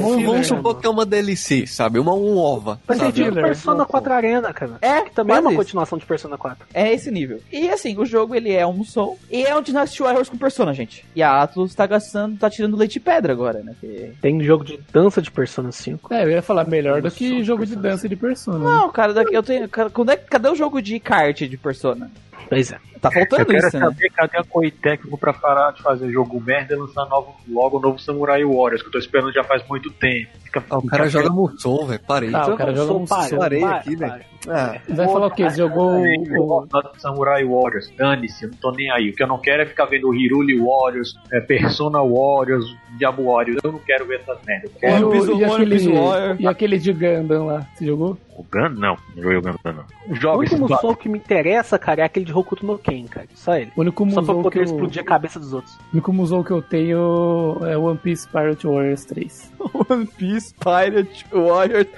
Vamos, 0.00 0.24
vamos 0.24 0.46
supor 0.46 0.74
né, 0.74 0.80
que 0.80 0.86
é 0.86 0.90
uma 0.90 1.06
DLC, 1.06 1.66
sabe? 1.66 1.98
Uma 1.98 2.14
um 2.14 2.36
ova. 2.36 2.78
Vai 2.86 2.96
ser 2.96 3.04
sabe? 3.04 3.12
tipo 3.14 3.28
Filler. 3.28 3.44
Persona 3.44 3.84
4 3.86 4.12
Arena, 4.12 4.52
cara. 4.52 4.72
É, 4.82 5.02
Que 5.02 5.10
também 5.12 5.36
é 5.36 5.40
uma 5.40 5.50
isso. 5.50 5.58
continuação 5.58 5.98
de 5.98 6.04
Persona 6.06 6.36
4. 6.36 6.66
É 6.74 6.92
esse 6.92 7.10
nível. 7.10 7.40
E 7.52 7.68
assim, 7.70 7.96
o 7.98 8.04
jogo 8.04 8.34
ele 8.34 8.52
é 8.52 8.66
um 8.66 8.84
Soul 8.84 9.18
e 9.30 9.42
é 9.44 9.56
um 9.56 9.62
Dynasty 9.62 10.02
Warriors 10.02 10.28
com 10.28 10.36
Persona, 10.36 10.74
gente. 10.74 11.04
E 11.16 11.22
a 11.22 11.42
Atlus 11.42 11.74
tá 11.74 11.86
gastando, 11.86 12.36
tá 12.38 12.50
tirando 12.50 12.76
leite 12.76 12.94
de 12.94 13.00
pedra 13.00 13.32
agora, 13.32 13.60
né? 13.62 13.74
Que- 13.80 14.12
Tem 14.20 14.42
jogo 14.42 14.64
de 14.64 14.78
dança 14.92 15.22
de 15.22 15.30
Persona 15.30 15.72
5. 15.72 16.12
É, 16.12 16.24
eu 16.24 16.30
ia 16.30 16.42
falar 16.42 16.66
melhor 16.66 17.00
do 17.00 17.10
que 17.10 17.42
jogo 17.42 17.64
de 17.64 17.72
Persona. 17.72 17.90
dança 17.90 18.08
de 18.08 18.16
Persona. 18.16 18.58
né? 18.58 18.64
Não, 18.64 18.90
cara, 18.90 19.14
daqui 19.14 19.34
eu 19.34 19.42
tenho. 19.42 19.68
cara, 19.68 19.88
quando 19.90 20.10
é, 20.10 20.16
cadê 20.16 20.48
o 20.48 20.54
jogo 20.54 20.82
de 20.82 20.98
kart 21.00 21.40
de 21.42 21.56
Persona? 21.56 22.10
Pois 22.48 22.72
é. 22.72 22.78
Tá 23.00 23.10
Eu 23.10 23.12
faltando 23.12 23.46
quero 23.46 23.58
isso, 23.68 23.78
né? 23.78 23.84
saber 23.84 24.10
cadê 24.10 24.38
a 24.38 24.42
Koei 24.44 24.70
Técnico 24.72 25.16
pra 25.16 25.32
parar 25.32 25.70
de 25.72 25.80
fazer 25.82 26.10
jogo 26.10 26.40
merda 26.40 26.74
e 26.74 26.76
lançar 26.76 27.06
novo, 27.06 27.32
logo 27.48 27.78
o 27.78 27.80
novo 27.80 27.98
Samurai 28.00 28.42
Warriors, 28.44 28.82
que 28.82 28.88
eu 28.88 28.92
tô 28.92 28.98
esperando 28.98 29.32
já 29.32 29.44
faz 29.44 29.62
muito 29.68 29.88
tempo. 29.92 30.28
Fica, 30.42 30.64
Ah, 30.68 30.78
o 30.78 30.86
cara 30.86 31.06
fica- 31.06 31.22
joga 31.22 31.32
Musou, 31.32 31.86
velho. 31.86 32.00
Parei. 32.06 32.34
Ah, 32.34 32.46
o 32.48 32.56
cara 32.56 32.74
joga 32.74 33.06
para, 33.06 33.36
parei 33.38 33.62
aqui, 33.62 33.94
velho. 33.96 34.20
Ah, 34.48 34.76
Vai 34.88 35.06
falar 35.06 35.26
o 35.26 35.30
quê? 35.30 35.48
Você 35.48 35.58
jogou 35.58 36.04
Eu 36.04 36.42
o. 36.42 36.66
Samurai 36.98 37.44
Warriors, 37.44 37.88
dane-se, 37.96 38.44
eu 38.44 38.50
não 38.50 38.58
tô 38.58 38.72
nem 38.72 38.90
aí. 38.90 39.10
O 39.10 39.14
que 39.14 39.22
eu 39.22 39.28
não 39.28 39.38
quero 39.38 39.62
é 39.62 39.66
ficar 39.66 39.84
vendo 39.84 40.12
Hiruli 40.12 40.58
Warriors, 40.58 41.14
é, 41.32 41.40
Persona 41.40 42.00
Warriors, 42.02 42.64
Diabo 42.98 43.30
Warriors. 43.32 43.60
Eu 43.62 43.70
não 43.72 43.78
quero 43.78 44.06
ver 44.06 44.20
essas 44.20 44.38
merdas. 44.44 44.70
Eu 44.72 44.76
E, 44.76 44.80
quero 44.80 45.10
Piece- 45.10 45.30
o, 45.30 45.38
e, 45.40 45.44
aquele, 45.44 46.36
e 46.42 46.46
aquele 46.48 46.78
de 46.78 46.92
Gundam 46.92 47.46
lá, 47.46 47.66
você 47.74 47.86
jogou? 47.86 48.18
O 48.38 48.46
Gun? 48.50 48.68
Não, 48.78 48.96
não 49.16 49.22
joguei 49.22 49.38
o 49.38 49.42
Gun, 49.42 49.54
não. 49.64 49.84
O 50.08 50.14
Joga 50.14 50.44
esse 50.44 50.54
último 50.54 50.78
som 50.80 50.94
que 50.94 51.08
me 51.08 51.18
interessa, 51.18 51.78
cara, 51.78 52.02
é 52.02 52.04
aquele 52.04 52.24
de 52.24 52.32
Hokuto 52.32 52.64
no 52.64 52.78
Ken, 52.78 53.04
cara. 53.06 53.26
Só 53.34 53.56
ele. 53.56 53.72
O 53.76 53.80
único 53.80 54.08
Só 54.10 54.22
pra 54.22 54.34
poder 54.34 54.60
eu, 54.60 54.64
explodir 54.64 55.02
a 55.02 55.04
cabeça 55.04 55.40
dos 55.40 55.52
outros. 55.52 55.74
o 55.74 55.80
único 55.94 56.12
musou 56.12 56.44
que 56.44 56.50
eu 56.52 56.62
tenho 56.62 57.58
é 57.66 57.76
One 57.76 57.98
Piece 57.98 58.28
Pirate 58.28 58.66
Warriors 58.66 59.04
3. 59.04 59.52
One 59.90 60.06
Piece 60.06 60.54
Pirate 60.54 61.26
Warriors 61.32 61.88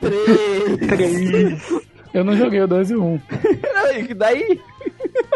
3. 0.00 1.90
Eu 2.12 2.24
não 2.24 2.36
joguei 2.36 2.60
o 2.60 2.66
2 2.66 2.90
e 2.90 2.94
o 2.96 3.04
1, 3.04 3.20
E 4.08 4.14
daí, 4.14 4.60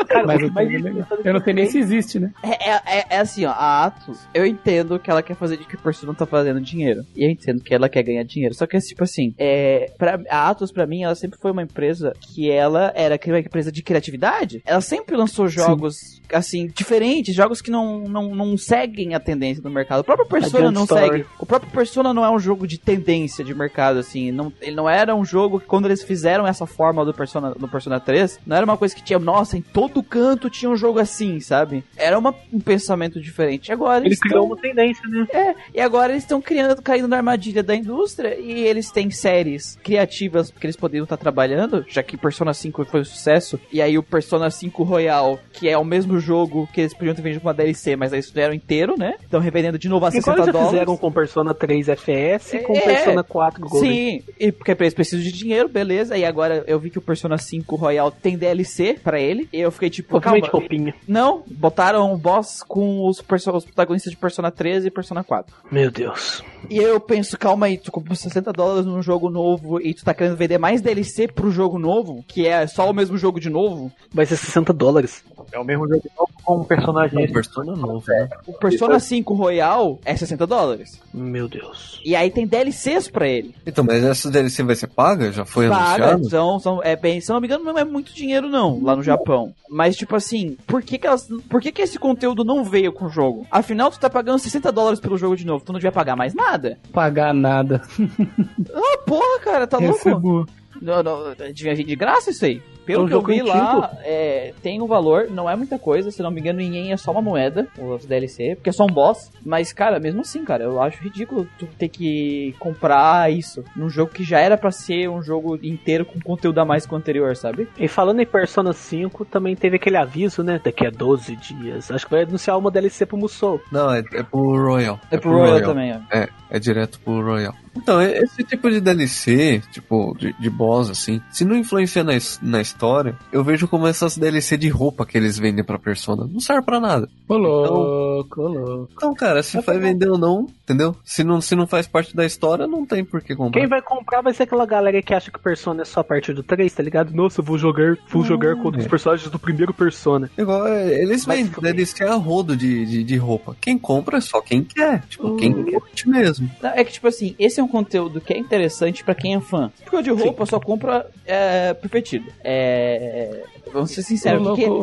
Cara, 0.08 0.26
mas 0.26 0.38
o 0.38 0.44
eu, 0.44 0.48
interessante 0.48 1.26
eu 1.26 1.32
não 1.32 1.40
sei 1.40 1.52
nem 1.54 1.66
que 1.66 1.72
se 1.72 1.78
existe, 1.78 2.20
né? 2.20 2.32
É, 2.42 2.70
é, 2.70 2.82
é- 2.86 3.04
é 3.10 3.18
assim, 3.18 3.44
ó, 3.44 3.50
a 3.50 3.84
Atos, 3.84 4.20
eu 4.34 4.44
entendo 4.46 4.98
que 4.98 5.10
ela 5.10 5.22
quer 5.22 5.34
fazer 5.34 5.56
de 5.56 5.64
que 5.64 5.76
a 5.76 5.78
Persona 5.78 6.14
tá 6.14 6.26
fazendo 6.26 6.60
dinheiro. 6.60 7.04
E 7.16 7.24
eu 7.24 7.30
entendo 7.30 7.62
que 7.62 7.74
ela 7.74 7.88
quer 7.88 8.02
ganhar 8.02 8.22
dinheiro. 8.24 8.54
Só 8.54 8.66
que, 8.66 8.78
tipo 8.78 9.02
assim, 9.04 9.34
é, 9.38 9.90
pra, 9.98 10.20
a 10.28 10.48
Atos, 10.50 10.70
pra 10.72 10.86
mim, 10.86 11.02
ela 11.02 11.14
sempre 11.14 11.38
foi 11.40 11.50
uma 11.50 11.62
empresa 11.62 12.12
que 12.20 12.50
ela 12.50 12.92
era 12.94 13.18
uma 13.26 13.38
empresa 13.38 13.72
de 13.72 13.82
criatividade. 13.82 14.62
Ela 14.66 14.80
sempre 14.80 15.16
lançou 15.16 15.48
jogos, 15.48 16.20
assim, 16.32 16.66
diferentes, 16.66 17.34
jogos 17.34 17.60
que 17.60 17.70
não, 17.70 18.00
não, 18.00 18.34
não 18.34 18.56
seguem 18.56 19.14
a 19.14 19.20
tendência 19.20 19.62
do 19.62 19.70
mercado. 19.70 20.00
O 20.00 20.04
próprio 20.04 20.26
Persona 20.26 20.70
não 20.70 20.84
Story. 20.84 21.08
segue. 21.10 21.26
O 21.38 21.46
próprio 21.46 21.70
Persona 21.70 22.12
não 22.12 22.24
é 22.24 22.30
um 22.30 22.38
jogo 22.38 22.66
de 22.66 22.78
tendência 22.78 23.44
de 23.44 23.54
mercado, 23.54 23.98
assim. 23.98 24.30
Não, 24.30 24.52
ele 24.60 24.76
não 24.76 24.88
era 24.88 25.14
um 25.14 25.24
jogo 25.24 25.60
que, 25.60 25.66
quando 25.66 25.86
eles 25.86 26.02
fizeram 26.02 26.46
essa 26.46 26.66
forma 26.66 27.04
do 27.04 27.14
Persona, 27.14 27.54
no 27.58 27.68
Persona 27.68 27.98
3, 28.00 28.38
não 28.46 28.56
era 28.56 28.64
uma 28.64 28.76
coisa 28.76 28.94
que 28.94 29.02
tinha, 29.02 29.18
nossa, 29.35 29.56
em 29.59 29.61
todo 29.62 30.02
canto 30.02 30.48
tinha 30.51 30.70
um 30.70 30.77
jogo 30.77 30.98
assim, 30.98 31.40
sabe? 31.40 31.85
Era 31.97 32.19
uma- 32.19 32.35
um 32.52 32.61
pensamento 32.61 33.20
diferente. 33.20 33.73
Agora 33.73 33.98
Ele 33.98 34.09
eles 34.09 34.20
criou 34.20 34.40
tão- 34.43 34.47
uma 34.52 34.56
tendência, 34.56 35.02
né? 35.09 35.27
é, 35.32 35.55
e 35.74 35.81
agora 35.81 36.12
eles 36.12 36.23
estão 36.24 36.40
criando, 36.40 36.81
caindo 36.82 37.09
na 37.09 37.16
armadilha 37.16 37.62
da 37.62 37.74
indústria 37.74 38.39
e 38.39 38.52
eles 38.66 38.90
têm 38.90 39.11
séries 39.11 39.78
criativas 39.82 40.51
que 40.51 40.66
eles 40.66 40.77
poderiam 40.77 41.05
estar 41.05 41.16
trabalhando, 41.16 41.85
já 41.89 42.02
que 42.02 42.16
Persona 42.16 42.52
5 42.55 42.85
foi 42.85 43.01
um 43.01 43.05
sucesso, 43.05 43.59
e 43.73 43.81
aí 43.82 43.97
o 43.98 44.02
Persona 44.02 44.51
5 44.51 44.82
Royal, 44.82 45.39
que 45.52 45.69
é 45.69 45.77
o 45.78 45.85
mesmo 45.85 46.19
jogo 46.19 46.69
que 46.73 46.81
eles 46.81 46.94
podiam 46.94 47.15
ter 47.15 47.23
vendido 47.23 47.40
com 47.43 47.48
uma 47.48 47.55
DLC, 47.55 47.97
mas 47.97 48.12
aí 48.12 48.19
eles 48.19 48.28
fizeram 48.28 48.55
inteiro, 48.55 48.94
né? 48.98 49.15
Estão 49.23 49.40
revendendo 49.40 49.78
de 49.78 49.89
novo 49.89 50.05
a 50.06 50.09
Igual 50.09 50.23
60 50.23 50.36
eles 50.39 50.47
já 50.47 50.52
dólares. 50.52 50.70
fizeram 50.73 50.97
com 50.97 51.12
Persona 51.12 51.55
3 51.55 51.89
FS 51.89 52.56
e 52.56 52.59
com 52.61 52.74
É. 52.77 52.81
Persona 52.81 53.23
4 53.24 53.69
Golden. 53.69 53.90
Sim, 54.20 54.23
e 54.39 54.52
porque 54.52 54.73
eles 54.78 54.94
precisam 54.94 55.24
de 55.24 55.32
dinheiro, 55.32 55.69
beleza. 55.69 56.16
E 56.16 56.24
agora 56.24 56.65
eu 56.66 56.78
vi 56.78 56.90
que 56.90 56.98
o 56.98 57.02
Persona 57.02 57.39
5 57.39 57.77
Royal 57.77 58.11
tem 58.11 58.36
DLC 58.36 58.98
pra 59.02 59.20
ele. 59.24 59.48
E 59.52 59.60
eu 59.60 59.70
fiquei 59.70 59.90
tipo, 59.90 60.20
calma. 60.20 60.40
Totalmente 60.40 60.51
roupinha. 60.51 60.94
Não, 61.06 61.42
botaram 61.46 62.12
o 62.12 62.18
boss 62.18 62.62
com 62.62 63.06
os, 63.09 63.18
os 63.18 63.64
protagonistas 63.64 64.10
de 64.10 64.16
Persona 64.16 64.51
13 64.51 64.88
e 64.88 64.90
Persona 64.90 65.24
4. 65.24 65.55
Meu 65.70 65.90
Deus. 65.90 66.42
E 66.70 66.78
eu 66.78 66.99
penso, 67.01 67.39
calma 67.39 67.66
aí, 67.66 67.78
tu 67.78 67.93
comprou 67.93 68.16
60 68.16 68.53
dólares 68.53 68.86
num 68.86 69.03
jogo 69.03 69.31
novo 69.31 69.81
e 69.81 69.95
tu 69.95 70.05
tá 70.05 70.15
querendo 70.15 70.36
vender 70.36 70.59
mais 70.59 70.81
DLC 70.81 71.28
pro 71.28 71.51
jogo 71.51 71.78
novo, 71.78 72.24
que 72.27 72.47
é 72.47 72.66
só 72.66 72.91
o 72.91 72.95
mesmo 72.95 73.16
jogo 73.16 73.41
de 73.41 73.51
novo. 73.51 73.91
Vai 74.12 74.27
ser 74.27 74.36
60 74.36 74.73
dólares. 74.73 75.24
É 75.53 75.59
o 75.59 75.65
mesmo 75.65 75.86
jogo 75.89 76.03
novo 76.16 76.32
com 76.43 76.57
um 76.59 76.65
personagem. 76.65 77.23
é 77.23 77.28
um 77.28 77.32
Persona 77.32 77.74
novo, 77.74 78.05
né? 78.07 78.28
O 78.47 78.53
Persona 78.53 78.99
5 79.01 79.35
Royal 79.35 79.99
é 80.05 80.16
60 80.16 80.47
dólares. 80.47 81.01
Meu 81.12 81.49
Deus. 81.49 82.01
E 82.05 82.15
aí 82.15 82.31
tem 82.31 82.47
DLCs 82.47 83.09
pra 83.09 83.27
ele. 83.27 83.55
Então, 83.66 83.85
mas 83.85 84.03
essa 84.05 84.31
DLC 84.31 84.62
vai 84.62 84.77
ser 84.77 84.89
paga? 84.89 85.32
Já 85.32 85.45
foi 85.45 85.69
Paga, 85.69 86.12
anunciado? 86.12 86.31
são, 86.31 86.59
são, 86.61 86.82
é 86.82 86.97
bem, 86.97 87.20
se 87.20 87.31
não 87.31 87.41
me 87.41 87.47
engano, 87.47 87.65
não 87.65 87.78
é 87.78 87.85
muito 87.85 88.15
dinheiro 88.15 88.49
não, 88.49 88.82
lá 88.82 88.95
no 88.95 89.03
Japão. 89.03 89.55
Mas 89.69 89.97
tipo 89.97 90.15
assim, 90.15 90.57
por 90.66 90.82
que 90.82 90.99
que, 90.99 91.07
elas, 91.07 91.28
por 91.49 91.61
que 91.61 91.73
que 91.73 91.82
esse 91.82 91.99
conteúdo 91.99 92.45
não 92.45 92.65
veio 92.65 92.93
com 92.93 93.07
o 93.07 93.11
jogo? 93.11 93.47
Afinal, 93.51 93.91
tu 93.91 93.99
tá 93.99 94.11
pagando 94.11 94.39
60 94.39 94.70
dólares 94.70 95.01
pelo 95.01 95.16
jogo 95.16 95.36
de 95.36 95.47
novo, 95.47 95.65
tu 95.65 95.73
não 95.73 95.78
devia 95.78 95.93
pagar 95.93 96.16
mais 96.16 96.35
nada? 96.35 96.53
Pagar 96.93 97.32
nada. 97.35 97.82
Ah, 98.74 98.98
porra, 99.06 99.40
cara, 99.40 99.66
tá 99.66 99.78
louco? 99.78 99.94
Recebo. 99.94 100.47
Não, 100.81 101.02
não, 101.02 101.35
devia 101.52 101.74
vir 101.74 101.85
de 101.85 101.97
graça 101.97 102.31
isso 102.31 102.44
aí. 102.44 102.60
Pelo 102.85 103.02
É 103.02 103.05
um 103.05 103.09
que 103.09 103.14
eu 103.14 103.22
vi 103.22 103.40
antigo. 103.40 103.48
lá, 103.56 103.90
é, 104.02 104.52
tem 104.62 104.82
um 104.82 104.86
valor, 104.86 105.28
não 105.31 105.48
é 105.48 105.56
muita 105.56 105.78
coisa, 105.78 106.10
se 106.10 106.22
não 106.22 106.31
me 106.31 106.40
engano, 106.40 106.60
em 106.60 106.74
yen 106.76 106.93
é 106.93 106.97
só 106.98 107.12
uma 107.12 107.22
moeda, 107.22 107.66
os 107.78 108.05
DLC, 108.05 108.56
porque 108.56 108.68
é 108.68 108.72
só 108.72 108.85
um 108.85 108.93
boss. 108.93 109.31
Mas, 109.43 109.72
cara, 109.72 109.98
mesmo 109.98 110.20
assim, 110.20 110.44
cara, 110.44 110.64
eu 110.64 110.82
acho 110.82 111.02
ridículo 111.02 111.48
tu 111.59 111.66
ter 111.78 111.89
que 111.89 112.55
comprar 112.59 113.32
isso 113.32 113.64
num 113.74 113.89
jogo 113.89 114.12
que 114.12 114.22
já 114.22 114.39
era 114.39 114.59
pra 114.59 114.70
ser 114.70 115.09
um 115.09 115.22
jogo 115.22 115.59
inteiro 115.62 116.05
com 116.05 116.20
conteúdo 116.20 116.59
a 116.59 116.64
mais 116.64 116.85
que 116.85 116.93
o 116.93 116.97
anterior, 116.97 117.35
sabe? 117.36 117.66
E 117.78 117.89
falando 117.89 118.20
em 118.20 118.26
Persona 118.26 118.74
5, 118.74 119.24
também 119.24 119.56
teve 119.56 119.76
aquele 119.76 119.97
aviso, 119.97 120.43
né? 120.43 120.60
Daqui 120.62 120.86
a 120.86 120.90
12 120.90 121.36
dias. 121.36 121.90
Acho 121.90 122.05
que 122.05 122.12
vai 122.12 122.24
anunciar 122.24 122.59
uma 122.59 122.70
DLC 122.70 123.06
pro 123.06 123.16
Musou. 123.16 123.62
Não, 123.72 123.90
é, 123.90 124.01
é 124.12 124.22
pro 124.22 124.62
Royal. 124.62 125.01
É 125.10 125.16
pro 125.16 125.31
Royal, 125.31 125.62
também, 125.62 125.93
ó. 125.93 126.01
É 126.14 126.28
é 126.55 126.59
direto 126.60 127.01
pro 127.01 127.20
Royal. 127.20 127.52
Então, 127.76 128.01
esse 128.01 128.44
tipo 128.44 128.70
de 128.70 128.81
DLC, 128.81 129.60
tipo, 129.72 130.16
de, 130.16 130.32
de 130.35 130.48
boss, 130.48 130.89
assim, 130.89 131.20
se 131.32 131.44
não 131.44 131.56
influencia 131.56 132.05
na, 132.05 132.12
na 132.40 132.60
história, 132.60 133.16
eu 133.32 133.43
vejo 133.43 133.66
como 133.66 133.89
essas 133.89 134.16
DLC 134.16 134.56
de 134.56 134.68
roupa 134.68 135.05
que 135.05 135.18
eles 135.18 135.36
vendem 135.36 135.64
pra 135.64 135.76
persona. 135.76 136.28
Não 136.31 136.39
serve 136.39 136.62
pra 136.62 136.78
nada. 136.78 137.09
Ô 137.28 137.36
louco, 137.36 138.40
ô 138.40 138.48
louco. 138.48 138.93
Então, 138.94 139.12
cara, 139.12 139.43
se 139.43 139.60
vai 139.60 139.78
vender 139.78 140.09
ou 140.09 140.16
não, 140.16 140.47
entendeu? 140.62 140.94
Se 141.05 141.24
não, 141.24 141.40
se 141.40 141.56
não 141.56 141.66
faz 141.66 141.89
parte 141.89 142.14
da 142.14 142.24
história, 142.24 142.68
não 142.68 142.86
tem 142.86 143.05
por 143.05 143.20
que 143.20 143.35
comprar. 143.35 143.60
Quem 143.60 143.68
vai 143.68 143.82
comprar 143.82 144.22
vai 144.22 144.32
ser 144.32 144.44
aquela 144.44 144.64
galera 144.64 145.02
que 145.02 145.12
acha 145.12 145.32
que 145.32 145.40
Persona 145.40 145.82
é 145.82 145.85
só 145.85 146.01
a 146.01 146.05
partir 146.05 146.32
do 146.32 146.44
3, 146.44 146.72
tá 146.72 146.82
ligado? 146.82 147.12
Nossa, 147.12 147.40
eu 147.40 147.44
vou 147.44 147.59
jogar, 147.59 147.97
vou 148.09 148.22
jogar 148.22 148.55
contra 148.56 148.81
os 148.81 148.86
personagens 148.86 149.28
do 149.28 149.39
primeiro 149.39 149.74
Persona. 149.74 150.31
Igual, 150.39 150.68
é, 150.68 151.02
eles 151.02 151.24
vendem. 151.24 151.52
DLC 151.60 152.05
a 152.05 152.14
rodo 152.14 152.56
de, 152.56 152.86
de, 152.86 153.02
de 153.02 153.16
roupa. 153.16 153.56
Quem 153.60 153.76
compra 153.76 154.18
é 154.18 154.20
só 154.20 154.40
quem 154.40 154.62
quer. 154.62 155.02
Tipo, 155.09 155.36
quem 155.36 155.52
curte 155.64 156.09
mesmo. 156.09 156.43
Não, 156.62 156.70
É 156.70 156.84
que, 156.84 156.92
tipo 156.92 157.06
assim, 157.08 157.34
esse 157.38 157.60
é 157.60 157.62
um 157.62 157.68
conteúdo 157.68 158.20
que 158.20 158.32
é 158.32 158.38
interessante 158.38 159.04
pra 159.04 159.14
quem 159.14 159.34
é 159.34 159.40
fã. 159.40 159.70
Porque 159.82 159.96
o 159.96 160.02
de 160.02 160.10
roupa 160.10 160.46
só 160.46 160.58
compra 160.60 161.06
é, 161.26 161.74
perfeitido. 161.74 162.30
É. 162.42 163.44
Vamos 163.74 163.90
ser 163.90 164.01
Ô, 164.01 164.05
sinceros. 164.05 164.40
o 164.40 164.44
louco, 164.44 164.56
que 164.56 164.64
que- 164.64 164.70
ô, 164.70 164.74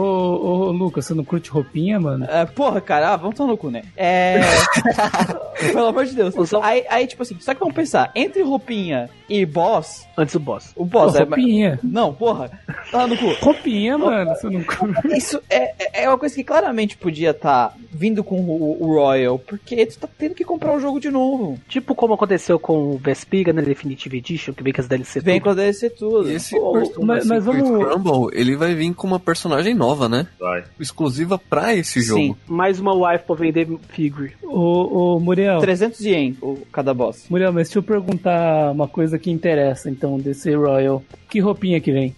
ô, 0.68 0.72
Lucas, 0.72 1.06
você 1.06 1.14
não 1.14 1.24
curte 1.24 1.50
roupinha, 1.50 2.00
mano? 2.00 2.26
É, 2.30 2.46
porra, 2.46 2.80
cara, 2.82 3.14
ah, 3.14 3.16
vamos 3.16 3.36
tomar 3.36 3.52
no 3.52 3.58
cu, 3.58 3.72
né? 3.72 3.82
É. 3.98 4.42
Pelo 5.74 5.88
amor 5.88 6.06
de 6.06 6.14
Deus. 6.16 6.36
Usar- 6.36 6.60
Aí, 6.64 6.84
aí, 6.90 7.08
tipo 7.08 7.22
assim, 7.24 7.36
só 7.40 7.54
que 7.54 7.60
vamos 7.60 7.76
pensar, 7.76 8.12
entre 8.16 8.42
roupinha 8.42 9.10
e 9.30 9.46
boss, 9.46 10.06
Antes 10.18 10.34
do 10.34 10.40
boss. 10.40 10.72
o 10.76 10.84
boss 10.86 11.14
Pô, 11.14 11.18
é. 11.20 11.24
roupinha. 11.24 11.80
Não, 11.84 12.14
porra, 12.14 12.52
tá 12.92 13.08
no 13.08 13.18
cu. 13.18 13.32
Roupinha, 13.42 13.98
mano, 13.98 14.32
você 14.36 14.50
não 14.50 14.64
curte. 14.64 15.08
Isso 15.16 15.42
é, 15.50 15.74
é- 16.00 16.04
é 16.04 16.10
uma 16.10 16.18
coisa 16.18 16.36
que 16.36 16.44
claramente 16.44 16.98
podia 16.98 17.32
estar 17.32 17.76
vindo 17.92 18.24
com 18.24 18.40
o, 18.42 18.78
o 18.84 18.94
Royal, 18.96 19.38
porque 19.40 19.86
tu 19.86 20.00
tá 20.00 20.10
tendo 20.18 20.36
que 20.36 20.44
comprar 20.44 20.76
o 20.76 20.80
jogo 20.80 21.00
de 21.00 21.10
novo. 21.10 21.58
Tipo 21.70 21.94
como 21.96 22.14
aconteceu 22.14 22.60
com 22.60 22.92
o 22.92 22.98
Vespiga 22.98 23.54
na 23.54 23.62
Definitive 23.62 24.18
Edition, 24.18 24.54
que 24.54 24.64
vem 24.64 24.74
com 24.74 24.82
as 24.82 24.88
DLC 24.88 25.20
Vem 25.22 25.36
tudo. 25.40 25.44
com 25.44 25.50
a 25.52 25.54
DLC 25.54 25.90
tudo. 25.90 26.30
E 26.32 26.36
esse 26.36 26.58
Ô, 26.58 26.72
Persona 26.74 27.06
mas- 27.06 27.26
mas 27.26 27.46
vamos- 27.46 27.70
Rumble, 27.70 28.30
ele 28.40 28.56
vai 28.56 28.74
vir 28.82 28.94
com 28.96 29.06
uma 29.06 29.20
personagem 29.20 29.76
nova, 29.76 30.10
né? 30.10 30.28
Vai. 30.40 30.64
Exclusiva 30.80 31.38
pra 31.38 31.76
esse 31.76 32.02
Sim. 32.02 32.08
jogo. 32.08 32.38
Mais 32.48 32.80
uma 32.80 32.94
wife 32.96 33.26
pra 33.26 33.36
vender 33.36 33.68
figure. 33.90 34.34
Ô, 34.44 35.16
ô, 35.16 35.20
Muriel. 35.20 35.60
300 35.60 36.00
yen 36.02 36.38
o, 36.42 36.58
cada 36.72 36.94
boss. 36.94 37.26
Muriel, 37.30 37.54
mas 37.54 37.68
deixa 37.68 37.80
eu 37.80 37.84
perguntar 37.84 38.72
uma 38.72 38.88
coisa 38.88 39.20
que 39.20 39.30
interessa, 39.30 39.90
então, 39.90 40.18
desse 40.18 40.54
Royal. 40.56 41.04
Que 41.30 41.40
roupinha 41.40 41.80
que 41.80 41.92
vem? 41.92 42.16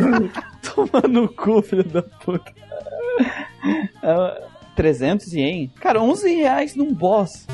Toma 0.62 1.08
no 1.08 1.28
cu, 1.28 1.62
filho 1.62 1.84
da 1.84 2.02
puta. 2.02 2.52
Ah, 4.00 4.40
300 4.76 5.32
yen? 5.32 5.72
Cara, 5.80 6.00
11 6.00 6.32
reais 6.34 6.76
num 6.76 6.92
boss. 6.94 7.46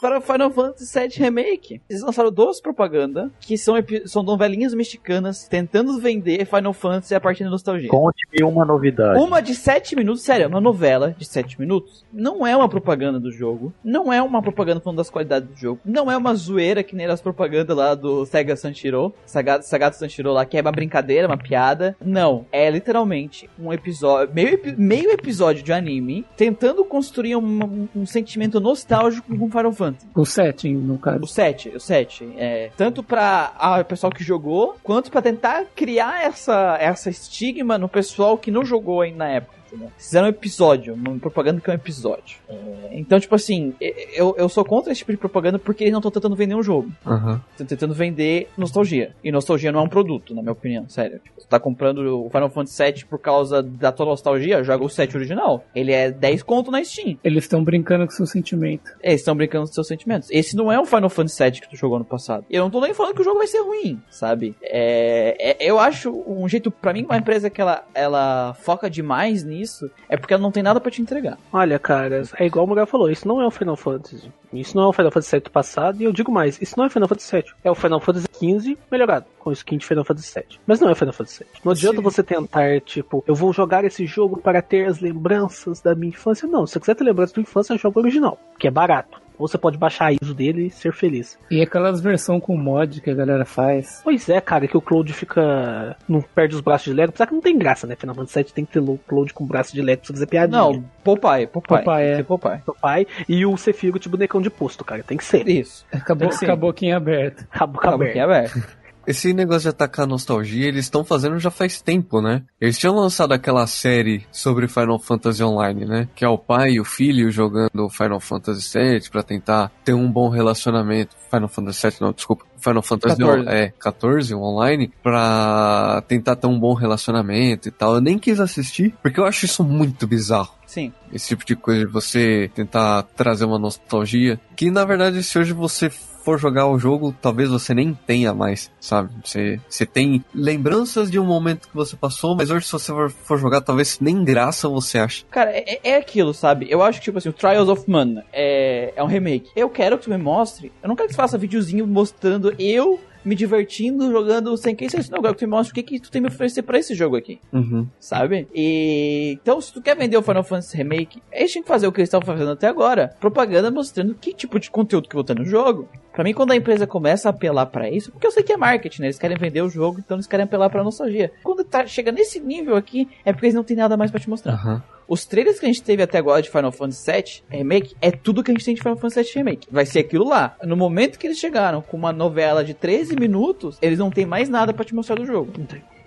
Para 0.00 0.20
Final 0.20 0.50
Fantasy 0.50 0.98
VII 0.98 1.08
Remake. 1.18 1.80
Eles 1.88 2.02
lançaram 2.02 2.30
duas 2.32 2.60
propagandas 2.60 3.30
que 3.38 3.58
são, 3.58 3.74
são 4.06 4.22
novelinhas 4.22 4.72
mexicanas 4.72 5.46
tentando 5.46 5.98
vender 6.00 6.46
Final 6.46 6.72
Fantasy 6.72 7.14
a 7.14 7.20
partir 7.20 7.44
da 7.44 7.50
nostalgia. 7.50 7.90
Conte-me 7.90 8.42
uma 8.44 8.64
novidade. 8.64 9.20
Uma 9.20 9.40
de 9.42 9.54
7 9.54 9.94
minutos, 9.94 10.22
sério, 10.22 10.48
uma 10.48 10.60
novela 10.60 11.14
de 11.18 11.24
7 11.26 11.60
minutos. 11.60 12.04
Não 12.12 12.46
é 12.46 12.56
uma 12.56 12.68
propaganda 12.68 13.20
do 13.20 13.30
jogo. 13.30 13.72
Não 13.84 14.10
é 14.10 14.22
uma 14.22 14.40
propaganda 14.40 14.80
falando 14.80 14.96
das 14.98 15.10
qualidades 15.10 15.48
do 15.50 15.56
jogo. 15.56 15.80
Não 15.84 16.10
é 16.10 16.16
uma 16.16 16.34
zoeira 16.34 16.82
que 16.82 16.96
nem 16.96 17.06
as 17.06 17.20
propagandas 17.20 17.76
lá 17.76 17.94
do 17.94 18.24
Sega 18.24 18.56
Sanshiro. 18.56 19.12
Saga- 19.26 19.60
Sagato 19.60 19.96
Sanshiro 19.96 20.32
lá, 20.32 20.46
que 20.46 20.56
é 20.56 20.62
uma 20.62 20.72
brincadeira, 20.72 21.26
uma 21.26 21.36
piada. 21.36 21.94
Não. 22.02 22.46
É 22.50 22.70
literalmente 22.70 23.50
um 23.58 23.70
episódio, 23.72 24.34
meio, 24.34 24.58
meio 24.78 25.10
episódio 25.10 25.62
de 25.62 25.72
anime, 25.72 26.24
tentando 26.36 26.84
construir 26.86 27.36
um, 27.36 27.86
um 27.94 28.06
sentimento 28.06 28.58
nostálgico 28.60 29.36
com 29.36 29.50
Final 29.50 29.72
Fantasy. 29.72 29.89
O 30.14 30.24
setting, 30.24 30.74
no 30.74 30.98
caso. 30.98 31.22
O 31.22 31.26
7, 31.26 31.70
o 31.70 31.80
7. 31.80 32.34
É, 32.36 32.70
tanto 32.76 33.02
pra 33.02 33.52
o 33.80 33.84
pessoal 33.84 34.12
que 34.12 34.24
jogou, 34.24 34.76
quanto 34.82 35.10
pra 35.10 35.22
tentar 35.22 35.64
criar 35.74 36.24
essa, 36.24 36.76
essa 36.80 37.10
estigma 37.10 37.78
no 37.78 37.88
pessoal 37.88 38.36
que 38.38 38.50
não 38.50 38.64
jogou 38.64 39.00
ainda 39.02 39.18
na 39.18 39.28
época. 39.28 39.59
Entendeu? 39.72 39.90
Fizeram 39.98 40.26
um 40.26 40.30
episódio, 40.30 40.94
uma 40.94 41.18
propaganda 41.18 41.60
que 41.60 41.70
é 41.70 41.72
um 41.72 41.76
episódio. 41.76 42.38
É, 42.48 42.88
então, 42.92 43.18
tipo 43.20 43.34
assim, 43.34 43.74
eu, 43.80 44.34
eu 44.36 44.48
sou 44.48 44.64
contra 44.64 44.92
esse 44.92 45.00
tipo 45.00 45.12
de 45.12 45.18
propaganda 45.18 45.58
porque 45.58 45.84
eles 45.84 45.92
não 45.92 45.98
estão 46.00 46.10
tentando 46.10 46.34
vender 46.36 46.54
um 46.54 46.62
jogo. 46.62 46.90
Aham. 47.06 47.40
Estão 47.52 47.66
tentando 47.66 47.94
vender 47.94 48.48
nostalgia. 48.56 49.14
E 49.22 49.30
nostalgia 49.32 49.70
não 49.72 49.80
é 49.80 49.82
um 49.82 49.88
produto, 49.88 50.34
na 50.34 50.42
minha 50.42 50.52
opinião, 50.52 50.88
sério. 50.88 51.20
Tipo, 51.22 51.40
você 51.40 51.46
tá 51.48 51.58
comprando 51.60 51.98
o 52.24 52.30
Final 52.30 52.50
Fantasy 52.50 52.82
VII 52.92 53.04
por 53.06 53.18
causa 53.18 53.62
da 53.62 53.92
tua 53.92 54.06
nostalgia, 54.06 54.62
joga 54.64 54.84
o 54.84 54.88
7 54.88 55.16
original. 55.16 55.64
Ele 55.74 55.92
é 55.92 56.10
10 56.10 56.42
conto 56.42 56.70
na 56.70 56.82
Steam. 56.84 57.18
Eles 57.22 57.44
estão 57.44 57.62
brincando 57.62 58.04
com 58.06 58.12
seu 58.12 58.26
sentimento. 58.26 58.90
Eles 59.02 59.20
estão 59.20 59.34
brincando 59.34 59.66
com 59.66 59.72
seus 59.72 59.86
sentimentos. 59.86 60.28
Esse 60.30 60.56
não 60.56 60.70
é 60.72 60.78
o 60.80 60.84
Final 60.84 61.10
Fantasy 61.10 61.42
VII 61.42 61.60
que 61.60 61.68
tu 61.70 61.76
jogou 61.76 61.98
no 61.98 62.04
passado. 62.04 62.44
E 62.50 62.56
eu 62.56 62.62
não 62.62 62.70
tô 62.70 62.80
nem 62.80 62.94
falando 62.94 63.14
que 63.14 63.20
o 63.20 63.24
jogo 63.24 63.38
vai 63.38 63.46
ser 63.46 63.60
ruim, 63.60 64.00
sabe? 64.10 64.54
É, 64.62 65.36
é- 65.38 65.56
eu 65.70 65.78
acho 65.78 66.10
um 66.26 66.48
jeito, 66.48 66.70
pra 66.70 66.92
mim, 66.92 67.04
uma 67.04 67.16
empresa 67.18 67.50
que 67.50 67.60
ela, 67.60 67.84
ela 67.94 68.54
foca 68.54 68.88
demais 68.88 69.44
nisso, 69.44 69.59
é 70.08 70.16
porque 70.16 70.34
ela 70.34 70.42
não 70.42 70.50
tem 70.50 70.62
nada 70.62 70.80
pra 70.80 70.90
te 70.90 71.02
entregar. 71.02 71.38
Olha, 71.52 71.78
cara, 71.78 72.22
é 72.38 72.46
igual 72.46 72.66
o 72.66 72.68
Miguel 72.68 72.86
falou, 72.86 73.10
isso 73.10 73.26
não 73.26 73.40
é 73.40 73.46
o 73.46 73.50
Final 73.50 73.76
Fantasy. 73.76 74.30
Isso 74.52 74.76
não 74.76 74.84
é 74.84 74.86
o 74.88 74.92
Final 74.92 75.10
Fantasy 75.10 75.30
VII 75.36 75.40
do 75.40 75.50
passado, 75.50 76.00
e 76.00 76.04
eu 76.04 76.12
digo 76.12 76.32
mais, 76.32 76.60
isso 76.60 76.74
não 76.76 76.84
é 76.84 76.86
o 76.88 76.90
Final 76.90 77.08
Fantasy 77.08 77.36
VII. 77.36 77.44
É 77.64 77.70
o 77.70 77.74
Final 77.74 78.00
Fantasy 78.00 78.26
XV 78.32 78.78
melhorado, 78.90 79.26
com 79.38 79.52
skin 79.52 79.78
de 79.78 79.86
Final 79.86 80.04
Fantasy 80.04 80.34
VII. 80.34 80.58
Mas 80.66 80.80
não 80.80 80.88
é 80.88 80.92
o 80.92 80.96
Final 80.96 81.12
Fantasy 81.12 81.44
VII. 81.44 81.60
Não 81.64 81.72
adianta 81.72 81.96
Sim. 81.96 82.02
você 82.02 82.22
tentar, 82.22 82.80
tipo, 82.80 83.24
eu 83.26 83.34
vou 83.34 83.52
jogar 83.52 83.84
esse 83.84 84.06
jogo 84.06 84.38
para 84.38 84.62
ter 84.62 84.88
as 84.88 85.00
lembranças 85.00 85.80
da 85.80 85.94
minha 85.94 86.10
infância. 86.10 86.48
Não, 86.48 86.66
se 86.66 86.74
você 86.74 86.80
quiser 86.80 86.94
ter 86.94 87.04
lembranças 87.04 87.32
da 87.32 87.34
sua 87.34 87.42
infância, 87.42 87.78
joga 87.78 87.98
o 87.98 88.02
original, 88.02 88.38
que 88.58 88.66
é 88.66 88.70
barato. 88.70 89.20
Ou 89.40 89.48
você 89.48 89.56
pode 89.58 89.78
baixar 89.78 90.06
a 90.06 90.12
ISO 90.12 90.34
dele 90.34 90.66
e 90.66 90.70
ser 90.70 90.92
feliz. 90.92 91.38
E 91.50 91.62
aquelas 91.62 92.00
versão 92.00 92.38
com 92.38 92.56
mod 92.56 93.00
que 93.00 93.10
a 93.10 93.14
galera 93.14 93.44
faz. 93.44 94.00
Pois 94.04 94.28
é, 94.28 94.40
cara, 94.40 94.68
que 94.68 94.76
o 94.76 94.80
Cloud 94.80 95.12
fica. 95.12 95.96
não 96.08 96.20
perde 96.20 96.54
os 96.54 96.60
braços 96.60 96.84
de 96.84 96.92
Lego. 96.92 97.10
Apesar 97.10 97.26
que 97.26 97.34
não 97.34 97.40
tem 97.40 97.56
graça, 97.58 97.86
né? 97.86 97.96
Final 97.96 98.14
Fantasy 98.14 98.42
VII 98.42 98.52
tem 98.52 98.64
que 98.64 98.72
ter 98.72 98.80
o 98.80 98.98
Cloud 99.08 99.32
com 99.32 99.46
braço 99.46 99.72
de 99.72 99.80
Lego 99.80 100.02
pra 100.02 100.06
você 100.08 100.12
fazer 100.12 100.26
piadinha. 100.26 100.58
Não, 100.58 100.84
Popeye, 101.02 101.46
Popeye. 101.46 101.84
Popeye, 101.84 102.06
é. 102.06 102.22
Popeye. 102.22 102.60
Pai 102.80 103.06
e 103.28 103.44
o 103.44 103.56
Sephiroth 103.56 104.02
de 104.02 104.08
bonecão 104.08 104.40
de 104.40 104.50
posto, 104.50 104.84
cara. 104.84 105.02
Tem 105.02 105.16
que 105.16 105.24
ser. 105.24 105.48
Isso. 105.48 105.84
Acabou, 105.92 106.28
acabou 106.28 106.70
aqui 106.70 106.86
em 106.86 106.92
aberto. 106.92 107.46
A 107.50 107.66
boca 107.66 107.88
Acaba 107.88 108.04
aberta. 108.04 108.79
Esse 109.06 109.32
negócio 109.32 109.62
de 109.62 109.68
atacar 109.68 110.04
a 110.04 110.08
nostalgia, 110.08 110.68
eles 110.68 110.84
estão 110.84 111.04
fazendo 111.04 111.38
já 111.38 111.50
faz 111.50 111.80
tempo, 111.80 112.20
né? 112.20 112.42
Eles 112.60 112.78
tinham 112.78 112.94
lançado 112.94 113.32
aquela 113.32 113.66
série 113.66 114.26
sobre 114.30 114.68
Final 114.68 114.98
Fantasy 114.98 115.42
Online, 115.42 115.84
né? 115.84 116.08
Que 116.14 116.24
é 116.24 116.28
o 116.28 116.38
pai 116.38 116.72
e 116.72 116.80
o 116.80 116.84
filho 116.84 117.30
jogando 117.30 117.88
Final 117.90 118.20
Fantasy 118.20 118.78
VII 118.78 119.10
pra 119.10 119.22
tentar 119.22 119.70
ter 119.84 119.94
um 119.94 120.10
bom 120.10 120.28
relacionamento. 120.28 121.16
Final 121.30 121.48
Fantasy 121.48 121.88
VII, 121.88 121.96
não, 122.00 122.12
desculpa. 122.12 122.44
Final 122.60 122.82
Fantasy 122.82 123.16
14. 123.16 123.48
é 123.48 123.72
14 123.78 124.34
o 124.34 124.42
online 124.42 124.92
pra 125.02 126.02
tentar 126.06 126.36
ter 126.36 126.46
um 126.46 126.58
bom 126.58 126.74
relacionamento 126.74 127.68
e 127.68 127.70
tal. 127.70 127.94
Eu 127.94 128.00
nem 128.00 128.18
quis 128.18 128.38
assistir 128.38 128.94
porque 129.02 129.18
eu 129.18 129.24
acho 129.24 129.46
isso 129.46 129.64
muito 129.64 130.06
bizarro. 130.06 130.52
Sim. 130.66 130.92
Esse 131.12 131.28
tipo 131.28 131.44
de 131.44 131.56
coisa 131.56 131.86
de 131.86 131.90
você 131.90 132.50
tentar 132.54 133.02
trazer 133.16 133.44
uma 133.44 133.58
nostalgia. 133.58 134.38
Que 134.54 134.70
na 134.70 134.84
verdade, 134.84 135.22
se 135.22 135.38
hoje 135.38 135.52
você 135.52 135.90
for 136.22 136.38
jogar 136.38 136.66
o 136.66 136.78
jogo, 136.78 137.14
talvez 137.20 137.48
você 137.48 137.74
nem 137.74 137.94
tenha 137.94 138.32
mais, 138.32 138.70
sabe? 138.80 139.10
Você, 139.24 139.60
você 139.68 139.86
tem 139.86 140.24
lembranças 140.34 141.10
de 141.10 141.18
um 141.18 141.24
momento 141.24 141.68
que 141.68 141.74
você 141.74 141.96
passou, 141.96 142.36
mas 142.36 142.50
hoje 142.50 142.66
se 142.66 142.72
você 142.72 142.92
for, 143.24 143.38
jogar, 143.38 143.60
talvez 143.60 143.98
nem 144.00 144.24
graça 144.24 144.68
você 144.68 144.98
ache. 144.98 145.24
Cara, 145.30 145.50
é, 145.50 145.80
é 145.82 145.96
aquilo, 145.96 146.34
sabe? 146.34 146.66
Eu 146.68 146.82
acho 146.82 146.98
que, 146.98 147.04
tipo 147.04 147.18
assim, 147.18 147.28
o 147.28 147.32
Trials 147.32 147.68
of 147.68 147.88
Mana 147.88 148.24
é, 148.32 148.92
é 148.94 149.02
um 149.02 149.06
remake. 149.06 149.50
Eu 149.56 149.68
quero 149.68 149.98
que 149.98 150.04
tu 150.04 150.10
me 150.10 150.18
mostre. 150.18 150.72
Eu 150.82 150.88
não 150.88 150.96
quero 150.96 151.08
que 151.08 151.14
tu 151.14 151.16
faça 151.16 151.38
videozinho 151.38 151.86
mostrando 151.86 152.54
eu 152.58 153.00
me 153.24 153.34
divertindo 153.34 154.10
jogando 154.10 154.56
sem 154.56 154.74
que 154.74 154.84
isso. 154.86 154.96
Não, 155.10 155.22
eu 155.22 155.36
me 155.40 155.46
mostre 155.46 155.72
o 155.72 155.74
que, 155.74 155.82
que 155.82 156.00
tu 156.00 156.10
tem 156.10 156.20
me 156.20 156.28
oferecer 156.28 156.62
pra 156.62 156.78
esse 156.78 156.94
jogo 156.94 157.16
aqui. 157.16 157.40
Uhum. 157.52 157.86
sabe? 157.98 158.48
E 158.54 159.38
então, 159.42 159.60
se 159.60 159.72
tu 159.72 159.82
quer 159.82 159.96
vender 159.96 160.16
o 160.16 160.22
Final 160.22 160.44
Fantasy 160.44 160.76
Remake, 160.76 161.22
eles 161.32 161.52
tinham 161.52 161.62
que 161.62 161.68
fazer 161.68 161.86
o 161.86 161.92
que 161.92 162.00
eles 162.00 162.08
estavam 162.08 162.26
fazendo 162.26 162.50
até 162.50 162.66
agora: 162.66 163.14
propaganda 163.20 163.70
mostrando 163.70 164.14
que 164.14 164.32
tipo 164.32 164.58
de 164.58 164.70
conteúdo 164.70 165.08
que 165.08 165.14
vou 165.14 165.24
ter 165.24 165.36
no 165.36 165.44
jogo. 165.44 165.88
Pra 166.12 166.24
mim, 166.24 166.34
quando 166.34 166.50
a 166.50 166.56
empresa 166.56 166.86
começa 166.86 167.28
a 167.28 167.30
apelar 167.30 167.66
pra 167.66 167.88
isso, 167.88 168.10
porque 168.10 168.26
eu 168.26 168.30
sei 168.32 168.42
que 168.42 168.52
é 168.52 168.56
marketing, 168.56 169.02
né? 169.02 169.06
Eles 169.08 169.18
querem 169.18 169.36
vender 169.36 169.62
o 169.62 169.68
jogo, 169.70 170.00
então 170.00 170.16
eles 170.16 170.26
querem 170.26 170.44
apelar 170.44 170.68
pra 170.68 170.82
nostalgia. 170.82 171.30
Quando 171.42 171.64
tá, 171.64 171.86
chega 171.86 172.10
nesse 172.10 172.40
nível 172.40 172.76
aqui, 172.76 173.08
é 173.24 173.32
porque 173.32 173.46
eles 173.46 173.54
não 173.54 173.62
têm 173.64 173.76
nada 173.76 173.96
mais 173.96 174.10
pra 174.10 174.18
te 174.18 174.28
mostrar. 174.28 174.54
Aham. 174.54 174.82
Os 175.10 175.26
trailers 175.26 175.58
que 175.58 175.66
a 175.66 175.68
gente 175.68 175.82
teve 175.82 176.04
até 176.04 176.18
agora 176.18 176.40
de 176.40 176.48
Final 176.48 176.70
Fantasy 176.70 177.10
VII 177.10 177.58
Remake 177.58 177.96
é 178.00 178.12
tudo 178.12 178.44
que 178.44 178.52
a 178.52 178.54
gente 178.54 178.64
tem 178.64 178.76
de 178.76 178.80
Final 178.80 178.96
Fantasy 178.96 179.24
VII 179.24 179.32
Remake. 179.34 179.66
Vai 179.68 179.84
ser 179.84 179.98
aquilo 179.98 180.28
lá. 180.28 180.54
No 180.62 180.76
momento 180.76 181.18
que 181.18 181.26
eles 181.26 181.36
chegaram 181.36 181.82
com 181.82 181.96
uma 181.96 182.12
novela 182.12 182.62
de 182.62 182.74
13 182.74 183.16
minutos, 183.16 183.76
eles 183.82 183.98
não 183.98 184.08
têm 184.08 184.24
mais 184.24 184.48
nada 184.48 184.72
pra 184.72 184.84
te 184.84 184.94
mostrar 184.94 185.16
do 185.16 185.26
jogo. 185.26 185.52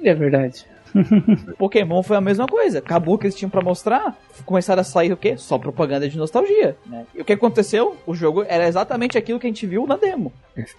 É 0.01 0.13
verdade. 0.13 0.65
Pokémon 1.59 2.01
foi 2.01 2.15
a 2.15 2.21
mesma 2.21 2.47
coisa. 2.47 2.79
Acabou 2.79 3.15
o 3.15 3.17
que 3.17 3.25
eles 3.25 3.35
tinham 3.35 3.49
pra 3.49 3.61
mostrar. 3.61 4.17
Começaram 4.45 4.79
a 4.79 4.85
sair 4.85 5.11
o 5.11 5.17
quê? 5.17 5.35
Só 5.35 5.57
propaganda 5.57 6.07
de 6.07 6.17
nostalgia. 6.17 6.77
Né? 6.85 7.05
E 7.13 7.19
o 7.19 7.25
que 7.25 7.33
aconteceu? 7.33 7.97
O 8.07 8.15
jogo 8.15 8.45
era 8.47 8.65
exatamente 8.65 9.17
aquilo 9.17 9.37
que 9.37 9.47
a 9.47 9.49
gente 9.49 9.67
viu 9.67 9.85
na 9.85 9.97
demo. 9.97 10.31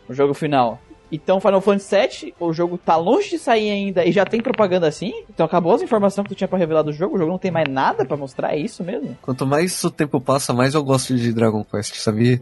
O 0.08 0.14
jogo 0.14 0.32
final. 0.32 0.80
Então 1.10 1.40
Final 1.40 1.60
Fantasy 1.60 2.24
VII, 2.24 2.34
o 2.40 2.52
jogo 2.52 2.78
tá 2.78 2.96
longe 2.96 3.30
de 3.30 3.38
sair 3.38 3.70
ainda 3.70 4.04
e 4.04 4.12
já 4.12 4.24
tem 4.24 4.40
propaganda 4.40 4.86
assim. 4.86 5.12
Então 5.28 5.46
acabou 5.46 5.72
as 5.74 5.82
informações 5.82 6.24
que 6.24 6.34
tu 6.34 6.36
tinha 6.36 6.48
pra 6.48 6.58
revelar 6.58 6.82
do 6.82 6.92
jogo. 6.92 7.16
O 7.16 7.18
jogo 7.18 7.30
não 7.30 7.38
tem 7.38 7.50
mais 7.50 7.68
nada 7.68 8.04
pra 8.04 8.16
mostrar, 8.16 8.54
é 8.54 8.58
isso 8.58 8.82
mesmo? 8.82 9.16
Quanto 9.22 9.46
mais 9.46 9.82
o 9.84 9.90
tempo 9.90 10.20
passa, 10.20 10.52
mais 10.52 10.74
eu 10.74 10.82
gosto 10.82 11.14
de 11.16 11.32
Dragon 11.32 11.64
Quest, 11.64 11.94
sabia? 11.96 12.40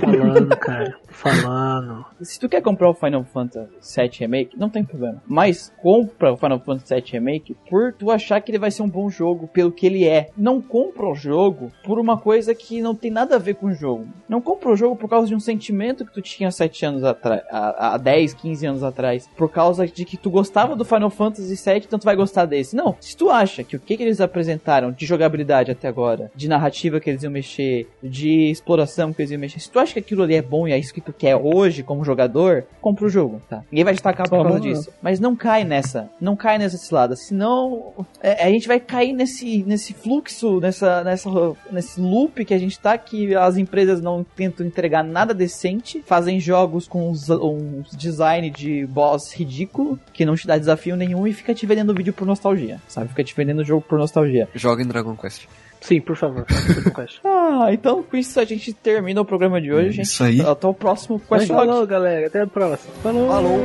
Falando, 0.00 0.56
cara. 0.56 0.98
Falando. 1.08 2.04
Se 2.20 2.40
tu 2.40 2.48
quer 2.48 2.60
comprar 2.60 2.90
o 2.90 2.94
Final 2.94 3.24
Fantasy 3.24 4.00
VII 4.00 4.10
Remake, 4.20 4.58
não 4.58 4.68
tem 4.68 4.84
problema. 4.84 5.22
Mas 5.26 5.72
compra 5.82 6.32
o 6.32 6.36
Final 6.36 6.60
Fantasy 6.60 6.94
VII 6.94 7.04
Remake 7.12 7.56
por 7.68 7.92
tu 7.92 8.10
achar 8.10 8.40
que 8.40 8.50
ele 8.50 8.58
vai 8.58 8.70
ser 8.70 8.82
um 8.82 8.88
bom 8.88 9.08
jogo 9.08 9.46
pelo 9.48 9.70
que 9.70 9.86
ele 9.86 10.04
é. 10.04 10.30
Não 10.36 10.60
compra 10.60 11.06
o 11.06 11.14
jogo 11.14 11.70
por 11.84 11.98
uma 11.98 12.18
coisa 12.18 12.54
que 12.54 12.80
não 12.80 12.94
tem 12.94 13.10
nada 13.10 13.36
a 13.36 13.38
ver 13.38 13.54
com 13.54 13.66
o 13.66 13.74
jogo. 13.74 14.06
Não 14.28 14.40
compra 14.40 14.70
o 14.70 14.76
jogo 14.76 14.96
por 14.96 15.08
causa 15.08 15.28
de 15.28 15.34
um 15.34 15.40
sentimento 15.40 16.04
que 16.04 16.12
tu 16.12 16.20
tinha 16.20 16.50
7 16.50 16.86
anos 16.86 17.04
atrás, 17.04 17.42
há 17.76 17.96
10, 17.96 18.34
15 18.34 18.66
anos 18.66 18.82
atrás, 18.82 19.28
por 19.36 19.50
causa 19.50 19.86
de 19.86 20.04
que 20.04 20.16
tu 20.16 20.30
gostava 20.30 20.76
do 20.76 20.84
Final 20.84 21.10
Fantasy 21.10 21.54
VII, 21.54 21.84
então 21.86 21.98
tu 21.98 22.04
vai 22.04 22.16
gostar 22.16 22.46
desse. 22.46 22.76
Não. 22.76 22.96
Se 23.00 23.16
tu 23.16 23.30
acha 23.30 23.62
que 23.62 23.76
o 23.76 23.80
que, 23.80 23.96
que 23.96 24.02
eles 24.02 24.20
apresentaram 24.20 24.92
de 24.92 25.06
jogabilidade 25.06 25.70
até 25.70 25.88
agora, 25.88 26.30
de 26.34 26.48
narrativa 26.48 27.00
que 27.00 27.10
eles 27.10 27.22
iam 27.22 27.32
mexer, 27.32 27.88
de 28.02 28.50
exploração 28.50 29.12
que 29.12 29.22
eles 29.22 29.30
iam 29.30 29.40
mexer, 29.40 29.60
se 29.60 29.70
tu 29.70 29.78
acha 29.78 29.92
que 29.92 29.98
aquilo 29.98 30.22
ali 30.22 30.34
é 30.34 30.42
bom 30.42 30.66
e 30.66 30.72
é 30.72 30.78
isso 30.78 30.94
que 30.94 31.00
tu 31.00 31.12
quer 31.12 31.36
hoje 31.36 31.82
como 31.82 32.04
jogador, 32.04 32.64
compra 32.80 33.06
o 33.06 33.08
jogo, 33.08 33.40
tá? 33.48 33.62
Ninguém 33.70 33.84
vai 33.84 33.94
destacar 33.94 34.28
por 34.28 34.42
causa 34.42 34.60
disso. 34.60 34.90
Mas 35.02 35.20
não 35.20 35.36
cai 35.36 35.64
nessa, 35.64 36.10
não 36.20 36.36
cai 36.36 36.58
nessa 36.58 36.76
cilada, 36.76 37.16
senão 37.16 37.94
é, 38.20 38.44
a 38.44 38.50
gente 38.50 38.68
vai 38.68 38.80
cair 38.80 39.12
nesse, 39.12 39.62
nesse 39.64 39.92
fluxo, 39.92 40.60
nessa, 40.60 41.04
nessa, 41.04 41.30
nesse 41.70 42.00
loop 42.00 42.44
que 42.44 42.54
a 42.54 42.58
gente 42.58 42.78
tá, 42.78 42.96
que 42.96 43.34
as 43.34 43.56
empresas 43.56 44.00
não 44.00 44.24
tentam 44.24 44.66
entregar 44.66 45.02
nada 45.02 45.34
decente, 45.34 46.02
fazem 46.06 46.40
jogos 46.40 46.86
com 46.86 47.10
uns, 47.10 47.28
uns 47.64 47.96
design 47.96 48.50
de 48.50 48.86
boss 48.86 49.32
ridículo, 49.34 49.98
que 50.12 50.24
não 50.24 50.34
te 50.34 50.46
dá 50.46 50.58
desafio 50.58 50.96
nenhum 50.96 51.26
e 51.26 51.32
fica 51.32 51.54
te 51.54 51.66
vendendo 51.66 51.94
vídeo 51.94 52.12
por 52.12 52.26
nostalgia, 52.26 52.80
sabe? 52.88 53.08
Fica 53.08 53.24
te 53.24 53.34
vendendo 53.34 53.64
jogo 53.64 53.82
por 53.82 53.98
nostalgia. 53.98 54.48
Joga 54.54 54.82
em 54.82 54.86
Dragon 54.86 55.16
Quest. 55.16 55.46
Sim, 55.80 56.00
por 56.00 56.16
favor. 56.16 56.46
ah, 57.24 57.68
então 57.70 58.02
com 58.02 58.16
isso 58.16 58.40
a 58.40 58.44
gente 58.44 58.72
termina 58.72 59.20
o 59.20 59.24
programa 59.24 59.60
de 59.60 59.70
hoje, 59.72 59.90
gente. 59.90 60.06
Isso 60.06 60.24
aí. 60.24 60.40
Até 60.40 60.66
o 60.66 60.72
próximo 60.72 61.20
Question 61.20 61.54
Falou, 61.54 61.86
galera. 61.86 62.26
Até 62.26 62.40
a 62.40 62.46
próxima. 62.46 62.94
Falou. 63.02 63.28
Falou. 63.28 63.60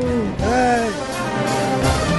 É. 2.16 2.19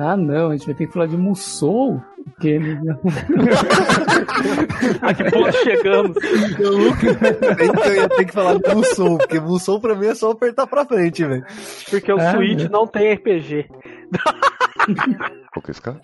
Ah, 0.00 0.16
não, 0.16 0.50
a 0.50 0.52
gente 0.56 0.66
vai 0.66 0.74
ter 0.76 0.86
que 0.86 0.92
falar 0.92 1.06
de 1.06 1.16
Musou. 1.16 2.00
Porque 2.34 2.48
ele... 2.48 2.78
A 5.02 5.12
que 5.14 5.24
ponto 5.30 5.52
chegamos? 5.64 6.16
então 7.60 7.84
eu 7.84 7.94
ia 7.96 8.08
ter 8.08 8.24
que 8.26 8.32
falar 8.32 8.58
de 8.58 8.74
Musou, 8.74 9.18
porque 9.18 9.40
Musou 9.40 9.80
pra 9.80 9.94
mim 9.96 10.06
é 10.06 10.14
só 10.14 10.30
apertar 10.30 10.66
pra 10.68 10.84
frente, 10.84 11.24
velho. 11.24 11.44
Porque 11.90 12.12
o 12.12 12.18
Ah, 12.20 12.30
Switch 12.32 12.60
meu. 12.62 12.70
não 12.70 12.86
tem 12.86 13.12
RPG. 13.14 13.66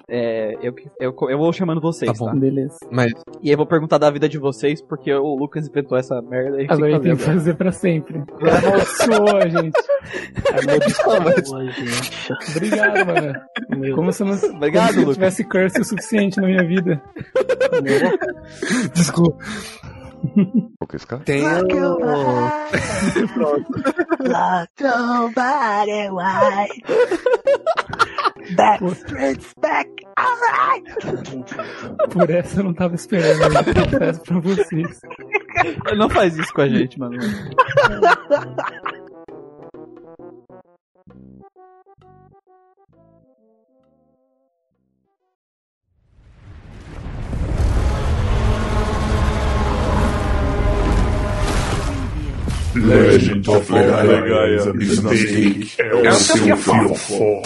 É, 0.09 0.55
eu, 0.63 0.75
eu, 1.01 1.15
eu 1.29 1.39
vou 1.39 1.53
chamando 1.53 1.81
vocês, 1.81 2.11
Tá 2.19 2.25
tá? 2.25 2.33
bom. 2.33 2.39
Beleza. 2.39 2.77
Mas 2.91 3.13
E 3.43 3.51
eu 3.51 3.57
vou 3.57 3.67
perguntar 3.67 3.99
da 3.99 4.11
vida 4.11 4.29
de 4.29 4.39
vocês, 4.39 4.81
porque 4.83 5.13
o 5.13 5.35
Lucas 5.37 5.69
inventou 5.69 5.97
essa 5.99 6.21
merda 6.23 6.63
e 6.63 6.67
Agora 6.69 7.01
tem 7.01 7.17
que 7.17 7.23
fazer 7.23 7.55
pra 7.55 7.73
sempre. 7.73 8.23
Amaldiçoou 8.41 9.37
a 9.37 9.49
gente. 9.49 9.81
Amaldiçoa, 10.63 11.33
gente. 11.73 12.33
Obrigado, 12.57 13.07
mano. 13.07 13.41
Meu 13.77 13.95
Como 13.97 14.13
se 14.13 14.23
eu 14.23 14.27
não, 14.27 14.35
Obrigado, 14.57 14.95
como 14.95 15.03
se 15.05 15.11
eu 15.11 15.15
tivesse 15.15 15.45
curse 15.45 15.81
o 15.81 15.85
suficiente 15.85 16.41
na 16.41 16.47
minha 16.47 16.67
vida. 16.67 17.03
Deus. 17.83 18.91
desculpa. 18.95 19.39
Tem 21.21 21.45
o... 21.47 21.97
Por 32.11 32.31
essa 32.31 32.61
eu 32.61 32.65
não 32.65 32.75
tava 32.75 32.95
esperando. 32.95 33.43
Eu 33.43 33.91
confesso 33.91 34.21
pra 34.23 34.39
vocês. 34.41 35.01
Não 35.97 36.11
faz 36.11 36.37
isso 36.39 36.53
com 36.53 36.61
a 36.63 36.69
gente, 36.69 36.99
mano. 36.99 37.17
Legend 52.75 53.49
of 53.49 53.71
Legaia, 53.71 54.73
the 54.73 54.85
Snake 54.85 55.75
é. 55.79 56.11
o 56.11 56.13
seu 56.15 56.57
fiofó. 56.57 57.43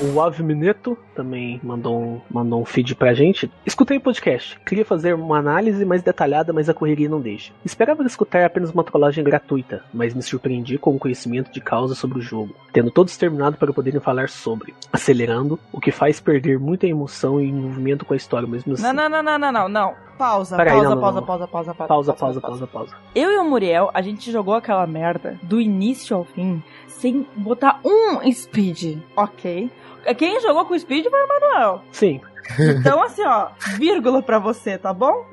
O 0.00 0.20
Ave 0.20 0.44
Mineto 0.44 0.96
também 1.12 1.60
mandou 1.60 2.00
um, 2.00 2.20
mandou 2.30 2.62
um 2.62 2.64
feed 2.64 2.94
pra 2.94 3.14
gente. 3.14 3.50
Escutei 3.66 3.96
o 3.96 4.00
podcast. 4.00 4.56
Queria 4.64 4.84
fazer 4.84 5.12
uma 5.12 5.38
análise 5.38 5.84
mais 5.84 6.02
detalhada, 6.02 6.52
mas 6.52 6.68
a 6.68 6.74
correria 6.74 7.08
não 7.08 7.20
deixa. 7.20 7.52
Esperava 7.64 8.04
escutar 8.04 8.44
apenas 8.44 8.70
uma 8.70 8.84
trollagem 8.84 9.24
gratuita, 9.24 9.82
mas 9.92 10.14
me 10.14 10.22
surpreendi 10.22 10.78
com 10.78 10.94
o 10.94 10.98
conhecimento 11.00 11.50
de 11.50 11.60
causa 11.60 11.96
sobre 11.96 12.18
o 12.18 12.22
jogo, 12.22 12.54
tendo 12.72 12.92
todos 12.92 13.16
terminado 13.16 13.56
para 13.56 13.72
poderem 13.72 13.98
falar 14.00 14.28
sobre, 14.28 14.72
acelerando, 14.92 15.58
o 15.72 15.80
que 15.80 15.90
faz 15.90 16.20
perder 16.20 16.60
muita 16.60 16.86
emoção 16.86 17.40
e 17.40 17.48
envolvimento 17.48 18.04
com 18.04 18.14
a 18.14 18.16
história 18.16 18.46
mesmo 18.46 18.74
assim. 18.74 18.82
Não, 18.84 18.92
não, 18.92 19.08
não, 19.08 19.22
não, 19.22 19.38
não, 19.38 19.52
não, 19.52 19.68
não. 19.68 20.08
Pausa, 20.16 20.56
Peraí, 20.56 20.74
pausa, 20.74 20.88
não, 20.88 20.94
não, 20.96 21.00
pausa, 21.00 21.20
não. 21.20 21.26
pausa, 21.26 21.46
pausa, 21.46 21.74
pausa, 21.74 21.88
Pausa, 21.88 22.12
pausa, 22.12 22.40
pausa, 22.40 22.66
pausa. 22.66 22.96
Eu 23.14 23.30
e 23.30 23.38
o 23.38 23.44
Muriel, 23.44 23.90
a 23.94 24.02
gente 24.02 24.32
jogou 24.32 24.54
aquela 24.54 24.84
merda 24.86 25.38
do 25.42 25.60
início 25.60 26.16
ao 26.16 26.24
fim 26.24 26.62
sem 26.88 27.24
botar 27.36 27.80
um 27.84 28.30
speed, 28.32 28.98
ok? 29.16 29.70
Quem 30.14 30.40
jogou 30.40 30.64
com 30.66 30.78
speed 30.78 31.06
foi 31.08 31.24
o 31.24 31.28
Manuel. 31.28 31.82
Sim. 31.92 32.20
Então, 32.58 33.02
assim, 33.02 33.22
ó, 33.26 33.48
vírgula 33.76 34.22
pra 34.22 34.38
você, 34.38 34.78
tá 34.78 34.90
bom? 34.94 35.26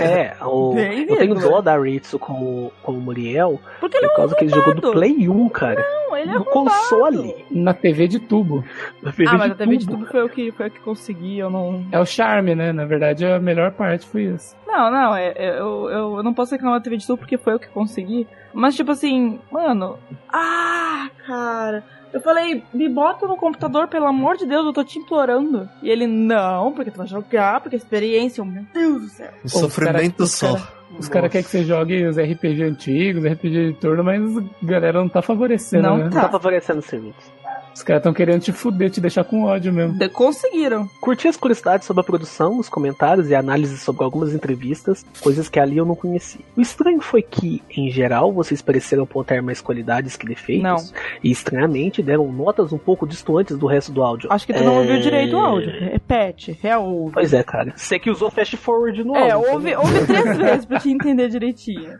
É, 0.00 0.36
o, 0.40 0.72
Bem 0.72 1.00
eu 1.08 1.16
tenho 1.16 1.34
dó 1.34 1.60
da 1.60 1.76
Ritsu 1.76 2.16
com, 2.16 2.32
o- 2.32 2.72
com 2.80 2.92
o 2.92 3.00
Muriel 3.00 3.58
Porque 3.80 3.96
ele 3.96 4.06
por 4.06 4.12
é 4.12 4.14
um 4.14 4.16
causa 4.18 4.34
que 4.36 4.44
ele 4.44 4.54
jogou 4.54 4.72
do. 4.74 4.92
Play 4.92 5.28
1, 5.28 5.48
cara. 5.48 5.80
Não, 6.08 6.16
ele 6.16 6.30
é 6.30 6.34
no 6.34 6.44
console. 6.44 7.44
Na 7.50 7.74
TV 7.74 8.06
de 8.06 8.20
tubo. 8.20 8.62
Na 9.02 9.10
TV 9.10 9.30
Ah, 9.30 9.32
mas 9.38 9.46
de 9.48 9.52
a 9.52 9.56
TV 9.56 9.76
de 9.78 9.86
tubo. 9.88 10.06
foi 10.06 10.22
o 10.22 10.28
que, 10.28 10.52
foi 10.52 10.68
o 10.68 10.70
que 10.70 10.78
consegui, 10.78 11.38
eu 11.40 11.50
não... 11.50 11.84
É 11.90 11.98
o 11.98 12.06
charme, 12.06 12.54
né? 12.54 12.72
Na 12.72 12.84
verdade, 12.84 13.26
a 13.26 13.40
melhor 13.40 13.72
parte 13.72 14.06
foi 14.06 14.22
isso. 14.26 14.54
Não, 14.64 14.92
não, 14.92 15.16
é, 15.16 15.32
é, 15.34 15.58
eu, 15.58 15.90
eu, 15.90 16.16
eu 16.18 16.22
não 16.22 16.32
posso 16.32 16.52
reclamar 16.52 16.78
da 16.78 16.84
TV 16.84 16.98
de 16.98 17.06
tubo 17.06 17.18
porque 17.18 17.36
foi 17.36 17.54
eu 17.54 17.58
que 17.58 17.68
consegui. 17.68 18.28
Mas, 18.52 18.76
tipo 18.76 18.92
assim, 18.92 19.40
mano... 19.50 19.98
Ah, 20.32 21.08
cara... 21.26 21.82
Eu 22.14 22.20
falei, 22.20 22.62
me 22.72 22.88
bota 22.88 23.26
no 23.26 23.36
computador, 23.36 23.88
pelo 23.88 24.06
amor 24.06 24.36
de 24.36 24.46
Deus, 24.46 24.64
eu 24.64 24.72
tô 24.72 24.84
te 24.84 24.98
implorando. 25.00 25.68
E 25.82 25.90
ele, 25.90 26.06
não, 26.06 26.70
porque 26.72 26.90
tu 26.92 26.96
vai 26.98 27.06
jogar, 27.08 27.60
porque 27.60 27.74
a 27.74 27.78
experiência, 27.78 28.40
oh, 28.42 28.46
meu 28.46 28.64
Deus 28.72 29.02
do 29.02 29.08
céu. 29.08 29.30
Um 29.44 29.48
sofrimento 29.48 30.22
os 30.22 30.30
só. 30.32 30.54
cara- 30.54 30.68
Os 30.96 31.08
caras 31.08 31.32
querem 31.32 31.44
que 31.44 31.50
você 31.50 31.64
jogue 31.64 32.06
os 32.06 32.16
RPG 32.16 32.62
antigos, 32.62 33.24
RPG 33.24 33.72
de 33.72 33.80
turno, 33.80 34.04
mas 34.04 34.22
a 34.38 34.42
galera 34.62 35.00
não 35.00 35.08
tá 35.08 35.20
favorecendo, 35.20 35.82
Não 35.82 35.96
né? 35.98 36.04
Não 36.04 36.10
tá 36.10 36.28
favorecendo 36.28 36.78
o 36.78 36.82
serviço. 36.82 37.32
Os 37.74 37.82
caras 37.82 38.00
estão 38.00 38.12
querendo 38.14 38.40
te 38.40 38.52
fuder, 38.52 38.88
te 38.90 39.00
deixar 39.00 39.24
com 39.24 39.42
ódio 39.44 39.72
mesmo. 39.72 39.98
De- 39.98 40.08
Conseguiram. 40.08 40.88
Curti 41.00 41.26
as 41.28 41.36
curiosidades 41.36 41.86
sobre 41.86 42.00
a 42.00 42.04
produção, 42.04 42.58
os 42.58 42.68
comentários 42.68 43.28
e 43.30 43.34
análises 43.34 43.80
sobre 43.82 44.04
algumas 44.04 44.32
entrevistas, 44.32 45.04
coisas 45.20 45.48
que 45.48 45.58
ali 45.58 45.76
eu 45.76 45.84
não 45.84 45.94
conheci. 45.96 46.38
O 46.56 46.60
estranho 46.60 47.00
foi 47.00 47.20
que, 47.22 47.62
em 47.76 47.90
geral, 47.90 48.32
vocês 48.32 48.62
pareceram 48.62 49.02
apontar 49.02 49.42
mais 49.42 49.60
qualidades 49.60 50.16
que 50.16 50.24
defeitos. 50.26 50.62
Não. 50.62 50.76
E 51.22 51.30
estranhamente 51.30 52.00
deram 52.02 52.30
notas 52.32 52.72
um 52.72 52.78
pouco 52.78 53.06
distantes 53.06 53.58
do 53.58 53.66
resto 53.66 53.90
do 53.92 54.02
áudio. 54.02 54.32
Acho 54.32 54.46
que 54.46 54.52
tu 54.54 54.62
não 54.62 54.76
É, 54.76 54.78
ouviu 54.78 55.00
direito 55.00 55.36
o 55.36 55.40
áudio. 55.40 55.72
Repete, 55.72 56.56
reouve. 56.62 57.12
Pois 57.14 57.32
é, 57.34 57.42
cara. 57.42 57.72
Você 57.74 57.98
que 57.98 58.08
usou 58.10 58.30
fast 58.30 58.56
forward 58.56 59.02
no 59.02 59.16
É, 59.16 59.32
áudio. 59.32 59.52
ouve, 59.52 59.70
então- 59.70 59.82
ouve 59.82 60.06
três 60.06 60.36
vezes 60.38 60.64
pra 60.64 60.78
te 60.78 60.90
entender 60.90 61.28
direitinho. 61.28 61.98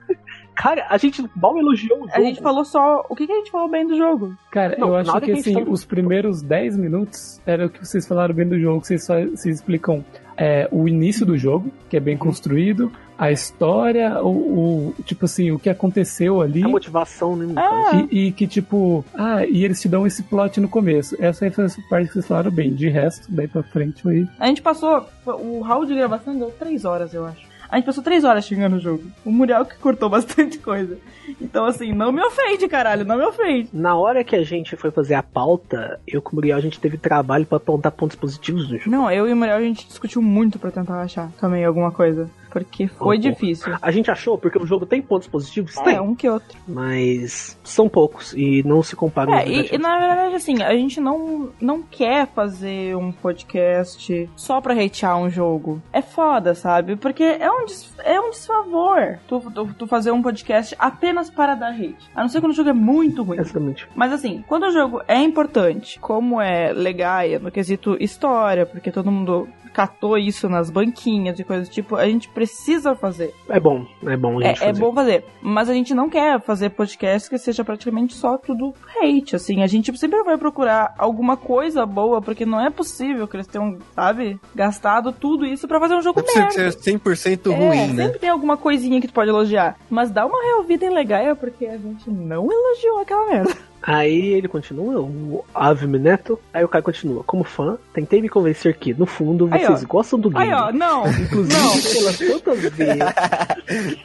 Cara, 0.54 0.86
a 0.88 0.96
gente 0.96 1.24
mal 1.36 1.56
elogiou 1.58 1.98
o 1.98 2.00
jogo. 2.02 2.12
A 2.14 2.20
gente 2.20 2.40
falou 2.40 2.64
só. 2.64 3.04
O 3.08 3.16
que, 3.16 3.26
que 3.26 3.32
a 3.32 3.36
gente 3.36 3.50
falou 3.50 3.68
bem 3.68 3.86
do 3.86 3.96
jogo? 3.96 4.34
Cara, 4.50 4.76
Não, 4.78 4.88
eu 4.88 4.96
acho 4.96 5.12
que 5.14 5.20
que 5.26 5.32
assim, 5.32 5.54
tá- 5.54 5.70
os 5.70 5.84
primeiros 5.84 6.40
10 6.42 6.76
minutos 6.76 7.40
era 7.44 7.66
o 7.66 7.68
que 7.70 7.84
vocês 7.84 8.06
falaram 8.06 8.34
bem 8.34 8.48
do 8.48 8.58
jogo, 8.58 8.80
que 8.80 8.86
vocês, 8.86 9.04
só, 9.04 9.14
vocês 9.20 9.56
explicam 9.56 10.04
é, 10.36 10.68
o 10.72 10.88
início 10.88 11.24
do 11.24 11.36
jogo, 11.38 11.70
que 11.88 11.96
é 11.96 12.00
Uhum. 12.00 12.04
bem 12.04 12.16
construído, 12.16 12.90
a 13.16 13.30
história, 13.30 14.20
o, 14.20 14.28
o- 14.28 14.94
tipo 15.04 15.24
assim, 15.26 15.50
o 15.52 15.58
que 15.60 15.70
aconteceu 15.70 16.40
ali. 16.40 16.62
A 16.64 16.68
motivação, 16.68 17.36
né? 17.36 17.52
Ah. 17.56 18.04
E, 18.10 18.26
e 18.28 18.32
que, 18.32 18.46
tipo, 18.46 19.04
ah, 19.14 19.44
e 19.46 19.64
eles 19.64 19.80
te 19.80 19.88
dão 19.88 20.04
esse 20.06 20.22
plot 20.24 20.60
no 20.60 20.68
começo. 20.68 21.16
Essa 21.20 21.44
aí 21.44 21.50
foi 21.52 21.66
a 21.66 21.68
parte 21.88 22.08
que 22.08 22.12
vocês 22.14 22.26
falaram 22.26 22.50
bem. 22.50 22.74
De 22.74 22.88
resto, 22.88 23.26
daí 23.30 23.46
pra 23.46 23.62
frente 23.62 24.02
foi. 24.02 24.26
A 24.40 24.46
gente 24.48 24.60
passou. 24.62 25.06
O 25.26 25.60
hall 25.62 25.84
de 25.84 25.94
gravação 25.94 26.36
deu 26.36 26.50
três 26.58 26.84
horas, 26.84 27.14
eu 27.14 27.24
acho. 27.26 27.53
A 27.68 27.76
gente 27.76 27.86
passou 27.86 28.02
três 28.02 28.24
horas 28.24 28.44
xingando 28.44 28.76
o 28.76 28.80
jogo. 28.80 29.02
O 29.24 29.30
Muriel 29.30 29.64
que 29.64 29.76
cortou 29.76 30.08
bastante 30.10 30.58
coisa. 30.58 30.98
Então, 31.40 31.64
assim, 31.64 31.92
não 31.92 32.12
me 32.12 32.22
ofende, 32.22 32.68
caralho, 32.68 33.04
não 33.04 33.16
me 33.16 33.24
ofende. 33.24 33.68
Na 33.72 33.96
hora 33.96 34.22
que 34.22 34.36
a 34.36 34.44
gente 34.44 34.76
foi 34.76 34.90
fazer 34.90 35.14
a 35.14 35.22
pauta, 35.22 36.00
eu 36.06 36.22
com 36.22 36.32
o 36.32 36.34
Muriel, 36.36 36.56
a 36.56 36.60
gente 36.60 36.80
teve 36.80 36.96
trabalho 36.96 37.46
pra 37.46 37.56
apontar 37.56 37.92
pontos 37.92 38.16
positivos 38.16 38.68
do 38.68 38.78
jogo. 38.78 38.90
Não, 38.90 39.10
eu 39.10 39.28
e 39.28 39.32
o 39.32 39.36
Muriel 39.36 39.56
a 39.56 39.62
gente 39.62 39.86
discutiu 39.86 40.22
muito 40.22 40.58
pra 40.58 40.70
tentar 40.70 41.00
achar 41.00 41.30
também 41.40 41.64
alguma 41.64 41.90
coisa. 41.90 42.28
Porque 42.54 42.86
foi 42.86 43.16
Oh, 43.16 43.20
difícil. 43.20 43.74
A 43.82 43.90
gente 43.90 44.10
achou, 44.10 44.38
porque 44.38 44.56
o 44.58 44.64
jogo 44.64 44.86
tem 44.86 45.02
pontos 45.02 45.26
positivos? 45.26 45.76
É, 45.78 45.82
Tem. 45.82 46.00
um 46.00 46.14
que 46.14 46.28
outro. 46.28 46.56
Mas 46.68 47.58
são 47.64 47.88
poucos 47.88 48.32
e 48.32 48.62
não 48.64 48.80
se 48.80 48.94
comparam 48.94 49.34
É, 49.34 49.46
e, 49.46 49.74
e 49.74 49.78
na 49.78 49.98
verdade, 49.98 50.36
assim, 50.36 50.62
a 50.62 50.72
gente 50.72 51.00
não, 51.00 51.50
não 51.60 51.82
quer 51.82 52.28
fazer 52.28 52.96
um 52.96 53.10
podcast 53.10 54.30
só 54.36 54.60
pra 54.60 54.72
hatear 54.74 55.18
um 55.18 55.28
jogo. 55.28 55.82
É 55.92 56.00
foda, 56.00 56.54
sabe? 56.54 56.94
Porque 56.94 57.24
é 57.24 57.50
um, 57.50 57.66
é 58.04 58.20
um 58.20 58.30
desfavor 58.30 59.18
tu, 59.26 59.40
tu, 59.52 59.74
tu 59.76 59.86
fazer 59.88 60.12
um 60.12 60.22
podcast 60.22 60.76
apenas 60.78 61.28
para 61.28 61.56
dar 61.56 61.72
hate. 61.72 61.96
A 62.14 62.22
não 62.22 62.28
ser 62.28 62.40
quando 62.40 62.52
o 62.52 62.54
jogo 62.54 62.70
é 62.70 62.74
muito 62.74 63.22
ruim. 63.24 63.38
Exatamente. 63.40 63.88
Mas 63.96 64.12
assim, 64.12 64.44
quando 64.46 64.64
o 64.66 64.70
jogo 64.70 65.02
é 65.08 65.18
importante, 65.20 65.98
como 65.98 66.40
é 66.40 66.72
Legaia 66.72 67.38
no 67.40 67.50
quesito 67.50 67.96
história, 67.98 68.64
porque 68.64 68.92
todo 68.92 69.10
mundo 69.10 69.48
catou 69.74 70.16
isso 70.16 70.48
nas 70.48 70.70
banquinhas 70.70 71.38
e 71.38 71.44
coisas 71.44 71.68
do 71.68 71.72
tipo, 71.72 71.96
a 71.96 72.06
gente 72.06 72.28
precisa 72.28 72.94
fazer. 72.94 73.34
É 73.48 73.58
bom, 73.58 73.84
é 74.06 74.16
bom 74.16 74.38
a 74.38 74.44
gente 74.44 74.62
É, 74.62 74.66
é 74.66 74.68
fazer. 74.68 74.80
bom 74.80 74.94
fazer. 74.94 75.24
Mas 75.42 75.68
a 75.68 75.74
gente 75.74 75.92
não 75.92 76.08
quer 76.08 76.40
fazer 76.40 76.70
podcast 76.70 77.28
que 77.28 77.36
seja 77.36 77.64
praticamente 77.64 78.14
só 78.14 78.38
tudo 78.38 78.72
hate, 79.02 79.34
assim. 79.36 79.62
A 79.62 79.66
gente 79.66 79.96
sempre 79.98 80.22
vai 80.22 80.38
procurar 80.38 80.94
alguma 80.96 81.36
coisa 81.36 81.84
boa, 81.84 82.22
porque 82.22 82.46
não 82.46 82.60
é 82.64 82.70
possível 82.70 83.26
que 83.26 83.36
eles 83.36 83.46
tenham, 83.48 83.76
sabe, 83.94 84.38
gastado 84.54 85.12
tudo 85.12 85.44
isso 85.44 85.66
pra 85.66 85.80
fazer 85.80 85.94
um 85.96 86.02
jogo 86.02 86.20
Não 86.20 86.24
precisa 86.24 86.62
merda. 86.62 86.80
ser 86.80 86.98
100% 86.98 87.50
É, 87.52 87.54
ruim, 87.56 87.92
né? 87.94 88.04
sempre 88.04 88.18
tem 88.20 88.30
alguma 88.30 88.56
coisinha 88.56 89.00
que 89.00 89.08
tu 89.08 89.12
pode 89.14 89.28
elogiar. 89.30 89.76
Mas 89.90 90.10
dá 90.10 90.24
uma 90.24 90.40
reouvida 90.44 90.86
em 90.86 90.90
Legaia, 90.94 91.34
porque 91.34 91.66
a 91.66 91.76
gente 91.76 92.08
não 92.08 92.48
elogiou 92.50 93.00
aquela 93.00 93.26
merda. 93.26 93.56
Aí 93.86 94.32
ele 94.32 94.48
continua, 94.48 94.98
o 95.00 95.44
Ave 95.54 95.86
Neto. 95.86 96.40
Aí 96.54 96.64
o 96.64 96.68
cara 96.68 96.82
continua, 96.82 97.22
como 97.22 97.44
fã, 97.44 97.76
tentei 97.92 98.22
me 98.22 98.30
convencer 98.30 98.76
que, 98.78 98.94
no 98.94 99.04
fundo, 99.04 99.46
Aí, 99.50 99.62
vocês 99.66 99.84
ó. 99.84 99.86
gostam 99.86 100.18
do 100.18 100.30
game. 100.30 100.44
Aí, 100.46 100.52
ó, 100.54 100.72
não. 100.72 101.06
Inclusive, 101.06 101.52
Não. 101.54 101.70
pelas 101.92 102.18
tantas 102.18 102.60
vezes. 102.72 103.98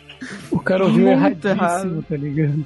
O 0.52 0.60
cara 0.60 0.84
ouviu 0.84 1.08
erradíssimo, 1.08 1.52
errado. 1.54 2.06
tá 2.10 2.18
ligado? 2.18 2.66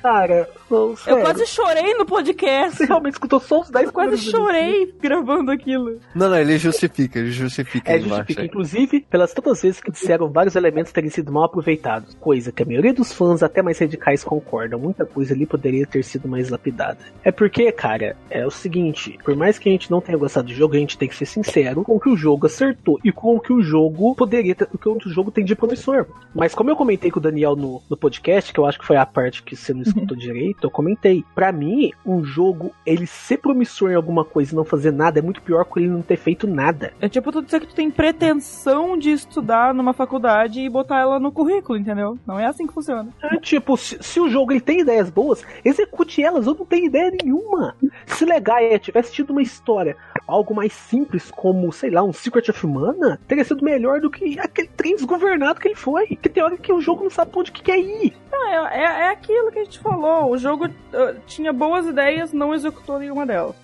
Cara, 0.00 0.48
não, 0.70 0.90
Eu 0.90 0.96
sério, 0.96 1.20
quase 1.22 1.46
chorei 1.46 1.94
no 1.94 2.06
podcast. 2.06 2.76
Você 2.78 2.84
realmente 2.86 3.14
escutou 3.14 3.40
só 3.40 3.60
os 3.60 3.70
10 3.70 3.86
Eu 3.86 3.92
quase 3.92 4.16
chorei 4.18 4.94
gravando 5.00 5.50
aquilo. 5.50 5.98
Não, 6.14 6.28
não, 6.30 6.36
ele 6.36 6.58
justifica, 6.58 7.18
ele 7.18 7.30
justifica 7.30 7.90
É, 7.92 7.96
embaixo. 7.98 8.16
justifica. 8.16 8.44
Inclusive, 8.44 9.00
pelas 9.10 9.32
tantas 9.34 9.62
vezes 9.62 9.80
que 9.80 9.90
disseram 9.90 10.30
vários 10.30 10.56
elementos 10.56 10.92
terem 10.92 11.10
sido 11.10 11.32
mal 11.32 11.44
aproveitados. 11.44 12.14
Coisa 12.20 12.52
que 12.52 12.62
a 12.62 12.66
maioria 12.66 12.92
dos 12.94 13.12
fãs, 13.12 13.42
até 13.42 13.62
mais 13.62 13.78
radicais, 13.78 14.22
concordam. 14.24 14.78
Muita 14.78 15.04
coisa 15.04 15.34
ali 15.34 15.46
poderia 15.46 15.86
ter 15.86 16.02
sido 16.04 16.28
mais 16.28 16.48
lapidada. 16.50 16.98
É 17.24 17.32
porque, 17.32 17.70
cara, 17.72 18.16
é 18.30 18.46
o 18.46 18.50
seguinte: 18.50 19.18
por 19.24 19.34
mais 19.36 19.58
que 19.58 19.68
a 19.68 19.72
gente 19.72 19.90
não 19.90 20.00
tenha 20.00 20.16
gostado 20.18 20.48
do 20.48 20.54
jogo, 20.54 20.74
a 20.74 20.78
gente 20.78 20.96
tem 20.98 21.08
que 21.08 21.16
ser 21.16 21.26
sincero 21.26 21.82
com 21.82 21.96
o 21.96 22.00
que 22.00 22.08
o 22.08 22.16
jogo 22.16 22.46
acertou 22.46 22.98
e 23.04 23.10
com 23.12 23.36
o 23.36 23.40
que 23.40 23.52
o 23.52 23.62
jogo 23.62 24.14
poderia 24.14 24.54
ter, 24.54 24.68
o 24.72 24.78
que 24.78 24.88
o 24.88 24.98
jogo 25.10 25.30
tem 25.30 25.44
de 25.44 25.54
promissor. 25.54 26.06
Mas 26.34 26.54
como 26.54 26.70
eu 26.70 26.76
comentei 26.76 27.10
com 27.10 27.18
o 27.18 27.22
Daniel 27.22 27.56
no, 27.56 27.82
no 27.88 27.96
podcast, 27.96 28.52
que 28.52 28.58
eu 28.60 28.66
acho 28.66 28.78
que 28.78 28.86
foi 28.86 28.96
a 28.96 29.06
parte 29.06 29.42
que 29.42 29.56
você 29.56 29.72
não 29.72 29.82
escutou 29.82 30.16
direito, 30.18 30.59
eu 30.66 30.70
comentei. 30.70 31.24
Pra 31.34 31.52
mim, 31.52 31.90
um 32.04 32.22
jogo, 32.22 32.72
ele 32.84 33.06
ser 33.06 33.38
promissor 33.38 33.90
em 33.90 33.94
alguma 33.94 34.24
coisa 34.24 34.52
e 34.52 34.56
não 34.56 34.64
fazer 34.64 34.92
nada 34.92 35.18
é 35.18 35.22
muito 35.22 35.42
pior 35.42 35.64
que 35.64 35.80
ele 35.80 35.88
não 35.88 36.02
ter 36.02 36.16
feito 36.16 36.46
nada. 36.46 36.92
É 37.00 37.08
tipo 37.08 37.32
tu 37.32 37.42
dizer 37.42 37.60
que 37.60 37.68
tu 37.68 37.74
tem 37.74 37.90
pretensão 37.90 38.96
de 38.96 39.10
estudar 39.10 39.74
numa 39.74 39.92
faculdade 39.92 40.60
e 40.60 40.68
botar 40.68 41.00
ela 41.00 41.18
no 41.18 41.32
currículo, 41.32 41.78
entendeu? 41.78 42.18
Não 42.26 42.38
é 42.38 42.46
assim 42.46 42.66
que 42.66 42.74
funciona. 42.74 43.08
É, 43.22 43.36
tipo, 43.38 43.76
se, 43.76 43.98
se 44.00 44.20
o 44.20 44.28
jogo 44.28 44.52
ele 44.52 44.60
tem 44.60 44.80
ideias 44.80 45.10
boas, 45.10 45.44
execute 45.64 46.22
elas. 46.22 46.46
Eu 46.46 46.54
não 46.54 46.64
tenho 46.64 46.86
ideia 46.86 47.10
nenhuma. 47.22 47.76
Se 48.06 48.24
Legaia 48.24 48.78
tivesse 48.78 49.12
tido 49.12 49.30
uma 49.30 49.42
história, 49.42 49.96
algo 50.30 50.54
mais 50.54 50.72
simples, 50.72 51.30
como, 51.30 51.72
sei 51.72 51.90
lá, 51.90 52.02
um 52.02 52.12
Secret 52.12 52.50
of 52.50 52.66
Mana, 52.66 53.20
teria 53.26 53.44
sido 53.44 53.64
melhor 53.64 54.00
do 54.00 54.10
que 54.10 54.38
aquele 54.38 54.68
trem 54.68 54.94
desgovernado 54.94 55.60
que 55.60 55.68
ele 55.68 55.74
foi. 55.74 56.06
Que 56.06 56.28
tem 56.28 56.42
hora 56.42 56.56
que 56.56 56.72
o 56.72 56.80
jogo 56.80 57.04
não 57.04 57.10
sabe 57.10 57.30
pra 57.30 57.40
onde 57.40 57.52
que 57.52 57.62
quer 57.62 57.78
ir. 57.78 58.14
Não, 58.30 58.48
é, 58.48 58.78
é, 58.78 58.82
é 58.82 59.08
aquilo 59.10 59.50
que 59.50 59.58
a 59.58 59.64
gente 59.64 59.78
falou. 59.78 60.30
O 60.30 60.38
jogo 60.38 60.66
uh, 60.66 61.20
tinha 61.26 61.52
boas 61.52 61.86
ideias, 61.86 62.32
não 62.32 62.54
executou 62.54 62.98
nenhuma 62.98 63.26
delas. 63.26 63.54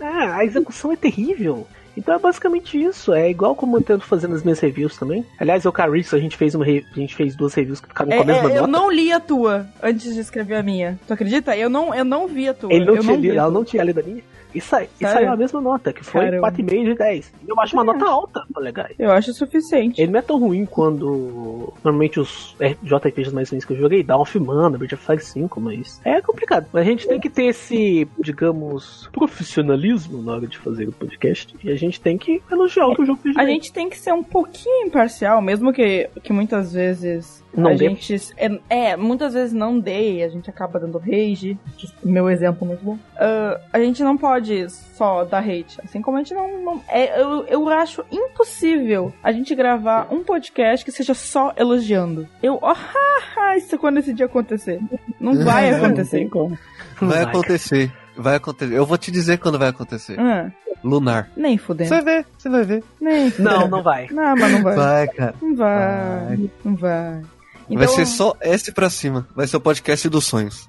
Ah, 0.00 0.36
a 0.36 0.44
execução 0.44 0.92
é 0.92 0.96
terrível. 0.96 1.66
Então 1.96 2.14
é 2.14 2.18
basicamente 2.18 2.80
isso. 2.82 3.12
É 3.12 3.30
igual 3.30 3.54
como 3.54 3.76
eu 3.78 3.82
tento 3.82 4.04
fazer 4.04 4.28
nas 4.28 4.42
minhas 4.42 4.60
reviews 4.60 4.96
também. 4.96 5.24
Aliás, 5.38 5.64
eu, 5.64 5.72
Carissa, 5.72 6.16
a 6.16 6.20
gente 6.20 6.36
fez 6.36 6.54
uma 6.54 6.64
re- 6.64 6.84
a 6.92 6.98
gente 6.98 7.14
fez 7.14 7.34
duas 7.34 7.54
reviews 7.54 7.80
que 7.80 7.88
ficaram 7.88 8.10
com 8.10 8.16
a 8.16 8.20
É, 8.20 8.24
mesma 8.24 8.50
é, 8.50 8.52
eu 8.58 8.60
nota. 8.62 8.66
não 8.68 8.90
li 8.90 9.12
a 9.12 9.20
tua 9.20 9.66
antes 9.82 10.14
de 10.14 10.20
escrever 10.20 10.56
a 10.56 10.62
minha. 10.62 10.98
Tu 11.06 11.12
acredita? 11.12 11.56
Eu 11.56 11.70
não, 11.70 11.94
eu 11.94 12.04
não 12.04 12.26
vi 12.28 12.48
a 12.48 12.54
tua. 12.54 12.72
Ele 12.72 12.84
não 12.84 12.94
eu 12.96 13.00
tinha 13.00 13.16
não 13.16 13.30
a 13.30 13.34
ela 13.34 13.50
não 13.50 13.64
tinha 13.64 13.82
lido 13.84 14.00
a 14.00 14.02
minha. 14.02 14.22
E, 14.54 14.60
sa 14.60 14.82
e 14.84 14.88
saiu 15.02 15.30
a 15.32 15.36
mesma 15.36 15.60
nota, 15.60 15.92
que 15.92 16.02
foi 16.02 16.24
Caramba. 16.24 16.50
4,5 16.50 16.84
de 16.84 16.94
10. 16.94 17.32
E 17.46 17.50
eu 17.50 17.60
acho 17.60 17.76
uma 17.76 17.84
nota 17.84 18.06
alta 18.06 18.42
pra 18.50 18.62
Legaia. 18.62 18.94
Eu 18.98 19.10
acho 19.12 19.34
suficiente. 19.34 20.00
Ele 20.00 20.10
não 20.12 20.18
é 20.18 20.22
tão 20.22 20.38
ruim 20.38 20.64
quando 20.64 21.74
normalmente 21.84 22.18
os 22.18 22.56
JRPGs 22.82 23.34
mais 23.34 23.50
ruins 23.50 23.66
que 23.66 23.74
eu 23.74 23.76
joguei, 23.76 24.02
Dawn 24.02 24.22
of 24.22 24.38
Mana, 24.40 24.78
Bird 24.78 24.94
of 24.94 25.04
Flag 25.04 25.22
5, 25.22 25.60
mas 25.60 26.00
é 26.06 26.22
complicado. 26.22 26.68
Mas 26.72 26.82
a 26.86 26.90
gente 26.90 27.06
tem 27.06 27.20
que 27.20 27.28
ter 27.28 27.46
esse, 27.46 28.08
digamos, 28.18 29.10
profissionalismo 29.12 30.22
na 30.22 30.32
hora 30.32 30.46
de 30.46 30.56
fazer 30.56 30.88
o 30.88 30.92
podcast 30.92 31.54
e 31.62 31.70
a 31.70 31.76
gente 31.76 31.85
tem 32.00 32.18
que 32.18 32.42
elogiar 32.50 32.86
o 32.86 32.94
que 32.94 33.02
o 33.02 33.06
jogo 33.06 33.20
fez. 33.22 33.36
A 33.36 33.44
gente 33.46 33.72
tem 33.72 33.88
que 33.88 33.98
ser 33.98 34.12
um 34.12 34.22
pouquinho 34.22 34.86
imparcial, 34.86 35.40
mesmo 35.40 35.72
que, 35.72 36.08
que 36.22 36.32
muitas 36.32 36.72
vezes 36.72 37.42
Não 37.54 37.70
a 37.70 37.74
dê. 37.74 37.78
gente. 37.88 38.16
É, 38.36 38.58
é, 38.68 38.96
muitas 38.96 39.34
vezes 39.34 39.52
não 39.52 39.78
dê, 39.78 40.22
a 40.22 40.28
gente 40.28 40.50
acaba 40.50 40.78
dando 40.80 40.98
rage. 40.98 41.58
Meu 42.04 42.28
exemplo 42.30 42.66
muito 42.66 42.84
bom. 42.84 42.98
Ah, 43.16 43.60
a 43.72 43.78
gente 43.78 44.02
não 44.02 44.16
pode 44.16 44.68
só 44.70 45.24
dar 45.24 45.40
hate. 45.40 45.78
Assim 45.84 46.00
como 46.02 46.16
a 46.16 46.20
gente 46.20 46.34
não. 46.34 46.62
não- 46.62 46.82
é, 46.88 47.20
eu, 47.20 47.44
eu 47.46 47.68
acho 47.68 48.04
impossível 48.10 49.12
a 49.22 49.32
gente 49.32 49.54
gravar 49.54 50.08
um 50.12 50.22
podcast 50.24 50.84
que 50.84 50.92
seja 50.92 51.14
só 51.14 51.52
elogiando. 51.56 52.26
Eu. 52.42 52.58
Oh, 52.62 52.74
isso 53.56 53.78
quando 53.78 53.98
esse 53.98 54.12
dia 54.12 54.26
acontecer. 54.26 54.80
Não 55.20 55.34
vai 55.44 55.70
Não, 55.70 55.78
não 55.78 55.86
acontecer. 55.86 56.18
tem 56.18 56.28
como. 56.28 56.58
Vai. 57.00 57.22
acontecer. 57.22 57.92
Vai 58.16 58.36
acontecer. 58.36 58.74
Eu 58.74 58.86
vou 58.86 58.96
te 58.98 59.10
dizer 59.10 59.38
quando 59.38 59.58
vai 59.58 59.68
acontecer. 59.68 60.18
Ah, 60.18 60.50
Lunar. 60.84 61.30
nem 61.36 61.56
fudendo. 61.58 61.88
Você 61.88 62.00
vai 62.02 62.04
ver, 62.16 62.26
você 62.38 62.48
vai 62.48 62.64
ver. 62.64 62.84
Nem. 63.00 63.32
Não, 63.38 63.66
não 63.68 63.82
vai. 63.82 64.06
Não, 64.10 64.34
mas 64.36 64.52
não 64.52 64.62
vai. 64.62 64.76
Vai, 64.76 65.08
cara. 65.08 65.34
Não 65.42 65.56
vai. 65.56 66.50
Não 66.64 66.76
vai. 66.76 67.22
Vai 67.68 67.84
Então- 67.84 67.88
ser 67.88 68.06
só 68.06 68.36
S 68.40 68.70
pra 68.72 68.88
cima. 68.88 69.26
Vai 69.34 69.46
ser 69.48 69.56
o 69.56 69.60
podcast 69.60 70.08
dos 70.08 70.24
sonhos. 70.24 70.68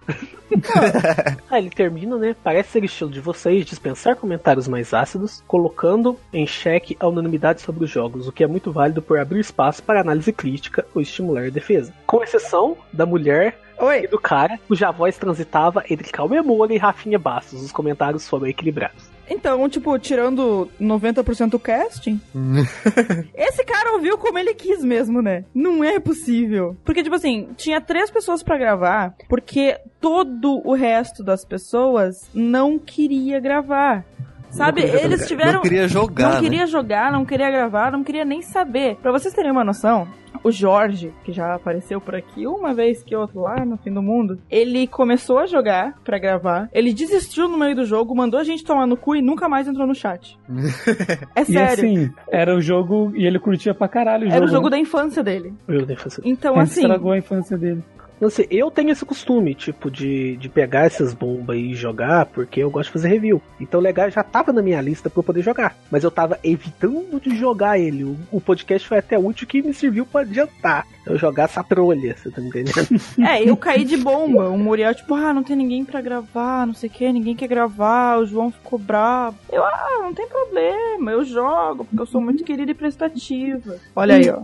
Ah, 1.51 1.59
ele 1.59 1.69
termina, 1.69 2.17
né? 2.17 2.35
Parece 2.43 2.69
ser 2.71 2.83
estilo 2.83 3.11
de 3.11 3.19
vocês 3.19 3.65
dispensar 3.65 4.15
comentários 4.15 4.67
mais 4.67 4.93
ácidos, 4.93 5.43
colocando 5.47 6.17
em 6.33 6.47
xeque 6.47 6.97
a 6.99 7.07
unanimidade 7.07 7.61
sobre 7.61 7.83
os 7.83 7.89
jogos, 7.91 8.27
o 8.27 8.31
que 8.31 8.43
é 8.43 8.47
muito 8.47 8.71
válido 8.71 9.01
por 9.01 9.19
abrir 9.19 9.39
espaço 9.41 9.83
para 9.83 10.01
análise 10.01 10.31
crítica 10.33 10.85
ou 10.95 11.01
estimular 11.01 11.45
a 11.45 11.49
defesa. 11.49 11.93
Com 12.05 12.23
exceção 12.23 12.75
da 12.91 13.05
mulher 13.05 13.59
e 13.79 13.83
Oi. 13.83 14.07
do 14.07 14.19
cara, 14.19 14.59
cuja 14.67 14.91
voz 14.91 15.17
transitava 15.17 15.83
entre 15.89 16.11
Calma 16.11 16.41
Moura 16.41 16.73
e 16.73 16.77
Rafinha 16.77 17.19
Bastos. 17.19 17.61
Os 17.61 17.71
comentários 17.71 18.27
foram 18.27 18.47
equilibrados. 18.47 19.17
Então, 19.29 19.67
tipo, 19.67 19.97
tirando 19.99 20.69
90% 20.79 21.49
do 21.49 21.59
casting, 21.59 22.19
esse 23.35 23.63
cara 23.65 23.93
ouviu 23.93 24.17
como 24.17 24.39
ele 24.39 24.53
quis 24.53 24.83
mesmo, 24.83 25.21
né? 25.21 25.43
Não 25.53 25.83
é 25.83 25.99
possível. 25.99 26.77
Porque, 26.85 27.03
tipo 27.03 27.15
assim, 27.15 27.49
tinha 27.57 27.81
três 27.81 28.09
pessoas 28.09 28.41
pra 28.41 28.57
gravar, 28.57 29.15
porque 29.27 29.77
todo 29.99 30.61
o 30.65 30.73
resto 30.73 31.23
das 31.23 31.43
pessoas 31.43 32.29
não 32.33 32.79
queria 32.79 33.39
gravar. 33.39 34.05
Sabe, 34.49 34.81
eles 34.81 35.01
jogar. 35.19 35.25
tiveram. 35.27 35.53
Não 35.53 35.61
queria 35.61 35.87
jogar, 35.87 36.27
Não 36.29 36.35
né? 36.35 36.39
queria 36.41 36.65
jogar, 36.67 37.11
não 37.11 37.25
queria 37.25 37.51
gravar, 37.51 37.91
não 37.91 38.03
queria 38.03 38.25
nem 38.25 38.41
saber. 38.41 38.95
Pra 39.01 39.11
vocês 39.11 39.33
terem 39.33 39.51
uma 39.51 39.63
noção, 39.63 40.07
o 40.43 40.51
Jorge, 40.51 41.11
que 41.23 41.31
já 41.31 41.53
apareceu 41.55 41.99
por 41.99 42.15
aqui 42.15 42.47
uma 42.47 42.73
vez 42.73 43.03
que 43.03 43.15
outra 43.15 43.39
lá 43.39 43.65
no 43.65 43.77
fim 43.77 43.91
do 43.91 44.01
mundo, 44.01 44.39
ele 44.49 44.87
começou 44.87 45.39
a 45.39 45.45
jogar 45.45 45.95
pra 46.03 46.17
gravar, 46.17 46.69
ele 46.73 46.93
desistiu 46.93 47.47
no 47.47 47.57
meio 47.57 47.75
do 47.75 47.85
jogo, 47.85 48.15
mandou 48.15 48.39
a 48.39 48.43
gente 48.43 48.63
tomar 48.63 48.87
no 48.87 48.95
cu 48.97 49.15
e 49.15 49.21
nunca 49.21 49.47
mais 49.49 49.67
entrou 49.67 49.85
no 49.85 49.93
chat. 49.95 50.37
É 51.35 51.41
E 51.41 51.45
sério. 51.45 51.71
assim, 51.73 52.09
era 52.31 52.55
o 52.55 52.61
jogo 52.61 53.11
e 53.15 53.25
ele 53.25 53.39
curtia 53.39 53.73
pra 53.73 53.87
caralho 53.87 54.23
o 54.23 54.25
jogo. 54.25 54.35
Era 54.35 54.45
o 54.45 54.47
jogo 54.47 54.65
né? 54.65 54.71
da 54.71 54.79
infância 54.79 55.23
dele. 55.23 55.53
Eu 55.67 55.85
devo 55.85 55.99
fazer. 56.01 56.21
Então, 56.25 56.53
Ele 56.53 56.61
assim. 56.63 56.81
estragou 56.81 57.11
a 57.11 57.17
infância 57.17 57.57
dele. 57.57 57.83
Não 58.19 58.29
sei, 58.29 58.47
eu 58.49 58.71
tenho 58.71 58.89
esse 58.89 59.05
costume, 59.05 59.53
tipo, 59.53 59.91
de, 59.91 60.37
de 60.37 60.49
pegar 60.49 60.85
essas 60.85 61.13
bombas 61.13 61.57
e 61.57 61.75
jogar, 61.75 62.25
porque 62.25 62.61
eu 62.61 62.69
gosto 62.69 62.87
de 62.87 62.93
fazer 62.93 63.09
review. 63.09 63.41
Então, 63.59 63.79
legal, 63.79 64.09
já 64.09 64.23
tava 64.23 64.51
na 64.51 64.61
minha 64.61 64.81
lista 64.81 65.09
pra 65.09 65.19
eu 65.19 65.23
poder 65.23 65.43
jogar. 65.43 65.77
Mas 65.91 66.03
eu 66.03 66.09
tava 66.09 66.39
evitando 66.43 67.19
de 67.21 67.37
jogar 67.37 67.77
ele. 67.77 68.03
O, 68.03 68.17
o 68.31 68.41
podcast 68.41 68.87
foi 68.87 68.97
até 68.97 69.19
útil 69.19 69.47
que 69.47 69.61
me 69.61 69.73
serviu 69.73 70.05
pra 70.05 70.21
adiantar. 70.21 70.87
Eu 71.09 71.17
jogar 71.17 71.43
essa 71.43 71.63
trolha, 71.63 72.15
você 72.15 72.29
tá 72.29 72.41
entendendo? 72.41 72.87
É, 73.19 73.43
eu 73.43 73.55
caí 73.57 73.83
de 73.85 73.97
bomba. 73.97 74.49
O 74.49 74.57
Muriel, 74.57 74.93
tipo, 74.93 75.13
ah, 75.15 75.33
não 75.33 75.43
tem 75.43 75.55
ninguém 75.55 75.83
pra 75.85 76.01
gravar, 76.01 76.65
não 76.67 76.73
sei 76.73 76.89
o 76.89 76.91
que, 76.91 77.11
ninguém 77.11 77.35
quer 77.35 77.47
gravar, 77.47 78.19
o 78.19 78.25
João 78.25 78.51
ficou 78.51 78.77
bravo. 78.79 79.37
Eu, 79.51 79.63
ah, 79.63 79.99
não 80.01 80.13
tem 80.13 80.27
problema, 80.27 81.11
eu 81.11 81.23
jogo, 81.25 81.85
porque 81.85 82.01
eu 82.01 82.05
sou 82.05 82.21
muito 82.21 82.43
querida 82.43 82.71
e 82.71 82.73
prestativa. 82.75 83.75
Olha 83.95 84.15
aí, 84.15 84.29
ó. 84.29 84.41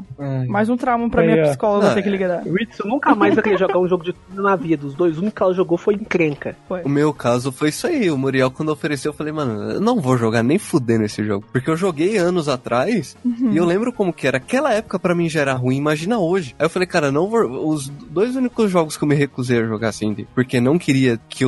Mais 0.47 0.69
um 0.69 0.77
trauma 0.77 1.09
pra 1.09 1.21
Aí, 1.21 1.27
minha 1.31 1.43
ó. 1.43 1.47
psicóloga 1.47 1.91
Ah, 1.91 1.93
ter 1.93 2.01
que 2.03 2.09
ligar. 2.09 2.43
O 2.45 2.53
Ritsu 2.53 2.87
nunca 2.87 3.13
mais 3.15 3.33
vai 3.35 3.43
querer 3.43 3.57
jogar 3.57 3.79
um 3.79 3.87
jogo 3.87 4.03
de 4.03 4.13
turno 4.13 4.43
na 4.43 4.55
vida. 4.55 4.85
Os 4.85 4.93
dois 4.95 5.17
únicos 5.17 5.33
que 5.35 5.43
ela 5.43 5.53
jogou 5.53 5.77
foi 5.77 5.95
encrenca. 5.95 6.55
O 6.83 6.89
meu 6.89 7.13
caso 7.13 7.51
foi 7.51 7.69
isso 7.69 7.87
aí. 7.87 8.09
O 8.11 8.17
Muriel, 8.17 8.51
quando 8.51 8.69
ofereceu, 8.69 9.11
eu 9.11 9.15
falei, 9.15 9.33
mano, 9.33 9.71
eu 9.71 9.81
não 9.81 9.99
vou 9.99 10.17
jogar 10.17 10.43
nem 10.43 10.57
fudendo 10.57 11.03
esse 11.05 11.23
jogo. 11.23 11.45
Porque 11.51 11.69
eu 11.69 11.75
joguei 11.77 12.17
anos 12.17 12.47
atrás 12.49 13.15
e 13.51 13.57
eu 13.57 13.65
lembro 13.65 13.91
como 13.93 14.13
que 14.13 14.27
era. 14.27 14.37
Aquela 14.37 14.73
época 14.73 14.99
pra 14.99 15.15
mim 15.15 15.29
já 15.29 15.41
era 15.41 15.53
ruim, 15.53 15.77
imagina 15.77 16.17
hoje. 16.19 16.52
Aí 16.57 16.65
eu 16.65 16.69
falei, 16.69 16.87
cara, 16.87 17.11
não 17.11 17.29
vou. 17.29 17.67
Os 17.67 17.89
dois 17.89 18.35
únicos 18.35 18.69
jogos 18.69 18.95
que 18.95 19.03
eu 19.03 19.07
me 19.07 19.15
recusei 19.15 19.59
a 19.59 19.65
jogar 19.65 19.89
assim, 19.89 20.25
porque 20.35 20.61
não 20.61 20.77
queria 20.77 21.19
que 21.29 21.45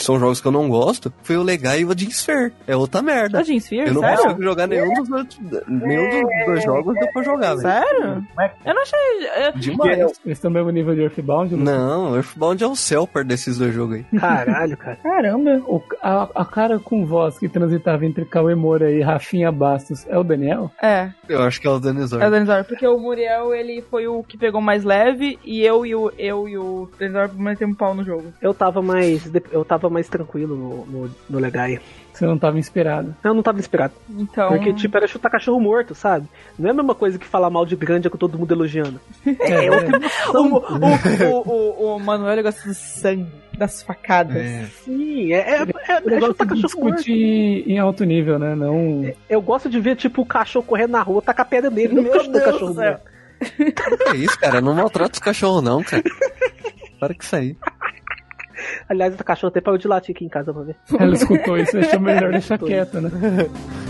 os. 0.00 0.06
São 0.06 0.18
jogos 0.18 0.40
que 0.40 0.46
eu 0.48 0.52
não 0.52 0.68
gosto. 0.68 1.12
Foi 1.22 1.36
o 1.36 1.42
Legal 1.42 1.76
e 1.78 1.84
o 1.84 1.96
Jean 1.96 2.10
Sphere. 2.10 2.52
É 2.66 2.74
outra 2.76 3.02
merda. 3.02 3.38
Da 3.38 3.44
Jean 3.44 3.56
Sphere? 3.58 3.88
Eu 3.88 3.94
não 3.94 4.00
Sério? 4.00 4.22
consigo 4.22 4.42
jogar 4.42 4.66
nenhum 4.66 4.94
dos, 4.94 5.10
outros- 5.10 5.40
nenhum 5.68 6.10
dos 6.22 6.46
dois 6.46 6.64
jogos 6.64 6.94
deu 6.94 7.08
pra 7.12 7.22
jogar, 7.22 7.54
velho. 7.56 7.60
Sério? 7.60 8.26
Eu 8.64 8.74
não 8.74 8.82
achei. 8.82 9.26
é, 9.34 9.52
Demais. 9.52 9.98
Eles 9.98 10.18
estão 10.26 10.50
no 10.50 10.54
mesmo 10.54 10.70
nível 10.70 10.94
de 10.94 11.02
Earthbound? 11.02 11.54
Lucas? 11.54 11.74
Não, 11.74 12.16
Earthbound 12.16 12.64
é 12.64 12.66
o 12.66 12.76
céu 12.76 13.06
perto 13.06 13.26
desses 13.28 13.58
dois 13.58 13.72
jogos 13.74 13.96
aí. 13.96 14.18
Caralho, 14.18 14.76
cara. 14.76 14.96
Caramba. 15.02 15.62
O- 15.66 15.82
a, 16.02 16.28
a 16.34 16.44
cara 16.44 16.78
com 16.78 17.04
voz 17.04 17.38
que 17.38 17.48
transitava 17.48 18.04
entre 18.06 18.24
Cauê 18.24 18.54
Moura 18.54 18.90
e 18.90 19.00
Rafinha 19.02 19.50
Bastos 19.52 20.06
é 20.08 20.16
o 20.18 20.24
Daniel? 20.24 20.70
É, 20.82 21.10
Eu 21.28 21.42
acho 21.42 21.60
que 21.60 21.66
é 21.66 21.70
o 21.70 21.78
Danizor. 21.78 22.22
é 22.22 22.28
o 22.28 22.30
Denizar. 22.30 22.64
Porque 22.64 22.86
o 22.86 22.98
Muriel, 22.98 23.54
ele 23.54 23.82
foi 23.90 24.06
o 24.06 24.22
que 24.22 24.38
pegou 24.38 24.60
mais 24.60 24.84
leve 24.84 25.38
e 25.44 25.62
eu 25.62 25.84
e 25.84 25.94
o, 25.94 26.10
eu 26.18 26.48
e 26.48 26.56
o 26.56 26.88
Denizar 26.98 27.30
metemos 27.34 27.76
pau 27.76 27.94
no 27.94 28.04
jogo. 28.04 28.32
Eu 28.40 28.54
tava 28.54 28.80
mais. 28.82 29.30
Eu 29.50 29.64
tava 29.64 29.89
mais 29.90 30.08
tranquilo 30.08 30.56
no, 30.56 30.86
no, 30.86 31.10
no 31.28 31.38
Legai. 31.38 31.80
Você 32.12 32.26
não 32.26 32.38
tava 32.38 32.58
inspirado. 32.58 33.14
Eu 33.24 33.32
não 33.32 33.42
tava 33.42 33.58
inspirado. 33.58 33.94
Então. 34.10 34.48
Porque, 34.48 34.72
tipo, 34.74 34.96
era 34.96 35.06
chutar 35.06 35.30
cachorro 35.30 35.60
morto, 35.60 35.94
sabe? 35.94 36.28
Não 36.58 36.68
é 36.68 36.72
a 36.72 36.74
mesma 36.74 36.94
coisa 36.94 37.18
que 37.18 37.26
falar 37.26 37.48
mal 37.48 37.64
de 37.64 37.76
grande 37.76 38.10
com 38.10 38.18
todo 38.18 38.38
mundo 38.38 38.52
elogiando. 38.52 39.00
É, 39.40 39.66
É 39.66 39.70
outra 39.70 39.92
o, 39.92 39.96
emoção. 39.96 40.50
o, 40.50 41.48
o, 41.48 41.50
o, 41.50 41.96
o 41.96 42.00
Manuel 42.00 42.42
gosta 42.42 42.68
do 42.68 42.74
sangue, 42.74 43.26
das 43.56 43.82
facadas. 43.82 44.36
É. 44.36 44.66
Sim, 44.84 45.32
é, 45.32 45.36
é, 45.38 45.62
é, 45.62 45.62
é 45.62 46.20
chutar 46.20 46.46
de 46.46 46.62
cachorro 46.62 46.84
morto. 46.84 46.96
discutir 46.96 47.64
em 47.70 47.78
alto 47.78 48.04
nível, 48.04 48.38
né? 48.38 48.54
Não. 48.54 49.10
Eu 49.28 49.40
gosto 49.40 49.68
de 49.70 49.80
ver, 49.80 49.96
tipo, 49.96 50.22
o 50.22 50.26
cachorro 50.26 50.64
correndo 50.66 50.90
na 50.90 51.02
rua, 51.02 51.22
tacar 51.22 51.48
pedra 51.48 51.70
nele. 51.70 51.94
Não 51.94 52.04
cachorro 52.04 52.72
do 52.72 52.74
céu. 52.74 52.92
morto. 52.92 53.10
É 54.12 54.16
isso, 54.16 54.38
cara. 54.38 54.60
Não 54.60 54.74
maltrata 54.74 55.14
os 55.14 55.18
cachorros, 55.20 55.62
não, 55.62 55.82
cara. 55.82 56.02
Para 56.98 57.14
que 57.14 57.24
isso 57.24 57.34
aí. 57.36 57.56
Aliás, 58.88 59.14
o 59.14 59.24
cachorro 59.24 59.50
até 59.50 59.60
parou 59.60 59.78
de 59.78 59.88
latir 59.88 60.14
aqui 60.14 60.24
em 60.24 60.28
casa 60.28 60.52
pra 60.52 60.62
ver. 60.62 60.76
Ela 60.98 61.14
escutou 61.14 61.58
isso 61.58 61.78
achou 61.78 62.00
melhor 62.00 62.30
deixar 62.32 62.58
quieto, 62.58 63.00
né? 63.00 63.10